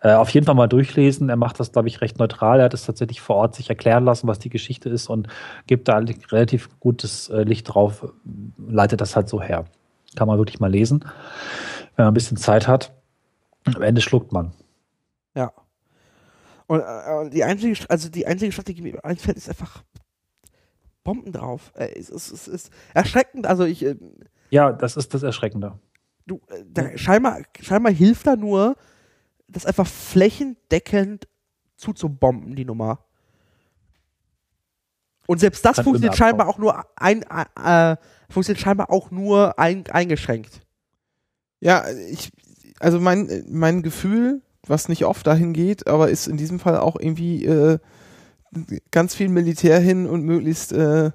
Äh, 0.00 0.14
auf 0.14 0.30
jeden 0.30 0.46
Fall 0.46 0.54
mal 0.54 0.68
durchlesen. 0.68 1.28
Er 1.28 1.36
macht 1.36 1.60
das, 1.60 1.70
glaube 1.70 1.88
ich, 1.88 2.00
recht 2.00 2.18
neutral. 2.18 2.60
Er 2.60 2.64
hat 2.66 2.74
es 2.74 2.86
tatsächlich 2.86 3.20
vor 3.20 3.36
Ort 3.36 3.54
sich 3.54 3.68
erklären 3.68 4.04
lassen, 4.04 4.26
was 4.26 4.38
die 4.38 4.48
Geschichte 4.48 4.88
ist 4.88 5.08
und 5.08 5.28
gibt 5.66 5.88
da 5.88 5.98
relativ 6.30 6.70
gutes 6.80 7.28
äh, 7.28 7.42
Licht 7.42 7.72
drauf, 7.72 8.10
leitet 8.56 9.02
das 9.02 9.16
halt 9.16 9.28
so 9.28 9.42
her. 9.42 9.66
Kann 10.16 10.28
man 10.28 10.38
wirklich 10.38 10.60
mal 10.60 10.70
lesen, 10.70 11.04
wenn 11.96 12.06
man 12.06 12.12
ein 12.12 12.14
bisschen 12.14 12.38
Zeit 12.38 12.68
hat. 12.68 12.92
Am 13.74 13.82
Ende 13.82 14.00
schluckt 14.00 14.32
man. 14.32 14.52
Ja. 15.34 15.52
Und 16.66 16.80
äh, 16.80 17.30
die 17.30 17.44
einzige, 17.44 17.78
also 17.88 18.08
die 18.08 18.26
einzige 18.26 18.52
Strategie, 18.52 18.82
die 18.82 18.92
mir 18.92 19.04
einfällt, 19.04 19.36
ist 19.36 19.48
einfach 19.48 19.82
Bomben 21.04 21.32
drauf. 21.32 21.72
Äh, 21.74 21.98
es, 21.98 22.08
ist, 22.10 22.30
es 22.30 22.48
ist 22.48 22.70
erschreckend. 22.94 23.46
Also 23.46 23.64
ich, 23.64 23.84
äh, 23.84 23.96
Ja, 24.50 24.72
das 24.72 24.96
ist 24.96 25.12
das 25.14 25.22
Erschreckende. 25.22 25.78
du, 26.26 26.40
äh, 26.48 26.64
da, 26.66 26.96
scheinbar, 26.96 27.42
scheinbar 27.60 27.92
hilft 27.92 28.26
da 28.26 28.36
nur, 28.36 28.76
das 29.48 29.66
einfach 29.66 29.86
flächendeckend 29.86 31.28
zuzubomben, 31.76 32.54
die 32.54 32.64
Nummer. 32.64 33.04
Und 35.26 35.38
selbst 35.38 35.64
das 35.64 35.76
Kann 35.76 35.84
funktioniert 35.84 36.16
scheinbar 36.16 36.48
auch 36.48 36.58
nur 36.58 36.84
ein, 36.96 37.22
äh, 37.22 37.96
funktioniert 38.28 38.62
scheinbar 38.62 38.90
auch 38.90 39.10
nur 39.10 39.58
ein, 39.58 39.84
eingeschränkt. 39.88 40.62
Ja, 41.60 41.88
ich, 41.90 42.32
also 42.80 42.98
mein, 42.98 43.44
mein 43.48 43.82
Gefühl, 43.82 44.42
was 44.66 44.88
nicht 44.88 45.04
oft 45.04 45.26
dahin 45.26 45.52
geht, 45.52 45.86
aber 45.86 46.10
ist 46.10 46.26
in 46.28 46.36
diesem 46.36 46.58
Fall 46.60 46.78
auch 46.78 46.96
irgendwie 46.98 47.44
äh, 47.44 47.78
ganz 48.90 49.14
viel 49.14 49.28
Militär 49.28 49.80
hin 49.80 50.06
und 50.06 50.22
möglichst 50.24 50.72
äh, 50.72 51.10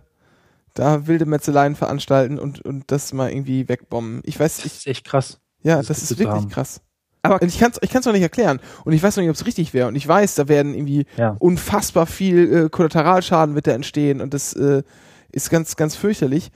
da 0.73 1.07
wilde 1.07 1.25
Metzeleien 1.25 1.75
veranstalten 1.75 2.39
und, 2.39 2.61
und 2.61 2.91
das 2.91 3.13
mal 3.13 3.31
irgendwie 3.31 3.67
wegbomben. 3.69 4.21
Ich 4.25 4.39
weiß, 4.39 4.57
Das 4.57 4.65
ich, 4.65 4.73
ist 4.77 4.87
echt 4.87 5.05
krass. 5.05 5.39
ja, 5.63 5.77
das 5.77 5.87
das 5.87 6.03
ist 6.03 6.19
wirklich 6.19 6.35
haben. 6.35 6.49
krass. 6.49 6.81
Aber- 7.23 7.41
Und 7.41 7.47
ich 7.47 7.59
kann 7.59 7.71
es 7.71 7.79
ich 7.81 7.89
kann's 7.89 8.05
noch 8.05 8.13
nicht 8.13 8.21
erklären. 8.21 8.59
Und 8.85 8.93
ich 8.93 9.01
weiß 9.01 9.15
noch 9.17 9.21
nicht, 9.21 9.29
ob 9.29 9.35
es 9.35 9.45
richtig 9.45 9.73
wäre. 9.73 9.87
Und 9.87 9.95
ich 9.95 10.07
weiß, 10.07 10.35
da 10.35 10.47
werden 10.47 10.73
irgendwie 10.75 11.05
Ja. 11.17 11.35
unfassbar 11.39 12.05
viel 12.05 12.65
äh, 12.65 12.69
Kollateralschaden 12.69 13.55
wird 13.55 13.67
da 13.67 13.71
entstehen 13.71 14.21
und 14.21 14.33
das 14.33 14.53
äh, 14.53 14.83
ist 15.31 15.49
ganz, 15.49 15.75
ganz 15.75 15.95
fürchterlich. 15.95 16.51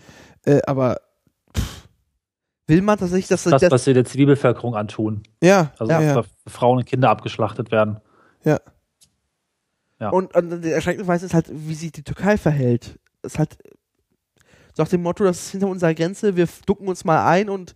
Äh, 0.45 0.61
aber 0.67 0.97
Will 2.71 2.81
man 2.81 2.97
tatsächlich, 2.97 3.27
dass 3.27 3.43
Das, 3.43 3.61
das, 3.61 3.71
was 3.71 3.83
sie 3.83 3.93
der 3.93 4.05
Zivilbevölkerung 4.05 4.75
antun. 4.75 5.23
ja, 5.43 5.71
Also, 5.77 5.91
ja, 5.91 5.99
dass 5.99 6.07
ja. 6.07 6.21
da 6.21 6.27
Frauen 6.49 6.77
und 6.79 6.85
Kinder 6.85 7.09
abgeschlachtet 7.09 7.69
werden. 7.71 7.99
Ja. 8.43 10.09
Und, 10.09 10.33
und 10.35 10.61
der 10.63 10.73
erschreckende 10.73 11.07
Weise 11.07 11.27
ist 11.27 11.33
halt, 11.35 11.45
wie 11.51 11.75
sich 11.75 11.91
die 11.91 12.01
Türkei 12.03 12.35
verhält. 12.37 12.97
Es 13.21 13.33
ist 13.33 13.39
halt 13.39 13.55
so 14.73 14.81
nach 14.81 14.89
dem 14.89 15.03
Motto, 15.03 15.23
das 15.23 15.37
ist 15.43 15.51
hinter 15.51 15.67
unserer 15.67 15.93
Grenze, 15.93 16.35
wir 16.35 16.47
ducken 16.65 16.87
uns 16.87 17.05
mal 17.05 17.27
ein 17.27 17.49
und 17.49 17.75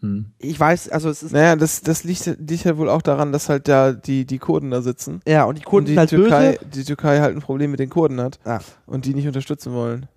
Hm. 0.00 0.32
ich 0.38 0.58
weiß, 0.58 0.88
also 0.90 1.08
es 1.10 1.22
ist, 1.24 1.32
Naja, 1.32 1.56
das, 1.56 1.82
das 1.82 2.04
liegt, 2.04 2.24
liegt 2.26 2.64
ja 2.64 2.76
wohl 2.78 2.88
auch 2.88 3.02
daran, 3.02 3.32
dass 3.32 3.48
halt 3.48 3.66
da 3.68 3.92
die, 3.92 4.24
die 4.26 4.38
Kurden 4.38 4.70
da 4.70 4.80
sitzen. 4.80 5.20
ja, 5.26 5.44
und 5.44 5.58
die 5.58 5.62
Kurden 5.62 5.84
und 5.84 5.88
die 5.88 5.92
sind 5.92 5.98
halt 5.98 6.10
Türkei, 6.10 6.52
böse. 6.52 6.66
die 6.70 6.84
Türkei 6.84 7.20
halt 7.20 7.34
ein 7.36 7.42
Problem 7.42 7.70
mit 7.72 7.80
den 7.80 7.90
Kurden 7.90 8.20
hat 8.20 8.38
Ja. 8.46 8.60
und 8.86 9.04
die 9.04 9.14
nicht 9.14 9.26
unterstützen 9.26 9.72
wollen. 9.72 10.08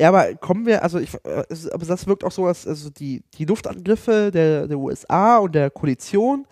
Ja, 0.00 0.08
aber 0.08 0.34
kommen 0.34 0.66
wir, 0.66 0.82
also 0.82 0.98
ich, 0.98 1.14
äh, 1.24 1.44
aber 1.72 1.86
das 1.86 2.06
wirkt 2.06 2.24
auch 2.24 2.32
so, 2.32 2.46
als 2.46 2.66
also 2.66 2.90
die, 2.90 3.22
die 3.34 3.46
Luftangriffe 3.46 4.30
der, 4.30 4.68
der 4.68 4.78
USA 4.78 5.38
und 5.38 5.54
der 5.54 5.70
Koalition 5.70 6.46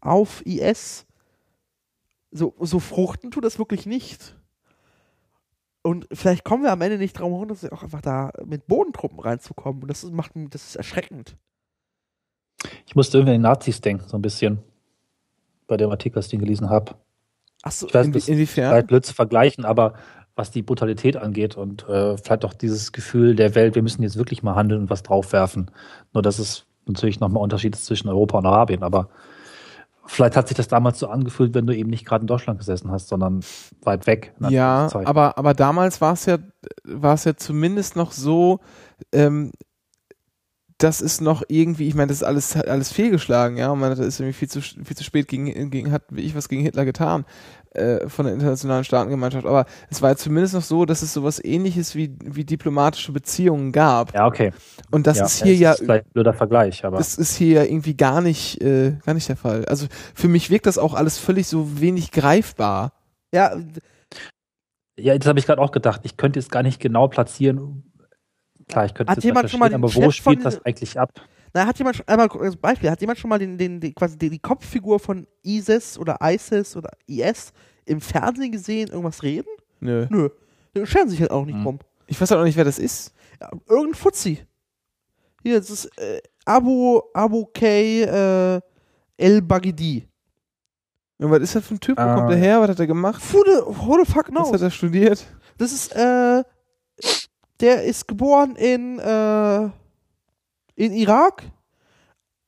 auf 0.00 0.44
IS, 0.44 1.06
so, 2.32 2.54
so 2.58 2.80
fruchten 2.80 3.30
tut 3.30 3.44
das 3.44 3.58
wirklich 3.58 3.86
nicht. 3.86 4.36
Und 5.82 6.06
vielleicht 6.12 6.44
kommen 6.44 6.64
wir 6.64 6.72
am 6.72 6.82
Ende 6.82 6.98
nicht 6.98 7.18
drum 7.18 7.32
herum, 7.32 7.48
dass 7.48 7.64
auch 7.70 7.82
einfach 7.82 8.02
da 8.02 8.32
mit 8.44 8.66
Bodentruppen 8.66 9.18
reinzukommen. 9.18 9.82
Und 9.82 9.88
das 9.88 10.04
ist, 10.04 10.12
macht, 10.12 10.32
das 10.50 10.68
ist 10.68 10.76
erschreckend. 10.76 11.36
Ich 12.86 12.94
musste 12.94 13.18
irgendwie 13.18 13.34
an 13.34 13.40
die 13.40 13.48
Nazis 13.48 13.80
denken, 13.80 14.06
so 14.06 14.18
ein 14.18 14.22
bisschen. 14.22 14.58
Bei 15.66 15.76
dem 15.76 15.90
Artikel, 15.90 16.16
das 16.16 16.26
ich 16.26 16.30
den 16.32 16.40
gelesen 16.40 16.68
habe. 16.68 16.96
Achso, 17.62 17.86
ist 17.86 18.28
inwiefern? 18.28 19.02
zu 19.02 19.14
vergleichen, 19.14 19.64
aber 19.64 19.94
was 20.36 20.50
die 20.50 20.62
Brutalität 20.62 21.16
angeht 21.16 21.56
und 21.56 21.88
äh, 21.88 22.16
vielleicht 22.16 22.44
auch 22.44 22.54
dieses 22.54 22.92
Gefühl 22.92 23.34
der 23.36 23.54
Welt, 23.54 23.74
wir 23.74 23.82
müssen 23.82 24.02
jetzt 24.02 24.16
wirklich 24.16 24.42
mal 24.42 24.54
handeln 24.54 24.82
und 24.82 24.90
was 24.90 25.02
draufwerfen. 25.02 25.70
Nur 26.12 26.22
dass 26.22 26.38
es 26.38 26.66
natürlich 26.86 27.20
nochmal 27.20 27.42
Unterschied 27.42 27.74
ist 27.74 27.86
zwischen 27.86 28.08
Europa 28.08 28.38
und 28.38 28.46
Arabien, 28.46 28.82
aber 28.82 29.08
vielleicht 30.06 30.36
hat 30.36 30.48
sich 30.48 30.56
das 30.56 30.68
damals 30.68 30.98
so 30.98 31.08
angefühlt, 31.08 31.54
wenn 31.54 31.66
du 31.66 31.76
eben 31.76 31.90
nicht 31.90 32.04
gerade 32.04 32.22
in 32.22 32.26
Deutschland 32.26 32.58
gesessen 32.58 32.90
hast, 32.90 33.08
sondern 33.08 33.40
weit 33.82 34.06
weg. 34.06 34.34
Ja, 34.48 34.88
aber, 34.92 35.38
aber 35.38 35.54
damals 35.54 36.00
war 36.00 36.14
es 36.14 36.26
ja, 36.26 36.38
war 36.84 37.14
es 37.14 37.24
ja 37.24 37.36
zumindest 37.36 37.96
noch 37.96 38.12
so, 38.12 38.60
ähm, 39.12 39.52
das 40.82 41.02
ist 41.02 41.20
noch 41.20 41.42
irgendwie, 41.48 41.88
ich 41.88 41.94
meine, 41.94 42.08
das 42.08 42.18
ist 42.18 42.22
alles, 42.22 42.56
alles 42.56 42.90
fehlgeschlagen, 42.90 43.58
ja, 43.58 43.70
und 43.70 43.80
man 43.80 43.90
hat 43.90 43.98
ist 43.98 44.18
irgendwie 44.18 44.32
viel 44.32 44.48
zu, 44.48 44.62
viel 44.62 44.96
zu 44.96 45.04
spät 45.04 45.28
gegen, 45.28 45.70
gegen, 45.70 45.92
hat 45.92 46.04
wie 46.10 46.22
ich 46.22 46.34
was 46.34 46.48
gegen 46.48 46.62
Hitler 46.62 46.86
getan, 46.86 47.26
äh, 47.72 48.08
von 48.08 48.24
der 48.24 48.34
internationalen 48.34 48.84
Staatengemeinschaft, 48.84 49.44
aber 49.46 49.66
es 49.90 50.00
war 50.00 50.16
zumindest 50.16 50.54
noch 50.54 50.62
so, 50.62 50.86
dass 50.86 51.02
es 51.02 51.12
sowas 51.12 51.42
ähnliches 51.44 51.94
wie, 51.94 52.16
wie 52.24 52.44
diplomatische 52.44 53.12
Beziehungen 53.12 53.72
gab. 53.72 54.14
Ja, 54.14 54.26
okay. 54.26 54.52
Und 54.90 55.06
das 55.06 55.18
ja, 55.18 55.26
ist 55.26 55.42
hier 55.42 55.52
es 55.52 55.60
ja, 55.60 55.72
Ist 55.72 55.80
vielleicht 55.80 56.06
ein 56.06 56.12
blöder 56.12 56.32
Vergleich, 56.32 56.84
aber. 56.84 56.96
das 56.96 57.18
ist 57.18 57.36
hier 57.36 57.62
ja 57.62 57.64
irgendwie 57.64 57.96
gar 57.96 58.22
nicht, 58.22 58.62
äh, 58.62 58.96
gar 59.04 59.12
nicht 59.12 59.28
der 59.28 59.36
Fall. 59.36 59.66
Also 59.66 59.86
für 60.14 60.28
mich 60.28 60.48
wirkt 60.48 60.64
das 60.64 60.78
auch 60.78 60.94
alles 60.94 61.18
völlig 61.18 61.46
so 61.46 61.80
wenig 61.80 62.10
greifbar. 62.10 62.92
Ja, 63.34 63.54
Ja, 64.98 65.16
das 65.16 65.28
habe 65.28 65.38
ich 65.38 65.46
gerade 65.46 65.60
auch 65.60 65.72
gedacht. 65.72 66.00
Ich 66.04 66.16
könnte 66.16 66.38
jetzt 66.40 66.50
gar 66.50 66.62
nicht 66.62 66.80
genau 66.80 67.08
platzieren. 67.08 67.89
Klar, 68.70 68.86
ich 68.86 68.94
könnte 68.94 69.10
Hat 69.10 69.18
es 69.18 69.24
jemand 69.24 69.40
vielleicht 69.40 69.50
schon 69.52 69.60
mal 69.60 69.68
den 69.68 69.74
aber 69.76 69.94
wo 69.94 70.00
Chef 70.02 70.14
spielt 70.14 70.44
das 70.44 70.64
eigentlich 70.64 70.98
ab? 70.98 71.12
na, 71.52 71.66
hat 71.66 71.76
jemand 71.78 71.96
schon, 71.96 72.06
einmal 72.08 72.28
als 72.30 72.56
Beispiel, 72.56 72.90
hat 72.90 73.00
jemand 73.00 73.18
schon 73.18 73.28
mal 73.28 73.38
den, 73.38 73.58
den, 73.58 73.80
den 73.80 73.94
quasi 73.94 74.16
die, 74.16 74.30
die 74.30 74.38
Kopffigur 74.38 74.98
von 75.00 75.26
ISIS 75.44 75.98
oder 75.98 76.16
ISIS 76.22 76.76
oder 76.76 76.90
IS 77.06 77.52
im 77.86 78.00
Fernsehen 78.00 78.52
gesehen, 78.52 78.88
irgendwas 78.88 79.22
reden? 79.22 79.48
Nö. 79.80 80.06
Nö. 80.10 80.28
Die 80.76 80.86
scheren 80.86 81.08
sich 81.08 81.20
halt 81.20 81.30
auch 81.32 81.44
nicht 81.44 81.56
Hm. 81.56 81.64
drum. 81.64 81.78
Ich 82.06 82.20
weiß 82.20 82.30
auch 82.32 82.36
noch 82.38 82.44
nicht, 82.44 82.56
wer 82.56 82.64
das 82.64 82.78
ist. 82.78 83.12
Ja, 83.40 83.50
irgendein 83.68 83.94
Fuzzi. 83.94 84.44
Hier, 85.42 85.58
das 85.58 85.70
ist 85.70 85.86
äh, 85.98 86.20
Abu, 86.44 87.00
Abu 87.14 87.46
K. 87.46 88.02
Äh, 88.02 88.60
El 89.16 89.42
Bagidi. 89.42 90.06
Und 91.18 91.30
was 91.30 91.40
ist 91.40 91.54
das 91.56 91.66
für 91.66 91.74
ein 91.74 91.80
Typ? 91.80 91.98
Wo 91.98 92.02
Ah. 92.02 92.14
kommt 92.14 92.30
der 92.30 92.38
her? 92.38 92.60
Was 92.60 92.70
hat 92.70 92.80
er 92.80 92.86
gemacht? 92.86 93.20
Who 93.32 93.42
the, 93.44 93.60
who 93.66 94.02
the 94.02 94.10
fuck 94.10 94.26
Was 94.28 94.30
knows? 94.34 94.52
hat 94.52 94.62
er 94.62 94.70
studiert? 94.70 95.26
Das 95.58 95.72
ist, 95.72 95.94
äh, 95.94 96.42
der 97.60 97.84
ist 97.84 98.08
geboren 98.08 98.56
in, 98.56 98.98
äh, 98.98 99.64
in 100.76 100.92
Irak, 100.92 101.44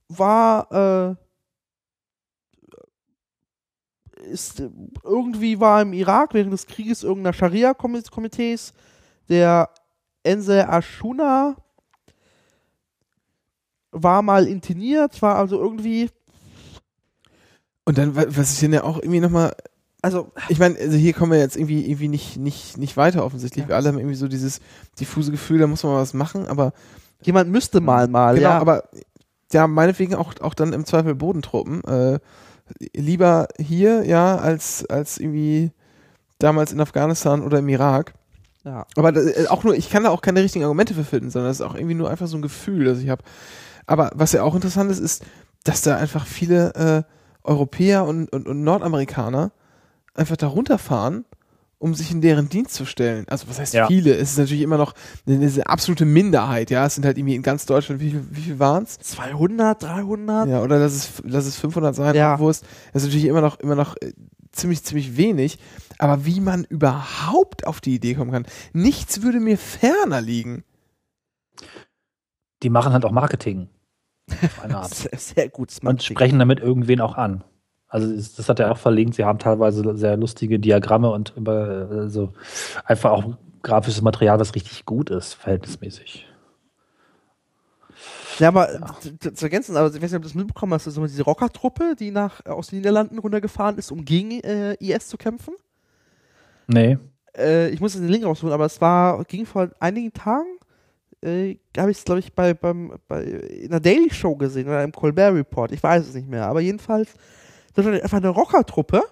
war, 0.09 1.17
äh, 4.17 4.23
ist, 4.25 4.63
irgendwie 5.03 5.59
war 5.61 5.83
im 5.83 5.93
Irak 5.93 6.35
während 6.35 6.53
des 6.53 6.67
Krieges 6.67 7.03
irgendeiner 7.03 7.33
Scharia-Komitees, 7.33 8.73
der 9.29 9.69
Ense 10.23 10.69
Ashuna 10.69 11.57
war 13.91 14.23
mal 14.23 14.47
interniert, 14.47 15.21
war 15.21 15.37
also 15.37 15.59
irgendwie, 15.61 16.09
Und 17.85 17.99
dann, 17.99 18.15
wa- 18.15 18.27
was 18.29 18.55
ich 18.55 18.61
denn 18.61 18.73
ja 18.73 18.85
auch 18.85 18.97
irgendwie 18.99 19.21
nochmal, 19.21 19.55
also, 20.03 20.33
ich 20.49 20.59
meine, 20.59 20.77
also 20.79 20.97
hier 20.97 21.13
kommen 21.13 21.31
wir 21.31 21.39
jetzt 21.39 21.57
irgendwie, 21.57 21.87
irgendwie 21.87 22.09
nicht, 22.09 22.37
nicht, 22.37 22.77
nicht 22.77 22.97
weiter 22.97 23.25
offensichtlich. 23.25 23.63
Ja. 23.63 23.69
Wir 23.69 23.77
alle 23.77 23.89
haben 23.89 23.99
irgendwie 23.99 24.17
so 24.17 24.27
dieses 24.27 24.61
diffuse 24.99 25.31
Gefühl, 25.31 25.61
da 25.61 25.69
muss 25.69 25.85
man 25.85 25.93
mal 25.93 26.01
was 26.01 26.13
machen, 26.13 26.49
aber 26.49 26.73
jemand 27.23 27.51
müsste 27.51 27.81
mal 27.81 28.09
mal, 28.09 28.35
genau, 28.35 28.49
ja. 28.49 28.59
aber 28.59 28.83
ja, 29.53 29.69
meinetwegen 29.69 30.17
auch, 30.17 30.35
auch 30.41 30.55
dann 30.55 30.73
im 30.73 30.85
Zweifel 30.85 31.15
Bodentruppen. 31.15 31.85
Äh, 31.85 32.19
lieber 32.95 33.47
hier, 33.59 34.05
ja, 34.05 34.37
als, 34.37 34.85
als 34.87 35.19
irgendwie 35.19 35.71
damals 36.39 36.73
in 36.73 36.81
Afghanistan 36.81 37.43
oder 37.43 37.61
im 37.61 37.69
Irak. 37.69 38.15
ja. 38.65 38.87
Aber 38.97 39.13
da, 39.13 39.21
äh, 39.21 39.47
auch 39.49 39.63
nur, 39.63 39.77
ich 39.77 39.89
kann 39.89 40.03
da 40.03 40.11
auch 40.11 40.23
keine 40.23 40.43
richtigen 40.43 40.65
Argumente 40.65 40.95
für 40.95 41.05
finden, 41.05 41.31
sondern 41.31 41.51
das 41.51 41.61
ist 41.61 41.67
auch 41.67 41.77
irgendwie 41.77 41.95
nur 41.95 42.11
einfach 42.11 42.27
so 42.27 42.37
ein 42.37 42.43
Gefühl, 42.43 42.87
das 42.87 42.99
ich 42.99 43.09
habe. 43.09 43.23
Aber 43.87 44.11
was 44.15 44.33
ja 44.33 44.43
auch 44.43 44.55
interessant 44.57 44.91
ist, 44.91 44.99
ist, 44.99 45.25
dass 45.63 45.83
da 45.83 45.97
einfach 45.97 46.27
viele 46.27 46.75
äh, 46.75 47.49
Europäer 47.49 48.05
und, 48.05 48.33
und, 48.33 48.49
und 48.49 48.65
Nordamerikaner 48.65 49.53
einfach 50.15 50.37
da 50.37 50.47
runterfahren, 50.47 51.25
um 51.79 51.95
sich 51.95 52.11
in 52.13 52.21
deren 52.21 52.49
Dienst 52.49 52.75
zu 52.75 52.85
stellen. 52.85 53.27
Also 53.29 53.49
was 53.49 53.59
heißt 53.59 53.75
Ja. 53.75 53.87
viele? 53.89 54.15
Es 54.15 54.33
ist 54.33 54.39
natürlich 54.39 54.63
immer 54.63 54.79
noch 54.79 54.95
eine, 55.27 55.45
eine 55.45 55.67
absolute 55.67 56.05
Minderheit, 56.05 56.71
ja. 56.71 56.87
Es 56.87 56.95
sind 56.95 57.05
halt 57.05 57.19
irgendwie 57.19 57.35
in 57.35 57.43
ganz 57.43 57.67
Deutschland, 57.67 58.01
wie 58.01 58.11
viel, 58.11 58.25
wie 58.31 58.41
viel 58.43 58.59
waren 58.59 58.85
es? 58.85 58.99
200, 59.01 59.83
300? 59.83 60.49
Ja, 60.49 60.63
oder 60.63 60.79
lass 60.79 60.93
es, 60.95 61.23
lass 61.25 61.47
es 61.47 61.57
500 61.59 61.95
sein, 61.95 62.15
Ja. 62.15 62.39
Wurst. 62.39 62.65
Das 62.93 63.03
ist 63.03 63.09
natürlich 63.09 63.27
immer 63.27 63.41
noch, 63.41 63.59
immer 63.59 63.75
noch 63.75 63.97
äh, 64.01 64.13
ziemlich, 64.53 64.85
ziemlich 64.85 65.17
wenig. 65.17 65.59
Aber 65.99 66.25
wie 66.25 66.41
man 66.41 66.65
überhaupt 66.65 67.67
auf 67.67 67.81
die 67.81 67.95
Idee 67.95 68.15
kommen 68.15 68.31
kann, 68.31 68.47
nichts 68.73 69.23
würde 69.23 69.41
mir 69.41 69.59
ferner 69.59 70.21
liegen. 70.21 70.63
Die 72.63 72.71
machen 72.71 72.93
halt 72.93 73.05
auch 73.05 73.11
Marketing. 73.13 73.69
Auf 74.31 74.63
eine 74.63 74.77
Art. 74.79 74.95
Sehr, 74.95 75.19
sehr 75.19 75.49
gut. 75.49 75.77
Und 75.83 76.03
sprechen 76.03 76.39
damit 76.39 76.61
irgendwen 76.61 77.01
auch 77.01 77.17
an. 77.17 77.43
Also 77.93 78.11
das 78.11 78.49
hat 78.49 78.59
er 78.59 78.73
auch 78.73 78.79
verlinkt. 78.79 79.15
Sie 79.15 79.25
haben 79.25 79.39
teilweise 79.39 79.97
sehr 79.99 80.17
lustige 80.17 80.59
Diagramme 80.59 81.11
und 81.11 81.35
über 81.37 81.91
äh, 81.91 82.09
so 82.09 82.33
einfach 82.87 83.11
auch 83.11 83.37
grafisches 83.63 84.01
Material, 84.01 84.41
was 84.41 84.55
richtig 84.55 84.87
gut 84.87 85.11
ist, 85.11 85.35
verhältnismäßig. 85.35 86.27
Ja, 88.39 88.49
aber 88.49 88.97
z- 89.01 89.23
z- 89.23 89.37
zu 89.39 89.45
ergänzen, 89.45 89.77
aber 89.77 89.89
ich 89.89 90.01
weiß 90.01 90.11
nicht, 90.11 90.15
ob 90.17 90.23
du 90.23 90.29
das 90.29 90.35
mitbekommen 90.35 90.73
hast, 90.73 90.87
also 90.87 91.07
diese 91.07 91.23
Rockertruppe, 91.23 91.95
die 91.99 92.11
nach, 92.11 92.41
äh, 92.47 92.49
aus 92.49 92.69
den 92.69 92.79
Niederlanden 92.79 93.19
runtergefahren 93.19 93.77
ist, 93.77 93.93
um 93.93 94.07
gegen 94.07 94.41
äh, 94.41 94.73
IS 94.81 95.09
zu 95.09 95.19
kämpfen. 95.19 95.55
Nee. 96.67 96.97
Äh, 97.37 97.69
ich 97.69 97.81
muss 97.81 97.93
jetzt 97.93 98.03
den 98.03 98.11
Link 98.11 98.25
rausholen, 98.25 98.55
aber 98.55 98.65
es 98.65 98.81
war, 98.81 99.23
ging 99.25 99.45
vor 99.45 99.69
einigen 99.81 100.15
Tagen, 100.15 100.49
äh, 101.23 101.57
habe 101.77 101.91
ich 101.91 101.99
es, 101.99 102.05
glaube 102.05 102.21
ich, 102.21 102.33
bei, 102.33 102.55
beim, 102.55 102.95
bei, 103.07 103.23
in 103.23 103.71
der 103.71 103.81
Daily 103.81 104.09
Show 104.11 104.35
gesehen 104.35 104.67
oder 104.67 104.83
im 104.83 104.93
Colbert 104.93 105.35
Report, 105.35 105.71
ich 105.73 105.83
weiß 105.83 106.09
es 106.09 106.15
nicht 106.15 106.29
mehr, 106.29 106.47
aber 106.47 106.63
jedenfalls, 106.63 107.15
das 107.75 107.85
war 107.87 107.93
einfach 107.93 108.17
eine 108.19 108.29
Rockertruppe, 108.29 109.03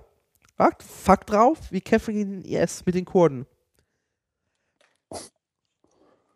Fakt, 0.56 0.82
Fakt 0.82 1.30
drauf, 1.30 1.58
wir 1.70 1.80
kämpfen 1.80 2.14
gegen 2.14 2.42
den 2.42 2.44
IS 2.44 2.84
mit 2.84 2.94
den 2.94 3.04
Kurden. 3.06 3.46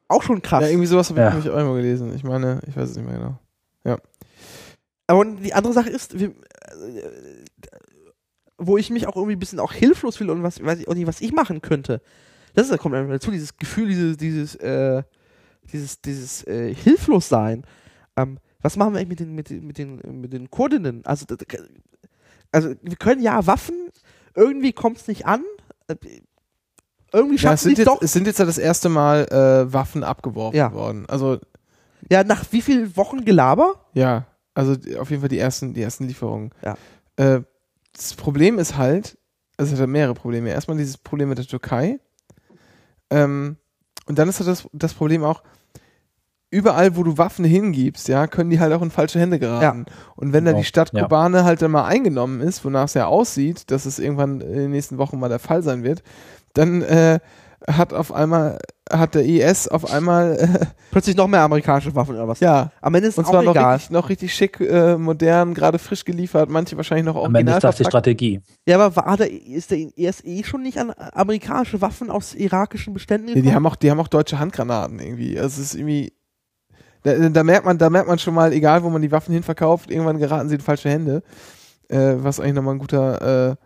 Auch 0.09 0.23
schon 0.23 0.43
krass. 0.43 0.63
Ja, 0.63 0.69
irgendwie 0.69 0.87
sowas 0.87 1.11
habe 1.11 1.21
Ja. 1.21 1.29
ich, 1.29 1.35
hab 1.35 1.41
ich 1.45 1.51
auch 1.51 1.59
immer 1.59 1.75
gelesen. 1.77 2.15
Ich 2.15 2.25
meine, 2.25 2.61
ich 2.67 2.77
weiß 2.77 2.91
es 2.91 2.97
nicht 2.97 3.07
mehr 3.07 3.19
genau. 3.19 3.39
Aber 5.07 5.19
und 5.19 5.43
die 5.43 5.53
andere 5.53 5.75
Sache 5.75 5.91
ist, 5.91 6.19
wir, 6.19 6.29
äh, 6.31 7.45
wo 8.57 8.79
ich 8.79 8.89
mich 8.89 9.07
auch 9.07 9.17
irgendwie 9.17 9.37
ein 9.37 9.39
bisschen 9.39 9.61
auch 9.61 9.75
hilflos 9.75 10.17
fühle 10.17 10.33
und 10.33 10.43
was, 10.43 10.65
weiß 10.65 10.79
ich 10.79 10.89
auch 10.89 10.95
nicht, 10.95 11.07
was 11.07 11.21
ich 11.21 11.33
machen 11.33 11.61
könnte. 11.61 12.01
Das 12.55 12.65
ist, 12.65 12.73
da 12.73 12.79
kommt 12.79 12.95
einfach 12.95 13.13
dazu, 13.13 13.31
dieses 13.31 13.59
Gefühl, 13.59 13.89
dieses, 13.89 14.17
dieses, 14.17 14.55
äh, 14.57 15.03
dieses, 15.71 16.01
dieses 16.01 16.47
äh, 16.47 16.73
Hilflossein. 16.75 17.67
Ähm, 18.17 18.39
was 18.63 18.77
machen 18.79 18.95
wir 18.95 19.01
eigentlich 19.01 19.11
mit 19.11 19.21
den, 19.21 19.35
mit 19.35 19.51
den, 19.51 19.67
mit 19.67 19.77
den, 19.77 20.21
mit 20.23 20.33
den 20.33 20.51
Kurdinnen? 20.51 21.05
Also, 21.05 21.27
das- 21.27 21.37
also, 22.55 22.75
wir 22.83 22.97
können 22.97 23.23
ja 23.23 23.47
Waffen, 23.47 23.75
irgendwie 24.35 24.73
kommt 24.73 24.99
es 24.99 25.09
nicht 25.09 25.27
an. 25.27 25.43
Irgendwie 27.13 27.37
Ja, 27.37 27.41
schafft 27.43 27.55
es, 27.57 27.61
sind 27.63 27.71
nicht 27.71 27.79
jetzt, 27.79 27.87
doch. 27.89 28.03
es 28.03 28.13
sind 28.13 28.27
jetzt 28.27 28.39
ja 28.39 28.45
das 28.45 28.59
erste 28.59 28.89
Mal 28.89 29.27
äh, 29.31 29.73
Waffen 29.73 30.03
abgeworfen 30.03 30.57
Ja. 30.57 30.73
worden. 30.73 31.05
Also, 31.09 31.39
Ja, 32.11 32.25
nach 32.25 32.45
wie 32.51 32.63
vielen 32.63 32.97
Wochen 32.97 33.25
Gelaber? 33.25 33.75
ja, 33.95 34.27
also 34.55 34.73
auf 35.01 35.11
jeden 35.11 35.21
Fall 35.21 35.29
die 35.29 35.39
ersten, 35.39 35.75
die 35.75 35.83
ersten 35.83 36.07
Lieferungen. 36.07 36.51
Ja. 36.63 36.77
Äh, 37.17 37.43
das 37.93 38.15
Problem 38.15 38.59
ist 38.59 38.77
halt, 38.77 39.19
also 39.57 39.69
es 39.71 39.73
hat 39.73 39.81
ja 39.81 39.87
mehrere 39.87 40.15
Probleme. 40.15 40.51
Erstmal 40.51 40.77
dieses 40.77 40.97
Problem 40.99 41.29
mit 41.29 41.39
der 41.39 41.47
Türkei. 41.47 41.99
Ähm, 43.11 43.57
und 44.07 44.19
dann 44.19 44.29
ist 44.29 44.39
halt 44.41 44.49
das, 44.49 44.69
das 44.73 44.95
Problem 44.95 45.25
auch, 45.25 45.43
überall, 46.55 46.97
wo 46.97 47.03
du 47.03 47.19
Waffen 47.19 47.45
hingibst, 47.45 48.09
ja, 48.09 48.27
können 48.27 48.51
die 48.51 48.61
halt 48.61 48.73
auch 48.73 48.83
in 48.83 48.91
falsche 48.91 49.19
Hände 49.21 49.39
geraten. 49.39 49.87
Und 50.17 50.33
wenn 50.33 50.45
Genau, 50.45 50.59
die 50.59 50.65
Stadt 50.65 50.93
ja. 50.93 51.03
Kobane 51.03 51.45
halt 51.45 51.61
dann 51.63 51.71
mal 51.71 51.85
eingenommen 51.85 52.41
ist, 52.41 52.65
wonach 52.65 52.85
es 52.85 52.95
ja 52.95 53.07
aussieht, 53.07 53.71
dass 53.71 53.87
es 53.87 53.99
irgendwann 53.99 54.41
in 54.41 54.53
den 54.55 54.71
nächsten 54.71 54.99
Wochen 54.99 55.19
mal 55.19 55.29
der 55.29 55.39
Fall 55.41 55.63
sein 55.63 55.83
wird, 55.85 56.03
dann 56.55 56.83
äh, 56.83 57.19
hat 57.67 57.95
auf 57.95 58.13
einmal, 58.13 58.59
hat 58.93 59.15
der 59.15 59.25
IS 59.25 59.69
auf 59.69 59.91
einmal, 59.91 60.37
äh, 60.39 60.67
Plötzlich 60.91 61.17
noch 61.17 61.27
mehr 61.27 61.41
amerikanische 61.41 61.95
Waffen 61.95 62.15
oder 62.15 62.29
was? 62.29 62.39
ja, 62.41 62.71
Am 62.83 62.95
Ende 62.95 63.09
ist 63.09 63.17
und 63.17 63.25
es 63.25 63.31
auch 63.31 63.43
noch 63.43 63.53
egal. 63.53 63.75
richtig, 63.77 63.91
noch 63.91 64.09
richtig 64.11 64.35
schick, 64.35 64.61
äh, 64.61 64.97
modern, 64.99 65.55
gerade 65.55 65.79
frisch 65.79 66.05
geliefert, 66.05 66.51
manche 66.51 66.77
wahrscheinlich 66.77 67.07
noch 67.07 67.17
Am 67.17 67.35
Ende 67.35 67.53
original 67.53 67.57
ist 67.57 67.65
das 67.65 67.77
die. 67.77 67.85
Strategie. 67.85 68.41
Ja, 68.69 68.79
aber 68.79 68.95
war 68.97 69.17
der, 69.17 69.33
ist 69.33 69.71
der 69.71 69.79
IS 69.97 70.23
eh 70.25 70.45
schon 70.45 70.63
nicht 70.63 70.77
an 70.79 70.93
amerikanische 71.15 71.81
Waffen 71.81 72.11
aus 72.11 72.35
irakischen 72.35 72.93
Beständen 72.93 73.29
Ja, 73.29 73.35
gekommen? 73.35 73.49
die 73.51 73.55
haben 73.55 73.67
auch, 73.67 73.77
die 73.77 73.91
haben 73.91 73.99
auch 74.01 74.09
deutsche 74.09 74.39
Handgranaten 74.39 74.99
irgendwie. 75.01 75.39
Also 75.41 75.63
es 75.63 75.69
ist 75.73 75.75
irgendwie, 75.75 76.13
da, 77.05 77.29
da 77.29 77.45
merkt 77.45 77.65
man, 77.65 77.79
da 77.79 77.89
merkt 77.89 78.09
man 78.09 78.19
schon 78.19 78.35
mal, 78.35 78.53
egal 78.53 78.83
wo 78.83 78.91
man 78.91 79.01
die 79.03 79.13
Waffen 79.13 79.33
hinverkauft, 79.33 79.91
irgendwann 79.91 80.19
geraten 80.19 80.49
sie 80.49 80.57
in 80.57 80.61
falsche 80.61 80.91
Hände. 80.91 81.23
Äh, 81.89 82.17
was 82.19 82.41
eigentlich 82.41 82.55
nochmal 82.55 82.75
ein 82.75 82.79
guter, 82.81 83.51
äh, 83.53 83.57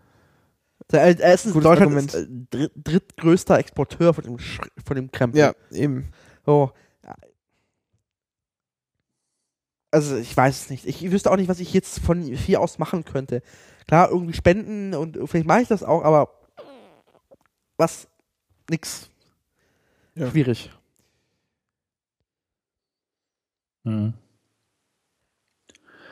er 0.97 1.21
er 1.21 1.33
in 1.45 1.53
Gutes 1.53 1.53
Deutschland 1.53 1.81
Argument. 1.83 2.15
ist, 2.15 2.25
äh, 2.25 2.27
dritt, 2.51 2.73
drittgrößter 2.77 3.59
Exporteur 3.59 4.13
von 4.13 4.25
dem, 4.25 4.37
Sch- 4.37 4.69
von 4.85 4.97
dem 4.97 5.11
Krempel. 5.11 5.41
ja, 5.41 5.53
eben. 5.71 6.11
So. 6.45 6.73
Ja. 7.05 7.15
Also 9.91 10.17
ich 10.17 10.37
weiß 10.37 10.63
es 10.65 10.71
nicht. 10.71 10.87
Ich 10.87 11.11
wüsste 11.11 11.31
auch 11.31 11.37
nicht, 11.37 11.49
was 11.49 11.61
ich 11.61 11.73
jetzt 11.73 12.01
von 12.01 12.21
hier 12.23 12.61
aus 12.61 12.79
machen 12.79 13.05
könnte. 13.05 13.43
Klar, 13.87 14.11
irgendwie 14.11 14.35
spenden 14.35 14.95
und 14.95 15.19
vielleicht 15.27 15.47
mache 15.47 15.63
ich 15.63 15.69
das 15.69 15.83
auch, 15.83 16.05
aber 16.05 16.29
was? 17.77 18.09
Nix. 18.69 19.09
Ja. 20.15 20.29
Schwierig. 20.31 20.71
Mhm. 23.89 24.15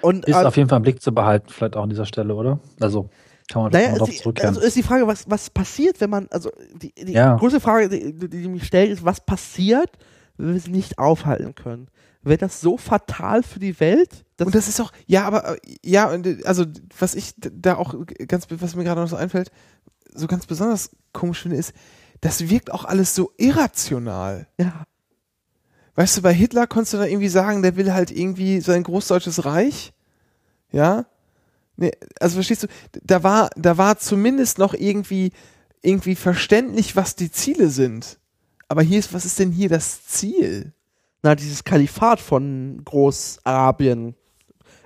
Und 0.03 0.25
Ist 0.27 0.37
äh, 0.37 0.45
auf 0.45 0.57
jeden 0.57 0.69
Fall 0.69 0.77
im 0.79 0.83
Blick 0.83 1.03
zu 1.03 1.13
behalten, 1.13 1.49
vielleicht 1.49 1.77
auch 1.77 1.83
an 1.83 1.89
dieser 1.91 2.07
Stelle, 2.07 2.35
oder? 2.35 2.61
Also 2.81 3.09
kann 3.49 3.63
man 3.63 3.73
Naja, 3.73 3.99
die, 4.05 4.17
zurückkehren. 4.17 4.49
also 4.55 4.61
ist 4.61 4.77
die 4.77 4.83
Frage, 4.83 5.07
was, 5.07 5.29
was 5.31 5.51
passiert, 5.51 6.01
wenn 6.01 6.11
man, 6.11 6.29
also 6.31 6.51
die, 6.75 6.93
die 6.93 7.13
Ja. 7.13 7.37
große 7.37 7.61
Frage, 7.61 7.89
die, 7.89 8.13
die, 8.13 8.29
die 8.29 8.49
mich 8.49 8.67
stellt, 8.67 8.91
ist, 8.91 9.05
was 9.05 9.25
passiert, 9.25 9.91
wenn 10.37 10.49
wir 10.49 10.57
es 10.57 10.69
nicht 10.69 10.99
aufhalten 10.99 11.55
können? 11.55 11.89
wäre 12.27 12.39
das 12.39 12.61
so 12.61 12.77
fatal 12.77 13.43
für 13.43 13.61
die 13.61 13.79
Welt. 13.81 14.25
und 14.41 14.55
das 14.55 14.69
ist 14.69 14.81
auch, 14.81 14.93
ja, 15.07 15.25
aber, 15.25 15.55
äh, 15.55 15.77
ja, 15.85 16.13
äh, 16.13 16.43
also, 16.45 16.65
was 16.99 17.15
ich 17.15 17.35
da 17.39 17.77
auch 17.77 17.95
ganz, 18.27 18.47
was 18.51 18.75
mir 18.75 18.85
gerade 18.85 19.01
noch 19.01 19.09
so 19.09 19.17
einfällt, 19.17 19.51
so 20.13 20.27
ganz 20.27 20.47
besonders 20.47 20.91
komisch 21.13 21.43
finde, 21.43 21.57
ist, 21.57 21.73
das 22.21 22.49
wirkt 22.49 22.73
auch 22.73 22.85
alles 22.85 23.15
so 23.15 23.33
irrational. 23.37 24.49
ja. 24.59 24.85
Weißt 25.97 26.19
du, 26.19 26.23
bei 26.23 26.33
Hitler 26.33 26.67
konntest 26.67 26.93
du 26.93 26.99
da 26.99 27.07
irgendwie 27.07 27.29
sagen, 27.29 27.63
der 27.63 27.77
will 27.77 27.93
halt 27.93 28.11
irgendwie 28.11 28.61
sein 28.61 28.83
großdeutsches 28.83 29.47
Reich. 29.47 29.93
Ja? 30.71 31.07
Nee, 31.77 31.93
also 32.21 32.35
verstehst 32.35 32.65
du, 32.65 32.67
da 33.03 33.23
war, 33.23 33.51
da 33.57 33.79
war 33.79 33.99
zumindest 33.99 34.59
noch 34.59 34.75
irgendwie, 34.75 35.33
irgendwie 35.83 36.15
verständlich, 36.15 36.97
was 36.97 37.17
die 37.17 37.33
Ziele 37.33 37.69
sind. 37.69 38.19
Aber 38.69 38.83
hier 38.83 38.99
ist, 38.99 39.15
was 39.15 39.25
ist 39.25 39.39
denn 39.39 39.53
hier 39.53 39.71
das 39.71 40.07
Ziel? 40.07 40.73
Na, 41.23 41.35
dieses 41.35 41.65
Kalifat 41.65 42.21
von 42.21 42.83
Großarabien. 42.85 44.15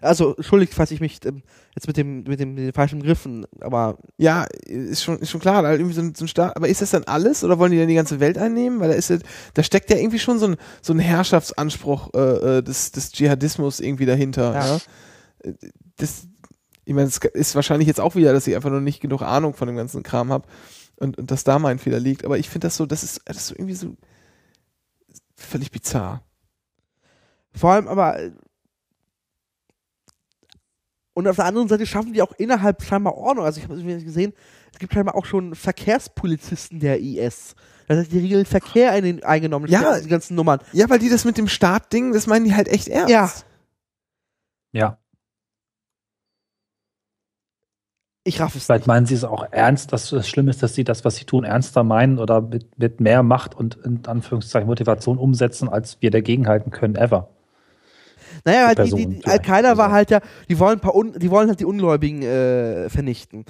Also, 0.01 0.35
entschuldigt, 0.37 0.75
falls 0.75 0.91
ich 0.91 1.01
mich 1.01 1.19
ähm, 1.25 1.43
jetzt 1.75 1.87
mit 1.87 1.97
dem, 1.97 2.23
mit 2.25 2.41
dem, 2.41 2.55
mit 2.55 2.65
den 2.65 2.73
falschen 2.73 3.01
Begriffen, 3.01 3.47
aber 3.61 3.99
Ja, 4.17 4.45
ist 4.65 5.03
schon, 5.03 5.19
ist 5.19 5.31
schon 5.31 5.41
klar, 5.41 5.63
halt 5.65 5.79
irgendwie 5.81 5.95
so 5.95 6.03
ein, 6.03 6.15
so 6.15 6.25
ein 6.25 6.29
Staat, 6.29 6.57
aber 6.57 6.69
ist 6.69 6.81
das 6.83 6.91
dann 6.91 7.05
alles 7.05 7.45
oder 7.45 7.59
wollen 7.59 7.73
die 7.73 7.79
dann 7.79 7.89
die 7.89 7.95
ganze 7.95 8.21
Welt 8.21 8.39
einnehmen? 8.39 8.81
Weil 8.81 8.89
da 8.89 8.95
ist 8.95 9.13
da 9.55 9.63
steckt 9.63 9.91
ja 9.91 9.97
irgendwie 9.97 10.19
schon 10.19 10.39
so 10.39 10.47
ein, 10.49 10.57
so 10.83 10.93
ein 10.93 10.99
Herrschaftsanspruch 10.99 12.15
äh, 12.15 12.59
äh, 12.59 12.63
des, 12.63 12.93
des 12.93 13.13
Dschihadismus 13.13 13.81
irgendwie 13.81 14.07
dahinter. 14.07 14.55
Ja. 14.55 14.67
Ja. 14.67 14.81
Äh, 15.45 15.55
Das, 15.97 16.27
ich 16.85 16.95
meine, 16.95 17.09
es 17.09 17.19
ist 17.19 17.55
wahrscheinlich 17.55 17.87
jetzt 17.87 18.01
auch 18.01 18.15
wieder, 18.17 18.33
dass 18.33 18.47
ich 18.47 18.57
einfach 18.57 18.71
noch 18.71 18.81
nicht 18.81 19.01
genug 19.01 19.23
Ahnung 19.23 19.55
von 19.55 19.69
dem 19.69 19.77
ganzen 19.77 20.03
Kram 20.03 20.33
habe 20.33 20.49
und, 20.97 21.19
und 21.19 21.31
dass 21.31 21.45
da 21.45 21.59
mein 21.59 21.79
Fehler 21.79 22.01
liegt. 22.01 22.25
Aber 22.25 22.39
ich 22.39 22.49
finde 22.49 22.67
das 22.67 22.77
so, 22.77 22.87
das 22.87 23.03
ist, 23.03 23.21
das 23.27 23.37
ist 23.37 23.47
so 23.49 23.55
irgendwie 23.55 23.75
so 23.75 23.97
völlig 25.37 25.71
bizarr. 25.71 26.23
vor 27.55 27.73
allem 27.73 27.89
aber. 27.89 28.19
Und 31.13 31.27
auf 31.27 31.37
der 31.37 31.45
anderen 31.45 31.69
Seite 31.69 31.87
schaffen 31.87 32.13
die 32.13 32.23
auch 32.23 32.33
innerhalb 32.39 32.83
scheinbar 32.83 33.15
Ordnung. 33.17 33.45
Also 33.45 33.59
ich 33.61 33.69
habe 33.69 33.77
gesehen, 33.77 34.33
es 34.73 34.79
gibt 34.79 34.95
scheinbar 34.95 35.17
auch 35.17 35.25
schon 35.25 35.55
Verkehrspolizisten 35.55 36.81
der 36.81 37.01
IS. 37.01 37.55
Das 37.89 37.99
heißt, 37.99 38.13
die 38.13 38.21
regeln 38.21 38.47
Verkehr 38.47 38.97
in 38.97 39.05
den 39.05 39.25
eingenommen. 39.25 39.69
Ja. 39.69 39.99
die 39.99 40.09
ganzen 40.09 40.37
Nummern. 40.37 40.61
Ja, 40.73 40.89
weil 40.89 41.01
die 41.01 41.09
das 41.09 41.25
mit 41.25 41.37
dem 41.37 41.49
Staat-Ding, 41.49 42.13
das 42.13 42.27
meinen 42.29 42.45
die 42.45 42.55
halt 42.55 42.69
echt 42.69 42.89
ernst. 42.89 43.11
Ja. 43.11 43.31
Ja. 44.73 44.99
Ich 48.23 48.39
raff 48.39 48.55
es 48.55 48.67
Vielleicht 48.67 48.83
nicht. 48.83 48.87
meinen 48.87 49.07
sie 49.07 49.15
es 49.15 49.25
auch 49.25 49.51
ernst, 49.51 49.93
dass 49.93 50.13
es 50.13 50.29
schlimm 50.29 50.49
ist, 50.49 50.63
dass 50.63 50.75
sie 50.75 50.85
das, 50.85 51.05
was 51.05 51.17
sie 51.17 51.25
tun, 51.25 51.43
ernster 51.43 51.83
meinen 51.83 52.19
oder 52.19 52.43
mit, 52.43 52.79
mit 52.79 53.01
mehr 53.01 53.23
Macht 53.23 53.57
und 53.57 53.77
in 53.85 54.07
Anführungszeichen 54.07 54.69
Motivation 54.69 55.19
umsetzen, 55.19 55.69
als 55.69 56.01
wir 56.01 56.11
dagegen 56.11 56.47
können, 56.71 56.97
ever. 56.97 57.29
Naja, 58.45 58.67
halt 58.67 58.79
die, 58.79 58.83
Person 58.83 58.99
die, 58.99 59.07
die. 59.19 59.27
Al-Qaida 59.27 59.77
war 59.77 59.91
halt 59.91 60.11
ja, 60.11 60.21
die 60.49 60.59
wollen 60.59 60.81
paar 60.81 60.95
Un 60.95 61.13
die 61.19 61.31
wollen 61.31 61.49
halt 61.49 61.61
die 61.61 61.65
Ungläubigen 61.65 62.23
äh, 62.23 62.89
vernichten. 62.89 63.45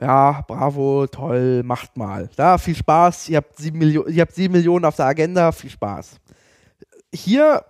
Ja, 0.00 0.42
bravo, 0.46 1.06
toll, 1.06 1.62
macht 1.62 1.96
mal. 1.96 2.28
Da, 2.36 2.58
viel 2.58 2.76
Spaß, 2.76 3.30
ihr 3.30 3.38
habt 3.38 3.56
sieben 3.56 3.78
Millionen, 3.78 4.12
ihr 4.12 4.20
habt 4.20 4.34
sieben 4.34 4.52
Millionen 4.52 4.84
auf 4.84 4.96
der 4.96 5.06
Agenda, 5.06 5.52
viel 5.52 5.70
Spaß. 5.70 6.16
Hier, 7.14 7.64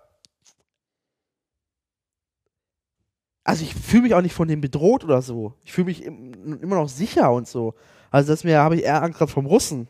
also 3.44 3.62
ich 3.62 3.74
fühle 3.74 4.02
mich 4.02 4.14
auch 4.14 4.22
nicht 4.22 4.34
von 4.34 4.48
dem 4.48 4.60
bedroht 4.60 5.04
oder 5.04 5.22
so. 5.22 5.54
Ich 5.64 5.72
fühle 5.72 5.86
mich 5.86 6.02
im, 6.02 6.60
immer 6.60 6.76
noch 6.76 6.88
sicher 6.88 7.32
und 7.32 7.46
so. 7.46 7.74
Also 8.10 8.32
das 8.32 8.42
mir 8.42 8.58
habe 8.58 8.76
ich 8.76 8.82
eher 8.84 9.02
Angst 9.02 9.22
vom 9.30 9.46
Russen. 9.46 9.86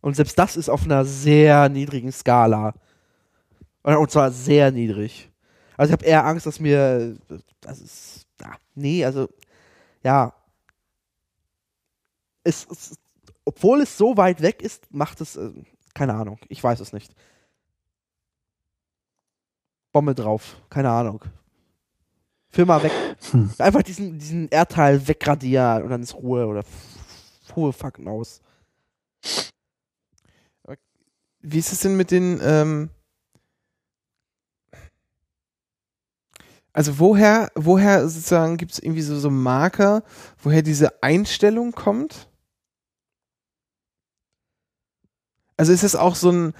Und 0.00 0.16
selbst 0.16 0.38
das 0.38 0.56
ist 0.56 0.68
auf 0.68 0.84
einer 0.84 1.04
sehr 1.04 1.68
niedrigen 1.68 2.10
Skala. 2.10 2.74
Und 3.82 4.10
zwar 4.10 4.32
sehr 4.32 4.72
niedrig. 4.72 5.30
Also 5.76 5.90
ich 5.90 5.92
habe 5.92 6.04
eher 6.04 6.24
Angst, 6.24 6.46
dass 6.46 6.60
mir 6.60 7.16
das 7.60 7.80
ist 7.80 8.26
ja, 8.40 8.56
nee, 8.74 9.04
also 9.04 9.28
ja. 10.02 10.32
Es, 12.42 12.66
es 12.70 12.98
obwohl 13.46 13.82
es 13.82 13.96
so 13.96 14.16
weit 14.16 14.42
weg 14.42 14.62
ist, 14.62 14.92
macht 14.92 15.20
es 15.20 15.36
äh, 15.36 15.50
keine 15.94 16.14
Ahnung, 16.14 16.38
ich 16.48 16.62
weiß 16.62 16.80
es 16.80 16.92
nicht. 16.92 17.14
Bombe 19.92 20.14
drauf, 20.14 20.60
keine 20.70 20.90
Ahnung. 20.90 21.24
Firma 22.50 22.82
weg. 22.82 22.92
Hm. 23.30 23.50
Einfach 23.58 23.82
diesen, 23.82 24.18
diesen 24.18 24.48
Erdteil 24.48 25.06
wegradieren 25.06 25.84
und 25.84 25.90
dann 25.90 26.02
ist 26.02 26.14
Ruhe 26.14 26.46
oder 26.46 26.64
Ruhe 27.56 27.72
fucking 27.72 28.08
aus. 28.08 28.40
Wie 31.40 31.58
ist 31.58 31.72
es 31.72 31.80
denn 31.80 31.96
mit 31.96 32.10
den, 32.10 32.40
ähm 32.42 32.90
also 36.74 36.98
woher, 36.98 37.50
woher 37.54 38.06
sozusagen 38.08 38.56
gibt 38.58 38.72
es 38.72 38.78
irgendwie 38.80 39.00
so, 39.02 39.18
so 39.18 39.30
Marker, 39.30 40.02
woher 40.42 40.60
diese 40.60 41.02
Einstellung 41.02 41.72
kommt? 41.72 42.28
Also 45.56 45.72
ist 45.72 45.84
das 45.84 45.94
auch 45.96 46.16
so 46.16 46.30
ein, 46.30 46.52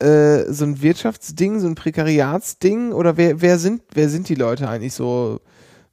äh, 0.00 0.44
so 0.52 0.64
ein 0.64 0.82
Wirtschaftsding, 0.82 1.60
so 1.60 1.66
ein 1.66 1.74
Prekariatsding 1.74 2.92
oder 2.92 3.16
wer, 3.16 3.40
wer 3.40 3.58
sind, 3.58 3.82
wer 3.94 4.08
sind 4.08 4.28
die 4.28 4.34
Leute 4.34 4.68
eigentlich 4.68 4.92
so, 4.94 5.40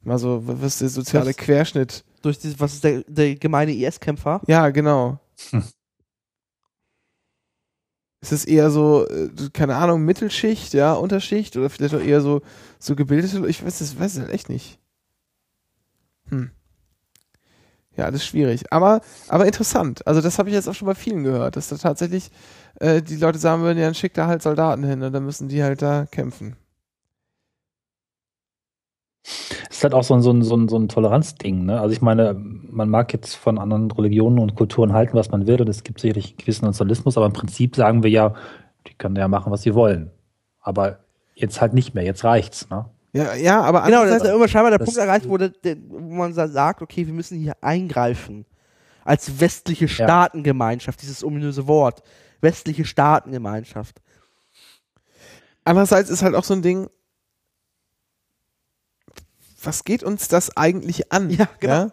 mal 0.02 0.18
so, 0.18 0.42
was 0.44 0.74
ist 0.74 0.80
der 0.82 0.88
soziale 0.90 1.26
Das- 1.32 1.36
Querschnitt? 1.36 2.04
Durch 2.22 2.38
dieses, 2.38 2.58
was 2.60 2.74
ist 2.74 2.84
der, 2.84 3.04
der 3.06 3.36
gemeine 3.36 3.72
IS-Kämpfer? 3.72 4.40
Ja, 4.48 4.68
genau. 4.70 5.18
Hm. 5.50 5.62
Ist 8.20 8.32
es 8.32 8.44
eher 8.44 8.70
so, 8.70 9.06
äh, 9.08 9.30
keine 9.52 9.76
Ahnung, 9.76 10.04
Mittelschicht, 10.04 10.74
ja, 10.74 10.94
Unterschicht 10.94 11.56
oder 11.56 11.70
vielleicht 11.70 11.94
auch 11.94 12.00
eher 12.00 12.20
so, 12.20 12.42
so 12.78 12.96
gebildete? 12.96 13.46
Ich 13.48 13.64
weiß 13.64 13.80
es 13.80 13.98
weiß 13.98 14.14
es 14.14 14.20
halt 14.20 14.30
echt 14.32 14.48
nicht. 14.48 14.78
Hm. 16.28 16.50
Ja, 17.96 18.10
das 18.10 18.20
ist 18.22 18.26
schwierig. 18.26 18.70
Aber, 18.72 19.00
aber 19.28 19.46
interessant. 19.46 20.06
Also, 20.06 20.20
das 20.20 20.38
habe 20.38 20.48
ich 20.50 20.54
jetzt 20.54 20.68
auch 20.68 20.74
schon 20.74 20.86
bei 20.86 20.94
vielen 20.94 21.24
gehört, 21.24 21.56
dass 21.56 21.68
da 21.68 21.76
tatsächlich 21.76 22.30
äh, 22.80 23.00
die 23.02 23.16
Leute 23.16 23.38
sagen 23.38 23.62
würden, 23.62 23.78
ja, 23.78 23.84
dann 23.86 23.94
schickt 23.94 24.18
da 24.18 24.26
halt 24.26 24.42
Soldaten 24.42 24.84
hin 24.84 25.02
und 25.02 25.12
dann 25.12 25.24
müssen 25.24 25.48
die 25.48 25.62
halt 25.62 25.80
da 25.82 26.06
kämpfen. 26.06 26.56
Es 29.68 29.78
ist 29.78 29.82
halt 29.84 29.94
auch 29.94 30.04
so 30.04 30.14
ein, 30.14 30.22
so 30.22 30.30
ein, 30.32 30.42
so 30.42 30.56
ein, 30.56 30.68
so 30.68 30.78
ein 30.78 30.88
Toleranzding. 30.88 31.66
Ne? 31.66 31.80
Also 31.80 31.92
ich 31.92 32.00
meine, 32.00 32.34
man 32.34 32.88
mag 32.88 33.12
jetzt 33.12 33.34
von 33.34 33.58
anderen 33.58 33.90
Religionen 33.90 34.38
und 34.38 34.54
Kulturen 34.54 34.92
halten, 34.92 35.14
was 35.16 35.30
man 35.30 35.46
will, 35.46 35.60
und 35.60 35.68
es 35.68 35.82
gibt 35.82 36.00
sicherlich 36.00 36.28
einen 36.28 36.36
gewissen 36.38 36.64
Nationalismus, 36.64 37.16
aber 37.16 37.26
im 37.26 37.32
Prinzip 37.32 37.74
sagen 37.74 38.02
wir 38.02 38.10
ja, 38.10 38.34
die 38.86 38.94
können 38.94 39.16
ja 39.16 39.26
machen, 39.26 39.50
was 39.52 39.62
sie 39.62 39.74
wollen. 39.74 40.10
Aber 40.60 41.00
jetzt 41.34 41.60
halt 41.60 41.74
nicht 41.74 41.94
mehr, 41.94 42.04
jetzt 42.04 42.22
reicht's. 42.24 42.70
Ne? 42.70 42.86
Ja, 43.12 43.34
ja, 43.34 43.60
aber 43.62 43.82
Genau, 43.82 44.04
das 44.04 44.18
ist 44.22 44.26
ja 44.28 44.34
immer 44.34 44.46
scheinbar 44.48 44.70
der 44.70 44.78
Punkt 44.78 44.96
erreicht, 44.96 45.28
wo, 45.28 45.36
der, 45.38 45.50
wo 45.88 45.98
man 45.98 46.32
sa- 46.32 46.48
sagt, 46.48 46.82
okay, 46.82 47.06
wir 47.06 47.14
müssen 47.14 47.38
hier 47.38 47.54
eingreifen. 47.62 48.44
Als 49.04 49.40
westliche 49.40 49.86
Staatengemeinschaft, 49.88 51.00
dieses 51.02 51.24
ominöse 51.24 51.66
Wort. 51.66 52.02
Westliche 52.40 52.84
Staatengemeinschaft. 52.84 54.00
Andererseits 55.64 56.10
ist 56.10 56.22
halt 56.22 56.34
auch 56.34 56.44
so 56.44 56.54
ein 56.54 56.62
Ding, 56.62 56.88
was 59.66 59.84
geht 59.84 60.02
uns 60.02 60.28
das 60.28 60.56
eigentlich 60.56 61.12
an? 61.12 61.30
Ja, 61.30 61.48
genau. 61.60 61.90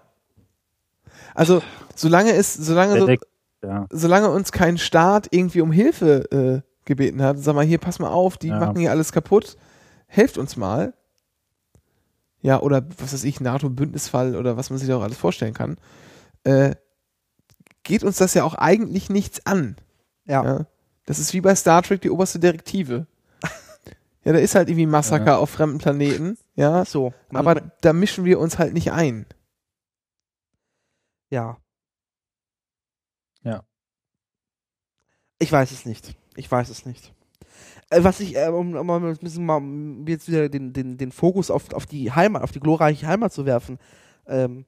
Also, 1.35 1.61
solange 1.95 2.31
es, 2.33 2.53
solange, 2.53 2.99
so, 2.99 3.67
ja. 3.67 3.87
solange 3.89 4.29
uns 4.29 4.51
kein 4.51 4.77
Staat 4.77 5.27
irgendwie 5.31 5.61
um 5.61 5.71
Hilfe 5.71 6.31
äh, 6.31 6.61
gebeten 6.85 7.21
hat, 7.21 7.39
sag 7.39 7.55
mal, 7.55 7.65
hier, 7.65 7.79
pass 7.79 7.99
mal 7.99 8.09
auf, 8.11 8.37
die 8.37 8.49
Ja. 8.49 8.59
machen 8.59 8.77
hier 8.77 8.91
alles 8.91 9.11
kaputt, 9.11 9.57
helft 10.07 10.37
uns 10.37 10.55
mal. 10.57 10.93
Ja, 12.41 12.59
oder 12.59 12.85
was 12.99 13.13
weiß 13.13 13.23
ich, 13.23 13.39
NATO-Bündnisfall 13.39 14.35
oder 14.35 14.57
was 14.57 14.69
man 14.69 14.77
sich 14.77 14.87
da 14.87 14.97
auch 14.97 15.01
alles 15.03 15.17
vorstellen 15.17 15.53
kann, 15.53 15.77
äh, 16.43 16.75
geht 17.83 18.03
uns 18.03 18.17
das 18.17 18.33
ja 18.33 18.43
auch 18.43 18.55
eigentlich 18.55 19.09
nichts 19.09 19.45
an. 19.45 19.77
Ja. 20.25 20.43
Ja. 20.43 20.65
Das 21.05 21.19
ist 21.19 21.33
wie 21.33 21.41
bei 21.41 21.55
Star 21.55 21.81
Trek 21.83 22.01
die 22.01 22.09
oberste 22.09 22.39
Direktive. 22.39 23.07
Ja, 24.25 24.33
da 24.33 24.39
ist 24.39 24.55
halt 24.55 24.69
irgendwie 24.69 24.85
Massaker 24.85 25.39
auf 25.39 25.49
fremden 25.49 25.77
Planeten, 25.79 26.37
ja. 26.55 26.85
So. 26.85 27.13
Aber 27.33 27.55
da 27.81 27.93
mischen 27.93 28.25
wir 28.25 28.39
uns 28.39 28.57
halt 28.59 28.73
nicht 28.73 28.91
ein. 28.91 29.25
ja. 31.29 31.57
Ja. 33.43 33.63
Ich 35.39 35.51
weiß 35.51 35.71
es 35.71 35.85
nicht. 35.85 36.15
Ich 36.35 36.49
weiß 36.49 36.69
es 36.69 36.85
nicht. 36.85 37.13
Äh, 37.89 38.03
was 38.03 38.19
ich, 38.19 38.35
äh, 38.35 38.47
um, 38.47 38.75
um 38.75 38.89
um 38.89 39.05
ein 39.05 39.17
bisschen 39.17 39.45
mal 39.45 39.57
um 39.57 40.07
jetzt 40.07 40.27
wieder 40.27 40.49
den, 40.49 40.73
den, 40.73 40.97
den 40.97 41.11
Fokus 41.11 41.51
auf, 41.51 41.73
auf 41.73 41.85
die 41.85 42.11
Heimat, 42.11 42.43
auf 42.43 42.51
die 42.51 42.59
glorreiche 42.59 43.07
Heimat 43.07 43.33
zu 43.33 43.45
werfen, 43.45 43.77
ähm, 44.25 44.65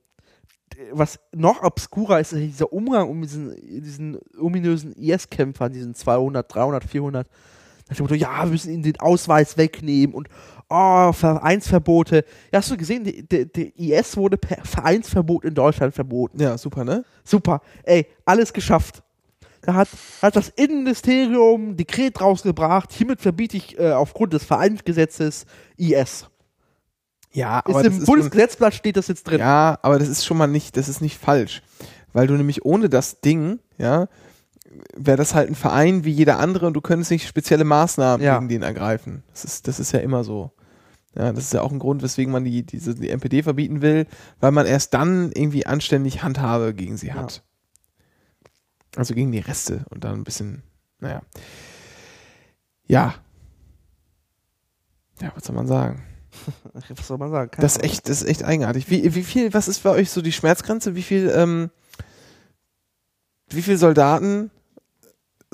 was 0.91 1.19
noch 1.31 1.63
obskurer 1.63 2.19
ist, 2.19 2.33
ist 2.33 2.41
dieser 2.41 2.73
Umgang 2.73 3.09
um 3.09 3.21
diesen, 3.21 3.55
diesen 3.55 4.19
ominösen 4.37 4.93
IS-Kämpfer, 4.93 5.69
diesen 5.69 5.95
200, 5.95 6.53
300, 6.53 6.83
400. 6.83 7.27
Nach 7.89 7.95
dem 7.95 8.03
Motto, 8.03 8.15
ja, 8.15 8.43
wir 8.43 8.51
müssen 8.51 8.73
ihnen 8.73 8.83
den 8.83 8.99
Ausweis 8.99 9.57
wegnehmen 9.57 10.15
und 10.15 10.27
oh, 10.69 11.11
Vereinsverbote. 11.13 12.25
Ja, 12.51 12.59
hast 12.59 12.71
du 12.71 12.77
gesehen, 12.77 13.27
der 13.29 13.47
IS 13.79 14.17
wurde 14.17 14.37
per 14.37 14.63
Vereinsverbot 14.65 15.45
in 15.45 15.53
Deutschland 15.53 15.93
verboten. 15.93 16.41
Ja, 16.41 16.57
super, 16.57 16.83
ne? 16.83 17.05
Super. 17.23 17.61
Ey, 17.83 18.07
alles 18.25 18.53
geschafft. 18.53 19.03
hat, 19.67 19.87
hat 20.21 20.35
das 20.35 20.49
Innenministerium 20.49 21.77
Dekret 21.77 22.19
rausgebracht, 22.21 22.91
hiermit 22.91 23.21
verbiete 23.21 23.57
ich 23.57 23.77
äh, 23.77 23.91
aufgrund 23.91 24.33
des 24.33 24.43
Vereinsgesetzes 24.43 25.45
IS. 25.77 26.27
Ja, 27.31 27.59
Ist 27.59 27.65
aber 27.65 27.83
das 27.83 27.87
Im 27.87 27.91
ist 27.91 27.97
schon, 27.97 28.05
Bundesgesetzblatt 28.05 28.73
steht 28.73 28.97
das 28.97 29.07
jetzt 29.09 29.25
drin. 29.25 29.39
ja, 29.39 29.77
aber 29.81 29.99
das 29.99 30.07
ist 30.07 30.25
schon 30.25 30.37
mal 30.37 30.47
nicht, 30.47 30.77
das 30.77 30.87
ist 30.87 31.01
nicht 31.01 31.19
falsch, 31.19 31.61
weil 32.13 32.27
du 32.27 32.33
nämlich 32.35 32.63
ohne 32.65 32.89
das 32.89 33.19
Ding, 33.21 33.59
ja, 33.77 34.07
wäre 34.95 35.17
das 35.17 35.33
halt 35.35 35.49
ein 35.49 35.55
Verein 35.55 36.03
wie 36.05 36.11
jeder 36.11 36.39
andere 36.39 36.67
und 36.67 36.73
du 36.73 36.81
könntest 36.81 37.11
nicht 37.11 37.27
spezielle 37.27 37.63
Maßnahmen 37.63 38.25
Ja. 38.25 38.35
gegen 38.37 38.49
den 38.49 38.63
ergreifen. 38.63 39.23
Das 39.31 39.45
ist, 39.45 39.67
das 39.67 39.79
ist 39.79 39.91
ja 39.91 39.99
immer 39.99 40.23
so. 40.23 40.51
Ja, 41.17 41.31
das 41.31 41.45
ist 41.45 41.53
ja 41.53 41.61
auch 41.61 41.71
ein 41.71 41.79
Grund, 41.79 42.01
weswegen 42.03 42.31
man 42.31 42.43
die, 42.43 42.63
diese, 42.63 42.93
die 42.95 43.09
NPD 43.09 43.41
verbieten 43.43 43.81
will, 43.81 44.05
weil 44.41 44.51
man 44.51 44.65
erst 44.65 44.93
dann 44.93 45.31
irgendwie 45.31 45.65
anständig 45.65 46.23
Handhabe 46.23 46.73
gegen 46.73 46.97
sie 46.97 47.13
hat. 47.13 47.43
Also 48.97 49.13
gegen 49.13 49.31
die 49.31 49.39
Reste 49.39 49.85
und 49.89 50.03
dann 50.03 50.15
ein 50.15 50.23
bisschen, 50.25 50.63
naja. 50.99 51.21
Ja. 52.87 53.15
Ja, 55.21 55.31
was 55.35 55.45
soll 55.45 55.55
man 55.55 55.67
sagen? 55.67 56.03
Was 56.89 57.07
soll 57.07 57.17
man 57.17 57.31
sagen? 57.31 57.49
Keine 57.51 57.61
Das 57.61 57.77
ist 57.77 57.83
echt, 57.83 58.09
das 58.09 58.21
ist 58.21 58.27
echt 58.27 58.43
eigenartig. 58.43 58.89
Wie, 58.89 59.15
wie 59.15 59.23
viel, 59.23 59.53
was 59.53 59.69
ist 59.69 59.83
bei 59.83 59.91
euch 59.91 60.11
so 60.11 60.21
die 60.21 60.33
Schmerzgrenze? 60.33 60.93
Wie 60.93 61.01
viel, 61.01 61.31
ähm, 61.33 61.69
wie 63.47 63.61
viel 63.61 63.77
Soldaten 63.77 64.51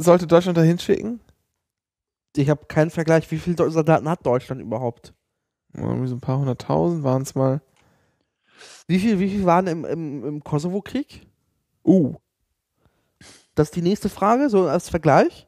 sollte 0.02 0.28
Deutschland 0.28 0.58
da 0.58 0.62
hinschicken? 0.62 1.20
Ich 2.36 2.50
habe 2.50 2.66
keinen 2.66 2.90
Vergleich. 2.92 3.30
Wie 3.32 3.38
viele 3.40 3.70
Soldaten 3.72 4.08
hat 4.10 4.26
Deutschland 4.26 4.62
überhaupt? 4.62 5.14
Irgendwie 5.74 6.08
so 6.08 6.16
ein 6.16 6.22
paar 6.22 6.40
hunderttausend 6.40 7.04
waren 7.04 7.22
es 7.24 7.36
mal. 7.36 7.62
Wie 8.88 9.00
viel, 9.00 9.20
wie 9.20 9.30
viel 9.30 9.46
waren 9.46 9.68
im, 9.68 9.86
im, 9.86 10.26
im 10.26 10.44
Kosovo-Krieg? 10.44 11.28
Uh. 11.86 12.16
Das 13.56 13.68
ist 13.70 13.76
die 13.76 13.82
nächste 13.82 14.10
Frage, 14.10 14.50
so 14.50 14.68
als 14.68 14.90
Vergleich. 14.90 15.48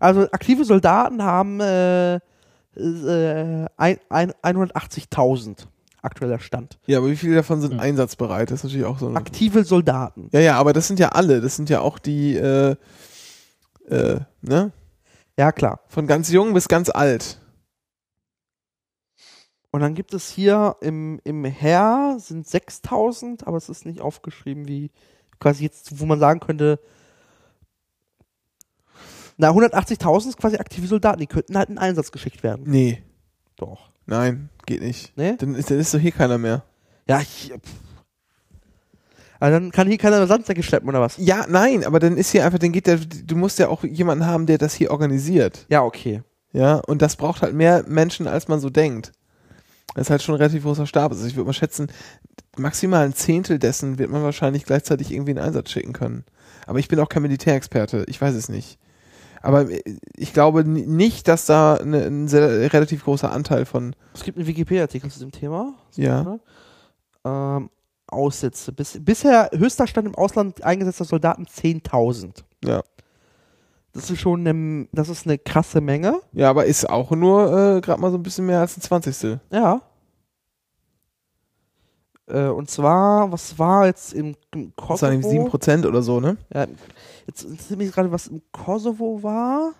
Also 0.00 0.22
aktive 0.30 0.64
Soldaten 0.64 1.22
haben 1.22 1.60
äh, 1.60 2.16
äh, 2.16 3.66
ein, 3.76 3.98
ein, 4.08 4.32
180.000 4.42 5.66
aktueller 6.02 6.38
Stand. 6.38 6.78
Ja, 6.86 6.98
aber 6.98 7.08
wie 7.10 7.16
viele 7.16 7.34
davon 7.36 7.60
sind 7.60 7.72
Hm. 7.72 7.80
einsatzbereit? 7.80 8.50
Das 8.50 8.60
ist 8.60 8.64
natürlich 8.64 8.86
auch 8.86 8.98
so 8.98 9.08
eine. 9.08 9.16
Aktive 9.16 9.64
Soldaten. 9.64 10.28
Ja, 10.32 10.40
ja, 10.40 10.56
aber 10.56 10.72
das 10.72 10.86
sind 10.88 11.00
ja 11.00 11.10
alle. 11.10 11.40
Das 11.40 11.56
sind 11.56 11.70
ja 11.70 11.80
auch 11.80 11.98
die, 11.98 12.36
äh, 12.36 12.76
äh, 13.90 14.20
ne? 14.42 14.72
Ja, 15.38 15.52
klar. 15.52 15.80
Von 15.88 16.06
ganz 16.06 16.30
jung 16.30 16.54
bis 16.54 16.68
ganz 16.68 16.90
alt. 16.90 17.40
Und 19.70 19.80
dann 19.80 19.94
gibt 19.94 20.14
es 20.14 20.30
hier 20.30 20.76
im, 20.80 21.20
im 21.24 21.44
Heer 21.44 22.16
sind 22.18 22.46
6.000, 22.46 23.44
aber 23.44 23.56
es 23.56 23.68
ist 23.68 23.84
nicht 23.84 24.00
aufgeschrieben, 24.00 24.66
wie 24.66 24.90
quasi 25.38 25.62
jetzt, 25.62 26.00
wo 26.00 26.06
man 26.06 26.18
sagen 26.18 26.40
könnte, 26.40 26.80
na, 29.36 29.50
180.000 29.50 30.30
ist 30.30 30.36
quasi 30.36 30.56
aktive 30.56 30.88
Soldaten, 30.88 31.20
die 31.20 31.28
könnten 31.28 31.56
halt 31.56 31.68
in 31.68 31.78
Einsatz 31.78 32.10
geschickt 32.10 32.42
werden. 32.42 32.64
Nee. 32.66 33.04
Doch. 33.54 33.90
Nein, 34.06 34.48
geht 34.66 34.80
nicht. 34.80 35.16
Ne? 35.16 35.36
Dann 35.36 35.54
ist, 35.54 35.70
dann 35.70 35.78
ist 35.78 35.94
doch 35.94 36.00
hier 36.00 36.12
keiner 36.12 36.38
mehr. 36.38 36.64
Ja, 37.06 37.18
hier. 37.20 37.58
pff. 37.58 37.87
Also 39.40 39.58
dann 39.58 39.70
kann 39.70 39.86
hier 39.88 39.98
keiner 39.98 40.26
Sandsäcke 40.26 40.62
schleppen 40.62 40.88
oder 40.88 41.00
was? 41.00 41.16
Ja, 41.18 41.46
nein, 41.48 41.84
aber 41.84 42.00
dann 42.00 42.16
ist 42.16 42.30
hier 42.32 42.44
einfach, 42.44 42.58
dann 42.58 42.72
geht 42.72 42.86
der, 42.86 42.96
du 42.98 43.36
musst 43.36 43.58
ja 43.58 43.68
auch 43.68 43.84
jemanden 43.84 44.26
haben, 44.26 44.46
der 44.46 44.58
das 44.58 44.74
hier 44.74 44.90
organisiert. 44.90 45.64
Ja, 45.68 45.82
okay. 45.84 46.22
Ja, 46.52 46.76
und 46.86 47.02
das 47.02 47.16
braucht 47.16 47.42
halt 47.42 47.54
mehr 47.54 47.84
Menschen, 47.86 48.26
als 48.26 48.48
man 48.48 48.58
so 48.58 48.70
denkt. 48.70 49.12
Das 49.94 50.06
ist 50.06 50.10
halt 50.10 50.22
schon 50.22 50.34
ein 50.34 50.38
relativ 50.38 50.62
großer 50.64 50.86
Stab. 50.86 51.12
Also 51.12 51.26
ich 51.26 51.36
würde 51.36 51.46
mal 51.46 51.52
schätzen, 51.52 51.88
maximal 52.56 53.04
ein 53.04 53.14
Zehntel 53.14 53.58
dessen 53.58 53.98
wird 53.98 54.10
man 54.10 54.22
wahrscheinlich 54.22 54.64
gleichzeitig 54.64 55.12
irgendwie 55.12 55.32
in 55.32 55.38
Einsatz 55.38 55.70
schicken 55.70 55.92
können. 55.92 56.24
Aber 56.66 56.78
ich 56.78 56.88
bin 56.88 56.98
auch 57.00 57.08
kein 57.08 57.22
Militärexperte, 57.22 58.04
ich 58.08 58.20
weiß 58.20 58.34
es 58.34 58.48
nicht. 58.48 58.78
Aber 59.40 59.70
äh, 59.70 59.82
ich 60.16 60.32
glaube 60.32 60.64
ni- 60.64 60.86
nicht, 60.86 61.28
dass 61.28 61.46
da 61.46 61.74
eine, 61.76 62.02
ein 62.04 62.28
sehr, 62.28 62.72
relativ 62.72 63.04
großer 63.04 63.30
Anteil 63.30 63.64
von, 63.66 63.94
Es 64.14 64.24
gibt 64.24 64.36
einen 64.36 64.46
Wikipedia-Artikel 64.48 65.10
zu 65.10 65.20
dem 65.20 65.30
Thema. 65.32 65.74
ja, 65.96 66.38
Ähm, 67.24 67.70
Aussätze. 68.08 68.72
Bis, 68.72 68.98
bisher 69.02 69.50
höchster 69.52 69.86
Stand 69.86 70.08
im 70.08 70.14
Ausland 70.14 70.62
eingesetzter 70.62 71.04
Soldaten 71.04 71.44
10.000. 71.44 72.44
ja. 72.64 72.82
Das 73.92 74.10
ist 74.10 74.20
schon 74.20 74.46
eine, 74.46 74.86
das 74.92 75.08
ist 75.08 75.26
eine 75.26 75.38
krasse 75.38 75.80
Menge. 75.80 76.20
Ja, 76.32 76.50
aber 76.50 76.66
ist 76.66 76.88
auch 76.88 77.10
nur 77.10 77.46
äh, 77.76 77.80
gerade 77.80 78.00
mal 78.00 78.12
so 78.12 78.18
ein 78.18 78.22
bisschen 78.22 78.46
mehr 78.46 78.60
als 78.60 78.76
ein 78.76 78.82
Zwanzigstel. 78.82 79.40
Ja. 79.50 79.80
Äh, 82.28 82.48
und 82.48 82.70
zwar, 82.70 83.32
was 83.32 83.58
war 83.58 83.86
jetzt 83.86 84.12
im, 84.12 84.36
im 84.54 84.72
Das 84.76 85.02
waren 85.02 85.12
irgendwie 85.14 85.30
sieben 85.30 85.44
Kosovo? 85.44 85.50
Prozent 85.50 85.86
oder 85.86 86.02
so, 86.02 86.20
ne? 86.20 86.36
Ja, 86.52 86.66
jetzt 87.26 87.44
interessiert 87.44 87.78
mich 87.78 87.90
gerade, 87.90 88.12
was 88.12 88.28
im 88.28 88.42
Kosovo 88.52 89.22
war. 89.22 89.72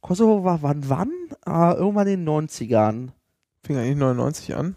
Kosovo 0.00 0.42
war 0.42 0.62
wann, 0.62 0.88
wann? 0.88 1.12
Ah, 1.44 1.74
irgendwann 1.74 2.08
in 2.08 2.24
den 2.24 2.48
90ern. 2.48 3.08
Fing 3.62 3.76
eigentlich 3.76 3.96
99 3.96 4.56
an. 4.56 4.74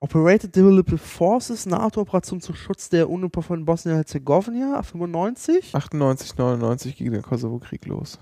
Operated 0.00 0.54
Developable 0.54 0.96
Forces, 0.96 1.66
NATO-Operation 1.66 2.40
zum 2.40 2.54
Schutz 2.54 2.88
der 2.88 3.10
UNIPO 3.10 3.42
von 3.42 3.64
Bosnien-Herzegowina, 3.64 4.82
95. 4.82 5.74
98, 5.74 6.36
99 6.38 6.96
ging 6.96 7.10
der 7.10 7.22
Kosovo-Krieg 7.22 7.84
los. 7.86 8.20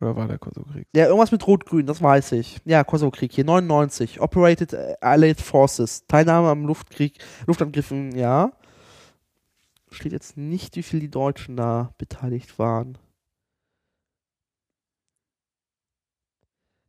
Oder 0.00 0.14
war 0.14 0.28
der 0.28 0.38
Kosovo-Krieg? 0.38 0.86
Ja, 0.94 1.06
irgendwas 1.06 1.32
mit 1.32 1.44
Rot-Grün, 1.44 1.86
das 1.86 2.00
weiß 2.00 2.30
ich. 2.32 2.60
Ja, 2.64 2.84
Kosovo-Krieg 2.84 3.32
hier, 3.32 3.44
99. 3.44 4.20
Operated 4.20 5.02
Allied 5.02 5.40
Forces, 5.40 6.06
Teilnahme 6.06 6.50
am 6.50 6.64
Luftkrieg, 6.64 7.18
Luftangriffen, 7.48 8.14
ja. 8.14 8.52
Steht 9.90 10.12
jetzt 10.12 10.36
nicht, 10.36 10.76
wie 10.76 10.84
viel 10.84 11.00
die 11.00 11.10
Deutschen 11.10 11.56
da 11.56 11.92
beteiligt 11.98 12.60
waren. 12.60 12.98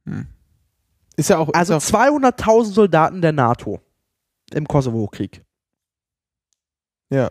Hm. 0.05 0.27
Ist 1.19 1.29
ja 1.29 1.37
auch. 1.37 1.49
Also 1.53 1.75
ist 1.75 1.93
auch 1.93 1.99
200.000 1.99 2.71
Soldaten 2.71 3.21
der 3.21 3.33
NATO 3.33 3.81
im 4.53 4.65
Kosovo-Krieg. 4.65 5.43
Ja. 7.09 7.29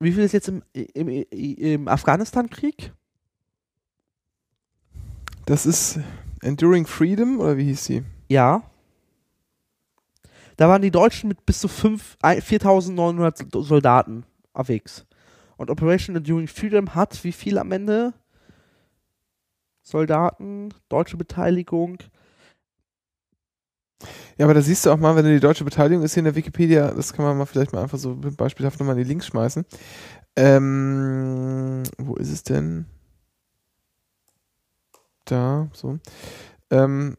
Wie 0.00 0.10
viel 0.10 0.24
ist 0.24 0.32
jetzt 0.32 0.48
im, 0.48 0.64
im, 0.72 1.08
im 1.08 1.86
Afghanistan-Krieg? 1.86 2.92
das 5.46 5.64
ist 5.64 6.00
Enduring 6.40 6.86
Freedom, 6.86 7.38
oder 7.38 7.56
wie 7.56 7.66
hieß 7.66 7.84
sie? 7.84 8.02
Ja. 8.28 8.64
Da 10.56 10.68
waren 10.68 10.82
die 10.82 10.90
Deutschen 10.90 11.28
mit 11.28 11.46
bis 11.46 11.60
zu 11.60 11.68
fünf- 11.68 12.16
ein- 12.20 12.40
4.900 12.40 13.62
Soldaten 13.62 14.24
unterwegs. 14.52 15.06
Und 15.56 15.70
Operation 15.70 16.16
Enduring 16.16 16.48
Freedom 16.48 16.96
hat 16.96 17.22
wie 17.22 17.32
viel 17.32 17.58
am 17.58 17.70
Ende? 17.70 18.12
Soldaten, 19.82 20.72
deutsche 20.88 21.16
Beteiligung. 21.16 21.98
Ja, 24.38 24.46
aber 24.46 24.54
da 24.54 24.62
siehst 24.62 24.86
du 24.86 24.90
auch 24.90 24.96
mal, 24.96 25.14
wenn 25.16 25.24
du 25.24 25.32
die 25.32 25.40
deutsche 25.40 25.64
Beteiligung 25.64 26.04
ist 26.04 26.14
hier 26.14 26.22
in 26.22 26.26
der 26.26 26.34
Wikipedia, 26.34 26.90
das 26.92 27.12
kann 27.12 27.24
man 27.24 27.38
mal 27.38 27.46
vielleicht 27.46 27.72
mal 27.72 27.82
einfach 27.82 27.98
so 27.98 28.16
beispielhaft 28.16 28.80
nochmal 28.80 28.96
in 28.96 29.04
die 29.04 29.08
Links 29.08 29.26
schmeißen. 29.26 29.64
Ähm, 30.36 31.82
wo 31.98 32.14
ist 32.16 32.30
es 32.30 32.42
denn? 32.42 32.86
Da, 35.24 35.68
so. 35.72 35.98
Ähm, 36.70 37.16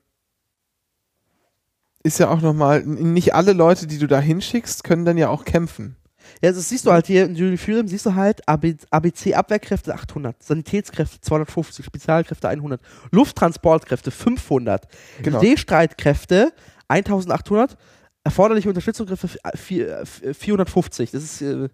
ist 2.04 2.20
ja 2.20 2.30
auch 2.30 2.42
nochmal, 2.42 2.84
nicht 2.84 3.34
alle 3.34 3.54
Leute, 3.54 3.88
die 3.88 3.98
du 3.98 4.08
da 4.08 4.20
hinschickst, 4.20 4.84
können 4.84 5.06
dann 5.06 5.18
ja 5.18 5.30
auch 5.30 5.46
kämpfen. 5.46 5.96
Ja, 6.42 6.52
das 6.52 6.70
siehst 6.70 6.86
du 6.86 6.92
halt 6.92 7.08
hier 7.08 7.24
in 7.24 7.30
Enduring 7.32 7.58
Freedom, 7.58 7.88
siehst 7.88 8.06
du 8.06 8.16
halt 8.16 8.48
ABC-Abwehrkräfte 8.48 9.94
800, 9.94 10.42
Sanitätskräfte 10.44 11.22
250, 11.22 11.86
Spezialkräfte 11.86 12.50
100, 12.50 12.82
Lufttransportkräfte 13.12 14.12
500, 14.12 14.88
Genau. 15.22 15.40
D-Streitkräfte 15.40 16.52
1800, 16.88 17.78
erforderliche 18.24 18.70
Unterstützungskräfte 18.70 19.30
vier- 19.56 20.00
äh, 20.22 20.34
450. 20.34 21.12
Das 21.12 21.24
ist 21.24 21.42
äh, 21.42 21.70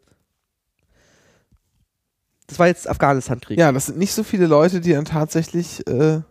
das 2.48 2.58
war 2.58 2.66
jetzt 2.68 2.90
Afghanistan-Krieg. 2.90 3.60
Ja, 3.60 3.72
das 3.72 3.86
sind 3.88 4.00
nicht 4.00 4.12
so 4.14 4.24
viele 4.24 4.48
Leute, 4.48 4.82
die 4.82 4.94
dann 4.94 5.06
tatsächlich. 5.06 5.86
Äh, 5.88 6.22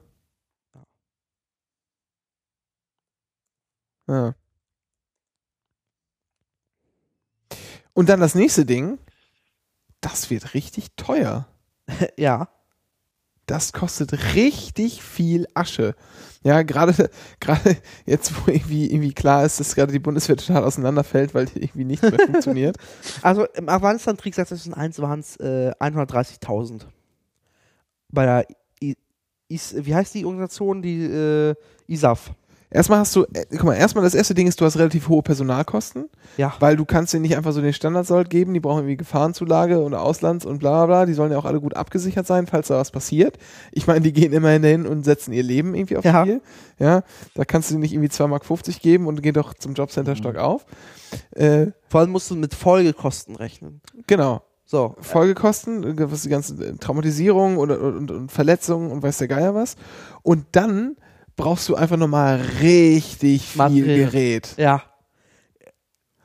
ja. 4.09 4.35
Und 7.99 8.09
dann 8.09 8.21
das 8.21 8.37
nächste 8.37 8.65
Ding. 8.65 9.01
Das 10.01 10.31
wird 10.31 10.55
richtig 10.55 10.93
teuer. 10.95 11.49
ja. 12.17 12.49
Das 13.47 13.73
kostet 13.73 14.37
richtig 14.37 15.03
viel 15.03 15.49
Asche. 15.55 15.97
Ja, 16.45 16.63
gerade 16.63 17.11
gerade 17.41 17.77
jetzt, 18.07 18.33
wo 18.37 18.53
irgendwie, 18.53 18.89
irgendwie 18.89 19.13
klar 19.13 19.45
ist, 19.45 19.59
dass 19.59 19.75
gerade 19.75 19.91
die 19.91 19.99
Bundeswehr 19.99 20.37
total 20.37 20.63
auseinanderfällt, 20.63 21.35
weil 21.35 21.47
die 21.47 21.65
irgendwie 21.65 21.87
nicht 21.87 22.03
mehr 22.05 22.21
funktioniert. 22.21 22.77
Also 23.23 23.47
im 23.47 23.69
Afghanistan-Krieg 23.69 24.33
2001 24.33 25.01
waren 25.01 25.19
es 25.19 25.37
äh, 25.39 25.73
130.000. 25.81 26.83
Bei 28.11 28.27
der 28.27 28.47
I, 28.81 28.97
Is, 29.49 29.75
wie 29.77 29.97
heißt 29.97 30.15
die 30.15 30.25
Organisation? 30.25 30.83
Die 30.83 31.03
äh, 31.03 31.57
ISAF. 31.89 32.31
Erstmal 32.71 32.99
hast 32.99 33.17
du, 33.17 33.25
äh, 33.33 33.47
guck 33.51 33.65
mal, 33.65 33.75
erstmal 33.77 34.05
das 34.05 34.15
erste 34.15 34.35
Ding 34.35 34.47
ist, 34.47 34.61
du 34.61 34.65
hast 34.67 34.77
relativ 34.77 35.09
hohe 35.09 35.23
Personalkosten, 35.23 36.11
Ja. 36.37 36.53
weil 36.61 36.77
du 36.77 36.85
kannst 36.85 37.15
denen 37.15 37.23
nicht 37.23 37.37
einfach 37.37 37.53
so 37.53 37.63
den 37.63 37.73
Standardsold 37.73 38.29
geben, 38.29 38.53
die 38.53 38.61
brauchen 38.61 38.81
irgendwie 38.81 38.99
Gefahrenzulage 38.99 39.81
und 39.83 39.95
Auslands 39.95 40.45
und 40.45 40.59
bla 40.59 40.85
bla 40.85 40.87
bla, 40.87 41.07
die 41.07 41.15
sollen 41.15 41.33
ja 41.33 41.39
auch 41.39 41.47
alle 41.47 41.61
gut 41.61 41.75
abgesichert 41.77 42.27
sein, 42.27 42.47
falls 42.47 42.69
da 42.69 42.77
was 42.79 42.91
passiert. 42.91 43.39
Ich 43.73 43.87
meine, 43.87 44.03
die 44.03 44.13
gehen 44.13 44.33
immerhin 44.35 44.63
hin 44.63 44.87
und 44.87 45.05
setzen 45.05 45.33
ihr 45.33 45.43
Leben 45.43 45.75
irgendwie 45.75 45.97
aufs 45.97 46.05
Ja. 46.05 46.21
Spiel. 46.23 46.43
Ja, 46.79 47.03
da 47.35 47.45
kannst 47.47 47.71
du 47.71 47.75
denen 47.75 47.83
nicht 47.83 47.95
irgendwie 47.95 48.11
2,50 48.11 48.29
Mark 48.29 48.83
geben 48.83 49.07
und 49.07 49.23
geh 49.23 49.33
doch 49.33 49.55
zum 49.55 49.73
Jobcenter 49.73 50.15
Stock 50.15 50.37
auf. 50.37 50.67
Äh, 51.35 51.69
Vor 51.89 52.01
allem 52.01 52.11
musst 52.11 52.31
du 52.31 52.37
mit 52.37 52.55
Folgekosten 52.55 53.35
rechnen. 53.37 53.81
genau. 54.07 54.43
So. 54.71 54.95
Folgekosten, 55.01 55.99
äh, 55.99 56.11
was 56.13 56.23
die 56.25 56.29
ganzen 56.29 56.61
äh, 56.61 56.75
Traumatisierungen 56.77 57.57
oder, 57.57 57.81
und, 57.81 58.11
und 58.11 58.31
Verletzungen 58.31 58.91
und 58.93 59.03
weiß 59.03 59.17
der 59.17 59.29
Geier 59.29 59.55
was. 59.55 59.77
Und 60.23 60.45
dann 60.53 60.97
brauchst 61.39 61.67
du 61.71 61.77
einfach 61.77 61.97
nochmal 61.97 62.43
richtig 62.61 63.49
viel 63.49 63.59
Material. 63.59 64.11
Gerät. 64.11 64.55
Ja. 64.59 64.83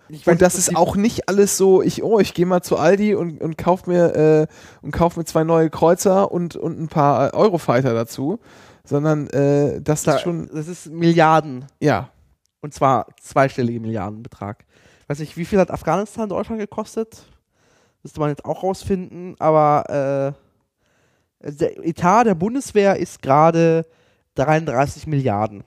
Ich 0.10 0.28
Und 0.28 0.42
das 0.42 0.56
ist 0.56 0.76
auch 0.76 0.98
nicht 0.98 1.30
alles 1.30 1.56
so, 1.56 1.82
ich, 1.82 2.04
oh, 2.04 2.20
ich 2.20 2.34
gehe 2.34 2.46
mal 2.46 2.62
zu 2.62 2.78
Aldi 2.78 3.16
und, 3.16 3.40
und 3.40 3.58
kauf 3.58 3.88
mir 3.88 4.16
äh, 4.16 4.48
und 4.82 4.92
kauf 4.92 5.16
mir 5.16 5.24
zwei 5.24 5.46
neue 5.46 5.70
Kreuzer 5.70 6.30
und, 6.32 6.58
und 6.58 6.80
ein 6.80 6.90
paar 6.90 7.34
Eurofighter 7.34 7.94
dazu, 7.94 8.40
sondern 8.84 9.28
äh, 9.28 9.82
das 9.82 10.04
da, 10.04 10.16
ist 10.16 10.22
schon, 10.22 10.50
das 10.54 10.68
ist 10.68 10.88
Milliarden. 10.92 11.66
ja, 11.80 12.10
Und 12.60 12.74
zwar 12.74 13.08
zweistellige 13.22 13.80
Milliardenbetrag. 13.80 14.66
Weiß 15.08 15.20
nicht, 15.20 15.38
wie 15.38 15.46
viel 15.46 15.60
hat 15.60 15.72
Afghanistan 15.72 16.28
Deutschland 16.28 16.60
gekostet? 16.60 17.24
Müsste 18.04 18.20
man 18.20 18.30
jetzt 18.30 18.44
auch 18.44 18.64
rausfinden, 18.64 19.36
aber 19.40 20.36
äh, 21.40 21.52
der 21.52 21.86
Etat 21.86 22.26
der 22.26 22.36
Bundeswehr 22.36 22.98
ist 22.98 23.22
gerade 23.22 23.86
33 24.36 25.08
Milliarden. 25.08 25.64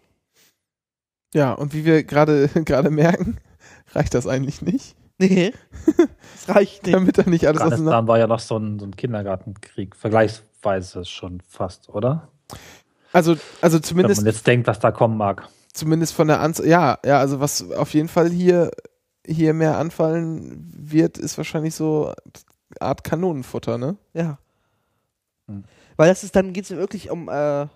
ja, 1.35 1.53
und 1.53 1.75
wie 1.75 1.85
wir 1.85 2.05
gerade 2.05 2.49
gerade 2.65 2.91
merken, 2.91 3.39
reicht 3.95 4.15
das 4.15 4.27
eigentlich 4.27 4.63
nicht, 4.63 4.97
Nee, 5.19 5.53
das 6.47 6.55
reicht 6.55 6.85
nicht. 6.85 6.95
damit 6.95 7.17
da 7.19 7.23
nicht 7.23 7.47
alles 7.47 7.63
auseinander. 7.63 7.93
Afghanistan 7.93 8.09
war 8.09 8.19
ja 8.19 8.27
noch 8.27 8.39
so 8.41 8.59
ein, 8.59 8.79
so 8.79 8.85
ein 8.85 8.95
Kindergartenkrieg, 8.97 9.97
vergleichsweise 9.97 11.07
schon 11.07 11.41
fast, 11.49 11.89
oder? 11.89 12.29
Also, 13.13 13.37
also 13.63 13.79
Wenn 13.79 13.83
zumindest 13.83 14.21
man 14.23 14.27
jetzt 14.33 14.47
denkt, 14.47 14.67
was 14.67 14.79
da 14.79 14.91
kommen 14.91 15.17
mag. 15.17 15.49
zumindest 15.73 16.13
von 16.13 16.29
der 16.29 16.41
Anzahl, 16.41 16.67
ja, 16.67 16.99
ja, 17.05 17.19
also 17.19 17.41
was 17.41 17.71
auf 17.73 17.95
jeden 17.95 18.09
Fall 18.09 18.29
hier, 18.31 18.71
hier 19.27 19.55
mehr 19.55 19.79
anfallen 19.79 20.71
wird, 20.77 21.17
ist 21.17 21.39
wahrscheinlich 21.39 21.75
so 21.75 22.13
Art 22.79 23.03
Kanonenfutter, 23.03 23.79
ne? 23.79 23.97
Ja. 24.13 24.39
Hm. 25.49 25.65
Weil 25.97 26.09
das 26.11 26.25
ist, 26.25 26.37
dann 26.37 26.53
geht 26.53 26.65
es 26.65 26.71
ja 26.71 26.77
wirklich 26.77 27.09
um 27.11 27.31
äh, 27.31 27.69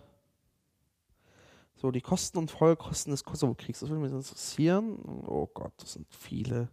so 1.80 1.90
die 1.90 2.00
Kosten 2.00 2.38
und 2.38 2.50
Folgekosten 2.50 3.10
des 3.10 3.24
Kosovo-Kriegs. 3.24 3.80
Das 3.80 3.88
würde 3.88 4.02
mich 4.02 4.12
interessieren. 4.12 4.98
Oh 5.26 5.48
Gott, 5.52 5.72
das 5.78 5.94
sind 5.94 6.06
viele. 6.10 6.68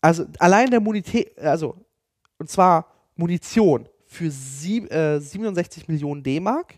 Also 0.00 0.26
allein 0.38 0.70
der 0.70 0.80
Munität, 0.80 1.38
also 1.38 1.76
und 2.38 2.50
zwar 2.50 2.92
Munition 3.14 3.88
für 4.06 4.30
sieb, 4.30 4.92
äh, 4.92 5.20
67 5.20 5.88
Millionen 5.88 6.22
D-Mark. 6.22 6.74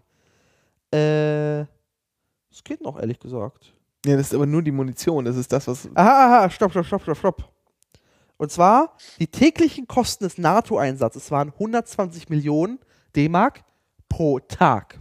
Äh, 0.93 1.65
das 2.51 2.63
geht 2.63 2.83
noch, 2.83 2.99
ehrlich 2.99 3.19
gesagt. 3.19 3.73
Ja, 4.05 4.17
das 4.17 4.29
ist 4.29 4.35
aber 4.35 4.47
nur 4.47 4.63
die 4.63 4.71
Munition, 4.71 5.25
das 5.25 5.37
ist 5.37 5.51
das, 5.51 5.67
was. 5.67 5.89
Aha, 5.95 6.43
aha, 6.43 6.51
stopp, 6.51 6.71
stopp, 6.71 6.87
stopp, 6.87 7.03
stopp, 7.03 7.17
stopp. 7.17 7.53
Und 8.37 8.53
zwar, 8.53 8.95
die 9.19 9.27
täglichen 9.27 9.87
Kosten 9.87 10.25
des 10.25 10.37
NATO-Einsatzes 10.37 11.31
waren 11.31 11.49
120 11.49 12.29
Millionen 12.29 12.79
D-Mark 13.17 13.65
pro 14.09 14.39
Tag. 14.39 14.99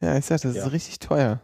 Ja, 0.00 0.16
ich 0.16 0.24
sag, 0.24 0.40
das 0.40 0.54
Ja. 0.56 0.64
ist 0.66 0.72
richtig 0.72 0.98
teuer. 0.98 1.40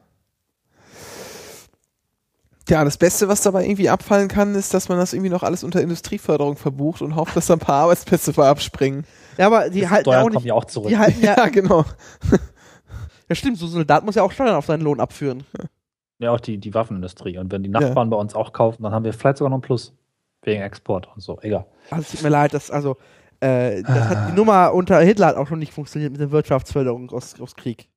Ja, 2.69 2.85
das 2.85 2.97
Beste, 2.99 3.28
was 3.28 3.43
dabei 3.43 3.65
irgendwie 3.65 3.89
abfallen 3.89 4.27
kann, 4.27 4.57
ist, 4.57 4.74
dass 4.74 4.89
man 4.89 4.99
das 4.99 5.12
irgendwie 5.12 5.31
noch 5.31 5.45
alles 5.45 5.62
unter 5.62 5.81
Industrieförderung 5.81 6.57
verbucht 6.57 7.01
und 7.01 7.15
hofft, 7.15 7.37
dass 7.37 7.47
da 7.47 7.53
ein 7.55 7.61
paar 7.61 7.83
Arbeitsplätze 7.85 8.33
bei 8.33 8.49
abspringen. 8.49 9.05
Ja, 9.39 9.47
aber 9.47 9.70
die 9.70 9.81
Die 9.81 9.89
halten 9.89 10.09
ja 10.11 10.15
Steuern 10.15 10.20
auch 10.20 10.24
kommen 10.24 10.35
nicht. 10.37 10.45
ja 10.47 10.55
auch 10.55 10.65
zurück. 10.65 10.89
Die 10.89 10.99
halten 10.99 11.20
ja, 11.23 11.37
Ja, 11.37 11.49
genau. 11.49 11.85
ja, 13.28 13.35
stimmt, 13.37 13.59
so 13.59 13.66
ein 13.66 13.70
Soldat 13.70 14.05
muss 14.05 14.16
ja 14.16 14.23
auch 14.24 14.33
Steuern 14.33 14.57
auf 14.57 14.66
seinen 14.66 14.81
Lohn 14.83 14.99
abführen. 14.99 15.45
Ja, 16.19 16.33
auch 16.33 16.41
die, 16.41 16.59
die 16.59 16.74
Waffenindustrie. 16.74 17.39
Und 17.39 17.53
wenn 17.53 17.62
die 17.62 17.69
Nachbarn 17.69 18.11
bei 18.11 18.16
uns 18.16 18.35
auch 18.35 18.53
kaufen, 18.53 18.83
dann 18.83 18.93
haben 18.93 19.05
wir 19.05 19.12
vielleicht 19.12 19.39
sogar 19.39 19.51
noch 19.51 19.57
einen 19.57 19.62
Plus. 19.62 19.93
Wegen 20.43 20.62
Export 20.62 21.09
und 21.15 21.20
so. 21.20 21.39
Egal. 21.43 21.66
Also, 21.91 22.03
es 22.03 22.11
tut 22.11 22.23
mir 22.23 22.28
leid, 22.31 22.53
das, 22.55 22.70
also, 22.70 22.97
äh, 23.41 23.83
das 23.83 24.09
hat 24.09 24.31
die 24.31 24.33
Nummer 24.37 24.73
unter 24.74 24.99
Hitler 25.01 25.27
hat 25.28 25.37
auch 25.37 25.47
schon 25.47 25.59
nicht 25.59 25.73
funktioniert 25.73 26.11
mit 26.12 26.20
der 26.20 26.31
Wirtschaftsförderung 26.33 27.11
aus, 27.11 27.41
aus 27.41 27.55
Krieg. 27.55 27.89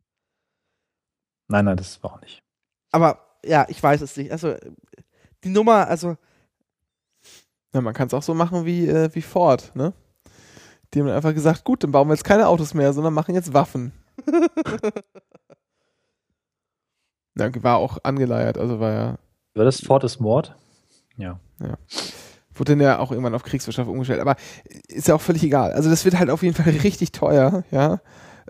Nein, 1.49 1.65
nein, 1.65 1.77
das 1.77 2.01
war 2.01 2.13
auch 2.13 2.21
nicht. 2.21 2.41
Aber, 2.91 3.19
ja, 3.43 3.65
ich 3.69 3.81
weiß 3.81 4.01
es 4.01 4.15
nicht. 4.15 4.31
Also, 4.31 4.55
die 5.43 5.49
Nummer, 5.49 5.87
also, 5.87 6.15
Ja, 7.73 7.81
man 7.81 7.93
kann 7.93 8.07
es 8.07 8.13
auch 8.13 8.23
so 8.23 8.33
machen 8.33 8.65
wie, 8.65 8.87
äh, 8.87 9.13
wie 9.13 9.21
Ford, 9.21 9.71
ne? 9.75 9.93
Die 10.93 11.01
haben 11.01 11.09
einfach 11.09 11.33
gesagt, 11.33 11.65
gut, 11.65 11.83
dann 11.83 11.91
bauen 11.91 12.07
wir 12.07 12.13
jetzt 12.15 12.23
keine 12.23 12.47
Autos 12.47 12.73
mehr, 12.73 12.93
sondern 12.93 13.13
machen 13.13 13.35
jetzt 13.35 13.53
Waffen. 13.53 13.91
Ja, 17.37 17.49
war 17.63 17.77
auch 17.77 17.99
angeleiert, 18.03 18.57
also 18.57 18.79
war 18.81 18.91
ja, 18.91 19.17
War 19.55 19.63
das 19.65 19.79
Ford 19.79 20.03
ist 20.03 20.19
Mord? 20.19 20.55
Ja. 21.15 21.39
wurde 22.53 22.73
dann 22.73 22.81
ja 22.81 22.99
auch 22.99 23.11
irgendwann 23.11 23.33
auf 23.35 23.43
Kriegswirtschaft 23.43 23.89
umgestellt, 23.89 24.19
aber 24.19 24.35
ist 24.89 25.07
ja 25.07 25.15
auch 25.15 25.21
völlig 25.21 25.43
egal. 25.43 25.71
Also 25.71 25.89
das 25.89 26.03
wird 26.03 26.19
halt 26.19 26.29
auf 26.29 26.43
jeden 26.43 26.55
Fall 26.55 26.73
richtig 26.83 27.13
teuer, 27.13 27.63
ja. 27.71 28.01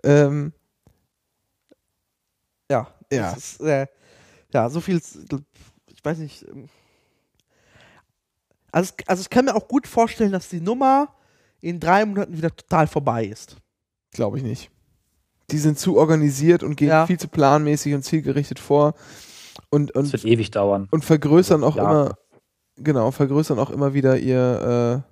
Ähm, 0.04 0.54
ja. 3.12 3.18
Ja. 3.22 3.34
Das 3.34 3.38
ist, 3.38 3.62
äh, 3.62 3.88
ja, 4.54 4.70
so 4.70 4.82
viel, 4.82 4.98
ich 4.98 6.04
weiß 6.06 6.18
nicht. 6.20 6.46
ähm, 6.48 6.70
Also, 8.72 8.94
also, 9.08 9.22
ich 9.22 9.30
kann 9.30 9.46
mir 9.46 9.56
auch 9.56 9.68
gut 9.68 9.88
vorstellen, 9.88 10.32
dass 10.32 10.50
die 10.50 10.62
Nummer 10.62 11.10
in 11.62 11.80
drei 11.80 12.06
Monaten 12.06 12.38
wieder 12.38 12.56
total 12.56 12.88
vorbei 12.88 13.26
ist. 13.26 13.58
Glaube 14.12 14.38
ich 14.38 14.44
nicht. 14.44 14.70
Die 15.52 15.58
sind 15.58 15.80
zu 15.80 15.98
organisiert 15.98 16.62
und 16.64 16.76
gehen 16.76 16.90
Ja. 16.90 17.08
viel 17.08 17.20
zu 17.20 17.28
planmäßig 17.28 17.96
und 17.96 18.04
zielgerichtet 18.04 18.60
vor 18.60 18.94
und, 19.72 19.90
Das 19.96 20.04
und, 20.06 20.14
wird 20.14 20.26
ewig 20.26 20.52
dauern. 20.52 20.88
und 20.92 21.04
vergrößern 21.04 21.64
auch 21.64 21.76
Jahre. 21.76 21.90
immer, 22.06 22.18
genau, 22.84 23.10
vergrößern 23.12 23.58
auch 23.58 23.72
immer 23.72 23.94
wieder 23.96 24.18
ihr, 24.18 25.04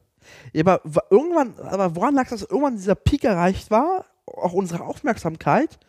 Ja, 0.53 0.61
aber 0.61 0.81
wa- 0.83 1.03
irgendwann, 1.09 1.57
aber 1.59 1.95
woran 1.95 2.13
lag 2.13 2.29
das, 2.29 2.41
dass 2.41 2.49
irgendwann 2.49 2.75
dieser 2.75 2.95
Peak 2.95 3.23
erreicht 3.23 3.71
war? 3.71 4.05
Auch 4.27 4.53
unsere 4.53 4.83
Aufmerksamkeit. 4.83 5.79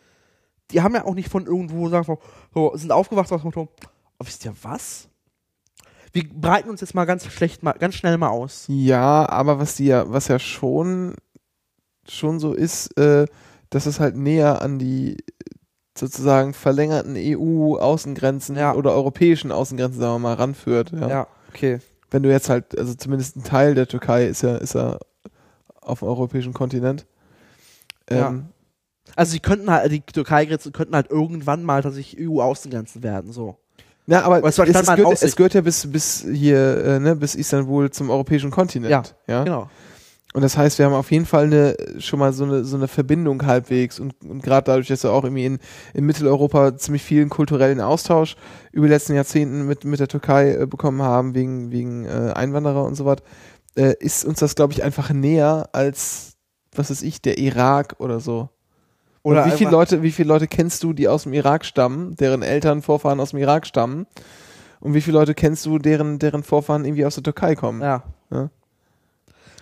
Die 0.71 0.81
haben 0.81 0.93
ja 0.95 1.05
auch 1.05 1.15
nicht 1.15 1.29
von 1.29 1.45
irgendwo 1.45 1.89
sagen, 1.89 2.17
so, 2.53 2.71
sind 2.75 2.91
aufgewacht 2.91 3.31
aus 3.31 3.41
dem 3.41 3.45
Motto, 3.45 3.69
oh, 3.79 4.23
wisst 4.23 4.45
ihr 4.45 4.53
was? 4.61 5.07
Wir 6.11 6.27
breiten 6.27 6.69
uns 6.69 6.81
jetzt 6.81 6.95
mal 6.95 7.05
ganz 7.05 7.25
schlecht, 7.25 7.61
mal, 7.63 7.73
ganz 7.73 7.95
schnell 7.95 8.17
mal 8.17 8.29
aus. 8.29 8.65
ja, 8.67 9.27
aber 9.29 9.59
was 9.59 9.75
die 9.75 9.85
ja, 9.85 10.11
was 10.11 10.27
ja 10.27 10.39
schon, 10.39 11.15
schon 12.07 12.39
so 12.39 12.53
ist, 12.53 12.97
äh, 12.97 13.25
dass 13.69 13.85
es 13.85 13.99
halt 13.99 14.15
näher 14.15 14.61
an 14.61 14.79
die 14.79 15.17
sozusagen 15.97 16.53
verlängerten 16.53 17.15
EU-Außengrenzen 17.17 18.55
Ja. 18.55 18.73
oder 18.73 18.93
europäischen 18.93 19.51
Außengrenzen, 19.51 19.99
sagen 19.99 20.13
wir 20.15 20.19
mal, 20.19 20.33
ranführt. 20.33 20.91
Ja. 20.91 21.07
Ja, 21.09 21.27
okay. 21.49 21.79
Wenn 22.09 22.23
du 22.23 22.29
jetzt 22.31 22.49
halt, 22.49 22.77
also 22.77 22.93
zumindest 22.95 23.35
ein 23.35 23.43
Teil 23.43 23.75
der 23.75 23.87
Türkei 23.87 24.25
ist 24.25 24.41
ja, 24.41 24.55
ist 24.57 24.73
ja 24.73 24.97
auf 25.81 25.99
dem 25.99 26.07
europäischen 26.07 26.53
Kontinent. 26.53 27.05
Ja. 28.09 28.33
Also 29.15 29.31
sie 29.31 29.39
könnten 29.39 29.69
halt, 29.69 29.91
die 29.91 30.01
Türkei-Grenzen 30.01 30.71
könnten 30.71 30.95
halt 30.95 31.09
irgendwann 31.09 31.63
mal 31.63 31.81
tatsächlich 31.81 32.27
EU-Außengrenzen 32.27 33.03
werden, 33.03 33.31
so. 33.31 33.57
Ja, 34.07 34.23
aber 34.23 34.43
es, 34.43 34.57
es, 34.57 34.65
gehört, 34.65 35.21
es 35.21 35.35
gehört 35.35 35.53
ja 35.53 35.61
bis, 35.61 35.91
bis 35.91 36.25
hier, 36.31 36.83
äh, 36.83 36.99
ne, 36.99 37.15
bis 37.15 37.35
Istanbul 37.35 37.91
zum 37.91 38.09
europäischen 38.09 38.49
Kontinent. 38.49 38.91
Ja, 38.91 39.03
ja? 39.27 39.43
Genau. 39.43 39.69
Und 40.33 40.43
das 40.43 40.57
heißt, 40.57 40.77
wir 40.77 40.85
haben 40.85 40.93
auf 40.93 41.11
jeden 41.11 41.25
Fall 41.25 41.45
eine, 41.45 41.75
schon 41.99 42.19
mal 42.19 42.33
so 42.33 42.43
eine, 42.43 42.63
so 42.63 42.77
eine 42.77 42.87
Verbindung 42.87 43.45
halbwegs 43.45 43.99
und, 43.99 44.13
und 44.23 44.43
gerade 44.43 44.65
dadurch, 44.65 44.87
dass 44.87 45.03
wir 45.03 45.11
auch 45.11 45.23
irgendwie 45.23 45.45
in, 45.45 45.59
in 45.93 46.05
Mitteleuropa 46.05 46.77
ziemlich 46.77 47.03
vielen 47.03 47.29
kulturellen 47.29 47.81
Austausch 47.81 48.35
über 48.71 48.85
die 48.85 48.93
letzten 48.93 49.15
Jahrzehnten 49.15 49.65
mit, 49.65 49.85
mit 49.85 49.99
der 49.99 50.07
Türkei 50.07 50.53
äh, 50.53 50.67
bekommen 50.67 51.01
haben, 51.01 51.33
wegen, 51.33 51.71
wegen 51.71 52.05
äh, 52.05 52.33
Einwanderer 52.35 52.85
und 52.85 52.95
so 52.95 53.05
was, 53.05 53.17
äh, 53.75 53.95
ist 53.99 54.23
uns 54.23 54.39
das, 54.39 54.53
glaube 54.53 54.73
ich, 54.73 54.83
einfach 54.83 55.09
näher 55.11 55.69
als, 55.71 56.33
was 56.75 56.91
weiß 56.91 57.01
ich, 57.01 57.21
der 57.23 57.39
Irak 57.39 57.95
oder 57.97 58.19
so. 58.19 58.49
Oder 59.29 59.43
und 59.43 59.51
wie 59.51 59.57
viele 59.57 59.71
Leute, 59.71 60.01
wie 60.03 60.11
viele 60.11 60.27
Leute 60.27 60.47
kennst 60.47 60.83
du, 60.83 60.93
die 60.93 61.07
aus 61.07 61.23
dem 61.23 61.33
Irak 61.33 61.65
stammen, 61.65 62.15
deren 62.15 62.41
Eltern, 62.41 62.81
Vorfahren 62.81 63.19
aus 63.19 63.31
dem 63.31 63.39
Irak 63.39 63.65
stammen? 63.65 64.07
Und 64.79 64.93
wie 64.93 65.01
viele 65.01 65.17
Leute 65.17 65.33
kennst 65.33 65.65
du, 65.65 65.77
deren, 65.77 66.19
deren 66.19 66.43
Vorfahren 66.43 66.85
irgendwie 66.85 67.05
aus 67.05 67.15
der 67.15 67.23
Türkei 67.23 67.55
kommen? 67.55 67.81
Ja. 67.81 68.03
Ja. 68.31 68.49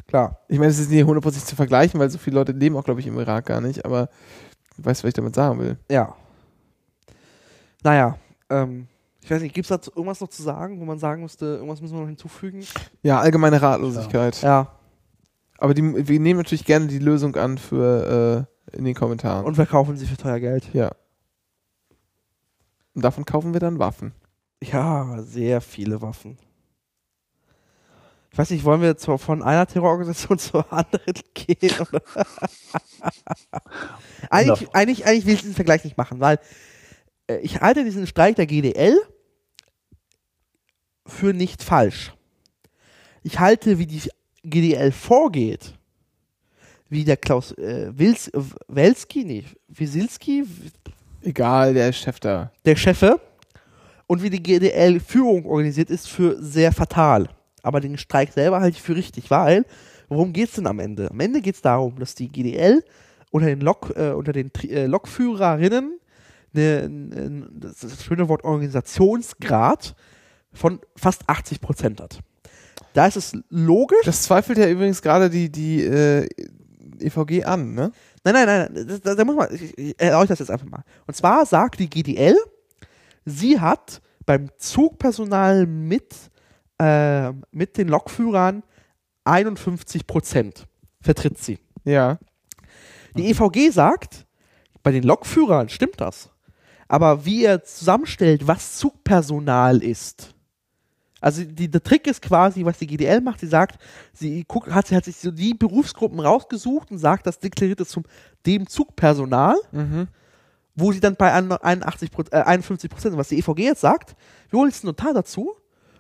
Klar. 0.08 0.40
Ich 0.48 0.58
meine, 0.58 0.72
es 0.72 0.80
ist 0.80 0.90
nicht 0.90 1.04
hundertprozentig 1.04 1.48
zu 1.48 1.56
vergleichen, 1.56 2.00
weil 2.00 2.10
so 2.10 2.18
viele 2.18 2.36
Leute 2.36 2.52
leben 2.52 2.78
auch, 2.78 2.84
glaube 2.84 3.00
ich, 3.00 3.08
im 3.08 3.18
Irak 3.20 3.46
gar 3.48 3.62
nicht, 3.62 3.84
aber 3.84 4.10
du 4.78 4.86
weißt, 4.86 5.04
was 5.04 5.10
ich 5.10 5.14
damit 5.14 5.36
sagen 5.36 5.60
will. 5.60 5.78
Ja. 5.92 6.16
Naja, 7.84 8.18
ähm, 8.50 8.88
ich 9.22 9.32
weiß 9.32 9.42
nicht, 9.42 9.54
gibt 9.54 9.66
es 9.66 9.70
dazu 9.70 9.92
irgendwas 9.94 10.22
noch 10.22 10.30
zu 10.30 10.42
sagen, 10.42 10.80
wo 10.80 10.86
man 10.86 11.00
sagen 11.00 11.22
müsste, 11.22 11.46
irgendwas 11.46 11.82
müssen 11.82 11.96
wir 11.96 12.02
noch 12.02 12.08
hinzufügen? 12.08 12.64
Ja, 13.02 13.20
allgemeine 13.20 13.62
Ratlosigkeit. 13.62 14.42
Ja. 14.42 14.72
Aber 15.58 15.74
die, 15.74 16.08
wir 16.08 16.20
nehmen 16.20 16.38
natürlich 16.38 16.66
gerne 16.66 16.88
die 16.88 17.00
Lösung 17.00 17.36
an 17.36 17.58
für 17.58 18.48
äh, 18.48 18.57
in 18.74 18.86
den 18.86 18.96
Kommentaren. 18.96 19.46
Und 19.46 19.56
verkaufen 19.56 19.98
sie 19.98 20.06
für 20.06 20.18
teuer 20.18 20.40
Geld. 20.40 20.74
ja. 20.74 20.92
Und 22.94 23.04
davon 23.04 23.26
kaufen 23.26 23.54
wir 23.54 23.60
dann 23.60 23.78
Waffen. 23.78 24.12
Ja, 24.60 25.22
sehr 25.22 25.62
viele 25.62 26.02
Waffen. 26.02 26.40
Ich 28.32 28.38
weiß 28.40 28.50
nicht, 28.50 28.64
wollen 28.64 28.82
wir 28.82 28.90
jetzt 28.90 29.06
von 29.06 29.44
einer 29.44 29.68
Terrororganisation 29.68 30.40
zur 30.40 30.74
anderen 30.74 31.14
gehen? 31.36 31.74
Oder? 31.80 32.02
eigentlich, 34.32 34.76
eigentlich, 34.76 35.06
eigentlich 35.06 35.26
will 35.28 35.34
ich 35.36 35.42
diesen 35.42 35.56
Vergleich 35.56 35.84
nicht 35.84 35.98
machen, 35.98 36.20
weil 36.20 36.40
äh, 37.28 37.38
ich 37.38 37.62
halte 37.62 37.84
diesen 37.84 38.08
Streik 38.08 38.36
der 38.36 38.48
GDL 38.48 39.00
für 41.06 41.34
nicht 41.34 41.62
falsch. 41.62 42.14
Ich 43.22 43.40
halte, 43.40 43.78
wie 43.78 43.86
die 43.86 44.10
GDL 44.44 44.92
vorgeht, 44.92 45.77
wie 46.90 47.04
der 47.04 47.18
Klaus 47.18 47.52
äh, 47.54 47.92
Wils, 47.98 48.28
äh, 48.30 48.40
Welski, 48.68 49.24
nee, 49.24 49.44
Wiesilski, 49.68 50.44
Egal, 51.22 51.74
der 51.74 51.92
Chef 51.92 52.20
da. 52.20 52.52
der 52.66 52.76
Chefe, 52.76 53.20
und 54.08 54.24
wie 54.24 54.30
die 54.30 54.42
GDL-Führung 54.42 55.46
organisiert 55.46 55.90
ist, 55.90 56.08
für 56.08 56.42
sehr 56.42 56.72
fatal. 56.72 57.28
Aber 57.64 57.82
den 57.82 57.98
Streik 57.98 58.32
selber 58.32 58.62
halte 58.62 58.78
ich 58.78 58.82
für 58.82 58.96
richtig, 58.96 59.30
weil, 59.30 59.66
worum 60.08 60.32
geht 60.32 60.48
es 60.50 60.56
denn 60.56 60.68
am 60.68 60.80
Ende? 60.80 61.12
Am 61.12 61.20
Ende 61.20 61.42
geht 61.42 61.56
es 61.56 61.62
darum, 61.62 62.00
dass 62.00 62.16
die 62.16 62.30
GDL 62.30 62.84
unter 63.32 63.48
den, 63.48 63.60
Lok, 63.60 63.92
äh, 63.98 64.12
unter 64.12 64.32
den 64.32 64.54
Tri 64.54 64.70
äh, 64.70 64.86
Lokführerinnen 64.86 66.00
eine, 66.56 66.84
ein- 66.86 67.48
das, 67.60 67.80
das 67.80 68.04
schöne 68.06 68.30
Wort 68.30 68.46
Organisationsgrad 68.46 69.96
von 70.54 70.80
fast 70.96 71.24
80 71.28 71.60
Prozent 71.60 72.00
hat. 72.02 72.20
Da 72.94 73.06
ist 73.08 73.18
es 73.18 73.38
logisch. 73.50 74.06
Das 74.06 74.24
zweifelt 74.24 74.58
ja 74.58 74.68
übrigens 74.70 75.02
gerade 75.02 75.30
die, 75.30 75.52
die 75.52 75.84
äh, 75.84 76.28
EVG 77.00 77.46
an, 77.46 77.74
ne? 77.74 77.92
Nein, 78.24 78.34
nein, 78.34 78.46
nein, 78.46 78.88
das, 78.88 79.02
da, 79.02 79.16
da 79.16 79.26
muss 79.26 79.36
man, 79.36 79.54
ich, 79.54 79.78
ich 79.78 79.96
erläutere 80.00 80.30
das 80.30 80.40
jetzt 80.40 80.52
einfach 80.52 80.68
mal. 80.68 80.84
Und 81.06 81.16
zwar 81.16 81.46
sagt 81.46 81.80
die 81.80 81.90
GDL, 81.90 82.36
sie 83.26 83.60
hat 83.60 84.02
beim 84.26 84.50
Zugpersonal 84.58 85.66
mit, 85.66 86.16
äh, 86.80 87.32
mit 87.52 87.78
den 87.78 87.88
Lokführern 87.88 88.64
51 89.24 90.08
Prozent 90.08 90.68
vertritt 91.02 91.38
sie. 91.38 91.60
Ja. 91.84 92.20
Die 93.16 93.30
EVG 93.30 93.72
sagt, 93.72 94.26
bei 94.84 94.92
den 94.92 95.04
Lokführern 95.04 95.70
stimmt 95.70 96.00
das. 96.00 96.30
Aber 96.88 97.26
wie 97.26 97.44
er 97.44 97.64
zusammenstellt, 97.64 98.48
was 98.48 98.78
Zugpersonal 98.78 99.84
ist. 99.84 100.34
Also 101.20 101.44
die, 101.44 101.70
der 101.70 101.82
Trick 101.82 102.06
ist 102.08 102.22
quasi, 102.22 102.64
was 102.64 102.78
die 102.78 102.88
GDL 102.88 103.22
macht, 103.22 103.40
sie 103.40 103.48
sagt, 103.48 103.80
sie 104.14 104.44
guckt, 104.48 104.72
hat, 104.72 104.92
hat 104.92 105.06
sich 105.06 105.18
so 105.18 105.32
die 105.32 105.54
Berufsgruppen 105.54 106.20
rausgesucht 106.20 106.92
und 106.92 107.00
sagt, 107.00 107.26
das 107.26 107.40
deklariert 107.40 107.80
es 107.82 107.90
zum 107.90 108.04
dem 108.46 108.68
Zugpersonal, 108.68 109.56
Mhm. 109.72 110.08
wo 110.76 110.92
sie 110.92 111.00
dann 111.00 111.16
bei 111.16 111.34
81 111.34 112.12
Prozent, 112.12 112.34
äh, 112.34 112.44
51 112.46 112.90
Prozent, 112.92 113.18
was 113.18 113.30
die 113.30 113.40
EVG 113.40 113.64
jetzt 113.64 113.82
sagt, 113.82 114.16
wir 114.50 114.60
holen 114.60 114.70
jetzt 114.70 114.84
ein 114.84 114.88
Notar 114.88 115.14
dazu 115.14 115.56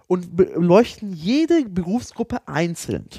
und 0.05 0.35
beleuchten 0.35 1.13
jede 1.13 1.65
Berufsgruppe 1.65 2.47
einzeln 2.47 3.09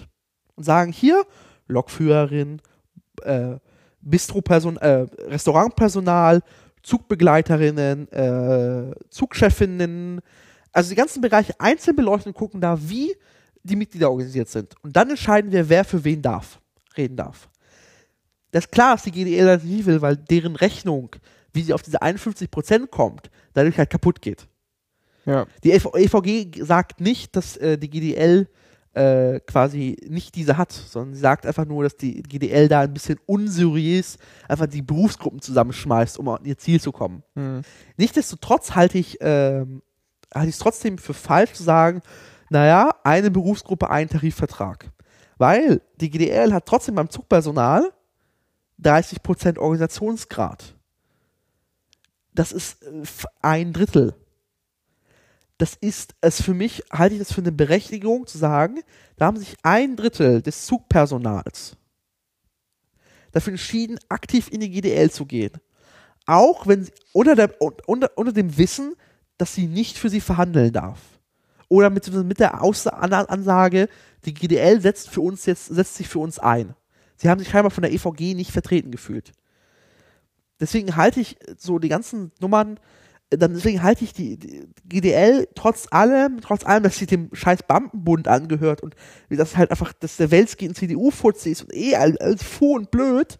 und 0.55 0.63
sagen 0.65 0.93
hier 0.93 1.25
Lokführerin, 1.67 2.63
äh, 3.23 3.57
Bistroperson, 4.01 4.77
äh, 4.77 5.07
Restaurantpersonal, 5.27 6.43
Zugbegleiterinnen, 6.85 8.11
äh, 8.13 8.95
Zugchefinnen, 9.11 10.21
also 10.73 10.91
die 10.91 10.97
ganzen 10.97 11.21
Bereiche 11.21 11.59
einzeln 11.59 11.97
beleuchten 11.97 12.33
und 12.33 12.39
gucken 12.39 12.61
da, 12.61 12.79
wie 12.81 13.15
die 13.63 13.77
Mitglieder 13.77 14.11
organisiert 14.11 14.49
sind. 14.49 14.75
Und 14.83 14.97
dann 14.97 15.11
entscheiden 15.11 15.53
wir, 15.53 15.69
wer 15.69 15.85
für 15.85 16.05
wen 16.05 16.23
darf, 16.23 16.61
reden 16.97 17.17
darf. 17.17 17.49
Das 18.51 18.65
ist 18.65 18.73
klar, 18.73 18.95
dass 18.95 19.05
die 19.05 19.11
GDL 19.11 19.47
das 19.47 19.63
nicht 19.63 19.87
will, 19.87 20.01
weil 20.01 20.17
deren 20.17 20.57
Rechnung, 20.57 21.11
wie 21.53 21.63
sie 21.63 21.73
auf 21.73 21.83
diese 21.83 22.03
51% 22.03 22.87
kommt, 22.87 23.31
dadurch 23.53 23.77
halt 23.79 23.91
kaputt 23.91 24.23
geht. 24.23 24.47
Ja. 25.27 25.47
Die 25.63 25.73
EV 25.73 25.95
EVG 25.95 26.65
sagt 26.65 27.01
nicht, 27.01 27.37
dass 27.37 27.57
äh, 27.59 27.77
die 27.77 27.91
GDL 27.91 28.49
äh, 28.95 29.41
quasi 29.41 29.97
nicht 30.09 30.35
diese 30.35 30.57
hat, 30.57 30.73
sondern 30.73 31.15
sie 31.15 31.21
sagt 31.21 31.45
einfach 31.45 31.67
nur, 31.67 31.85
dass 31.85 31.97
die 31.97 32.23
GDL 32.23 32.69
da 32.69 32.81
ein 32.81 32.95
bisschen 32.95 33.21
unseriös 33.27 34.17
einfach 34.49 34.67
die 34.67 34.81
Berufsgruppen 34.81 35.43
zusammenschmeißt, 35.43 36.19
um 36.19 36.29
an 36.29 36.45
ihr 36.45 36.57
Ziel 36.57 36.81
zu 36.81 36.91
kommen. 36.91 37.23
Mhm. 37.35 37.63
Nichtsdestotrotz 37.99 38.75
halte 38.75 38.97
ich 38.97 39.19
ähm, 39.21 39.83
halte 40.35 40.49
ich 40.49 40.55
es 40.55 40.61
trotzdem 40.61 40.99
für 40.99 41.15
falsch 41.15 41.53
zu 41.53 41.63
sagen, 41.63 42.03
naja, 42.51 42.91
eine 43.05 43.31
Berufsgruppe, 43.31 43.91
ein 43.91 44.09
Tarifvertrag. 44.09 44.91
Weil 45.37 45.83
die 46.01 46.11
GDL 46.11 46.53
hat 46.53 46.67
trotzdem 46.67 46.95
beim 46.95 47.11
Zugpersonal 47.11 47.93
30% 48.83 49.59
Organisationsgrad. 49.59 50.75
Das 52.35 52.53
ist 52.53 52.83
äh, 52.83 53.03
ein 53.43 53.73
Drittel. 53.73 54.15
Das 55.59 55.75
ist 55.75 56.15
es 56.21 56.41
für 56.41 56.55
mich, 56.55 56.85
halte 56.93 57.17
ich 57.17 57.21
das 57.21 57.33
für 57.33 57.41
eine 57.41 57.51
Berechtigung 57.51 58.27
zu 58.27 58.39
sagen, 58.39 58.81
da 59.17 59.27
haben 59.27 59.39
sich 59.39 59.57
ein 59.63 59.97
Drittel 59.97 60.41
des 60.41 60.67
Zugpersonals 60.67 61.77
dafür 63.33 63.53
entschieden, 63.53 63.99
aktiv 64.09 64.49
in 64.51 64.61
die 64.61 64.71
GDL 64.71 65.11
zu 65.11 65.27
gehen. 65.27 65.53
Auch 66.27 66.67
wenn 66.67 66.85
sie 66.85 66.93
unter, 67.13 67.35
der, 67.35 67.61
unter, 67.61 68.11
unter 68.17 68.33
dem 68.33 68.57
Wissen, 68.57 68.95
dass 69.39 69.55
sie 69.55 69.67
nicht 69.67 69.97
für 69.97 70.11
sie 70.11 70.21
verhandeln 70.21 70.73
darf. 70.73 71.01
Oder 71.69 71.91
mit, 71.91 72.13
mit 72.13 72.41
der 72.41 72.63
Ansage, 72.63 73.89
die 74.25 74.35
GDL 74.35 74.81
setzt 74.81 75.11
für 75.11 75.21
uns 75.21 75.47
jetzt, 75.47 75.67
setzt 75.67 75.97
sich 75.97 76.09
für 76.09 76.19
uns 76.19 76.39
ein. 76.39 76.75
Sie 77.17 77.29
haben 77.29 77.39
sich 77.39 77.49
scheinbar 77.49 77.71
von 77.71 77.83
der 77.83 77.93
EVG 77.93 78.35
nicht 78.35 78.53
vertreten 78.53 78.91
gefühlt. 78.91 79.33
Deswegen 80.61 80.97
halte 80.97 81.21
ich 81.21 81.37
so 81.57 81.79
die 81.79 81.89
ganzen 81.89 82.33
Nummern, 82.41 82.81
äh, 83.31 83.39
dann 83.39 83.55
deswegen 83.55 83.83
halte 83.83 84.05
ich 84.05 84.13
die, 84.13 84.37
die 84.39 84.69
GDL 84.85 85.49
trotz 85.55 85.87
allem, 85.91 86.41
trotz 86.41 86.65
allem, 86.65 86.83
dass 86.83 86.97
sie 86.97 87.07
dem 87.07 87.29
scheiß 87.33 87.65
Bampenbund 87.65 88.29
angehört 88.29 88.83
und 88.83 88.95
das 89.29 89.57
halt 89.57 89.71
einfach, 89.71 89.93
dass 89.93 90.17
der 90.17 90.31
Welski 90.31 90.67
ein 90.67 90.75
CDU-Fuzzi 90.75 91.51
ist 91.51 91.63
und 91.63 91.75
eh 91.75 91.97
als, 91.97 92.17
als 92.19 92.43
fu 92.43 92.75
und 92.75 92.91
blöd, 92.91 93.39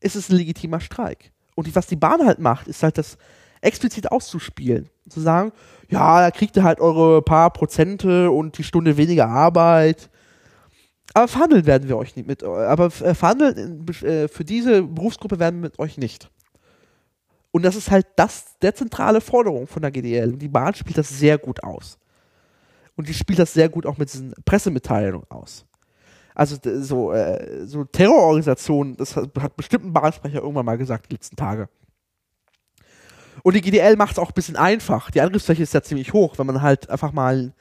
ist 0.00 0.16
es 0.16 0.30
ein 0.30 0.36
legitimer 0.36 0.80
Streik. 0.80 1.32
Und 1.54 1.74
was 1.74 1.86
die 1.86 1.96
Bahn 1.96 2.24
halt 2.24 2.38
macht, 2.38 2.68
ist 2.68 2.82
halt 2.82 2.96
das 2.96 3.18
explizit 3.60 4.10
auszuspielen. 4.10 4.88
Zu 5.08 5.20
sagen, 5.20 5.52
ja, 5.88 6.20
da 6.20 6.30
kriegt 6.30 6.56
ihr 6.56 6.62
halt 6.62 6.80
eure 6.80 7.22
paar 7.22 7.50
Prozente 7.50 8.30
und 8.30 8.58
die 8.58 8.64
Stunde 8.64 8.96
weniger 8.96 9.28
Arbeit. 9.28 10.10
Aber 11.12 11.26
verhandeln 11.26 11.66
werden 11.66 11.88
wir 11.88 11.96
euch 11.96 12.14
nicht 12.14 12.28
mit, 12.28 12.44
aber 12.44 12.86
äh, 12.86 13.14
verhandeln 13.14 13.86
äh, 14.02 14.28
für 14.28 14.44
diese 14.44 14.82
Berufsgruppe 14.82 15.40
werden 15.40 15.56
wir 15.56 15.68
mit 15.68 15.78
euch 15.78 15.98
nicht. 15.98 16.30
Und 17.50 17.64
das 17.64 17.74
ist 17.74 17.90
halt 17.90 18.06
das, 18.14 18.56
der 18.62 18.74
zentrale 18.76 19.20
Forderung 19.20 19.66
von 19.66 19.82
der 19.82 19.90
GDL. 19.90 20.32
Und 20.32 20.38
die 20.38 20.48
Bahn 20.48 20.74
spielt 20.74 20.98
das 20.98 21.08
sehr 21.08 21.36
gut 21.36 21.64
aus. 21.64 21.98
Und 22.94 23.08
die 23.08 23.14
spielt 23.14 23.40
das 23.40 23.52
sehr 23.52 23.68
gut 23.68 23.86
auch 23.86 23.98
mit 23.98 24.12
diesen 24.12 24.34
Pressemitteilungen 24.44 25.28
aus. 25.30 25.64
Also 26.34 26.56
so, 26.80 27.12
äh, 27.12 27.66
so 27.66 27.84
Terrororganisationen, 27.84 28.96
das 28.96 29.16
hat, 29.16 29.30
hat 29.40 29.56
bestimmt 29.56 29.86
ein 29.86 29.92
Bahnsprecher 29.92 30.42
irgendwann 30.42 30.66
mal 30.66 30.78
gesagt 30.78 31.10
die 31.10 31.14
letzten 31.14 31.34
Tage. 31.34 31.68
Und 33.42 33.54
die 33.54 33.60
GDL 33.60 33.96
macht 33.96 34.12
es 34.12 34.18
auch 34.18 34.28
ein 34.28 34.34
bisschen 34.34 34.56
einfach. 34.56 35.10
Die 35.10 35.20
Angriffsfläche 35.20 35.62
ist 35.62 35.74
ja 35.74 35.82
ziemlich 35.82 36.12
hoch, 36.12 36.38
wenn 36.38 36.46
man 36.46 36.62
halt 36.62 36.90
einfach 36.90 37.12
mal, 37.12 37.52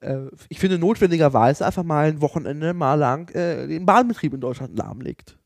äh, 0.00 0.26
ich 0.48 0.58
finde 0.58 0.78
notwendigerweise 0.78 1.64
einfach 1.66 1.84
mal 1.84 2.08
ein 2.08 2.20
Wochenende 2.20 2.74
mal 2.74 2.94
lang 2.94 3.30
äh, 3.34 3.66
den 3.66 3.86
Bahnbetrieb 3.86 4.34
in 4.34 4.40
Deutschland 4.40 4.76
lahmlegt. 4.76 5.36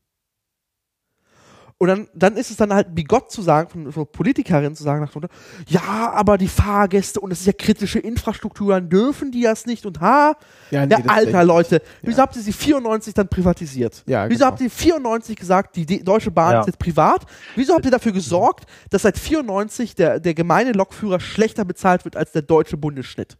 Und 1.81 1.87
dann, 1.87 2.09
dann 2.13 2.35
ist 2.35 2.51
es 2.51 2.57
dann 2.57 2.73
halt 2.73 2.93
bigott 2.93 3.31
zu 3.31 3.41
sagen, 3.41 3.69
von, 3.69 3.91
von 3.93 4.05
Politikerinnen 4.05 4.75
zu 4.75 4.83
sagen, 4.83 4.99
nach 4.99 5.11
dem 5.13 5.21
Motto, 5.21 5.33
ja, 5.69 6.11
aber 6.13 6.37
die 6.37 6.49
Fahrgäste 6.49 7.21
und 7.21 7.29
das 7.29 7.39
ist 7.39 7.45
ja 7.45 7.53
kritische 7.53 7.99
Infrastruktur, 7.99 8.73
dann 8.73 8.89
dürfen 8.89 9.31
die 9.31 9.43
das 9.43 9.65
nicht 9.65 9.85
und 9.85 10.01
ha, 10.01 10.33
Ja, 10.71 10.85
nee, 10.85 10.93
das 10.97 11.07
alter. 11.07 11.45
Leute, 11.45 11.81
wieso 12.01 12.17
Ja. 12.17 12.23
habt 12.23 12.35
ihr 12.35 12.41
sie 12.41 12.51
94 12.51 13.13
dann 13.13 13.29
privatisiert? 13.29 14.03
Ja, 14.07 14.29
wieso 14.29 14.39
genau. 14.39 14.47
habt 14.51 14.59
ihr 14.61 14.69
94 14.69 15.37
gesagt, 15.37 15.77
die 15.77 15.85
D 15.85 16.03
Deutsche 16.03 16.31
Bahn 16.31 16.51
Ja. 16.51 16.59
ist 16.59 16.67
jetzt 16.67 16.79
privat? 16.79 17.21
Wieso 17.55 17.73
habt 17.75 17.85
ihr 17.85 17.91
dafür 17.91 18.11
gesorgt, 18.11 18.65
dass 18.89 19.03
seit 19.03 19.17
94 19.17 19.95
der, 19.95 20.19
der 20.19 20.33
gemeine 20.33 20.73
Lokführer 20.73 21.21
schlechter 21.21 21.63
bezahlt 21.63 22.03
wird 22.03 22.17
als 22.17 22.33
der 22.33 22.41
deutsche 22.41 22.75
Bundesschnitt? 22.75 23.37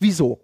Wieso? 0.00 0.40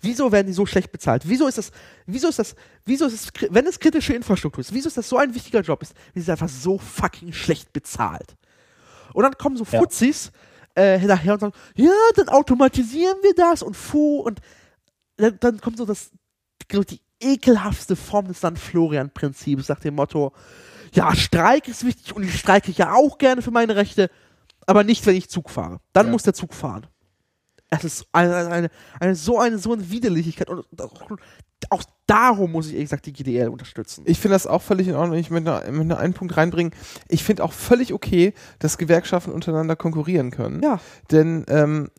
Wieso 0.00 0.30
werden 0.32 0.46
die 0.46 0.52
so 0.52 0.66
schlecht 0.66 0.92
bezahlt? 0.92 1.22
Wieso 1.28 1.46
ist 1.48 1.58
das, 1.58 1.70
wieso 2.06 2.28
ist 2.28 2.38
das, 2.38 2.54
wieso 2.84 3.06
ist 3.06 3.14
es, 3.14 3.50
wenn 3.50 3.66
es 3.66 3.78
kritische 3.80 4.14
Infrastruktur 4.14 4.60
ist, 4.60 4.72
wieso 4.72 4.88
ist 4.88 4.96
das 4.96 5.08
so 5.08 5.16
ein 5.18 5.34
wichtiger 5.34 5.60
Job 5.60 5.82
ist, 5.82 5.94
wie 6.14 6.20
ist 6.20 6.30
einfach 6.30 6.48
so 6.48 6.78
fucking 6.78 7.32
schlecht 7.32 7.72
bezahlt? 7.72 8.36
Und 9.12 9.22
dann 9.24 9.32
kommen 9.36 9.56
so. 9.56 9.64
Fuzis 9.64 10.30
äh, 10.74 10.98
hinterher 10.98 11.34
und 11.34 11.40
sagen, 11.40 11.54
ja, 11.74 11.92
dann 12.14 12.28
automatisieren 12.28 13.16
wir 13.22 13.34
das 13.34 13.62
und 13.62 13.76
fu 13.76 14.20
und 14.20 14.40
dann, 15.16 15.36
dann 15.40 15.60
kommt 15.60 15.78
so 15.78 15.84
das, 15.84 16.10
die 16.70 17.00
ekelhaftste 17.20 17.96
Form 17.96 18.28
des 18.28 18.38
St. 18.38 18.56
Florian-Prinzips 18.58 19.68
nach 19.68 19.80
dem 19.80 19.96
Motto, 19.96 20.32
ja, 20.92 21.14
Streik 21.14 21.68
ist 21.68 21.84
wichtig 21.84 22.14
und 22.14 22.22
ich 22.22 22.38
streike 22.38 22.70
ja 22.72 22.94
auch 22.94 23.18
gerne 23.18 23.42
für 23.42 23.50
meine 23.50 23.76
Rechte, 23.76 24.10
aber 24.66 24.84
nicht, 24.84 25.04
wenn 25.06 25.16
ich 25.16 25.28
Zug 25.28 25.50
fahre. 25.50 25.80
Dann 25.92 26.06
Ja. 26.06 26.12
muss 26.12 26.22
der 26.22 26.34
Zug 26.34 26.54
fahren. 26.54 26.86
Es 27.70 27.84
ist 27.84 28.06
eine, 28.12 28.34
eine, 28.48 28.70
eine, 28.98 29.14
so 29.14 29.38
eine 29.38 29.58
so 29.58 29.72
eine 29.72 29.90
Widerlichkeit 29.90 30.48
und, 30.48 30.64
und 30.70 31.20
auch 31.70 31.82
darum 32.06 32.52
muss 32.52 32.68
ich 32.68 32.74
ehrlich 32.74 32.86
gesagt 32.86 33.06
die 33.06 33.12
GDL 33.12 33.48
unterstützen. 33.48 34.04
Ich 34.06 34.18
finde 34.20 34.34
das 34.34 34.46
auch 34.46 34.62
völlig 34.62 34.88
in 34.88 34.94
Ordnung. 34.94 35.18
Ich 35.18 35.30
möchte 35.30 35.62
einen 35.62 36.14
Punkt 36.14 36.36
reinbringen. 36.36 36.72
Ich 37.08 37.24
finde 37.24 37.44
auch 37.44 37.52
völlig 37.52 37.92
okay, 37.92 38.32
dass 38.58 38.78
Gewerkschaften 38.78 39.32
untereinander 39.32 39.76
konkurrieren 39.76 40.30
können. 40.30 40.62
ja. 40.62 40.80
Denn 41.10 41.44
ähm, 41.48 41.90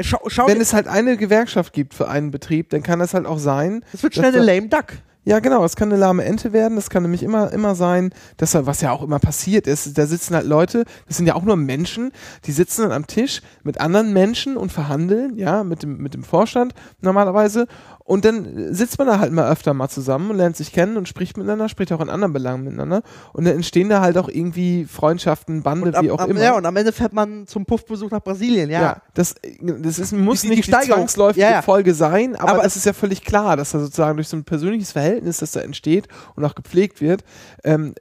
Schau, 0.00 0.18
schau 0.26 0.46
wenn 0.46 0.60
es 0.60 0.74
halt 0.74 0.88
eine 0.88 1.16
Gewerkschaft 1.16 1.72
gibt 1.72 1.94
für 1.94 2.08
einen 2.08 2.30
Betrieb, 2.30 2.68
dann 2.68 2.82
kann 2.82 2.98
das 2.98 3.14
halt 3.14 3.24
auch 3.24 3.38
sein. 3.38 3.82
es 3.94 4.02
wird 4.02 4.14
schnell 4.14 4.34
eine 4.34 4.44
lame 4.44 4.68
duck. 4.68 4.98
Ja, 5.28 5.40
genau, 5.40 5.64
es 5.64 5.74
kann 5.74 5.88
eine 5.90 5.98
lahme 5.98 6.24
Ente 6.24 6.52
werden, 6.52 6.76
das 6.76 6.88
kann 6.88 7.02
nämlich 7.02 7.24
immer, 7.24 7.52
immer 7.52 7.74
sein, 7.74 8.10
dass 8.36 8.52
da, 8.52 8.64
was 8.64 8.80
ja 8.80 8.92
auch 8.92 9.02
immer 9.02 9.18
passiert 9.18 9.66
ist, 9.66 9.98
da 9.98 10.06
sitzen 10.06 10.36
halt 10.36 10.46
Leute, 10.46 10.84
das 11.08 11.16
sind 11.16 11.26
ja 11.26 11.34
auch 11.34 11.42
nur 11.42 11.56
Menschen, 11.56 12.12
die 12.44 12.52
sitzen 12.52 12.82
dann 12.82 12.92
am 12.92 13.08
Tisch 13.08 13.42
mit 13.64 13.80
anderen 13.80 14.12
Menschen 14.12 14.56
und 14.56 14.70
verhandeln, 14.70 15.36
ja, 15.36 15.64
mit 15.64 15.82
dem, 15.82 15.96
mit 15.96 16.14
dem 16.14 16.22
Vorstand 16.22 16.74
normalerweise. 17.00 17.66
Und 18.06 18.24
dann 18.24 18.72
sitzt 18.72 18.98
man 18.98 19.08
da 19.08 19.18
halt 19.18 19.32
mal 19.32 19.50
öfter 19.50 19.74
mal 19.74 19.88
zusammen 19.88 20.30
und 20.30 20.36
lernt 20.36 20.56
sich 20.56 20.72
kennen 20.72 20.96
und 20.96 21.08
spricht 21.08 21.36
miteinander, 21.36 21.68
spricht 21.68 21.92
auch 21.92 22.00
in 22.00 22.08
anderen 22.08 22.32
Belangen 22.32 22.62
miteinander. 22.62 23.02
Und 23.32 23.44
dann 23.44 23.54
entstehen 23.56 23.88
da 23.88 24.00
halt 24.00 24.16
auch 24.16 24.28
irgendwie 24.28 24.84
Freundschaften, 24.84 25.64
Bande, 25.64 25.92
am, 25.98 26.04
wie 26.04 26.12
auch 26.12 26.20
am, 26.20 26.30
immer. 26.30 26.40
Ja, 26.40 26.56
und 26.56 26.64
am 26.66 26.76
Ende 26.76 26.92
fährt 26.92 27.12
man 27.12 27.48
zum 27.48 27.66
Puffbesuch 27.66 28.12
nach 28.12 28.22
Brasilien, 28.22 28.70
ja. 28.70 28.80
Ja, 28.80 29.02
das, 29.14 29.34
das 29.60 29.98
ist, 29.98 30.12
muss 30.12 30.42
Die- 30.42 30.50
die 30.50 30.54
nicht 30.54 30.68
die, 30.68 30.70
Steigerung. 30.70 31.00
zwangsläufige 31.00 31.44
Ja, 31.44 31.50
ja. 31.50 31.62
Folge 31.62 31.94
sein, 31.94 32.36
aber, 32.36 32.50
Aber 32.52 32.64
es 32.64 32.76
ist 32.76 32.86
ja 32.86 32.92
völlig 32.92 33.24
klar, 33.24 33.56
dass 33.56 33.72
da 33.72 33.80
sozusagen 33.80 34.16
durch 34.16 34.28
so 34.28 34.36
ein 34.36 34.44
persönliches 34.44 34.92
Verhältnis, 34.92 35.38
das 35.38 35.50
da 35.50 35.60
entsteht 35.60 36.06
und 36.36 36.44
auch 36.44 36.54
gepflegt 36.54 37.00
wird, 37.00 37.24
ähm, 37.64 37.96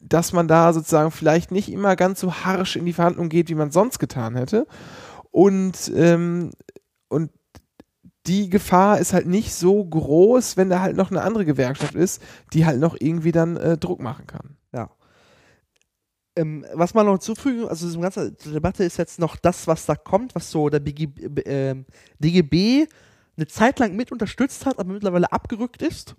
dass 0.00 0.32
man 0.32 0.46
da 0.46 0.72
sozusagen 0.72 1.10
vielleicht 1.10 1.50
nicht 1.50 1.72
immer 1.72 1.96
ganz 1.96 2.20
so 2.20 2.32
harsch 2.32 2.76
in 2.76 2.86
die 2.86 2.92
Verhandlung 2.92 3.28
geht, 3.28 3.48
wie 3.48 3.56
man 3.56 3.72
sonst 3.72 3.98
getan 3.98 4.36
hätte. 4.36 4.68
Und, 5.32 5.90
ähm, 5.96 6.52
und 7.08 7.30
die 8.26 8.50
Gefahr 8.50 8.98
ist 8.98 9.12
halt 9.12 9.26
nicht 9.26 9.54
so 9.54 9.84
groß, 9.84 10.56
wenn 10.56 10.68
da 10.68 10.80
halt 10.80 10.96
noch 10.96 11.10
eine 11.10 11.22
andere 11.22 11.44
Gewerkschaft 11.44 11.94
ist, 11.94 12.22
die 12.52 12.66
halt 12.66 12.80
noch 12.80 12.96
irgendwie 12.98 13.32
dann 13.32 13.56
äh, 13.56 13.78
Druck 13.78 14.00
machen 14.00 14.26
kann. 14.26 14.56
Ähm, 16.36 16.64
was 16.74 16.94
man 16.94 17.06
noch 17.06 17.12
hinzufügen, 17.12 17.66
also 17.68 17.86
diese 17.86 17.98
ganze 18.00 18.32
Debatte 18.32 18.84
ist 18.84 18.96
jetzt 18.98 19.18
noch 19.18 19.36
das, 19.36 19.66
was 19.66 19.86
da 19.86 19.94
kommt, 19.94 20.34
was 20.34 20.50
so 20.50 20.68
der 20.68 20.80
BG, 20.80 21.06
B- 21.06 21.42
ähm, 21.42 21.86
DGB 22.18 22.86
eine 23.36 23.46
Zeit 23.46 23.78
lang 23.78 23.96
mit 23.96 24.12
unterstützt 24.12 24.66
hat, 24.66 24.78
aber 24.78 24.92
mittlerweile 24.92 25.32
abgerückt 25.32 25.80
ist. 25.82 26.14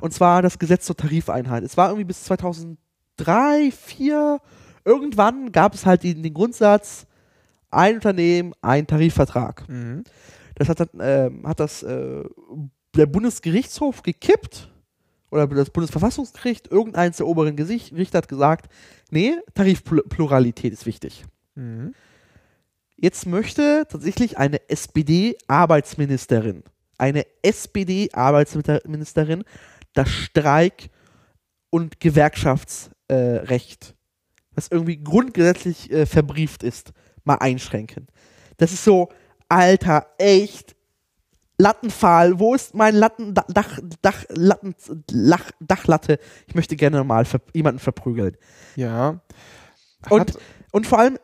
Und 0.00 0.12
zwar 0.12 0.42
das 0.42 0.58
Gesetz 0.58 0.86
zur 0.86 0.96
Tarifeinheit. 0.96 1.62
Es 1.62 1.76
war 1.76 1.88
irgendwie 1.88 2.04
bis 2.06 2.24
2003, 2.24 2.76
2004, 3.18 4.40
irgendwann 4.84 5.52
gab 5.52 5.74
es 5.74 5.84
halt 5.86 6.02
den, 6.02 6.22
den 6.22 6.34
Grundsatz, 6.34 7.06
ein 7.70 7.96
Unternehmen, 7.96 8.52
ein 8.62 8.86
Tarifvertrag. 8.86 9.64
Das 10.60 10.68
hat, 10.68 10.80
dann, 10.80 10.88
ähm, 11.00 11.48
hat 11.48 11.58
das 11.58 11.82
äh, 11.82 12.22
der 12.94 13.06
Bundesgerichtshof 13.06 14.02
gekippt 14.02 14.70
oder 15.30 15.46
das 15.46 15.70
Bundesverfassungsgericht, 15.70 16.70
irgendeins 16.70 17.16
der 17.16 17.26
oberen 17.26 17.56
Gesicht, 17.56 17.94
Richter 17.94 18.18
hat 18.18 18.28
gesagt, 18.28 18.70
nee, 19.10 19.36
Tarifpluralität 19.54 20.74
ist 20.74 20.84
wichtig. 20.84 21.24
Jetzt 22.96 23.24
möchte 23.24 23.86
tatsächlich 23.88 24.36
eine 24.36 24.68
SPD-Arbeitsministerin, 24.68 26.62
eine 26.98 27.24
SPD-Arbeitsministerin 27.40 29.44
das 29.94 30.10
Streik- 30.10 30.90
und 31.70 32.00
Gewerkschaftsrecht, 32.00 32.94
äh, 33.08 33.14
Recht, 33.14 33.94
was 34.50 34.68
irgendwie 34.68 35.02
grundgesetzlich 35.02 35.90
äh, 35.90 36.04
verbrieft 36.04 36.62
ist, 36.62 36.92
mal 37.24 37.36
einschränken. 37.36 38.08
Das 38.58 38.74
ist 38.74 38.84
so, 38.84 39.08
Alter, 39.50 40.06
echt, 40.16 40.76
Lattenpfahl, 41.58 42.38
wo 42.38 42.54
ist 42.54 42.74
mein 42.74 42.94
Latten, 42.94 43.34
Dach, 43.34 43.78
Dach, 44.00 44.24
Latten, 44.30 44.74
Lach, 45.10 45.50
Dachlatte? 45.60 46.18
Ich 46.46 46.54
möchte 46.54 46.76
gerne 46.76 47.04
mal 47.04 47.24
ver 47.24 47.40
jemanden 47.52 47.80
verprügeln. 47.80 48.36
Ja. 48.76 49.20
Und, 50.08 50.20
Hat- 50.20 50.38
und 50.72 50.86
vor 50.86 51.00
allem, 51.00 51.18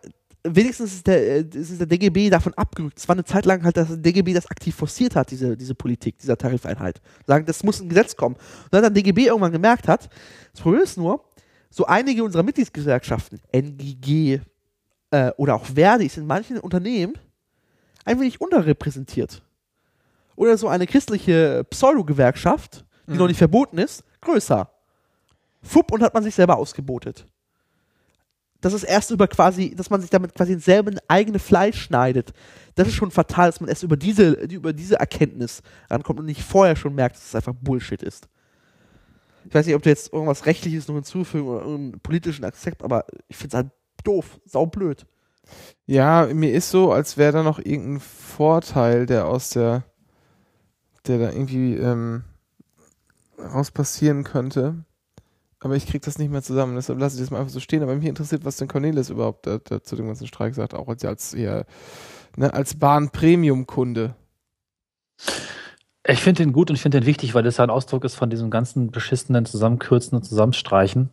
wenigstens 0.45 0.93
ist 0.93 1.07
der, 1.07 1.37
äh, 1.37 1.45
ist 1.53 1.79
der 1.79 1.87
DGB 1.87 2.29
davon 2.29 2.53
abgerückt. 2.55 2.99
Es 2.99 3.09
war 3.09 3.15
eine 3.15 3.25
Zeit 3.25 3.47
lang 3.47 3.65
halt, 3.65 3.77
dass 3.77 3.89
der 3.89 3.97
DGB 3.97 4.35
das 4.35 4.51
aktiv 4.51 4.75
forciert 4.75 5.17
hat, 5.17 5.31
diese, 5.31 5.57
diese 5.57 5.75
Politik, 5.75 6.19
dieser 6.19 6.37
Tarifeinheit. 6.37 7.01
Sagen, 7.27 7.47
das 7.47 7.63
muss 7.63 7.81
ein 7.81 7.89
Gesetz 7.89 8.17
kommen. 8.17 8.35
Und 8.35 8.73
dann 8.73 8.85
hat 8.85 8.97
der 8.97 9.03
DGB 9.03 9.27
irgendwann 9.27 9.53
gemerkt 9.53 9.89
hat, 9.89 10.11
das 10.53 10.61
Problem 10.61 10.83
ist 10.83 10.99
nur, 10.99 11.25
so 11.71 11.87
einige 11.87 12.25
unserer 12.25 12.43
Mitgliedsgesellschaften, 12.43 13.41
NGG 13.53 14.41
äh, 15.11 15.31
oder 15.37 15.55
auch 15.55 15.65
Verdi, 15.65 16.09
sind 16.09 16.25
in 16.25 16.27
manchen 16.27 16.59
Unternehmen 16.59 17.15
ein 18.07 18.19
wenig 18.19 18.41
unterrepräsentiert. 18.41 19.43
Oder 20.35 20.57
so 20.57 20.69
eine 20.69 20.87
christliche 20.87 21.65
Pseudo-Gewerkschaft, 21.69 22.85
die 23.07 23.13
Mhm. 23.13 23.19
noch 23.19 23.29
nicht 23.29 23.39
verboten 23.39 23.77
ist, 23.77 24.03
größer. 24.23 24.71
Fupp 25.63 25.93
und 25.93 26.03
hat 26.03 26.15
man 26.15 26.23
sich 26.23 26.35
selber 26.35 26.57
ausgebotet 26.57 27.27
das 28.67 28.73
ist 28.73 28.85
erst 28.85 29.11
über 29.11 29.29
quasi, 29.29 29.75
dass 29.77 29.91
man 29.91 30.01
sich 30.01 30.11
damit 30.11 30.35
quasi 30.35 30.59
selber 30.59 30.91
ein 30.91 30.99
eigenes 31.09 31.43
Fleisch 31.43 31.81
schneidet. 31.83 32.33
Das 32.75 32.89
ist 32.89 32.95
schon 32.95 33.11
fatal, 33.11 33.49
dass 33.49 33.61
man 33.61 33.69
erst 33.69 33.83
über 33.85 33.97
diese, 33.97 34.31
über 34.31 34.73
diese 34.73 34.99
Erkenntnis 34.99 35.63
rankommt 35.89 36.19
und 36.19 36.27
nicht 36.27 36.43
vorher 36.43 36.75
schon 36.75 36.95
merkt, 36.95 37.17
dass 37.17 37.27
es 37.27 37.35
einfach 37.35 37.55
Bullshit 37.55 38.03
ist. 38.03 38.29
Ich 39.49 39.55
weiß 39.55 39.67
nicht, 39.67 39.77
ob 39.77 39.83
du 39.83 39.89
jetzt 39.91 40.13
irgendwas 40.13 40.47
Rechtliches 40.47 40.89
noch 40.89 40.97
hinzufügen 40.97 41.47
oder 41.47 41.61
irgendeinen 41.61 42.01
politischen 42.01 42.45
Aspekt, 42.45 42.83
aber 42.83 43.05
ich 43.29 43.37
finde 43.37 43.49
es 43.49 43.63
halt 43.63 43.71
doof, 44.03 44.41
saublöd. 44.45 45.07
Ja, 45.87 46.29
mir 46.33 46.53
ist 46.53 46.71
so, 46.71 46.93
als 46.93 47.17
wäre 47.17 47.33
da 47.33 47.43
noch 47.43 47.59
irgendein 47.59 48.01
Vorteil, 48.01 49.07
der 49.07 49.27
aus 49.27 49.51
der, 49.51 49.85
der 51.07 51.19
da 51.19 51.31
irgendwie 51.31 51.75
ähm, 51.75 52.25
raus 53.39 53.71
passieren 53.71 54.25
könnte. 54.25 54.85
Aber 55.61 55.75
ich 55.75 55.87
krieg 55.87 56.03
das 56.03 56.19
nicht 56.19 56.31
mehr 56.31 56.43
zusammen, 56.43 56.77
deshalb 56.77 56.99
lasse 56.99 57.17
ich 57.17 57.23
das 57.23 57.31
mal 57.31 57.39
einfach 57.41 57.53
so 57.53 57.61
stehen. 57.61 57.83
Aber 57.83 57.95
mich 57.95 58.07
interessiert, 58.07 58.45
was 58.45 58.57
denn 58.57 58.69
Cornelis 58.69 59.11
überhaupt 59.11 59.47
da, 59.47 59.59
da 59.59 59.83
zu 59.83 59.97
dem 59.97 60.07
ganzen 60.07 60.27
Streik 60.27 60.55
sagt, 60.55 60.75
auch 60.75 60.89
als, 60.89 61.05
als, 61.05 61.35
eher, 61.35 61.67
ne, 62.37 62.53
als 62.53 62.79
Bahn-Premium-Kunde. 62.79 64.15
Ich 66.07 66.21
finde 66.21 66.45
den 66.45 66.53
gut 66.53 66.71
und 66.71 66.77
ich 66.77 66.83
finde 66.83 67.01
den 67.01 67.07
wichtig, 67.07 67.35
weil 67.35 67.43
das 67.43 67.57
ja 67.57 67.65
ein 67.65 67.71
Ausdruck 67.71 68.05
ist 68.05 68.15
von 68.15 68.31
diesem 68.31 68.51
ganzen 68.51 68.91
beschissenen 68.91 69.45
Zusammenkürzen 69.45 70.17
und 70.17 70.25
Zusammenstreichen. 70.25 71.11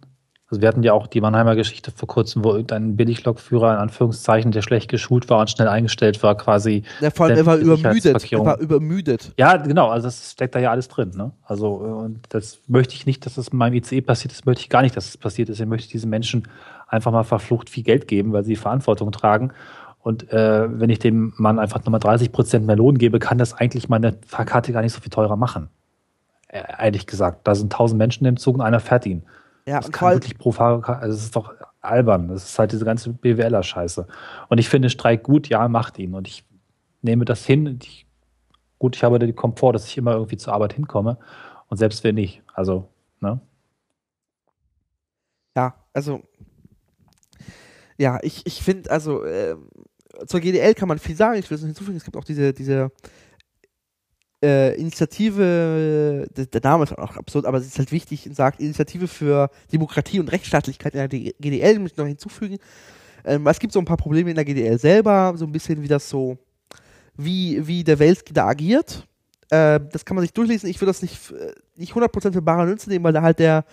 Also 0.54 0.62
wir 0.62 0.68
hatten 0.68 0.84
ja 0.84 0.94
auch 0.94 1.08
die 1.08 1.20
Mannheimer 1.20 1.56
Geschichte 1.56 1.90
vor 1.90 2.08
kurzem, 2.08 2.44
wo 2.44 2.52
irgendein 2.52 2.96
Billiglokführer 2.96 3.74
in 3.74 3.80
Anführungszeichen, 3.80 4.52
der 4.52 4.62
schlecht 4.62 4.88
geschult 4.88 5.28
war 5.28 5.40
und 5.40 5.50
schnell 5.50 5.68
eingestellt 5.68 6.22
war, 6.22 6.38
quasi. 6.38 6.84
Ja, 7.02 7.10
vor 7.10 7.26
allem, 7.26 7.38
er 7.38 7.46
war 7.48 7.58
übermüdet. 7.58 8.32
Er 8.32 8.46
war 8.46 8.60
übermüdet. 8.60 9.32
Ja, 9.36 9.58
genau, 9.58 9.90
also 9.90 10.06
das 10.06 10.34
steckt 10.34 10.54
da 10.54 10.60
ja 10.60 10.70
alles 10.70 10.90
drin. 10.90 11.10
Ne? 11.16 11.32
Also 11.44 11.84
äh, 11.84 12.04
und 12.06 12.20
das 12.30 12.60
möchte 12.68 12.94
ich 12.94 13.08
nicht, 13.08 13.26
dass 13.26 13.34
das 13.34 13.48
in 13.48 13.58
meinem 13.58 13.74
ICE 13.74 14.02
passiert, 14.02 14.32
das 14.32 14.46
möchte 14.46 14.62
ich 14.62 14.70
gar 14.70 14.84
nicht, 14.84 14.96
dass 14.96 15.10
es 15.10 15.18
passiert 15.18 15.50
ist. 15.50 15.60
Ich 15.60 15.66
möchte 15.66 15.90
diesen 15.90 16.12
Menschen 16.12 16.48
einfach 16.88 17.12
mal 17.12 17.24
verflucht 17.24 17.72
viel 17.72 17.84
Geld 17.84 18.08
geben, 18.08 18.32
weil 18.32 18.44
sie 18.44 18.56
Verantwortung 18.56 19.12
tragen. 19.12 19.54
Und 20.04 20.32
äh, 20.32 20.68
wenn 20.80 20.92
ich 20.92 21.00
dem 21.00 21.34
Mann 21.38 21.58
einfach 21.58 21.80
nochmal 21.84 22.00
30 22.00 22.32
Prozent 22.32 22.68
mehr 22.68 22.76
Lohn 22.76 23.00
gebe, 23.00 23.18
kann 23.18 23.40
das 23.40 23.56
eigentlich 23.56 23.90
meine 23.90 24.18
Fahrkarte 24.28 24.72
gar 24.72 24.84
nicht 24.84 24.94
so 24.94 25.02
viel 25.02 25.10
teurer 25.10 25.36
machen. 25.36 25.70
Äh, 26.48 26.62
ehrlich 26.78 27.08
gesagt, 27.08 27.48
da 27.48 27.56
sind 27.56 27.74
tausend 27.74 27.98
Menschen 27.98 28.28
im 28.28 28.38
Zug 28.38 28.54
und 28.54 28.62
einer 28.62 28.80
fährt 28.80 29.08
ihn. 29.08 29.24
Ja, 29.66 29.80
Das 29.80 29.92
kann 29.92 30.14
wirklich 30.14 30.38
pro 30.38 30.52
Fahrkarte, 30.52 31.02
also 31.02 31.16
das 31.16 31.24
ist 31.26 31.36
doch 31.36 31.54
albern. 31.82 32.28
Das 32.28 32.44
ist 32.44 32.60
halt 32.60 32.72
diese 32.72 32.86
ganze 32.86 33.12
BWLer-Scheiße. 33.12 34.08
Und 34.50 34.58
ich 34.58 34.70
finde 34.70 34.90
Streik 34.90 35.24
gut, 35.24 35.48
ja, 35.50 35.68
macht 35.68 36.00
ihn. 36.00 36.14
Und 36.14 36.28
ich 36.28 36.46
nehme 37.02 37.26
das 37.26 37.46
hin. 37.46 37.80
Ich, 37.82 38.06
gut, 38.80 38.96
ich 38.96 39.04
habe 39.04 39.20
den 39.20 39.36
Komfort, 39.36 39.74
dass 39.74 39.88
ich 39.88 39.98
immer 39.98 40.14
irgendwie 40.14 40.38
zur 40.38 40.54
Arbeit 40.54 40.74
hinkomme. 40.74 41.18
Und 41.70 41.78
selbst 41.78 42.04
wenn 42.04 42.16
nicht. 42.16 42.42
Also, 42.54 42.90
ne? 43.20 43.40
ja, 45.56 45.76
also, 45.94 46.22
ja, 47.98 48.20
ich, 48.22 48.46
ich 48.46 48.62
finde, 48.62 48.92
also, 48.92 49.26
ähm, 49.26 49.70
zur 50.28 50.40
GDL 50.40 50.74
kann 50.74 50.88
man 50.88 51.00
viel 51.00 51.16
sagen. 51.16 51.40
Ich 51.40 51.50
will 51.50 51.58
es 51.58 51.64
hinzufügen, 51.64 51.98
es 51.98 52.04
gibt 52.04 52.18
auch 52.18 52.24
diese, 52.24 52.54
diese 52.54 52.92
äh, 54.44 54.76
Initiative, 54.76 56.28
der, 56.36 56.62
Name 56.62 56.84
ist 56.84 56.98
auch 56.98 57.16
absurd, 57.16 57.46
aber 57.46 57.58
es 57.58 57.66
ist 57.66 57.80
halt 57.80 57.92
wichtig 57.94 58.28
und 58.28 58.36
sagt 58.36 58.60
Initiative 58.60 59.08
für 59.08 59.50
Demokratie 59.72 60.20
und 60.20 60.32
Rechtsstaatlichkeit 60.32 60.94
in 60.94 61.00
der 61.00 61.08
GDL, 61.08 61.80
muss 61.80 61.92
ich 61.92 61.98
noch 61.98 62.06
hinzufügen. 62.06 62.58
Ähm, 63.24 63.48
es 63.48 63.60
gibt 63.60 63.72
so 63.72 63.80
ein 63.80 63.86
paar 63.86 63.98
Probleme 63.98 64.30
in 64.30 64.36
der 64.36 64.44
GDL 64.44 64.78
selber, 64.78 65.34
so 65.38 65.46
ein 65.46 65.52
bisschen 65.52 65.82
wie 65.82 65.88
das 65.88 66.10
so, 66.10 66.38
wie, 67.16 67.66
wie 67.66 67.84
der 67.86 67.98
Welski 67.98 68.34
da 68.34 68.48
agiert. 68.48 69.08
Äh, 69.50 69.80
das 69.92 70.04
kann 70.04 70.16
man 70.16 70.24
sich 70.24 70.34
durchlesen. 70.34 70.70
Ich 70.70 70.82
würde 70.82 70.90
das 70.90 71.02
nicht, 71.02 71.32
äh, 71.32 71.54
nicht 71.76 71.94
100% 71.94 72.34
für 72.34 72.42
bare 72.42 72.66
Münze 72.66 72.90
nehmen, 72.90 73.06
weil 73.06 73.14
da 73.14 73.22
halt 73.22 73.40
der, 73.40 73.64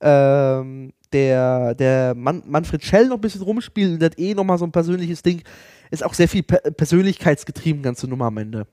ähm, 0.00 0.92
der, 1.12 1.74
der 1.76 2.14
Man 2.16 2.42
Manfred 2.46 2.84
Schell 2.84 3.06
noch 3.06 3.16
ein 3.16 3.20
bisschen 3.20 3.42
rumspielt 3.42 3.94
und 3.94 4.02
hat 4.02 4.18
eh 4.18 4.34
nochmal 4.34 4.58
so 4.58 4.64
ein 4.64 4.72
persönliches 4.72 5.22
Ding. 5.22 5.42
Ist 5.90 6.04
auch 6.04 6.14
sehr 6.14 6.28
viel 6.28 6.42
per 6.42 6.58
persönlichkeitsgetrieben, 6.58 7.80
ganze 7.80 8.08
Nummer 8.08 8.26
am 8.26 8.38
Ende. 8.38 8.66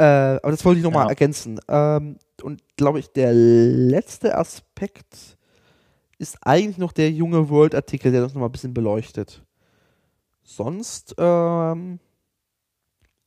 Äh, 0.00 0.40
aber 0.42 0.50
das 0.52 0.64
wollte 0.64 0.78
ich 0.78 0.84
nochmal 0.84 1.04
Ja. 1.04 1.10
ergänzen. 1.10 1.60
Ähm, 1.68 2.16
und 2.42 2.62
glaube 2.76 3.00
ich, 3.00 3.12
der 3.12 3.34
letzte 3.34 4.34
Aspekt 4.38 5.36
ist 6.16 6.38
eigentlich 6.40 6.78
noch 6.78 6.92
der 6.92 7.10
junge 7.10 7.50
World-Artikel, 7.50 8.10
der 8.10 8.22
das 8.22 8.32
nochmal 8.32 8.48
ein 8.48 8.52
bisschen 8.52 8.72
beleuchtet. 8.72 9.42
Sonst 10.42 11.14
ähm, 11.18 11.98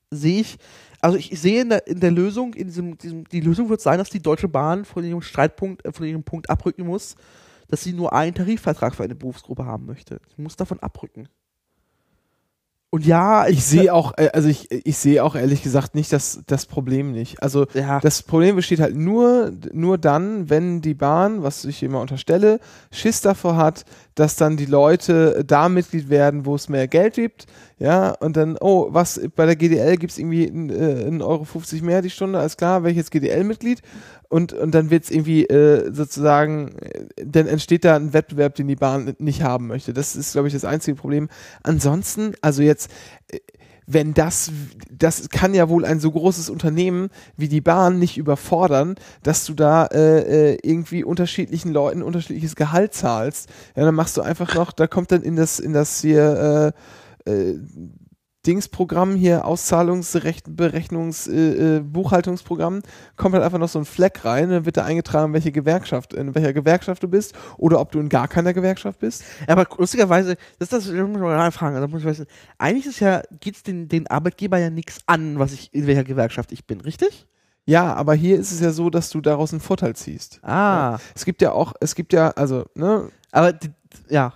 sehe 0.10 0.42
ich, 0.42 0.58
also 1.00 1.16
ich 1.16 1.40
sehe 1.40 1.62
in 1.62 1.70
der, 1.70 1.86
in 1.86 2.00
der 2.00 2.10
Lösung, 2.12 2.56
in 2.56 2.68
diesem, 2.68 2.98
diesem, 2.98 3.26
die 3.26 3.42
Lösung 3.42 3.70
wird 3.70 3.82
sein, 3.82 4.00
dass 4.00 4.10
die 4.10 4.22
Deutsche 4.22 4.48
Bahn 4.48 4.84
von 4.84 5.04
ihrem 5.04 5.22
Streitpunkt, 5.22 5.86
äh, 5.86 5.92
von 5.94 6.08
ihrem 6.08 6.24
Punkt 6.24 6.50
abrücken 6.50 6.88
muss, 6.88 7.16
dass 7.68 7.84
sie 7.84 7.94
nur 7.94 8.14
einen 8.14 8.34
Tarifvertrag 8.34 8.96
für 8.96 9.04
eine 9.04 9.16
Berufsgruppe 9.16 9.66
haben 9.66 9.86
möchte. 9.86 10.20
Sie 10.36 10.42
muss 10.42 10.56
davon 10.56 10.80
abrücken. 10.80 11.30
Und 12.94 13.08
ja, 13.08 13.48
Ich 13.48 13.66
sehe 13.66 13.92
auch, 13.92 14.14
äh, 14.18 14.30
also 14.34 14.48
ich, 14.50 14.70
ich 14.70 14.98
sehe 14.98 15.24
auch 15.24 15.34
ehrlich 15.34 15.64
gesagt 15.64 15.96
nicht 15.96 16.14
das, 16.14 16.44
das 16.46 16.68
Problem 16.68 17.12
nicht. 17.12 17.42
Also 17.42 17.66
ja, 17.74 18.00
das 18.00 18.22
Problem 18.22 18.56
besteht 18.56 18.80
halt 18.80 18.96
nur, 18.96 19.52
nur 19.72 19.98
dann, 19.98 20.52
wenn 20.52 20.80
die 20.80 20.94
Bahn, 20.94 21.42
was 21.42 21.66
ich 21.66 21.82
immer 21.82 22.02
unterstelle, 22.02 22.60
Schiss 22.92 23.22
davor 23.22 23.58
hat, 23.58 23.84
dass 24.16 24.36
dann 24.36 24.58
die 24.58 24.66
Leute 24.66 25.44
da 25.46 25.70
Mitglied 25.70 26.10
werden, 26.10 26.46
wo 26.46 26.56
es 26.56 26.70
mehr 26.70 26.88
Geld 26.88 27.16
gibt. 27.16 27.46
Ja, 27.80 28.12
und 28.12 28.38
dann, 28.38 28.58
oh, 28.60 28.88
was, 28.92 29.20
bei 29.36 29.46
der 29.46 29.56
GDL 29.56 29.98
gibt's 29.98 30.18
irgendwie 30.18 30.46
ein, 30.46 30.70
äh, 30.70 31.10
1,50 31.10 31.22
Euro 31.24 31.86
mehr 31.86 32.02
die 32.02 32.10
Stunde, 32.10 32.40
alles 32.40 32.56
klar, 32.56 32.84
welches 32.84 33.10
GDL-Mitglied? 33.10 33.82
Und, 34.30 34.54
und 34.54 34.74
dann 34.74 34.90
wird's 34.90 35.12
irgendwie 35.12 35.46
äh, 35.46 35.92
sozusagen, 35.94 36.76
äh, 36.80 37.06
dann 37.26 37.48
entsteht 37.48 37.86
da 37.86 37.96
ein 37.96 38.14
Wettbewerb, 38.14 38.56
den 38.56 38.68
die 38.68 38.76
Bahn 38.76 39.16
nicht 39.20 39.44
haben 39.44 39.68
möchte. 39.68 39.94
Das 39.94 40.16
ist, 40.16 40.34
glaube 40.34 40.48
ich, 40.48 40.54
das 40.54 40.66
einzige 40.66 40.96
Problem. 40.96 41.30
Ansonsten, 41.64 42.34
also 42.42 42.62
jetzt, 42.62 42.90
äh, 43.32 43.40
wenn 43.88 44.14
das, 44.14 44.52
das 44.92 45.30
kann 45.30 45.54
ja 45.54 45.70
wohl 45.70 45.86
ein 45.86 46.00
so 46.00 46.12
großes 46.12 46.50
Unternehmen 46.50 47.10
wie 47.38 47.48
die 47.48 47.62
Bahn 47.62 48.00
nicht 48.00 48.18
überfordern, 48.18 48.96
dass 49.24 49.46
du 49.46 49.54
da 49.54 49.86
äh, 49.88 50.54
äh, 50.54 50.58
irgendwie 50.64 51.04
unterschiedlichen 51.04 51.74
Leuten 51.74 52.02
unterschiedliches 52.02 52.56
Gehalt 52.56 52.94
zahlst. 52.94 53.50
Ja, 53.76 53.84
dann 53.84 53.96
machst 53.96 54.18
du 54.18 54.22
einfach 54.22 54.56
noch, 54.56 54.72
da 54.72 54.88
kommt 54.88 55.12
dann 55.12 55.22
in 55.22 55.36
das, 55.36 55.60
in 55.60 55.74
das 55.74 56.02
hier 56.02 56.74
äh, 57.26 57.32
äh, 57.32 57.60
Dingsprogramm 58.46 59.16
hier, 59.16 59.46
Auszahlungsrecht, 59.46 60.56
Berechnungs, 60.56 61.28
äh, 61.28 61.78
äh, 61.78 61.80
Buchhaltungsprogramm, 61.80 62.82
kommt 63.16 63.36
halt 63.36 63.44
einfach 63.44 63.58
noch 63.58 63.70
so 63.70 63.80
ein 63.80 63.86
Fleck 63.86 64.26
rein, 64.26 64.50
dann 64.50 64.66
wird 64.66 64.78
da 64.78 64.84
eingetragen, 64.84 65.34
welche 65.34 65.52
Gewerkschaft, 65.52 66.14
in 66.14 66.36
welcher 66.36 66.52
Gewerkschaft 66.52 67.04
du 67.04 67.08
bist 67.08 67.34
oder 67.58 67.80
ob 67.80 67.92
du 67.92 68.00
in 68.00 68.10
gar 68.10 68.28
keiner 68.28 68.54
Gewerkschaft 68.54 69.00
bist. 69.00 69.24
aber 69.48 69.66
lustigerweise, 69.78 70.36
das 70.60 70.72
ist 70.72 70.74
das, 70.74 70.86
da 70.88 71.04
muss 71.04 71.16
ich 71.16 71.22
mal 71.22 71.52
fragen, 71.52 71.76
da 71.80 71.88
muss 71.88 72.02
ich 72.02 72.06
wissen, 72.06 72.26
eigentlich 72.58 72.86
ist 72.86 73.00
ja, 73.00 73.22
geht's 73.40 73.64
den, 73.64 73.88
den 73.88 74.08
Arbeitgeber 74.08 74.58
ja 74.58 74.70
nichts 74.70 75.00
an, 75.06 75.40
was 75.40 75.54
ich, 75.54 75.74
in 75.74 75.88
welcher 75.88 76.04
Gewerkschaft 76.04 76.52
ich 76.52 76.66
bin, 76.66 76.82
richtig? 76.82 77.28
Ja, 77.66 77.94
aber 77.94 78.14
hier 78.14 78.38
ist 78.38 78.52
es 78.52 78.60
ja 78.60 78.72
so, 78.72 78.90
dass 78.90 79.10
du 79.10 79.22
daraus 79.22 79.54
einen 79.54 79.62
Vorteil 79.62 79.96
ziehst. 79.96 80.40
Ah, 80.44 80.98
Es 81.16 81.24
gibt 81.24 81.42
ja 81.42 81.54
auch, 81.54 81.74
es 81.80 81.96
gibt 81.96 82.12
ja, 82.12 82.32
also, 82.32 82.66
ne, 82.76 83.10
aber 83.32 83.54
die, 83.54 83.72
ja, 84.10 84.34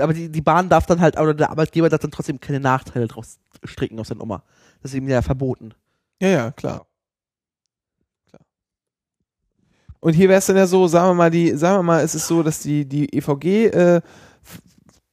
aber 0.00 0.12
die, 0.12 0.28
die 0.28 0.40
Bahn 0.40 0.68
darf 0.68 0.86
dann 0.86 1.00
halt, 1.00 1.18
oder 1.18 1.34
der 1.34 1.50
Arbeitgeber 1.50 1.88
darf 1.88 2.00
dann 2.00 2.10
trotzdem 2.10 2.40
keine 2.40 2.60
Nachteile 2.60 3.08
draus 3.08 3.38
stricken 3.64 3.98
aus 3.98 4.08
der 4.08 4.16
Nummer. 4.16 4.42
Das 4.82 4.92
ist 4.92 4.96
ihm 4.96 5.08
ja 5.08 5.22
verboten. 5.22 5.74
Ja, 6.20 6.28
ja, 6.28 6.50
klar. 6.50 6.86
klar. 8.28 8.42
Und 10.00 10.14
hier 10.14 10.28
wäre 10.28 10.38
es 10.38 10.46
dann 10.46 10.56
ja 10.56 10.66
so, 10.66 10.86
sagen 10.86 11.10
wir 11.10 11.14
mal, 11.14 11.30
die, 11.30 11.56
sagen 11.56 11.78
wir 11.78 11.82
mal, 11.82 12.02
es 12.02 12.14
ist 12.14 12.26
so, 12.26 12.42
dass 12.42 12.60
die, 12.60 12.86
die 12.86 13.14
EVG 13.14 13.66
äh, 13.66 14.00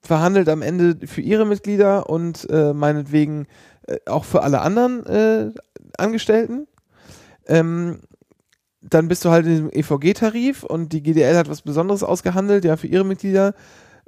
verhandelt 0.01 0.49
am 0.49 0.61
Ende 0.61 1.05
für 1.05 1.22
ihre 1.22 1.45
Mitglieder 1.45 2.09
und 2.09 2.47
äh, 2.49 2.73
meinetwegen 2.73 3.47
äh, 3.88 3.97
auch 4.05 4.26
für 4.26 4.43
alle 4.43 4.61
anderen 4.61 5.05
äh, 5.05 5.51
Angestellten. 5.97 6.68
Ähm, 7.47 7.99
dann 8.81 9.07
bist 9.07 9.26
du 9.26 9.30
halt 9.30 9.45
in 9.45 9.51
diesem 9.51 9.69
EVG-Tarif 9.72 10.64
und 10.64 10.93
die 10.93 11.03
GDL 11.03 11.35
hat 11.35 11.49
was 11.49 11.61
Besonderes 11.61 12.03
ausgehandelt, 12.03 12.64
ja, 12.64 12.77
für 12.77 12.88
ihre 12.88 13.03
Mitglieder. 13.03 13.53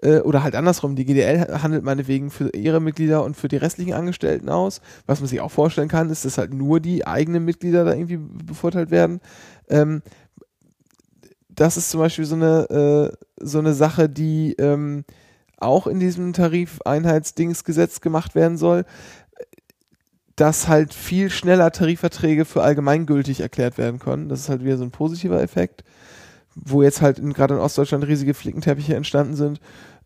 Äh, 0.01 0.19
oder 0.19 0.43
halt 0.43 0.55
andersrum, 0.55 0.95
die 0.95 1.05
GDL 1.05 1.61
handelt 1.61 1.84
meinetwegen 1.84 2.31
für 2.31 2.49
ihre 2.49 2.80
Mitglieder 2.80 3.23
und 3.23 3.35
für 3.35 3.47
die 3.47 3.57
restlichen 3.57 3.93
Angestellten 3.93 4.49
aus. 4.49 4.81
Was 5.05 5.19
man 5.19 5.27
sich 5.27 5.41
auch 5.41 5.51
vorstellen 5.51 5.89
kann, 5.89 6.09
ist, 6.09 6.26
dass 6.26 6.38
halt 6.38 6.53
nur 6.53 6.80
die 6.80 7.05
eigenen 7.05 7.45
Mitglieder 7.45 7.85
da 7.85 7.93
irgendwie 7.93 8.17
bevorteilt 8.17 8.91
werden. 8.91 9.19
Ähm, 9.69 10.01
das 11.49 11.76
ist 11.76 11.89
zum 11.89 11.99
Beispiel 11.99 12.26
so 12.26 12.35
eine, 12.35 12.69
äh, 12.69 13.43
so 13.43 13.59
eine 13.59 13.73
Sache, 13.73 14.07
die 14.07 14.53
ähm, 14.53 15.03
auch 15.57 15.88
in 15.88 15.99
diesem 15.99 16.31
Tarifeinheitsdingsgesetz 16.31 17.99
gemacht 17.99 18.34
werden 18.34 18.57
soll, 18.57 18.85
dass 20.38 20.69
halt 20.69 20.93
viel 20.93 21.30
schneller 21.30 21.71
Tarifverträge 21.71 22.45
für 22.45 22.63
allgemeingültig 22.63 23.41
erklärt 23.41 23.77
werden 23.77 23.99
können. 23.99 24.30
Das 24.30 24.39
ist 24.39 24.49
halt 24.49 24.63
wieder 24.63 24.77
so 24.77 24.85
ein 24.85 24.91
positiver 24.91 25.41
Effekt, 25.41 25.84
wo 26.55 26.81
jetzt 26.81 27.01
halt 27.01 27.21
gerade 27.34 27.55
in 27.55 27.59
Ostdeutschland 27.59 28.07
riesige 28.07 28.34
Flickenteppiche 28.34 28.95
entstanden 28.95 29.35
sind. 29.35 29.59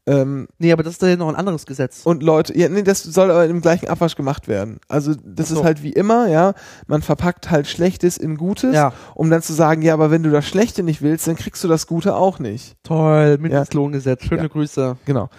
Ähm, 0.06 0.48
Nee, 0.58 0.74
aber 0.74 0.84
das 0.84 0.94
ist 0.94 1.02
ja 1.02 1.16
noch 1.16 1.30
ein 1.30 1.36
anderes 1.36 1.66
Gesetz. 1.66 2.02
und 2.04 2.24
Leute, 2.24 2.58
ja, 2.58 2.68
nee, 2.68 2.84
das 2.84 3.04
soll 3.04 3.32
aber 3.32 3.46
im 3.46 3.62
gleichen 3.62 3.88
Abwasch 3.88 4.16
gemacht 4.16 4.48
werden. 4.48 4.80
Also 4.90 5.14
das 5.24 5.50
so. 5.50 5.60
ist 5.60 5.64
halt 5.64 5.82
wie 5.82 5.94
immer, 5.94 6.28
ja, 6.28 6.54
man 6.88 7.02
verpackt 7.02 7.50
halt 7.52 7.68
Schlechtes 7.68 8.18
in 8.18 8.36
Gutes, 8.36 8.76
ja, 8.76 8.92
um 9.16 9.30
dann 9.30 9.42
zu 9.42 9.54
sagen, 9.54 9.82
ja, 9.82 9.94
aber 9.94 10.12
wenn 10.12 10.24
du 10.24 10.30
das 10.30 10.46
Schlechte 10.46 10.84
nicht 10.84 11.02
willst, 11.02 11.28
dann 11.28 11.36
kriegst 11.38 11.64
du 11.64 11.68
das 11.70 11.88
Gute 11.88 12.16
auch 12.16 12.40
nicht. 12.40 12.76
toll, 12.84 13.38
Mindestlohngesetz, 13.38 14.24
schöne 14.26 14.42
Ja. 14.44 14.48
Grüße. 14.50 14.98
Genau. 15.06 15.30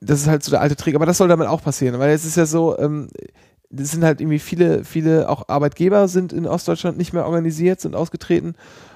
Das 0.00 0.20
ist 0.20 0.28
halt 0.28 0.42
so 0.42 0.50
der 0.50 0.60
alte 0.60 0.76
Trick, 0.76 0.94
aber 0.94 1.06
das 1.06 1.18
soll 1.18 1.28
damit 1.28 1.48
auch 1.48 1.62
passieren, 1.62 1.98
weil 1.98 2.10
jetzt 2.10 2.24
ist 2.26 2.36
ja 2.36 2.46
so, 2.46 2.78
ähm, 2.78 3.08
das 3.70 3.90
sind 3.90 4.04
halt 4.04 4.20
irgendwie 4.20 4.38
viele, 4.38 4.84
viele 4.84 5.28
auch 5.28 5.48
Arbeitgeber 5.48 6.08
sind 6.08 6.32
in 6.32 6.46
Ostdeutschland 6.46 6.96
nicht 6.96 7.12
mehr 7.12 7.26
organisiert, 7.26 7.80
sind 7.80 7.94
ausgetreten 7.96 8.54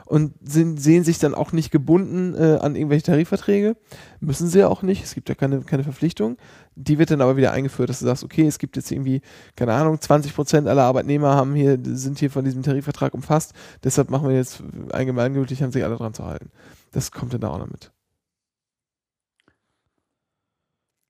und 0.09 0.33
sind, 0.43 0.81
sehen 0.81 1.05
sich 1.05 1.19
dann 1.19 1.35
auch 1.35 1.53
nicht 1.53 1.71
gebunden 1.71 2.35
äh, 2.35 2.59
an 2.61 2.77
irgendwelche 2.77 3.05
Tarifverträge. 3.05 3.77
Müssen 4.21 4.49
sie 4.49 4.61
ja 4.61 4.69
auch 4.69 4.83
nicht, 4.83 5.05
es 5.05 5.15
gibt 5.15 5.29
ja 5.29 5.35
keine, 5.35 5.61
keine 5.61 5.85
Verpflichtung. 5.85 6.39
Die 6.77 6.99
wird 6.99 7.11
dann 7.11 7.21
aber 7.21 7.37
wieder 7.37 7.53
eingeführt, 7.53 7.91
dass 7.91 7.99
du 7.99 8.07
sagst, 8.07 8.25
okay, 8.25 8.47
es 8.47 8.59
gibt 8.59 8.77
jetzt 8.77 8.91
irgendwie, 8.91 9.21
keine 9.55 9.75
Ahnung, 9.75 10.01
20 10.01 10.35
Prozent 10.35 10.67
aller 10.67 10.85
Arbeitnehmer 10.85 11.35
haben 11.35 11.55
hier, 11.55 11.79
sind 11.83 12.19
hier 12.19 12.31
von 12.31 12.45
diesem 12.45 12.63
Tarifvertrag 12.63 13.13
umfasst, 13.13 13.53
deshalb 13.85 14.09
machen 14.09 14.29
wir 14.29 14.35
jetzt 14.35 14.63
allgemeingültig, 14.93 15.63
haben 15.63 15.73
sich 15.73 15.85
alle 15.85 15.97
dran 15.97 16.15
zu 16.15 16.25
halten. 16.25 16.51
Das 16.93 17.13
kommt 17.13 17.35
dann 17.35 17.43
da 17.43 17.51
auch 17.51 17.59
noch 17.59 17.69
mit. 17.71 17.93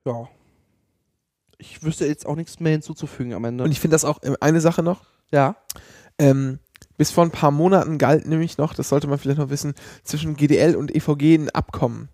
Ja. 0.05 0.29
Ich 1.59 1.85
wüsste 1.85 2.07
jetzt 2.07 2.27
auch 2.27 2.37
nichts 2.37 2.59
mehr 2.59 2.73
hinzuzufügen 2.73 3.33
am 3.33 3.45
Ende. 3.45 3.63
Und 3.63 3.71
ich 3.71 3.79
finde 3.79 3.95
das 3.95 4.05
auch, 4.05 4.23
äh, 4.25 4.35
eine 4.41 4.61
Sache 4.61 4.83
noch, 4.83 5.05
ja. 5.31 5.57
Ähm, 6.19 6.59
bis 6.99 7.11
vor 7.11 7.25
ein 7.25 7.31
paar 7.31 7.51
Monaten 7.51 7.97
galt 7.97 8.27
nämlich 8.27 8.59
noch, 8.59 8.75
das 8.75 8.91
sollte 8.91 9.07
man 9.07 9.19
vielleicht 9.19 9.39
noch 9.39 9.49
wissen, 9.49 9.73
zwischen 10.05 10.37
GDL 10.37 10.77
und 10.77 10.95
EVG 10.95 11.37
ein 11.37 11.51
Abkommen. 11.51 12.11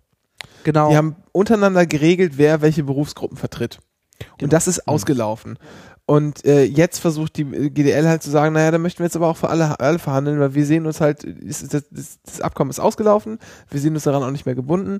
Genau. 0.62 0.90
Die 0.90 0.96
haben 0.96 1.16
untereinander 1.32 1.86
geregelt, 1.86 2.34
wer 2.36 2.62
welche 2.62 2.84
Berufsgruppen 2.84 3.36
vertritt. 3.36 3.80
Genau. 4.18 4.30
Und 4.42 4.52
das 4.52 4.68
ist 4.68 4.86
ausgelaufen. 4.86 5.58
Und 6.06 6.44
äh, 6.44 6.64
jetzt 6.64 6.98
versucht 6.98 7.36
die 7.36 7.42
äh, 7.42 7.70
GDL 7.70 8.06
halt 8.06 8.22
zu 8.22 8.30
sagen, 8.30 8.52
naja, 8.54 8.70
da 8.70 8.78
möchten 8.78 8.98
wir 8.98 9.06
jetzt 9.06 9.16
aber 9.16 9.28
auch 9.28 9.38
für 9.38 9.48
alle, 9.48 9.80
alle 9.80 9.98
verhandeln, 9.98 10.38
weil 10.38 10.54
wir 10.54 10.66
sehen 10.66 10.86
uns 10.86 11.00
halt, 11.00 11.24
ist, 11.24 11.72
das, 11.72 11.84
das, 11.90 12.18
das 12.22 12.40
Abkommen 12.42 12.70
ist 12.70 12.78
ausgelaufen, 12.78 13.38
wir 13.70 13.80
sehen 13.80 13.94
uns 13.94 14.04
daran 14.04 14.22
auch 14.22 14.30
nicht 14.30 14.44
mehr 14.44 14.54
gebunden. 14.54 14.98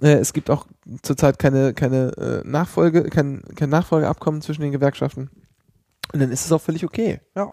Äh, 0.00 0.14
es 0.14 0.32
gibt 0.32 0.48
auch 0.48 0.66
zurzeit 1.02 1.38
keine, 1.38 1.74
keine 1.74 2.16
äh, 2.16 2.48
Nachfolge, 2.48 3.04
kein, 3.04 3.42
kein 3.54 3.68
Nachfolgeabkommen 3.68 4.40
zwischen 4.40 4.62
den 4.62 4.72
Gewerkschaften. 4.72 5.30
Und 6.14 6.20
dann 6.20 6.32
ist 6.32 6.46
es 6.46 6.52
auch 6.52 6.62
völlig 6.62 6.84
okay. 6.84 7.20
Ja. 7.34 7.52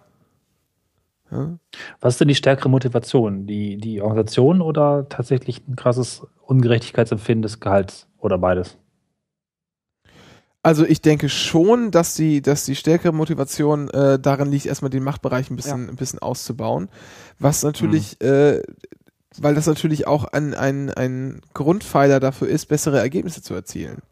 Ja. 1.33 1.57
Was 1.99 2.15
ist 2.15 2.21
denn 2.21 2.27
die 2.27 2.35
stärkere 2.35 2.69
Motivation? 2.69 3.47
Die, 3.47 3.77
die 3.77 4.01
Organisation 4.01 4.61
oder 4.61 5.07
tatsächlich 5.09 5.67
ein 5.67 5.75
krasses 5.75 6.25
Ungerechtigkeitsempfinden 6.45 7.41
des 7.41 7.59
Gehalts 7.59 8.07
oder 8.19 8.37
beides? 8.37 8.77
Also 10.61 10.85
ich 10.85 11.01
denke 11.01 11.27
schon, 11.27 11.91
dass 11.91 12.15
die, 12.15 12.41
dass 12.41 12.63
die 12.63 12.75
stärkere 12.75 13.11
Motivation 13.11 13.89
äh, 13.89 14.17
darin 14.17 14.49
liegt, 14.49 14.65
erstmal 14.65 14.89
den 14.91 15.03
Machtbereich 15.03 15.49
ein 15.49 15.57
bisschen, 15.57 15.89
ein 15.89 15.97
bisschen 15.97 16.19
auszubauen. 16.19 16.87
Was 17.37 17.63
natürlich, 17.63 18.21
äh, 18.21 18.61
weil 19.37 19.55
das 19.55 19.67
natürlich 19.67 20.07
auch 20.07 20.23
ein, 20.23 20.53
ein, 20.53 20.89
ein 20.89 21.41
Grundpfeiler 21.53 22.21
dafür 22.21 22.47
ist, 22.47 22.67
bessere 22.67 22.99
Ergebnisse 22.99 23.41
zu 23.41 23.53
erzielen. 23.53 24.03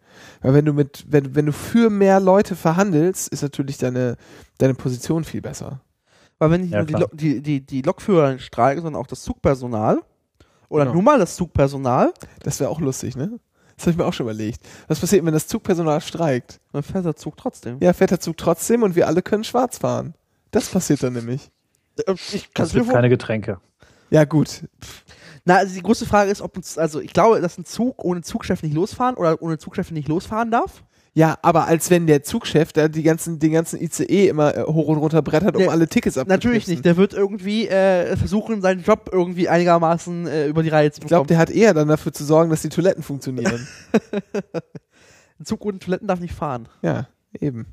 Weil 0.42 0.54
wenn 0.54 0.66
du 0.66 0.74
mit, 0.74 1.06
wenn, 1.08 1.36
wenn 1.36 1.46
du 1.46 1.54
für 1.54 1.90
mehr 1.90 2.20
Leute 2.20 2.58
verhandelst, 2.58 3.30
ist 3.30 3.44
natürlich 3.44 3.78
deine, 3.78 4.18
deine 4.58 4.74
Position 4.74 5.24
viel 5.24 5.42
besser. 5.42 5.82
Weil 6.42 6.50
wenn 6.50 6.62
nicht 6.62 6.72
Ja, 6.72 6.80
nur 6.80 6.88
die, 6.88 6.94
klar. 6.96 7.10
Die, 7.14 7.40
die, 7.44 7.62
die 7.64 7.84
Lokführer 7.84 8.40
streiken, 8.40 8.82
sondern 8.82 9.00
auch 9.00 9.06
das 9.06 9.22
Zugpersonal. 9.22 10.00
Oder 10.70 10.86
Genau. 10.86 10.96
nur 10.96 11.04
mal 11.04 11.20
das 11.20 11.36
Zugpersonal, 11.36 12.12
Das 12.42 12.60
wäre 12.60 12.72
auch 12.72 12.80
lustig, 12.82 13.16
ne? 13.16 13.40
Das 13.78 13.86
habe 13.86 13.92
ich 13.92 13.98
mir 13.98 14.06
auch 14.06 14.14
schon 14.14 14.26
überlegt. 14.26 14.60
Was 14.88 15.00
passiert, 15.00 15.24
wenn 15.24 15.34
das 15.34 15.46
Zugpersonal 15.48 16.02
streikt? 16.02 16.60
dann 16.72 16.82
fährt 16.82 17.06
der 17.06 17.16
Zug 17.16 17.38
trotzdem. 17.38 17.78
Ja, 17.80 17.94
fährt 17.94 18.10
der 18.10 18.20
Zug 18.20 18.38
trotzdem 18.38 18.82
und 18.82 18.96
wir 18.96 19.06
alle 19.06 19.22
können 19.22 19.44
schwarz 19.44 19.78
fahren. 19.78 20.16
Das 20.50 20.68
passiert 20.70 21.04
dann 21.04 21.14
nämlich. 21.14 21.52
Äh, 22.08 22.16
Ich 22.34 22.52
kann 22.56 22.66
Es 22.66 22.74
gibt 22.74 22.90
keine 22.90 23.10
Getränke. 23.10 23.60
Ja, 24.10 24.24
gut. 24.26 24.64
Na, 25.46 25.58
also 25.58 25.76
die 25.76 25.82
große 25.84 26.08
Frage 26.08 26.32
ist, 26.32 26.42
ob 26.42 26.58
uns, 26.58 26.80
also 26.80 27.00
ich 27.02 27.14
glaube, 27.14 27.40
dass 27.40 27.60
ein 27.60 27.66
Zug 27.66 28.04
ohne 28.04 28.22
Zugchef 28.24 28.64
nicht 28.64 28.74
losfahren 28.74 29.16
oder 29.16 29.40
ohne 29.44 29.60
Zugchef 29.60 29.92
nicht 29.92 30.08
losfahren 30.08 30.50
darf. 30.50 30.84
Ja, 31.14 31.38
aber 31.42 31.68
als 31.68 31.90
wenn 31.90 32.08
der 32.08 32.24
Zugchef 32.24 32.72
da 32.72 32.88
die 32.88 33.04
ganzen, 33.04 33.38
den 33.38 33.52
ganzen 33.52 33.82
ICE 33.82 34.30
immer 34.30 34.56
äh, 34.56 34.64
hoch 34.64 34.88
und 34.88 34.98
runter 34.98 35.22
brettert, 35.22 35.56
um 35.58 35.64
Nee, 35.64 35.68
alle 35.68 35.88
Tickets 35.88 36.18
abzuknipsen. 36.18 36.50
Natürlich 36.52 36.68
nicht. 36.70 36.86
Der 36.86 36.96
wird 36.96 37.14
irgendwie 37.14 37.68
äh, 37.68 38.16
versuchen, 38.16 38.62
seinen 38.62 38.82
Job 38.82 39.10
irgendwie 39.12 39.50
einigermaßen 39.50 40.26
äh, 40.28 40.48
über 40.48 40.64
die 40.64 40.70
Reihe 40.70 40.90
zu 40.92 41.02
Ich 41.02 41.08
glaube, 41.08 41.26
bekommen. 41.26 41.28
der 41.28 41.38
hat 41.40 41.50
eher 41.50 41.74
dann 41.74 41.90
dafür 41.90 42.14
zu 42.14 42.24
sorgen, 42.24 42.50
dass 42.50 42.62
die 42.62 42.70
Toiletten 42.70 43.04
funktionieren. 43.04 43.68
ein 45.40 45.46
Zug 45.46 45.66
ohne 45.66 45.80
Toiletten 45.80 46.08
darf 46.08 46.22
nicht 46.22 46.34
fahren. 46.34 46.70
ja, 46.82 47.08
eben. 47.40 47.66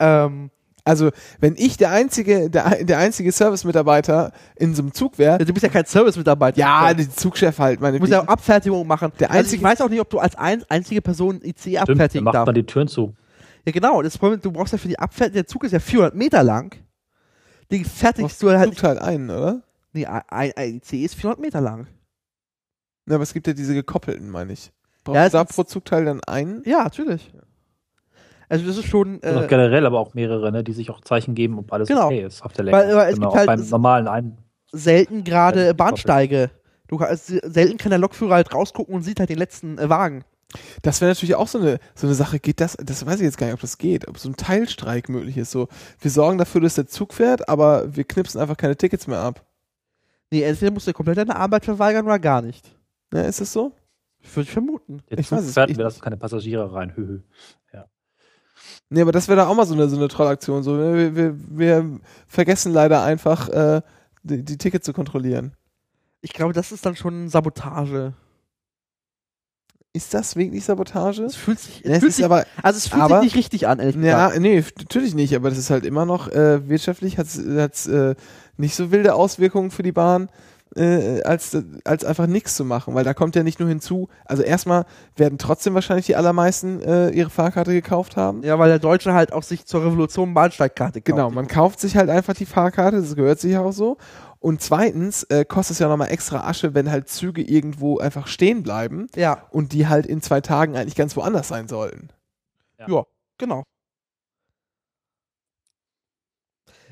Ähm, 0.00 0.50
Also, 0.88 1.10
wenn 1.40 1.54
ich 1.56 1.76
der 1.76 1.90
einzige, 1.90 2.50
der, 2.50 2.84
der 2.84 2.98
einzige 2.98 3.30
Service-Mitarbeiter 3.32 4.32
in 4.56 4.74
so 4.74 4.82
einem 4.82 4.92
Zug 4.92 5.18
wäre, 5.18 5.38
Du 5.44 5.52
bist 5.52 5.62
ja 5.62 5.68
kein 5.68 5.84
Service-Mitarbeiter. 5.86 6.58
ja, 6.58 6.92
der 6.94 7.10
Zugchef 7.10 7.58
halt, 7.58 7.80
meine 7.80 7.98
Du 7.98 8.00
musst 8.02 8.12
ja 8.12 8.22
auch 8.22 8.28
Abfertigung 8.28 8.86
machen. 8.86 9.12
Der 9.20 9.30
also 9.30 9.40
ich 9.40 9.44
einzige- 9.46 9.64
weiß 9.64 9.80
auch 9.82 9.88
nicht, 9.90 10.00
ob 10.00 10.10
du 10.10 10.18
als 10.18 10.34
ein, 10.36 10.64
einzige 10.68 11.02
Person 11.02 11.40
IC 11.42 11.78
abfertigen 11.78 12.24
macht 12.24 12.34
darfst. 12.34 12.46
man 12.46 12.54
die 12.54 12.64
Türen 12.66 12.88
zu. 12.88 13.14
Ja, 13.66 13.72
genau. 13.72 14.00
Das 14.02 14.16
Problem, 14.18 14.40
du 14.40 14.50
brauchst 14.52 14.72
ja 14.72 14.78
für 14.78 14.88
die 14.88 14.98
Abfertigung, 14.98 15.34
der 15.34 15.46
Zug 15.46 15.64
ist 15.64 15.72
ja 15.72 15.80
400 15.80 16.14
Meter 16.14 16.42
lang. 16.42 16.74
Den 17.70 17.84
fertigst 17.84 18.42
du 18.42 18.50
halt. 18.50 18.70
Zugteil 18.70 18.98
ein, 18.98 19.28
oder? 19.30 19.62
Nee, 19.92 20.06
ein, 20.06 20.22
ein 20.56 20.74
IC 20.76 21.04
ist 21.04 21.14
400 21.16 21.38
Meter 21.40 21.60
lang. 21.60 21.86
Ja, 23.08 23.14
aber 23.16 23.22
es 23.24 23.32
gibt 23.34 23.46
ja 23.46 23.52
diese 23.52 23.74
gekoppelten, 23.74 24.30
meine 24.30 24.52
ich. 24.52 24.70
Brauchst 25.04 25.16
Ja, 25.16 25.24
du 25.26 25.32
da 25.32 25.44
pro 25.44 25.64
Zugteil 25.64 26.04
dann 26.04 26.22
einen? 26.24 26.62
Ja, 26.64 26.84
natürlich. 26.84 27.32
Also 28.48 28.66
das 28.66 28.76
ist 28.78 28.86
schon. 28.86 29.22
Äh, 29.22 29.46
generell 29.48 29.84
aber 29.86 29.98
auch 30.00 30.14
mehrere, 30.14 30.50
ne, 30.52 30.64
die 30.64 30.72
sich 30.72 30.90
auch 30.90 31.00
Zeichen 31.02 31.34
geben, 31.34 31.58
ob 31.58 31.72
alles 31.72 31.88
Genau. 31.88 32.06
okay 32.06 32.24
ist 32.24 32.42
auf 32.42 32.52
der 32.52 32.64
Länge. 32.64 32.76
Weil- 32.78 32.96
weil 32.96 33.08
es 33.10 33.14
genau, 33.16 33.28
gibt 33.28 33.38
halt- 33.38 33.46
beim 33.46 33.68
normalen 33.68 34.08
ein 34.08 34.38
selten 34.72 35.24
gerade 35.24 35.74
Bahnsteige. 35.74 36.50
Du 36.88 36.96
kannst, 36.96 37.26
selten 37.26 37.76
kann 37.78 37.90
der 37.90 37.98
Lokführer 37.98 38.34
halt 38.34 38.54
rausgucken 38.54 38.94
und 38.94 39.02
sieht 39.02 39.20
halt 39.20 39.28
den 39.30 39.38
letzten 39.38 39.76
äh, 39.78 39.88
Wagen. 39.90 40.24
Das 40.80 41.02
wäre 41.02 41.10
natürlich 41.10 41.34
auch 41.34 41.48
so 41.48 41.58
eine, 41.58 41.78
so 41.94 42.06
eine 42.06 42.14
Sache. 42.14 42.38
Geht 42.38 42.60
das, 42.60 42.74
das 42.82 43.04
weiß 43.04 43.16
ich 43.16 43.22
jetzt 43.22 43.36
gar 43.36 43.46
nicht, 43.48 43.54
ob 43.54 43.60
das 43.60 43.76
geht, 43.76 44.08
ob 44.08 44.18
so 44.18 44.30
ein 44.30 44.36
Teilstreik 44.36 45.10
möglich 45.10 45.36
ist. 45.36 45.50
So, 45.50 45.68
wir 46.00 46.10
sorgen 46.10 46.38
dafür, 46.38 46.62
dass 46.62 46.74
der 46.76 46.86
Zug 46.86 47.12
fährt, 47.12 47.48
aber 47.50 47.94
wir 47.94 48.04
knipsen 48.04 48.40
einfach 48.40 48.56
keine 48.56 48.74
Tickets 48.76 49.06
mehr 49.06 49.18
ab. 49.18 49.44
Nee, 50.30 50.42
entweder 50.42 50.70
musst 50.72 50.86
du 50.88 50.92
komplett 50.94 51.18
deine 51.18 51.36
Arbeit 51.36 51.66
verweigern 51.66 52.06
oder 52.06 52.18
gar 52.18 52.40
nicht. 52.40 52.74
Ne, 53.12 53.26
ist 53.26 53.40
das 53.42 53.52
so? 53.52 53.72
Würde 54.34 54.42
ich 54.46 54.50
vermuten. 54.50 55.02
der 55.10 55.18
Ich 55.18 55.28
Zug 55.28 55.38
weiß 55.38 55.44
es 55.46 55.54
fährt, 55.54 55.68
nicht. 55.68 55.78
wir 55.78 55.84
lassen 55.84 56.00
keine 56.00 56.16
Passagiere 56.16 56.72
rein. 56.72 56.94
Höhö. 56.96 57.20
Nee, 58.90 59.02
aber 59.02 59.12
das 59.12 59.28
wäre 59.28 59.36
da 59.36 59.46
auch 59.48 59.54
mal 59.54 59.66
so 59.66 59.74
eine, 59.74 59.88
so 59.88 59.96
eine 59.96 60.08
Trollaktion. 60.08 60.62
So, 60.62 60.78
wir, 60.78 61.14
wir, 61.14 61.34
wir 61.36 62.00
vergessen 62.26 62.72
leider 62.72 63.02
einfach, 63.02 63.48
äh, 63.50 63.82
die, 64.22 64.42
die 64.44 64.56
Tickets 64.58 64.86
zu 64.86 64.92
kontrollieren. 64.92 65.52
Ich 66.22 66.32
glaube, 66.32 66.52
das 66.52 66.72
ist 66.72 66.84
dann 66.86 66.96
schon 66.96 67.28
Sabotage. 67.28 68.14
Ist 69.92 70.12
das 70.14 70.36
wirklich 70.36 70.64
Sabotage? 70.64 71.22
Es 71.24 71.34
fühlt 71.36 71.58
sich, 71.58 71.84
es 71.84 71.88
Ja, 71.88 71.94
es 71.96 71.98
fühlt 72.00 72.12
sich 72.14 72.24
aber, 72.24 72.44
also 72.62 72.76
es 72.76 72.88
fühlt 72.88 73.02
aber- 73.02 73.16
sich 73.20 73.24
nicht 73.34 73.36
richtig 73.36 73.66
an, 73.68 73.78
ehrlich 73.78 73.96
ja, 73.96 74.26
gesagt. 74.28 74.40
nee, 74.42 74.58
f- 74.58 74.72
natürlich 74.78 75.14
nicht, 75.14 75.34
aber 75.34 75.48
das 75.48 75.58
ist 75.58 75.70
halt 75.70 75.84
immer 75.84 76.04
noch, 76.04 76.28
äh, 76.28 76.68
wirtschaftlich 76.68 77.18
hat 77.18 77.26
es 77.26 77.86
äh, 77.86 78.14
nicht 78.58 78.74
so 78.74 78.90
wilde 78.90 79.14
Auswirkungen 79.14 79.70
für 79.70 79.82
die 79.82 79.92
Bahn, 79.92 80.28
äh, 80.76 81.22
als, 81.22 81.56
als 81.84 82.04
einfach 82.04 82.26
nichts 82.26 82.54
zu 82.54 82.64
machen, 82.64 82.94
weil 82.94 83.04
da 83.04 83.14
kommt 83.14 83.36
ja 83.36 83.42
nicht 83.42 83.60
nur 83.60 83.68
hinzu, 83.68 84.08
also 84.24 84.42
erstmal 84.42 84.84
werden 85.16 85.38
trotzdem 85.38 85.74
wahrscheinlich 85.74 86.06
die 86.06 86.16
allermeisten 86.16 86.80
äh, 86.80 87.10
ihre 87.10 87.30
Fahrkarte 87.30 87.72
gekauft 87.72 88.16
haben. 88.16 88.42
Ja, 88.42 88.58
weil 88.58 88.68
der 88.68 88.78
Deutsche 88.78 89.14
halt 89.14 89.32
auch 89.32 89.42
sich 89.42 89.66
zur 89.66 89.84
Revolution 89.84 90.34
Bahnsteigkarte 90.34 91.00
kauft. 91.00 91.04
Genau, 91.16 91.30
man 91.30 91.48
kauft 91.48 91.80
sich 91.80 91.96
halt 91.96 92.10
einfach 92.10 92.34
die 92.34 92.46
Fahrkarte, 92.46 93.00
das 93.00 93.16
gehört 93.16 93.40
sich 93.40 93.56
auch 93.56 93.72
so. 93.72 93.96
Und 94.40 94.62
zweitens 94.62 95.24
äh, 95.24 95.44
kostet 95.44 95.74
es 95.74 95.78
ja 95.80 95.88
nochmal 95.88 96.10
extra 96.10 96.48
Asche, 96.48 96.72
wenn 96.74 96.90
halt 96.90 97.08
Züge 97.08 97.42
irgendwo 97.42 97.98
einfach 97.98 98.28
stehen 98.28 98.62
bleiben 98.62 99.08
Ja, 99.16 99.42
und 99.50 99.72
die 99.72 99.88
halt 99.88 100.06
in 100.06 100.22
zwei 100.22 100.40
Tagen 100.40 100.76
eigentlich 100.76 100.94
ganz 100.94 101.16
woanders 101.16 101.48
sein 101.48 101.66
sollten. 101.66 102.08
ja, 102.78 102.86
genau. 103.38 103.64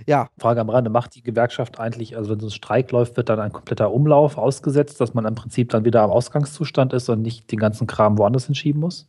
Ja, 0.07 0.29
Frage 0.39 0.61
am 0.61 0.71
Rande, 0.71 0.89
macht 0.89 1.17
die 1.17 1.23
Gewerkschaft 1.23 1.81
eigentlich, 1.81 2.17
also 2.17 2.31
wenn 2.31 2.39
so 2.39 2.47
ein 2.47 2.51
Streik 2.51 2.93
läuft, 2.93 3.17
wird 3.17 3.29
dann 3.29 3.41
ein 3.41 3.53
kompletter 3.53 3.93
Umlauf 3.93 4.39
ausgesetzt, 4.39 5.01
dass 5.01 5.15
man 5.15 5.25
im 5.25 5.35
Prinzip 5.35 5.71
dann 5.71 5.85
wieder 5.85 6.03
am 6.03 6.11
Ausgangszustand 6.11 6.93
ist 6.93 7.09
und 7.09 7.23
nicht 7.23 7.51
den 7.51 7.59
ganzen 7.59 7.89
Kram 7.89 8.17
woanders 8.17 8.47
hinschieben 8.47 8.81
muss? 8.81 9.09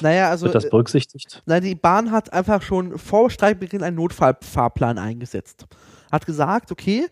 naja, 0.00 0.30
also 0.30 0.46
Wird 0.46 0.54
das 0.54 0.66
äh, 0.66 0.70
berücksichtigt? 0.70 1.42
Nein, 1.46 1.62
die 1.62 1.74
Bahn 1.74 2.10
hat 2.10 2.32
einfach 2.32 2.62
schon 2.62 2.98
vor 2.98 3.30
Streikbeginn 3.30 3.82
einen 3.82 3.96
Notfallfahrplan 3.96 4.98
eingesetzt. 4.98 5.66
Hat 6.10 6.26
gesagt, 6.26 6.72
okay, 6.72 7.06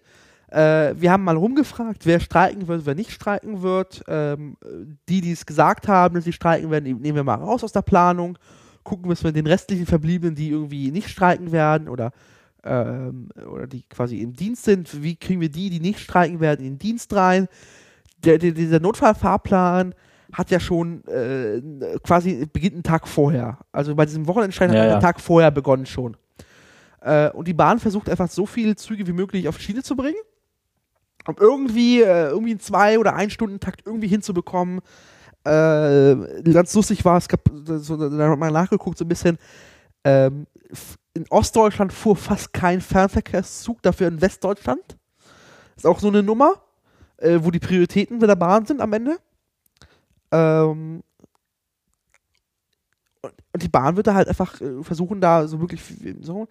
äh, 0.49 0.95
wir 0.97 1.11
haben 1.11 1.25
mal 1.25 1.37
rumgefragt, 1.37 2.07
wer 2.07 2.21
streiken 2.21 2.69
wird, 2.69 2.87
wer 2.87 2.95
nicht 2.95 3.11
streiken 3.11 3.63
wird. 3.63 4.05
Ähm, 4.09 4.57
die, 5.09 5.21
die 5.21 5.33
es 5.33 5.47
gesagt 5.47 5.89
haben, 5.89 6.15
dass 6.15 6.25
sie 6.25 6.33
streiken 6.33 6.71
werden, 6.71 6.85
nehmen 6.85 7.17
wir 7.17 7.25
mal 7.25 7.35
raus 7.35 7.65
aus 7.65 7.73
der 7.73 7.83
Planung. 7.83 8.39
Gucken, 8.85 9.11
was 9.11 9.25
wir 9.25 9.33
den 9.33 9.47
restlichen 9.47 9.87
Verbliebenen, 9.87 10.37
die 10.37 10.51
irgendwie 10.51 10.91
nicht 10.91 11.09
streiken 11.09 11.51
werden 11.51 11.89
oder, 11.89 12.13
ähm, 12.67 13.29
oder 13.51 13.67
die 13.67 13.85
quasi 13.85 14.19
im 14.21 14.33
Dienst 14.33 14.65
sind, 14.65 15.03
wie 15.03 15.17
kriegen 15.17 15.41
wir 15.41 15.49
die, 15.49 15.71
die 15.71 15.81
nicht 15.81 16.01
streiken 16.01 16.41
werden, 16.41 16.67
in 16.67 16.75
den 16.75 16.79
Dienst 16.79 17.15
rein. 17.15 17.49
Der, 18.25 18.39
der, 18.39 18.53
dieser 18.53 18.81
Notfallfahrplan 18.81 19.95
hat 20.33 20.51
ja 20.51 20.59
schon 20.59 21.05
äh, 21.07 21.63
quasi 22.03 22.47
beginnt 22.53 22.75
einen 22.75 22.83
Tag 22.83 23.07
vorher. 23.07 23.59
Also 23.73 23.95
bei 23.95 24.05
diesem 24.05 24.27
Wochenendstreik 24.27 24.71
Ja, 24.71 24.75
hat 24.75 24.81
er 24.81 24.87
ja. 24.87 24.93
einen 24.95 25.03
Tag 25.03 25.21
vorher 25.21 25.51
begonnen 25.51 25.87
schon. 25.87 26.17
Äh, 27.01 27.31
und 27.31 27.47
die 27.47 27.55
Bahn 27.55 27.79
versucht 27.79 28.11
einfach 28.11 28.29
so 28.29 28.47
viele 28.47 28.75
Züge 28.75 29.07
wie 29.07 29.13
möglich 29.13 29.47
auf 29.49 29.57
die 29.59 29.63
Schiene 29.63 29.83
zu 29.83 29.95
bringen, 29.95 30.19
um 31.27 31.37
irgendwie, 31.39 32.03
äh, 32.03 32.29
irgendwie 32.31 32.51
einen 32.51 32.61
zwei 32.61 32.99
oder 32.99 33.15
ein 33.15 33.31
Stunden 33.31 33.61
Takt 33.61 33.83
irgendwie 33.87 34.09
hinzubekommen. 34.09 34.81
Äh, 35.45 36.43
ganz 36.53 36.75
lustig 36.75 37.05
war, 37.05 37.19
es 37.19 37.29
gab 37.29 37.41
so, 37.65 37.97
da 37.97 38.31
hat 38.31 38.39
man 38.39 38.53
nachgeguckt 38.53 38.99
so 38.99 39.05
ein 39.05 39.09
bisschen. 39.09 39.39
Ähm, 40.03 40.47
in 41.17 41.27
Ostdeutschland 41.31 41.93
fuhr 41.93 42.15
fast 42.17 42.53
kein 42.53 42.81
Fernverkehrszug, 42.81 43.83
dafür 43.83 44.09
in 44.09 44.21
Westdeutschland. 44.21 44.97
Ist 45.75 45.87
auch 45.87 45.99
so 45.99 46.09
eine 46.09 46.23
Nummer, 46.23 46.63
äh, 47.17 47.39
wo 47.43 47.51
die 47.51 47.59
Prioritäten 47.59 48.21
der 48.21 48.37
Bahn 48.37 48.67
sind 48.67 48.81
am 48.81 48.93
Ende. 48.93 49.19
Ähm, 50.31 51.03
und, 53.23 53.33
und 53.53 53.63
die 53.63 53.69
Bahn 53.69 53.97
wird 53.97 54.07
da 54.07 54.15
halt 54.15 54.29
einfach 54.29 54.61
äh, 54.61 54.83
versuchen, 54.83 55.21
da 55.21 55.49
so 55.49 55.61
wirklich 55.61 55.83
so. 56.21 56.49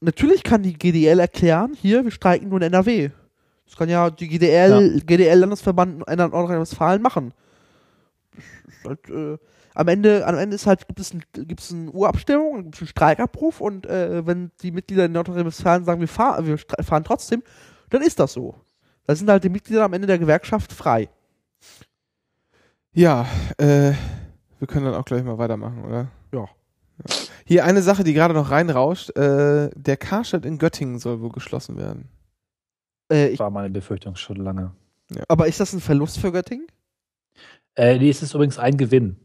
Natürlich 0.00 0.42
kann 0.42 0.62
die 0.62 0.74
GDL 0.74 1.18
erklären, 1.18 1.74
hier, 1.74 2.04
wir 2.04 2.10
streiken 2.10 2.48
nur 2.48 2.58
in 2.58 2.66
NRW. 2.66 3.10
Das 3.66 3.76
kann 3.76 3.88
ja 3.88 4.10
die 4.10 4.28
GDL, 4.28 5.00
GDL-Landesverband 5.00 6.08
in 6.08 6.16
Nordrhein-Westfalen 6.16 7.02
machen. 7.02 7.32
Das 8.34 8.74
ist 8.76 8.84
halt, 8.84 9.10
äh, 9.10 9.38
am 9.74 9.88
Ende, 9.88 10.26
am 10.26 10.36
Ende 10.36 10.56
ist 10.56 10.66
halt, 10.66 10.86
gibt 10.88 11.00
es, 11.00 11.14
ein, 11.14 11.22
gibt 11.32 11.60
es 11.60 11.72
eine 11.72 11.90
Urabstimmung, 11.90 12.64
gibt 12.64 12.74
es 12.74 12.80
einen 12.80 12.88
Streikabruf 12.88 13.60
und 13.60 13.86
äh, 13.86 14.26
wenn 14.26 14.50
die 14.62 14.72
Mitglieder 14.72 15.04
in 15.04 15.12
Nordrhein-Westfalen 15.12 15.84
sagen, 15.84 16.00
wir, 16.00 16.08
fahr, 16.08 16.44
wir 16.46 16.58
fahren 16.58 17.04
trotzdem, 17.04 17.42
dann 17.90 18.02
ist 18.02 18.18
das 18.18 18.32
so. 18.32 18.54
Da 19.06 19.14
sind 19.14 19.28
halt 19.30 19.44
die 19.44 19.48
Mitglieder 19.48 19.84
am 19.84 19.92
Ende 19.92 20.06
der 20.06 20.18
Gewerkschaft 20.18 20.72
frei. 20.72 21.08
Ja, 22.92 23.26
äh, 23.58 23.92
wir 24.58 24.66
können 24.66 24.86
dann 24.86 24.94
auch 24.94 25.04
gleich 25.04 25.22
mal 25.22 25.38
weitermachen, 25.38 25.84
oder? 25.84 26.08
Ja. 26.32 26.48
Hier 27.44 27.64
eine 27.64 27.82
Sache, 27.82 28.04
die 28.04 28.12
gerade 28.12 28.34
noch 28.34 28.50
reinrauscht. 28.50 29.16
Äh, 29.16 29.70
der 29.74 29.96
Karstadt 29.96 30.44
in 30.44 30.58
Göttingen 30.58 30.98
soll 30.98 31.20
wohl 31.20 31.30
geschlossen 31.30 31.76
werden. 31.76 32.08
Äh, 33.10 33.28
ich, 33.28 33.38
War 33.38 33.50
meine 33.50 33.70
Befürchtung 33.70 34.16
schon 34.16 34.36
lange. 34.36 34.72
aber 35.28 35.46
ist 35.46 35.60
das 35.60 35.72
ein 35.72 35.80
Verlust 35.80 36.18
für 36.18 36.32
Göttingen? 36.32 36.66
Äh, 37.76 37.98
nee, 37.98 38.10
es 38.10 38.22
ist 38.22 38.34
übrigens 38.34 38.58
ein 38.58 38.76
Gewinn. 38.76 39.16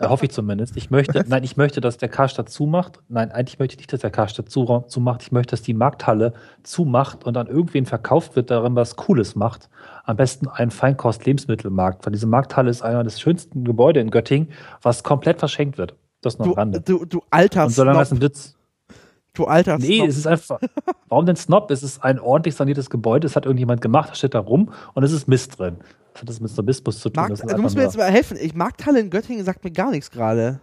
Äh, 0.00 0.08
hoffe 0.08 0.26
ich 0.26 0.32
zumindest. 0.32 0.76
Ich 0.76 0.90
möchte, 0.90 1.24
nein, 1.28 1.44
ich 1.44 1.56
möchte, 1.56 1.80
dass 1.80 1.96
der 1.98 2.08
Karstadt 2.08 2.48
zumacht. 2.48 3.00
Nein, 3.08 3.30
eigentlich 3.30 3.58
möchte 3.58 3.74
ich 3.74 3.78
nicht, 3.78 3.92
dass 3.92 4.00
der 4.00 4.10
Karstadt 4.10 4.48
zu, 4.48 4.84
zumacht. 4.88 5.22
Ich 5.22 5.32
möchte, 5.32 5.50
dass 5.52 5.62
die 5.62 5.74
Markthalle 5.74 6.32
zumacht 6.62 7.24
und 7.24 7.36
an 7.36 7.46
irgendwen 7.46 7.86
verkauft 7.86 8.36
wird, 8.36 8.50
darin 8.50 8.74
was 8.74 8.96
Cooles 8.96 9.34
macht. 9.36 9.68
Am 10.04 10.16
besten 10.16 10.48
ein 10.48 10.70
Feinkost-Lebensmittelmarkt, 10.70 12.04
weil 12.06 12.12
diese 12.12 12.26
Markthalle 12.26 12.70
ist 12.70 12.82
einer 12.82 13.04
des 13.04 13.20
schönsten 13.20 13.64
Gebäude 13.64 14.00
in 14.00 14.10
Göttingen, 14.10 14.48
was 14.82 15.02
komplett 15.02 15.38
verschenkt 15.38 15.78
wird. 15.78 15.94
Das 16.22 16.38
noch 16.38 16.46
am 16.46 16.52
Du, 16.52 16.56
Rande. 16.58 16.80
du, 16.80 17.04
du 17.04 17.22
alter 17.30 17.64
Und 17.64 17.70
solange 17.70 17.98
das 17.98 18.12
ein 18.12 18.20
Witz. 18.20 18.54
Du 19.34 19.44
alter 19.44 19.76
Nee, 19.78 19.98
Snob. 19.98 20.08
es 20.08 20.16
ist 20.16 20.26
einfach. 20.26 20.60
Warum 21.08 21.26
denn 21.26 21.36
Snob? 21.36 21.70
Es 21.70 21.82
ist 21.82 22.02
ein 22.02 22.18
ordentlich 22.18 22.54
saniertes 22.54 22.88
Gebäude, 22.88 23.26
es 23.26 23.36
hat 23.36 23.44
irgendjemand 23.44 23.82
gemacht, 23.82 24.10
das 24.10 24.18
steht 24.18 24.34
da 24.34 24.38
rum 24.40 24.72
und 24.94 25.02
es 25.04 25.12
ist 25.12 25.28
Mist 25.28 25.58
drin. 25.58 25.76
Was 26.16 26.20
hat 26.22 26.28
das 26.30 26.40
mit 26.40 26.50
Snobismus 26.50 26.98
zu 27.00 27.10
tun? 27.10 27.22
Markt, 27.28 27.42
du 27.52 27.58
musst 27.58 27.76
mir 27.76 27.82
jetzt 27.82 27.96
mal 27.96 28.10
helfen. 28.10 28.38
Ich 28.40 28.54
Markthalle 28.54 29.00
in 29.00 29.10
Göttingen 29.10 29.44
sagt 29.44 29.62
mir 29.64 29.70
gar 29.70 29.90
nichts 29.90 30.10
gerade. 30.10 30.60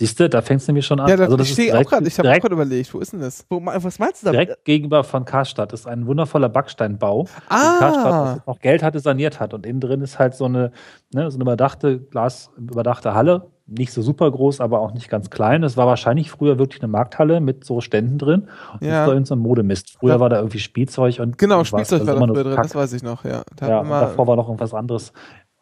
Siehst 0.00 0.18
du, 0.18 0.28
da 0.30 0.40
fängt 0.40 0.62
es 0.62 0.66
nämlich 0.66 0.86
schon 0.86 0.98
an. 0.98 1.08
ja, 1.08 1.16
da, 1.16 1.24
also 1.24 1.36
das 1.36 1.46
ich 1.46 1.52
stehe 1.52 1.78
auch 1.78 1.84
gerade, 1.84 2.08
ich 2.08 2.18
habe 2.18 2.30
auch 2.30 2.38
gerade 2.40 2.54
überlegt, 2.54 2.92
wo 2.94 3.00
ist 3.00 3.12
denn 3.12 3.20
das? 3.20 3.44
Wo, 3.50 3.60
was 3.62 3.98
meinst 3.98 4.22
du 4.22 4.26
da? 4.26 4.32
direkt 4.32 4.64
gegenüber 4.64 5.04
von 5.04 5.26
Karstadt 5.26 5.74
ist 5.74 5.86
ein 5.86 6.06
wundervoller 6.06 6.48
Backsteinbau, 6.48 7.24
den 7.24 7.30
Ah. 7.50 7.76
Karstadt, 7.78 8.12
als 8.14 8.38
es 8.40 8.46
noch 8.46 8.58
Geld 8.60 8.82
hatte, 8.82 8.98
saniert 8.98 9.38
hat. 9.40 9.52
Und 9.54 9.66
innen 9.66 9.80
drin 9.80 10.00
ist 10.00 10.18
halt 10.18 10.34
so 10.34 10.46
eine, 10.46 10.72
ne, 11.12 11.30
so 11.30 11.36
eine 11.36 11.42
überdachte, 11.42 12.00
Glas, 12.00 12.50
überdachte 12.56 13.14
Halle. 13.14 13.50
Nicht 13.72 13.92
so 13.92 14.02
super 14.02 14.28
groß, 14.30 14.60
aber 14.60 14.80
auch 14.80 14.92
nicht 14.92 15.08
ganz 15.08 15.30
klein. 15.30 15.62
Es 15.62 15.76
war 15.76 15.86
wahrscheinlich 15.86 16.30
früher 16.30 16.58
wirklich 16.58 16.82
eine 16.82 16.90
Markthalle 16.90 17.40
mit 17.40 17.64
so 17.64 17.80
Ständen 17.80 18.18
drin. 18.18 18.48
Und 18.74 18.82
Ja. 18.82 18.90
das 19.00 19.06
war 19.06 19.12
irgend 19.14 19.26
so 19.28 19.36
ein 19.36 19.38
Modemist. 19.38 19.92
Früher 19.98 20.14
Ja. 20.14 20.20
war 20.20 20.28
da 20.28 20.36
irgendwie 20.38 20.58
Spielzeug 20.58 21.20
und 21.20 21.38
Genau. 21.38 21.62
Spielzeug 21.62 22.00
Also 22.00 22.12
war 22.18 22.26
da 22.26 22.34
früher 22.34 22.42
drin, 22.44 22.54
Kack. 22.56 22.64
das 22.64 22.74
weiß 22.74 22.92
ich 22.94 23.02
noch, 23.04 23.24
ja. 23.24 23.42
Da 23.56 23.68
Ja, 23.68 23.82
davor 23.84 24.26
war 24.26 24.34
noch 24.36 24.48
irgendwas 24.48 24.74
anderes. 24.74 25.12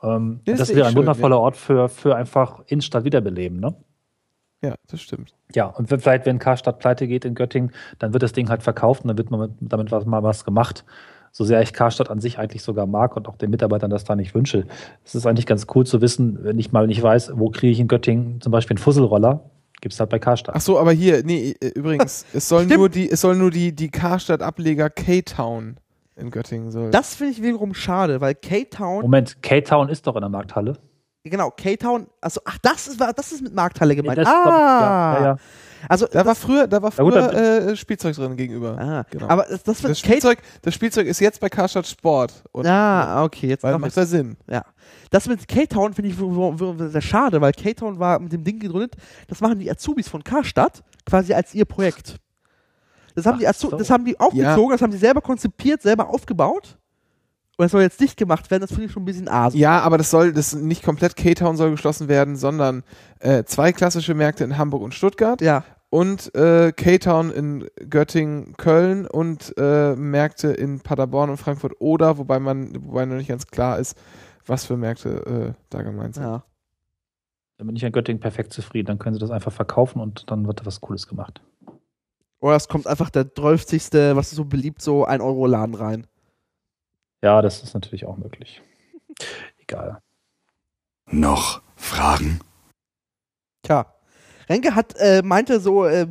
Ähm, 0.02 0.40
Ja, 0.46 0.52
das 0.54 0.60
das 0.60 0.70
ist 0.70 0.76
wäre 0.76 0.86
ein 0.86 0.92
schön, 0.92 0.98
wundervoller 1.00 1.38
Ort 1.38 1.56
für, 1.56 1.88
für 1.88 2.16
einfach 2.16 2.60
Innenstadt 2.66 3.04
wiederbeleben, 3.04 3.60
ne? 3.60 3.74
ja, 4.62 4.74
das 4.90 5.00
stimmt. 5.00 5.34
Ja, 5.54 5.66
und 5.66 5.90
wenn- 5.90 6.00
vielleicht, 6.00 6.24
wenn 6.26 6.38
Karstadt 6.38 6.78
pleite 6.78 7.06
geht 7.06 7.24
in 7.24 7.34
Göttingen, 7.34 7.72
dann 7.98 8.12
wird 8.12 8.22
das 8.22 8.32
Ding 8.32 8.48
halt 8.48 8.62
verkauft 8.62 9.02
und 9.04 9.08
dann 9.08 9.18
wird 9.18 9.30
man 9.30 9.40
mit, 9.40 9.50
damit 9.60 9.90
was, 9.92 10.04
mal 10.06 10.22
was 10.22 10.44
gemacht. 10.44 10.84
So 11.32 11.44
sehr 11.44 11.60
ich 11.62 11.72
Karstadt 11.72 12.10
an 12.10 12.20
sich 12.20 12.38
eigentlich 12.38 12.62
sogar 12.62 12.86
mag 12.86 13.16
und 13.16 13.28
auch 13.28 13.36
den 13.36 13.50
Mitarbeitern 13.50 13.90
das 13.90 14.04
da 14.04 14.16
nicht 14.16 14.34
wünsche. 14.34 14.66
Es 15.04 15.14
ist 15.14 15.26
eigentlich 15.26 15.46
ganz 15.46 15.66
cool 15.74 15.86
zu 15.86 16.00
wissen, 16.00 16.38
wenn 16.42 16.58
ich 16.58 16.72
mal 16.72 16.86
nicht 16.86 17.02
weiß, 17.02 17.32
wo 17.34 17.50
kriege 17.50 17.72
ich 17.72 17.80
in 17.80 17.88
Göttingen 17.88 18.40
zum 18.40 18.52
Beispiel 18.52 18.76
einen 18.76 18.82
Fusselroller, 18.82 19.42
Gibt's 19.80 20.00
halt 20.00 20.10
bei 20.10 20.18
Karstadt. 20.18 20.56
Ach 20.56 20.60
so, 20.60 20.78
aber 20.78 20.92
hier, 20.92 21.22
nee, 21.24 21.54
äh, 21.60 21.68
übrigens, 21.68 22.26
es 22.32 22.48
soll 22.48 22.64
Stimmt. 22.64 22.78
nur 22.78 22.88
die, 22.88 23.10
es 23.10 23.20
soll 23.20 23.36
nur 23.36 23.50
die, 23.50 23.74
die 23.74 23.90
Karstadt-Ableger 23.90 24.90
K-Town 24.90 25.76
in 26.16 26.30
Göttingen 26.30 26.70
soll. 26.70 26.90
Das 26.90 27.14
finde 27.14 27.34
ich 27.34 27.42
wiederum 27.42 27.74
schade, 27.74 28.20
weil 28.20 28.34
K-Town, 28.34 29.02
Moment, 29.02 29.40
K-Town 29.42 29.88
ist 29.88 30.06
doch 30.06 30.16
in 30.16 30.22
der 30.22 30.30
Markthalle. 30.30 30.78
genau, 31.22 31.50
K-Town, 31.50 32.08
also, 32.20 32.40
ach, 32.44 32.58
das 32.62 32.88
ist, 32.88 33.00
das 33.00 33.32
ist 33.32 33.42
mit 33.42 33.54
Markthalle 33.54 33.94
gemeint. 33.94 34.18
Das 34.18 34.26
ah, 34.26 34.42
glaub 34.42 34.54
ich, 34.54 34.60
ja, 34.60 35.14
ja, 35.14 35.24
ja. 35.26 35.36
Also, 35.88 36.06
da 36.06 36.24
war 36.24 36.34
früher, 36.34 36.66
da 36.66 36.80
war 36.82 36.90
Ja, 36.90 36.96
früher 36.96 37.28
dann- 37.28 37.68
äh, 37.70 37.76
Spielzeug 37.76 38.14
drin 38.16 38.36
gegenüber. 38.36 38.76
ah, 38.78 39.04
genau. 39.10 39.28
aber 39.28 39.44
das, 39.48 39.62
das 39.62 39.82
Das 39.82 39.98
Spielzeug, 39.98 40.38
das 40.62 40.74
Spielzeug 40.74 41.06
ist 41.06 41.20
jetzt 41.20 41.40
bei 41.40 41.48
Karstadt 41.48 41.86
Sport. 41.86 42.42
Und 42.52 42.66
Ah, 42.66 43.24
okay, 43.24 43.48
jetzt 43.48 43.62
macht 43.62 43.96
ja 43.96 44.06
Sinn. 44.06 44.36
Ja. 44.50 44.64
Das 45.10 45.26
mit 45.26 45.46
K-Town 45.46 45.94
finde 45.94 46.10
ich 46.10 46.16
sehr 46.92 47.02
schade, 47.02 47.40
weil 47.40 47.52
K-Town 47.52 47.98
war 47.98 48.18
mit 48.18 48.32
dem 48.32 48.44
Ding 48.44 48.58
gegründet, 48.58 48.94
das 49.26 49.40
machen 49.40 49.58
die 49.58 49.70
Azubis 49.70 50.08
von 50.08 50.22
Karstadt 50.24 50.82
quasi 51.04 51.32
als 51.34 51.54
ihr 51.54 51.64
Projekt. 51.64 52.16
Das 53.14 53.26
haben, 53.26 53.34
Ach 53.34 53.38
die, 53.40 53.48
Azu 53.48 53.70
so. 53.70 53.76
das 53.76 53.90
haben 53.90 54.04
die 54.04 54.18
aufgezogen, 54.20 54.70
das 54.70 54.80
haben 54.80 54.92
die 54.92 54.96
selber 54.98 55.20
konzipiert, 55.20 55.82
selber 55.82 56.08
aufgebaut. 56.08 56.77
Und 57.58 57.64
das 57.64 57.72
soll 57.72 57.82
jetzt 57.82 58.00
dicht 58.00 58.16
gemacht 58.16 58.50
werden, 58.52 58.60
das 58.60 58.70
finde 58.70 58.84
ich 58.86 58.92
schon 58.92 59.02
ein 59.02 59.06
bisschen 59.06 59.28
asig. 59.28 59.58
Ja, 59.60 59.80
aber 59.80 59.98
das 59.98 60.10
soll, 60.10 60.32
das 60.32 60.54
nicht 60.54 60.84
komplett 60.84 61.16
K-Town 61.16 61.56
soll 61.56 61.72
geschlossen 61.72 62.06
werden, 62.06 62.36
sondern 62.36 62.84
äh, 63.18 63.42
zwei 63.42 63.72
klassische 63.72 64.14
Märkte 64.14 64.44
in 64.44 64.56
Hamburg 64.56 64.82
und 64.82 64.94
Stuttgart 64.94 65.40
Ja. 65.40 65.64
und 65.90 66.32
äh, 66.36 66.70
K-Town 66.70 67.32
in 67.32 67.66
Göttingen, 67.90 68.56
Köln 68.56 69.08
und 69.08 69.52
äh, 69.58 69.96
Märkte 69.96 70.52
in 70.52 70.78
Paderborn 70.78 71.30
und 71.30 71.36
Frankfurt 71.36 71.72
oder, 71.80 72.16
wobei 72.16 72.38
man, 72.38 72.76
wobei 72.86 73.04
noch 73.06 73.16
nicht 73.16 73.28
ganz 73.28 73.48
klar 73.48 73.80
ist, 73.80 73.98
was 74.46 74.64
für 74.64 74.76
Märkte 74.76 75.54
äh, 75.58 75.60
da 75.68 75.82
gemeint 75.82 76.14
sind. 76.14 76.24
ja. 76.24 76.44
Dann 77.56 77.66
bin 77.66 77.74
ich 77.74 77.82
in 77.82 77.90
Göttingen 77.90 78.20
perfekt 78.20 78.52
zufrieden. 78.52 78.86
Dann 78.86 79.00
können 79.00 79.14
sie 79.14 79.20
das 79.20 79.32
einfach 79.32 79.50
verkaufen 79.50 80.00
und 80.00 80.30
dann 80.30 80.46
wird 80.46 80.60
da 80.60 80.66
was 80.66 80.80
Cooles 80.80 81.08
gemacht. 81.08 81.42
Oder 82.38 82.54
es 82.54 82.68
kommt 82.68 82.86
einfach 82.86 83.10
der 83.10 83.34
12. 83.34 83.64
was 84.14 84.28
ist 84.28 84.36
so 84.36 84.44
beliebt, 84.44 84.80
so 84.80 85.04
1 85.04 85.20
Euro 85.20 85.46
Laden 85.48 85.74
rein. 85.74 86.06
Ja, 87.22 87.42
das 87.42 87.62
ist 87.62 87.74
natürlich 87.74 88.04
auch 88.06 88.16
möglich. 88.16 88.62
Egal. 89.58 90.00
Noch 91.10 91.62
Fragen? 91.76 92.40
Tja. 93.62 93.86
Renke 94.48 94.74
hat, 94.74 94.94
äh, 94.98 95.22
meinte 95.22 95.60
so, 95.60 95.84
äh, 95.84 96.06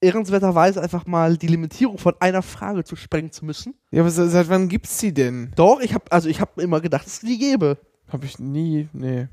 ehrenswerterweise 0.00 0.82
einfach 0.82 1.06
mal 1.06 1.36
die 1.36 1.46
Limitierung 1.46 1.98
von 1.98 2.14
einer 2.20 2.42
Frage 2.42 2.84
zu 2.84 2.96
sprengen 2.96 3.32
zu 3.32 3.44
müssen. 3.44 3.74
Ja, 3.90 4.02
aber 4.02 4.10
se- 4.10 4.28
seit 4.28 4.48
wann 4.48 4.68
gibt's 4.68 4.98
die 4.98 5.12
denn? 5.14 5.52
Doch, 5.56 5.80
ich 5.80 5.94
habe 5.94 6.04
also 6.10 6.28
ich 6.28 6.40
habe 6.40 6.62
immer 6.62 6.80
gedacht, 6.80 7.06
dass 7.06 7.14
es 7.14 7.20
die 7.20 7.38
gäbe. 7.38 7.78
Hab 8.08 8.22
ich 8.24 8.38
nie, 8.38 8.88
nee. 8.92 9.28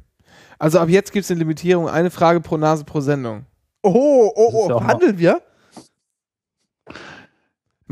Also 0.57 0.79
ab 0.79 0.89
jetzt 0.89 1.11
gibt's 1.11 1.29
eine 1.29 1.39
Limitierung, 1.39 1.89
eine 1.89 2.09
Frage 2.09 2.39
pro 2.39 2.57
Nase 2.57 2.85
pro 2.85 3.01
Sendung. 3.01 3.45
Oh, 3.83 4.31
oh, 4.35 4.49
oh, 4.53 4.67
verhandeln 4.67 5.17
wir? 5.17 5.41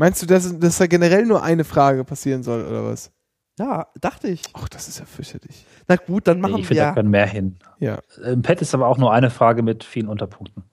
Meinst 0.02 0.20
du, 0.20 0.26
dass, 0.26 0.58
dass 0.58 0.78
da 0.78 0.88
generell 0.88 1.24
nur 1.26 1.44
eine 1.44 1.62
Frage 1.62 2.02
passieren 2.02 2.42
soll 2.42 2.64
oder 2.66 2.84
was? 2.84 3.12
Ja, 3.56 3.86
dachte 4.00 4.26
ich. 4.26 4.42
Ach, 4.52 4.68
das 4.68 4.88
ist 4.88 4.98
ja 4.98 5.04
fürchterlich. 5.04 5.64
Na 5.86 5.94
gut, 5.94 6.26
dann 6.26 6.38
Nee, 6.38 6.42
machen 6.42 6.58
ich 6.58 6.66
finde, 6.66 6.82
da 6.82 6.88
wir. 6.88 6.94
können 6.94 7.10
mehr 7.10 7.26
hin. 7.28 7.56
Ja. 7.78 8.00
Im 8.24 8.42
Pad 8.42 8.60
ist 8.62 8.74
aber 8.74 8.88
auch 8.88 8.98
nur 8.98 9.12
eine 9.12 9.30
Frage 9.30 9.62
mit 9.62 9.84
vielen 9.84 10.08
Unterpunkten. 10.08 10.64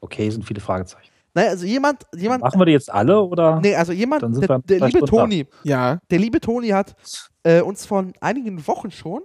Okay, 0.00 0.30
sind 0.30 0.46
viele 0.46 0.60
Fragezeichen. 0.60 1.10
Naja, 1.34 1.50
also 1.50 1.66
jemand, 1.66 2.06
jemand, 2.16 2.42
Machen 2.44 2.58
wir 2.58 2.64
die 2.64 2.72
jetzt 2.72 2.90
alle 2.90 3.20
oder? 3.20 3.60
nee, 3.60 3.74
also 3.74 3.92
jemand, 3.92 4.22
Dann 4.22 4.32
sind 4.32 4.48
der, 4.48 4.56
wir 4.56 4.58
der 4.78 4.86
liebe 4.86 4.98
Stunden. 5.06 5.06
Toni, 5.16 5.46
Ja. 5.62 5.98
der 6.10 6.18
liebe 6.18 6.40
Toni 6.40 6.68
hat 6.68 6.96
äh, 7.42 7.60
uns 7.60 7.84
vor 7.84 8.06
einigen 8.22 8.66
Wochen 8.66 8.90
schon 8.90 9.20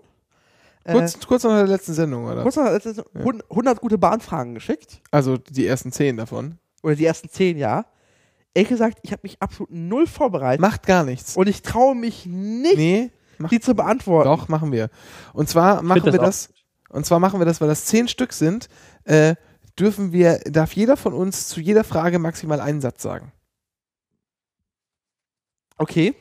äh, 0.83 0.91
Kurz, 0.91 1.25
kurz 1.25 1.45
nach 1.45 1.51
der 1.51 1.67
letzten 1.67 1.93
Sendung, 1.93 2.25
oder? 2.25 2.41
kurz 2.43 2.57
nach, 2.57 2.65
äh, 2.73 3.03
100 3.49 3.79
gute 3.79 3.97
Bahnfragen 3.97 4.55
geschickt. 4.55 4.99
Also 5.09 5.37
die 5.37 5.65
ersten 5.67 5.93
zehn 5.93 6.17
davon. 6.17 6.57
Oder 6.83 6.95
die 6.95 7.05
ersten 7.05 7.29
10, 7.29 7.57
ja. 7.57 7.85
Ehrlich 8.53 8.69
gesagt, 8.69 8.99
ich 9.03 9.11
habe 9.11 9.21
mich 9.23 9.41
absolut 9.41 9.71
null 9.71 10.07
vorbereitet. 10.07 10.59
Macht 10.61 10.85
gar 10.85 11.03
nichts. 11.03 11.37
Und 11.37 11.47
ich 11.47 11.61
traue 11.61 11.95
mich 11.95 12.25
nicht, 12.25 12.77
Nee, 12.77 13.11
macht 13.37 13.51
die 13.51 13.59
zu 13.59 13.75
beantworten. 13.75 14.29
Doch, 14.29 14.47
machen 14.49 14.71
wir. 14.71 14.89
Und 15.33 15.47
zwar 15.47 15.81
machen 15.81 16.03
das 16.03 16.13
wir 16.13 16.21
auch 16.21 16.25
das, 16.25 16.53
und 16.89 17.05
zwar 17.05 17.19
machen 17.19 17.39
wir 17.39 17.45
das, 17.45 17.61
weil 17.61 17.69
das 17.69 17.85
zehn 17.85 18.07
Stück 18.07 18.33
sind, 18.33 18.67
äh, 19.05 19.35
dürfen 19.79 20.11
wir, 20.11 20.39
darf 20.39 20.73
jeder 20.73 20.97
von 20.97 21.13
uns 21.13 21.47
zu 21.47 21.61
jeder 21.61 21.83
Frage 21.85 22.19
maximal 22.19 22.59
einen 22.59 22.81
Satz 22.81 23.01
sagen. 23.01 23.31
Okay, 25.77 26.13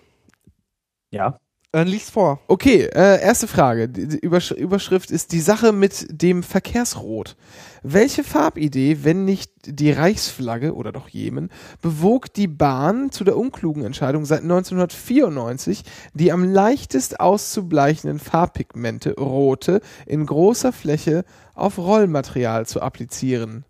Ja. 1.11 1.39
Dann 1.73 1.87
lies 1.87 2.11
vor. 2.11 2.41
Okay, 2.49 2.83
äh, 2.83 3.23
erste 3.23 3.47
Frage. 3.47 3.89
Die, 3.89 4.19
Übersch 4.19 4.51
Überschrift 4.51 5.11
ist 5.11 5.31
die 5.33 5.41
Sache 5.41 5.73
mit 5.73 6.07
dem 6.11 6.43
Verkehrsrot. 6.43 7.37
Welche 7.83 8.25
Farbidee, 8.25 9.05
wenn 9.05 9.25
nicht 9.25 9.53
die 9.65 9.93
Reichsflagge 9.93 10.75
oder 10.75 10.91
doch 10.91 11.09
Jemen, 11.09 11.49
bewog 11.81 12.35
die 12.35 12.49
Bahn 12.49 13.13
zu 13.13 13.23
der 13.23 13.37
unklugen 13.37 13.85
Entscheidung 13.85 14.25
seit 14.25 14.43
1994, 14.43 15.85
die 16.13 16.33
am 16.33 16.45
leichtest 16.45 17.21
auszubleichenden 17.21 18.19
Farbpigmente 18.19 19.15
rote 19.15 19.81
in 20.07 20.27
großer 20.27 20.73
Fläche 20.73 21.25
auf 21.55 21.79
Rollmaterial 21.79 22.67
zu 22.67 22.83
applizieren? 22.83 23.65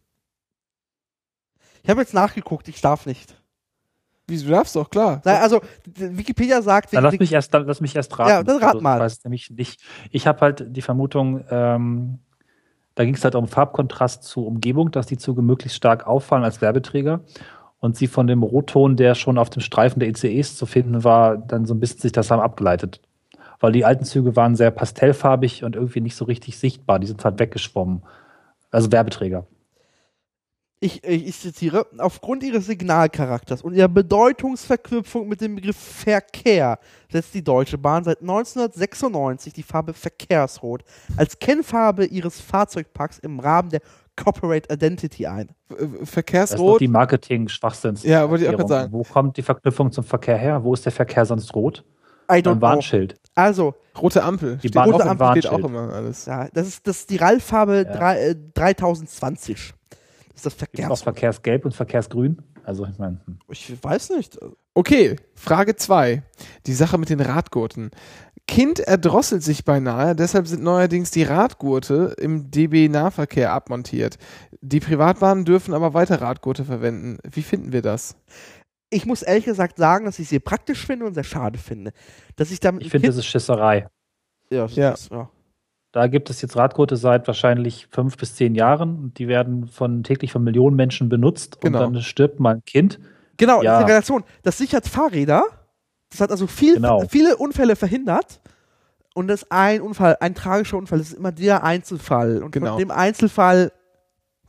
Ich 1.83 1.91
habe 1.91 2.01
jetzt 2.01 2.15
nachgeguckt, 2.15 2.69
ich 2.69 2.81
darf 2.81 3.07
nicht. 3.07 3.40
Wieso 4.31 4.47
du 4.47 4.53
darfst 4.53 4.77
doch, 4.77 4.89
klar. 4.89 5.21
Nein, 5.25 5.43
also 5.43 5.61
Wikipedia 5.85 6.63
sagt, 6.63 6.95
Dann 6.95 7.05
lass 7.05 7.19
mich 7.19 7.33
erst, 7.33 7.53
dann 7.53 7.67
lass 7.67 7.81
mich 7.81 7.95
erst 7.95 8.19
raten. 8.19 8.31
Ja, 8.31 8.43
dann 8.43 8.57
rat 8.57 8.69
Also, 8.75 8.81
mal. 8.81 8.97
Ich 8.97 9.03
weiß 9.03 9.25
nämlich 9.25 9.51
nicht. 9.51 9.81
Ich 10.11 10.27
habe 10.27 10.41
halt 10.41 10.65
die 10.69 10.83
Vermutung, 10.83 11.45
ähm, 11.51 12.21
da 12.95 13.05
ging 13.05 13.15
es 13.15 13.25
halt 13.25 13.35
um 13.35 13.47
Farbkontrast 13.49 14.25
zur 14.25 14.47
Umgebung, 14.47 14.91
dass 14.91 15.07
die 15.07 15.19
Züge 15.19 15.43
möglichst 15.43 15.77
stark 15.77 16.07
auffallen 16.07 16.45
als 16.45 16.61
Werbeträger 16.61 17.21
und 17.81 17.97
sie 17.97 18.07
von 18.07 18.27
dem 18.27 18.43
Rotton, 18.43 18.97
der 18.97 19.15
schon 19.15 19.39
auf 19.39 19.51
dem 19.51 19.63
Streifen 19.63 20.01
der 20.01 20.09
ICEs 20.09 20.57
zu 20.57 20.67
finden 20.67 21.03
war, 21.03 21.37
dann 21.37 21.67
so 21.67 21.75
ein 21.75 21.81
bisschen 21.81 22.01
sich 22.01 22.13
das 22.13 22.31
haben 22.31 22.41
abgeleitet. 22.41 23.01
Weil 23.59 23.73
die 23.73 23.85
alten 23.85 24.05
Züge 24.05 24.37
waren 24.37 24.57
sehr 24.57 24.71
pastellfarbig 24.71 25.65
und 25.65 25.77
irgendwie 25.77 26.01
nicht 26.01 26.17
so 26.17 26.25
richtig 26.25 26.59
sichtbar. 26.59 26.99
Die 26.99 27.07
sind 27.07 27.25
halt 27.25 27.39
weggeschwommen. 27.39 28.03
Also 28.71 28.93
Werbeträger. 28.93 29.47
Ich, 30.83 31.05
ich, 31.05 31.27
ich 31.29 31.39
zitiere, 31.39 31.87
aufgrund 31.99 32.43
ihres 32.43 32.67
Signalcharakters 32.67 33.61
und 33.63 33.75
ihrer 33.75 33.89
Bedeutungsverknüpfung 33.89 35.29
mit 35.29 35.41
dem 35.43 35.55
Begriff 35.57 35.77
Verkehr 35.77 36.79
setzt 37.13 37.35
die 37.35 37.45
Deutsche 37.45 37.77
Bahn 37.79 38.03
seit 38.05 38.21
1996 38.23 39.53
die 39.53 39.63
Farbe 39.63 39.93
Verkehrsrot 39.93 40.83
als 41.17 41.39
Kennfarbe 41.39 42.07
ihres 42.07 42.41
Fahrzeugparks 42.41 43.19
im 43.19 43.41
Rahmen 43.41 43.69
der 43.71 43.81
Corporate 44.17 44.73
Identity 44.73 45.27
ein. 45.27 45.49
Äh, 45.49 45.75
Das 45.79 46.01
ist 46.03 46.11
Verkehrsrot. 46.11 46.81
die 46.81 46.89
Marketing-Schwachsinns. 46.89 48.03
Ja, 48.03 48.29
wollte 48.29 48.45
ich 48.45 48.51
auch 48.51 48.57
gerade 48.57 48.69
sagen. 48.69 48.93
Wo 48.93 49.03
kommt 49.03 49.37
die 49.37 49.43
Verknüpfung 49.43 49.93
zum 49.93 50.05
Verkehr 50.05 50.37
her? 50.37 50.63
Wo 50.65 50.75
ist 50.75 50.85
der 50.85 50.93
Verkehr 50.93 51.25
sonst 51.25 51.55
rot? 51.55 51.85
I 52.31 52.35
don't 52.35 52.37
Ein 52.37 52.43
know. 52.55 52.61
Warnschild. 52.63 53.17
Also, 53.35 53.75
Rote 54.01 54.23
Ampel. 54.23 54.55
Die 54.57 54.69
steht 54.69 54.75
Bahn 54.75 54.93
auch, 54.93 55.01
ist 55.01 55.07
ein 55.07 55.37
steht 55.41 55.47
auch 55.49 55.59
immer 55.65 55.93
alles. 55.93 56.27
ja, 56.27 56.49
das 56.53 56.69
ist, 56.69 56.87
das 56.87 56.99
ist 57.01 57.11
die 57.11 57.17
RAL-Farbe 57.17 57.85
Ja. 57.89 57.93
drei- 57.97 58.21
äh, 58.29 58.37
3020. 58.55 59.75
Das 60.45 60.55
ist 60.55 60.63
das 60.63 60.71
Gibt 60.71 60.79
es 60.79 60.85
auch 60.85 60.89
Verkehrs... 60.89 61.03
Verkehrsgelb 61.03 61.65
und 61.65 61.75
Verkehrsgrün? 61.75 62.43
Also 62.65 62.85
ich 62.87 62.99
meine, 62.99 63.21
hm. 63.27 63.39
Ich 63.49 63.73
weiß 63.83 64.11
nicht. 64.11 64.39
Okay, 64.75 65.17
Frage 65.35 65.77
2. 65.77 66.23
Die 66.67 66.73
Sache 66.75 66.99
mit 66.99 67.09
den 67.11 67.21
Radgurten. 67.21 67.91
Kind 68.47 68.81
erdrosselt 68.81 69.43
sich 69.45 69.65
beinahe, 69.65 70.17
deshalb 70.17 70.47
sind 70.49 70.63
neuerdings 70.63 71.11
die 71.13 71.23
Radgurte 71.23 72.15
im 72.19 72.51
DB-Nahverkehr 72.51 73.53
abmontiert. 73.53 74.19
Die 74.61 74.81
Privatbahnen 74.81 75.45
dürfen 75.45 75.73
aber 75.73 75.95
weiter 75.95 76.21
Radgurte 76.21 76.65
verwenden. 76.65 77.19
Wie 77.31 77.43
finden 77.43 77.73
wir 77.73 77.83
das? 77.83 78.17
Ich 78.91 79.07
muss 79.07 79.23
ehrlich 79.23 79.45
gesagt 79.45 79.79
sagen, 79.79 80.05
dass 80.05 80.19
ich 80.19 80.29
sie 80.29 80.41
praktisch 80.41 80.85
finde 80.85 81.07
und 81.07 81.15
sehr 81.15 81.23
schade 81.25 81.59
finde. 81.59 81.93
Dass 82.35 82.51
ich 82.51 82.59
damit 82.59 82.83
ich 82.83 82.91
finde, 82.91 83.07
das 83.07 83.17
ist 83.19 83.27
Schisserei. 83.27 83.87
ja, 84.51 84.67
Ja. 84.67 84.91
das- 84.91 85.09
ja. 85.11 85.31
Da 85.93 86.07
gibt 86.07 86.31
es 86.31 86.41
jetzt 86.41 86.57
Radgurte 86.57 86.97
seit 86.97 87.27
wahrscheinlich 87.27 87.89
fünf 87.91 88.17
bis 88.17 88.37
zehn 88.37 88.55
Jahren 88.55 88.97
und 88.99 89.19
die 89.19 89.27
werden 89.27 89.67
von 89.67 90.05
täglich 90.05 90.31
von 90.33 90.45
Millionen 90.45 90.77
Menschen 90.77 91.09
benutzt 91.09 91.61
Genau. 91.61 91.87
und 91.87 91.95
dann 91.95 92.03
stirbt 92.03 92.39
mal 92.39 92.55
ein 92.57 92.65
Kind. 92.65 93.01
Genau, 93.37 93.63
Ja. 93.63 93.73
das 93.73 93.81
ist 93.81 93.87
die 93.87 93.91
Relation. 93.93 94.25
Das 94.43 94.59
sichert 94.59 94.87
Fahrräder. 94.87 95.43
Das 96.11 96.21
hat 96.21 96.31
also 96.31 96.47
viel, 96.47 96.75
Genau. 96.75 97.01
viele 97.09 97.37
Unfälle 97.37 97.75
verhindert. 97.77 98.41
Und 99.15 99.27
das 99.29 99.43
ist 99.43 99.51
ein 99.53 99.81
Unfall, 99.81 100.17
ein 100.21 100.35
tragischer 100.37 100.77
Unfall, 100.77 100.99
das 100.99 101.09
ist 101.09 101.19
immer 101.19 101.33
der 101.33 101.65
Einzelfall. 101.65 102.43
Und 102.43 102.53
Genau. 102.53 102.71
von 102.73 102.79
dem 102.79 102.91
Einzelfall, 102.93 103.73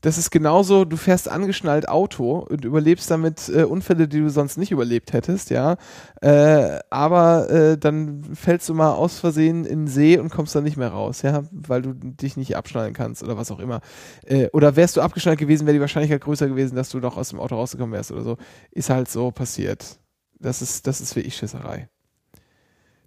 Das 0.01 0.17
ist 0.17 0.31
genauso, 0.31 0.83
du 0.83 0.97
fährst 0.97 1.29
angeschnallt 1.29 1.87
Auto 1.87 2.39
und 2.39 2.65
überlebst 2.65 3.09
damit 3.11 3.49
äh, 3.49 3.63
Unfälle, 3.63 4.07
die 4.07 4.19
du 4.19 4.29
sonst 4.31 4.57
nicht 4.57 4.71
überlebt 4.71 5.13
hättest, 5.13 5.51
ja. 5.51 5.77
Äh, 6.21 6.79
aber 6.89 7.49
äh, 7.51 7.77
dann 7.77 8.23
fällst 8.33 8.67
du 8.67 8.73
mal 8.73 8.93
aus 8.93 9.19
Versehen 9.19 9.63
in 9.63 9.81
den 9.81 9.87
See 9.87 10.17
und 10.17 10.31
kommst 10.31 10.55
dann 10.55 10.63
nicht 10.63 10.77
mehr 10.77 10.89
raus, 10.89 11.21
ja, 11.21 11.43
weil 11.51 11.83
du 11.83 11.93
dich 11.93 12.35
nicht 12.35 12.57
abschnallen 12.57 12.93
kannst 12.93 13.21
oder 13.21 13.37
was 13.37 13.51
auch 13.51 13.59
immer. 13.59 13.81
Äh, 14.25 14.49
oder 14.53 14.75
wärst 14.75 14.97
du 14.97 15.01
abgeschnallt 15.01 15.39
gewesen, 15.39 15.67
wäre 15.67 15.75
die 15.75 15.81
Wahrscheinlichkeit 15.81 16.21
größer 16.21 16.47
gewesen, 16.47 16.75
dass 16.75 16.89
du 16.89 16.99
doch 16.99 17.15
aus 17.15 17.29
dem 17.29 17.39
Auto 17.39 17.55
rausgekommen 17.55 17.93
wärst 17.93 18.11
oder 18.11 18.23
so. 18.23 18.37
Ist 18.71 18.89
halt 18.89 19.07
so 19.07 19.29
passiert. 19.29 19.99
Das 20.39 20.63
ist, 20.63 20.87
das 20.87 20.99
ist 20.99 21.15
wirklich 21.15 21.35
Schisserei. 21.35 21.90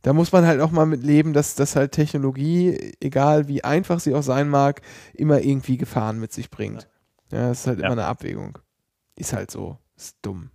Da 0.04 0.12
muss 0.12 0.32
man 0.32 0.46
halt 0.46 0.60
auch 0.60 0.70
mal 0.70 0.84
mit 0.84 1.02
leben, 1.02 1.32
dass, 1.32 1.54
dass 1.54 1.76
halt 1.76 1.92
Technologie, 1.92 2.92
egal 3.00 3.48
wie 3.48 3.64
einfach 3.64 4.00
sie 4.00 4.14
auch 4.14 4.22
sein 4.22 4.50
mag, 4.50 4.82
immer 5.14 5.40
irgendwie 5.40 5.78
Gefahren 5.78 6.20
mit 6.20 6.30
sich 6.30 6.50
bringt. 6.50 6.88
Ja, 7.32 7.48
das 7.48 7.60
ist 7.60 7.66
halt 7.66 7.78
Ja. 7.78 7.86
immer 7.86 7.92
eine 7.92 8.04
Abwägung. 8.04 8.58
Ist 9.16 9.32
halt 9.32 9.50
so. 9.50 9.78
Ist 9.96 10.16
dumm. 10.20 10.50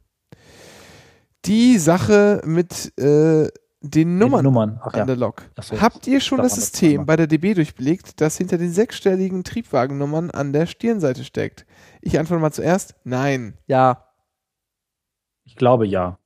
Die 1.45 1.79
Sache 1.79 2.41
mit 2.45 2.93
äh, 2.99 3.47
den 3.81 4.17
Nummern, 4.19 4.43
Nummern. 4.43 4.79
Ach 4.83 4.93
ja. 4.93 5.01
an 5.01 5.07
der 5.07 5.15
Lok. 5.15 5.49
So, 5.61 5.81
Habt 5.81 6.05
ihr 6.05 6.19
schon 6.19 6.37
da 6.37 6.43
das 6.43 6.53
System 6.55 6.89
zweimal. 6.91 7.05
bei 7.05 7.15
der 7.15 7.27
DB 7.27 7.53
durchblickt, 7.55 8.21
das 8.21 8.37
hinter 8.37 8.57
den 8.59 8.71
sechsstelligen 8.71 9.43
Triebwagennummern 9.43 10.29
an 10.31 10.53
der 10.53 10.67
Stirnseite 10.67 11.23
steckt? 11.23 11.65
Ich 12.01 12.19
antworte 12.19 12.41
mal 12.41 12.51
zuerst, 12.51 12.93
nein. 13.03 13.57
Ja. 13.65 14.05
Ich 15.43 15.55
glaube 15.55 15.87
ja. 15.87 16.19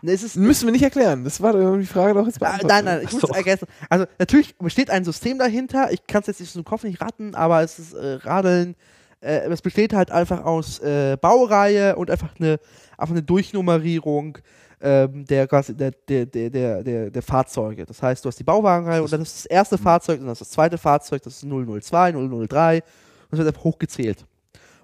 Ne, 0.00 0.12
es 0.12 0.34
Müssen 0.36 0.66
wir 0.66 0.72
nicht 0.72 0.82
erklären. 0.82 1.24
Das 1.24 1.40
war 1.40 1.52
die 1.76 1.86
Frage 1.86 2.14
doch 2.14 2.26
jetzt 2.26 2.36
Ah, 2.36 2.46
beantwortet. 2.56 2.68
nein, 2.68 2.84
nein, 2.84 3.00
ich 3.04 3.12
muss 3.12 3.22
so. 3.22 3.28
es 3.28 3.36
ergänzen. 3.36 3.66
Also 3.88 4.06
natürlich 4.18 4.56
besteht 4.58 4.90
ein 4.90 5.04
System 5.04 5.38
dahinter. 5.38 5.92
Ich 5.92 6.06
kann 6.06 6.22
es 6.22 6.28
jetzt 6.28 6.40
nicht 6.40 6.50
aus 6.50 6.54
dem 6.54 6.64
Kopf 6.64 6.84
nicht 6.84 7.00
raten, 7.00 7.34
aber 7.34 7.62
es 7.62 7.78
ist 7.78 7.92
äh, 7.92 8.14
Radeln. 8.14 8.74
Äh, 9.20 9.48
es 9.50 9.62
besteht 9.62 9.92
halt 9.92 10.10
einfach 10.10 10.44
aus 10.44 10.78
äh, 10.80 11.16
Baureihe 11.20 11.96
und 11.96 12.10
einfach 12.10 12.34
eine, 12.38 12.58
einfach 12.96 13.14
eine 13.14 13.22
Durchnummerierung 13.22 14.38
ähm, 14.80 15.24
der, 15.26 15.46
der, 15.46 15.90
der, 15.92 16.26
der, 16.26 16.82
der, 16.82 17.10
der, 17.10 17.22
Fahrzeuge. 17.22 17.86
Das 17.86 18.02
heißt, 18.02 18.24
du 18.24 18.28
hast 18.28 18.38
die 18.38 18.44
Bauwagenreihe 18.44 19.02
und 19.02 19.12
dann 19.12 19.22
ist 19.22 19.36
das 19.36 19.46
erste 19.46 19.78
Fahrzeug, 19.78 20.18
dann 20.20 20.28
ist 20.30 20.40
das 20.40 20.50
zweite 20.50 20.76
Fahrzeug, 20.76 21.22
das 21.22 21.34
ist 21.34 21.44
002, 21.44 22.12
003 22.12 22.16
und 22.16 22.82
das 23.30 23.38
wird 23.38 23.48
einfach 23.48 23.64
hochgezählt. 23.64 24.26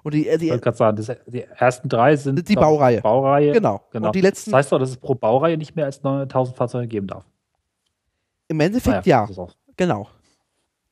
Und 0.09 0.15
die, 0.15 0.27
äh, 0.27 0.35
Ich 0.35 0.41
die 0.41 0.49
wollte 0.49 0.63
gerade 0.63 0.77
sagen, 0.79 0.97
das, 0.97 1.13
die 1.27 1.43
ersten 1.43 1.87
drei 1.91 2.17
sind 2.17 2.49
Die 2.49 2.53
ich, 2.55 2.59
Baureihe. 2.59 3.03
Baureihe. 3.03 3.53
genau. 3.53 3.83
genau. 3.91 4.07
Und 4.07 4.15
die 4.17 4.23
letzten, 4.23 4.51
Das 4.53 4.59
heißt 4.61 4.73
doch, 4.73 4.79
dass 4.79 4.89
es 4.89 4.97
pro 4.97 5.15
Baureihe 5.15 5.59
nicht 5.59 5.77
mehr 5.77 5.85
als 5.85 6.03
9000 6.03 6.57
Fahrzeuge 6.57 6.89
geben 6.89 7.07
darf. 7.09 7.27
im 8.49 8.59
Endeffekt 8.61 9.07
Naja, 9.07 9.25
ja, 9.25 9.31
ist 9.31 9.39
auch- 9.39 9.53
genau. 9.77 10.09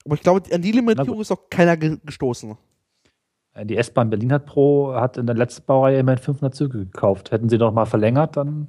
Aber 0.05 0.15
ich 0.17 0.21
glaube, 0.21 0.43
an 0.55 0.61
die 0.61 0.73
Limitierung 0.73 1.19
ist 1.21 1.31
noch 1.31 1.49
keiner 1.49 1.79
ge 1.79 1.97
gestoßen. 2.05 2.57
Äh, 3.55 3.65
Die 3.65 3.79
S-Bahn 3.79 4.11
Berlin 4.11 4.33
hat 4.35 4.45
pro, 4.45 4.93
hat 4.95 5.17
in 5.17 5.27
der 5.27 5.35
letzten 5.35 5.65
Baureihe 5.65 5.99
immerhin 5.99 6.19
500 6.23 6.55
Züge 6.55 6.81
gekauft. 6.81 7.31
Hätten 7.31 7.49
sie 7.49 7.57
noch 7.57 7.73
mal 7.73 7.87
verlängert, 7.87 8.37
dann 8.37 8.69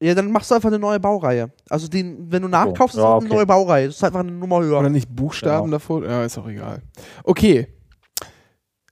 Ja, 0.00 0.14
dann 0.16 0.32
machst 0.32 0.50
du 0.50 0.56
einfach 0.56 0.68
eine 0.68 0.80
neue 0.80 0.98
Baureihe. 0.98 1.52
Also 1.70 1.86
den, 1.86 2.32
wenn 2.32 2.42
du 2.42 2.48
nachkaufst, 2.48 2.96
ist 2.96 3.02
Ja, 3.02 3.08
das 3.14 3.16
okay. 3.18 3.26
eine 3.26 3.34
neue 3.36 3.46
Baureihe. 3.46 3.86
Das 3.86 3.94
ist 3.96 4.02
einfach 4.04 4.20
eine 4.20 4.32
Nummer 4.32 4.60
höher. 4.60 4.80
Oder 4.80 4.90
nicht 4.90 5.14
Buchstaben 5.14 5.66
Genau. 5.66 5.76
davor? 5.76 6.04
Ja, 6.04 6.24
ist 6.24 6.36
auch 6.38 6.48
egal. 6.48 6.82
Okay. 7.22 7.68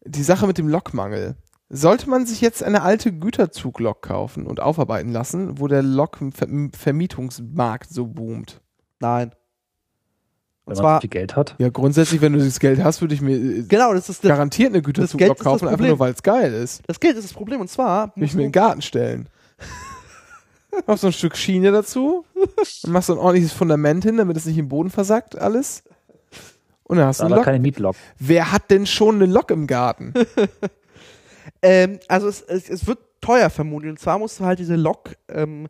Die 0.05 0.23
Sache 0.23 0.47
mit 0.47 0.59
dem 0.59 0.69
Lokmangel. 0.69 1.35
Sollte 1.71 2.11
man 2.11 2.27
sich 2.27 2.41
jetzt 2.41 2.63
eine 2.63 2.83
alte 2.83 3.13
Güterzuglok 3.13 4.03
kaufen 4.03 4.47
und 4.47 4.61
aufarbeiten 4.61 5.11
lassen, 5.13 5.59
wo 5.59 5.67
der 5.67 5.83
Lokvermietungsmarkt 5.83 7.91
so 7.91 8.07
boomt? 8.07 8.61
Nein. 9.01 9.33
wenn 10.67 10.67
Und 10.67 10.69
man 10.75 10.77
zwar, 10.77 10.99
so 10.99 11.01
viel 11.01 11.11
Geld 11.11 11.35
hat. 11.37 11.57
Ja, 11.59 11.71
grundsätzlich, 11.71 12.21
wenn 12.21 12.35
du 12.35 12.39
das 12.39 12.61
Geld 12.61 12.85
hast, 12.85 13.01
würde 13.01 13.15
ich 13.15 13.23
mir 13.23 13.37
äh, 13.37 13.63
genau, 13.63 13.95
das 13.95 14.09
ist 14.09 14.23
das, 14.23 14.29
garantiert 14.29 14.69
eine 14.69 14.83
Geld 14.83 14.97
Güterzuglok 14.97 15.39
kaufen, 15.39 15.69
einfach 15.69 15.87
nur 15.87 15.99
weil 15.99 16.13
es 16.13 16.23
geil 16.23 16.53
ist. 16.53 16.83
das 16.87 17.01
Geld 17.01 17.17
ist 17.17 17.25
das 17.25 17.33
Problem. 17.33 17.61
Und 17.61 17.69
zwar, 17.69 18.15
Will 18.15 18.25
ich 18.25 18.31
musst 18.31 18.35
mir 18.37 18.43
in 18.43 18.49
den 18.49 18.53
Garten 18.53 18.83
stellen. 18.83 19.29
Mach 20.87 20.99
so 20.99 21.09
ein 21.09 21.13
Stück 21.13 21.37
Schiene 21.37 21.73
dazu 21.73 22.25
und 22.35 22.57
machst 22.93 23.07
so 23.07 23.15
ein 23.15 23.19
ordentliches 23.19 23.53
Fundament 23.53 24.05
hin, 24.05 24.17
damit 24.17 24.37
es 24.37 24.45
nicht 24.45 24.59
im 24.59 24.69
Boden 24.69 24.91
versackt, 24.91 25.37
alles. 25.37 25.83
Und 26.85 26.99
dann 26.99 27.07
hast 27.07 27.21
du 27.21 27.25
Aber 27.25 27.43
keine 27.43 27.61
Mietlok. 27.61 27.97
Wer 28.19 28.53
hat 28.53 28.71
denn 28.71 28.87
schon 28.87 29.17
eine 29.17 29.27
Lok 29.27 29.51
im 29.51 29.67
Garten? 29.67 30.13
ähm, 31.63 31.99
also 32.09 32.29
es, 32.29 32.43
es, 32.43 32.69
es 32.69 32.87
wird 32.87 32.99
teuer 33.21 33.51
vermutlich. 33.51 33.91
Und 33.91 33.99
zwar 33.99 34.19
musst 34.19 34.39
du 34.39 34.45
halt 34.45 34.59
diese 34.59 34.77
Lok, 34.77 35.17
ähm, 35.29 35.69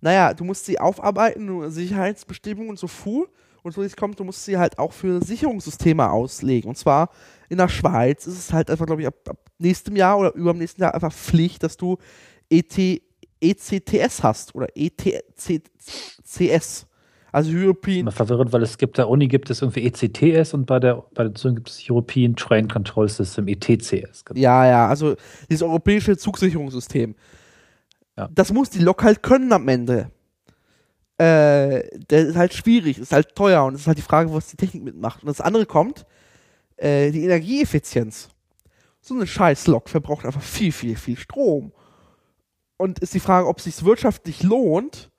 naja, 0.00 0.32
du 0.34 0.44
musst 0.44 0.64
sie 0.66 0.80
aufarbeiten, 0.80 1.70
Sicherheitsbestimmungen 1.70 2.70
und 2.70 2.78
so 2.78 2.86
fuhr. 2.86 3.28
Und 3.62 3.72
so 3.72 3.80
wie 3.80 3.86
es 3.86 3.96
kommt, 3.96 4.20
du 4.20 4.24
musst 4.24 4.44
sie 4.44 4.58
halt 4.58 4.78
auch 4.78 4.92
für 4.92 5.22
Sicherungssysteme 5.22 6.10
auslegen. 6.10 6.68
Und 6.68 6.76
zwar 6.76 7.08
in 7.48 7.56
der 7.58 7.68
Schweiz 7.68 8.26
ist 8.26 8.38
es 8.38 8.52
halt 8.52 8.70
einfach, 8.70 8.84
glaube 8.84 9.00
ich, 9.00 9.08
ab, 9.08 9.14
ab 9.26 9.38
nächstem 9.58 9.96
Jahr 9.96 10.18
oder 10.18 10.34
über 10.34 10.52
dem 10.52 10.58
nächsten 10.58 10.82
Jahr 10.82 10.94
einfach 10.94 11.12
Pflicht, 11.12 11.62
dass 11.62 11.76
du 11.78 11.96
ET, 12.50 12.76
ECTS 13.40 14.22
hast 14.22 14.54
oder 14.54 14.68
ETCS. 14.74 15.56
Also 17.34 17.50
European 17.50 18.02
Immer 18.02 18.12
verwirrend, 18.12 18.52
weil 18.52 18.62
es 18.62 18.78
gibt 18.78 18.96
der 18.96 19.08
Uni 19.08 19.26
gibt 19.26 19.50
es 19.50 19.60
irgendwie 19.60 19.84
ECTS 19.84 20.54
und 20.54 20.66
bei 20.66 20.78
der 20.78 21.02
bei 21.14 21.24
den 21.24 21.34
Zügen 21.34 21.56
gibt 21.56 21.68
es 21.68 21.82
European 21.90 22.36
Train 22.36 22.68
Control 22.68 23.08
System 23.08 23.48
ETCS. 23.48 24.24
Genau. 24.24 24.38
Ja, 24.38 24.64
ja, 24.64 24.86
also 24.86 25.16
dieses 25.50 25.64
europäische 25.64 26.16
Zugsicherungssystem. 26.16 27.16
Ja. 28.16 28.28
Das 28.32 28.52
muss 28.52 28.70
die 28.70 28.78
Lok 28.78 29.02
halt 29.02 29.24
können 29.24 29.52
am 29.52 29.66
Ende. 29.66 30.12
Äh, 31.18 31.82
das 32.06 32.22
ist 32.22 32.36
halt 32.36 32.54
schwierig, 32.54 32.98
ist 32.98 33.12
halt 33.12 33.34
teuer 33.34 33.64
und 33.64 33.74
es 33.74 33.80
ist 33.80 33.86
halt 33.88 33.98
die 33.98 34.02
Frage, 34.02 34.32
was 34.32 34.46
die 34.46 34.56
Technik 34.56 34.84
mitmacht. 34.84 35.24
Und 35.24 35.26
das 35.26 35.40
andere 35.40 35.66
kommt, 35.66 36.06
äh, 36.76 37.10
die 37.10 37.24
Energieeffizienz. 37.24 38.28
So 39.00 39.12
eine 39.12 39.26
scheiß 39.26 39.66
Lok 39.66 39.88
verbraucht 39.88 40.24
einfach 40.24 40.40
viel, 40.40 40.70
viel, 40.70 40.94
viel 40.94 41.16
Strom. 41.16 41.72
Und 42.76 43.00
ist 43.00 43.12
die 43.12 43.18
Frage, 43.18 43.48
ob 43.48 43.58
es 43.58 43.64
sich 43.64 43.84
wirtschaftlich 43.84 44.44
lohnt, 44.44 45.10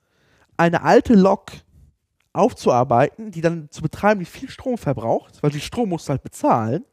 eine 0.55 0.83
alte 0.83 1.13
Lok 1.13 1.51
aufzuarbeiten, 2.35 3.31
die 3.31 3.41
dann 3.41 3.69
zu 3.71 3.81
betreiben, 3.81 4.19
die 4.19 4.25
viel 4.25 4.49
Strom 4.49 4.77
verbraucht, 4.77 5.41
weil 5.41 5.51
die 5.51 5.59
Strom 5.61 5.89
musst 5.89 6.07
du 6.07 6.11
halt 6.11 6.23
bezahlen. 6.23 6.85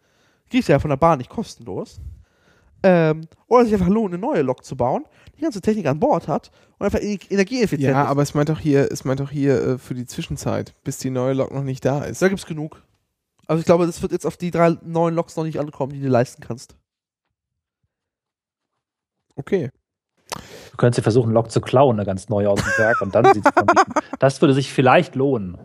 Die 0.52 0.58
ist 0.58 0.68
ja 0.68 0.78
von 0.78 0.90
der 0.90 0.96
Bahn 0.96 1.18
nicht 1.18 1.30
kostenlos. 1.30 2.00
Ähm, 2.84 3.22
oder 3.46 3.64
sich 3.64 3.74
einfach 3.74 3.88
lohnt, 3.88 4.12
eine 4.12 4.20
neue 4.20 4.42
Lok 4.42 4.64
zu 4.64 4.76
bauen, 4.76 5.04
die 5.36 5.40
ganze 5.42 5.60
Technik 5.60 5.86
an 5.86 6.00
Bord 6.00 6.26
hat 6.26 6.50
und 6.78 6.84
einfach 6.84 6.98
ener- 6.98 7.30
energieeffizient 7.30 7.92
Ja, 7.92 8.02
ist. 8.02 8.08
aber 8.08 8.22
es 8.22 8.34
meint 8.34 8.48
doch 8.48 8.58
hier, 8.58 8.90
es 8.90 9.04
meint 9.04 9.20
doch 9.20 9.30
hier 9.30 9.62
äh, 9.62 9.78
für 9.78 9.94
die 9.94 10.04
Zwischenzeit, 10.04 10.74
bis 10.82 10.98
die 10.98 11.10
neue 11.10 11.34
Lok 11.34 11.52
noch 11.52 11.62
nicht 11.62 11.84
da 11.84 12.02
ist. 12.02 12.20
Da 12.20 12.28
gibt's 12.28 12.44
genug. 12.44 12.82
Also 13.46 13.60
ich 13.60 13.66
glaube, 13.66 13.86
das 13.86 14.02
wird 14.02 14.10
jetzt 14.12 14.26
auf 14.26 14.36
die 14.36 14.50
drei 14.50 14.76
neuen 14.82 15.14
Loks 15.14 15.36
noch 15.36 15.44
nicht 15.44 15.60
ankommen, 15.60 15.92
die 15.92 16.00
du 16.00 16.08
leisten 16.08 16.42
kannst. 16.42 16.74
Okay. 19.36 19.70
Du 20.70 20.76
könntest 20.76 20.98
dir 20.98 21.02
versuchen, 21.02 21.32
Lok 21.32 21.50
zu 21.50 21.60
klauen, 21.60 21.96
eine 21.96 22.06
ganz 22.06 22.28
neue 22.28 22.48
aus 22.50 22.60
dem 22.60 22.72
Werk 22.78 23.00
und 23.02 23.14
dann 23.14 23.26
sie 23.34 23.42
zu 23.42 23.52
vermieten. 23.52 23.92
Das 24.18 24.40
würde 24.40 24.54
sich 24.54 24.72
vielleicht 24.72 25.14
lohnen. 25.14 25.58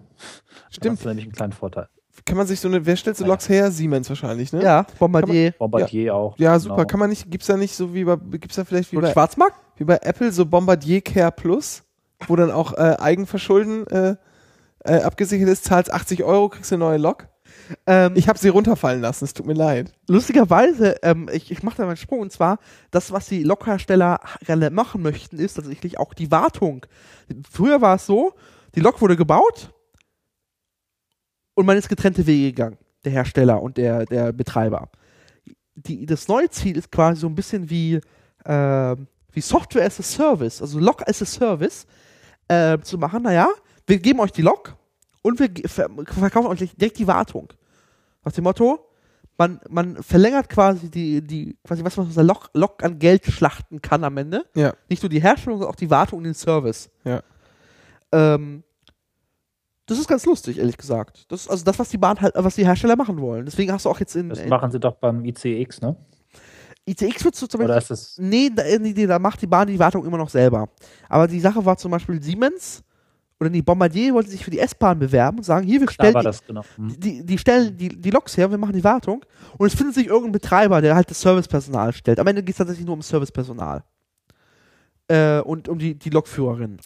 Stimmt. 0.69 0.97
hast 0.97 1.05
du 1.05 1.09
nämlich 1.09 1.25
einen 1.25 1.33
kleinen 1.33 1.53
Vorteil. 1.53 1.87
Kann 2.25 2.35
man 2.35 2.45
sich 2.47 2.59
so 2.59 2.67
eine, 2.67 2.85
wer 2.85 2.97
stellt 2.97 3.15
so 3.15 3.23
Ja. 3.23 3.29
Loks 3.29 3.47
her? 3.47 3.71
Siemens 3.71 4.09
wahrscheinlich, 4.09 4.51
ne? 4.51 4.61
Ja, 4.61 4.85
Bombardier. 4.99 5.51
Bombardier 5.57 6.13
auch. 6.13 6.37
Ja, 6.37 6.59
super. 6.59 6.75
Genau. 6.77 6.87
Kann 6.87 6.99
man 6.99 7.09
nicht, 7.09 7.31
gibt's 7.31 7.47
da 7.47 7.55
nicht 7.55 7.73
so 7.75 7.93
wie 7.93 8.03
bei, 8.03 8.17
gibt's 8.17 8.55
da 8.57 8.65
vielleicht 8.65 8.91
wie 8.91 8.97
Und 8.97 9.03
bei, 9.03 9.11
Schwarzmarkt? 9.13 9.55
wie 9.77 9.85
bei 9.85 9.97
Apple 10.01 10.31
so 10.33 10.45
Bombardier 10.45 10.99
Care 11.01 11.31
Plus, 11.31 11.83
wo 12.27 12.35
dann 12.35 12.51
auch 12.51 12.73
äh, 12.73 12.97
Eigenverschulden 12.99 13.87
äh, 13.87 14.15
äh, 14.83 15.01
abgesichert 15.03 15.47
ist, 15.47 15.63
zahlst 15.63 15.93
80 15.93 16.23
Euro, 16.23 16.49
kriegst 16.49 16.73
eine 16.73 16.79
neue 16.83 16.97
Lok? 16.97 17.27
Ähm, 17.85 18.13
Ich 18.15 18.27
habe 18.27 18.39
sie 18.39 18.49
runterfallen 18.49 19.01
lassen, 19.01 19.25
es 19.25 19.33
tut 19.33 19.45
mir 19.45 19.53
leid. 19.53 19.93
lustigerweise, 20.07 20.95
ähm, 21.03 21.29
ich, 21.31 21.51
ich 21.51 21.63
mache 21.63 21.77
da 21.77 21.83
mal 21.83 21.89
einen 21.89 21.97
Sprung, 21.97 22.19
und 22.19 22.31
zwar, 22.31 22.59
das, 22.91 23.11
was 23.11 23.27
die 23.27 23.43
Lokhersteller 23.43 24.19
gerne 24.45 24.69
machen 24.69 25.01
möchten, 25.01 25.37
ist 25.37 25.55
tatsächlich 25.55 25.99
auch 25.99 26.13
die 26.13 26.31
Wartung. 26.31 26.85
Früher 27.49 27.81
war 27.81 27.95
es 27.95 28.05
so, 28.05 28.33
die 28.75 28.79
Lok 28.79 29.01
wurde 29.01 29.15
gebaut 29.15 29.73
und 31.55 31.65
man 31.65 31.77
ist 31.77 31.89
getrennte 31.89 32.25
Wege 32.25 32.47
gegangen, 32.53 32.77
der 33.03 33.11
Hersteller 33.11 33.61
und 33.61 33.77
der, 33.77 34.05
der 34.05 34.31
Betreiber. 34.31 34.89
Die, 35.75 36.05
das 36.05 36.27
neue 36.27 36.49
Ziel 36.49 36.77
ist 36.77 36.91
quasi 36.91 37.21
so 37.21 37.27
ein 37.27 37.35
bisschen 37.35 37.69
wie, 37.69 37.99
ähm, 38.45 39.07
wie 39.31 39.41
Software 39.41 39.85
as 39.85 39.99
a 39.99 40.03
Service, 40.03 40.61
also 40.61 40.79
Lok 40.79 41.07
as 41.07 41.21
a 41.21 41.25
Service, 41.25 41.85
äh, 42.47 42.77
zu 42.79 42.97
machen, 42.97 43.23
naja, 43.23 43.47
wir 43.85 43.99
geben 43.99 44.19
euch 44.19 44.31
die 44.31 44.41
Lok 44.41 44.75
und 45.21 45.39
wir 45.39 45.49
verkaufen 46.05 46.47
euch 46.47 46.59
direkt 46.75 46.99
die 46.99 47.07
Wartung. 47.07 47.51
Nach 48.23 48.31
dem 48.31 48.43
Motto, 48.43 48.87
man, 49.37 49.59
man 49.69 50.01
verlängert 50.01 50.49
quasi 50.49 50.89
die, 50.89 51.21
die, 51.21 51.57
quasi 51.63 51.83
was 51.83 51.95
man 51.95 52.07
aus 52.07 52.15
der 52.15 52.23
Lok, 52.23 52.49
Lok 52.53 52.83
an 52.83 52.99
Geld 52.99 53.25
schlachten 53.25 53.81
kann 53.81 54.03
am 54.03 54.17
Ende. 54.17 54.45
Ja. 54.55 54.73
Nicht 54.89 55.03
nur 55.03 55.09
die 55.09 55.21
Herstellung, 55.21 55.59
sondern 55.59 55.73
auch 55.73 55.77
die 55.77 55.89
Wartung 55.89 56.19
und 56.19 56.23
den 56.23 56.33
Service. 56.33 56.89
Ja. 57.03 57.21
Ähm, 58.11 58.63
das 59.85 59.99
ist 59.99 60.07
ganz 60.07 60.25
lustig, 60.25 60.57
ehrlich 60.57 60.77
gesagt. 60.77 61.31
Das 61.31 61.41
ist 61.41 61.49
also 61.49 61.63
das, 61.63 61.79
was 61.79 61.89
die 61.89 61.97
Bahn 61.97 62.19
halt, 62.19 62.33
was 62.35 62.55
die 62.55 62.65
Hersteller 62.65 62.95
machen 62.95 63.21
wollen. 63.21 63.45
Deswegen 63.45 63.71
hast 63.71 63.85
du 63.85 63.89
auch 63.89 63.99
jetzt 63.99 64.15
in, 64.15 64.27
Das 64.29 64.45
machen 64.45 64.71
sie 64.71 64.79
doch 64.79 64.95
beim 64.95 65.23
ICX, 65.23 65.81
ne? 65.81 65.95
ICX 66.85 67.23
wird 67.25 67.35
so 67.35 67.47
zum 67.47 67.61
Oder 67.61 67.75
Beispiel. 67.75 67.93
ist 67.93 68.17
das 68.17 68.17
Nee, 68.17 68.49
da, 68.53 68.63
nee, 68.63 68.93
nee, 68.95 69.05
da 69.07 69.19
macht 69.19 69.41
die 69.41 69.47
Bahn 69.47 69.67
die 69.67 69.79
Wartung 69.79 70.05
immer 70.05 70.17
noch 70.17 70.29
selber. 70.29 70.69
Aber 71.09 71.27
die 71.27 71.39
Sache 71.39 71.63
war 71.65 71.77
zum 71.77 71.91
Beispiel 71.91 72.21
Siemens 72.21 72.83
oder 73.39 73.49
die 73.49 73.61
Bombardier 73.61 74.13
wollten 74.13 74.29
sich 74.31 74.43
für 74.43 74.51
die 74.51 74.59
S-Bahn 74.59 74.97
bewerben 74.99 75.37
und 75.37 75.43
sagen, 75.43 75.65
hier, 75.65 75.79
wir 75.79 75.89
stellen 75.89 76.15
die, 76.17 76.23
das 76.23 76.45
genau. 76.45 76.63
Hm. 76.75 76.99
die, 76.99 77.25
die 77.25 77.37
stellen 77.37 77.77
die, 77.77 77.89
die 77.89 78.09
Loks 78.09 78.35
her, 78.37 78.49
wir 78.49 78.57
machen 78.57 78.73
die 78.73 78.83
Wartung 78.83 79.23
und 79.57 79.67
es 79.67 79.75
findet 79.75 79.95
sich 79.95 80.07
irgendein 80.07 80.31
Betreiber, 80.31 80.81
der 80.81 80.95
halt 80.95 81.09
das 81.09 81.21
Servicepersonal 81.21 81.93
stellt. 81.93 82.19
Am 82.19 82.27
Ende 82.27 82.41
geht 82.43 82.53
es 82.53 82.57
tatsächlich 82.57 82.85
nur 82.85 82.95
um 82.95 83.01
Servicepersonal. 83.01 83.83
Äh, 85.09 85.39
und 85.39 85.69
um 85.69 85.79
die, 85.79 85.95
die 85.95 86.09
Lokführerin. 86.09 86.77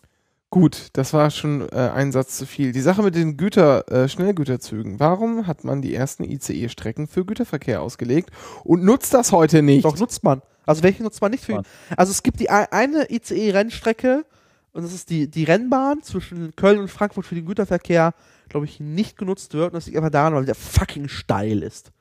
Gut, 0.52 0.90
das 0.94 1.14
war 1.14 1.32
schon 1.32 1.62
äh, 1.70 1.76
ein 1.76 2.12
Satz 2.12 2.38
zu 2.38 2.46
viel. 2.46 2.74
Die 2.74 2.82
Sache 2.82 3.02
mit 3.02 3.16
den 3.16 3.38
Güter, 3.38 3.90
äh, 3.90 4.10
Schnellgüterzügen. 4.10 5.00
Warum 5.00 5.48
hat 5.48 5.64
man 5.64 5.82
die 5.82 5.96
ersten 5.96 6.26
ICE-Strecken 6.26 7.08
für 7.08 7.24
Güterverkehr 7.26 7.82
ausgelegt 7.82 8.32
und 8.66 8.84
nutzt 8.84 9.14
das 9.14 9.32
heute 9.32 9.62
nicht? 9.62 9.86
Doch 9.86 9.98
nutzt 9.98 10.24
man. 10.26 10.42
Also 10.66 10.84
welche 10.84 11.04
nutzt 11.04 11.22
man 11.22 11.32
nicht 11.32 11.46
für? 11.46 11.54
Man. 11.56 11.64
Also 11.96 12.12
es 12.12 12.22
gibt 12.22 12.42
die 12.42 12.50
ei- 12.52 12.70
eine 12.72 13.10
ICE-Rennstrecke 13.10 14.26
Und 14.74 14.84
das 14.84 14.94
ist 14.94 15.10
die, 15.10 15.30
die 15.30 15.44
Rennbahn 15.44 16.02
zwischen 16.02 16.56
Köln 16.56 16.80
und 16.80 16.88
Frankfurt 16.90 17.26
für 17.26 17.36
den 17.36 17.46
Güterverkehr, 17.46 18.14
glaube 18.48 18.66
ich, 18.66 18.80
nicht 18.80 19.18
genutzt 19.18 19.54
wird. 19.54 19.68
Und 19.68 19.74
das 19.76 19.86
liegt 19.86 19.98
einfach 19.98 20.12
daran, 20.12 20.34
weil 20.34 20.46
der 20.46 20.56
fucking 20.56 21.08
steil 21.10 21.62
ist. 21.62 21.92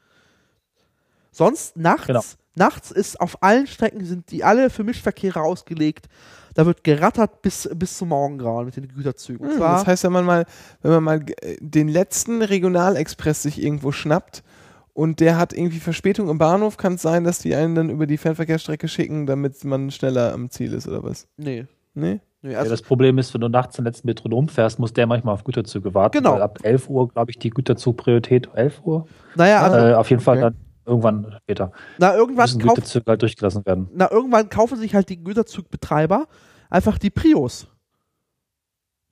Sonst 1.33 1.77
nachts, 1.77 2.07
Genau. 2.07 2.23
nachts 2.55 2.91
ist 2.91 3.21
auf 3.21 3.43
allen 3.43 3.67
Strecken 3.67 4.05
sind 4.05 4.31
die 4.31 4.43
alle 4.45 4.71
für 4.71 4.85
Mischverkehre 4.85 5.41
ausgelegt. 5.41 6.07
Da 6.55 6.67
wird 6.67 6.83
gerattert 6.83 7.43
bis, 7.43 7.69
bis 7.75 7.97
zum 7.99 8.09
Morgengrauen 8.09 8.67
mit 8.67 8.77
den 8.77 8.89
Güterzügen. 8.89 9.49
Hm, 9.49 9.57
zwar, 9.57 9.79
das 9.79 9.87
heißt, 9.87 10.05
wenn 10.05 10.13
man 10.13 10.25
mal, 10.25 10.45
wenn 10.83 10.91
man 10.93 11.05
mal 11.05 11.25
äh, 11.43 11.57
den 11.61 11.89
letzten 11.89 12.43
Regionalexpress 12.43 13.43
sich 13.43 13.63
irgendwo 13.63 13.93
schnappt 13.93 14.43
und 14.93 15.21
der 15.21 15.39
hat 15.39 15.53
irgendwie 15.53 15.79
Verspätung 15.79 16.29
im 16.29 16.39
Bahnhof, 16.39 16.77
kann 16.77 16.95
es 16.95 17.03
sein, 17.03 17.23
dass 17.23 17.39
die 17.39 17.55
einen 17.55 17.77
dann 17.77 17.91
über 17.91 18.07
die 18.07 18.19
Fernverkehrsstrecke 18.19 18.89
schicken, 18.89 19.27
damit 19.27 19.63
man 19.65 19.93
schneller 19.93 20.33
am 20.33 20.51
Ziel 20.51 20.73
ist 20.73 20.89
oder 20.89 21.03
was? 21.05 21.27
nee, 21.37 21.67
Nee? 21.95 22.21
Nee, 22.43 22.53
Ja, 22.53 22.59
also, 22.61 22.71
das 22.71 22.83
Problem 22.83 23.19
ist, 23.19 23.33
wenn 23.35 23.41
du 23.41 23.49
nachts 23.49 23.77
den 23.77 23.85
letzten 23.85 24.07
Metronom 24.09 24.49
fährst, 24.49 24.79
muss 24.79 24.93
der 24.93 25.07
manchmal 25.07 25.35
auf 25.35 25.45
Güterzüge 25.45 25.95
warten. 25.95 26.19
Genau. 26.19 26.35
Weil 26.35 26.43
ab 26.43 26.59
11 26.63 26.89
Uhr, 26.89 27.09
glaube 27.09 27.31
ich, 27.31 27.39
die 27.39 27.51
Güterzugpriorität. 27.51 28.49
11 28.55 28.81
Uhr? 28.85 29.07
naja, 29.35 29.63
also, 29.63 29.77
äh, 29.79 29.95
auf 29.95 30.11
jeden 30.11 30.23
Fall 30.23 30.37
okay. 30.39 30.43
dann 30.45 30.57
irgendwann 30.87 31.35
später. 31.43 31.73
na, 31.99 32.15
irgendwann 32.15 32.45
Müssen 32.47 32.61
Güterzüge 32.61 33.05
halt 33.07 33.23
durchgelassen 33.23 33.65
werden. 33.67 33.89
na, 33.95 34.11
irgendwann 34.11 34.49
kaufen 34.49 34.79
sich 34.79 34.95
halt 34.95 35.09
die 35.09 35.23
Güterzugbetreiber 35.23 36.27
einfach 36.71 36.99
die 36.99 37.11
Prius. 37.11 37.67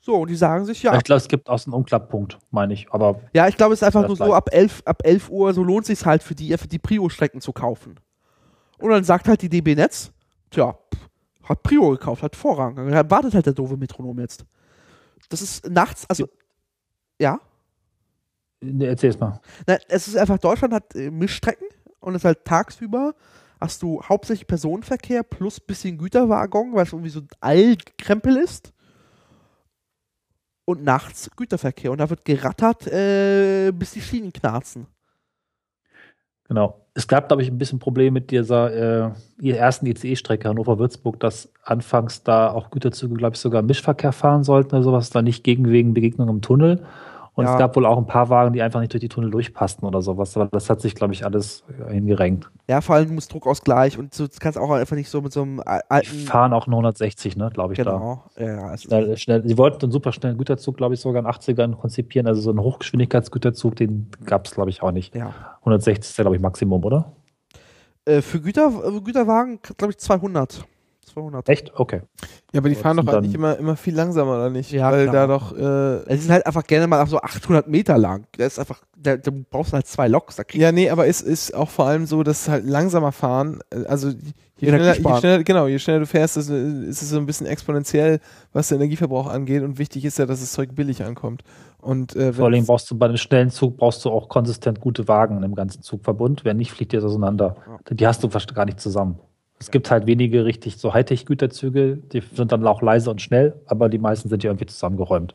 So, 0.00 0.14
und 0.16 0.30
die 0.30 0.36
sagen 0.36 0.64
sich, 0.64 0.82
ja, 0.82 0.96
Ich 0.96 1.04
glaube, 1.04 1.18
es 1.18 1.28
gibt 1.28 1.50
auch 1.50 1.58
so 1.58 1.66
einen 1.70 1.74
Umklapppunkt, 1.74 2.38
meine 2.50 2.72
ich. 2.72 2.86
Aber 2.92 3.20
ja, 3.34 3.46
ich 3.48 3.56
glaube, 3.56 3.74
es 3.74 3.82
ist 3.82 3.86
einfach 3.86 4.02
Ja, 4.02 4.06
nur 4.08 4.16
so, 4.16 4.24
vielleicht. 4.24 4.36
ab 4.36 4.48
11, 4.52 4.82
ab 4.86 5.02
11 5.04 5.28
Uhr, 5.30 5.52
so 5.52 5.62
lohnt 5.62 5.84
sich 5.86 6.04
halt 6.06 6.22
für 6.22 6.34
die, 6.34 6.56
für 6.56 6.68
die 6.68 6.78
Prio-Strecken 6.78 7.40
zu 7.40 7.52
kaufen. 7.52 8.00
Und 8.78 8.90
dann 8.90 9.04
sagt 9.04 9.28
halt 9.28 9.42
die 9.42 9.48
DB 9.50 9.74
Netz, 9.74 10.10
tja, 10.50 10.72
pff, 10.94 11.07
hat 11.48 11.62
Prio 11.62 11.90
gekauft, 11.90 12.22
hat 12.22 12.36
Vorrang. 12.36 12.76
Dann 12.76 13.10
wartet 13.10 13.34
halt 13.34 13.46
der 13.46 13.52
doofe 13.52 13.76
Metronom 13.76 14.18
jetzt. 14.20 14.44
Das 15.28 15.42
ist 15.42 15.68
nachts, 15.68 16.04
also, 16.08 16.28
ja, 17.20 17.40
nee, 18.60 18.86
erzähl 18.86 19.10
es 19.10 19.18
mal. 19.18 19.40
Na, 19.66 19.76
es 19.88 20.08
ist 20.08 20.16
einfach, 20.16 20.38
Deutschland 20.38 20.74
hat 20.74 20.94
äh, 20.94 21.10
Mischstrecken 21.10 21.66
und 22.00 22.14
es 22.14 22.22
ist 22.22 22.24
halt 22.24 22.44
tagsüber 22.44 23.14
hast 23.60 23.82
du 23.82 24.02
hauptsächlich 24.02 24.46
Personenverkehr 24.46 25.22
plus 25.22 25.60
bisschen 25.60 25.98
Güterwaggon, 25.98 26.74
weil 26.74 26.84
es 26.84 26.92
irgendwie 26.92 27.10
so 27.10 27.22
Altkrempel 27.40 28.36
ist. 28.36 28.72
Und 30.64 30.84
nachts 30.84 31.30
Güterverkehr. 31.34 31.90
Und 31.90 31.98
da 31.98 32.10
wird 32.10 32.24
gerattert, 32.24 32.86
äh, 32.86 33.72
bis 33.72 33.92
die 33.92 34.02
Schienen 34.02 34.32
knarzen. 34.32 34.86
Genau. 36.48 36.80
Es 36.94 37.06
gab, 37.06 37.28
glaube 37.28 37.42
ich, 37.42 37.50
ein 37.50 37.58
bisschen 37.58 37.78
Problem 37.78 38.14
mit 38.14 38.30
dieser 38.30 39.12
äh, 39.38 39.50
ersten 39.50 39.86
ICE-Strecke 39.86 40.48
Hannover-Würzburg, 40.48 41.20
dass 41.20 41.52
anfangs 41.62 42.22
da 42.22 42.50
auch 42.50 42.70
Güterzüge, 42.70 43.14
glaube 43.14 43.34
ich, 43.34 43.40
sogar 43.40 43.62
Mischverkehr 43.62 44.12
fahren 44.12 44.44
sollten 44.44 44.74
oder 44.74 44.82
sowas, 44.82 45.10
da 45.10 45.20
nicht 45.20 45.44
gegen 45.44 45.70
wegen 45.70 45.94
Begegnung 45.94 46.28
im 46.28 46.40
Tunnel. 46.40 46.82
Und 47.38 47.44
Ja. 47.44 47.52
es 47.52 47.58
gab 47.60 47.76
wohl 47.76 47.86
auch 47.86 47.98
ein 47.98 48.06
paar 48.06 48.30
Wagen, 48.30 48.52
die 48.52 48.60
einfach 48.62 48.80
nicht 48.80 48.92
durch 48.92 49.00
die 49.00 49.08
Tunnel 49.08 49.30
durchpassten 49.30 49.86
oder 49.86 50.02
sowas. 50.02 50.36
Aber 50.36 50.46
das 50.46 50.68
hat 50.68 50.80
sich, 50.80 50.96
glaube 50.96 51.12
ich, 51.12 51.24
alles 51.24 51.62
äh, 51.88 51.92
hingerenkt. 51.94 52.50
Ja, 52.68 52.80
vor 52.80 52.96
allem 52.96 53.14
muss 53.14 53.28
Druckausgleich 53.28 53.96
und 53.96 54.18
das 54.18 54.40
kannst 54.40 54.58
auch 54.58 54.72
einfach 54.72 54.96
nicht 54.96 55.08
so 55.08 55.22
mit 55.22 55.32
so 55.32 55.42
einem 55.42 55.60
al- 55.60 55.82
Die 55.86 55.90
alten. 55.92 56.18
fahren 56.26 56.52
auch 56.52 56.66
nur 56.66 56.78
160, 56.80 57.36
ne, 57.36 57.48
glaube 57.54 57.74
ich, 57.74 57.78
da. 57.78 57.92
Genau. 57.92 58.24
Ja, 58.36 58.74
es 58.74 58.80
ist, 58.80 58.88
Schnell, 58.88 59.16
schnell. 59.16 59.42
Sie 59.48 59.56
wollten 59.56 59.82
einen 59.84 59.92
super 59.92 60.10
schnellen 60.10 60.36
Güterzug, 60.36 60.76
glaube 60.76 60.94
ich, 60.94 61.00
sogar 61.00 61.20
in 61.20 61.26
den 61.26 61.32
80ern 61.32 61.76
konzipieren. 61.76 62.26
Also 62.26 62.40
so 62.40 62.50
einen 62.50 62.58
Hochgeschwindigkeitsgüterzug, 62.60 63.76
den 63.76 64.10
gab 64.26 64.46
es, 64.46 64.54
glaube 64.54 64.70
ich, 64.70 64.82
auch 64.82 64.90
nicht. 64.90 65.14
ja. 65.14 65.32
160 65.60 66.10
ist 66.10 66.18
ja, 66.18 66.24
glaube 66.24 66.34
ich, 66.36 66.42
Maximum, 66.42 66.84
oder? 66.84 67.12
Äh, 68.04 68.20
für 68.20 68.40
Güter, 68.40 68.72
äh, 68.84 69.00
Güterwagen, 69.00 69.60
glaube 69.76 69.92
ich, 69.92 69.98
200. 69.98 70.64
200. 71.18 71.48
Echt? 71.48 71.72
Okay. 71.74 72.02
Ja, 72.52 72.60
aber 72.60 72.68
die 72.68 72.74
fahren 72.74 72.96
doch 72.96 73.06
eigentlich 73.06 73.34
immer, 73.34 73.56
immer 73.58 73.76
viel 73.76 73.94
langsamer, 73.94 74.36
oder 74.36 74.50
nicht? 74.50 74.70
Ja, 74.70 74.90
Weil 74.90 75.08
klar. 75.08 75.26
da 75.26 75.38
doch, 75.38 75.56
äh, 75.56 76.12
Es 76.12 76.20
ist 76.20 76.30
halt 76.30 76.46
einfach 76.46 76.64
gerne 76.64 76.86
mal 76.86 77.06
so 77.06 77.20
800 77.20 77.68
Meter 77.68 77.98
lang. 77.98 78.26
Das 78.36 78.54
ist 78.54 78.58
einfach, 78.58 78.82
da, 78.96 79.16
da 79.16 79.30
brauchst 79.50 79.72
du 79.72 79.74
halt 79.74 79.86
zwei 79.86 80.08
Loks. 80.08 80.36
Ja, 80.52 80.72
nee, 80.72 80.88
aber 80.90 81.06
es 81.06 81.20
ist 81.20 81.54
auch 81.54 81.68
vor 81.68 81.86
allem 81.86 82.06
so, 82.06 82.22
dass 82.22 82.48
halt 82.48 82.64
langsamer 82.64 83.12
fahren, 83.12 83.60
äh, 83.70 83.84
also 83.84 84.08
je 84.58 84.68
schneller, 84.68 84.96
je 84.96 85.18
schneller, 85.18 85.44
genau, 85.44 85.66
je 85.66 85.78
schneller 85.78 86.00
du 86.00 86.06
fährst, 86.06 86.36
ist, 86.36 86.48
ist 86.48 87.02
es 87.02 87.10
so 87.10 87.18
ein 87.18 87.26
bisschen 87.26 87.46
exponentiell, 87.46 88.20
was 88.52 88.68
den 88.68 88.76
Energieverbrauch 88.76 89.26
angeht 89.26 89.62
und 89.62 89.78
wichtig 89.78 90.04
ist 90.04 90.18
ja, 90.18 90.26
dass 90.26 90.40
das 90.40 90.52
Zeug 90.52 90.74
billig 90.74 91.04
ankommt. 91.04 91.42
Und 91.80 92.16
äh, 92.16 92.32
Vor 92.32 92.46
allem 92.46 92.66
brauchst 92.66 92.90
du 92.90 92.98
bei 92.98 93.06
einem 93.06 93.18
schnellen 93.18 93.50
Zug 93.50 93.76
brauchst 93.76 94.04
du 94.04 94.10
auch 94.10 94.28
konsistent 94.28 94.80
gute 94.80 95.06
Wagen 95.06 95.42
im 95.44 95.54
ganzen 95.54 95.82
Zugverbund. 95.82 96.44
Wenn 96.44 96.56
nicht, 96.56 96.72
fliegt 96.72 96.92
dir 96.92 97.00
das 97.00 97.04
auseinander. 97.04 97.56
Die 97.88 98.06
hast 98.06 98.24
du 98.24 98.28
fast 98.28 98.52
gar 98.54 98.64
nicht 98.64 98.80
zusammen. 98.80 99.20
Es 99.60 99.70
gibt 99.70 99.90
halt 99.90 100.06
wenige 100.06 100.44
richtig 100.44 100.76
so 100.78 100.94
Hightech-Güterzüge, 100.94 101.96
die 101.96 102.22
sind 102.32 102.52
dann 102.52 102.66
auch 102.66 102.80
leise 102.82 103.10
und 103.10 103.20
schnell, 103.20 103.60
aber 103.66 103.88
die 103.88 103.98
meisten 103.98 104.28
sind 104.28 104.44
ja 104.44 104.50
irgendwie 104.50 104.66
zusammengeräumt. 104.66 105.34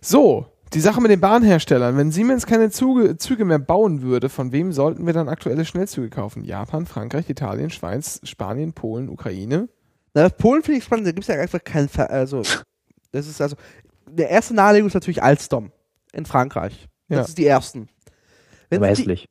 So, 0.00 0.46
die 0.72 0.80
Sache 0.80 1.00
mit 1.00 1.10
den 1.10 1.20
Bahnherstellern. 1.20 1.96
Wenn 1.96 2.10
Siemens 2.10 2.46
keine 2.46 2.70
Züge, 2.70 3.16
Züge 3.18 3.44
mehr 3.44 3.58
bauen 3.58 4.02
würde, 4.02 4.28
von 4.28 4.52
wem 4.52 4.72
sollten 4.72 5.06
wir 5.06 5.12
dann 5.12 5.28
aktuelle 5.28 5.64
Schnellzüge 5.64 6.08
kaufen? 6.10 6.44
Japan, 6.44 6.86
Frankreich, 6.86 7.28
Italien, 7.28 7.70
Schweiz, 7.70 8.20
Spanien, 8.24 8.72
Polen, 8.72 9.08
Ukraine? 9.08 9.68
Na, 10.14 10.28
Polen 10.28 10.62
finde 10.62 10.78
ich 10.78 10.84
spannend, 10.84 11.06
da 11.06 11.12
gibt 11.12 11.28
es 11.28 11.28
ja 11.28 11.40
einfach 11.40 11.62
keinen 11.62 11.88
Ver 11.88 12.10
also 12.10 12.42
das 13.12 13.26
ist 13.28 13.40
also 13.40 13.56
der 14.08 14.30
erste 14.30 14.54
Nahelegung 14.54 14.88
ist 14.88 14.94
natürlich 14.94 15.22
Alstom 15.22 15.72
in 16.12 16.26
Frankreich. 16.26 16.88
Das 17.08 17.16
Ja. 17.16 17.24
ist 17.24 17.38
die 17.38 17.46
ersten. 17.46 17.88
Wenn 18.70 18.78
aber 18.78 18.88
hässlich. 18.88 19.26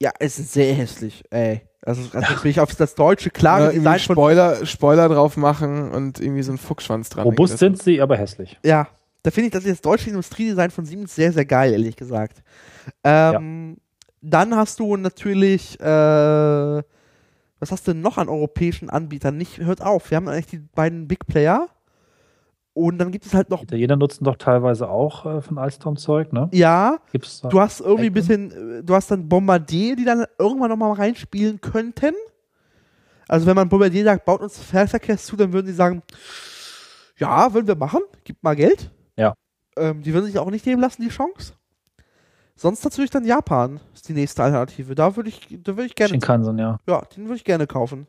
Die, 0.00 0.04
ja, 0.04 0.12
es 0.18 0.38
ist 0.38 0.52
sehr 0.52 0.74
hässlich, 0.74 1.22
ey. 1.30 1.62
Also, 1.86 2.02
also 2.12 2.42
bin 2.42 2.50
ich 2.50 2.58
auf 2.60 2.74
das 2.74 2.96
deutsche 2.96 3.30
klare 3.30 3.66
irgendwie 3.66 3.78
Design 3.78 4.00
von 4.00 4.14
Spoiler, 4.16 4.66
Spoiler 4.66 5.08
drauf 5.08 5.36
machen 5.36 5.92
und 5.92 6.20
irgendwie 6.20 6.42
so 6.42 6.50
einen 6.50 6.58
Fuchsschwanz 6.58 7.08
dran. 7.10 7.24
Robust 7.24 7.52
hängen 7.52 7.76
sind 7.76 7.82
sie, 7.82 8.02
aber 8.02 8.16
hässlich. 8.16 8.58
Ja, 8.64 8.88
da 9.22 9.30
finde 9.30 9.46
ich 9.46 9.52
das, 9.52 9.64
das 9.64 9.80
deutsche 9.80 10.10
Industriedesign 10.10 10.70
von 10.70 10.84
Siemens 10.84 11.14
sehr, 11.14 11.32
sehr 11.32 11.44
geil, 11.44 11.72
ehrlich 11.72 11.94
gesagt. 11.96 12.42
Ähm, 13.04 13.76
Dann 14.20 14.56
hast 14.56 14.80
du 14.80 14.96
natürlich, 14.96 15.78
äh, 15.78 15.84
was 15.84 17.70
hast 17.70 17.86
du 17.86 17.92
denn 17.92 18.00
noch 18.00 18.18
an 18.18 18.28
europäischen 18.28 18.90
Anbietern? 18.90 19.36
Nicht, 19.36 19.58
hört 19.58 19.80
auf, 19.80 20.10
wir 20.10 20.16
haben 20.16 20.26
eigentlich 20.28 20.46
die 20.46 20.58
beiden 20.58 21.06
Big 21.06 21.26
Player. 21.26 21.68
Und 22.76 22.98
dann 22.98 23.10
gibt 23.10 23.24
es 23.24 23.32
halt 23.32 23.48
noch, 23.48 23.62
Italiener 23.62 23.96
nutzen 23.96 24.24
doch 24.24 24.36
teilweise 24.36 24.90
auch 24.90 25.24
äh, 25.24 25.40
von 25.40 25.56
Alstom-Zeug, 25.56 26.34
ne? 26.34 26.50
ja, 26.52 26.98
Gibt's 27.10 27.40
da? 27.40 27.48
du 27.48 27.58
hast 27.58 27.80
irgendwie 27.80 28.08
ein 28.08 28.12
bisschen, 28.12 28.50
äh, 28.50 28.82
du 28.84 28.94
hast 28.94 29.10
dann 29.10 29.30
Bombardier, 29.30 29.96
die 29.96 30.04
dann 30.04 30.26
irgendwann 30.38 30.68
nochmal 30.68 30.92
reinspielen 30.92 31.62
könnten. 31.62 32.12
Also 33.28 33.46
wenn 33.46 33.56
man 33.56 33.70
Bombardier 33.70 34.04
sagt, 34.04 34.26
baut 34.26 34.42
uns 34.42 34.58
Fernverkehrs 34.58 35.24
zu, 35.24 35.36
dann 35.36 35.54
würden 35.54 35.68
die 35.68 35.72
sagen, 35.72 36.02
ja, 37.16 37.54
würden 37.54 37.66
wir 37.66 37.76
machen, 37.76 38.02
gib 38.24 38.42
mal 38.42 38.54
Geld. 38.54 38.90
Ja. 39.16 39.32
Ähm, 39.78 40.02
die 40.02 40.12
würden 40.12 40.26
sich 40.26 40.38
auch 40.38 40.50
nicht 40.50 40.66
nehmen 40.66 40.82
lassen, 40.82 41.00
die 41.00 41.08
Chance. 41.08 41.54
Sonst 42.56 42.84
natürlich 42.84 43.08
dann 43.08 43.24
Japan 43.24 43.80
ist 43.94 44.06
die 44.06 44.12
nächste 44.12 44.42
Alternative. 44.42 44.94
Da 44.94 45.16
würde 45.16 45.30
ich, 45.30 45.48
da 45.62 45.78
würde 45.78 45.86
ich 45.86 45.94
gerne, 45.94 46.10
Shinkansen, 46.10 46.58
ja. 46.58 46.78
ja, 46.86 47.00
den 47.16 47.24
würde 47.24 47.36
ich 47.36 47.44
gerne 47.44 47.66
kaufen. 47.66 48.06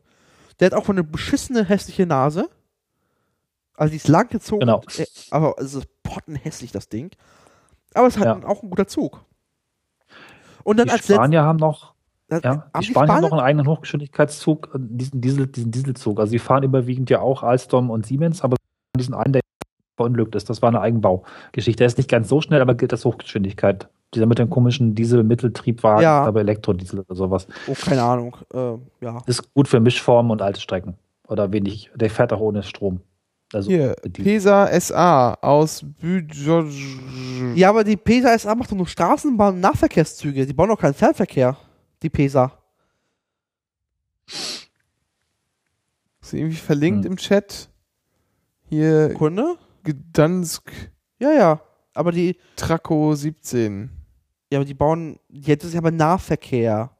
Der 0.60 0.66
hat 0.66 0.74
auch 0.74 0.90
eine 0.90 1.04
beschissene 1.04 1.64
hässliche 1.64 2.04
Nase. 2.04 2.50
Also 3.78 3.90
die 3.92 3.96
ist 3.96 4.08
lang 4.08 4.28
gezogen, 4.28 4.60
Genau. 4.60 4.82
äh, 4.98 5.06
aber 5.30 5.54
es 5.58 5.74
ist 5.74 5.86
pottenhässlich 6.02 6.72
das 6.72 6.88
Ding. 6.88 7.10
Aber 7.94 8.08
es 8.08 8.16
ist 8.16 8.24
halt 8.24 8.42
Ja. 8.42 8.48
auch 8.48 8.62
ein 8.62 8.70
guter 8.70 8.86
Zug. 8.86 9.24
Und 10.64 10.78
dann 10.78 10.86
Die 10.88 10.92
als 10.92 11.04
Spanier 11.04 11.42
haben 11.44 11.58
noch, 11.58 11.94
das- 12.28 12.42
ja, 12.42 12.70
die 12.78 12.84
Spanier 12.86 13.14
haben 13.14 13.22
noch 13.22 13.32
einen 13.32 13.40
eigenen 13.40 13.66
Hochgeschwindigkeitszug, 13.68 14.70
äh, 14.74 14.78
diesen, 14.80 15.20
Diesel, 15.20 15.46
diesen 15.46 15.70
Dieselzug. 15.70 16.18
Also 16.20 16.32
die 16.32 16.38
fahren 16.38 16.62
überwiegend 16.64 17.08
ja 17.10 17.20
auch 17.20 17.42
Alstom 17.42 17.90
und 17.90 18.04
Siemens, 18.04 18.42
aber 18.42 18.56
diesen 18.96 19.14
einen, 19.14 19.32
der 19.32 19.42
verunglückt 19.96 20.34
ist, 20.34 20.50
das 20.50 20.60
war 20.62 20.68
eine 20.68 20.80
Eigenbaugeschichte. 20.80 21.78
Der 21.78 21.86
ist 21.86 21.98
nicht 21.98 22.10
ganz 22.10 22.28
so 22.28 22.40
schnell, 22.40 22.60
aber 22.60 22.74
gilt 22.74 22.92
als 22.92 23.04
Hochgeschwindigkeit. 23.04 23.88
Dieser 24.14 24.26
mit 24.26 24.38
dem 24.38 24.48
komischen 24.48 24.94
Diesel-Mitteltriebwagen, 24.94 26.02
Ja. 26.02 26.24
aber 26.24 26.40
Elektrodiesel 26.40 27.00
oder 27.00 27.14
sowas. 27.14 27.46
Oh, 27.66 27.74
keine 27.74 28.02
Ahnung. 28.02 28.36
Äh, 28.54 28.74
ja. 29.04 29.22
Ist 29.26 29.52
gut 29.54 29.68
für 29.68 29.80
Mischformen 29.80 30.30
und 30.30 30.40
alte 30.42 30.60
Strecken. 30.60 30.96
Oder 31.26 31.52
wenig, 31.52 31.90
der 31.94 32.08
fährt 32.10 32.32
auch 32.32 32.40
ohne 32.40 32.62
Strom. 32.62 33.00
Also 33.52 33.70
Hier, 33.70 33.94
die- 34.04 34.22
PESA 34.22 34.66
SA 34.78 35.34
aus 35.40 35.82
Büjoj. 35.82 36.70
ja, 37.54 37.70
aber 37.70 37.82
die 37.82 37.96
PESA 37.96 38.34
SA 38.38 38.54
macht 38.54 38.70
doch 38.70 38.76
nur 38.76 38.86
Straßenbahn 38.86 39.54
und 39.54 39.60
Nahverkehrszüge. 39.60 40.44
Die 40.46 40.52
bauen 40.52 40.68
doch 40.68 40.78
keinen 40.78 40.92
Fernverkehr. 40.94 41.56
Die 42.02 42.10
PESA. 42.10 42.52
Ist 46.20 46.34
irgendwie 46.34 46.56
verlinkt 46.56 47.04
Hm. 47.04 47.12
im 47.12 47.16
Chat. 47.16 47.70
Hier 48.68 49.14
Kunde? 49.14 49.56
Gdansk 49.82 50.70
Ja, 51.18 51.32
ja. 51.32 51.60
Aber 51.94 52.12
die, 52.12 52.36
Traco 52.54 53.14
17. 53.14 53.90
ja, 54.52 54.58
aber 54.58 54.64
die 54.66 54.74
bauen, 54.74 55.18
jetzt 55.28 55.64
ist 55.64 55.72
ja 55.72 55.80
aber 55.80 55.90
Nahverkehr. 55.90 56.90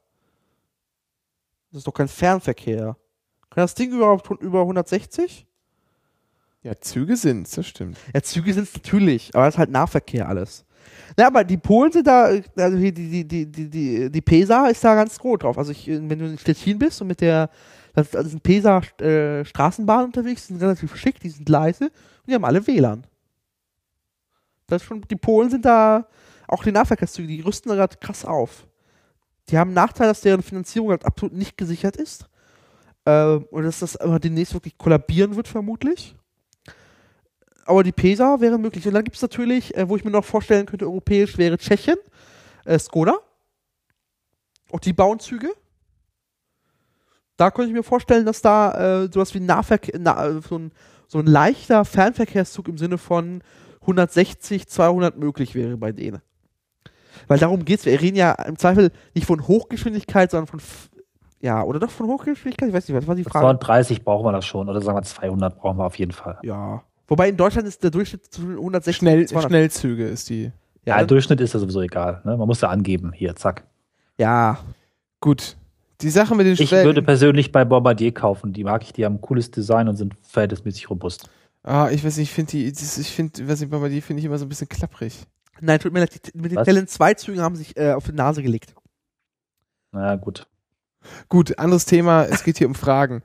Das 1.71 1.77
ist 1.79 1.87
doch 1.87 1.93
kein 1.93 2.07
Fernverkehr. 2.07 2.97
Kann 3.51 3.61
das 3.63 3.75
Ding 3.75 3.91
überhaupt 3.93 4.29
über 4.41 4.61
160? 4.65 5.45
Ja, 6.63 6.75
Züge 6.79 7.15
sind's, 7.15 7.51
das 7.51 7.67
stimmt. 7.67 7.97
Ja, 8.13 8.21
Züge 8.21 8.53
sind 8.53 8.63
es 8.63 8.73
natürlich, 8.73 9.31
aber 9.33 9.45
das 9.45 9.55
ist 9.55 9.59
halt 9.59 9.71
Nahverkehr 9.71 10.27
alles. 10.27 10.65
Na, 11.17 11.27
aber 11.27 11.43
die 11.43 11.57
Polen 11.57 11.91
sind 11.91 12.07
da, 12.07 12.31
also 12.57 12.77
die, 12.77 12.91
die, 12.93 13.25
die, 13.25 13.45
die, 13.45 13.69
die, 13.69 14.11
die 14.11 14.21
PESA 14.21 14.67
ist 14.67 14.83
da 14.83 14.95
ganz 14.95 15.17
groß 15.17 15.39
drauf. 15.39 15.57
Also 15.57 15.71
ich, 15.71 15.87
wenn 15.87 16.19
du 16.19 16.25
in 16.25 16.37
Stettin 16.37 16.77
bist 16.79 17.01
und 17.01 17.07
mit 17.07 17.21
der 17.21 17.49
Da 17.93 18.03
da 18.03 18.23
sind 18.23 18.43
Pesa 18.43 18.81
äh, 19.01 19.43
Straßenbahnen 19.45 20.07
unterwegs, 20.07 20.47
die 20.47 20.53
sind 20.53 20.61
relativ 20.61 20.95
schick, 20.95 21.19
die 21.19 21.29
sind 21.29 21.49
leise 21.49 21.85
und 21.85 22.27
die 22.27 22.35
haben 22.35 22.45
alle 22.45 22.65
WLAN. 22.65 23.05
Das 24.67 24.83
schon, 24.83 25.01
die 25.01 25.15
Polen 25.15 25.49
sind 25.49 25.65
da, 25.65 26.07
auch 26.47 26.63
die 26.63 26.71
Nahverkehrszüge, 26.71 27.27
die 27.27 27.41
rüsten 27.41 27.69
da 27.69 27.75
gerade 27.75 27.97
krass 27.97 28.25
auf. 28.25 28.67
Die 29.49 29.57
haben 29.57 29.69
einen 29.69 29.75
Nachteil, 29.75 30.07
dass 30.07 30.21
deren 30.21 30.43
Finanzierung 30.43 30.91
halt 30.91 31.05
absolut 31.05 31.33
nicht 31.35 31.57
gesichert 31.57 31.97
ist. 31.97 32.25
Ähm, 33.05 33.45
und 33.51 33.63
dass 33.63 33.79
das 33.79 33.97
aber 33.97 34.19
demnächst 34.19 34.53
wirklich 34.53 34.77
kollabieren 34.77 35.35
wird, 35.35 35.47
vermutlich. 35.47 36.15
Aber 37.69 37.83
die 37.83 37.91
PESA 37.91 38.41
wäre 38.41 38.57
möglich. 38.57 38.87
Und 38.87 38.95
dann 38.95 39.03
gibt 39.03 39.15
es 39.15 39.21
natürlich, 39.21 39.77
äh, 39.77 39.87
wo 39.87 39.95
ich 39.95 40.03
mir 40.03 40.09
noch 40.09 40.25
vorstellen 40.25 40.65
könnte, 40.65 40.85
europäisch 40.85 41.37
wäre 41.37 41.55
Tschechien, 41.55 41.97
äh, 42.65 42.79
Skoda. 42.79 43.19
Auch 44.71 44.79
die 44.79 44.91
bauen 44.91 45.19
Züge. 45.19 45.51
Da 47.37 47.51
könnte 47.51 47.69
ich 47.69 47.75
mir 47.75 47.83
vorstellen, 47.83 48.25
dass 48.25 48.41
da 48.41 49.03
äh, 49.03 49.09
sowas 49.13 49.35
wie 49.35 49.39
Nahverkehr, 49.39 49.99
na, 49.99 50.25
äh, 50.25 50.41
so, 50.41 50.57
ein, 50.57 50.71
so 51.07 51.19
ein 51.19 51.27
leichter 51.27 51.85
Fernverkehrszug 51.85 52.67
im 52.69 52.79
Sinne 52.79 52.97
von 52.97 53.43
160, 53.81 54.67
200 54.67 55.19
möglich 55.19 55.53
wäre 55.53 55.77
bei 55.77 55.91
denen. 55.91 56.23
Weil 57.27 57.37
darum 57.37 57.65
geht's. 57.65 57.85
Wir 57.85 58.01
reden 58.01 58.17
ja 58.17 58.31
im 58.31 58.57
Zweifel 58.57 58.91
nicht 59.13 59.27
von 59.27 59.47
Hochgeschwindigkeit, 59.47 60.31
sondern 60.31 60.47
von, 60.47 60.59
ja, 61.39 61.61
oder 61.61 61.79
doch 61.79 61.91
von 61.91 62.07
Hochgeschwindigkeit? 62.07 62.69
Ich 62.69 62.73
weiß 62.73 62.87
nicht, 62.87 62.97
was 62.97 63.05
war 63.05 63.13
die 63.13 63.25
Frage? 63.25 63.43
230 63.43 64.03
brauchen 64.03 64.25
wir 64.25 64.31
das 64.31 64.47
schon. 64.47 64.67
Oder 64.69 64.81
sagen 64.81 64.97
wir 64.97 65.03
200 65.03 65.55
brauchen 65.55 65.77
wir 65.77 65.85
auf 65.85 65.99
jeden 65.99 66.13
Fall. 66.13 66.39
Ja. 66.41 66.83
Wobei 67.09 67.29
in 67.29 67.37
Deutschland 67.37 67.67
ist 67.67 67.83
der 67.83 67.91
Durchschnitt 67.91 68.25
zwischen 68.33 68.51
160 68.51 68.95
Schnell, 68.97 69.19
und 69.21 69.29
200. 69.29 69.49
Schnellzüge 69.51 70.07
ist 70.07 70.29
die. 70.29 70.43
Ja, 70.43 70.51
Ja, 70.85 70.97
der 70.99 71.07
Durchschnitt 71.07 71.41
ist 71.41 71.53
ja 71.53 71.59
sowieso 71.59 71.81
egal. 71.81 72.21
Ne? 72.23 72.37
Man 72.37 72.47
muss 72.47 72.61
ja 72.61 72.69
angeben. 72.69 73.11
Hier, 73.13 73.35
zack. 73.35 73.65
Ja. 74.17 74.59
Gut. 75.19 75.57
Die 76.01 76.09
Sache 76.09 76.33
mit 76.35 76.45
den 76.45 76.53
Ich 76.53 76.69
Schwellen. 76.69 76.85
würde 76.85 77.01
persönlich 77.01 77.51
bei 77.51 77.65
Bombardier 77.65 78.13
kaufen. 78.13 78.53
Die 78.53 78.63
mag 78.63 78.83
ich, 78.83 78.93
die 78.93 79.03
haben 79.03 79.15
ein 79.15 79.21
cooles 79.21 79.51
Design 79.51 79.89
und 79.89 79.97
sind 79.97 80.13
verhältnismäßig 80.21 80.89
robust. 80.89 81.29
ah, 81.63 81.89
ich 81.91 82.05
weiß 82.05 82.15
nicht, 82.17 82.29
ich 82.29 82.33
finde 82.33 82.51
die, 82.51 82.67
ich 82.67 83.11
finde, 83.11 83.45
weiß 83.47 83.59
nicht, 83.59 83.73
die 83.91 84.01
finde 84.01 84.19
ich 84.21 84.25
immer 84.25 84.37
so 84.37 84.45
ein 84.45 84.49
bisschen 84.49 84.69
klapprig. 84.69 85.25
Nein, 85.59 85.77
tut 85.79 85.91
mir 85.91 85.99
leid, 85.99 86.13
die, 86.13 86.37
mit 86.37 86.51
den 86.51 86.57
Was? 86.57 86.65
Talent 86.65 86.89
2 86.89 87.13
Zügen 87.15 87.41
haben 87.41 87.55
sich 87.57 87.75
äh, 87.75 87.91
auf 87.91 88.05
die 88.05 88.13
Nase 88.13 88.41
gelegt. 88.41 88.73
Na 89.91 90.15
gut. 90.15 90.47
Gut, 91.29 91.57
anderes 91.59 91.85
Thema, 91.85 92.25
es 92.25 92.43
geht 92.43 92.57
hier 92.57 92.67
um 92.67 92.75
Fragen. 92.75 93.23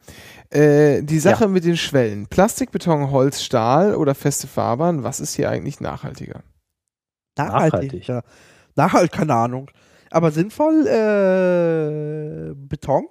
Äh, 0.50 1.02
die 1.02 1.18
Sache 1.18 1.48
mit 1.48 1.64
den 1.64 1.76
Schwellen. 1.76 2.26
Plastik, 2.26 2.70
Beton, 2.70 3.10
Holz, 3.10 3.42
Stahl 3.42 3.94
oder 3.94 4.14
feste 4.14 4.46
Fahrbahn, 4.46 5.02
was 5.02 5.20
ist 5.20 5.34
hier 5.34 5.50
eigentlich 5.50 5.80
nachhaltiger? 5.80 6.42
Nachhaltig. 7.36 7.72
Nachhaltig. 7.72 8.06
Ja. 8.06 8.22
Nachhaltig, 8.76 9.12
keine 9.12 9.34
Ahnung. 9.34 9.70
Aber 10.10 10.30
sinnvoll, 10.30 10.86
äh, 10.86 12.54
Beton? 12.54 13.06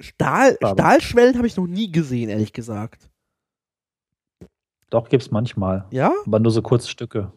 Stahl, 0.00 0.56
Stahlschwellen 0.56 1.36
habe 1.36 1.46
ich 1.46 1.56
noch 1.56 1.66
nie 1.66 1.90
gesehen, 1.90 2.28
ehrlich 2.30 2.52
gesagt. 2.52 3.08
Doch, 4.90 5.08
gibt's 5.08 5.30
manchmal. 5.30 5.86
Ja? 5.90 6.12
Aber 6.26 6.38
nur 6.38 6.50
so 6.50 6.62
kurze 6.62 6.88
Stücke. 6.88 7.32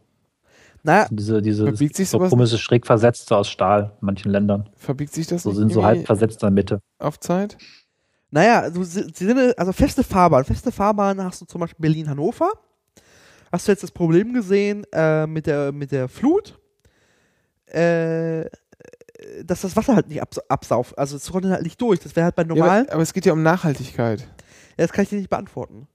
Naja, 0.84 1.08
Diese, 1.12 1.42
diese 1.42 1.66
Verbiegt 1.66 1.96
sich 1.96 2.10
so 2.10 2.18
sowas- 2.18 2.30
komische 2.32 2.58
schräg 2.58 2.86
versetzte 2.88 3.36
aus 3.38 3.50
Stahl 3.50 3.92
in 4.02 4.06
manchen 4.06 4.32
Ländern. 4.32 4.70
Verbiegt 4.76 5.14
sich 5.14 5.28
das 5.28 5.44
So 5.44 5.52
sind 5.52 5.72
so 5.72 5.84
halb 5.84 6.06
versetzt 6.06 6.42
in 6.42 6.48
der 6.48 6.52
Mitte. 6.52 6.80
auf 7.00 7.20
Zeit? 7.20 7.58
naja, 8.32 8.62
also, 8.62 8.84
sie 8.84 9.04
sie 9.14 9.26
sind, 9.26 9.58
also 9.60 9.74
feste 9.74 10.04
Fahrbahn. 10.04 10.44
Feste 10.46 10.72
Fahrbahn 10.72 11.22
hast 11.24 11.42
du 11.42 11.46
zum 11.46 11.62
Beispiel 11.62 11.82
Berlin-Hannover. 11.82 12.50
Hast 13.52 13.68
du 13.68 13.72
jetzt 13.74 13.84
das 13.84 13.92
Problem 13.92 14.34
gesehen 14.34 14.86
äh, 14.94 15.28
mit, 15.28 15.46
der, 15.46 15.72
mit 15.74 15.92
der 15.92 16.08
Flut? 16.08 16.58
Äh, 17.66 18.46
dass 19.44 19.62
das 19.62 19.76
Wasser 19.76 19.96
halt 19.96 20.08
nicht 20.08 20.22
abs 20.22 20.40
absauft. 20.50 20.98
Also 20.98 21.16
es 21.16 21.32
rollt 21.34 21.46
halt 21.46 21.62
nicht 21.64 21.80
durch. 21.80 22.00
Das 22.00 22.16
wäre 22.16 22.24
halt 22.26 22.36
bei 22.36 22.42
Ja, 22.44 22.48
normalen. 22.48 22.86
aber, 22.86 22.94
aber 22.96 23.04
es 23.04 23.14
geht 23.14 23.26
ja 23.26 23.34
um 23.34 23.44
Nachhaltigkeit. 23.44 24.22
Ja, 24.22 24.28
das 24.78 24.92
kann 24.94 25.04
ich 25.04 25.10
dir 25.10 25.18
nicht 25.18 25.30
beantworten. 25.30 25.88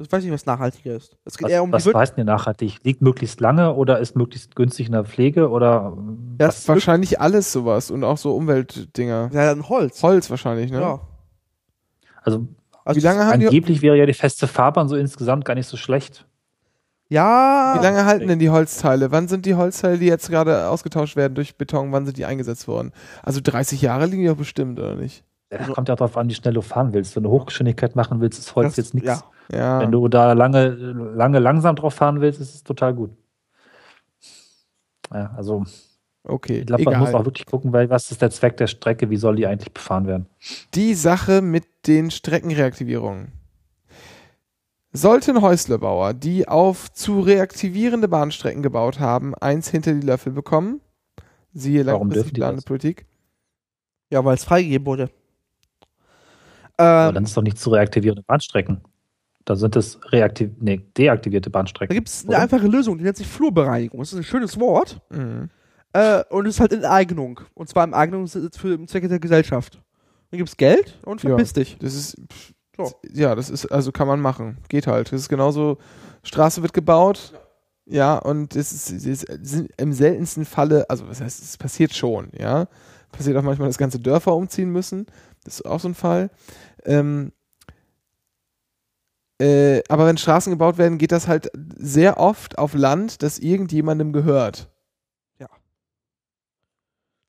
Ich 0.00 0.10
weiß 0.12 0.22
nicht, 0.22 0.32
was 0.32 0.46
nachhaltiger 0.46 0.94
ist. 0.94 1.16
Es 1.24 1.36
geht 1.36 1.46
Was, 1.46 1.52
eher 1.52 1.62
um 1.62 1.72
was 1.72 1.82
die 1.84 1.92
heißt 1.92 2.16
denn 2.16 2.26
nachhaltig? 2.26 2.76
Liegt 2.84 3.02
möglichst 3.02 3.40
lange 3.40 3.74
oder 3.74 3.98
ist 3.98 4.14
möglichst 4.16 4.54
günstig 4.54 4.86
in 4.86 4.92
der 4.92 5.04
Pflege 5.04 5.50
oder 5.50 5.96
Ja, 6.40 6.46
was? 6.48 6.58
es- 6.60 6.68
Wahrscheinlich 6.68 7.20
alles 7.20 7.52
sowas 7.52 7.90
und 7.90 8.04
auch 8.04 8.16
so 8.18 8.34
Umweltdinger. 8.36 9.30
ja, 9.32 9.46
dann 9.46 9.68
Holz. 9.68 10.02
Holz 10.02 10.30
wahrscheinlich, 10.30 10.70
ne? 10.70 10.80
Ja. 10.80 11.00
Also 12.22 12.46
Also 12.84 13.00
Wie 13.00 13.04
lange 13.04 13.26
haben 13.26 13.40
die, 13.40 13.46
angeblich 13.46 13.82
wäre 13.82 13.96
ja 13.98 14.06
die 14.06 14.14
feste 14.14 14.46
Fahrbahn 14.46 14.88
so 14.88 14.96
insgesamt 14.96 15.44
gar 15.44 15.54
nicht 15.54 15.66
so 15.66 15.76
schlecht. 15.76 16.26
Ja. 17.10 17.74
wie 17.78 17.82
lange 17.82 18.04
halten 18.04 18.28
denn 18.28 18.38
die 18.38 18.50
Holzteile? 18.50 19.10
Wann 19.10 19.28
sind 19.28 19.46
die 19.46 19.54
Holzteile, 19.54 19.96
die 19.98 20.06
jetzt 20.06 20.28
gerade 20.30 20.68
ausgetauscht 20.68 21.16
werden 21.16 21.34
durch 21.34 21.56
Beton, 21.56 21.90
wann 21.90 22.04
sind 22.04 22.18
die 22.18 22.26
eingesetzt 22.26 22.68
worden? 22.68 22.92
Also 23.22 23.40
30 23.42 23.80
Jahre 23.80 24.04
liegen 24.06 24.22
die 24.22 24.28
doch 24.28 24.36
bestimmt, 24.36 24.78
oder 24.78 24.94
nicht? 24.94 25.24
Ja, 25.50 25.58
Also- 25.60 25.72
kommt 25.72 25.88
ja 25.88 25.96
darauf 25.96 26.16
an, 26.16 26.28
wie 26.28 26.34
schnell 26.34 26.54
du 26.54 26.60
fahren 26.62 26.92
willst. 26.92 27.16
Wenn 27.16 27.22
du 27.22 27.30
Hochgeschwindigkeit 27.30 27.96
machen 27.96 28.20
willst, 28.20 28.38
ist 28.38 28.54
Holz 28.54 28.70
Das- 28.70 28.76
jetzt 28.76 28.94
nichts. 28.94 29.08
ja. 29.08 29.22
Ja. 29.50 29.80
Wenn 29.80 29.90
du 29.92 30.08
da 30.08 30.34
lange, 30.34 30.68
lange 30.68 31.38
langsam 31.38 31.74
drauf 31.74 31.94
fahren 31.94 32.20
willst, 32.20 32.38
ist 32.38 32.54
es 32.54 32.64
total 32.64 32.92
gut. 32.94 33.10
Ja, 35.12 35.32
also 35.36 35.64
Okay, 36.24 36.58
ich 36.60 36.66
glaube, 36.66 36.84
man 36.84 36.98
muss 37.00 37.14
auch 37.14 37.24
wirklich 37.24 37.46
gucken, 37.46 37.72
weil 37.72 37.88
was 37.88 38.10
ist 38.10 38.20
der 38.20 38.28
Zweck 38.30 38.58
der 38.58 38.66
Strecke, 38.66 39.08
wie 39.08 39.16
soll 39.16 39.36
die 39.36 39.46
eigentlich 39.46 39.72
befahren 39.72 40.06
werden? 40.06 40.26
Die 40.74 40.92
Sache 40.92 41.40
mit 41.40 41.64
den 41.86 42.10
Streckenreaktivierungen. 42.10 43.32
Sollten 44.92 45.40
Häuslebauer, 45.40 46.12
die 46.12 46.46
auf 46.48 46.92
zu 46.92 47.20
reaktivierende 47.20 48.08
Bahnstrecken 48.08 48.62
gebaut 48.62 49.00
haben, 49.00 49.34
eins 49.36 49.68
hinter 49.70 49.94
die 49.94 50.06
Löffel 50.06 50.32
bekommen? 50.32 50.80
Siehe 51.54 51.86
Warum 51.86 52.08
langfristig 52.08 52.14
dürfen 52.24 52.34
die 52.34 52.40
geplante 52.40 52.56
das? 52.56 52.64
Politik. 52.64 53.06
Ja, 54.10 54.22
weil 54.24 54.34
es 54.34 54.44
freigegeben 54.44 54.86
wurde. 54.86 55.10
Aber 56.78 57.08
Ähm, 57.08 57.14
dann 57.16 57.24
ist 57.24 57.36
doch 57.36 57.42
nicht 57.42 57.58
zu 57.58 57.70
reaktivierende 57.70 58.22
Bahnstrecken. 58.22 58.80
Da 59.44 59.56
sind 59.56 59.76
es 59.76 59.98
reaktiv 60.12 60.50
nee, 60.60 60.86
deaktivierte 60.96 61.50
da 61.50 61.58
Bahnstrecken. 61.58 61.94
gibt 61.94 62.08
es 62.08 62.22
eine 62.22 62.30
Oder? 62.32 62.40
einfache 62.42 62.66
Lösung, 62.66 62.98
die 62.98 63.04
nennt 63.04 63.16
sich 63.16 63.26
Flurbereinigung. 63.26 63.98
Das 64.00 64.12
ist 64.12 64.18
ein 64.18 64.24
schönes 64.24 64.58
Wort. 64.60 65.00
Mhm. 65.10 65.50
Äh, 65.94 66.22
und 66.30 66.46
es 66.46 66.56
ist 66.56 66.60
halt 66.60 66.72
Enteignung. 66.72 67.40
Und 67.54 67.68
zwar 67.68 67.84
Enteignung 67.84 68.26
für 68.28 68.74
im 68.74 68.86
Zwecke 68.86 69.08
der 69.08 69.18
Gesellschaft. 69.20 69.80
Dann 70.30 70.38
gibt's 70.38 70.56
Geld 70.56 70.98
und 71.04 71.22
Ja. 71.22 71.30
verpiss 71.30 71.54
dich. 71.54 71.78
Das 71.80 71.94
ist, 71.94 72.16
pff, 72.30 72.52
So. 72.76 72.92
ja, 73.10 73.34
das 73.34 73.48
ist, 73.48 73.66
also 73.72 73.90
kann 73.90 74.06
man 74.06 74.20
machen. 74.20 74.58
Geht 74.68 74.86
halt. 74.86 75.10
Das 75.10 75.20
ist 75.22 75.28
genauso, 75.30 75.78
Straße 76.22 76.60
wird 76.62 76.74
gebaut, 76.74 77.32
ja, 77.86 78.18
und 78.18 78.54
es 78.54 78.70
ist, 78.70 78.90
es 78.90 79.06
ist 79.06 79.26
sind 79.42 79.70
im 79.78 79.94
seltensten 79.94 80.44
Falle, 80.44 80.84
also 80.90 81.08
was 81.08 81.22
heißt, 81.22 81.42
es 81.42 81.56
passiert 81.56 81.94
schon, 81.94 82.28
ja. 82.38 82.66
Passiert 83.12 83.34
auch 83.38 83.42
manchmal, 83.42 83.68
dass 83.68 83.78
ganze 83.78 83.98
Dörfer 83.98 84.34
umziehen 84.36 84.70
müssen. 84.70 85.06
Ist 85.48 85.66
auch 85.66 85.80
so 85.80 85.88
ein 85.88 85.94
Fall. 85.94 86.30
Ähm, 86.84 87.32
äh, 89.40 89.82
aber 89.88 90.06
wenn 90.06 90.18
Straßen 90.18 90.50
gebaut 90.52 90.78
werden, 90.78 90.98
geht 90.98 91.12
das 91.12 91.28
halt 91.28 91.50
sehr 91.76 92.18
oft 92.18 92.58
auf 92.58 92.74
Land, 92.74 93.22
das 93.22 93.38
irgendjemandem 93.38 94.12
gehört. 94.12 94.68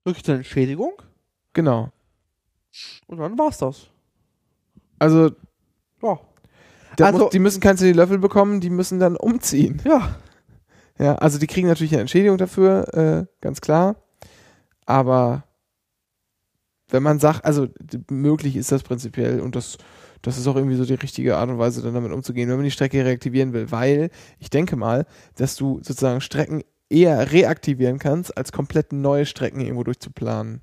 Wirklich 0.06 0.28
eine 0.30 0.38
Entschädigung 0.38 0.94
Genau. 1.54 1.92
und 3.08 3.18
dann 3.20 3.38
war's 3.38 3.58
das. 3.58 3.88
Also, 4.98 5.32
Ja. 6.02 6.20
Also- 7.02 7.20
muss, 7.20 7.30
die 7.32 7.40
müssen 7.40 7.60
keins 7.60 7.82
in 7.82 7.88
die 7.88 7.94
Löffel 7.94 8.18
bekommen, 8.18 8.60
die 8.62 8.70
müssen 8.70 9.00
dann 9.00 9.16
umziehen. 9.18 9.82
Ja. 9.86 10.16
Ja, 10.98 11.16
also 11.16 11.38
die 11.38 11.48
kriegen 11.48 11.68
natürlich 11.68 11.92
eine 11.94 12.02
Entschädigung 12.02 12.38
dafür, 12.38 12.94
äh, 12.94 13.26
ganz 13.42 13.62
klar. 13.62 13.98
Aber 14.86 15.44
wenn 16.90 17.04
man 17.04 17.20
sagt, 17.20 17.46
also 17.46 17.68
möglich 18.10 18.56
ist 18.56 18.72
das 18.72 18.84
prinzipiell 18.84 19.40
und 19.42 19.56
das, 19.56 19.78
das 20.22 20.38
ist 20.38 20.48
auch 20.48 20.56
irgendwie 20.56 20.76
so 20.76 20.86
die 20.86 20.96
richtige 20.96 21.38
Art 21.38 21.50
und 21.50 21.58
Weise, 21.60 21.82
dann 21.82 21.94
damit 21.94 22.12
umzugehen, 22.12 22.50
wenn 22.50 22.58
man 22.58 22.66
die 22.66 22.72
Strecke 22.72 23.04
reaktivieren 23.06 23.54
will. 23.54 23.72
Weil 23.72 24.10
ich 24.40 24.50
denke 24.50 24.76
mal, 24.76 25.06
dass 25.36 25.56
du 25.56 25.78
sozusagen 25.78 26.22
Strecken 26.22 26.64
eher 26.90 27.32
reaktivieren 27.32 28.00
kannst, 28.00 28.36
als 28.38 28.52
komplett 28.52 28.92
neue 28.94 29.26
Strecken 29.26 29.62
irgendwo 29.62 29.84
durchzuplanen. 29.84 30.62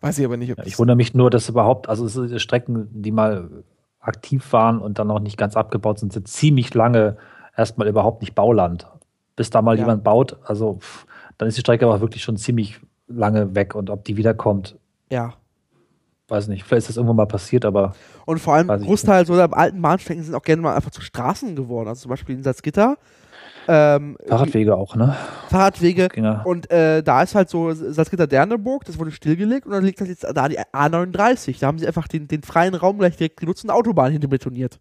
Weiß 0.00 0.18
ich 0.18 0.24
aber 0.24 0.36
nicht, 0.36 0.52
ob 0.52 0.58
Ja, 0.58 0.64
ich 0.64 0.78
wundere 0.78 0.96
mich 0.96 1.12
nur, 1.14 1.28
dass 1.30 1.48
überhaupt, 1.48 1.88
also 1.88 2.06
es 2.06 2.14
sind 2.14 2.40
Strecken, 2.40 2.88
die 3.02 3.10
mal 3.12 3.64
aktiv 3.98 4.50
waren 4.52 4.80
und 4.80 4.98
dann 4.98 5.08
noch 5.08 5.18
nicht 5.20 5.36
ganz 5.36 5.56
abgebaut 5.56 5.98
sind, 5.98 6.12
sind 6.12 6.26
ziemlich 6.26 6.72
lange 6.72 7.18
erstmal 7.56 7.86
überhaupt 7.88 8.22
nicht 8.22 8.34
Bauland. 8.34 8.86
Bis 9.36 9.50
da 9.50 9.60
mal 9.60 9.74
Ja. 9.76 9.80
jemand 9.82 10.04
baut, 10.04 10.38
also 10.44 10.78
pff, 10.78 11.06
dann 11.36 11.48
ist 11.48 11.56
die 11.56 11.60
Strecke 11.60 11.84
aber 11.84 12.00
wirklich 12.00 12.22
schon 12.22 12.36
ziemlich 12.38 12.80
lange 13.08 13.54
weg 13.54 13.74
und 13.74 13.90
ob 13.90 14.04
die 14.04 14.16
wiederkommt, 14.16 14.78
Ja. 15.10 15.34
Weiß 16.30 16.48
nicht. 16.48 16.64
Vielleicht 16.64 16.82
ist 16.82 16.90
das 16.90 16.96
irgendwann 16.96 17.16
mal 17.16 17.26
passiert, 17.26 17.64
aber 17.64 17.94
Und 18.26 18.38
vor 18.38 18.54
allem 18.54 18.68
Großteil 18.68 19.26
so 19.26 19.36
der 19.36 19.52
alten 19.56 19.82
Bahnstrecken 19.82 20.22
sind 20.22 20.34
auch 20.34 20.42
gerne 20.42 20.62
mal 20.62 20.74
einfach 20.74 20.90
zu 20.90 21.00
Straßen 21.00 21.56
geworden. 21.56 21.88
Also 21.88 22.02
zum 22.02 22.10
Beispiel 22.10 22.36
in 22.36 22.42
Salzgitter. 22.42 22.96
Ähm, 23.68 24.16
Fahrradwege 24.26 24.74
auch, 24.74 24.96
ne? 24.96 25.16
Fahrradwege. 25.48 26.08
Ging 26.08 26.24
Und 26.26 26.70
äh, 26.70 27.02
da 27.02 27.22
ist 27.22 27.34
halt 27.34 27.50
so 27.50 27.72
Salzgitter-Derneburg, 27.72 28.84
das 28.84 28.98
wurde 28.98 29.12
stillgelegt 29.12 29.66
und 29.66 29.72
dann 29.72 29.84
liegt 29.84 30.00
halt 30.00 30.10
jetzt 30.10 30.24
da 30.24 30.48
die 30.48 30.58
A39. 30.58 31.60
Da 31.60 31.66
haben 31.66 31.78
sie 31.78 31.86
einfach 31.86 32.08
den, 32.08 32.26
den 32.26 32.42
freien 32.42 32.74
Raum 32.74 32.98
gleich 32.98 33.16
direkt 33.16 33.38
genutzt 33.38 33.64
und 33.64 33.70
Autobahn 33.70 34.12
hinter 34.12 34.28
betoniert. 34.28 34.78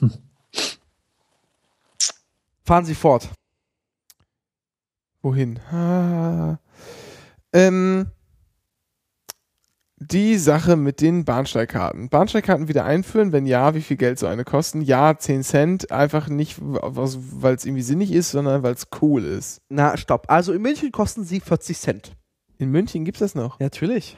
Hm. 0.00 0.12
Fahren 2.64 2.84
Sie 2.84 2.94
fort. 2.94 3.30
Wohin? 5.22 5.58
Ah. 5.72 6.58
Ähm, 7.52 8.06
die 10.02 10.38
Sache 10.38 10.76
mit 10.76 11.02
den 11.02 11.26
Bahnsteigkarten. 11.26 12.08
Bahnsteigkarten 12.08 12.68
wieder 12.68 12.86
einführen, 12.86 13.32
wenn 13.32 13.44
ja, 13.44 13.74
wie 13.74 13.82
viel 13.82 13.98
Geld 13.98 14.18
so 14.18 14.26
eine 14.26 14.44
kosten? 14.44 14.80
Ja, 14.80 15.16
10 15.16 15.42
Cent, 15.42 15.92
einfach 15.92 16.28
nicht, 16.28 16.56
weil 16.60 17.54
es 17.54 17.66
irgendwie 17.66 17.82
sinnig 17.82 18.10
ist, 18.10 18.30
sondern 18.30 18.62
weil 18.62 18.72
es 18.72 18.88
cool 19.02 19.22
ist. 19.24 19.60
Na, 19.68 19.98
stopp. 19.98 20.24
Also 20.28 20.54
in 20.54 20.62
München 20.62 20.90
kosten 20.90 21.24
sie 21.24 21.40
40 21.40 21.78
Cent. 21.78 22.16
In 22.56 22.70
München 22.70 23.04
gibt's 23.04 23.20
das 23.20 23.34
noch? 23.34 23.60
Ja, 23.60 23.66
natürlich. 23.66 24.16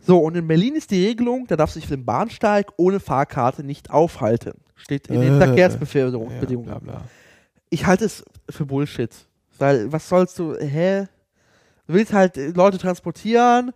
So, 0.00 0.18
und 0.18 0.34
in 0.34 0.46
Berlin 0.48 0.76
ist 0.76 0.90
die 0.90 1.04
Regelung, 1.06 1.46
da 1.46 1.56
darfst 1.56 1.76
du 1.76 1.80
dich 1.80 1.88
für 1.88 1.96
den 1.96 2.06
Bahnsteig 2.06 2.72
ohne 2.78 3.00
Fahrkarte 3.00 3.64
nicht 3.64 3.90
aufhalten. 3.90 4.52
Steht 4.76 5.08
in 5.08 5.20
den 5.20 5.34
Äh, 5.34 5.46
Verkehrsbeförderungsbedingungen. 5.46 6.70
Ja, 6.70 6.78
bla, 6.78 6.92
bla. 6.92 7.04
Ich 7.68 7.84
halte 7.84 8.06
es 8.06 8.24
für 8.48 8.64
Bullshit. 8.64 9.10
Weil, 9.58 9.92
was 9.92 10.08
sollst 10.08 10.38
du, 10.38 10.54
hä? 10.54 11.06
Du 11.86 11.94
willst 11.94 12.14
halt 12.14 12.38
äh, 12.38 12.48
Leute 12.48 12.78
transportieren 12.78 13.72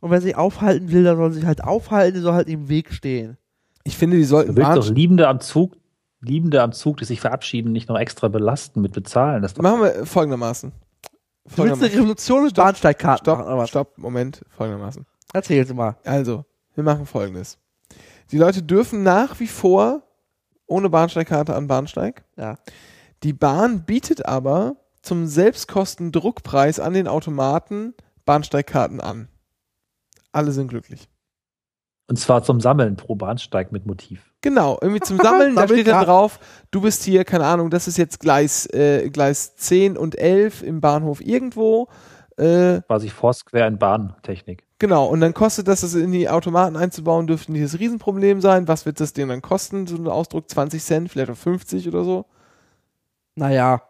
und 0.00 0.10
wer 0.10 0.20
sich 0.20 0.36
aufhalten 0.36 0.90
will, 0.92 1.02
der 1.02 1.16
soll 1.16 1.32
sich 1.32 1.44
halt 1.44 1.64
aufhalten, 1.64 2.14
der 2.14 2.22
soll 2.22 2.34
halt 2.34 2.48
im 2.48 2.68
Weg 2.68 2.92
stehen. 2.92 3.36
Ich 3.84 3.96
finde, 3.96 4.16
die 4.16 4.22
Du 4.22 4.28
sollten 4.28 4.56
willst 4.56 4.76
doch 4.76 4.88
Liebende 4.90 5.28
am 5.28 5.40
Zug, 5.40 5.76
Liebende 6.20 6.62
am 6.62 6.72
Zug, 6.72 6.98
die 6.98 7.04
sich 7.04 7.20
verabschieden, 7.20 7.72
nicht 7.72 7.88
noch 7.88 7.98
extra 7.98 8.28
belasten 8.28 8.80
mit 8.80 8.92
bezahlen. 8.92 9.42
Das 9.42 9.56
Machen 9.56 9.82
wir 9.82 10.06
folgendermaßen. 10.06 10.72
Du 11.56 11.62
willst 11.64 11.82
eine. 11.82 11.92
Revolution 11.92 12.42
mit 12.42 12.52
Stopp, 12.52 12.64
Bahnsteigkarten 12.66 13.32
machen, 13.32 13.44
oder 13.44 13.50
Stopp, 13.50 13.62
was? 13.62 13.68
stopp, 13.70 13.98
Moment, 13.98 14.44
folgendermaßen. 14.50 15.06
Erzähl 15.32 15.66
sie 15.66 15.74
mal. 15.74 15.96
Also, 16.04 16.44
wir 16.74 16.84
machen 16.84 17.06
folgendes. 17.06 17.58
Die 18.30 18.38
Leute 18.38 18.62
dürfen 18.62 19.02
nach 19.02 19.40
wie 19.40 19.46
vor 19.46 20.02
ohne 20.66 20.90
Bahnsteigkarte 20.90 21.54
an 21.54 21.66
Bahnsteig. 21.66 22.24
Ja. 22.36 22.58
Die 23.22 23.32
Bahn 23.32 23.84
bietet 23.84 24.26
aber 24.26 24.76
zum 25.02 25.26
Selbstkostendruckpreis 25.26 26.78
an 26.78 26.92
den 26.92 27.08
Automaten 27.08 27.94
Bahnsteigkarten 28.26 29.00
an. 29.00 29.28
Alle 30.32 30.52
sind 30.52 30.68
glücklich. 30.68 31.08
Und 32.08 32.18
zwar 32.18 32.42
zum 32.42 32.60
Sammeln 32.60 32.96
pro 32.96 33.14
Bahnsteig 33.16 33.70
mit 33.70 33.84
Motiv. 33.86 34.32
Genau, 34.40 34.78
irgendwie 34.80 35.00
zum 35.00 35.18
Sammeln, 35.18 35.54
da 35.56 35.64
steht 35.68 35.88
dann 35.88 36.04
drauf, 36.04 36.38
du 36.70 36.80
bist 36.80 37.02
hier, 37.02 37.24
keine 37.24 37.44
Ahnung, 37.44 37.70
das 37.70 37.86
ist 37.86 37.98
jetzt 37.98 38.20
Gleis, 38.20 38.66
äh, 38.72 39.10
Gleis 39.10 39.56
10 39.56 39.96
und 39.98 40.16
11 40.16 40.62
im 40.62 40.80
Bahnhof 40.80 41.20
irgendwo. 41.20 41.88
Äh, 42.38 42.80
Quasi 42.86 43.08
Foursquare 43.10 43.66
in 43.66 43.78
Bahntechnik. 43.78 44.64
genau, 44.78 45.06
und 45.06 45.20
dann 45.20 45.34
kostet 45.34 45.68
das, 45.68 45.82
das 45.82 45.94
in 45.94 46.12
die 46.12 46.28
Automaten 46.30 46.76
einzubauen, 46.76 47.26
dürfte 47.26 47.52
nicht 47.52 47.64
das 47.64 47.78
Riesenproblem 47.78 48.40
sein. 48.40 48.68
Was 48.68 48.86
wird 48.86 49.00
das 49.00 49.12
Ding 49.12 49.28
dann 49.28 49.42
kosten? 49.42 49.86
So 49.86 49.96
ein 49.96 50.06
Ausdruck 50.06 50.48
20 50.48 50.82
Cent, 50.82 51.10
vielleicht 51.10 51.30
auch 51.30 51.36
50 51.36 51.88
oder 51.88 52.04
so. 52.04 52.24
Naja. 53.34 53.82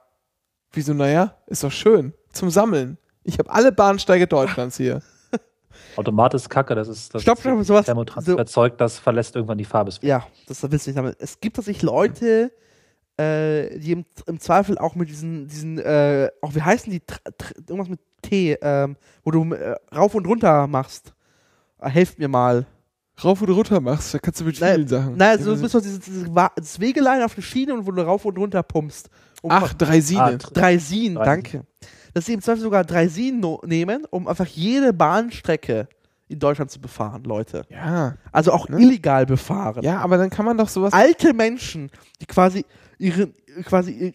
Wieso, 0.73 0.93
naja, 0.93 1.35
ist 1.47 1.63
doch 1.63 1.73
schön. 1.73 2.15
Zum 2.33 2.51
Sammeln. 2.51 2.99
Ich 3.23 3.39
habe 3.39 3.51
alle 3.51 3.71
Bahnsteige 3.73 4.27
Deutschlands 4.27 4.77
hier. 4.77 5.03
Automat 5.99 6.35
ist 6.35 6.49
Kacke, 6.49 6.75
das 6.75 6.89
ist 6.89 7.15
das 7.15 7.23
Stopp, 7.23 7.41
stopp, 7.41 7.63
sowas- 7.65 7.87
Thermotransferzeug, 7.87 8.79
das 8.79 8.99
verlässt 8.99 9.35
irgendwann 9.37 9.59
die 9.59 9.65
Farbe. 9.65 9.93
Ja, 10.03 10.27
das 10.47 10.63
willst 10.71 10.87
du 10.87 10.91
nicht 10.91 10.99
damit. 10.99 11.17
Es 11.19 11.41
gibt 11.41 11.57
tatsächlich 11.57 11.83
Leute, 11.83 12.53
äh, 13.19 13.79
die 13.79 13.93
im, 13.93 14.05
im 14.27 14.39
Zweifel 14.41 14.79
auch 14.79 14.95
mit 14.95 15.09
diesen, 15.09 15.49
diesen, 15.49 15.79
äh, 15.79 16.29
auch 16.41 16.55
wie 16.55 16.63
heißen 16.63 16.91
die, 16.93 17.01
Tr- 17.01 17.19
Tr- 17.39 17.55
irgendwas 17.69 17.89
mit 17.89 18.01
T, 18.23 18.57
ähm, 18.63 18.97
wo 19.25 19.31
du 19.33 19.53
äh, 19.55 19.75
rauf 19.95 20.15
und 20.15 20.27
runter 20.27 20.67
machst. 20.67 21.13
Äh, 21.81 21.89
helft 21.89 22.19
mir 22.19 22.29
mal. 22.29 22.67
Rauf 23.25 23.43
und 23.43 23.51
runter 23.51 23.81
machst, 23.81 24.15
da 24.15 24.21
kannst 24.21 24.41
du 24.41 24.45
mit 24.45 24.57
vielen 24.59 24.87
Sachen. 24.87 25.17
Nein, 25.17 25.31
also 25.39 25.53
du 25.57 25.61
bist 25.61 25.75
doch 25.75 25.81
dieses, 25.83 25.99
dieses 25.99 26.29
das 26.55 26.79
Wegelein 26.79 27.21
auf 27.25 27.35
eine 27.35 27.43
Schiene 27.43 27.75
und 27.75 27.85
wo 27.85 27.91
du 27.91 28.01
rauf 28.03 28.25
und 28.25 28.39
runter 28.39 28.63
pumpst. 28.63 29.11
Um 29.43 29.51
Ach, 29.51 29.73
Dreisine. 29.75 30.23
Ah, 30.23 30.29
tr- 30.29 30.53
Dreisin, 30.53 31.15
Dreisin. 31.17 31.63
Dass 32.15 32.27
sie 32.27 32.33
im 32.35 32.43
Zweifel 32.43 32.63
sogar 32.63 32.85
Dreisin 32.85 33.41
no 33.41 33.61
nehmen, 33.65 34.05
um 34.11 34.27
einfach 34.29 34.47
jede 34.47 34.93
Bahnstrecke 34.93 35.89
in 36.29 36.39
Deutschland 36.39 36.71
zu 36.71 36.81
befahren, 36.81 37.25
Leute. 37.25 37.63
ja. 37.71 38.17
Also 38.33 38.53
auch 38.53 38.69
Ne? 38.69 38.81
illegal 38.81 39.25
befahren. 39.27 39.83
Ja, 39.83 39.99
aber 40.01 40.19
dann 40.19 40.29
kann 40.31 40.45
man 40.45 40.59
doch 40.59 40.69
sowas. 40.69 40.93
Alte 40.93 41.33
Menschen, 41.33 41.91
die 42.21 42.27
quasi 42.27 42.65
ihre, 42.99 43.29
quasi 43.65 43.93
ihr- 43.93 44.15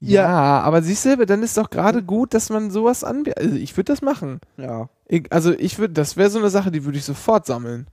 Ja, 0.00 0.22
Ja. 0.22 0.60
aber 0.60 0.82
siehst 0.82 1.04
du, 1.04 1.26
dann 1.26 1.42
ist 1.42 1.56
doch 1.56 1.70
gerade 1.70 2.02
gut, 2.02 2.32
dass 2.34 2.50
man 2.50 2.70
sowas 2.70 3.02
anbietet. 3.04 3.38
Also 3.38 3.56
ich 3.56 3.76
würde 3.76 3.92
das 3.92 4.02
machen. 4.02 4.40
ja, 4.56 4.88
Ich, 5.08 5.32
also 5.32 5.52
ich 5.52 5.78
würde, 5.78 5.94
das 5.94 6.16
wäre 6.16 6.30
so 6.30 6.38
eine 6.38 6.50
Sache, 6.50 6.70
die 6.70 6.84
würde 6.84 6.98
ich 6.98 7.04
sofort 7.04 7.46
sammeln. 7.46 7.86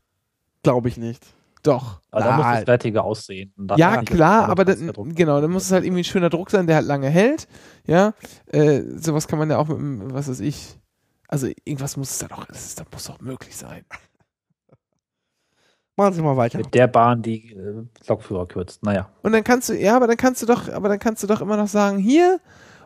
glaube 0.64 0.88
ich 0.90 0.98
nicht. 0.98 1.24
Doch. 1.66 2.02
Aber 2.12 2.24
da 2.24 2.36
muss 2.38 2.46
Nein. 2.46 2.56
das 2.60 2.68
wertiger 2.68 3.04
aussehen. 3.04 3.54
Und 3.58 3.68
dann 3.68 3.78
Ja, 3.78 4.02
klar, 4.04 4.48
aber 4.50 4.64
dann, 4.66 4.94
genau, 5.16 5.42
dann 5.42 5.52
muss 5.52 5.64
es 5.66 5.72
halt 5.72 5.84
irgendwie 5.84 6.02
ein 6.02 6.06
schöner 6.06 6.30
Druck 6.30 6.50
sein, 6.52 6.68
der 6.68 6.78
halt 6.78 6.86
lange 6.88 7.10
hält. 7.10 7.48
Ja, 7.88 8.14
äh, 8.48 8.82
sowas 8.98 9.28
kann 9.28 9.40
man 9.40 9.50
ja 9.50 9.58
auch 9.58 9.68
mit, 9.68 9.78
dem, 9.78 10.14
was 10.14 10.30
weiß 10.30 10.40
ich. 10.42 10.78
Also 11.28 11.48
irgendwas 11.66 11.98
muss 11.98 12.12
es 12.12 12.20
da 12.20 12.28
doch, 12.28 12.46
das, 12.46 12.66
ist- 12.66 12.80
das 12.80 12.86
muss 12.92 13.06
doch 13.06 13.20
möglich 13.20 13.56
sein. 13.58 13.84
Machen 15.98 16.14
Sie 16.14 16.22
mal 16.22 16.36
weiter. 16.36 16.58
mit 16.58 16.74
der 16.74 16.88
Bahn, 16.88 17.22
die 17.22 17.54
äh, 17.54 17.84
Lokführer 18.08 18.48
kürzt. 18.48 18.84
Naja. 18.84 19.10
Und 19.24 19.32
dann 19.32 19.44
kannst 19.46 19.70
du, 19.70 19.74
ja, 19.74 19.96
aber 19.96 20.08
dann 20.08 20.18
kannst 20.18 20.42
du 20.42 20.46
doch, 20.46 20.68
aber 20.72 20.90
dann 20.90 21.00
kannst 21.00 21.24
du 21.24 21.28
doch 21.28 21.42
immer 21.42 21.56
noch 21.56 21.68
sagen, 21.70 21.98
hier 22.00 22.40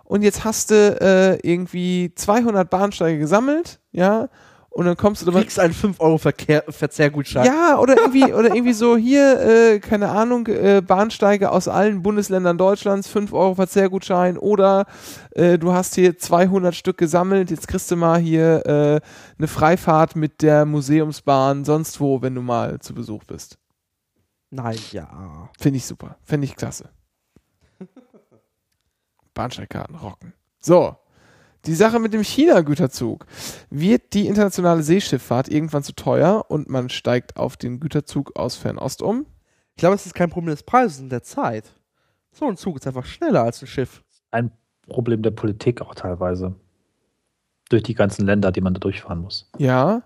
und 0.04 0.22
jetzt 0.22 0.44
hast 0.46 0.70
du 0.72 0.76
äh, 1.02 1.36
irgendwie 1.48 2.12
200 2.16 2.70
Bahnsteige 2.70 3.18
gesammelt, 3.20 3.80
ja, 3.92 4.30
und 4.70 4.86
dann 4.86 4.96
kommst 4.96 5.26
du 5.26 5.32
kriegst 5.32 5.60
einen 5.60 5.74
5-Euro-Verzehrgutschein. 5.74 7.46
Ja, 7.46 7.80
oder 7.80 7.98
irgendwie, 7.98 8.34
oder 8.34 8.54
irgendwie 8.54 8.74
so 8.74 8.96
hier, 8.96 9.40
äh, 9.42 9.80
keine 9.80 10.10
Ahnung, 10.10 10.48
äh, 10.48 10.82
Bahnsteige 10.86 11.52
aus 11.52 11.68
allen 11.68 12.02
Bundesländern 12.02 12.58
Deutschlands, 12.58 13.08
5 13.08 13.34
Euro 13.34 13.56
Verzehrgutschein 13.56 14.38
oder 14.38 14.86
äh, 15.32 15.58
du 15.58 15.74
hast 15.74 15.96
hier 15.96 16.18
200 16.18 16.76
Stück 16.76 16.98
gesammelt, 16.98 17.50
jetzt 17.52 17.68
kriegst 17.68 17.90
du 17.90 17.96
mal 17.96 18.20
hier 18.20 18.66
äh, 18.66 19.02
eine 19.38 19.48
Freifahrt 19.48 20.16
mit 20.16 20.42
der 20.42 20.66
Museumsbahn 20.66 21.66
sonst 21.66 22.00
wo, 22.00 22.22
wenn 22.22 22.36
du 22.36 22.42
mal 22.42 22.80
zu 22.80 22.94
Besuch 22.94 23.24
bist. 23.24 23.58
Nein, 24.52 24.78
ja. 24.92 25.50
Finde 25.60 25.78
ich 25.78 25.86
super, 25.86 26.18
finde 26.24 26.46
ich 26.46 26.56
klasse. 26.56 26.90
Bahnsteigkarten 29.34 29.96
rocken. 29.96 30.34
So, 30.60 30.96
die 31.66 31.74
Sache 31.74 32.00
mit 32.00 32.14
dem 32.14 32.24
China-Güterzug. 32.24 33.26
Wird 33.70 34.14
die 34.14 34.28
internationale 34.28 34.84
Seeschifffahrt 34.84 35.50
irgendwann 35.50 35.84
zu 35.84 35.94
teuer 35.94 36.46
und 36.48 36.70
man 36.70 36.90
steigt 36.90 37.38
auf 37.38 37.58
den 37.58 37.80
Güterzug 37.80 38.36
aus 38.36 38.56
Fernost 38.56 39.02
um? 39.02 39.26
Ich 39.76 39.82
glaube, 39.82 39.96
es 39.96 40.06
ist 40.06 40.16
kein 40.16 40.30
Problem 40.30 40.52
des 40.52 40.64
Preises 40.64 41.00
und 41.00 41.10
der 41.10 41.24
Zeit. 41.24 41.74
So 42.32 42.48
ein 42.48 42.58
Zug 42.58 42.78
ist 42.78 42.88
einfach 42.88 43.06
schneller 43.06 43.44
als 43.44 43.62
ein 43.62 43.68
Schiff. 43.68 44.04
Ein 44.32 44.52
Problem 44.88 45.22
der 45.22 45.32
Politik 45.32 45.82
auch 45.82 45.96
teilweise. 45.96 46.56
Durch 47.70 47.84
die 47.84 47.94
ganzen 47.94 48.26
Länder, 48.26 48.52
die 48.52 48.62
man 48.62 48.74
da 48.74 48.80
durchfahren 48.80 49.22
muss. 49.22 49.50
Ja. 49.58 50.04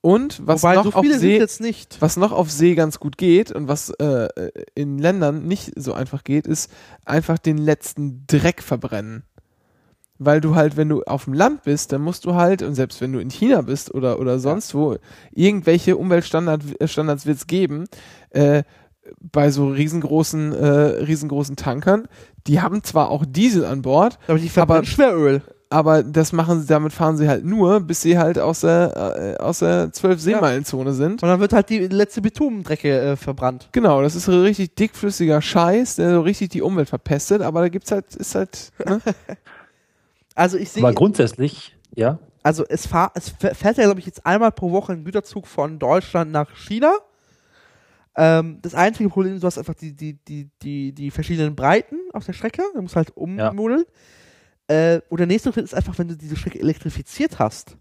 Und 0.00 0.44
was 0.44 0.62
Wobei, 0.62 0.74
noch 0.74 0.84
so 0.84 0.92
auf 0.92 1.06
See, 1.06 1.38
jetzt 1.38 1.60
nicht. 1.60 2.00
was 2.00 2.16
noch 2.16 2.32
auf 2.32 2.50
See 2.50 2.74
ganz 2.74 2.98
gut 2.98 3.16
geht 3.16 3.52
und 3.52 3.68
was 3.68 3.90
äh, 3.90 4.28
in 4.74 4.98
Ländern 4.98 5.46
nicht 5.46 5.70
so 5.76 5.92
einfach 5.92 6.24
geht, 6.24 6.48
ist 6.48 6.72
einfach 7.04 7.38
den 7.38 7.58
letzten 7.58 8.26
Dreck 8.26 8.62
verbrennen. 8.62 9.22
Weil 10.24 10.40
du 10.40 10.54
halt, 10.54 10.76
wenn 10.76 10.88
du 10.88 11.02
auf 11.04 11.24
dem 11.24 11.32
Land 11.34 11.62
bist, 11.64 11.92
dann 11.92 12.02
musst 12.02 12.24
du 12.24 12.34
halt, 12.34 12.62
und 12.62 12.74
selbst 12.74 13.00
wenn 13.00 13.12
du 13.12 13.18
in 13.18 13.30
China 13.30 13.62
bist 13.62 13.92
oder, 13.94 14.20
oder 14.20 14.38
sonst 14.38 14.74
wo, 14.74 14.96
irgendwelche 15.32 15.96
Umweltstandards 15.96 16.66
Standards 16.84 17.26
wird 17.26 17.38
es 17.38 17.46
geben, 17.46 17.84
äh, 18.30 18.62
bei 19.20 19.50
so 19.50 19.68
riesengroßen, 19.68 20.52
äh, 20.52 20.66
riesengroßen 21.04 21.56
Tankern, 21.56 22.06
die 22.46 22.60
haben 22.60 22.82
zwar 22.84 23.10
auch 23.10 23.24
Diesel 23.26 23.64
an 23.64 23.82
Bord, 23.82 24.18
Aber 24.28 24.38
die 24.38 24.48
verbrennen 24.48 24.78
aber- 24.82 24.86
Schweröl. 24.86 25.42
aber 25.70 26.02
das 26.04 26.32
machen 26.32 26.60
sie, 26.60 26.66
damit 26.68 26.92
fahren 26.92 27.16
sie 27.16 27.28
halt 27.28 27.44
nur, 27.44 27.80
bis 27.80 28.00
sie 28.02 28.16
halt 28.16 28.38
aus 28.38 28.60
der, 28.60 29.36
äh, 29.38 29.42
aus 29.42 29.58
der 29.58 29.90
12-Seemeilenzone 29.92 30.92
sind. 30.92 31.22
Und 31.22 31.28
dann 31.28 31.40
wird 31.40 31.52
halt 31.52 31.68
die 31.68 31.80
letzte 31.88 32.22
Bitumendrecke 32.22 33.00
äh, 33.00 33.16
verbrannt. 33.16 33.68
Genau, 33.72 34.02
das 34.02 34.14
ist 34.14 34.26
so 34.26 34.40
richtig 34.40 34.74
dickflüssiger 34.76 35.42
Scheiß, 35.42 35.96
der 35.96 36.12
so 36.12 36.20
richtig 36.20 36.50
die 36.50 36.62
Umwelt 36.62 36.88
verpestet, 36.88 37.42
aber 37.42 37.60
da 37.62 37.68
gibt's 37.70 37.90
halt, 37.90 38.14
ist 38.14 38.34
halt, 38.36 38.70
ne? 38.86 39.00
Also 40.34 40.56
ich 40.56 40.70
sehe, 40.70 40.82
Aber 40.82 40.94
grundsätzlich, 40.94 41.76
ja, 41.94 42.18
also 42.42 42.64
es, 42.68 42.86
fahr, 42.86 43.12
es 43.14 43.32
fäh- 43.34 43.54
fährt 43.54 43.76
ja, 43.76 43.84
glaube 43.84 44.00
ich, 44.00 44.06
jetzt 44.06 44.26
einmal 44.26 44.50
pro 44.52 44.70
Woche 44.72 44.92
ein 44.92 45.04
Güterzug 45.04 45.46
von 45.46 45.78
Deutschland 45.78 46.32
nach 46.32 46.56
China. 46.56 46.92
Ähm, 48.16 48.58
das 48.62 48.74
einzige 48.74 49.08
Problem 49.08 49.34
ist, 49.34 49.42
du 49.42 49.46
hast 49.46 49.58
einfach 49.58 49.74
die, 49.74 49.94
die, 49.94 50.14
die, 50.24 50.50
die, 50.62 50.92
die 50.92 51.10
verschiedenen 51.10 51.54
Breiten 51.54 51.96
auf 52.12 52.26
der 52.26 52.32
Strecke. 52.32 52.62
Du 52.74 52.82
musst 52.82 52.96
halt 52.96 53.16
ummodeln. 53.16 53.84
Äh, 54.68 55.00
und 55.08 55.18
der 55.18 55.26
nächste 55.26 55.52
Schritt 55.52 55.64
ist 55.64 55.74
einfach, 55.74 55.98
wenn 55.98 56.08
du 56.08 56.16
diese 56.16 56.36
Strecke 56.36 56.58
elektrifiziert 56.60 57.38
hast 57.38 57.76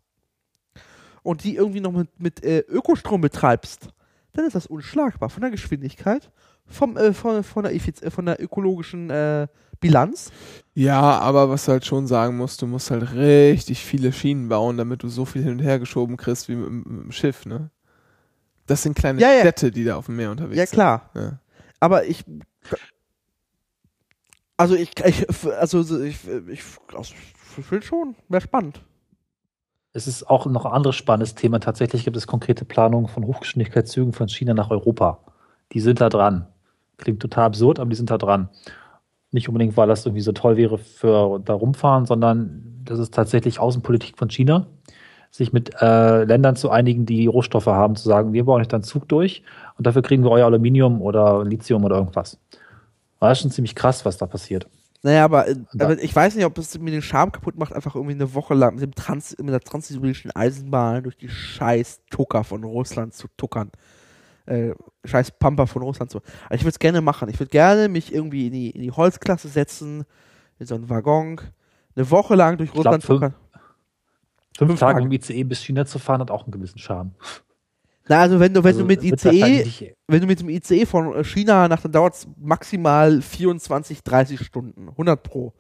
und 1.24 1.44
die 1.44 1.56
irgendwie 1.56 1.82
noch 1.82 1.92
mit, 1.92 2.20
mit 2.20 2.44
äh, 2.44 2.60
Ökostrom 2.60 3.22
betreibst, 3.22 3.90
dann 4.34 4.46
ist 4.46 4.56
das 4.56 4.68
unschlagbar 4.68 5.30
von 5.30 5.42
der 5.42 5.52
Geschwindigkeit, 5.52 6.32
vom, 6.72 6.98
äh, 6.98 7.14
von, 7.14 7.44
von, 7.44 7.64
der 7.64 7.76
Effiz 7.76 8.02
äh, 8.02 8.10
von 8.12 8.26
der 8.26 8.42
ökologischen 8.42 9.10
äh, 9.10 9.48
Bilanz. 9.80 10.32
Ja, 10.74 11.00
aber 11.20 11.50
was 11.50 11.66
du 11.66 11.72
halt 11.74 11.86
schon 11.86 12.08
sagen 12.08 12.38
musst, 12.38 12.62
du 12.62 12.68
musst 12.68 12.92
halt 12.92 13.14
richtig 13.14 13.84
viele 13.84 14.14
Schienen 14.14 14.48
bauen, 14.50 14.78
damit 14.78 15.04
du 15.04 15.10
so 15.10 15.26
viel 15.26 15.44
hin 15.44 15.54
und 15.54 15.60
her 15.60 15.80
geschoben 15.80 16.18
kriegst 16.18 16.48
wie 16.50 16.56
mit, 16.56 16.68
dem- 16.68 16.84
mit 16.88 17.04
dem 17.06 17.12
Schiff, 17.12 17.46
ne? 17.46 17.70
Das 18.68 18.84
sind 18.84 18.96
kleine 18.96 19.20
Ja, 19.20 19.32
ja. 19.34 19.40
Städte, 19.42 19.72
die 19.72 19.84
da 19.84 19.96
auf 19.98 20.06
dem 20.06 20.16
Meer 20.16 20.32
unterwegs 20.32 20.58
Ja, 20.58 20.66
sind. 20.66 20.76
klar. 20.76 21.10
Ja. 21.16 21.40
Aber 21.80 22.06
ich. 22.06 22.24
Also 24.58 24.76
ich, 24.76 24.92
ich 25.06 25.26
also 25.60 25.82
so- 25.84 26.02
ich, 26.02 26.18
ich, 26.50 26.62
also 26.96 27.14
ich 27.58 27.66
finde 27.66 27.86
schon, 27.86 28.16
wäre 28.30 28.42
spannend. 28.42 28.82
Es 29.94 30.08
ist 30.08 30.24
auch 30.30 30.46
noch 30.46 30.66
ein 30.66 30.72
anderes 30.72 30.96
spannendes 30.96 31.36
Thema. 31.36 31.60
Tatsächlich 31.60 32.06
gibt 32.06 32.16
es 32.16 32.28
konkrete 32.28 32.64
Planungen 32.64 33.08
von 33.10 33.26
Hochgeschwindigkeitszügen 33.26 34.14
von 34.14 34.30
China 34.30 34.54
nach 34.54 34.70
Europa. 34.70 35.20
Die 35.74 35.82
sind 35.82 36.00
da 36.00 36.08
dran. 36.10 36.48
Klingt 37.02 37.22
total 37.22 37.46
absurd, 37.46 37.80
aber 37.80 37.90
die 37.90 37.96
sind 37.96 38.10
da 38.10 38.18
dran. 38.18 38.50
Nicht 39.32 39.50
unbedingt, 39.50 39.76
weil 39.76 39.88
das 39.88 40.06
irgendwie 40.06 40.22
so 40.22 40.32
toll 40.32 40.56
wäre 40.56 40.78
für 40.78 41.40
da 41.44 41.54
rumfahren, 41.54 42.06
sondern 42.06 42.82
das 42.86 43.00
ist 43.00 43.14
tatsächlich 43.14 43.60
Außenpolitik 43.60 44.18
von 44.18 44.30
China, 44.30 44.68
sich 45.32 45.52
mit 45.52 45.82
äh, 45.82 46.24
Ländern 46.24 46.56
zu 46.56 46.70
einigen, 46.70 47.06
die 47.06 47.28
Rohstoffe 47.28 47.68
haben, 47.68 47.96
zu 47.96 48.08
sagen, 48.08 48.34
wir 48.34 48.46
bauen 48.46 48.62
euch 48.62 48.68
dann 48.68 48.84
Zug 48.84 49.08
durch 49.10 49.44
und 49.78 49.88
dafür 49.88 50.02
kriegen 50.02 50.24
wir 50.24 50.32
euer 50.32 50.46
Aluminium 50.46 51.02
oder 51.02 51.44
Lithium 51.44 51.84
oder 51.84 51.98
irgendwas. 51.98 52.40
Das 53.20 53.38
ist 53.38 53.42
schon 53.42 53.52
ziemlich 53.52 53.76
krass, 53.76 54.06
was 54.06 54.18
da 54.18 54.26
passiert. 54.26 54.68
Naja, 55.04 55.26
aber, 55.26 55.48
äh, 55.48 55.56
aber 55.80 56.02
ich 56.02 56.16
weiß 56.16 56.36
nicht, 56.36 56.46
ob 56.46 56.58
es 56.58 56.78
mir 56.78 56.92
den 56.92 57.02
Charme 57.02 57.32
kaputt 57.32 57.58
macht, 57.58 57.74
einfach 57.74 57.96
irgendwie 57.96 58.14
eine 58.14 58.34
Woche 58.36 58.54
lang 58.54 58.76
mit, 58.76 58.84
dem 58.84 58.94
Trans 58.94 59.36
mit 59.40 59.50
der 59.50 59.62
transsibirischen 59.62 60.32
Eisenbahn 60.36 61.04
durch 61.04 61.18
die 61.18 61.30
scheiß 61.30 62.02
Tucker 62.10 62.44
von 62.44 62.64
Russland 62.64 63.14
zu 63.14 63.28
tuckern. 63.38 63.72
Äh, 64.52 64.76
scheiß 65.06 65.32
Pampa 65.40 65.66
von 65.66 65.82
Russland 65.82 66.12
zu. 66.12 66.20
Also 66.50 66.56
ich 66.56 66.62
würde 66.64 66.70
es 66.72 66.80
gerne 66.80 67.02
machen. 67.02 67.30
Ich 67.30 67.40
würde 67.40 67.50
gerne 67.52 67.88
mich 67.88 68.14
irgendwie 68.14 68.48
in 68.48 68.54
die, 68.54 68.70
in 68.72 68.82
die 68.82 68.92
Holzklasse 68.92 69.48
setzen, 69.48 70.04
in 70.60 70.66
so 70.66 70.76
einen 70.76 70.90
Waggon, 70.90 71.40
eine 71.96 72.12
Woche 72.12 72.36
lang 72.36 72.58
durch 72.58 72.74
Russland 72.76 73.04
tuckern. 73.06 73.34
Fünf, 74.58 74.72
Fünf 74.72 74.80
Tage 74.80 75.00
Tage. 75.00 75.06
im 75.06 75.12
ICE 75.12 75.44
bis 75.46 75.64
China 75.64 75.86
zu 75.86 75.98
fahren, 76.00 76.22
hat 76.22 76.30
auch 76.32 76.44
einen 76.44 76.52
gewissen 76.52 76.78
Charme. 76.80 77.12
Na, 78.08 78.20
also 78.20 78.40
wenn 78.40 78.54
du, 78.54 78.62
wenn 78.64 78.68
Also, 78.76 78.82
du 78.82 78.86
mit 78.88 79.04
ICE, 79.04 79.12
wahrscheinlich- 79.26 79.94
wenn 80.08 80.22
du 80.22 80.28
mit 80.28 80.40
dem 80.42 80.50
ICE 80.50 80.86
von 80.86 81.16
äh, 81.16 81.24
China 81.24 81.68
nach, 81.70 81.82
dann 81.82 81.92
dauert 81.94 82.16
es 82.16 82.28
maximal 82.38 83.22
24, 83.22 84.04
30 84.04 84.42
Stunden. 84.46 84.90
100 84.90 85.24
pro. 85.24 85.54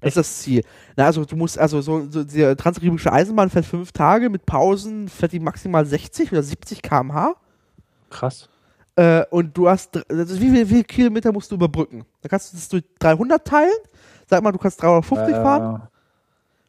Das 0.00 0.10
ist 0.10 0.16
das 0.16 0.38
Ziel. 0.42 0.62
Na, 0.96 1.06
also 1.06 1.24
du 1.24 1.34
musst, 1.34 1.58
also 1.58 1.80
so, 1.80 2.08
so 2.08 2.22
die 2.22 2.54
transkaribische 2.54 3.12
Eisenbahn 3.12 3.50
fährt 3.50 3.64
fünf 3.66 3.90
Tage, 3.90 4.30
mit 4.30 4.46
Pausen 4.46 5.08
fährt 5.08 5.32
die 5.32 5.40
maximal 5.40 5.84
60 5.84 6.30
oder 6.30 6.42
70 6.44 6.82
km/h. 6.82 7.34
Krass. 8.10 8.48
Äh, 8.96 9.24
und 9.30 9.56
du 9.56 9.68
hast, 9.68 9.96
also 10.10 10.34
wie 10.40 10.50
viele 10.50 10.60
wie 10.68 10.72
viele 10.72 10.84
Kilometer 10.84 11.32
musst 11.32 11.50
du 11.50 11.54
überbrücken? 11.54 12.04
Da 12.20 12.28
kannst 12.28 12.52
du 12.52 12.56
das 12.56 12.68
durch 12.68 12.84
300 12.98 13.44
teilen. 13.46 13.70
Sag 14.26 14.42
mal, 14.42 14.52
du 14.52 14.58
kannst 14.58 14.82
350 14.82 15.34
fahren. 15.36 15.82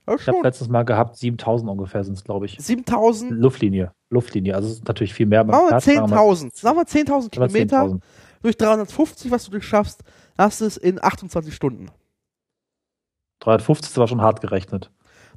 Äh, 0.08 0.12
Ja, 0.12 0.16
ich 0.16 0.28
habe 0.28 0.40
letztes 0.44 0.68
Mal 0.70 0.84
gehabt, 0.84 1.18
7000 1.18 1.70
ungefähr 1.70 2.04
sind 2.04 2.14
es, 2.18 2.24
glaube 2.24 2.46
ich. 2.48 2.58
7000, 2.60 3.32
Luftlinie. 3.32 3.92
Luftlinie. 4.10 4.56
Also 4.56 4.68
es 4.70 4.76
ist 4.76 4.88
natürlich 4.88 5.14
viel 5.14 5.26
mehr. 5.28 5.42
sagen 5.46 5.52
wir 5.52 5.70
Herz, 5.72 5.86
sagen 5.86 5.98
wir 5.98 6.08
mal- 6.08 6.16
10.000. 6.34 6.56
Sagen 6.56 6.78
wir 6.78 6.86
10.000 6.86 7.38
oder 7.38 7.48
Kilometer 7.48 7.78
10.000. 7.84 8.02
durch 8.42 8.58
350, 8.58 9.32
was 9.32 9.46
du 9.46 9.52
durchschaffst, 9.52 10.04
hast 10.38 10.62
du 10.62 10.66
es 10.66 10.78
in 10.78 11.04
28 11.04 11.54
Stunden. 11.54 11.90
350 13.42 13.92
ist 13.92 13.98
aber 13.98 14.08
schon 14.08 14.22
hart 14.22 14.42
gerechnet. 14.42 14.92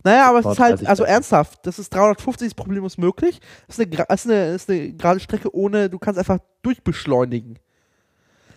Naja, 0.05 0.29
aber 0.29 0.41
es 0.41 0.47
ist 0.47 0.59
halt, 0.59 0.81
330 0.81 0.89
also 0.89 1.05
ernsthaft, 1.05 1.67
das 1.67 1.79
ist 1.79 1.95
350 1.95 2.47
ist 2.49 2.55
problemlos 2.55 2.99
möglich. 2.99 3.41
Das 3.67 3.79
ist 3.79 3.87
eine, 3.87 4.05
ist 4.09 4.27
eine, 4.27 4.53
das 4.53 4.63
ist 4.63 4.71
eine 4.71 4.93
gerade 4.95 5.21
Strecke 5.21 5.55
ohne, 5.55 5.89
du 5.89 5.99
kannst 5.99 6.19
einfach 6.19 6.39
durchbeschleunigen. 6.63 7.59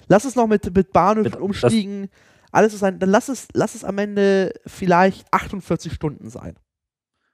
Lass 0.07 0.25
es 0.25 0.35
noch 0.35 0.47
mit, 0.47 0.73
mit 0.75 0.91
Bahnhöfen 0.91 1.31
Mit- 1.31 1.41
umstiegen, 1.41 2.09
alles 2.51 2.73
ist 2.73 2.83
ein, 2.83 2.99
dann 2.99 3.09
lass 3.09 3.29
es, 3.29 3.47
lass 3.53 3.75
es 3.75 3.83
am 3.83 3.97
Ende 3.97 4.53
vielleicht 4.65 5.25
48 5.31 5.93
Stunden 5.93 6.29
sein. 6.29 6.55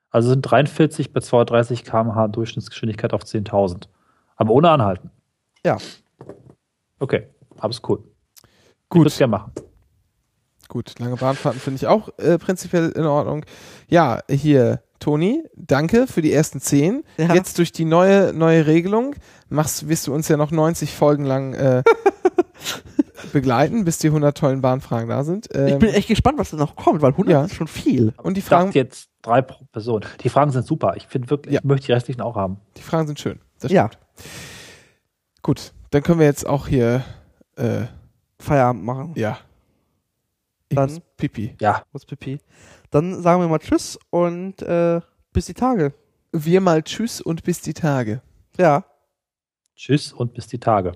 Also 0.09 0.30
sind 0.30 0.41
43 0.41 1.14
bei 1.14 1.22
230 1.22 1.85
km/h 1.85 2.27
Durchschnittsgeschwindigkeit 2.30 3.14
auf 3.14 3.23
10.000. 3.23 3.88
Aber 4.35 4.51
ohne 4.51 4.69
Anhalten. 4.72 5.09
Ja. 5.65 5.77
Okay, 6.99 7.27
aber 7.57 7.69
ist 7.69 7.88
cool. 7.88 8.03
Ich 8.03 8.90
Gut. 8.90 9.01
würde 9.01 9.07
es 9.09 9.17
gerne 9.17 9.31
machen. 9.31 9.53
Gut, 10.72 10.98
lange 11.00 11.17
Bahnfahrten 11.17 11.59
finde 11.59 11.75
ich 11.75 11.88
auch 11.88 12.17
äh, 12.17 12.38
prinzipiell 12.38 12.91
in 12.91 13.03
Ordnung. 13.06 13.43
Ja, 13.90 14.19
hier, 14.30 14.82
Toni, 15.00 15.43
danke 15.53 16.08
für 16.08 16.22
die 16.22 16.32
ersten 16.32 16.61
zehn. 16.61 17.03
Ja. 17.17 17.33
Jetzt 17.33 17.58
durch 17.58 17.74
die 17.74 17.83
neue, 17.83 18.32
neue 18.32 18.66
Regelung 18.67 19.16
machst, 19.50 19.90
wirst 19.90 20.08
du 20.08 20.14
uns 20.14 20.30
ja 20.30 20.38
noch 20.38 20.50
90 20.51 20.93
Folgen 20.93 21.25
lang 21.25 21.53
äh, 21.56 21.83
begleiten, 23.33 23.83
bis 23.83 23.98
die 23.98 24.08
100 24.08 24.38
tollen 24.38 24.61
Bahnfragen 24.61 25.09
da 25.09 25.25
sind. 25.25 25.48
ich 25.51 25.58
Ähm, 25.58 25.80
bin 25.80 25.90
echt 25.93 26.08
gespannt, 26.08 26.40
was 26.40 26.51
da 26.51 26.58
noch 26.58 26.77
kommt, 26.77 27.01
weil 27.01 27.11
100 27.11 27.32
ja. 27.33 27.43
ist 27.45 27.56
schon 27.56 27.67
viel. 27.67 28.14
und 28.24 28.35
die 28.35 28.40
Ich 28.40 28.45
Fragen, 28.45 28.72
jetzt 28.72 29.09
drei 29.22 29.41
pro 29.41 29.66
Person. 29.74 30.06
Die 30.22 30.30
Fragen 30.30 30.51
sind 30.51 30.66
super. 30.66 30.93
Ich 30.95 31.06
finde 31.08 31.30
wirklich, 31.30 31.53
Ja. 31.56 31.59
ich 31.59 31.66
möchte 31.66 31.88
die 31.88 31.91
restlichen 31.91 32.22
auch 32.22 32.38
haben. 32.38 32.61
die 32.77 32.82
Fragen 32.82 33.08
sind 33.08 33.19
schön. 33.19 33.40
Das 33.59 33.72
Ja, 33.74 33.90
Gut, 35.43 35.74
dann 35.90 36.01
können 36.03 36.19
wir 36.19 36.27
jetzt 36.27 36.48
auch 36.48 36.67
hier, 36.67 37.03
äh, 37.58 37.82
Feierabend 38.40 38.83
machen. 38.85 39.11
ja 39.17 39.38
dann 40.75 40.90
muss 40.90 41.01
Pipi. 41.17 41.56
Ja. 41.59 41.83
Muss 41.91 42.06
Pipi. 42.06 42.40
Dann 42.90 43.22
sagen 43.22 43.41
wir 43.41 43.48
mal 43.48 43.59
Tschüss 43.59 43.98
und 44.09 44.61
äh, 44.61 45.01
bis 45.33 45.45
die 45.45 45.53
Tage. 45.53 45.93
Wir 46.32 46.61
mal 46.61 46.83
Tschüss 46.83 47.22
und 47.22 47.43
bis 47.43 47.61
die 47.61 47.74
Tage. 47.74 48.22
Ja. 48.58 48.85
Tschüss 49.75 50.14
und 50.14 50.33
bis 50.33 50.48
die 50.48 50.59
Tage. 50.59 50.93